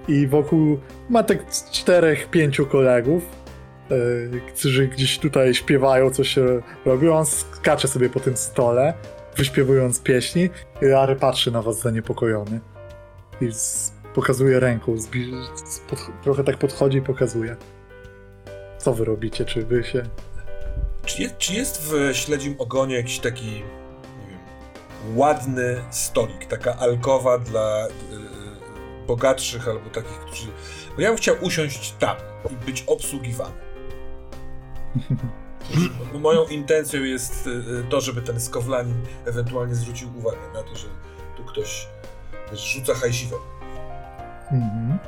I 0.08 0.26
wokół 0.26 0.78
ma 1.08 1.22
tak 1.22 1.50
czterech, 1.72 2.30
pięciu 2.30 2.66
kolegów, 2.66 3.22
y, 3.90 4.40
którzy 4.54 4.88
gdzieś 4.88 5.18
tutaj 5.18 5.54
śpiewają, 5.54 6.10
coś 6.10 6.38
robią. 6.84 7.14
On 7.14 7.26
skacze 7.26 7.88
sobie 7.88 8.10
po 8.10 8.20
tym 8.20 8.36
stole, 8.36 8.94
wyśpiewując 9.36 10.00
pieśni. 10.00 10.50
I 10.82 10.84
Larry 10.84 11.16
patrzy 11.16 11.50
na 11.50 11.62
was 11.62 11.80
zaniepokojony. 11.80 12.60
I 13.40 13.52
z, 13.52 13.92
pokazuje 14.14 14.60
ręką, 14.60 14.96
z, 14.98 15.08
pod, 15.88 15.98
trochę 16.22 16.44
tak 16.44 16.56
podchodzi 16.56 16.98
i 16.98 17.02
pokazuje. 17.02 17.56
Co 18.78 18.94
wy 18.94 19.04
robicie? 19.04 19.44
Czy 19.44 19.66
wy 19.66 19.84
się... 19.84 20.02
Czy 21.10 21.22
jest, 21.22 21.38
czy 21.38 21.54
jest 21.54 21.82
w 21.82 22.14
śledzim 22.14 22.54
ogonie 22.58 22.94
jakiś 22.94 23.18
taki, 23.18 23.62
wiem, 24.28 24.38
ładny 25.16 25.84
stolik, 25.90 26.46
taka 26.46 26.76
alkowa 26.76 27.38
dla 27.38 27.86
y, 27.86 27.90
bogatszych 29.06 29.68
albo 29.68 29.90
takich, 29.90 30.18
którzy... 30.18 30.46
Bo 30.96 31.02
ja 31.02 31.08
bym 31.08 31.16
chciał 31.16 31.36
usiąść 31.40 31.94
tam 31.98 32.16
i 32.50 32.66
być 32.66 32.84
obsługiwany. 32.86 33.54
Moją 36.20 36.46
intencją 36.46 37.00
jest 37.02 37.46
y, 37.46 37.50
y, 37.50 37.84
to, 37.88 38.00
żeby 38.00 38.22
ten 38.22 38.40
skowlanin 38.40 39.06
ewentualnie 39.24 39.74
zwrócił 39.74 40.18
uwagę 40.18 40.52
na 40.54 40.62
to, 40.62 40.76
że 40.76 40.86
tu 41.36 41.44
ktoś 41.44 41.88
rzuca 42.52 42.94
hajsiwem. 42.94 43.40
Mhm. 44.52 44.98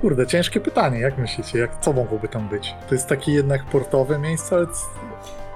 Kurde, 0.00 0.26
ciężkie 0.26 0.60
pytanie. 0.60 0.98
Jak 0.98 1.18
myślicie? 1.18 1.58
Jak, 1.58 1.80
co 1.80 1.92
mogłoby 1.92 2.28
tam 2.28 2.48
być? 2.48 2.74
To 2.88 2.94
jest 2.94 3.08
takie 3.08 3.32
jednak 3.32 3.64
portowe 3.64 4.18
miejsce, 4.18 4.56
ale... 4.56 4.66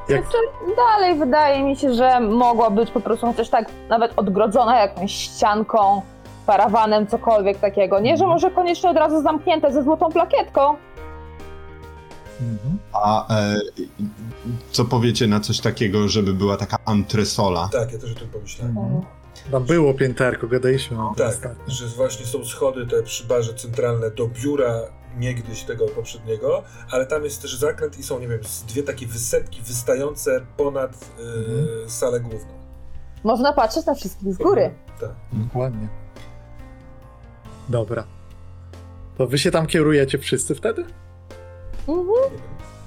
Jak... 0.08 0.22
Znaczy, 0.22 0.38
dalej 0.76 1.18
wydaje 1.18 1.62
mi 1.62 1.76
się, 1.76 1.94
że 1.94 2.20
mogła 2.20 2.70
być 2.70 2.90
po 2.90 3.00
prostu 3.00 3.26
chociaż 3.26 3.48
tak 3.48 3.66
nawet 3.88 4.12
odgrodzona 4.16 4.80
jakąś 4.80 5.12
ścianką, 5.12 6.02
parawanem, 6.46 7.06
cokolwiek 7.06 7.58
takiego. 7.58 8.00
Nie, 8.00 8.16
że 8.16 8.26
może 8.26 8.50
koniecznie 8.50 8.90
od 8.90 8.96
razu 8.96 9.22
zamknięte 9.22 9.72
ze 9.72 9.82
złotą 9.82 10.08
plakietką. 10.08 10.76
Mhm. 12.40 12.78
A 12.92 13.34
e, 13.34 13.60
co 14.70 14.84
powiecie 14.84 15.26
na 15.26 15.40
coś 15.40 15.60
takiego, 15.60 16.08
żeby 16.08 16.34
była 16.34 16.56
taka 16.56 16.78
antresola? 16.84 17.68
Tak, 17.72 17.92
ja 17.92 17.98
też 17.98 18.12
o 18.12 18.14
tym 18.14 18.28
pomyślałem. 18.28 18.78
Mhm. 18.78 19.19
Tam 19.50 19.64
było 19.64 19.94
pięterko, 19.94 20.46
gadaliśmy 20.48 21.02
o 21.04 21.06
tym 21.08 21.14
Tak, 21.16 21.28
ostatnio. 21.34 21.64
że 21.74 21.86
właśnie 21.86 22.26
są 22.26 22.44
schody 22.44 22.86
te 22.86 23.02
przy 23.02 23.24
barze 23.24 23.54
centralne 23.54 24.10
do 24.10 24.28
biura 24.28 24.80
niegdyś 25.18 25.62
tego 25.62 25.86
poprzedniego, 25.86 26.62
ale 26.90 27.06
tam 27.06 27.24
jest 27.24 27.42
też 27.42 27.56
zakręt 27.56 27.98
i 27.98 28.02
są, 28.02 28.18
nie 28.18 28.28
wiem, 28.28 28.40
dwie 28.68 28.82
takie 28.82 29.06
wysepki 29.06 29.62
wystające 29.62 30.40
ponad 30.56 30.92
y, 31.18 31.22
Mhm. 31.22 31.90
salę 31.90 32.20
główną. 32.20 32.50
Można 33.24 33.52
patrzeć 33.52 33.86
na 33.86 33.94
wszystkich 33.94 34.34
z 34.34 34.36
góry. 34.36 34.74
Tak. 35.00 35.10
Dokładnie. 35.32 35.88
Dobra. 37.68 38.04
To 39.18 39.26
wy 39.26 39.38
się 39.38 39.50
tam 39.50 39.66
kierujecie 39.66 40.18
wszyscy 40.18 40.54
wtedy? 40.54 40.84
Mhm. 41.88 42.06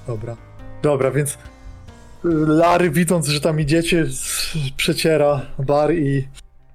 Dobra. 0.06 0.36
Dobra, 0.82 1.10
więc 1.10 1.38
Lary 2.46 2.90
widząc, 2.90 3.28
że 3.28 3.40
tam 3.40 3.60
idziecie, 3.60 4.06
przeciera 4.76 5.40
bar 5.58 5.94
i 5.94 6.28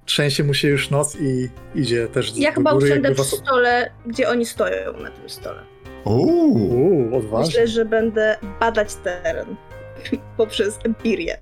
trzęsie 0.04 0.44
mu 0.44 0.54
się 0.54 0.68
już 0.68 0.90
nos 0.90 1.16
i 1.20 1.48
idzie 1.74 2.08
też 2.08 2.36
Ja 2.36 2.50
do 2.50 2.54
chyba 2.54 2.72
góry, 2.72 2.86
usiądę 2.86 3.08
przy 3.14 3.22
was... 3.22 3.28
stole, 3.30 3.90
gdzie 4.06 4.28
oni 4.28 4.46
stoją 4.46 4.92
na 4.92 5.10
tym 5.10 5.30
stole. 5.30 5.62
Uuu, 6.04 7.16
odważnie. 7.16 7.46
Myślę, 7.46 7.68
że 7.68 7.84
będę 7.84 8.36
badać 8.60 8.94
teren 8.94 9.56
poprzez 10.36 10.78
empirię. 10.84 11.38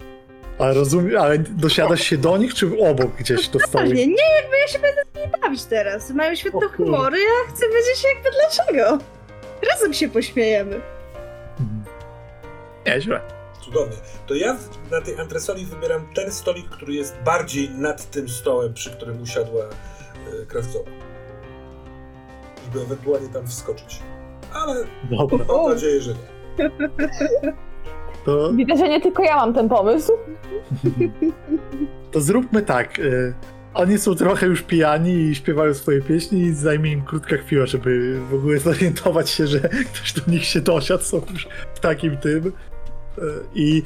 Ale 0.59 0.75
rozumiem, 0.75 1.19
ale 1.19 1.39
dosiadasz 1.39 2.03
się 2.03 2.19
do 2.19 2.37
nich, 2.37 2.55
czy 2.55 2.81
obok 2.81 3.17
gdzieś 3.17 3.49
do 3.49 3.59
stołu? 3.61 3.85
Pewnie, 3.85 4.07
nie, 4.07 4.35
jakby 4.43 4.57
ja 4.63 4.69
się 4.69 4.79
będę 4.79 5.03
z 5.15 5.17
nimi 5.17 5.33
bawić 5.43 5.65
teraz. 5.65 6.11
Mają 6.11 6.35
świetne 6.35 6.69
humory, 6.77 7.19
ja 7.19 7.55
chcę 7.55 7.67
wiedzieć 7.69 8.05
jakby 8.15 8.31
dlaczego. 8.31 9.05
Razem 9.73 9.95
się 9.95 10.09
pośmiejemy. 10.09 10.81
Mhm. 11.61 11.85
Nieźle. 12.87 13.38
Cudownie. 13.69 13.97
To 14.27 14.35
ja 14.35 14.55
w- 14.55 14.91
na 14.91 15.01
tej 15.01 15.21
antresoli 15.21 15.65
wybieram 15.67 16.07
ten 16.15 16.33
stolik, 16.33 16.69
który 16.69 16.93
jest 16.95 17.17
bardziej 17.25 17.71
nad 17.71 18.11
tym 18.11 18.29
stołem, 18.29 18.75
przy 18.75 18.91
którym 18.91 19.23
usiadła 19.23 19.65
y, 20.43 20.47
krawcowa. 20.47 20.91
Żeby 22.65 22.85
ewentualnie 22.85 23.29
tam 23.29 23.47
wskoczyć. 23.47 23.99
Ale 24.55 24.85
Dobra, 25.11 25.39
mam 25.49 25.69
nadzieję, 25.71 26.01
że 26.01 26.11
nie. 26.11 26.71
to, 28.25 28.53
Widzę, 28.53 28.77
że 28.77 28.89
nie 28.89 29.01
tylko 29.01 29.23
ja 29.23 29.37
mam 29.37 29.55
ten 29.55 29.69
pomysł. 29.69 30.13
to 32.13 32.21
zróbmy 32.21 32.63
tak. 32.63 32.99
y, 32.99 33.35
Oni 33.75 33.99
są 33.99 34.15
trochę 34.15 34.47
już 34.47 34.63
pijani 34.63 35.13
i 35.15 35.35
śpiewają 35.35 35.75
swoje 35.75 36.03
pieśni 36.03 36.41
i 36.41 36.55
zajmie 36.55 36.93
im 36.93 37.03
krótka 37.03 37.37
chwila, 37.37 37.67
żeby 37.67 38.21
w 38.31 38.35
ogóle 38.35 38.59
zorientować 38.59 39.31
się, 39.31 39.47
że 39.47 39.61
ktoś 39.61 40.13
do 40.13 40.33
nich 40.33 40.45
się 40.45 40.61
dosiadł, 40.61 41.03
są 41.05 41.23
już 41.33 41.49
w 41.75 41.81
takim 41.81 42.17
tym. 42.17 42.53
I 43.55 43.83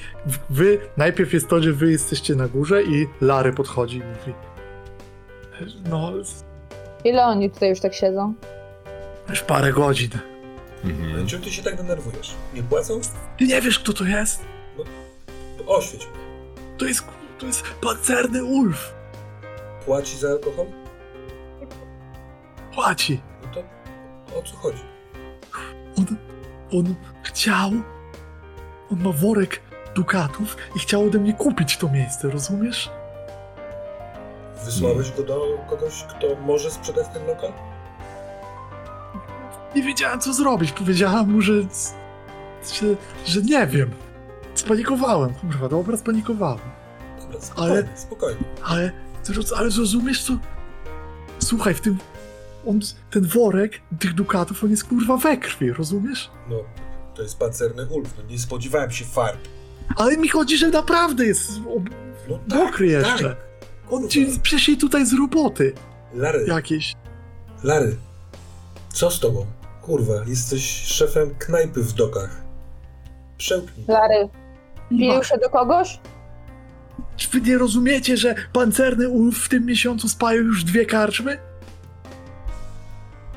wy, 0.50 0.78
najpierw 0.96 1.32
jest 1.32 1.48
to, 1.48 1.62
że 1.62 1.72
wy 1.72 1.90
jesteście 1.90 2.34
na 2.34 2.48
górze 2.48 2.82
i 2.82 3.08
Lary 3.20 3.52
podchodzi 3.52 3.96
i 3.96 4.00
mówi 4.00 4.34
no, 5.90 6.12
Ile 7.04 7.24
oni 7.24 7.50
tutaj 7.50 7.68
już 7.68 7.80
tak 7.80 7.94
siedzą? 7.94 8.34
już 9.30 9.42
parę 9.42 9.72
godzin. 9.72 10.10
mhm. 10.84 11.26
Czym 11.26 11.40
ty 11.42 11.50
się 11.50 11.62
tak 11.62 11.76
denerwujesz? 11.76 12.34
Nie 12.54 12.62
płacą? 12.62 13.00
Ty 13.38 13.44
nie 13.46 13.60
wiesz, 13.60 13.78
kto 13.78 13.92
to 13.92 14.04
jest? 14.04 14.44
To 15.58 15.64
oświeć 15.76 16.06
mnie. 16.06 16.16
To 16.78 16.84
jest, 16.86 17.04
to 17.38 17.46
jest 17.46 17.62
pancerny 17.80 18.44
Ulf. 18.44 18.94
Płaci 19.86 20.18
za 20.18 20.28
alkohol? 20.28 20.66
Płaci. 22.74 23.20
No 23.42 23.48
to 23.54 23.60
o 24.38 24.42
co 24.42 24.56
chodzi? 24.56 24.82
On, 25.98 26.06
on 26.78 26.94
chciał. 27.22 27.70
On 28.92 29.02
ma 29.02 29.12
worek 29.12 29.60
dukatów 29.94 30.56
i 30.76 30.78
chciał 30.78 31.04
ode 31.04 31.18
mnie 31.18 31.32
kupić 31.32 31.76
to 31.76 31.88
miejsce, 31.88 32.30
rozumiesz? 32.30 32.90
Wysłałeś 34.64 35.12
go 35.12 35.22
do 35.22 35.58
kogoś, 35.70 36.04
kto 36.04 36.26
może 36.46 36.70
sprzedać 36.70 37.06
ten 37.14 37.26
lokal? 37.26 37.52
nie 39.76 39.82
wiedziałem 39.82 40.20
co 40.20 40.32
zrobić. 40.32 40.72
Powiedziałem 40.72 41.30
mu, 41.32 41.40
że, 41.40 41.52
że, 42.72 42.86
że 43.26 43.42
nie 43.42 43.66
wiem. 43.66 43.90
Spanikowałem, 44.54 45.34
kurwa, 45.34 45.68
dobra, 45.68 45.96
spanikowałem. 45.96 46.58
Dobra, 47.22 47.40
spokojnie, 47.40 47.72
Ale- 47.72 47.88
spokojnie. 47.98 48.40
Ale, 48.64 48.92
ale 49.56 49.70
zrozumiesz 49.70 50.22
co? 50.22 50.32
Słuchaj, 51.38 51.74
w 51.74 51.80
tym, 51.80 51.98
on, 52.66 52.80
ten 53.10 53.26
worek 53.26 53.80
tych 53.98 54.14
dukatów, 54.14 54.64
on 54.64 54.70
jest 54.70 54.84
kurwa 54.84 55.16
we 55.16 55.36
krwi, 55.36 55.72
rozumiesz? 55.72 56.30
No, 56.50 56.56
to 57.22 57.24
jest 57.24 57.38
pancerny 57.38 57.86
ulf, 57.86 58.08
no 58.18 58.24
nie 58.30 58.38
spodziewałem 58.38 58.90
się 58.90 59.04
farb. 59.04 59.38
Ale 59.96 60.16
mi 60.16 60.28
chodzi, 60.28 60.58
że 60.58 60.68
naprawdę 60.68 61.26
jest 61.26 61.50
ob- 61.76 61.90
No 62.48 62.56
mokry 62.64 62.86
jeszcze. 62.86 63.24
Tak. 63.28 63.36
On 63.90 64.08
ci 64.08 64.38
przyszli 64.42 64.76
tutaj 64.76 65.06
z 65.06 65.12
roboty 65.12 65.72
Lary, 66.14 66.44
jakieś. 66.48 66.94
Lary, 67.62 67.96
co 68.94 69.10
z 69.10 69.20
tobą? 69.20 69.46
Kurwa, 69.82 70.14
jesteś 70.26 70.62
szefem 70.86 71.34
knajpy 71.38 71.82
w 71.82 71.92
dokach. 71.92 72.42
Przełknij. 73.38 73.86
Lary, 73.88 74.28
się 75.24 75.38
do 75.38 75.50
kogoś? 75.50 76.00
Czy 77.16 77.28
wy 77.28 77.40
nie 77.40 77.58
rozumiecie, 77.58 78.16
że 78.16 78.34
pancerny 78.52 79.08
ulf 79.08 79.38
w 79.44 79.48
tym 79.48 79.66
miesiącu 79.66 80.08
spalił 80.08 80.44
już 80.44 80.64
dwie 80.64 80.86
karczmy? 80.86 81.38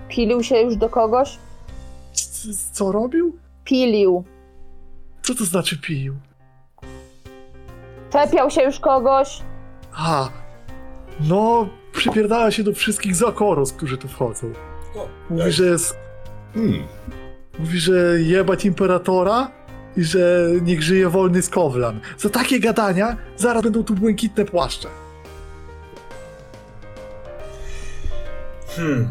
Pilił 0.09 0.43
się 0.43 0.55
już 0.61 0.75
do 0.75 0.89
kogoś? 0.89 1.37
C- 2.13 2.49
co 2.71 2.91
robił? 2.91 3.37
Pilił. 3.65 4.23
Co 5.21 5.35
to 5.35 5.45
znaczy 5.45 5.77
pił? 5.77 6.15
Czepiał 8.09 8.51
się 8.51 8.63
już 8.63 8.79
kogoś? 8.79 9.41
A, 9.93 10.29
no, 11.19 11.67
przypierdala 11.91 12.51
się 12.51 12.63
do 12.63 12.73
wszystkich 12.73 13.15
zakoros, 13.15 13.73
którzy 13.73 13.97
tu 13.97 14.07
wchodzą. 14.07 14.53
Mówi, 15.29 15.41
ej, 15.43 15.51
że 15.51 15.65
jest 15.65 16.05
Hmm. 16.55 16.87
Mówi, 17.59 17.79
że 17.79 18.21
jebać 18.21 18.65
imperatora 18.65 19.51
i 19.97 20.03
że 20.03 20.49
niech 20.61 20.81
żyje 20.83 21.09
wolny 21.09 21.41
Skowlan. 21.41 21.99
Za 22.17 22.29
takie 22.29 22.59
gadania 22.59 23.17
zaraz 23.37 23.63
będą 23.63 23.83
tu 23.83 23.95
błękitne 23.95 24.45
płaszcze. 24.45 24.87
Hmm. 28.75 29.07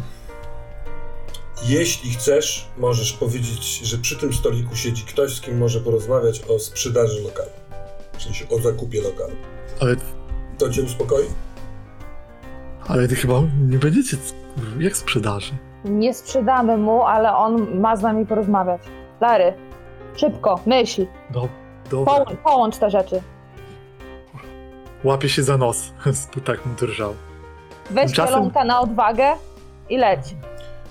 Jeśli 1.68 2.10
chcesz, 2.10 2.68
możesz 2.76 3.12
powiedzieć, 3.12 3.78
że 3.78 3.99
przy 3.99 4.17
tym 4.17 4.33
stoliku 4.33 4.76
siedzi 4.76 5.02
ktoś, 5.05 5.34
z 5.34 5.41
kim 5.41 5.59
może 5.59 5.81
porozmawiać 5.81 6.41
o 6.49 6.59
sprzedaży 6.59 7.20
lokalu. 7.23 7.51
W 8.18 8.23
sensie 8.23 8.49
o 8.49 8.59
zakupie 8.59 9.02
lokalu. 9.02 9.36
Ale, 9.81 9.97
To 10.59 10.70
cię 10.70 10.83
uspokoi? 10.83 11.25
ale 12.89 13.09
ty 13.09 13.17
chyba 13.17 13.34
nie 13.68 13.78
będziecie... 13.78 14.17
Jak 14.78 14.97
sprzedaży? 14.97 15.52
Nie 15.84 16.15
sprzedamy 16.15 16.76
mu, 16.76 17.02
ale 17.02 17.36
on 17.36 17.81
ma 17.81 17.97
z 17.97 18.02
nami 18.02 18.26
porozmawiać. 18.26 18.81
Lary, 19.20 19.55
szybko, 20.17 20.60
myśl. 20.67 21.07
No, 21.34 21.49
dobra. 21.91 22.15
Połącz, 22.15 22.39
połącz 22.44 22.76
te 22.76 22.91
rzeczy. 22.91 23.23
Łapie 25.05 25.28
się 25.28 25.43
za 25.43 25.57
nos. 25.59 25.93
Tu 26.33 26.41
tak 26.41 26.67
mu 26.67 26.75
drżał. 26.75 27.15
Weź 27.91 28.10
Tymczasem- 28.12 28.43
Tymczasem... 28.43 28.68
na 28.68 28.81
odwagę 28.81 29.33
i 29.89 29.97
leć. 29.97 30.20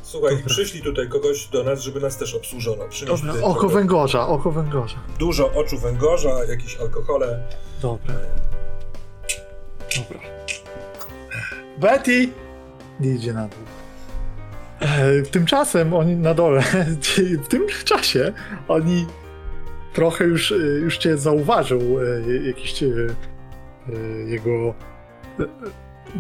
Słuchaj, 0.03 0.35
Dobra. 0.35 0.49
przyszli 0.49 0.82
tutaj 0.82 1.09
kogoś 1.09 1.48
do 1.48 1.64
nas, 1.64 1.82
żeby 1.82 1.99
nas 1.99 2.17
też 2.17 2.35
obsłużono. 2.35 2.83
Dobra, 3.07 3.33
oko 3.41 3.59
trochę- 3.59 3.75
węgorza, 3.75 4.27
oko 4.27 4.51
węgorza. 4.51 4.98
Dużo 5.19 5.51
oczu 5.53 5.77
węgorza, 5.77 6.45
jakieś 6.49 6.77
alkohole. 6.77 7.48
Dobra. 7.82 8.14
Dobra. 9.98 10.19
Betty! 11.77 12.30
Nie 12.99 13.09
idzie 13.09 13.33
na 13.33 13.48
dół. 13.48 13.59
E, 14.80 15.22
tymczasem 15.22 15.93
oni 15.93 16.15
na 16.15 16.33
dole, 16.33 16.64
w 17.45 17.48
tym 17.48 17.67
czasie 17.85 18.33
oni 18.67 19.07
trochę 19.93 20.23
już, 20.23 20.51
e, 20.51 20.56
już 20.56 20.98
cię 20.98 21.17
zauważył 21.17 21.82
e, 21.82 22.03
jakiś 22.48 22.83
jego 24.25 24.73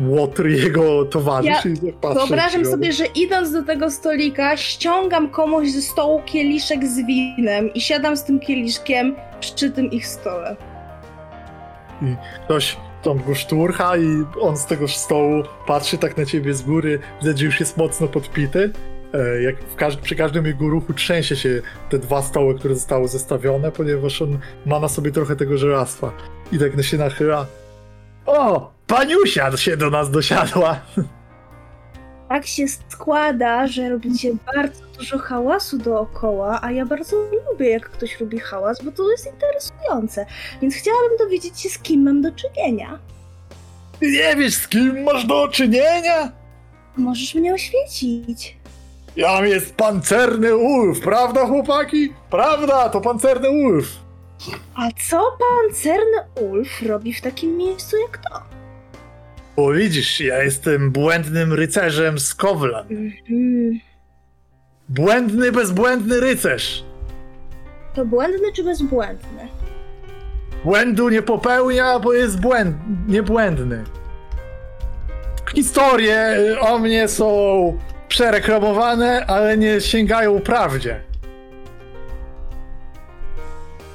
łotr, 0.01 0.45
jego 0.45 1.05
towarzysz. 1.05 1.65
i 1.65 1.77
tak 1.77 1.95
patrzy 1.95 2.19
Wyobrażam 2.19 2.65
sobie, 2.65 2.91
że 2.91 3.05
idąc 3.05 3.51
do 3.51 3.63
tego 3.63 3.91
stolika, 3.91 4.57
ściągam 4.57 5.29
komuś 5.29 5.69
ze 5.69 5.81
stołu 5.81 6.21
kieliszek 6.25 6.85
z 6.85 7.05
winem 7.05 7.73
i 7.73 7.81
siadam 7.81 8.17
z 8.17 8.23
tym 8.23 8.39
kieliszkiem 8.39 9.15
przy 9.39 9.71
tym 9.71 9.91
ich 9.91 10.07
stole. 10.07 10.55
Ktoś 12.45 12.77
tam 13.03 13.23
go 13.27 13.35
szturcha 13.35 13.97
i 13.97 14.23
on 14.41 14.57
z 14.57 14.65
tego 14.65 14.87
stołu 14.87 15.43
patrzy 15.67 15.97
tak 15.97 16.17
na 16.17 16.25
ciebie 16.25 16.53
z 16.53 16.61
góry, 16.61 16.99
widać, 17.21 17.39
że 17.39 17.45
już 17.45 17.59
jest 17.59 17.77
mocno 17.77 18.07
podpity. 18.07 18.71
E, 19.13 19.41
Jak 19.41 19.55
przy 20.01 20.15
każdym 20.15 20.45
jego 20.45 20.69
ruchu 20.69 20.93
trzęsie 20.93 21.35
się 21.35 21.61
te 21.89 21.99
dwa 21.99 22.21
stoły, 22.21 22.55
które 22.55 22.75
zostały 22.75 23.07
zestawione, 23.07 23.71
ponieważ 23.71 24.21
on 24.21 24.39
ma 24.65 24.79
na 24.79 24.87
sobie 24.87 25.11
trochę 25.11 25.35
tego 25.35 25.57
żelastwa. 25.57 26.11
I 26.51 26.59
tak 26.59 26.83
się 26.83 26.97
nachyla. 26.97 27.45
O! 28.25 28.71
Paniusia 28.87 29.57
się 29.57 29.77
do 29.77 29.89
nas 29.89 30.11
dosiadła! 30.11 30.79
Tak 32.29 32.45
się 32.45 32.65
składa, 32.89 33.67
że 33.67 33.89
robicie 33.89 34.31
bardzo 34.55 34.83
dużo 34.97 35.17
hałasu 35.19 35.77
dookoła, 35.77 36.59
a 36.61 36.71
ja 36.71 36.85
bardzo 36.85 37.15
lubię, 37.49 37.69
jak 37.69 37.89
ktoś 37.89 38.19
robi 38.19 38.39
hałas, 38.39 38.83
bo 38.83 38.91
to 38.91 39.11
jest 39.11 39.27
interesujące. 39.33 40.25
Więc 40.61 40.75
chciałabym 40.75 41.17
dowiedzieć 41.17 41.59
się, 41.61 41.69
z 41.69 41.79
kim 41.79 42.03
mam 42.03 42.21
do 42.21 42.31
czynienia. 42.31 42.99
Nie 44.01 44.35
wiesz, 44.35 44.55
z 44.55 44.67
kim 44.67 45.03
masz 45.03 45.25
do 45.25 45.47
czynienia? 45.47 46.31
Możesz 46.97 47.35
mnie 47.35 47.53
oświecić. 47.53 48.57
Jam 49.15 49.45
jest 49.45 49.75
pancerny 49.75 50.55
ulf, 50.55 50.99
prawda 50.99 51.45
chłopaki? 51.45 52.13
Prawda, 52.29 52.89
to 52.89 53.01
pancerny 53.01 53.49
ulf. 53.49 54.02
A 54.75 54.89
co 55.09 55.37
pancerny 55.39 56.17
Ulf 56.41 56.81
robi 56.81 57.13
w 57.13 57.21
takim 57.21 57.57
miejscu 57.57 57.97
jak 57.97 58.17
to? 58.17 58.39
Bo 59.55 59.73
widzisz, 59.73 60.19
ja 60.19 60.43
jestem 60.43 60.91
błędnym 60.91 61.53
rycerzem 61.53 62.19
z 62.19 62.35
Kowlan. 62.35 62.85
Mhm. 62.89 63.79
Błędny, 64.89 65.51
bezbłędny 65.51 66.19
rycerz. 66.19 66.83
To 67.95 68.05
błędny 68.05 68.53
czy 68.55 68.63
bezbłędny? 68.63 69.47
Błędu 70.63 71.09
nie 71.09 71.21
popełnia, 71.21 71.99
bo 71.99 72.13
jest 72.13 72.39
błęd, 72.41 72.75
niebłędny. 73.07 73.83
Historie 75.55 76.35
o 76.59 76.79
mnie 76.79 77.07
są 77.07 77.27
przereklamowane, 78.07 79.25
ale 79.25 79.57
nie 79.57 79.81
sięgają 79.81 80.39
prawdzie. 80.39 81.03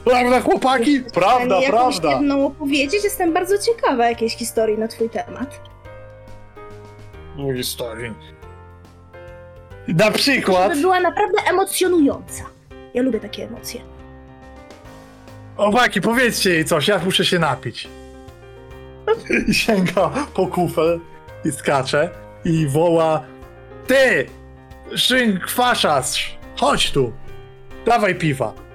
Prawda, 0.09 0.41
chłopaki? 0.41 1.01
Prawda, 1.01 1.61
jakąś 1.61 1.71
prawda. 2.01 2.11
jedną 2.11 2.47
opowiedzieć? 2.47 3.05
Jestem 3.05 3.33
bardzo 3.35 3.59
ciekawa 3.59 4.09
jakiejś 4.09 4.37
historii 4.37 4.79
na 4.79 4.89
twój 4.89 5.11
temat. 5.11 5.61
historii. 7.57 8.13
Na 9.89 10.11
przykład, 10.11 10.69
Żeby 10.69 10.81
była 10.81 11.01
naprawdę 11.01 11.39
emocjonująca. 11.51 12.45
Ja 12.95 13.03
lubię 13.03 13.21
takie 13.21 13.45
emocje. 13.45 13.81
chłopaki, 15.57 16.01
powiedzcie 16.01 16.51
jej 16.51 16.65
coś, 16.65 16.89
ja 16.89 16.99
muszę 17.05 17.25
się 17.25 17.39
napić. 17.39 17.89
I 19.49 19.55
sięga 19.65 20.11
po 20.35 20.47
kufel 20.47 21.01
i 21.45 21.53
skacze 21.53 22.11
i 22.45 22.67
woła 22.67 23.23
Ty, 23.87 24.27
szynkwaszarz, 24.97 26.39
chodź 26.57 26.93
tu, 26.93 27.13
dawaj 27.87 28.15
piwa. 28.15 28.68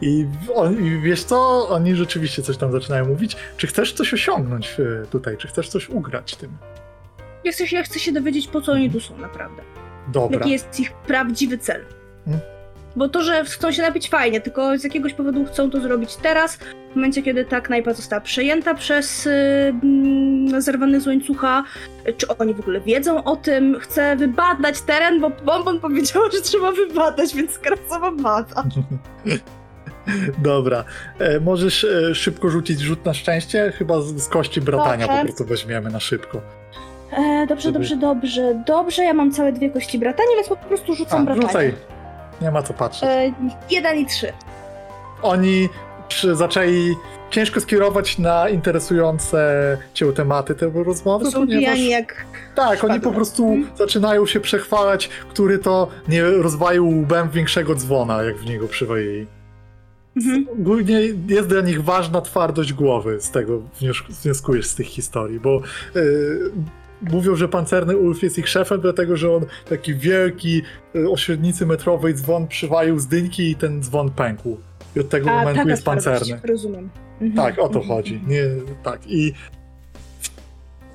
I, 0.00 0.26
on, 0.54 0.86
I 0.86 1.00
wiesz 1.00 1.24
co, 1.24 1.68
oni 1.68 1.94
rzeczywiście 1.94 2.42
coś 2.42 2.56
tam 2.56 2.72
zaczynają 2.72 3.06
mówić. 3.08 3.36
Czy 3.56 3.66
chcesz 3.66 3.92
coś 3.92 4.14
osiągnąć 4.14 4.76
e, 4.80 5.06
tutaj, 5.06 5.36
czy 5.36 5.48
chcesz 5.48 5.68
coś 5.68 5.88
ugrać 5.88 6.36
tym? 6.36 6.50
Ja 7.44 7.52
chcę, 7.52 7.66
się- 7.66 7.76
ja 7.76 7.82
chcę 7.82 7.98
się 7.98 8.12
dowiedzieć, 8.12 8.46
po 8.48 8.60
co 8.60 8.72
oni 8.72 8.90
tu 8.90 9.00
są 9.00 9.18
naprawdę. 9.18 9.62
Dobra. 10.08 10.38
Jaki 10.38 10.50
jest 10.50 10.80
ich 10.80 10.92
prawdziwy 10.92 11.58
cel. 11.58 11.84
Hmm. 12.24 12.40
Bo 12.96 13.08
to, 13.08 13.22
że 13.22 13.44
chcą 13.44 13.72
się 13.72 13.82
napić 13.82 14.08
fajnie, 14.08 14.40
tylko 14.40 14.78
z 14.78 14.84
jakiegoś 14.84 15.12
powodu 15.12 15.44
chcą 15.44 15.70
to 15.70 15.80
zrobić 15.80 16.16
teraz, 16.16 16.56
w 16.92 16.96
momencie, 16.96 17.22
kiedy 17.22 17.44
ta 17.44 17.60
knajpa 17.60 17.94
została 17.94 18.20
przejęta 18.20 18.74
przez 18.74 19.24
yy, 19.24 19.32
mm, 19.82 20.62
zerwany 20.62 21.00
z 21.00 21.06
łańcucha. 21.06 21.64
Czy 22.16 22.28
oni 22.38 22.54
w 22.54 22.60
ogóle 22.60 22.80
wiedzą 22.80 23.24
o 23.24 23.36
tym? 23.36 23.78
Chcę 23.80 24.16
wybadać 24.16 24.80
teren, 24.80 25.20
bo 25.20 25.30
Bonbon 25.30 25.80
powiedział, 25.80 26.22
że 26.32 26.40
trzeba 26.40 26.72
wybadać, 26.72 27.34
więc 27.34 27.50
skracowa 27.50 28.12
bada. 28.12 28.64
Dobra. 30.38 30.84
E, 31.18 31.40
możesz 31.40 31.84
e, 31.84 32.14
szybko 32.14 32.48
rzucić 32.50 32.80
rzut 32.80 33.04
na 33.04 33.14
szczęście? 33.14 33.72
Chyba 33.78 34.00
z, 34.00 34.16
z 34.22 34.28
kości 34.28 34.60
bratania 34.60 35.06
Dobrze. 35.06 35.18
po 35.20 35.24
prostu 35.26 35.44
weźmiemy 35.44 35.90
na 35.90 36.00
szybko. 36.00 36.40
E, 37.12 37.46
dobrze, 37.46 37.62
Żeby- 37.62 37.78
dobrze, 37.78 37.96
dobrze, 37.96 38.62
dobrze. 38.66 39.04
Ja 39.04 39.14
mam 39.14 39.32
całe 39.32 39.52
dwie 39.52 39.70
kości 39.70 39.98
bratania, 39.98 40.28
więc 40.36 40.48
po 40.48 40.56
prostu 40.56 40.94
rzucam 40.94 41.22
A, 41.22 41.24
bratanie. 41.24 41.46
rzucaj. 41.46 41.74
Nie 42.42 42.50
ma 42.50 42.62
co 42.62 42.74
patrzeć. 42.74 43.08
E, 43.08 43.32
jeden 43.70 43.96
i 43.98 44.06
trzy. 44.06 44.32
Oni 45.22 45.68
przy, 46.08 46.34
zaczęli 46.36 46.94
ciężko 47.30 47.60
skierować 47.60 48.18
na 48.18 48.48
interesujące 48.48 49.78
cię 49.94 50.12
tematy 50.12 50.54
te 50.54 50.70
rozmowy, 50.84 51.24
To 51.24 51.30
są 51.30 51.46
pijani 51.46 51.88
jak... 51.90 52.24
Tak, 52.54 52.84
oni 52.84 53.00
po 53.00 53.12
prostu 53.12 53.44
Mhm. 53.52 53.76
zaczynają 53.76 54.26
się 54.26 54.40
przechwalać, 54.40 55.08
który 55.28 55.58
to 55.58 55.88
nie 56.08 56.22
rozwalił 56.22 56.88
łbem 56.88 57.30
większego 57.30 57.74
dzwona, 57.74 58.22
jak 58.22 58.36
w 58.36 58.46
niego 58.46 58.68
przywalili. 58.68 59.26
Mhm. 60.16 60.46
Ogólnie 60.60 61.00
jest 61.28 61.48
dla 61.48 61.60
nich 61.60 61.84
ważna 61.84 62.20
twardość 62.20 62.72
głowy, 62.72 63.20
z 63.20 63.30
tego 63.30 63.62
wnios- 63.80 64.22
wnioskujesz 64.22 64.66
z 64.66 64.74
tych 64.74 64.86
historii, 64.86 65.40
bo 65.40 65.62
yy, 65.94 66.50
mówią, 67.02 67.36
że 67.36 67.48
pancerny 67.48 67.96
Ulf 67.96 68.22
jest 68.22 68.38
ich 68.38 68.48
szefem, 68.48 68.80
dlatego 68.80 69.16
że 69.16 69.32
on 69.36 69.46
taki 69.68 69.94
wielki, 69.94 70.62
yy, 70.94 71.10
o 71.10 71.16
średnicy 71.16 71.66
metrowej 71.66 72.14
dzwon 72.14 72.46
przywalił 72.48 72.98
z 72.98 73.06
dynki 73.06 73.50
i 73.50 73.56
ten 73.56 73.82
dzwon 73.82 74.10
pękł. 74.10 74.56
I 74.96 75.00
od 75.00 75.08
tego 75.08 75.30
A, 75.30 75.38
momentu 75.44 75.68
jest 75.68 75.84
pancerny. 75.84 76.40
Rozumiem. 76.44 76.88
Mhm. 77.20 77.32
Tak, 77.32 77.58
o 77.64 77.68
to 77.68 77.78
Mhm. 77.78 77.86
chodzi. 77.86 78.20
Nie, 78.26 78.44
tak. 78.82 79.00
I 79.06 79.32
w, 80.20 80.30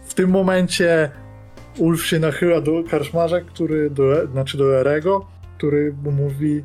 w 0.09 0.13
tym 0.13 0.29
momencie 0.29 1.09
Ulf 1.77 2.05
się 2.05 2.19
nachyla 2.19 2.61
do 2.61 2.83
karczmarza, 2.89 3.41
który, 3.41 3.89
do, 3.89 4.27
znaczy 4.27 4.57
do 4.57 4.79
Erego, 4.79 5.25
który 5.57 5.93
mu 6.03 6.11
mówi 6.11 6.63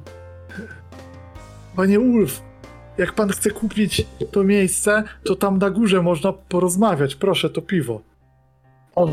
Panie 1.76 2.00
Ulf, 2.00 2.42
jak 2.98 3.12
pan 3.12 3.28
chce 3.28 3.50
kupić 3.50 4.06
to 4.32 4.44
miejsce, 4.44 5.02
to 5.24 5.36
tam 5.36 5.58
na 5.58 5.70
górze 5.70 6.02
można 6.02 6.32
porozmawiać. 6.32 7.14
Proszę, 7.14 7.50
to 7.50 7.62
piwo. 7.62 8.00
O. 8.94 9.08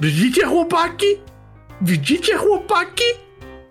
Widzicie, 0.00 0.46
chłopaki? 0.46 1.06
Widzicie, 1.80 2.36
chłopaki? 2.36 3.04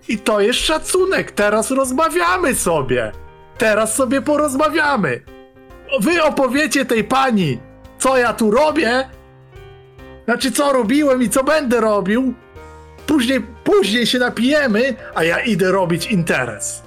I 0.08 0.18
to 0.18 0.40
jest 0.40 0.60
szacunek. 0.60 1.32
Teraz 1.32 1.72
rozmawiamy 1.72 2.56
sobie. 2.56 3.12
Teraz 3.58 3.96
sobie 3.96 4.22
porozmawiamy. 4.22 5.22
Wy 6.00 6.24
opowiecie 6.24 6.86
tej 6.86 7.04
pani, 7.04 7.60
co 8.00 8.18
ja 8.18 8.34
tu 8.34 8.52
robię. 8.52 9.10
Znaczy, 10.26 10.52
co 10.52 10.74
robiłem 10.74 11.24
i 11.24 11.30
co 11.30 11.44
będę 11.44 11.82
robił. 11.82 12.34
Później, 13.08 13.42
później 13.64 14.06
się 14.06 14.20
napijemy, 14.20 14.96
a 15.16 15.24
ja 15.24 15.40
idę 15.40 15.72
robić 15.72 16.06
interes. 16.06 16.85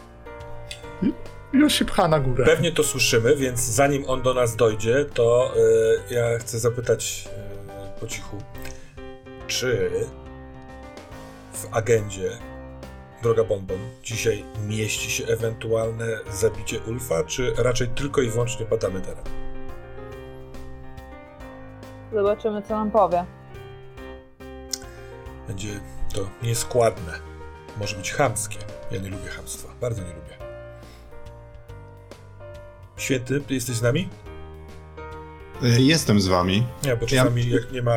I 1.52 1.56
już 1.56 1.74
się 1.74 1.84
pcha 1.84 2.08
na 2.08 2.20
górę. 2.20 2.44
Pewnie 2.44 2.72
to 2.72 2.84
słyszymy, 2.84 3.36
więc 3.36 3.60
zanim 3.60 4.04
on 4.06 4.22
do 4.22 4.34
nas 4.34 4.56
dojdzie, 4.56 5.04
to 5.14 5.52
y, 6.10 6.14
ja 6.14 6.38
chcę 6.38 6.58
zapytać 6.58 7.28
y, 7.96 8.00
po 8.00 8.06
cichu, 8.06 8.36
czy 9.46 9.90
w 11.52 11.76
agendzie 11.76 12.30
Droga 13.22 13.44
Bonbon 13.44 13.78
dzisiaj 14.02 14.44
mieści 14.66 15.10
się 15.10 15.26
ewentualne 15.26 16.06
zabicie 16.32 16.80
Ulfa, 16.80 17.24
czy 17.24 17.54
raczej 17.58 17.88
tylko 17.88 18.20
i 18.22 18.30
wyłącznie 18.30 18.66
badamy 18.66 19.00
teren? 19.00 19.24
Zobaczymy, 22.12 22.62
co 22.62 22.74
nam 22.74 22.90
powie. 22.90 23.24
Będzie 25.48 25.68
to 26.14 26.20
nieskładne. 26.42 27.12
Może 27.76 27.96
być 27.96 28.12
chamskie. 28.12 28.58
Ja 28.90 29.00
nie 29.00 29.10
lubię 29.10 29.28
chamstwa. 29.28 29.68
Bardzo 29.80 30.02
nie 30.02 30.08
lubię. 30.08 30.27
Święty, 32.98 33.40
ty 33.40 33.54
jesteś 33.54 33.76
z 33.76 33.82
nami? 33.82 34.08
Y, 35.62 35.82
Jestem 35.82 36.20
z 36.20 36.26
wami. 36.26 36.66
Nie, 36.84 36.96
bo 36.96 37.02
Ja- 37.02 37.08
czasami 37.08 37.50
jak 37.50 37.72
nie 37.72 37.82
ma 37.82 37.94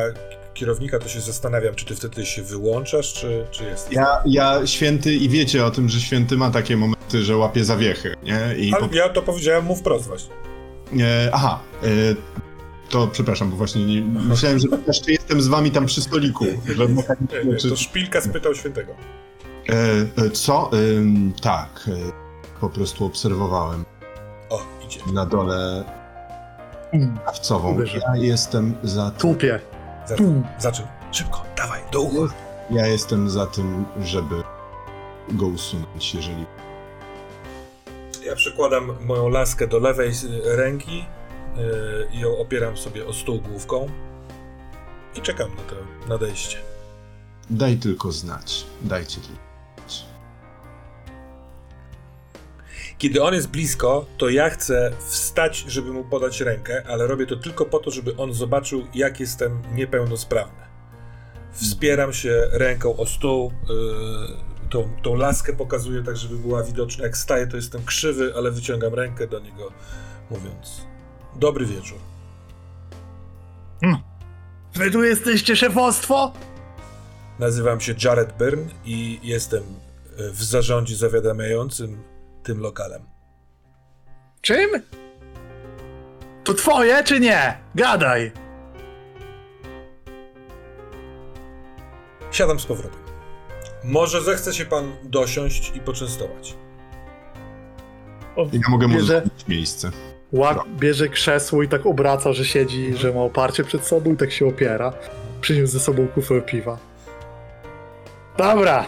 kierownika, 0.54 0.98
to 0.98 1.08
się 1.08 1.20
zastanawiam, 1.20 1.74
czy 1.74 1.84
ty 1.86 1.94
wtedy 1.96 2.26
się 2.26 2.42
wyłączasz, 2.42 3.12
czy, 3.12 3.46
czy 3.50 3.64
jesteś. 3.64 3.94
Ja, 3.96 4.22
ja 4.26 4.66
święty 4.66 5.14
i 5.14 5.28
wiecie 5.28 5.64
o 5.66 5.70
tym, 5.70 5.88
że 5.88 6.00
święty 6.00 6.36
ma 6.36 6.50
takie 6.50 6.76
momenty, 6.76 7.22
że 7.22 7.36
łapie 7.36 7.64
zawiechy, 7.64 8.14
nie? 8.22 8.40
I 8.58 8.72
Ale 8.74 8.88
po, 8.88 8.94
ja 8.96 9.08
to 9.08 9.22
powiedziałem 9.22 9.64
mu 9.64 9.76
wprost 9.76 10.06
właśnie. 10.06 10.34
e, 11.00 11.30
aha, 11.32 11.60
e, 11.82 11.86
to 12.90 13.06
przepraszam, 13.08 13.50
bo 13.50 13.56
właśnie 13.56 13.84
nie, 13.86 14.02
myślałem, 14.02 14.58
że 14.58 14.68
jeszcze 14.86 15.12
jestem 15.12 15.42
z 15.42 15.48
wami 15.48 15.70
tam 15.70 15.86
przy 15.86 16.02
stoliku. 16.02 16.44
Że 16.76 16.86
Nie, 16.88 17.44
nie, 17.52 17.56
to 17.70 17.76
szpilka 17.76 18.20
spytał 18.20 18.54
świętego. 18.54 18.92
e, 19.68 19.74
e, 20.24 20.30
co? 20.30 20.70
Tak, 21.42 21.88
e, 21.88 22.12
po 22.60 22.70
prostu 22.70 23.04
obserwowałem 23.04 23.84
Na 25.12 25.26
dole 25.26 25.84
Mm, 26.92 27.18
krawcową. 27.18 27.74
Uwierzę. 27.74 27.98
Ja 27.98 28.16
jestem 28.16 28.74
za 28.82 29.10
tym, 29.10 29.20
Tupie. 29.20 29.60
Zaczął. 30.06 30.26
Tu. 30.26 30.42
Zaczął. 30.58 30.86
Szybko, 31.12 31.42
dawaj, 31.56 31.80
do 31.92 32.00
ucha. 32.02 32.34
ja 32.70 32.86
jestem 32.86 33.30
za 33.30 33.46
tym, 33.46 33.84
żeby 34.04 34.34
go 35.28 35.46
usunąć, 35.46 36.14
jeżeli 36.14 36.46
Ja 38.26 38.36
przykładam 38.36 38.92
moją 39.06 39.28
laskę 39.28 39.66
do 39.66 39.78
lewej 39.78 40.12
ręki 40.44 41.04
yy, 41.56 42.08
i 42.12 42.20
ją 42.20 42.38
opieram 42.38 42.76
sobie 42.76 43.06
o 43.06 43.12
stół 43.12 43.40
główką 43.40 43.86
i 45.14 45.20
czekam 45.20 45.50
na 45.50 45.62
to 45.62 45.76
nadejście. 46.08 46.56
daj 47.50 47.76
tylko 47.76 48.12
znać. 48.12 48.66
Dajcie 48.82 49.20
tylko 49.20 49.51
Kiedy 53.02 53.22
on 53.22 53.34
jest 53.34 53.48
blisko, 53.48 54.06
to 54.18 54.28
ja 54.28 54.50
chcę 54.50 54.92
wstać, 55.08 55.64
żeby 55.68 55.92
mu 55.92 56.04
podać 56.04 56.40
rękę, 56.40 56.82
ale 56.88 57.06
robię 57.06 57.26
to 57.26 57.36
tylko 57.36 57.64
po 57.64 57.78
to, 57.78 57.90
żeby 57.90 58.16
on 58.16 58.32
zobaczył, 58.32 58.86
jak 58.94 59.20
jestem 59.20 59.62
niepełnosprawny. 59.74 60.62
Wspieram 61.52 62.12
się 62.12 62.48
ręką 62.52 62.96
o 62.96 63.06
stół, 63.06 63.52
yy, 63.68 64.68
tą, 64.70 64.88
tą 65.02 65.14
laskę 65.14 65.52
pokazuję 65.52 66.02
tak, 66.02 66.16
żeby 66.16 66.36
była 66.36 66.62
widoczna. 66.62 67.04
Jak 67.04 67.16
staję, 67.16 67.46
to 67.46 67.56
jestem 67.56 67.84
krzywy, 67.84 68.32
ale 68.36 68.50
wyciągam 68.50 68.94
rękę 68.94 69.26
do 69.26 69.40
niego, 69.40 69.72
mówiąc: 70.30 70.86
Dobry 71.36 71.66
wieczór. 71.66 71.98
Wy 74.74 74.90
tu 74.90 75.04
jesteście 75.04 75.56
szefostwo? 75.56 76.32
Nazywam 77.38 77.80
się 77.80 77.94
Jared 78.04 78.36
Byrne 78.38 78.70
i 78.84 79.20
jestem 79.22 79.62
e, 79.62 80.30
w 80.30 80.42
zarządzie 80.42 80.96
zawiadamiającym 80.96 82.11
tym 82.42 82.60
lokalem. 82.60 83.02
Czym? 84.40 84.70
To 86.44 86.54
twoje 86.54 87.04
czy 87.04 87.20
nie? 87.20 87.58
Gadaj. 87.74 88.32
Siadam 92.30 92.60
z 92.60 92.66
powrotem. 92.66 93.00
Może 93.84 94.22
zechce 94.22 94.54
się 94.54 94.64
pan 94.64 94.92
dosiąść 95.02 95.72
i 95.76 95.80
poczęstować. 95.80 96.54
O, 98.36 98.46
Ja 98.52 98.60
mogę 98.68 98.88
mu 98.88 98.94
bierze, 98.94 99.22
miejsce. 99.48 99.90
łap, 100.32 100.68
bierze 100.68 101.08
krzesło 101.08 101.62
i 101.62 101.68
tak 101.68 101.86
obraca, 101.86 102.32
że 102.32 102.44
siedzi, 102.44 102.94
że 102.96 103.12
ma 103.12 103.20
oparcie 103.20 103.64
przed 103.64 103.86
sobą 103.86 104.12
i 104.12 104.16
tak 104.16 104.32
się 104.32 104.46
opiera. 104.46 104.92
Przyniósł 105.40 105.72
ze 105.72 105.80
sobą 105.80 106.08
kufel 106.08 106.42
piwa. 106.42 106.78
Dobra. 108.36 108.86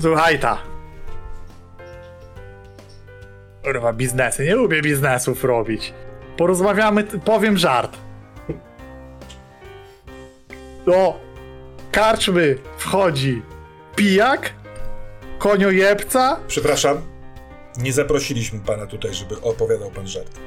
Słuchaj 0.00 0.38
ta. 0.38 0.58
Kurwa, 3.64 3.92
biznesy. 3.92 4.44
Nie 4.44 4.54
lubię 4.54 4.82
biznesów 4.82 5.44
robić. 5.44 5.94
Porozmawiamy, 6.36 7.04
powiem 7.04 7.58
żart. 7.58 7.96
Do 10.86 11.20
karczmy 11.92 12.58
wchodzi 12.78 13.42
pijak, 13.96 14.52
koniojebca, 15.38 16.40
Przepraszam, 16.48 17.00
nie 17.78 17.92
zaprosiliśmy 17.92 18.60
pana 18.60 18.86
tutaj, 18.86 19.14
żeby 19.14 19.40
opowiadał 19.40 19.90
pan 19.90 20.06
żart. 20.08 20.38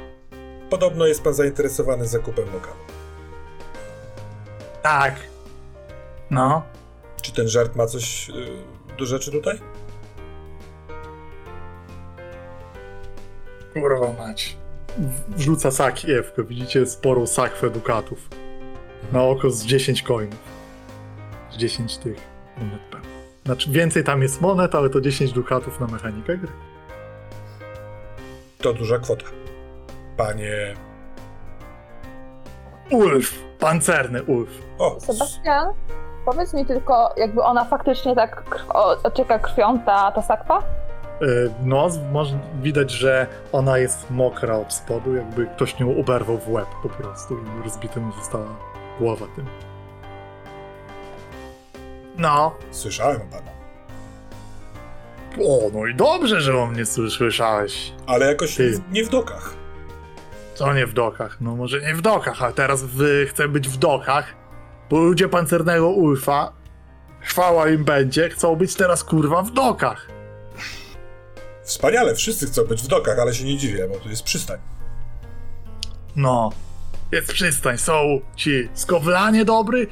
Podobno 0.70 1.06
jest 1.06 1.24
pan 1.24 1.34
zainteresowany 1.34 2.08
zakupem 2.08 2.46
lokalu. 2.54 2.76
tak. 4.82 5.16
No. 6.30 6.64
Czy 7.22 7.34
ten 7.34 7.48
żart 7.50 7.76
ma 7.76 7.86
coś 7.88 8.30
y, 8.30 8.34
do 8.98 9.06
rzeczy 9.06 9.32
tutaj? 9.32 9.60
Kurwa 13.74 14.14
mać. 14.14 14.58
Wrzuca 15.30 15.72
sakiewkę, 15.72 16.44
widzicie 16.44 16.86
sporą 16.86 17.28
sakwę 17.28 17.70
dukatów. 17.70 18.30
Na 19.12 19.24
oko 19.24 19.50
z 19.50 19.66
10 19.66 20.04
coinów. 20.04 20.40
Z 21.52 21.58
10 21.58 21.98
tych 21.98 22.18
monet 22.58 22.82
pewnie. 22.92 23.10
Znaczy 23.46 23.72
więcej 23.72 24.04
tam 24.04 24.22
jest 24.22 24.42
monet, 24.42 24.76
ale 24.76 24.90
to 24.90 25.02
10 25.02 25.32
dukatów 25.32 25.80
na 25.80 25.88
mechanikę 25.88 26.38
gry. 26.38 26.52
To 28.62 28.74
duża 28.74 29.00
kwota. 29.00 29.26
Panie. 30.18 30.74
Ulf! 32.92 33.44
Pancerny 33.60 34.24
Ulf. 34.24 34.50
O, 34.80 35.00
Sebastian, 35.00 35.74
powiedz 36.26 36.54
mi 36.54 36.66
tylko, 36.66 37.14
jakby 37.18 37.42
ona 37.44 37.66
faktycznie 37.66 38.16
tak 38.16 38.44
krw- 38.50 39.42
krwią, 39.42 39.80
ta, 39.80 40.12
ta 40.12 40.22
sakwa? 40.22 40.64
Yy, 41.22 41.54
No, 41.64 41.90
może 42.12 42.40
widać, 42.62 42.92
że 42.92 43.28
ona 43.52 43.78
jest 43.78 44.10
mokra 44.12 44.56
od 44.58 44.74
spodu, 44.74 45.16
jakby 45.16 45.46
ktoś 45.46 45.80
nią 45.80 45.98
oberwał 46.00 46.38
w 46.38 46.50
łeb 46.50 46.68
po 46.84 46.90
prostu 46.90 47.38
i 47.38 47.64
rozbita 47.64 48.00
mu 48.00 48.14
została 48.14 48.56
głowa 49.00 49.26
tym. 49.36 49.46
No, 52.18 52.56
słyszałem 52.72 53.22
o 53.22 53.26
panu. 53.26 53.52
O, 55.42 55.70
no 55.74 55.86
i 55.86 55.96
dobrze, 55.96 56.42
że 56.42 56.58
o 56.58 56.68
mnie 56.68 56.86
słyszałeś. 56.86 57.94
Ale 58.08 58.26
jakoś 58.26 58.56
Ty. 58.56 58.72
w, 58.72 58.92
nie 58.92 59.04
w 59.04 59.10
dokach. 59.10 59.54
Co 60.56 60.74
nie 60.74 60.88
w 60.88 60.94
dokach? 60.94 61.38
No 61.42 61.56
może 61.56 61.82
nie 61.82 61.96
w 61.96 62.02
dokach, 62.02 62.44
ale 62.44 62.54
teraz 62.54 62.84
wy 62.84 63.26
chcę 63.30 63.48
być 63.48 63.70
w 63.70 63.78
dokach, 63.78 64.26
bo 64.90 65.00
ludzie 65.00 65.30
pancernego 65.30 65.90
Ulfa, 65.90 66.54
chwała 67.22 67.70
im 67.70 67.84
będzie, 67.84 68.30
chcą 68.30 68.56
być 68.56 68.76
teraz 68.76 69.04
kurwa 69.04 69.42
w 69.42 69.52
dokach. 69.52 70.13
Wspaniale, 71.64 72.16
wszyscy 72.16 72.48
chcą 72.48 72.64
być 72.64 72.82
w 72.82 72.88
dokach, 72.88 73.20
ale 73.20 73.34
się 73.34 73.44
nie 73.44 73.58
dziwię, 73.58 73.88
bo 73.88 74.00
tu 74.00 74.10
jest 74.10 74.24
przystań. 74.24 74.60
No, 76.16 76.50
jest 77.12 77.34
przystań, 77.34 77.78
są 77.78 78.22
ci 78.36 78.70
skowlanie 78.74 79.46
dobry? 79.46 79.88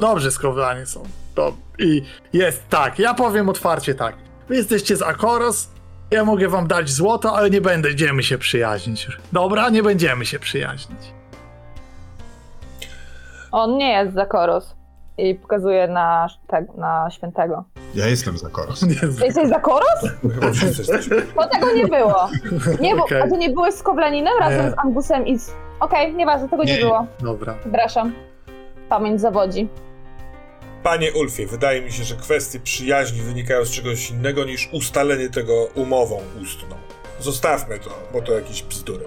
Dobrze 0.00 0.30
skowlanie 0.30 0.86
są. 0.86 1.02
To, 1.34 1.56
I 1.78 2.02
jest 2.32 2.68
tak, 2.68 2.98
ja 2.98 3.14
powiem 3.14 3.48
otwarcie 3.48 3.94
tak. 3.94 4.16
Wy 4.48 4.56
jesteście 4.56 4.96
z 4.96 5.02
Akoros, 5.02 5.68
ja 6.10 6.24
mogę 6.24 6.48
wam 6.48 6.66
dać 6.66 6.90
złoto, 6.90 7.36
ale 7.36 7.50
nie 7.50 7.60
będziemy 7.60 8.22
się 8.22 8.38
przyjaźnić. 8.38 9.08
Dobra, 9.32 9.70
nie 9.70 9.82
będziemy 9.82 10.26
się 10.26 10.38
przyjaźnić. 10.38 11.00
On 13.52 13.76
nie 13.76 13.92
jest 13.92 14.14
za 14.14 14.26
Koros. 14.26 14.74
I 15.18 15.34
pokazuje 15.34 15.88
na, 15.88 16.28
tak, 16.46 16.64
na 16.74 17.08
świętego. 17.10 17.64
Ja 17.94 18.06
jestem 18.06 18.38
za 18.38 18.48
koros. 18.48 18.82
Nie, 18.88 18.94
Ty 18.94 19.24
Jesteś 19.24 19.48
za 19.48 19.60
Koros? 19.60 20.00
Chyba 20.34 20.52
wszyscy 20.52 20.78
jesteśmy. 20.82 21.22
Bo 21.36 21.46
tego 21.46 21.72
nie 21.72 21.86
było. 21.86 22.28
Nie, 22.80 22.96
bo. 22.96 23.04
A 23.24 23.28
ty 23.28 23.38
nie 23.38 23.50
byłeś 23.50 23.74
z 23.74 23.82
Kowlaninem 23.82 24.32
razem 24.40 24.66
Nie. 24.66 24.70
z 24.70 24.74
Angusem 24.78 25.26
i 25.26 25.38
z... 25.38 25.52
Okej, 25.80 26.14
nieważne, 26.14 26.48
tego 26.48 26.64
nie, 26.64 26.74
Nie. 26.74 26.80
było. 26.80 27.06
Dobra. 27.20 27.54
Przepraszam. 27.60 28.12
Pamięć 28.88 29.20
zawodzi. 29.20 29.68
Panie 30.82 31.12
Ulfie, 31.12 31.46
wydaje 31.46 31.82
mi 31.82 31.92
się, 31.92 32.04
że 32.04 32.14
kwestie 32.16 32.60
przyjaźni 32.60 33.20
wynikają 33.20 33.64
z 33.64 33.70
czegoś 33.70 34.10
innego 34.10 34.44
niż 34.44 34.68
ustalenie 34.72 35.28
tego 35.28 35.64
umową 35.74 36.20
ustną. 36.42 36.76
Zostawmy 37.20 37.78
to, 37.78 37.90
bo 38.12 38.22
to 38.22 38.32
jakieś 38.32 38.62
bzdury. 38.62 39.04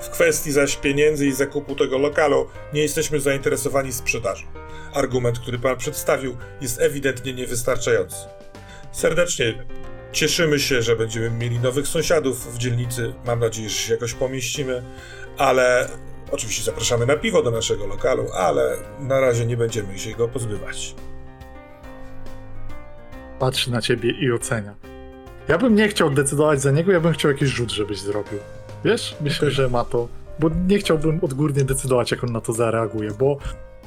W 0.00 0.10
kwestii 0.10 0.52
zaś 0.52 0.76
pieniędzy 0.76 1.26
i 1.26 1.32
zakupu 1.32 1.74
tego 1.74 1.98
lokalu 1.98 2.46
nie 2.74 2.82
jesteśmy 2.82 3.20
zainteresowani 3.20 3.92
sprzedażą. 3.92 4.46
Argument, 4.94 5.38
który 5.38 5.58
pan 5.58 5.76
przedstawił, 5.76 6.36
jest 6.60 6.80
ewidentnie 6.80 7.34
niewystarczający. 7.34 8.16
Serdecznie 8.92 9.64
cieszymy 10.12 10.58
się, 10.58 10.82
że 10.82 10.96
będziemy 10.96 11.30
mieli 11.30 11.58
nowych 11.58 11.88
sąsiadów 11.88 12.54
w 12.54 12.58
dzielnicy. 12.58 13.12
Mam 13.26 13.40
nadzieję, 13.40 13.68
że 13.68 13.76
się 13.76 13.92
jakoś 13.92 14.14
pomieścimy, 14.14 14.82
ale 15.38 15.88
oczywiście 16.32 16.62
zapraszamy 16.62 17.06
na 17.06 17.16
piwo 17.16 17.42
do 17.42 17.50
naszego 17.50 17.86
lokalu, 17.86 18.26
ale 18.34 18.76
na 19.00 19.20
razie 19.20 19.46
nie 19.46 19.56
będziemy 19.56 19.98
się 19.98 20.12
go 20.12 20.28
pozbywać. 20.28 20.94
Patrzy 23.38 23.70
na 23.70 23.82
ciebie 23.82 24.10
i 24.10 24.32
ocenia. 24.32 24.74
Ja 25.48 25.58
bym 25.58 25.74
nie 25.74 25.88
chciał 25.88 26.10
decydować 26.10 26.60
za 26.60 26.70
niego, 26.70 26.92
ja 26.92 27.00
bym 27.00 27.12
chciał 27.12 27.30
jakiś 27.30 27.48
rzut, 27.48 27.70
żebyś 27.70 28.00
zrobił. 28.00 28.38
Wiesz? 28.84 29.16
Myślę, 29.20 29.50
że 29.50 29.68
ma 29.68 29.84
to. 29.84 30.08
Bo 30.38 30.50
nie 30.68 30.78
chciałbym 30.78 31.20
odgórnie 31.22 31.64
decydować, 31.64 32.10
jak 32.10 32.24
on 32.24 32.32
na 32.32 32.40
to 32.40 32.52
zareaguje, 32.52 33.10
bo 33.10 33.38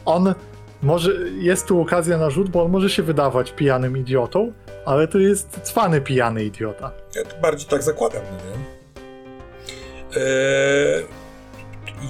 on 0.06 0.34
może. 0.82 1.12
Jest 1.40 1.68
tu 1.68 1.82
okazja 1.82 2.18
na 2.18 2.30
rzut, 2.30 2.50
bo 2.50 2.64
on 2.64 2.72
może 2.72 2.90
się 2.90 3.04
wydawać 3.04 3.52
pijanym 3.52 3.98
idiotą, 3.98 4.54
ale 4.86 5.08
to 5.08 5.18
jest 5.20 5.60
cwany 5.64 6.02
pijany 6.02 6.44
idiota. 6.44 6.92
Ja 7.16 7.24
to 7.26 7.42
bardziej 7.42 7.70
tak 7.70 7.84
zakładam, 7.84 8.22
no 8.32 8.38
nie? 8.38 8.66
Eee, 10.22 11.06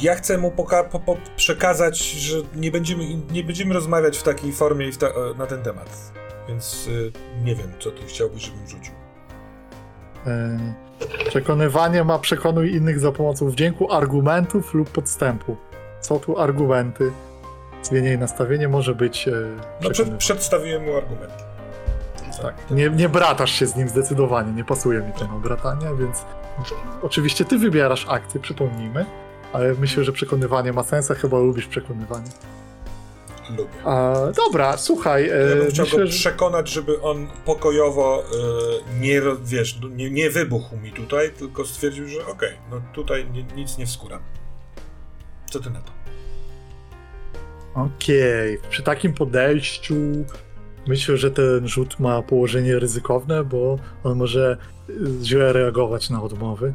ja 0.02 0.16
chcę 0.16 0.38
mu 0.38 0.52
po- 0.52 1.00
po- 1.00 1.18
przekazać, 1.36 1.98
że 2.00 2.38
nie 2.56 2.72
będziemy, 2.72 3.04
nie 3.32 3.44
będziemy 3.44 3.74
rozmawiać 3.74 4.18
w 4.18 4.24
takiej 4.24 4.52
formie 4.52 4.88
i 4.88 4.92
ta- 4.94 5.08
e, 5.08 5.38
na 5.38 5.46
ten 5.48 5.62
temat. 5.62 6.12
Więc 6.48 6.88
y, 6.88 7.12
nie 7.44 7.56
wiem, 7.56 7.72
co 7.80 7.92
ty 7.92 8.02
chciałbyś, 8.08 8.44
żebym 8.46 8.68
rzucił. 8.68 8.94
Yy, 10.26 11.26
przekonywanie 11.30 12.04
ma 12.04 12.20
przekonuj 12.20 12.76
innych 12.76 13.00
za 13.00 13.12
pomocą 13.12 13.50
wdzięku, 13.50 13.92
argumentów 13.94 14.74
lub 14.74 14.90
podstępu. 14.90 15.58
Co 16.02 16.20
tu 16.20 16.40
argumenty? 16.40 17.12
Zmieniaj 17.84 18.18
nastawienie 18.18 18.68
może 18.68 18.96
być. 18.96 19.26
Yy, 19.26 19.48
No, 19.82 19.90
przed, 19.90 20.18
przedstawiłem 20.18 20.86
mu 20.86 20.98
argument. 20.98 21.34
Tak. 22.42 22.72
Nie, 22.72 22.90
nie 22.90 23.10
bratasz 23.10 23.52
się 23.52 23.68
z 23.68 23.76
nim 23.76 23.90
zdecydowanie, 23.90 24.52
nie 24.52 24.64
pasuje 24.64 25.00
mi 25.00 25.14
to 25.14 25.28
na 25.28 25.34
bratanie, 25.34 25.88
więc 26.00 26.26
oczywiście 27.02 27.46
ty 27.46 27.58
wybierasz 27.58 28.06
akcję, 28.10 28.40
przypomnijmy, 28.42 29.06
ale 29.54 29.74
myślę, 29.74 30.04
że 30.04 30.12
przekonywanie 30.12 30.74
ma 30.74 30.84
sens, 30.84 31.12
a 31.12 31.16
chyba 31.16 31.40
lubisz 31.40 31.68
przekonywanie. 31.68 32.30
Lubię. 33.50 33.70
A, 33.86 34.16
dobra, 34.36 34.78
słuchaj, 34.78 35.28
Ja 35.28 35.34
e, 35.36 35.56
bym 35.56 35.70
chciał 35.70 35.86
myślę, 35.86 36.04
go 36.04 36.10
przekonać, 36.10 36.70
żeby 36.70 37.02
on 37.02 37.28
pokojowo 37.46 38.24
e, 38.24 39.00
nie, 39.00 39.22
wiesz, 39.44 39.80
no, 39.82 39.88
nie, 39.88 40.12
nie 40.12 40.30
wybuchł 40.30 40.78
mi 40.78 40.92
tutaj, 40.92 41.32
tylko 41.32 41.66
stwierdził, 41.66 42.08
że 42.08 42.26
okej, 42.28 42.54
no 42.72 42.82
tutaj 42.94 43.30
nie, 43.32 43.44
nic 43.44 43.78
nie 43.78 43.86
wskuram. 43.86 44.20
Co 45.52 45.60
ty 45.60 45.70
na 45.70 45.82
to? 45.82 45.92
Okej, 47.76 48.60
przy 48.70 48.84
takim 48.84 49.14
podejściu 49.14 49.96
myślę, 50.88 51.18
że 51.18 51.32
ten 51.32 51.68
rzut 51.68 52.00
ma 52.00 52.22
położenie 52.22 52.80
ryzykowne, 52.80 53.44
bo 53.44 53.80
on 54.04 54.18
może 54.18 54.58
y, 54.90 54.94
źle 55.24 55.54
reagować 55.54 56.10
na 56.10 56.24
odmowy 56.24 56.74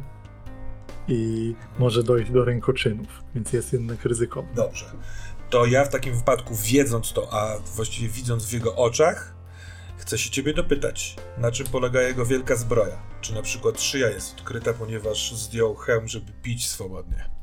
i 1.07 1.53
może 1.79 2.03
dojść 2.03 2.31
do 2.31 2.45
rękoczynów, 2.45 3.07
więc 3.35 3.53
jest 3.53 3.73
jednak 3.73 4.05
ryzykowny. 4.05 4.55
Dobrze. 4.55 4.85
To 5.49 5.65
ja 5.65 5.85
w 5.85 5.89
takim 5.89 6.15
wypadku, 6.15 6.55
wiedząc 6.55 7.13
to, 7.13 7.33
a 7.33 7.59
właściwie 7.59 8.09
widząc 8.09 8.45
w 8.45 8.53
jego 8.53 8.75
oczach, 8.75 9.35
chcę 9.97 10.17
się 10.17 10.29
ciebie 10.29 10.53
dopytać, 10.53 11.15
na 11.37 11.51
czym 11.51 11.67
polega 11.67 12.01
jego 12.01 12.25
wielka 12.25 12.55
zbroja? 12.55 12.97
Czy 13.21 13.33
na 13.33 13.41
przykład 13.41 13.81
szyja 13.81 14.09
jest 14.09 14.35
odkryta, 14.39 14.73
ponieważ 14.73 15.35
zdjął 15.35 15.75
hełm, 15.75 16.07
żeby 16.07 16.31
pić 16.41 16.67
swobodnie? 16.67 17.36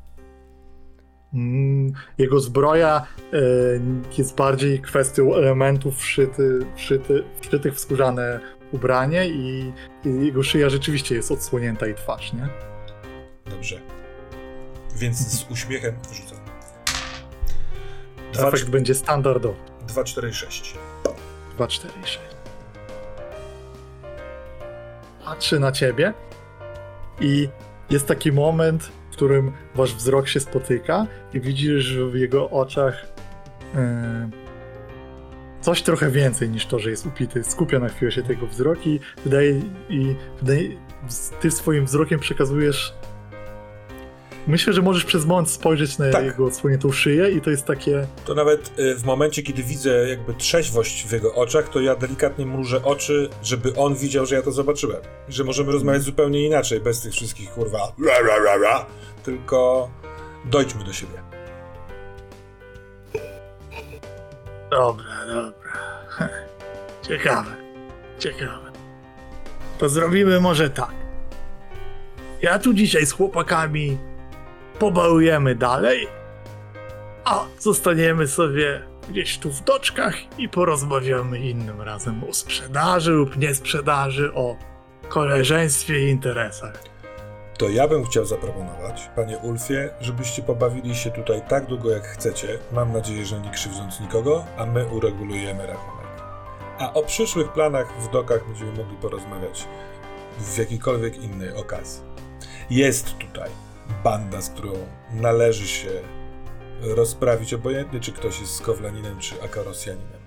Mm, 1.35 1.93
Jego 2.19 2.41
zbroja 2.41 3.07
e, 3.33 3.37
jest 4.19 4.37
bardziej 4.37 4.81
kwestią 4.81 5.35
elementów 5.35 5.99
wszyty, 5.99 6.59
wszyty, 6.77 7.25
wszytych 7.41 7.75
w 7.75 7.81
skórzane 7.81 8.41
ubranie 8.73 9.29
i, 9.29 9.73
i 10.05 10.27
jego 10.27 10.43
szyja 10.43 10.71
rzeczywiście 10.71 11.15
jest 11.15 11.33
odsłonięta 11.33 11.87
i 11.87 11.95
twarz, 11.95 12.33
nie? 12.33 12.49
Dobrze. 13.51 13.81
Więc 14.97 15.19
z 15.19 15.51
uśmiechem 15.51 15.95
wyrzucam. 16.09 16.39
Dwa, 18.33 18.49
Efekt 18.49 18.71
będzie 18.71 18.95
standardowy. 18.95 19.59
2, 19.89 20.05
4, 20.05 20.35
6. 20.35 20.75
2, 21.57 21.67
4 21.67 21.95
i 22.03 22.07
6. 22.07 22.21
Patrzy 25.25 25.61
na 25.61 25.73
ciebie 25.73 26.15
i 27.21 27.49
jest 27.91 28.07
taki 28.07 28.33
moment, 28.33 28.91
którym 29.15 29.53
wasz 29.75 29.95
wzrok 29.95 30.29
się 30.29 30.41
spotyka 30.41 31.07
i 31.35 31.41
widzisz 31.41 31.99
w 31.99 32.15
jego 32.15 32.51
oczach 32.51 33.07
e, 33.75 34.31
coś 35.61 35.83
trochę 35.83 36.11
więcej 36.11 36.49
niż 36.49 36.67
to, 36.67 36.79
że 36.79 36.91
jest 36.91 37.07
upity. 37.07 37.45
Skupia 37.45 37.79
na 37.79 37.89
chwilę 37.89 38.13
się 38.13 38.23
tego 38.23 38.47
wzrok 38.47 38.87
i 38.87 39.01
wydaje, 39.25 39.61
i 39.89 40.17
wydaje 40.43 40.69
ty 41.41 41.51
swoim 41.51 41.85
wzrokiem 41.85 42.21
przekazujesz 42.21 42.95
Myślę, 44.47 44.73
że 44.73 44.83
możesz 44.83 45.05
przez 45.05 45.25
moment 45.27 45.51
spojrzeć 45.51 45.99
na 45.99 46.11
Tak. 46.13 46.25
jego 46.25 46.45
odsłoniętą 46.47 46.93
szyję 46.93 47.31
i 47.31 47.41
to 47.41 47.51
jest 47.51 47.65
takie 47.65 48.07
To 48.25 48.35
nawet 48.35 48.79
y, 48.79 48.95
w 48.97 49.05
momencie, 49.05 49.43
kiedy 49.43 49.63
widzę 49.63 50.09
jakby 50.09 50.35
trzeźwość 50.35 51.07
w 51.07 51.13
jego 51.13 51.35
oczach, 51.35 51.69
to 51.69 51.81
ja 51.81 51.97
delikatnie 51.97 52.47
mrużę 52.47 52.83
oczy, 52.85 53.29
żeby 53.43 53.77
on 53.77 53.95
widział, 53.95 54.27
że 54.27 54.35
ja 54.35 54.43
to 54.43 54.53
zobaczyłem. 54.53 55.03
Że 55.29 55.45
możemy 55.45 55.73
rozmawiać 55.73 56.03
zupełnie 56.03 56.47
inaczej, 56.47 56.81
bez 56.81 57.01
tych 57.01 57.13
wszystkich 57.13 57.51
kurwa 57.51 57.79
ra, 58.07 58.19
ra, 58.29 58.45
ra, 58.45 58.57
ra, 58.57 58.87
tylko 59.23 59.91
dojdźmy 60.45 60.85
do 60.85 60.93
siebie. 60.93 61.23
Dobra, 64.71 65.27
dobra. 65.27 65.73
Ciekawe. 67.09 67.51
Ciekawe. 68.19 68.73
To 69.79 69.89
zrobimy 69.89 70.41
może 70.41 70.71
tak. 70.71 70.95
Ja 72.43 72.59
tu 72.59 72.75
dzisiaj 72.75 73.07
z 73.07 73.13
chłopakami 73.13 73.99
pobalujemy 74.79 75.55
dalej, 75.55 76.09
a 77.25 77.45
zostaniemy 77.59 78.29
sobie 78.29 78.83
gdzieś 79.09 79.39
tu 79.39 79.51
w 79.51 79.65
doczkach 79.65 80.15
i 80.39 80.49
porozmawiamy 80.49 81.39
innym 81.39 81.83
razem 81.83 82.25
o 82.31 82.35
sprzedaży 82.35 83.11
lub 83.13 83.37
niesprzedaży, 83.37 84.35
o 84.35 84.57
koleżeństwie 85.09 86.07
i 86.07 86.11
interesach. 86.11 86.95
To 87.59 87.69
ja 87.69 87.89
bym 87.89 88.05
chciał 88.05 88.25
zaproponować, 88.25 89.11
panie 89.17 89.39
Ulfie, 89.39 89.91
żebyście 90.01 90.43
pobawili 90.43 90.95
się 90.95 91.11
tutaj 91.11 91.43
tak 91.49 91.67
długo 91.67 91.91
jak 91.91 92.07
chcecie. 92.07 92.59
Mam 92.73 92.93
nadzieję, 92.93 93.27
że 93.27 93.41
nie 93.41 93.51
krzywdząc 93.51 94.01
nikogo, 94.01 94.45
a 94.59 94.67
my 94.67 94.87
uregulujemy 94.87 95.67
rachunek. 95.67 96.07
A 96.79 96.93
o 96.93 97.03
przyszłych 97.03 97.53
planach 97.53 98.01
w 98.01 98.11
dokach 98.11 98.47
będziemy 98.47 98.73
mogli 98.73 98.97
porozmawiać 98.97 99.69
w 100.39 100.59
jakiejkolwiek 100.59 101.23
innej 101.23 101.57
okazji. 101.57 102.03
Jest 102.71 103.19
tutaj 103.19 103.64
banda, 104.05 104.41
z 104.41 104.51
którą 104.51 104.73
należy 105.13 105.69
się 105.69 105.91
rozprawić, 106.81 107.55
obojętnie 107.55 108.01
czy 108.01 108.13
ktoś 108.13 108.41
jest 108.41 108.55
skowlaninem, 108.55 109.19
czy 109.19 109.43
akarosjaninem. 109.43 110.25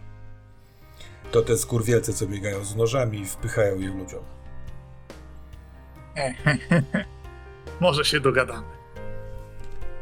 To 1.32 1.42
te 1.42 1.58
skurwielce, 1.58 2.14
co 2.14 2.28
biegają 2.28 2.64
z 2.64 2.76
nożami 2.76 3.20
i 3.20 3.26
wpychają 3.26 3.80
je 3.80 3.88
ludziom. 3.88 4.24
Może 7.80 8.06
się 8.06 8.20
dogadamy. 8.20 8.68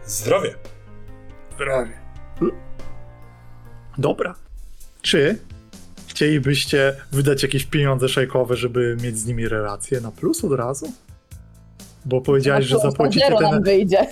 Zdrowie. 0.05 0.55
Zdrowie. 1.53 1.99
Dobra. 3.97 4.35
Czy 5.01 5.39
chcielibyście 6.07 6.95
wydać 7.11 7.43
jakieś 7.43 7.65
pieniądze 7.65 8.09
szejkowe, 8.09 8.55
żeby 8.55 8.97
mieć 9.03 9.17
z 9.17 9.25
nimi 9.25 9.47
relacje 9.47 10.01
na 10.01 10.11
plus 10.11 10.43
od 10.43 10.51
razu? 10.51 10.93
Bo 12.05 12.21
powiedziałeś, 12.21 12.65
że 12.65 12.79
zapłacicie 12.79 13.25
zero 13.25 13.37
ten... 13.39 13.51
nam 13.51 13.63
wyjdzie. 13.63 14.07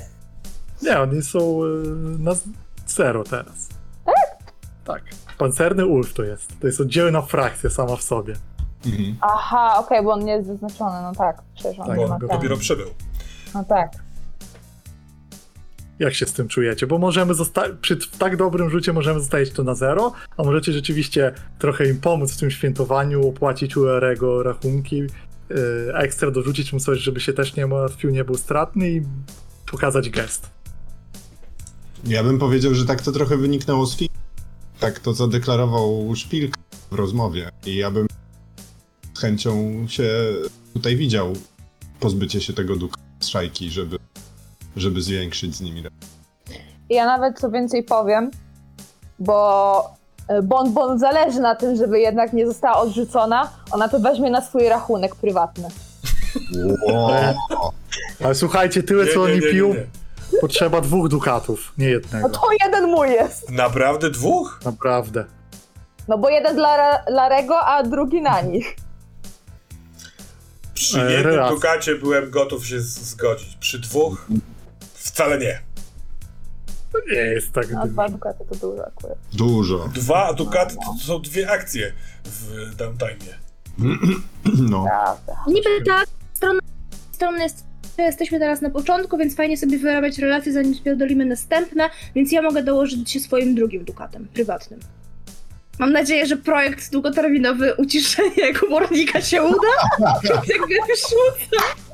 Nie, 0.81 0.99
oni 0.99 1.21
są 1.21 1.59
e, 1.63 1.67
na 2.19 2.31
zero 2.87 3.23
teraz. 3.23 3.69
Tak? 4.05 4.15
Tak. 4.85 5.03
Pancerny 5.37 5.85
Ulf 5.85 6.13
to 6.13 6.23
jest. 6.23 6.59
To 6.59 6.67
jest 6.67 6.81
oddzielna 6.81 7.21
frakcja 7.21 7.69
sama 7.69 7.95
w 7.95 8.01
sobie. 8.03 8.33
Mhm. 8.85 9.17
Aha, 9.21 9.75
okej, 9.79 10.03
bo 10.03 10.11
on 10.11 10.25
nie 10.25 10.31
jest 10.31 10.47
zaznaczony, 10.47 11.01
no 11.01 11.11
tak. 11.17 11.41
Przecież 11.55 11.79
on 11.79 11.87
Tak, 11.87 11.97
nie 11.97 12.07
ma 12.07 12.13
on 12.13 12.19
go 12.19 12.27
ten. 12.27 12.37
dopiero 12.37 12.57
przybył. 12.57 12.87
No 13.53 13.63
tak. 13.63 13.91
Jak 15.99 16.13
się 16.13 16.25
z 16.25 16.33
tym 16.33 16.47
czujecie? 16.47 16.87
Bo 16.87 16.97
możemy 16.97 17.33
zostać, 17.33 17.71
przy 17.81 17.95
w 17.95 18.17
tak 18.17 18.37
dobrym 18.37 18.69
rzucie 18.69 18.93
możemy 18.93 19.19
zostawić 19.19 19.51
to 19.51 19.63
na 19.63 19.75
zero, 19.75 20.11
a 20.37 20.43
możecie 20.43 20.73
rzeczywiście 20.73 21.33
trochę 21.59 21.89
im 21.89 21.99
pomóc 22.01 22.33
w 22.33 22.39
tym 22.39 22.51
świętowaniu, 22.51 23.27
opłacić 23.27 23.77
URego 23.77 24.43
rachunki, 24.43 25.03
ekstra 25.93 26.31
dorzucić 26.31 26.73
mu 26.73 26.79
coś, 26.79 26.99
żeby 26.99 27.19
się 27.19 27.33
też 27.33 27.55
nie 27.55 27.67
martwił, 27.67 28.09
nie 28.09 28.23
był 28.23 28.37
stratny 28.37 28.91
i 28.91 29.01
pokazać 29.71 30.09
gest. 30.09 30.49
Ja 32.05 32.23
bym 32.23 32.39
powiedział, 32.39 32.73
że 32.73 32.85
tak 32.85 33.01
to 33.01 33.11
trochę 33.11 33.37
wyniknęło 33.37 33.85
z 33.85 33.97
filmu. 33.97 34.13
Tak 34.79 34.99
to 34.99 35.13
zadeklarował 35.13 36.15
Szpilka 36.15 36.61
w 36.91 36.95
rozmowie. 36.95 37.51
I 37.65 37.75
ja 37.75 37.91
bym 37.91 38.07
z 39.13 39.19
chęcią 39.19 39.85
się 39.87 40.33
tutaj 40.73 40.95
widział 40.95 41.33
pozbycie 42.03 42.41
się 42.41 42.53
tego 42.53 42.75
duka 42.75 43.01
z 43.19 43.27
szajki, 43.27 43.69
żeby, 43.69 43.97
żeby 44.75 45.01
zwiększyć 45.01 45.55
z 45.55 45.61
nimi. 45.61 45.83
Ja 46.89 47.05
nawet 47.05 47.39
co 47.39 47.51
więcej 47.51 47.83
powiem, 47.83 48.31
bo 49.19 49.95
e, 50.27 50.41
Bon 50.41 50.73
Bon 50.73 50.99
zależy 50.99 51.39
na 51.39 51.55
tym, 51.55 51.75
żeby 51.75 51.99
jednak 51.99 52.33
nie 52.33 52.47
została 52.47 52.77
odrzucona. 52.77 53.49
Ona 53.71 53.89
to 53.89 53.99
weźmie 53.99 54.31
na 54.31 54.41
swój 54.41 54.69
rachunek 54.69 55.15
prywatny. 55.15 55.67
Wow. 56.87 57.71
Ale 58.25 58.35
słuchajcie, 58.35 58.83
tyle 58.83 59.05
Nie, 59.05 59.13
co 59.13 59.17
nie, 59.19 59.23
oni 59.23 59.33
nie, 59.33 59.39
nie, 59.45 59.51
piją, 59.51 59.73
nie. 59.73 59.85
potrzeba 60.41 60.81
dwóch 60.81 61.07
dukatów, 61.09 61.73
nie 61.77 61.85
No 61.85 61.91
jednego. 61.91 62.29
to 62.29 62.41
jeden 62.63 62.83
mój 62.91 63.09
jest. 63.09 63.49
Naprawdę 63.49 64.09
dwóch? 64.09 64.59
Naprawdę. 64.65 65.25
No 66.07 66.17
bo 66.17 66.29
jeden 66.29 66.55
dla 66.55 66.77
Ra- 66.77 67.03
Larego, 67.07 67.59
a 67.65 67.83
drugi 67.83 68.21
na 68.21 68.41
nich. 68.41 68.75
Przy 70.73 71.01
E, 71.01 71.11
jednym 71.11 71.33
relacja. 71.33 71.55
dukacie 71.55 71.95
byłem 71.95 72.29
gotów 72.31 72.67
się 72.67 72.81
z- 72.81 72.99
zgodzić. 73.09 73.55
Przy 73.59 73.79
dwóch 73.79 74.27
wcale 74.93 75.37
nie. 75.37 75.61
To 76.93 76.99
nie 77.13 77.19
jest 77.21 77.51
tak. 77.51 77.65
A 77.81 77.87
dwa 77.87 78.09
dukaty 78.09 78.45
to 78.49 78.55
dużo 78.55 78.87
akurat. 78.87 79.17
Dużo. 79.33 79.89
Dwa 79.93 80.33
dukaty 80.33 80.75
to 80.75 81.05
są 81.05 81.21
dwie 81.21 81.51
akcje 81.51 81.93
w 82.23 82.75
downtime. 82.75 83.33
No. 84.69 84.83
Prawda. 84.83 85.35
Niby 85.47 85.69
tak, 85.85 86.07
strona, 86.33 86.59
strona 87.11 87.43
jest, 87.43 87.65
jesteśmy 87.97 88.39
teraz 88.39 88.61
na 88.61 88.69
początku, 88.69 89.17
więc 89.17 89.35
fajnie 89.35 89.57
sobie 89.57 89.77
wyrabiać 89.77 90.17
relacje, 90.17 90.53
zanim 90.53 90.75
spierdolimy 90.75 91.25
następne, 91.25 91.89
więc 92.15 92.31
ja 92.31 92.41
mogę 92.41 92.63
dołożyć 92.63 93.11
się 93.11 93.19
swoim 93.19 93.55
drugim 93.55 93.85
dukatem, 93.85 94.27
prywatnym. 94.33 94.79
Mam 95.79 95.91
nadzieję, 95.91 96.25
że 96.25 96.37
projekt 96.37 96.91
długoterminowy 96.91 97.73
uciszenia 97.75 98.53
komornika 98.59 99.21
się 99.21 99.43
uda. 99.43 99.73
Jakby 100.53 100.75
wyrzucam. 100.87 101.92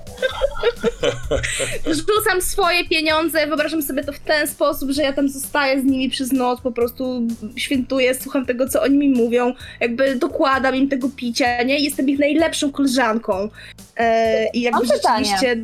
Rzucam 1.85 2.41
swoje 2.41 2.85
pieniądze, 2.85 3.47
wyobrażam 3.47 3.81
sobie 3.81 4.03
to 4.03 4.13
w 4.13 4.19
ten 4.19 4.47
sposób, 4.47 4.91
że 4.91 5.03
ja 5.03 5.13
tam 5.13 5.29
zostaję 5.29 5.81
z 5.81 5.83
nimi 5.83 6.09
przez 6.09 6.31
noc, 6.31 6.61
po 6.61 6.71
prostu 6.71 7.21
świętuję, 7.55 8.15
słucham 8.15 8.45
tego, 8.45 8.69
co 8.69 8.81
oni 8.81 8.97
mi 8.97 9.09
mówią, 9.09 9.53
jakby 9.79 10.15
dokładam 10.15 10.75
im 10.75 10.89
tego 10.89 11.09
picia, 11.15 11.63
nie? 11.63 11.79
Jestem 11.79 12.09
ich 12.09 12.19
najlepszą 12.19 12.71
koleżanką. 12.71 13.49
E, 13.97 14.49
I 14.49 14.61
jakby 14.61 14.87
Mam 14.87 14.97
pytanie. 14.97 15.25
rzeczywiście... 15.25 15.61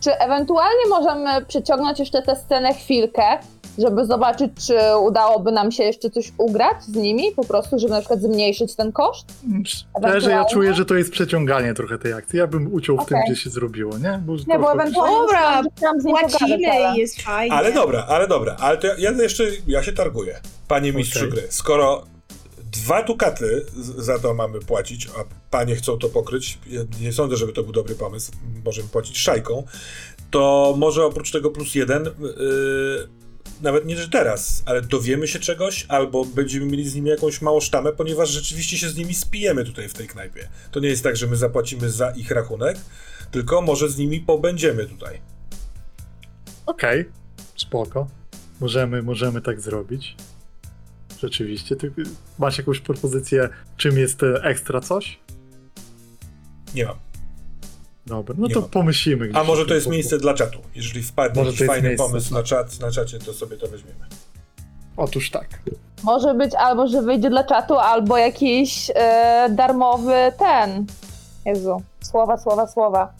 Czy 0.00 0.18
ewentualnie 0.18 0.86
możemy 0.88 1.44
przeciągnąć 1.46 1.98
jeszcze 1.98 2.22
tę 2.22 2.36
scenę 2.36 2.74
chwilkę, 2.74 3.22
żeby 3.78 4.06
zobaczyć, 4.06 4.52
czy 4.66 4.78
udałoby 5.00 5.52
nam 5.52 5.72
się 5.72 5.84
jeszcze 5.84 6.10
coś 6.10 6.32
ugrać 6.38 6.82
z 6.82 6.94
nimi, 6.94 7.32
po 7.36 7.44
prostu, 7.44 7.78
żeby 7.78 7.92
na 7.92 8.00
przykład 8.00 8.20
zmniejszyć 8.20 8.74
ten 8.74 8.92
koszt? 8.92 9.26
Szczerze, 9.64 10.30
ja 10.30 10.44
czuję, 10.44 10.74
że 10.74 10.84
to 10.84 10.94
jest 10.94 11.10
przeciąganie 11.10 11.74
trochę 11.74 11.98
tej 11.98 12.12
akcji. 12.12 12.38
Ja 12.38 12.46
bym 12.46 12.74
uciął 12.74 12.98
w 12.98 13.06
tym, 13.06 13.18
gdzie 13.26 13.36
się 13.36 13.50
zrobiło, 13.50 13.98
nie? 13.98 14.22
Bo 14.26 14.36
Nie, 14.46 14.58
bo 14.58 14.72
ewentualnie 14.72 15.16
Dobra, 15.16 15.62
Płacimy 16.20 16.58
jest 16.96 17.22
fajnie. 17.22 17.56
Ale 17.56 17.72
dobra, 17.72 18.06
ale 18.08 18.28
dobra. 18.28 18.56
Ale 18.60 18.78
to 18.78 18.86
ja, 18.86 18.94
ja 18.98 19.10
jeszcze, 19.10 19.44
ja 19.66 19.82
się 19.82 19.92
targuję. 19.92 20.40
Panie 20.68 20.92
mistrzu 20.92 21.18
Okej. 21.18 21.30
gry, 21.30 21.42
skoro 21.50 22.04
dwa 22.72 23.02
dukaty 23.02 23.66
za 23.98 24.18
to 24.18 24.34
mamy 24.34 24.60
płacić, 24.60 25.08
a 25.18 25.24
panie 25.50 25.76
chcą 25.76 25.98
to 25.98 26.08
pokryć, 26.08 26.58
ja 26.66 26.80
nie 27.00 27.12
sądzę, 27.12 27.36
żeby 27.36 27.52
to 27.52 27.62
był 27.62 27.72
dobry 27.72 27.94
pomysł, 27.94 28.32
możemy 28.64 28.88
płacić 28.88 29.18
szajką, 29.18 29.64
to 30.30 30.74
może 30.78 31.04
oprócz 31.04 31.32
tego 31.32 31.50
plus 31.50 31.74
jeden, 31.74 32.04
yy, 32.04 33.08
nawet 33.62 33.86
nie, 33.86 33.96
że 33.96 34.08
teraz, 34.08 34.62
ale 34.66 34.82
dowiemy 34.82 35.28
się 35.28 35.38
czegoś, 35.38 35.86
albo 35.88 36.24
będziemy 36.24 36.66
mieli 36.66 36.88
z 36.88 36.94
nimi 36.94 37.10
jakąś 37.10 37.42
małą 37.42 37.60
sztamę, 37.60 37.92
ponieważ 37.92 38.30
rzeczywiście 38.30 38.78
się 38.78 38.88
z 38.88 38.96
nimi 38.96 39.14
spijemy 39.14 39.64
tutaj 39.64 39.88
w 39.88 39.94
tej 39.94 40.08
knajpie. 40.08 40.48
To 40.70 40.80
nie 40.80 40.88
jest 40.88 41.02
tak, 41.02 41.16
że 41.16 41.26
my 41.26 41.36
zapłacimy 41.36 41.90
za 41.90 42.10
ich 42.10 42.30
rachunek, 42.30 42.76
tylko 43.30 43.62
może 43.62 43.88
z 43.88 43.98
nimi 43.98 44.20
pobędziemy 44.20 44.86
tutaj. 44.86 45.20
Okej, 46.66 47.04
spoko. 47.56 48.08
Możemy, 48.60 49.02
możemy 49.02 49.40
tak 49.40 49.60
zrobić. 49.60 50.16
Rzeczywiście. 51.20 51.76
Ty 51.76 51.92
masz 52.38 52.58
jakąś 52.58 52.80
propozycję, 52.80 53.48
czym 53.76 53.98
jest 53.98 54.22
e, 54.22 54.42
ekstra 54.42 54.80
coś? 54.80 55.18
Nie 56.74 56.84
mam. 56.84 57.03
Dobra, 58.06 58.34
no 58.38 58.46
Nie 58.46 58.54
to 58.54 58.62
pomyślimy. 58.62 59.30
A 59.34 59.44
może 59.44 59.66
to 59.66 59.74
jest 59.74 59.86
miejsce 59.88 60.18
dla 60.18 60.34
czatu. 60.34 60.58
Jeżeli 60.74 61.02
wpadnie 61.02 61.42
Może 61.42 61.52
jakiś 61.52 61.66
fajny 61.66 61.88
miejsce 61.88 62.06
pomysł 62.06 62.28
dla- 62.28 62.38
na, 62.38 62.44
czat, 62.46 62.80
na 62.80 62.90
czacie, 62.90 63.18
to 63.18 63.32
sobie 63.34 63.56
to 63.56 63.66
weźmiemy. 63.68 64.06
Otóż 64.96 65.30
tak. 65.30 65.48
Może 66.02 66.34
być 66.34 66.54
albo, 66.54 66.88
że 66.88 67.02
wyjdzie 67.02 67.30
dla 67.30 67.44
czatu, 67.44 67.74
albo 67.78 68.18
jakiś 68.18 68.90
e, 68.94 69.48
darmowy 69.50 70.14
ten. 70.38 70.86
Jezu, 71.46 71.82
słowa, 72.02 72.38
słowa, 72.38 72.66
słowa. 72.66 73.12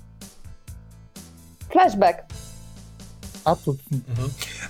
Flashback. 1.73 2.19
A 3.45 3.57
to 3.57 3.75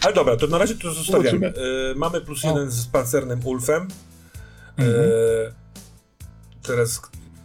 Ale 0.04 0.14
dobra, 0.14 0.36
to 0.36 0.46
na 0.46 0.58
razie 0.58 0.74
to 0.74 0.92
zostawiamy. 0.92 1.46
E, 1.48 1.52
mamy 1.96 2.20
plus 2.20 2.44
O. 2.44 2.48
jeden 2.48 2.70
z 2.70 2.86
pancernym 2.86 3.40
Ulfem. 3.46 3.88
E, 4.78 4.82
Mhm. 4.82 5.04
teraz 6.62 7.00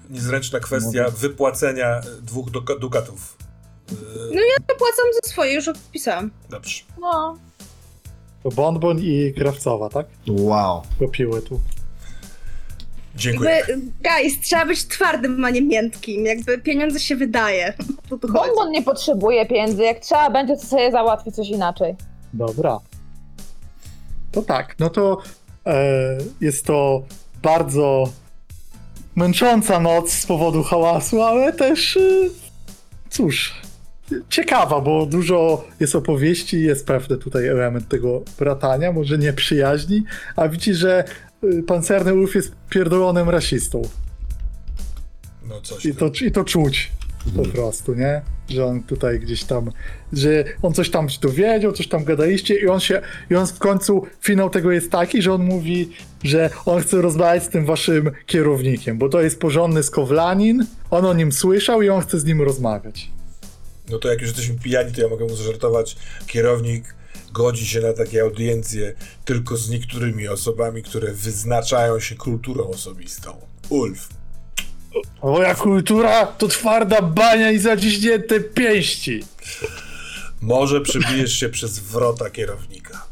niezręczna 0.10 0.60
kwestia 0.60 1.04
Mówię. 1.04 1.18
wypłacenia 1.18 2.02
dwóch 2.22 2.50
duka- 2.50 2.80
dukatów. 2.80 3.38
E, 3.92 3.96
No 4.36 4.42
ja 4.42 4.76
płacam 4.78 5.06
za 5.24 5.30
swoje, 5.30 5.54
już 5.54 5.68
opisałam. 5.68 6.32
Dobrze. 6.50 6.82
No. 7.02 7.38
to 8.44 8.50
Bonbon 8.50 9.00
i 9.00 9.34
Krawcowa, 9.38 9.90
tak? 9.90 10.08
Wow. 10.28 10.82
Kopiły 11.00 11.42
tu. 11.42 11.60
Dziękuję. 13.16 13.50
Jakby, 13.50 13.74
guys, 14.04 14.40
trzeba 14.42 14.66
być 14.66 14.88
twardym, 14.88 15.46
a 15.46 15.50
nie 15.50 15.62
miętkim. 15.62 16.26
Jakby 16.26 16.58
pieniądze 16.58 17.00
się 17.00 17.16
wydaje. 17.16 17.74
Bonbon 18.34 18.72
nie 18.72 18.82
potrzebuje 18.84 19.46
pieniędzy. 19.46 19.84
Jak 19.84 20.00
trzeba 20.00 20.30
będzie, 20.30 20.56
to 20.58 20.66
sobie 20.66 20.92
załatwi 20.92 21.32
coś 21.32 21.50
inaczej. 21.50 21.96
Dobra. 22.34 22.80
To 24.32 24.42
tak, 24.42 24.76
no 24.80 24.90
to 24.90 25.18
e, 25.66 26.18
jest 26.42 26.66
to 26.66 27.02
bardzo 27.44 28.10
męcząca 29.20 29.80
noc 29.80 30.12
z 30.12 30.26
powodu 30.26 30.64
hałasu, 30.64 31.22
ale 31.22 31.54
też 31.54 31.98
e, 31.98 32.02
cóż, 33.10 33.62
ciekawa, 34.30 34.82
bo 34.82 35.06
dużo 35.06 35.66
jest 35.80 35.96
opowieści, 35.96 36.62
jest 36.62 36.86
pewny 36.86 37.18
tutaj 37.18 37.48
element 37.48 37.88
tego 37.88 38.22
bratania, 38.40 38.92
może 38.92 39.18
nie 39.18 39.34
przyjaźni, 39.34 40.04
a 40.36 40.48
widzi, 40.48 40.74
że 40.74 41.04
e, 41.44 41.64
pancerny 41.64 42.14
Ulf 42.14 42.36
jest 42.36 42.52
pierdolonym 42.70 43.30
rasistą. 43.30 43.82
No 45.48 45.62
coś. 45.62 45.86
I 45.86 45.96
to, 45.96 46.12
I 46.26 46.32
to 46.32 46.44
czuć 46.44 46.92
po 47.36 47.44
prostu, 47.44 47.94
nie? 47.94 48.22
Że 48.50 48.66
on 48.66 48.84
tutaj 48.84 49.20
gdzieś 49.20 49.44
tam, 49.44 49.72
że 50.14 50.44
on 50.62 50.74
coś 50.74 50.90
tam 50.90 51.10
się 51.10 51.20
dowiedział, 51.20 51.72
coś 51.72 51.88
tam 51.88 52.04
gadaliście 52.04 52.56
i 52.56 52.68
on 52.68 52.80
się, 52.80 53.02
i 53.32 53.36
on 53.36 53.48
w 53.48 53.60
końcu, 53.60 54.06
finał 54.22 54.50
tego 54.50 54.72
jest 54.72 54.92
taki, 54.92 55.22
że 55.22 55.34
on 55.34 55.44
mówi, 55.44 55.90
że 56.24 56.50
on 56.66 56.82
chce 56.82 57.02
rozmawiać 57.02 57.44
z 57.44 57.50
tym 57.50 57.66
waszym 57.66 58.12
kierownikiem, 58.26 58.98
bo 58.98 59.10
to 59.10 59.22
jest 59.22 59.40
porządny 59.40 59.84
skowlanin, 59.84 60.66
on 60.92 61.06
o 61.06 61.14
nim 61.14 61.32
słyszał 61.32 61.82
i 61.82 61.90
on 61.90 62.02
chce 62.02 62.20
z 62.20 62.26
nim 62.26 62.42
rozmawiać. 62.42 63.10
No 63.90 64.00
to 64.00 64.10
jak 64.10 64.22
już 64.22 64.30
jesteśmy 64.30 64.56
pijani, 64.56 64.92
to 64.92 65.02
ja 65.02 65.08
mogę 65.08 65.26
mu 65.26 65.36
zażartować. 65.36 65.96
Kierownik 66.28 66.96
godzi 67.34 67.68
się 67.68 67.80
na 67.80 67.94
takie 67.94 68.22
audiencje 68.22 68.94
tylko 69.26 69.58
z 69.58 69.70
niektórymi 69.70 70.28
osobami, 70.28 70.84
które 70.84 71.14
wyznaczają 71.14 72.00
się 72.00 72.16
kulturą 72.16 72.68
osobistą. 72.68 73.36
Ulf. 73.70 74.19
Moja 75.24 75.56
kultura 75.56 76.26
to 76.26 76.48
twarda 76.48 77.02
bania 77.02 77.52
i 77.52 77.58
zaciśnięte 77.58 78.40
pięści. 78.40 79.24
Może 80.42 80.82
przybijesz 80.82 81.32
się 81.34 81.50
przez 81.50 81.80
wrota 81.80 82.30
kierownika. 82.30 83.06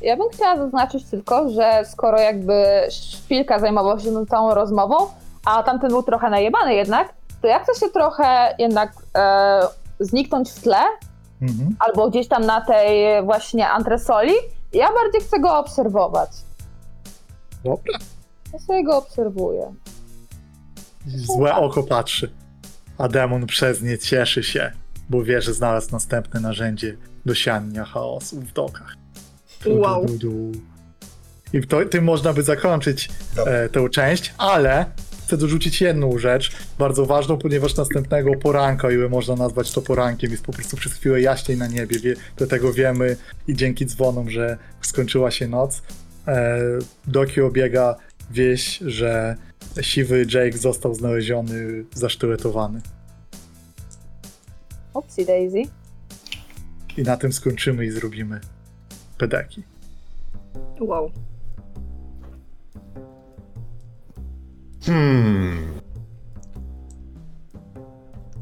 Ja 0.00 0.16
bym 0.16 0.26
chciała 0.32 0.56
zaznaczyć 0.56 1.04
tylko, 1.04 1.50
że 1.50 1.82
skoro 1.92 2.20
jakby 2.20 2.64
Szpilka 2.90 3.58
zajmował 3.58 4.00
się 4.00 4.26
tą 4.26 4.54
rozmową, 4.54 4.94
a 5.44 5.62
tamten 5.62 5.90
był 5.90 6.02
trochę 6.02 6.30
najebany 6.30 6.74
jednak, 6.74 7.14
to 7.42 7.46
ja 7.46 7.64
chcę 7.64 7.80
się 7.86 7.92
trochę 7.92 8.54
jednak 8.58 8.92
e, 9.16 9.60
zniknąć 10.00 10.50
w 10.50 10.60
tle, 10.60 10.82
Mhm. 11.42 11.76
albo 11.78 12.10
gdzieś 12.10 12.28
tam 12.28 12.46
na 12.46 12.60
tej 12.60 13.22
właśnie 13.24 13.68
antresoli. 13.68 14.32
Ja 14.72 14.88
bardziej 14.92 15.20
chcę 15.20 15.40
go 15.40 15.58
obserwować. 15.58 16.30
Dobra. 17.64 17.98
Ja 18.52 18.58
sobie 18.58 18.84
go 18.84 18.96
obserwuję. 18.96 19.74
Złe 21.06 21.54
oko 21.54 21.82
patrzy. 21.82 22.30
A 22.98 23.08
demon 23.08 23.46
przez 23.46 23.82
nie 23.82 23.98
cieszy 23.98 24.42
się, 24.42 24.72
bo 25.10 25.24
wie, 25.24 25.42
że 25.42 25.54
znalazł 25.54 25.92
następne 25.92 26.40
narzędzie 26.40 26.96
do 27.26 27.34
siania 27.34 27.84
chaosu 27.84 28.40
w 28.40 28.52
dokach. 28.52 28.96
Du, 29.64 29.78
Wow. 29.80 30.06
du, 30.06 30.18
du. 30.18 30.52
I 31.52 31.66
to, 31.66 31.84
tym 31.84 32.04
można 32.04 32.32
by 32.32 32.42
zakończyć 32.42 33.08
e, 33.46 33.68
tę 33.68 33.88
część, 33.90 34.34
ale 34.38 34.86
chcę 35.26 35.36
dorzucić 35.36 35.80
jedną 35.80 36.18
rzecz, 36.18 36.52
bardzo 36.78 37.06
ważną, 37.06 37.38
ponieważ 37.38 37.76
następnego 37.76 38.30
poranka, 38.36 38.90
ile 38.90 39.08
można 39.08 39.34
nazwać 39.36 39.70
to 39.72 39.82
porankiem, 39.82 40.30
jest 40.30 40.44
po 40.44 40.52
prostu 40.52 40.76
przez 40.76 40.92
chwilę 40.92 41.20
jaśniej 41.20 41.58
na 41.58 41.66
niebie, 41.66 41.98
wie, 41.98 42.14
dlatego 42.36 42.72
wiemy 42.72 43.16
i 43.48 43.54
dzięki 43.56 43.86
dzwonom, 43.86 44.30
że 44.30 44.58
skończyła 44.80 45.30
się 45.30 45.48
noc. 45.48 45.82
E, 46.28 46.58
Doki 47.06 47.40
obiega 47.40 47.96
wieść, 48.30 48.78
że 48.78 49.36
siwy 49.80 50.26
Jake 50.34 50.58
został 50.58 50.94
znaleziony, 50.94 51.84
zasztyletowany. 51.94 52.80
Upsi 54.94 55.26
Daisy. 55.26 55.62
I 56.96 57.02
na 57.02 57.16
tym 57.16 57.32
skończymy 57.32 57.86
i 57.86 57.90
zrobimy 57.90 58.40
pedeki. 59.18 59.62
Wow. 60.80 61.12
Hmm. 64.84 65.72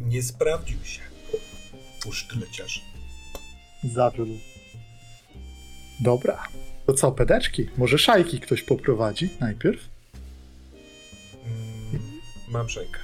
Nie 0.00 0.23
sprawdził 0.23 0.84
się. 0.84 1.00
Usztyleciarz. 2.08 2.84
Zawiódł. 3.84 4.32
Dobra. 6.00 6.42
To 6.86 6.94
co, 6.94 7.12
pedeczki? 7.12 7.68
Może 7.76 7.99
szajki 7.99 8.40
ktoś 8.40 8.62
poprowadzi 8.62 9.31
najpierw? 9.40 9.89
Mm, 12.50 12.52
mam 12.52 12.68
szajkę. 12.68 12.98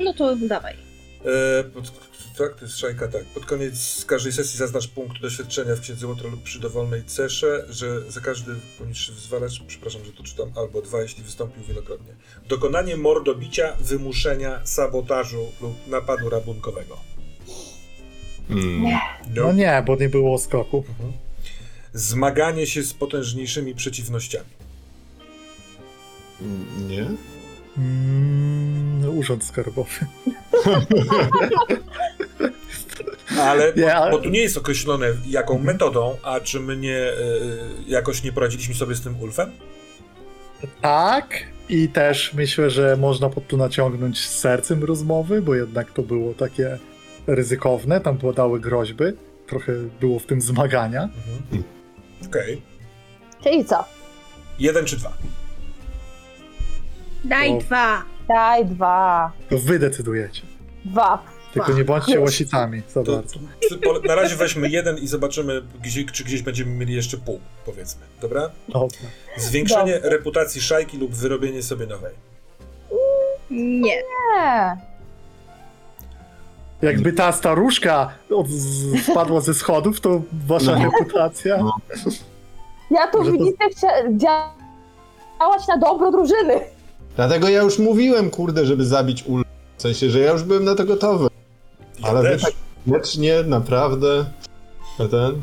No 0.00 0.14
to 0.14 0.36
dawaj. 0.36 0.76
E, 1.24 1.64
pod, 1.64 1.92
tak, 2.38 2.54
to 2.54 2.64
jest 2.64 2.78
szajka, 2.78 3.08
tak. 3.08 3.24
Pod 3.24 3.46
koniec 3.46 4.04
każdej 4.04 4.32
sesji 4.32 4.58
zaznacz 4.58 4.88
punkt 4.88 5.20
doświadczenia 5.22 5.76
w 5.76 5.80
księdze 5.80 6.06
łotra 6.06 6.30
lub 6.30 6.42
przy 6.42 6.60
dowolnej 6.60 7.04
cesze, 7.04 7.66
że 7.68 8.10
za 8.10 8.20
każdy 8.20 8.54
poniższy 8.78 9.12
wyzwalacz, 9.12 9.62
przepraszam, 9.66 10.04
że 10.04 10.12
to 10.12 10.22
czytam, 10.22 10.52
albo 10.56 10.82
dwa, 10.82 11.02
jeśli 11.02 11.24
wystąpił 11.24 11.62
wielokrotnie. 11.64 12.14
Dokonanie 12.48 12.96
mordobicia, 12.96 13.76
wymuszenia, 13.80 14.60
sabotażu 14.64 15.52
lub 15.60 15.86
napadu 15.88 16.30
rabunkowego. 16.30 16.96
Hmm. 18.48 18.98
No 19.34 19.52
nie, 19.52 19.82
bo 19.86 19.96
nie 19.96 20.08
było 20.08 20.38
skoku. 20.38 20.84
Mhm. 20.88 21.12
Zmaganie 21.92 22.66
się 22.66 22.82
z 22.82 22.94
potężniejszymi 22.94 23.74
przeciwnościami. 23.74 24.50
Nie? 26.88 27.10
Mm, 27.78 29.18
urząd 29.18 29.44
skarbowy. 29.44 29.90
Ale, 33.40 33.72
Nie, 33.76 33.94
ale- 33.94 34.10
bo 34.10 34.18
tu 34.18 34.28
nie 34.28 34.40
jest 34.40 34.56
określone 34.56 35.06
jaką 35.26 35.58
metodą, 35.58 36.16
a 36.22 36.40
czy 36.40 36.60
my 36.60 36.76
nie, 36.76 36.98
e, 36.98 37.12
jakoś 37.86 38.22
nie 38.22 38.32
poradziliśmy 38.32 38.74
sobie 38.74 38.94
z 38.94 39.00
tym 39.00 39.20
Ulfem? 39.20 39.50
Tak. 40.80 41.34
I 41.68 41.88
też 41.88 42.34
myślę, 42.34 42.70
że 42.70 42.96
można 42.96 43.30
pod 43.30 43.46
tu 43.46 43.56
naciągnąć 43.56 44.18
z 44.26 44.38
sercem 44.38 44.84
rozmowy, 44.84 45.42
bo 45.42 45.54
jednak 45.54 45.92
to 45.92 46.02
było 46.02 46.34
takie 46.34 46.78
ryzykowne. 47.26 48.00
Tam 48.00 48.18
padały 48.18 48.60
groźby. 48.60 49.04
Trochę 49.46 49.72
było 50.00 50.18
w 50.18 50.26
tym 50.26 50.40
zmagania. 50.40 51.02
Mhm. 51.02 51.62
Okej. 52.26 52.62
Czyli 53.42 53.64
co? 53.64 53.84
Jeden 54.58 54.84
czy 54.84 54.96
dwa? 54.96 55.12
Daj 57.28 57.50
O. 57.56 57.58
dwa. 57.58 58.02
Daj 58.28 58.64
dwa. 58.66 59.32
To 59.50 59.58
wy 59.58 59.78
decydujecie. 59.78 60.42
Dwa. 60.84 61.18
Tylko 61.52 61.72
nie 61.72 61.84
bądźcie 61.84 62.20
łasicami 62.20 62.82
za 62.88 63.02
To, 63.04 63.12
bardzo. 63.16 63.38
po- 63.84 64.08
na 64.08 64.14
razie 64.14 64.36
weźmy 64.36 64.68
jeden 64.68 64.98
i 64.98 65.06
zobaczymy, 65.06 65.62
gdzie, 65.82 66.04
czy 66.04 66.24
gdzieś 66.24 66.42
będziemy 66.42 66.70
mieli 66.70 66.94
jeszcze 66.94 67.16
pół, 67.16 67.40
powiedzmy. 67.66 68.02
Dobra? 68.20 68.50
Dobra. 68.68 68.98
Zwiększenie 69.36 70.00
reputacji 70.02 70.60
szajki 70.60 70.98
lub 70.98 71.14
wyrobienie 71.14 71.62
sobie 71.62 71.86
nowej. 71.86 72.14
Nie. 73.50 73.96
Nie. 73.96 74.76
Jakby 76.82 77.12
ta 77.12 77.32
staruszka 77.32 78.10
od, 78.30 78.48
z, 78.48 79.02
spadła 79.04 79.40
ze 79.40 79.54
schodów, 79.54 80.00
to 80.00 80.22
wasza 80.46 80.76
No. 80.78 80.84
reputacja. 80.84 81.56
No. 81.56 81.76
Ja 82.90 83.06
tu 83.06 83.24
Że 83.24 83.32
to- 83.32 83.38
widzę 83.38 83.64
chcia- 83.70 84.16
działać 84.18 85.68
na 85.68 85.78
dobro 85.78 86.10
drużyny. 86.12 86.60
Dlatego 87.16 87.48
ja 87.48 87.62
już 87.62 87.78
mówiłem, 87.78 88.30
kurde, 88.30 88.66
żeby 88.66 88.84
zabić 88.86 89.24
ul. 89.26 89.44
W 89.76 89.82
sensie, 89.82 90.10
że 90.10 90.20
ja 90.20 90.32
już 90.32 90.42
byłem 90.42 90.64
na 90.64 90.74
to 90.74 90.84
gotowy. 90.84 91.28
Ja 91.98 92.08
Ale 92.08 92.22
wy 92.22 92.28
też. 92.28 92.42
tak 92.42 92.52
wiecznie, 92.86 93.42
naprawdę. 93.46 94.24
A 94.98 95.08
ten? 95.08 95.42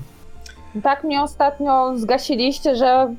Tak 0.84 1.04
mnie 1.04 1.22
ostatnio 1.22 1.94
zgasiliście, 1.98 2.76
że 2.76 3.16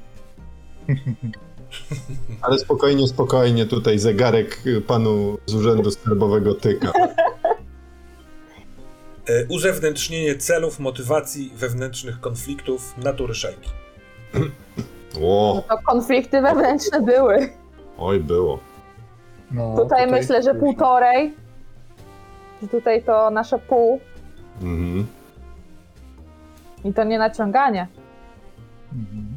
Ale 2.43 2.59
spokojnie, 2.59 3.09
spokojnie, 3.09 3.67
tutaj 3.67 3.99
zegarek 3.99 4.67
y, 4.67 4.81
panu 4.81 5.39
z 5.47 5.55
urzędu 5.55 5.91
skarbowego 5.91 6.55
tyka. 6.55 6.93
E, 9.29 9.47
uzewnętrznienie 9.49 10.37
celów, 10.37 10.81
motywacji, 10.81 11.53
wewnętrznych 11.55 12.21
konfliktów, 12.21 12.95
natury 12.99 13.35
szajki. 13.35 13.71
Ło, 15.21 15.65
to 15.69 15.79
konflikty 15.87 16.43
wewnętrzne 16.43 17.01
były. 17.03 17.49
Oj 17.99 18.21
było. 18.21 18.59
No, 19.51 19.77
Tutaj, 19.77 20.11
myślę, 20.11 20.43
że 20.43 20.55
półtorej. 20.55 21.35
Że 22.63 22.69
tutaj 22.69 23.03
to 23.03 23.31
nasze 23.31 23.59
pół. 23.59 24.01
Mhm. 24.63 25.07
I 26.85 26.93
to 26.93 27.05
nie 27.05 27.19
naciąganie. 27.19 27.89
Mhm. 28.93 29.37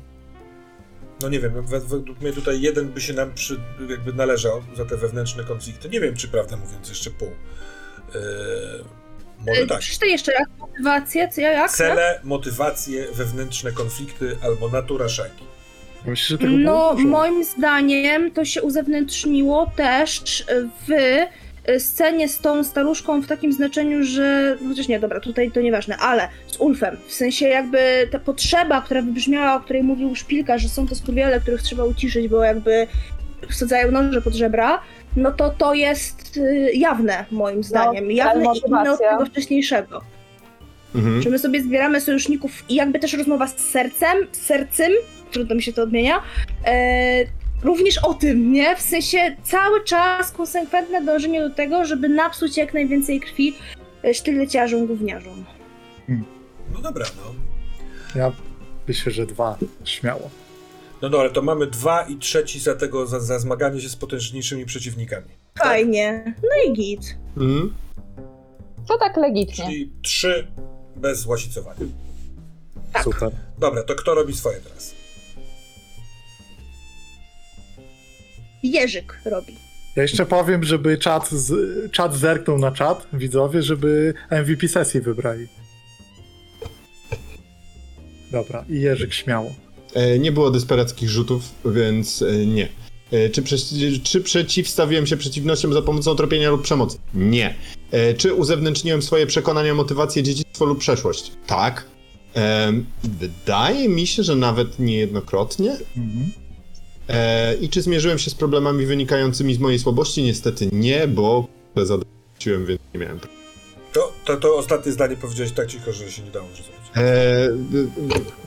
No 1.22 1.30
nie 1.30 1.40
wiem, 1.40 1.66
we- 1.66 1.80
według 1.80 2.22
mnie 2.22 2.34
tutaj 2.34 2.62
jeden 2.62 2.88
by 2.90 3.02
się 3.02 3.14
nam 3.14 3.34
przy, 3.34 3.60
jakby 3.90 4.14
należał 4.14 4.62
za 4.76 4.86
te 4.86 4.98
wewnętrzne 4.98 5.44
konflikty. 5.44 5.90
Nie 5.90 6.00
wiem, 6.02 6.16
czy 6.16 6.28
prawdę 6.28 6.58
mówiąc 6.58 6.90
jeszcze 6.90 7.10
pół. 7.12 7.28
E, 7.28 8.20
może 9.48 9.68
tak. 9.68 9.80
Przeczytaj 9.80 10.12
jeszcze 10.12 10.32
raz 10.32 10.48
motywację, 10.60 11.30
co 11.30 11.42
ja 11.42 11.52
jak? 11.52 11.72
Cele, 11.72 12.20
motywacje, 12.24 13.06
wewnętrzne 13.12 13.72
konflikty 13.72 14.38
albo 14.44 14.70
natura 14.70 15.10
szajki. 15.10 15.44
Myślę, 16.08 16.28
że 16.28 16.38
tego 16.38 16.58
No, 16.58 16.96
było 16.96 17.10
moim 17.10 17.44
zdaniem 17.44 18.32
to 18.32 18.46
się 18.46 18.62
uzewnętrzniło 18.62 19.72
też 19.76 20.46
w 20.88 20.92
scenie 21.80 22.30
z 22.30 22.40
tą 22.40 22.64
staruszką 22.64 23.22
w 23.22 23.28
takim 23.28 23.54
znaczeniu, 23.54 24.04
że. 24.04 24.58
Chociaż 24.68 24.88
nie, 24.88 25.00
dobra, 25.00 25.20
tutaj 25.20 25.52
to 25.52 25.62
nieważne, 25.62 25.98
ale 25.98 26.28
z 26.48 26.58
Ulfem. 26.60 26.98
W 27.08 27.14
sensie 27.14 27.48
jakby 27.48 28.08
ta 28.12 28.20
potrzeba, 28.20 28.82
która 28.82 29.02
wybrzmiała, 29.02 29.56
o 29.56 29.60
której 29.60 29.84
mówił 29.84 30.16
Szpilka, 30.16 30.58
że 30.58 30.70
są 30.70 30.88
to 30.88 30.96
skurwiele, 30.96 31.40
których 31.40 31.62
trzeba 31.62 31.84
uciszyć, 31.84 32.28
bo 32.28 32.44
jakby 32.44 32.88
wsadzają 33.50 33.92
noże 33.92 34.22
pod 34.22 34.34
żebra, 34.34 34.82
no 35.16 35.32
to 35.32 35.50
to 35.50 35.74
jest 35.74 36.38
y, 36.38 36.72
jawne 36.74 37.26
moim 37.32 37.64
zdaniem. 37.64 38.12
jawne 38.12 38.46
i 38.46 38.68
inne 38.68 38.92
od 38.92 39.00
tego 39.00 39.26
wcześniejszego. 39.26 40.02
Mhm. 40.96 41.22
Że 41.22 41.30
my 41.30 41.40
sobie 41.40 41.62
zbieramy 41.62 42.02
sojuszników 42.02 42.52
i 42.70 42.76
jakby 42.76 43.00
też 43.00 43.14
rozmowa 43.14 43.48
z 43.48 43.58
sercem, 43.58 44.18
z 44.32 44.38
sercem, 44.38 44.92
trudno 45.32 45.56
mi 45.56 45.64
się 45.64 45.74
to 45.74 45.84
odmienia, 45.84 46.22
e, 46.66 47.26
również 47.64 47.98
o 47.98 48.14
tym, 48.14 48.52
nie? 48.52 48.76
W 48.76 48.82
sensie 48.82 49.36
cały 49.44 49.84
czas 49.84 50.32
konsekwentne 50.32 51.02
dążenie 51.02 51.42
do 51.42 51.50
tego, 51.50 51.86
żeby 51.86 52.10
napsuć 52.10 52.58
jak 52.58 52.74
najwięcej 52.74 53.20
krwi 53.20 53.56
e, 54.04 54.14
sztyleciarzom, 54.14 54.88
gówniarzom. 54.88 55.46
No 56.74 56.82
dobra, 56.82 57.06
no. 57.18 57.34
Ja 58.20 58.32
myślę, 58.88 59.12
że 59.12 59.26
dwa. 59.26 59.58
Śmiało. 59.84 60.30
No 61.02 61.10
dobra, 61.10 61.30
to 61.30 61.42
mamy 61.42 61.68
dwa 61.68 62.02
i 62.02 62.16
trzeci 62.16 62.60
za 62.60 62.76
tego, 62.76 63.08
za, 63.08 63.20
za 63.20 63.40
zmaganie 63.40 63.82
się 63.82 63.90
z 63.90 63.96
potężniejszymi 63.96 64.66
przeciwnikami. 64.66 65.28
Fajnie. 65.60 66.34
No 66.44 66.72
i 66.72 66.74
git. 66.74 67.18
Mhm. 67.38 67.74
To 68.88 68.98
tak 68.98 69.18
legitnie. 69.18 69.66
Czyli 69.66 69.92
trzy 70.02 70.48
bez 70.98 71.26
łasicowania. 71.26 71.80
Tak. 72.94 73.04
Super. 73.04 73.32
Dobra, 73.60 73.84
to 73.84 73.96
kto 73.96 74.16
robi 74.16 74.36
swoje 74.36 74.58
teraz? 74.62 74.94
Jerzyk 78.64 79.20
robi. 79.26 79.58
Ja 79.96 80.02
jeszcze 80.04 80.26
powiem, 80.26 80.64
żeby 80.64 80.98
czat, 80.98 81.30
z, 81.32 81.52
czat 81.92 82.16
zerknął 82.16 82.58
na 82.60 82.72
czat, 82.72 83.08
widzowie, 83.14 83.62
żeby 83.64 84.14
MVP 84.32 84.68
sesji 84.68 85.02
wybrali. 85.02 85.48
Dobra, 88.32 88.66
i 88.70 88.82
Jerzyk 88.82 89.14
śmiało. 89.14 89.54
E, 89.94 90.20
Nie 90.20 90.32
było 90.32 90.52
desperackich 90.52 91.10
rzutów, 91.10 91.44
więc 91.66 92.22
e, 92.22 92.46
nie. 92.46 92.68
E, 93.12 93.30
Czy, 93.30 93.44
czy 94.04 94.22
przeciwstawiłem 94.22 95.08
się 95.08 95.18
przeciwnościom 95.18 95.74
za 95.74 95.82
pomocą 95.82 96.16
tropienia 96.16 96.50
lub 96.50 96.62
przemocy? 96.62 96.98
Nie. 97.14 97.56
E, 97.92 98.14
Czy 98.14 98.34
uzewnętrzniłem 98.34 99.02
swoje 99.02 99.26
przekonania, 99.28 99.74
motywacje, 99.74 100.24
dziedzictwo 100.24 100.66
lub 100.66 100.80
przeszłość? 100.80 101.32
Tak. 101.48 101.86
Em, 102.34 102.86
Wydaje 103.04 103.90
mi 103.90 104.08
się, 104.08 104.24
że 104.24 104.36
nawet 104.36 104.80
niejednokrotnie. 104.80 105.72
Mhm. 105.98 106.32
E, 107.10 107.56
I 107.56 107.70
czy 107.70 107.82
zmierzyłem 107.82 108.20
się 108.20 108.30
z 108.30 108.36
problemami 108.36 108.86
wynikającymi 108.86 109.54
z 109.54 109.60
mojej 109.60 109.80
słabości? 109.80 110.24
Niestety 110.24 110.70
nie, 110.72 111.08
bo 111.08 111.48
zadowoliłem, 111.76 112.66
więc 112.66 112.82
nie 112.94 113.00
miałem 113.00 113.20
problemu. 113.20 113.37
To, 113.98 114.12
to, 114.26 114.38
to 114.38 114.56
ostatnie 114.58 114.92
zdanie 114.92 115.16
powiedziałeś 115.16 115.52
tak 115.52 115.68
cicho, 115.68 115.94
że 115.94 116.12
się 116.12 116.22
nie 116.22 116.32
dało 116.32 116.48
zrozumieć. 116.48 116.82
E, 116.96 117.50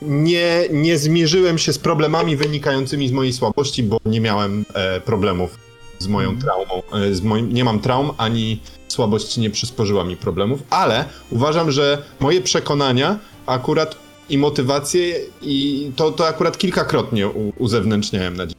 nie, 0.01 0.63
nie 0.71 0.97
zmierzyłem 0.97 1.57
się 1.57 1.73
z 1.73 1.77
problemami 1.79 2.35
wynikającymi 2.37 3.07
z 3.07 3.11
mojej 3.11 3.33
słabości, 3.33 3.83
bo 3.83 3.97
nie 4.05 4.21
miałem 4.21 4.65
e, 4.73 5.01
problemów 5.01 5.57
z 5.99 6.07
moją 6.07 6.29
Mhm. 6.29 6.45
traumą. 6.45 6.83
E, 7.05 7.13
z 7.13 7.21
moim, 7.21 7.53
nie 7.53 7.63
mam 7.63 7.79
traum, 7.79 8.11
ani 8.17 8.59
słabość 8.87 9.37
nie 9.37 9.49
przysporzyła 9.49 10.03
mi 10.03 10.17
problemów, 10.17 10.59
ale 10.69 11.05
uważam, 11.29 11.71
że 11.71 12.03
moje 12.19 12.41
przekonania 12.41 13.19
akurat 13.45 13.95
i 14.29 14.37
motywacje 14.37 15.19
i 15.41 15.91
to, 15.95 16.11
to 16.11 16.27
akurat 16.27 16.57
kilkakrotnie 16.57 17.27
u, 17.27 17.53
uzewnętrzniałem 17.57 18.37
na 18.37 18.45
dzień. 18.47 18.55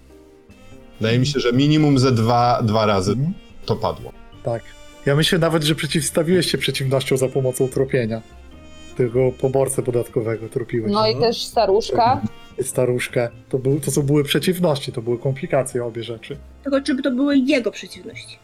Wydaje 1.00 1.18
mi 1.18 1.26
się, 1.26 1.40
że 1.40 1.52
minimum 1.52 1.98
ze 1.98 2.12
dwa, 2.12 2.62
dwa 2.62 2.86
razy 2.86 3.12
Mhm. 3.12 3.34
to 3.66 3.76
padło. 3.76 4.12
Tak. 4.42 4.62
Ja 5.06 5.16
myślę 5.16 5.38
nawet, 5.38 5.62
że 5.62 5.74
przeciwstawiłeś 5.74 6.50
się 6.50 6.58
przeciwnością 6.58 7.16
za 7.16 7.28
pomocą 7.28 7.68
tropienia. 7.68 8.22
Tego 8.96 9.32
poborcę 9.40 9.82
podatkowego 9.82 10.48
tropiłeś. 10.48 10.92
No 10.92 11.06
i 11.06 11.12
Mhm. 11.12 11.32
też 11.32 11.44
staruszka. 11.44 12.20
Staruszkę. 12.62 13.28
To, 13.48 13.58
był, 13.58 13.80
to 13.80 13.90
co 13.90 14.02
były 14.02 14.24
przeciwności, 14.24 14.92
to 14.92 15.02
były 15.02 15.18
komplikacje 15.18 15.84
obie 15.84 16.04
rzeczy. 16.04 16.36
Tylko 16.62 16.78
żeby 16.86 17.02
to 17.02 17.10
były 17.10 17.36
jego 17.38 17.70
przeciwności. 17.70 18.38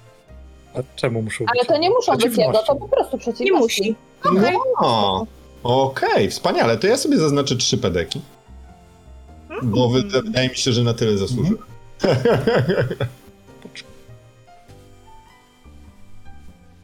A 0.75 0.79
czemu 0.97 1.23
muszą 1.23 1.45
być? 1.45 1.55
Ale 1.57 1.65
to 1.67 1.79
nie 1.83 1.91
muszą 1.91 2.17
być 2.17 2.37
jego, 2.39 2.59
to 2.67 2.75
po 2.77 2.89
prostu 2.89 3.17
Nie 3.17 3.21
przeciwności. 3.23 3.97
musi. 4.25 4.39
Okej. 4.39 4.57
No, 4.83 5.27
okej, 5.63 6.31
wspaniale. 6.31 6.77
To 6.77 6.87
ja 6.87 6.97
sobie 6.97 7.19
zaznaczę 7.19 7.57
trzy 7.57 7.79
pedeki. 7.79 8.21
Bo 9.63 9.89
wy, 9.89 10.03
wydaje 10.03 10.49
mi 10.49 10.57
się, 10.57 10.73
że 10.73 10.83
na 10.85 10.95
tyle 10.95 11.19
zasłużyłem. 11.19 11.63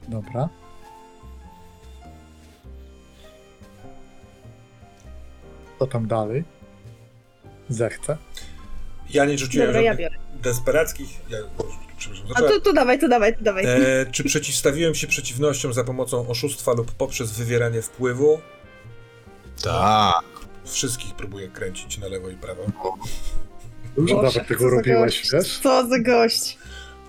Dobra. 0.09 0.49
Co 5.79 5.87
tam 5.87 6.07
dalej? 6.09 6.45
Zechce. 7.69 8.17
Ja 9.11 9.25
nie 9.25 9.39
rzuciłem 9.39 9.67
Dobra, 9.69 9.81
ja 9.83 9.93
żadnych 9.93 10.11
biorę. 10.11 10.23
desperackich. 10.43 11.09
Ja, 11.31 11.39
przepraszam, 11.99 12.27
A 12.35 12.41
to, 12.41 12.61
to 12.61 12.73
dawaj, 12.73 12.99
to 12.99 13.09
dawaj, 13.09 13.37
to 13.37 13.43
dawaj. 13.45 13.65
E, 13.65 14.07
czy 14.13 14.25
przeciwstawiłem 14.25 14.95
się 14.95 15.07
przeciwnościom 15.07 15.73
za 15.73 15.85
pomocą 15.85 16.29
oszustwa 16.29 16.73
lub 16.73 16.93
poprzez 16.93 17.33
wywieranie 17.33 17.83
wpływu? 17.83 18.41
Tak. 19.63 20.25
Wszystkich 20.65 21.15
próbuję 21.15 21.49
kręcić 21.49 21.99
na 21.99 22.07
lewo 22.09 22.29
i 22.31 22.37
prawo. 22.37 22.63
Dużo 23.97 24.15
Boże, 24.15 24.27
nawet 24.27 24.49
tego 24.49 24.71
robiłeś, 24.71 25.31
wiesz? 25.33 25.59
Co 25.63 25.87
za 25.89 25.99
gość. 25.99 26.59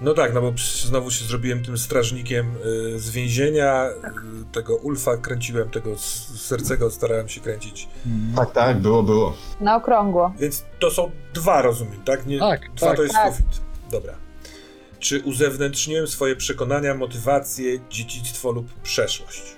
No 0.01 0.13
tak, 0.13 0.33
no 0.33 0.41
bo 0.41 0.53
znowu 0.83 1.11
się 1.11 1.25
zrobiłem 1.25 1.63
tym 1.63 1.77
strażnikiem 1.77 2.55
y, 2.95 2.99
z 2.99 3.09
więzienia. 3.09 3.89
Y, 3.89 4.51
tego 4.51 4.75
Ulfa 4.75 5.17
kręciłem, 5.17 5.69
tego 5.69 5.97
Sercego 6.37 6.91
starałem 6.91 7.29
się 7.29 7.41
kręcić. 7.41 7.87
Mhm. 8.05 8.35
Tak, 8.35 8.51
tak, 8.55 8.77
było, 8.77 9.03
było. 9.03 9.33
Na 9.61 9.75
okrągło. 9.75 10.33
Więc 10.39 10.65
to 10.79 10.91
są 10.91 11.11
dwa, 11.33 11.61
rozumiem, 11.61 12.03
tak? 12.05 12.25
Nie, 12.25 12.39
Tak, 12.39 12.61
dwa 12.75 12.87
tak. 12.87 12.95
to 12.97 13.03
jest 13.03 13.15
Tak. 13.15 13.31
sufit. 13.33 13.61
Dobra. 13.91 14.13
Czy 14.99 15.19
uzewnętrzniłem 15.21 16.07
swoje 16.07 16.35
przekonania, 16.35 16.93
motywacje, 16.95 17.79
dziedzictwo 17.89 18.51
lub 18.51 18.73
przeszłość? 18.83 19.55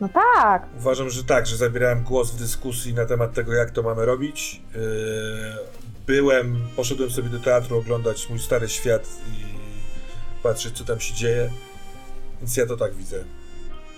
No 0.00 0.08
tak. 0.08 0.66
Uważam, 0.78 1.10
że 1.10 1.24
tak, 1.24 1.46
że 1.46 1.56
zabierałem 1.56 2.02
głos 2.02 2.30
w 2.30 2.36
dyskusji 2.36 2.94
na 2.94 3.06
temat 3.06 3.32
tego, 3.32 3.52
jak 3.52 3.70
to 3.70 3.82
mamy 3.82 4.04
robić. 4.04 4.62
Yy, 4.74 4.80
Byłem, 6.06 6.60
poszedłem 6.76 7.10
sobie 7.10 7.28
do 7.28 7.38
teatru 7.40 7.78
oglądać 7.78 8.28
mój 8.30 8.38
stary 8.38 8.68
świat 8.68 9.08
i 9.32 9.44
patrzeć, 10.42 10.78
co 10.78 10.84
tam 10.84 11.00
się 11.00 11.14
dzieje. 11.14 11.50
Więc 12.40 12.56
ja 12.56 12.66
to 12.66 12.76
tak 12.76 12.94
widzę. 12.94 13.24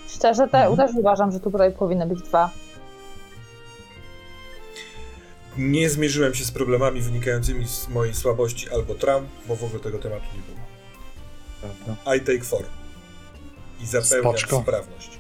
Szczerze 0.09 0.49
te, 0.49 0.59
Mhm. 0.67 0.77
też 0.89 0.97
uważam, 0.97 1.33
że 1.33 1.41
tutaj 1.41 1.73
powinny 1.73 2.07
być 2.07 2.23
dwa. 2.23 2.51
Nie 5.59 5.91
zmierzyłem 5.91 6.35
się 6.35 6.45
z 6.45 6.51
problemami 6.51 7.01
wynikającymi 7.01 7.69
z 7.69 7.89
mojej 7.89 8.15
słabości 8.15 8.71
albo 8.71 8.95
traum, 8.95 9.27
bo 9.49 9.57
w 9.57 9.65
ogóle 9.65 9.81
tego 9.83 9.99
tematu 9.99 10.25
nie 10.35 10.43
było. 10.43 10.67
Prawda. 11.61 12.15
I 12.17 12.21
take 12.21 12.41
four. 12.45 12.63
I 13.81 13.87
zapełniam 13.87 14.33
Spoczko. 14.39 14.61
sprawność. 14.63 15.16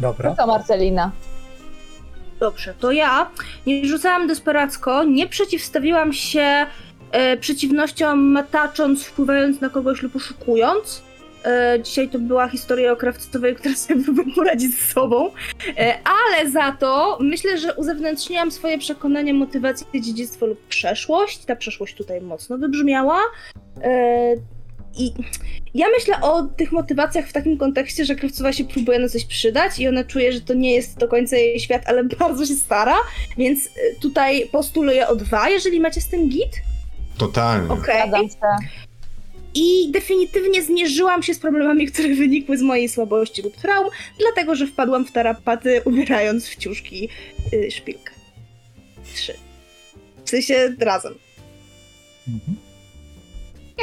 Dobra. 0.00 0.30
To 0.30 0.36
co, 0.36 0.46
Marcelina? 0.46 1.10
Dobrze, 2.40 2.74
to 2.80 2.92
ja 2.92 3.30
nie 3.66 3.86
rzucałam 3.86 4.26
desperacko, 4.26 5.04
nie 5.04 5.26
przeciwstawiłam 5.26 6.12
się 6.12 6.66
e, 7.12 7.36
przeciwnościom 7.36 8.20
matacząc, 8.32 9.04
wpływając 9.04 9.60
na 9.60 9.68
kogoś 9.68 10.02
lub 10.02 10.16
oszukując. 10.16 11.02
E, 11.44 11.78
dzisiaj 11.82 12.08
to 12.08 12.18
była 12.18 12.48
historia 12.48 12.92
o 12.92 12.96
krawcowej, 12.96 13.56
która 13.56 13.74
sobie 13.74 14.02
próbuje 14.04 14.34
poradzić 14.34 14.74
z 14.78 14.92
sobą. 14.92 15.30
E, 15.78 15.98
ale 16.04 16.50
za 16.50 16.72
to 16.72 17.18
myślę, 17.20 17.58
że 17.58 17.74
uzewnętrzniłam 17.74 18.50
swoje 18.50 18.78
przekonania, 18.78 19.34
motywacje, 19.34 20.00
dziedzictwo 20.00 20.46
lub 20.46 20.66
przeszłość. 20.66 21.44
Ta 21.44 21.56
przeszłość 21.56 21.94
tutaj 21.94 22.20
mocno 22.20 22.58
wybrzmiała. 22.58 23.20
E, 23.82 24.34
I 24.98 25.12
ja 25.74 25.86
myślę 25.98 26.20
o 26.20 26.42
tych 26.42 26.72
motywacjach 26.72 27.28
w 27.28 27.32
takim 27.32 27.58
kontekście, 27.58 28.04
że 28.04 28.14
Krawcowa 28.14 28.52
się 28.52 28.64
próbuje 28.64 28.98
na 28.98 29.08
coś 29.08 29.24
przydać 29.24 29.78
i 29.78 29.88
ona 29.88 30.04
czuje, 30.04 30.32
że 30.32 30.40
to 30.40 30.54
nie 30.54 30.74
jest 30.74 30.98
do 30.98 31.08
końca 31.08 31.36
jej 31.36 31.60
świat, 31.60 31.82
ale 31.86 32.04
bardzo 32.20 32.46
się 32.46 32.54
stara, 32.54 32.96
więc 33.38 33.66
y, 33.66 33.70
tutaj 34.00 34.48
postuluję 34.52 35.08
o 35.08 35.16
dwa, 35.16 35.48
jeżeli 35.48 35.80
macie 35.80 36.00
z 36.00 36.08
tym 36.08 36.28
git. 36.28 36.62
Totalnie. 37.18 37.72
Okej. 37.72 38.10
Się. 38.10 38.36
I 39.54 39.90
definitywnie 39.90 40.62
zmierzyłam 40.62 41.22
się 41.22 41.34
z 41.34 41.38
problemami, 41.38 41.86
które 41.86 42.14
wynikły 42.14 42.58
z 42.58 42.62
mojej 42.62 42.88
słabości 42.88 43.42
lub 43.42 43.56
traum, 43.56 43.88
dlatego 44.18 44.54
że 44.54 44.66
wpadłam 44.66 45.06
w 45.06 45.12
tarapaty, 45.12 45.82
umierając 45.84 46.48
w 46.48 46.56
ciuszki 46.56 47.08
y, 47.52 47.70
szpilkę. 47.70 48.12
Trzy. 49.14 49.34
W 50.24 50.30
sensie 50.30 50.76
razem. 50.78 51.14
Mhm. 52.28 52.69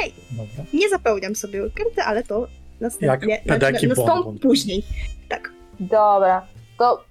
Jej. 0.00 0.14
Dobra. 0.30 0.64
Nie 0.72 0.88
zapełniam 0.88 1.34
sobie 1.36 1.62
karty, 1.74 2.02
ale 2.02 2.22
to 2.22 2.46
następnie. 2.80 3.34
Jak 3.34 3.44
pedeki 3.44 3.88
no, 3.88 3.94
stąd 3.94 4.08
bonbon. 4.08 4.38
później. 4.38 4.82
Tak. 5.28 5.50
Dobra. 5.80 6.46
To 6.78 7.04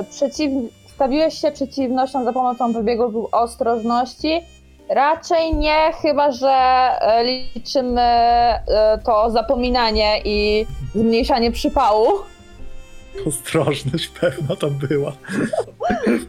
y, 0.00 0.04
przeciwstawiłeś 0.10 1.34
się 1.34 1.52
przeciwnościom 1.52 2.24
za 2.24 2.32
pomocą 2.32 2.72
wybiegu 2.72 3.02
lub 3.02 3.34
ostrożności? 3.34 4.40
Raczej 4.88 5.54
nie, 5.56 5.92
chyba 6.02 6.32
że 6.32 6.48
e, 6.50 7.24
liczymy 7.24 8.00
e, 8.00 8.62
to 9.04 9.30
zapominanie 9.30 10.20
i 10.24 10.66
zmniejszanie 10.94 11.52
przypału. 11.52 12.08
Ostrożność 13.26 14.08
pewno 14.20 14.56
tam 14.56 14.70
była. 14.70 15.12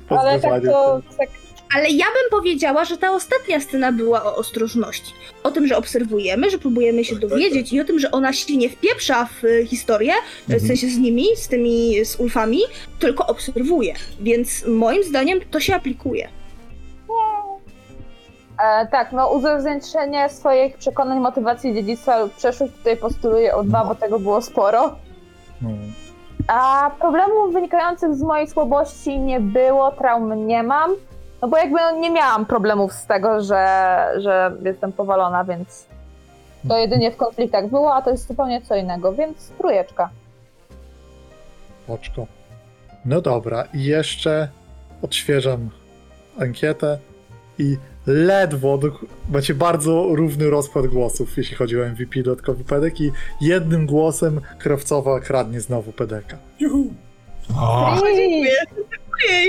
Ale 0.09 0.39
tak 0.39 0.63
to 0.63 1.01
tak 1.17 1.29
Ale 1.75 1.89
ja 1.89 2.05
bym 2.05 2.39
powiedziała, 2.39 2.85
że 2.85 2.97
ta 2.97 3.11
ostatnia 3.11 3.59
scena 3.59 3.91
była 3.91 4.23
o 4.23 4.35
ostrożności. 4.35 5.13
O 5.43 5.51
tym, 5.51 5.67
że 5.67 5.77
obserwujemy, 5.77 6.49
że 6.49 6.57
próbujemy 6.57 7.05
się 7.05 7.13
Tak, 7.15 7.21
tak, 7.21 7.29
dowiedzieć 7.29 7.73
i 7.73 7.81
o 7.81 7.85
tym, 7.85 7.99
że 7.99 8.11
ona 8.11 8.33
się 8.33 8.57
nie 8.57 8.69
wpieprza 8.69 9.25
w 9.25 9.43
y, 9.45 9.65
historię, 9.65 10.13
w 10.47 10.51
Mhm. 10.53 10.67
sensie 10.67 10.87
z 10.87 10.97
nimi, 10.97 11.25
z 11.35 11.47
tymi, 11.47 12.05
z 12.05 12.15
ulfami, 12.19 12.59
tylko 12.99 13.27
obserwuje. 13.27 13.93
Więc 14.19 14.65
moim 14.67 15.03
zdaniem 15.03 15.39
to 15.51 15.59
się 15.59 15.75
aplikuje. 15.75 16.29
E, 18.63 18.87
tak, 18.87 19.11
no 19.11 19.29
uzewnętrzenie 19.29 20.29
swoich 20.29 20.77
przekonań, 20.77 21.19
motywacji, 21.19 21.73
dziedzictwa 21.73 22.19
lub 22.19 22.33
przeszłość 22.33 22.73
tutaj 22.73 22.97
postuluję 22.97 23.55
o 23.55 23.63
dwa, 23.63 23.85
bo 23.85 23.95
tego 23.95 24.19
było 24.19 24.41
sporo. 24.41 24.95
No. 25.61 25.69
A 26.47 26.91
problemów 26.99 27.53
wynikających 27.53 28.15
z 28.15 28.21
mojej 28.21 28.47
słabości 28.47 29.19
nie 29.19 29.39
było, 29.39 29.91
traum 29.91 30.47
nie 30.47 30.63
mam. 30.63 30.91
No 31.43 31.49
bo 31.49 31.57
jakby 31.57 31.79
nie 31.99 32.09
miałam 32.09 32.45
problemów 32.45 32.93
z 32.93 33.05
tego, 33.05 33.43
że, 33.43 33.65
że 34.17 34.55
jestem 34.65 34.91
powalona, 34.91 35.43
więc 35.43 35.85
to 36.67 36.77
jedynie 36.77 37.11
w 37.11 37.17
konfliktach 37.17 37.69
było, 37.69 37.95
a 37.95 38.01
to 38.01 38.09
jest 38.09 38.27
zupełnie 38.27 38.61
co 38.61 38.75
innego, 38.75 39.13
więc 39.13 39.49
trójeczka. 39.57 40.09
Oczko. 41.87 42.27
No 43.05 43.21
dobra, 43.21 43.63
i 43.73 43.83
jeszcze 43.83 44.47
odświeżam 45.01 45.69
ankietę 46.39 46.97
i 47.59 47.77
ledwo, 48.07 48.79
macie 49.29 49.53
bardzo 49.53 50.07
równy 50.11 50.49
rozkład 50.49 50.87
głosów, 50.87 51.37
jeśli 51.37 51.55
chodzi 51.55 51.81
o 51.81 51.85
MVP 51.85 52.23
dodatkowy 52.23 52.63
pedek 52.63 53.01
i 53.01 53.11
jednym 53.41 53.85
głosem 53.85 54.41
krawcowa 54.59 55.19
kradnie 55.19 55.61
znowu 55.61 55.91
pedeka. 55.91 56.37
Juhu! 56.59 56.93
O, 57.57 57.97
Dziękuję. 58.15 58.55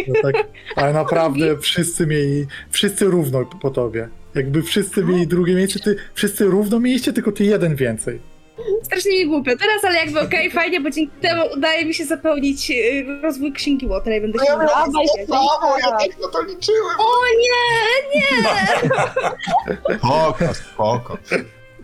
No 0.08 0.32
tak, 0.32 0.47
ale 0.76 0.92
naprawdę 0.92 1.58
wszyscy 1.58 2.06
mieli, 2.06 2.47
wszyscy 2.70 3.05
równo 3.05 3.44
po 3.44 3.70
tobie. 3.70 4.08
Jakby 4.34 4.62
wszyscy 4.62 5.05
mieli 5.05 5.26
drugie 5.26 5.55
miejsce, 5.55 5.78
ty 5.81 5.97
wszyscy 6.14 6.44
równo 6.44 6.81
mieliście, 6.81 7.12
tylko 7.12 7.32
ty 7.32 7.44
jeden 7.44 7.76
więcej. 7.76 8.20
Strasznie 8.82 9.12
mi 9.12 9.26
głupio 9.26 9.56
teraz, 9.56 9.84
ale 9.84 9.98
jakby 9.98 10.20
okej, 10.20 10.50
fajnie, 10.60 10.81
bo 10.81 10.90
dzięki 10.90 11.12
temu 11.20 11.42
udaje 11.56 11.84
mi 11.84 11.94
się 11.94 12.05
zapełnić 12.05 12.70
y, 12.70 13.05
rozwój 13.23 13.52
księgi 13.52 13.86
Łotra 13.86 14.16
i 14.16 14.20
będę 14.20 14.39
się 14.39 14.44
Dawaj, 14.44 14.68
brawo, 15.28 15.78
ja 15.78 15.90
tak 15.90 16.20
na 16.23 16.28
to 16.28 16.42
liczyłem. 16.42 16.97
O 16.98 17.12
nie, 17.40 18.20
nie! 18.20 18.48
Spoko, 19.98 20.55
spoko. 20.55 21.18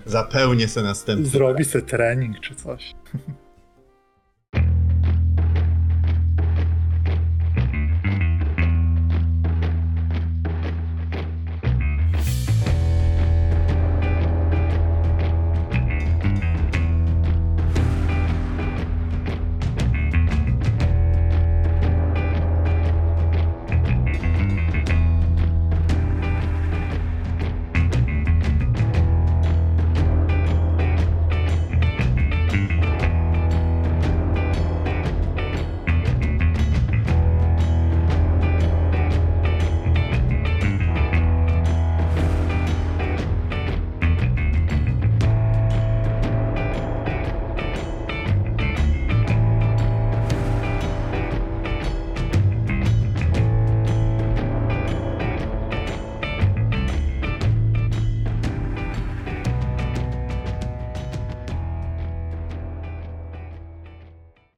Zapełnię 0.06 0.68
se 0.68 0.82
następny. 0.82 1.26
Zrobi 1.26 1.64
sobie 1.64 1.84
trening 1.84 2.40
czy 2.40 2.54
coś. 2.54 2.94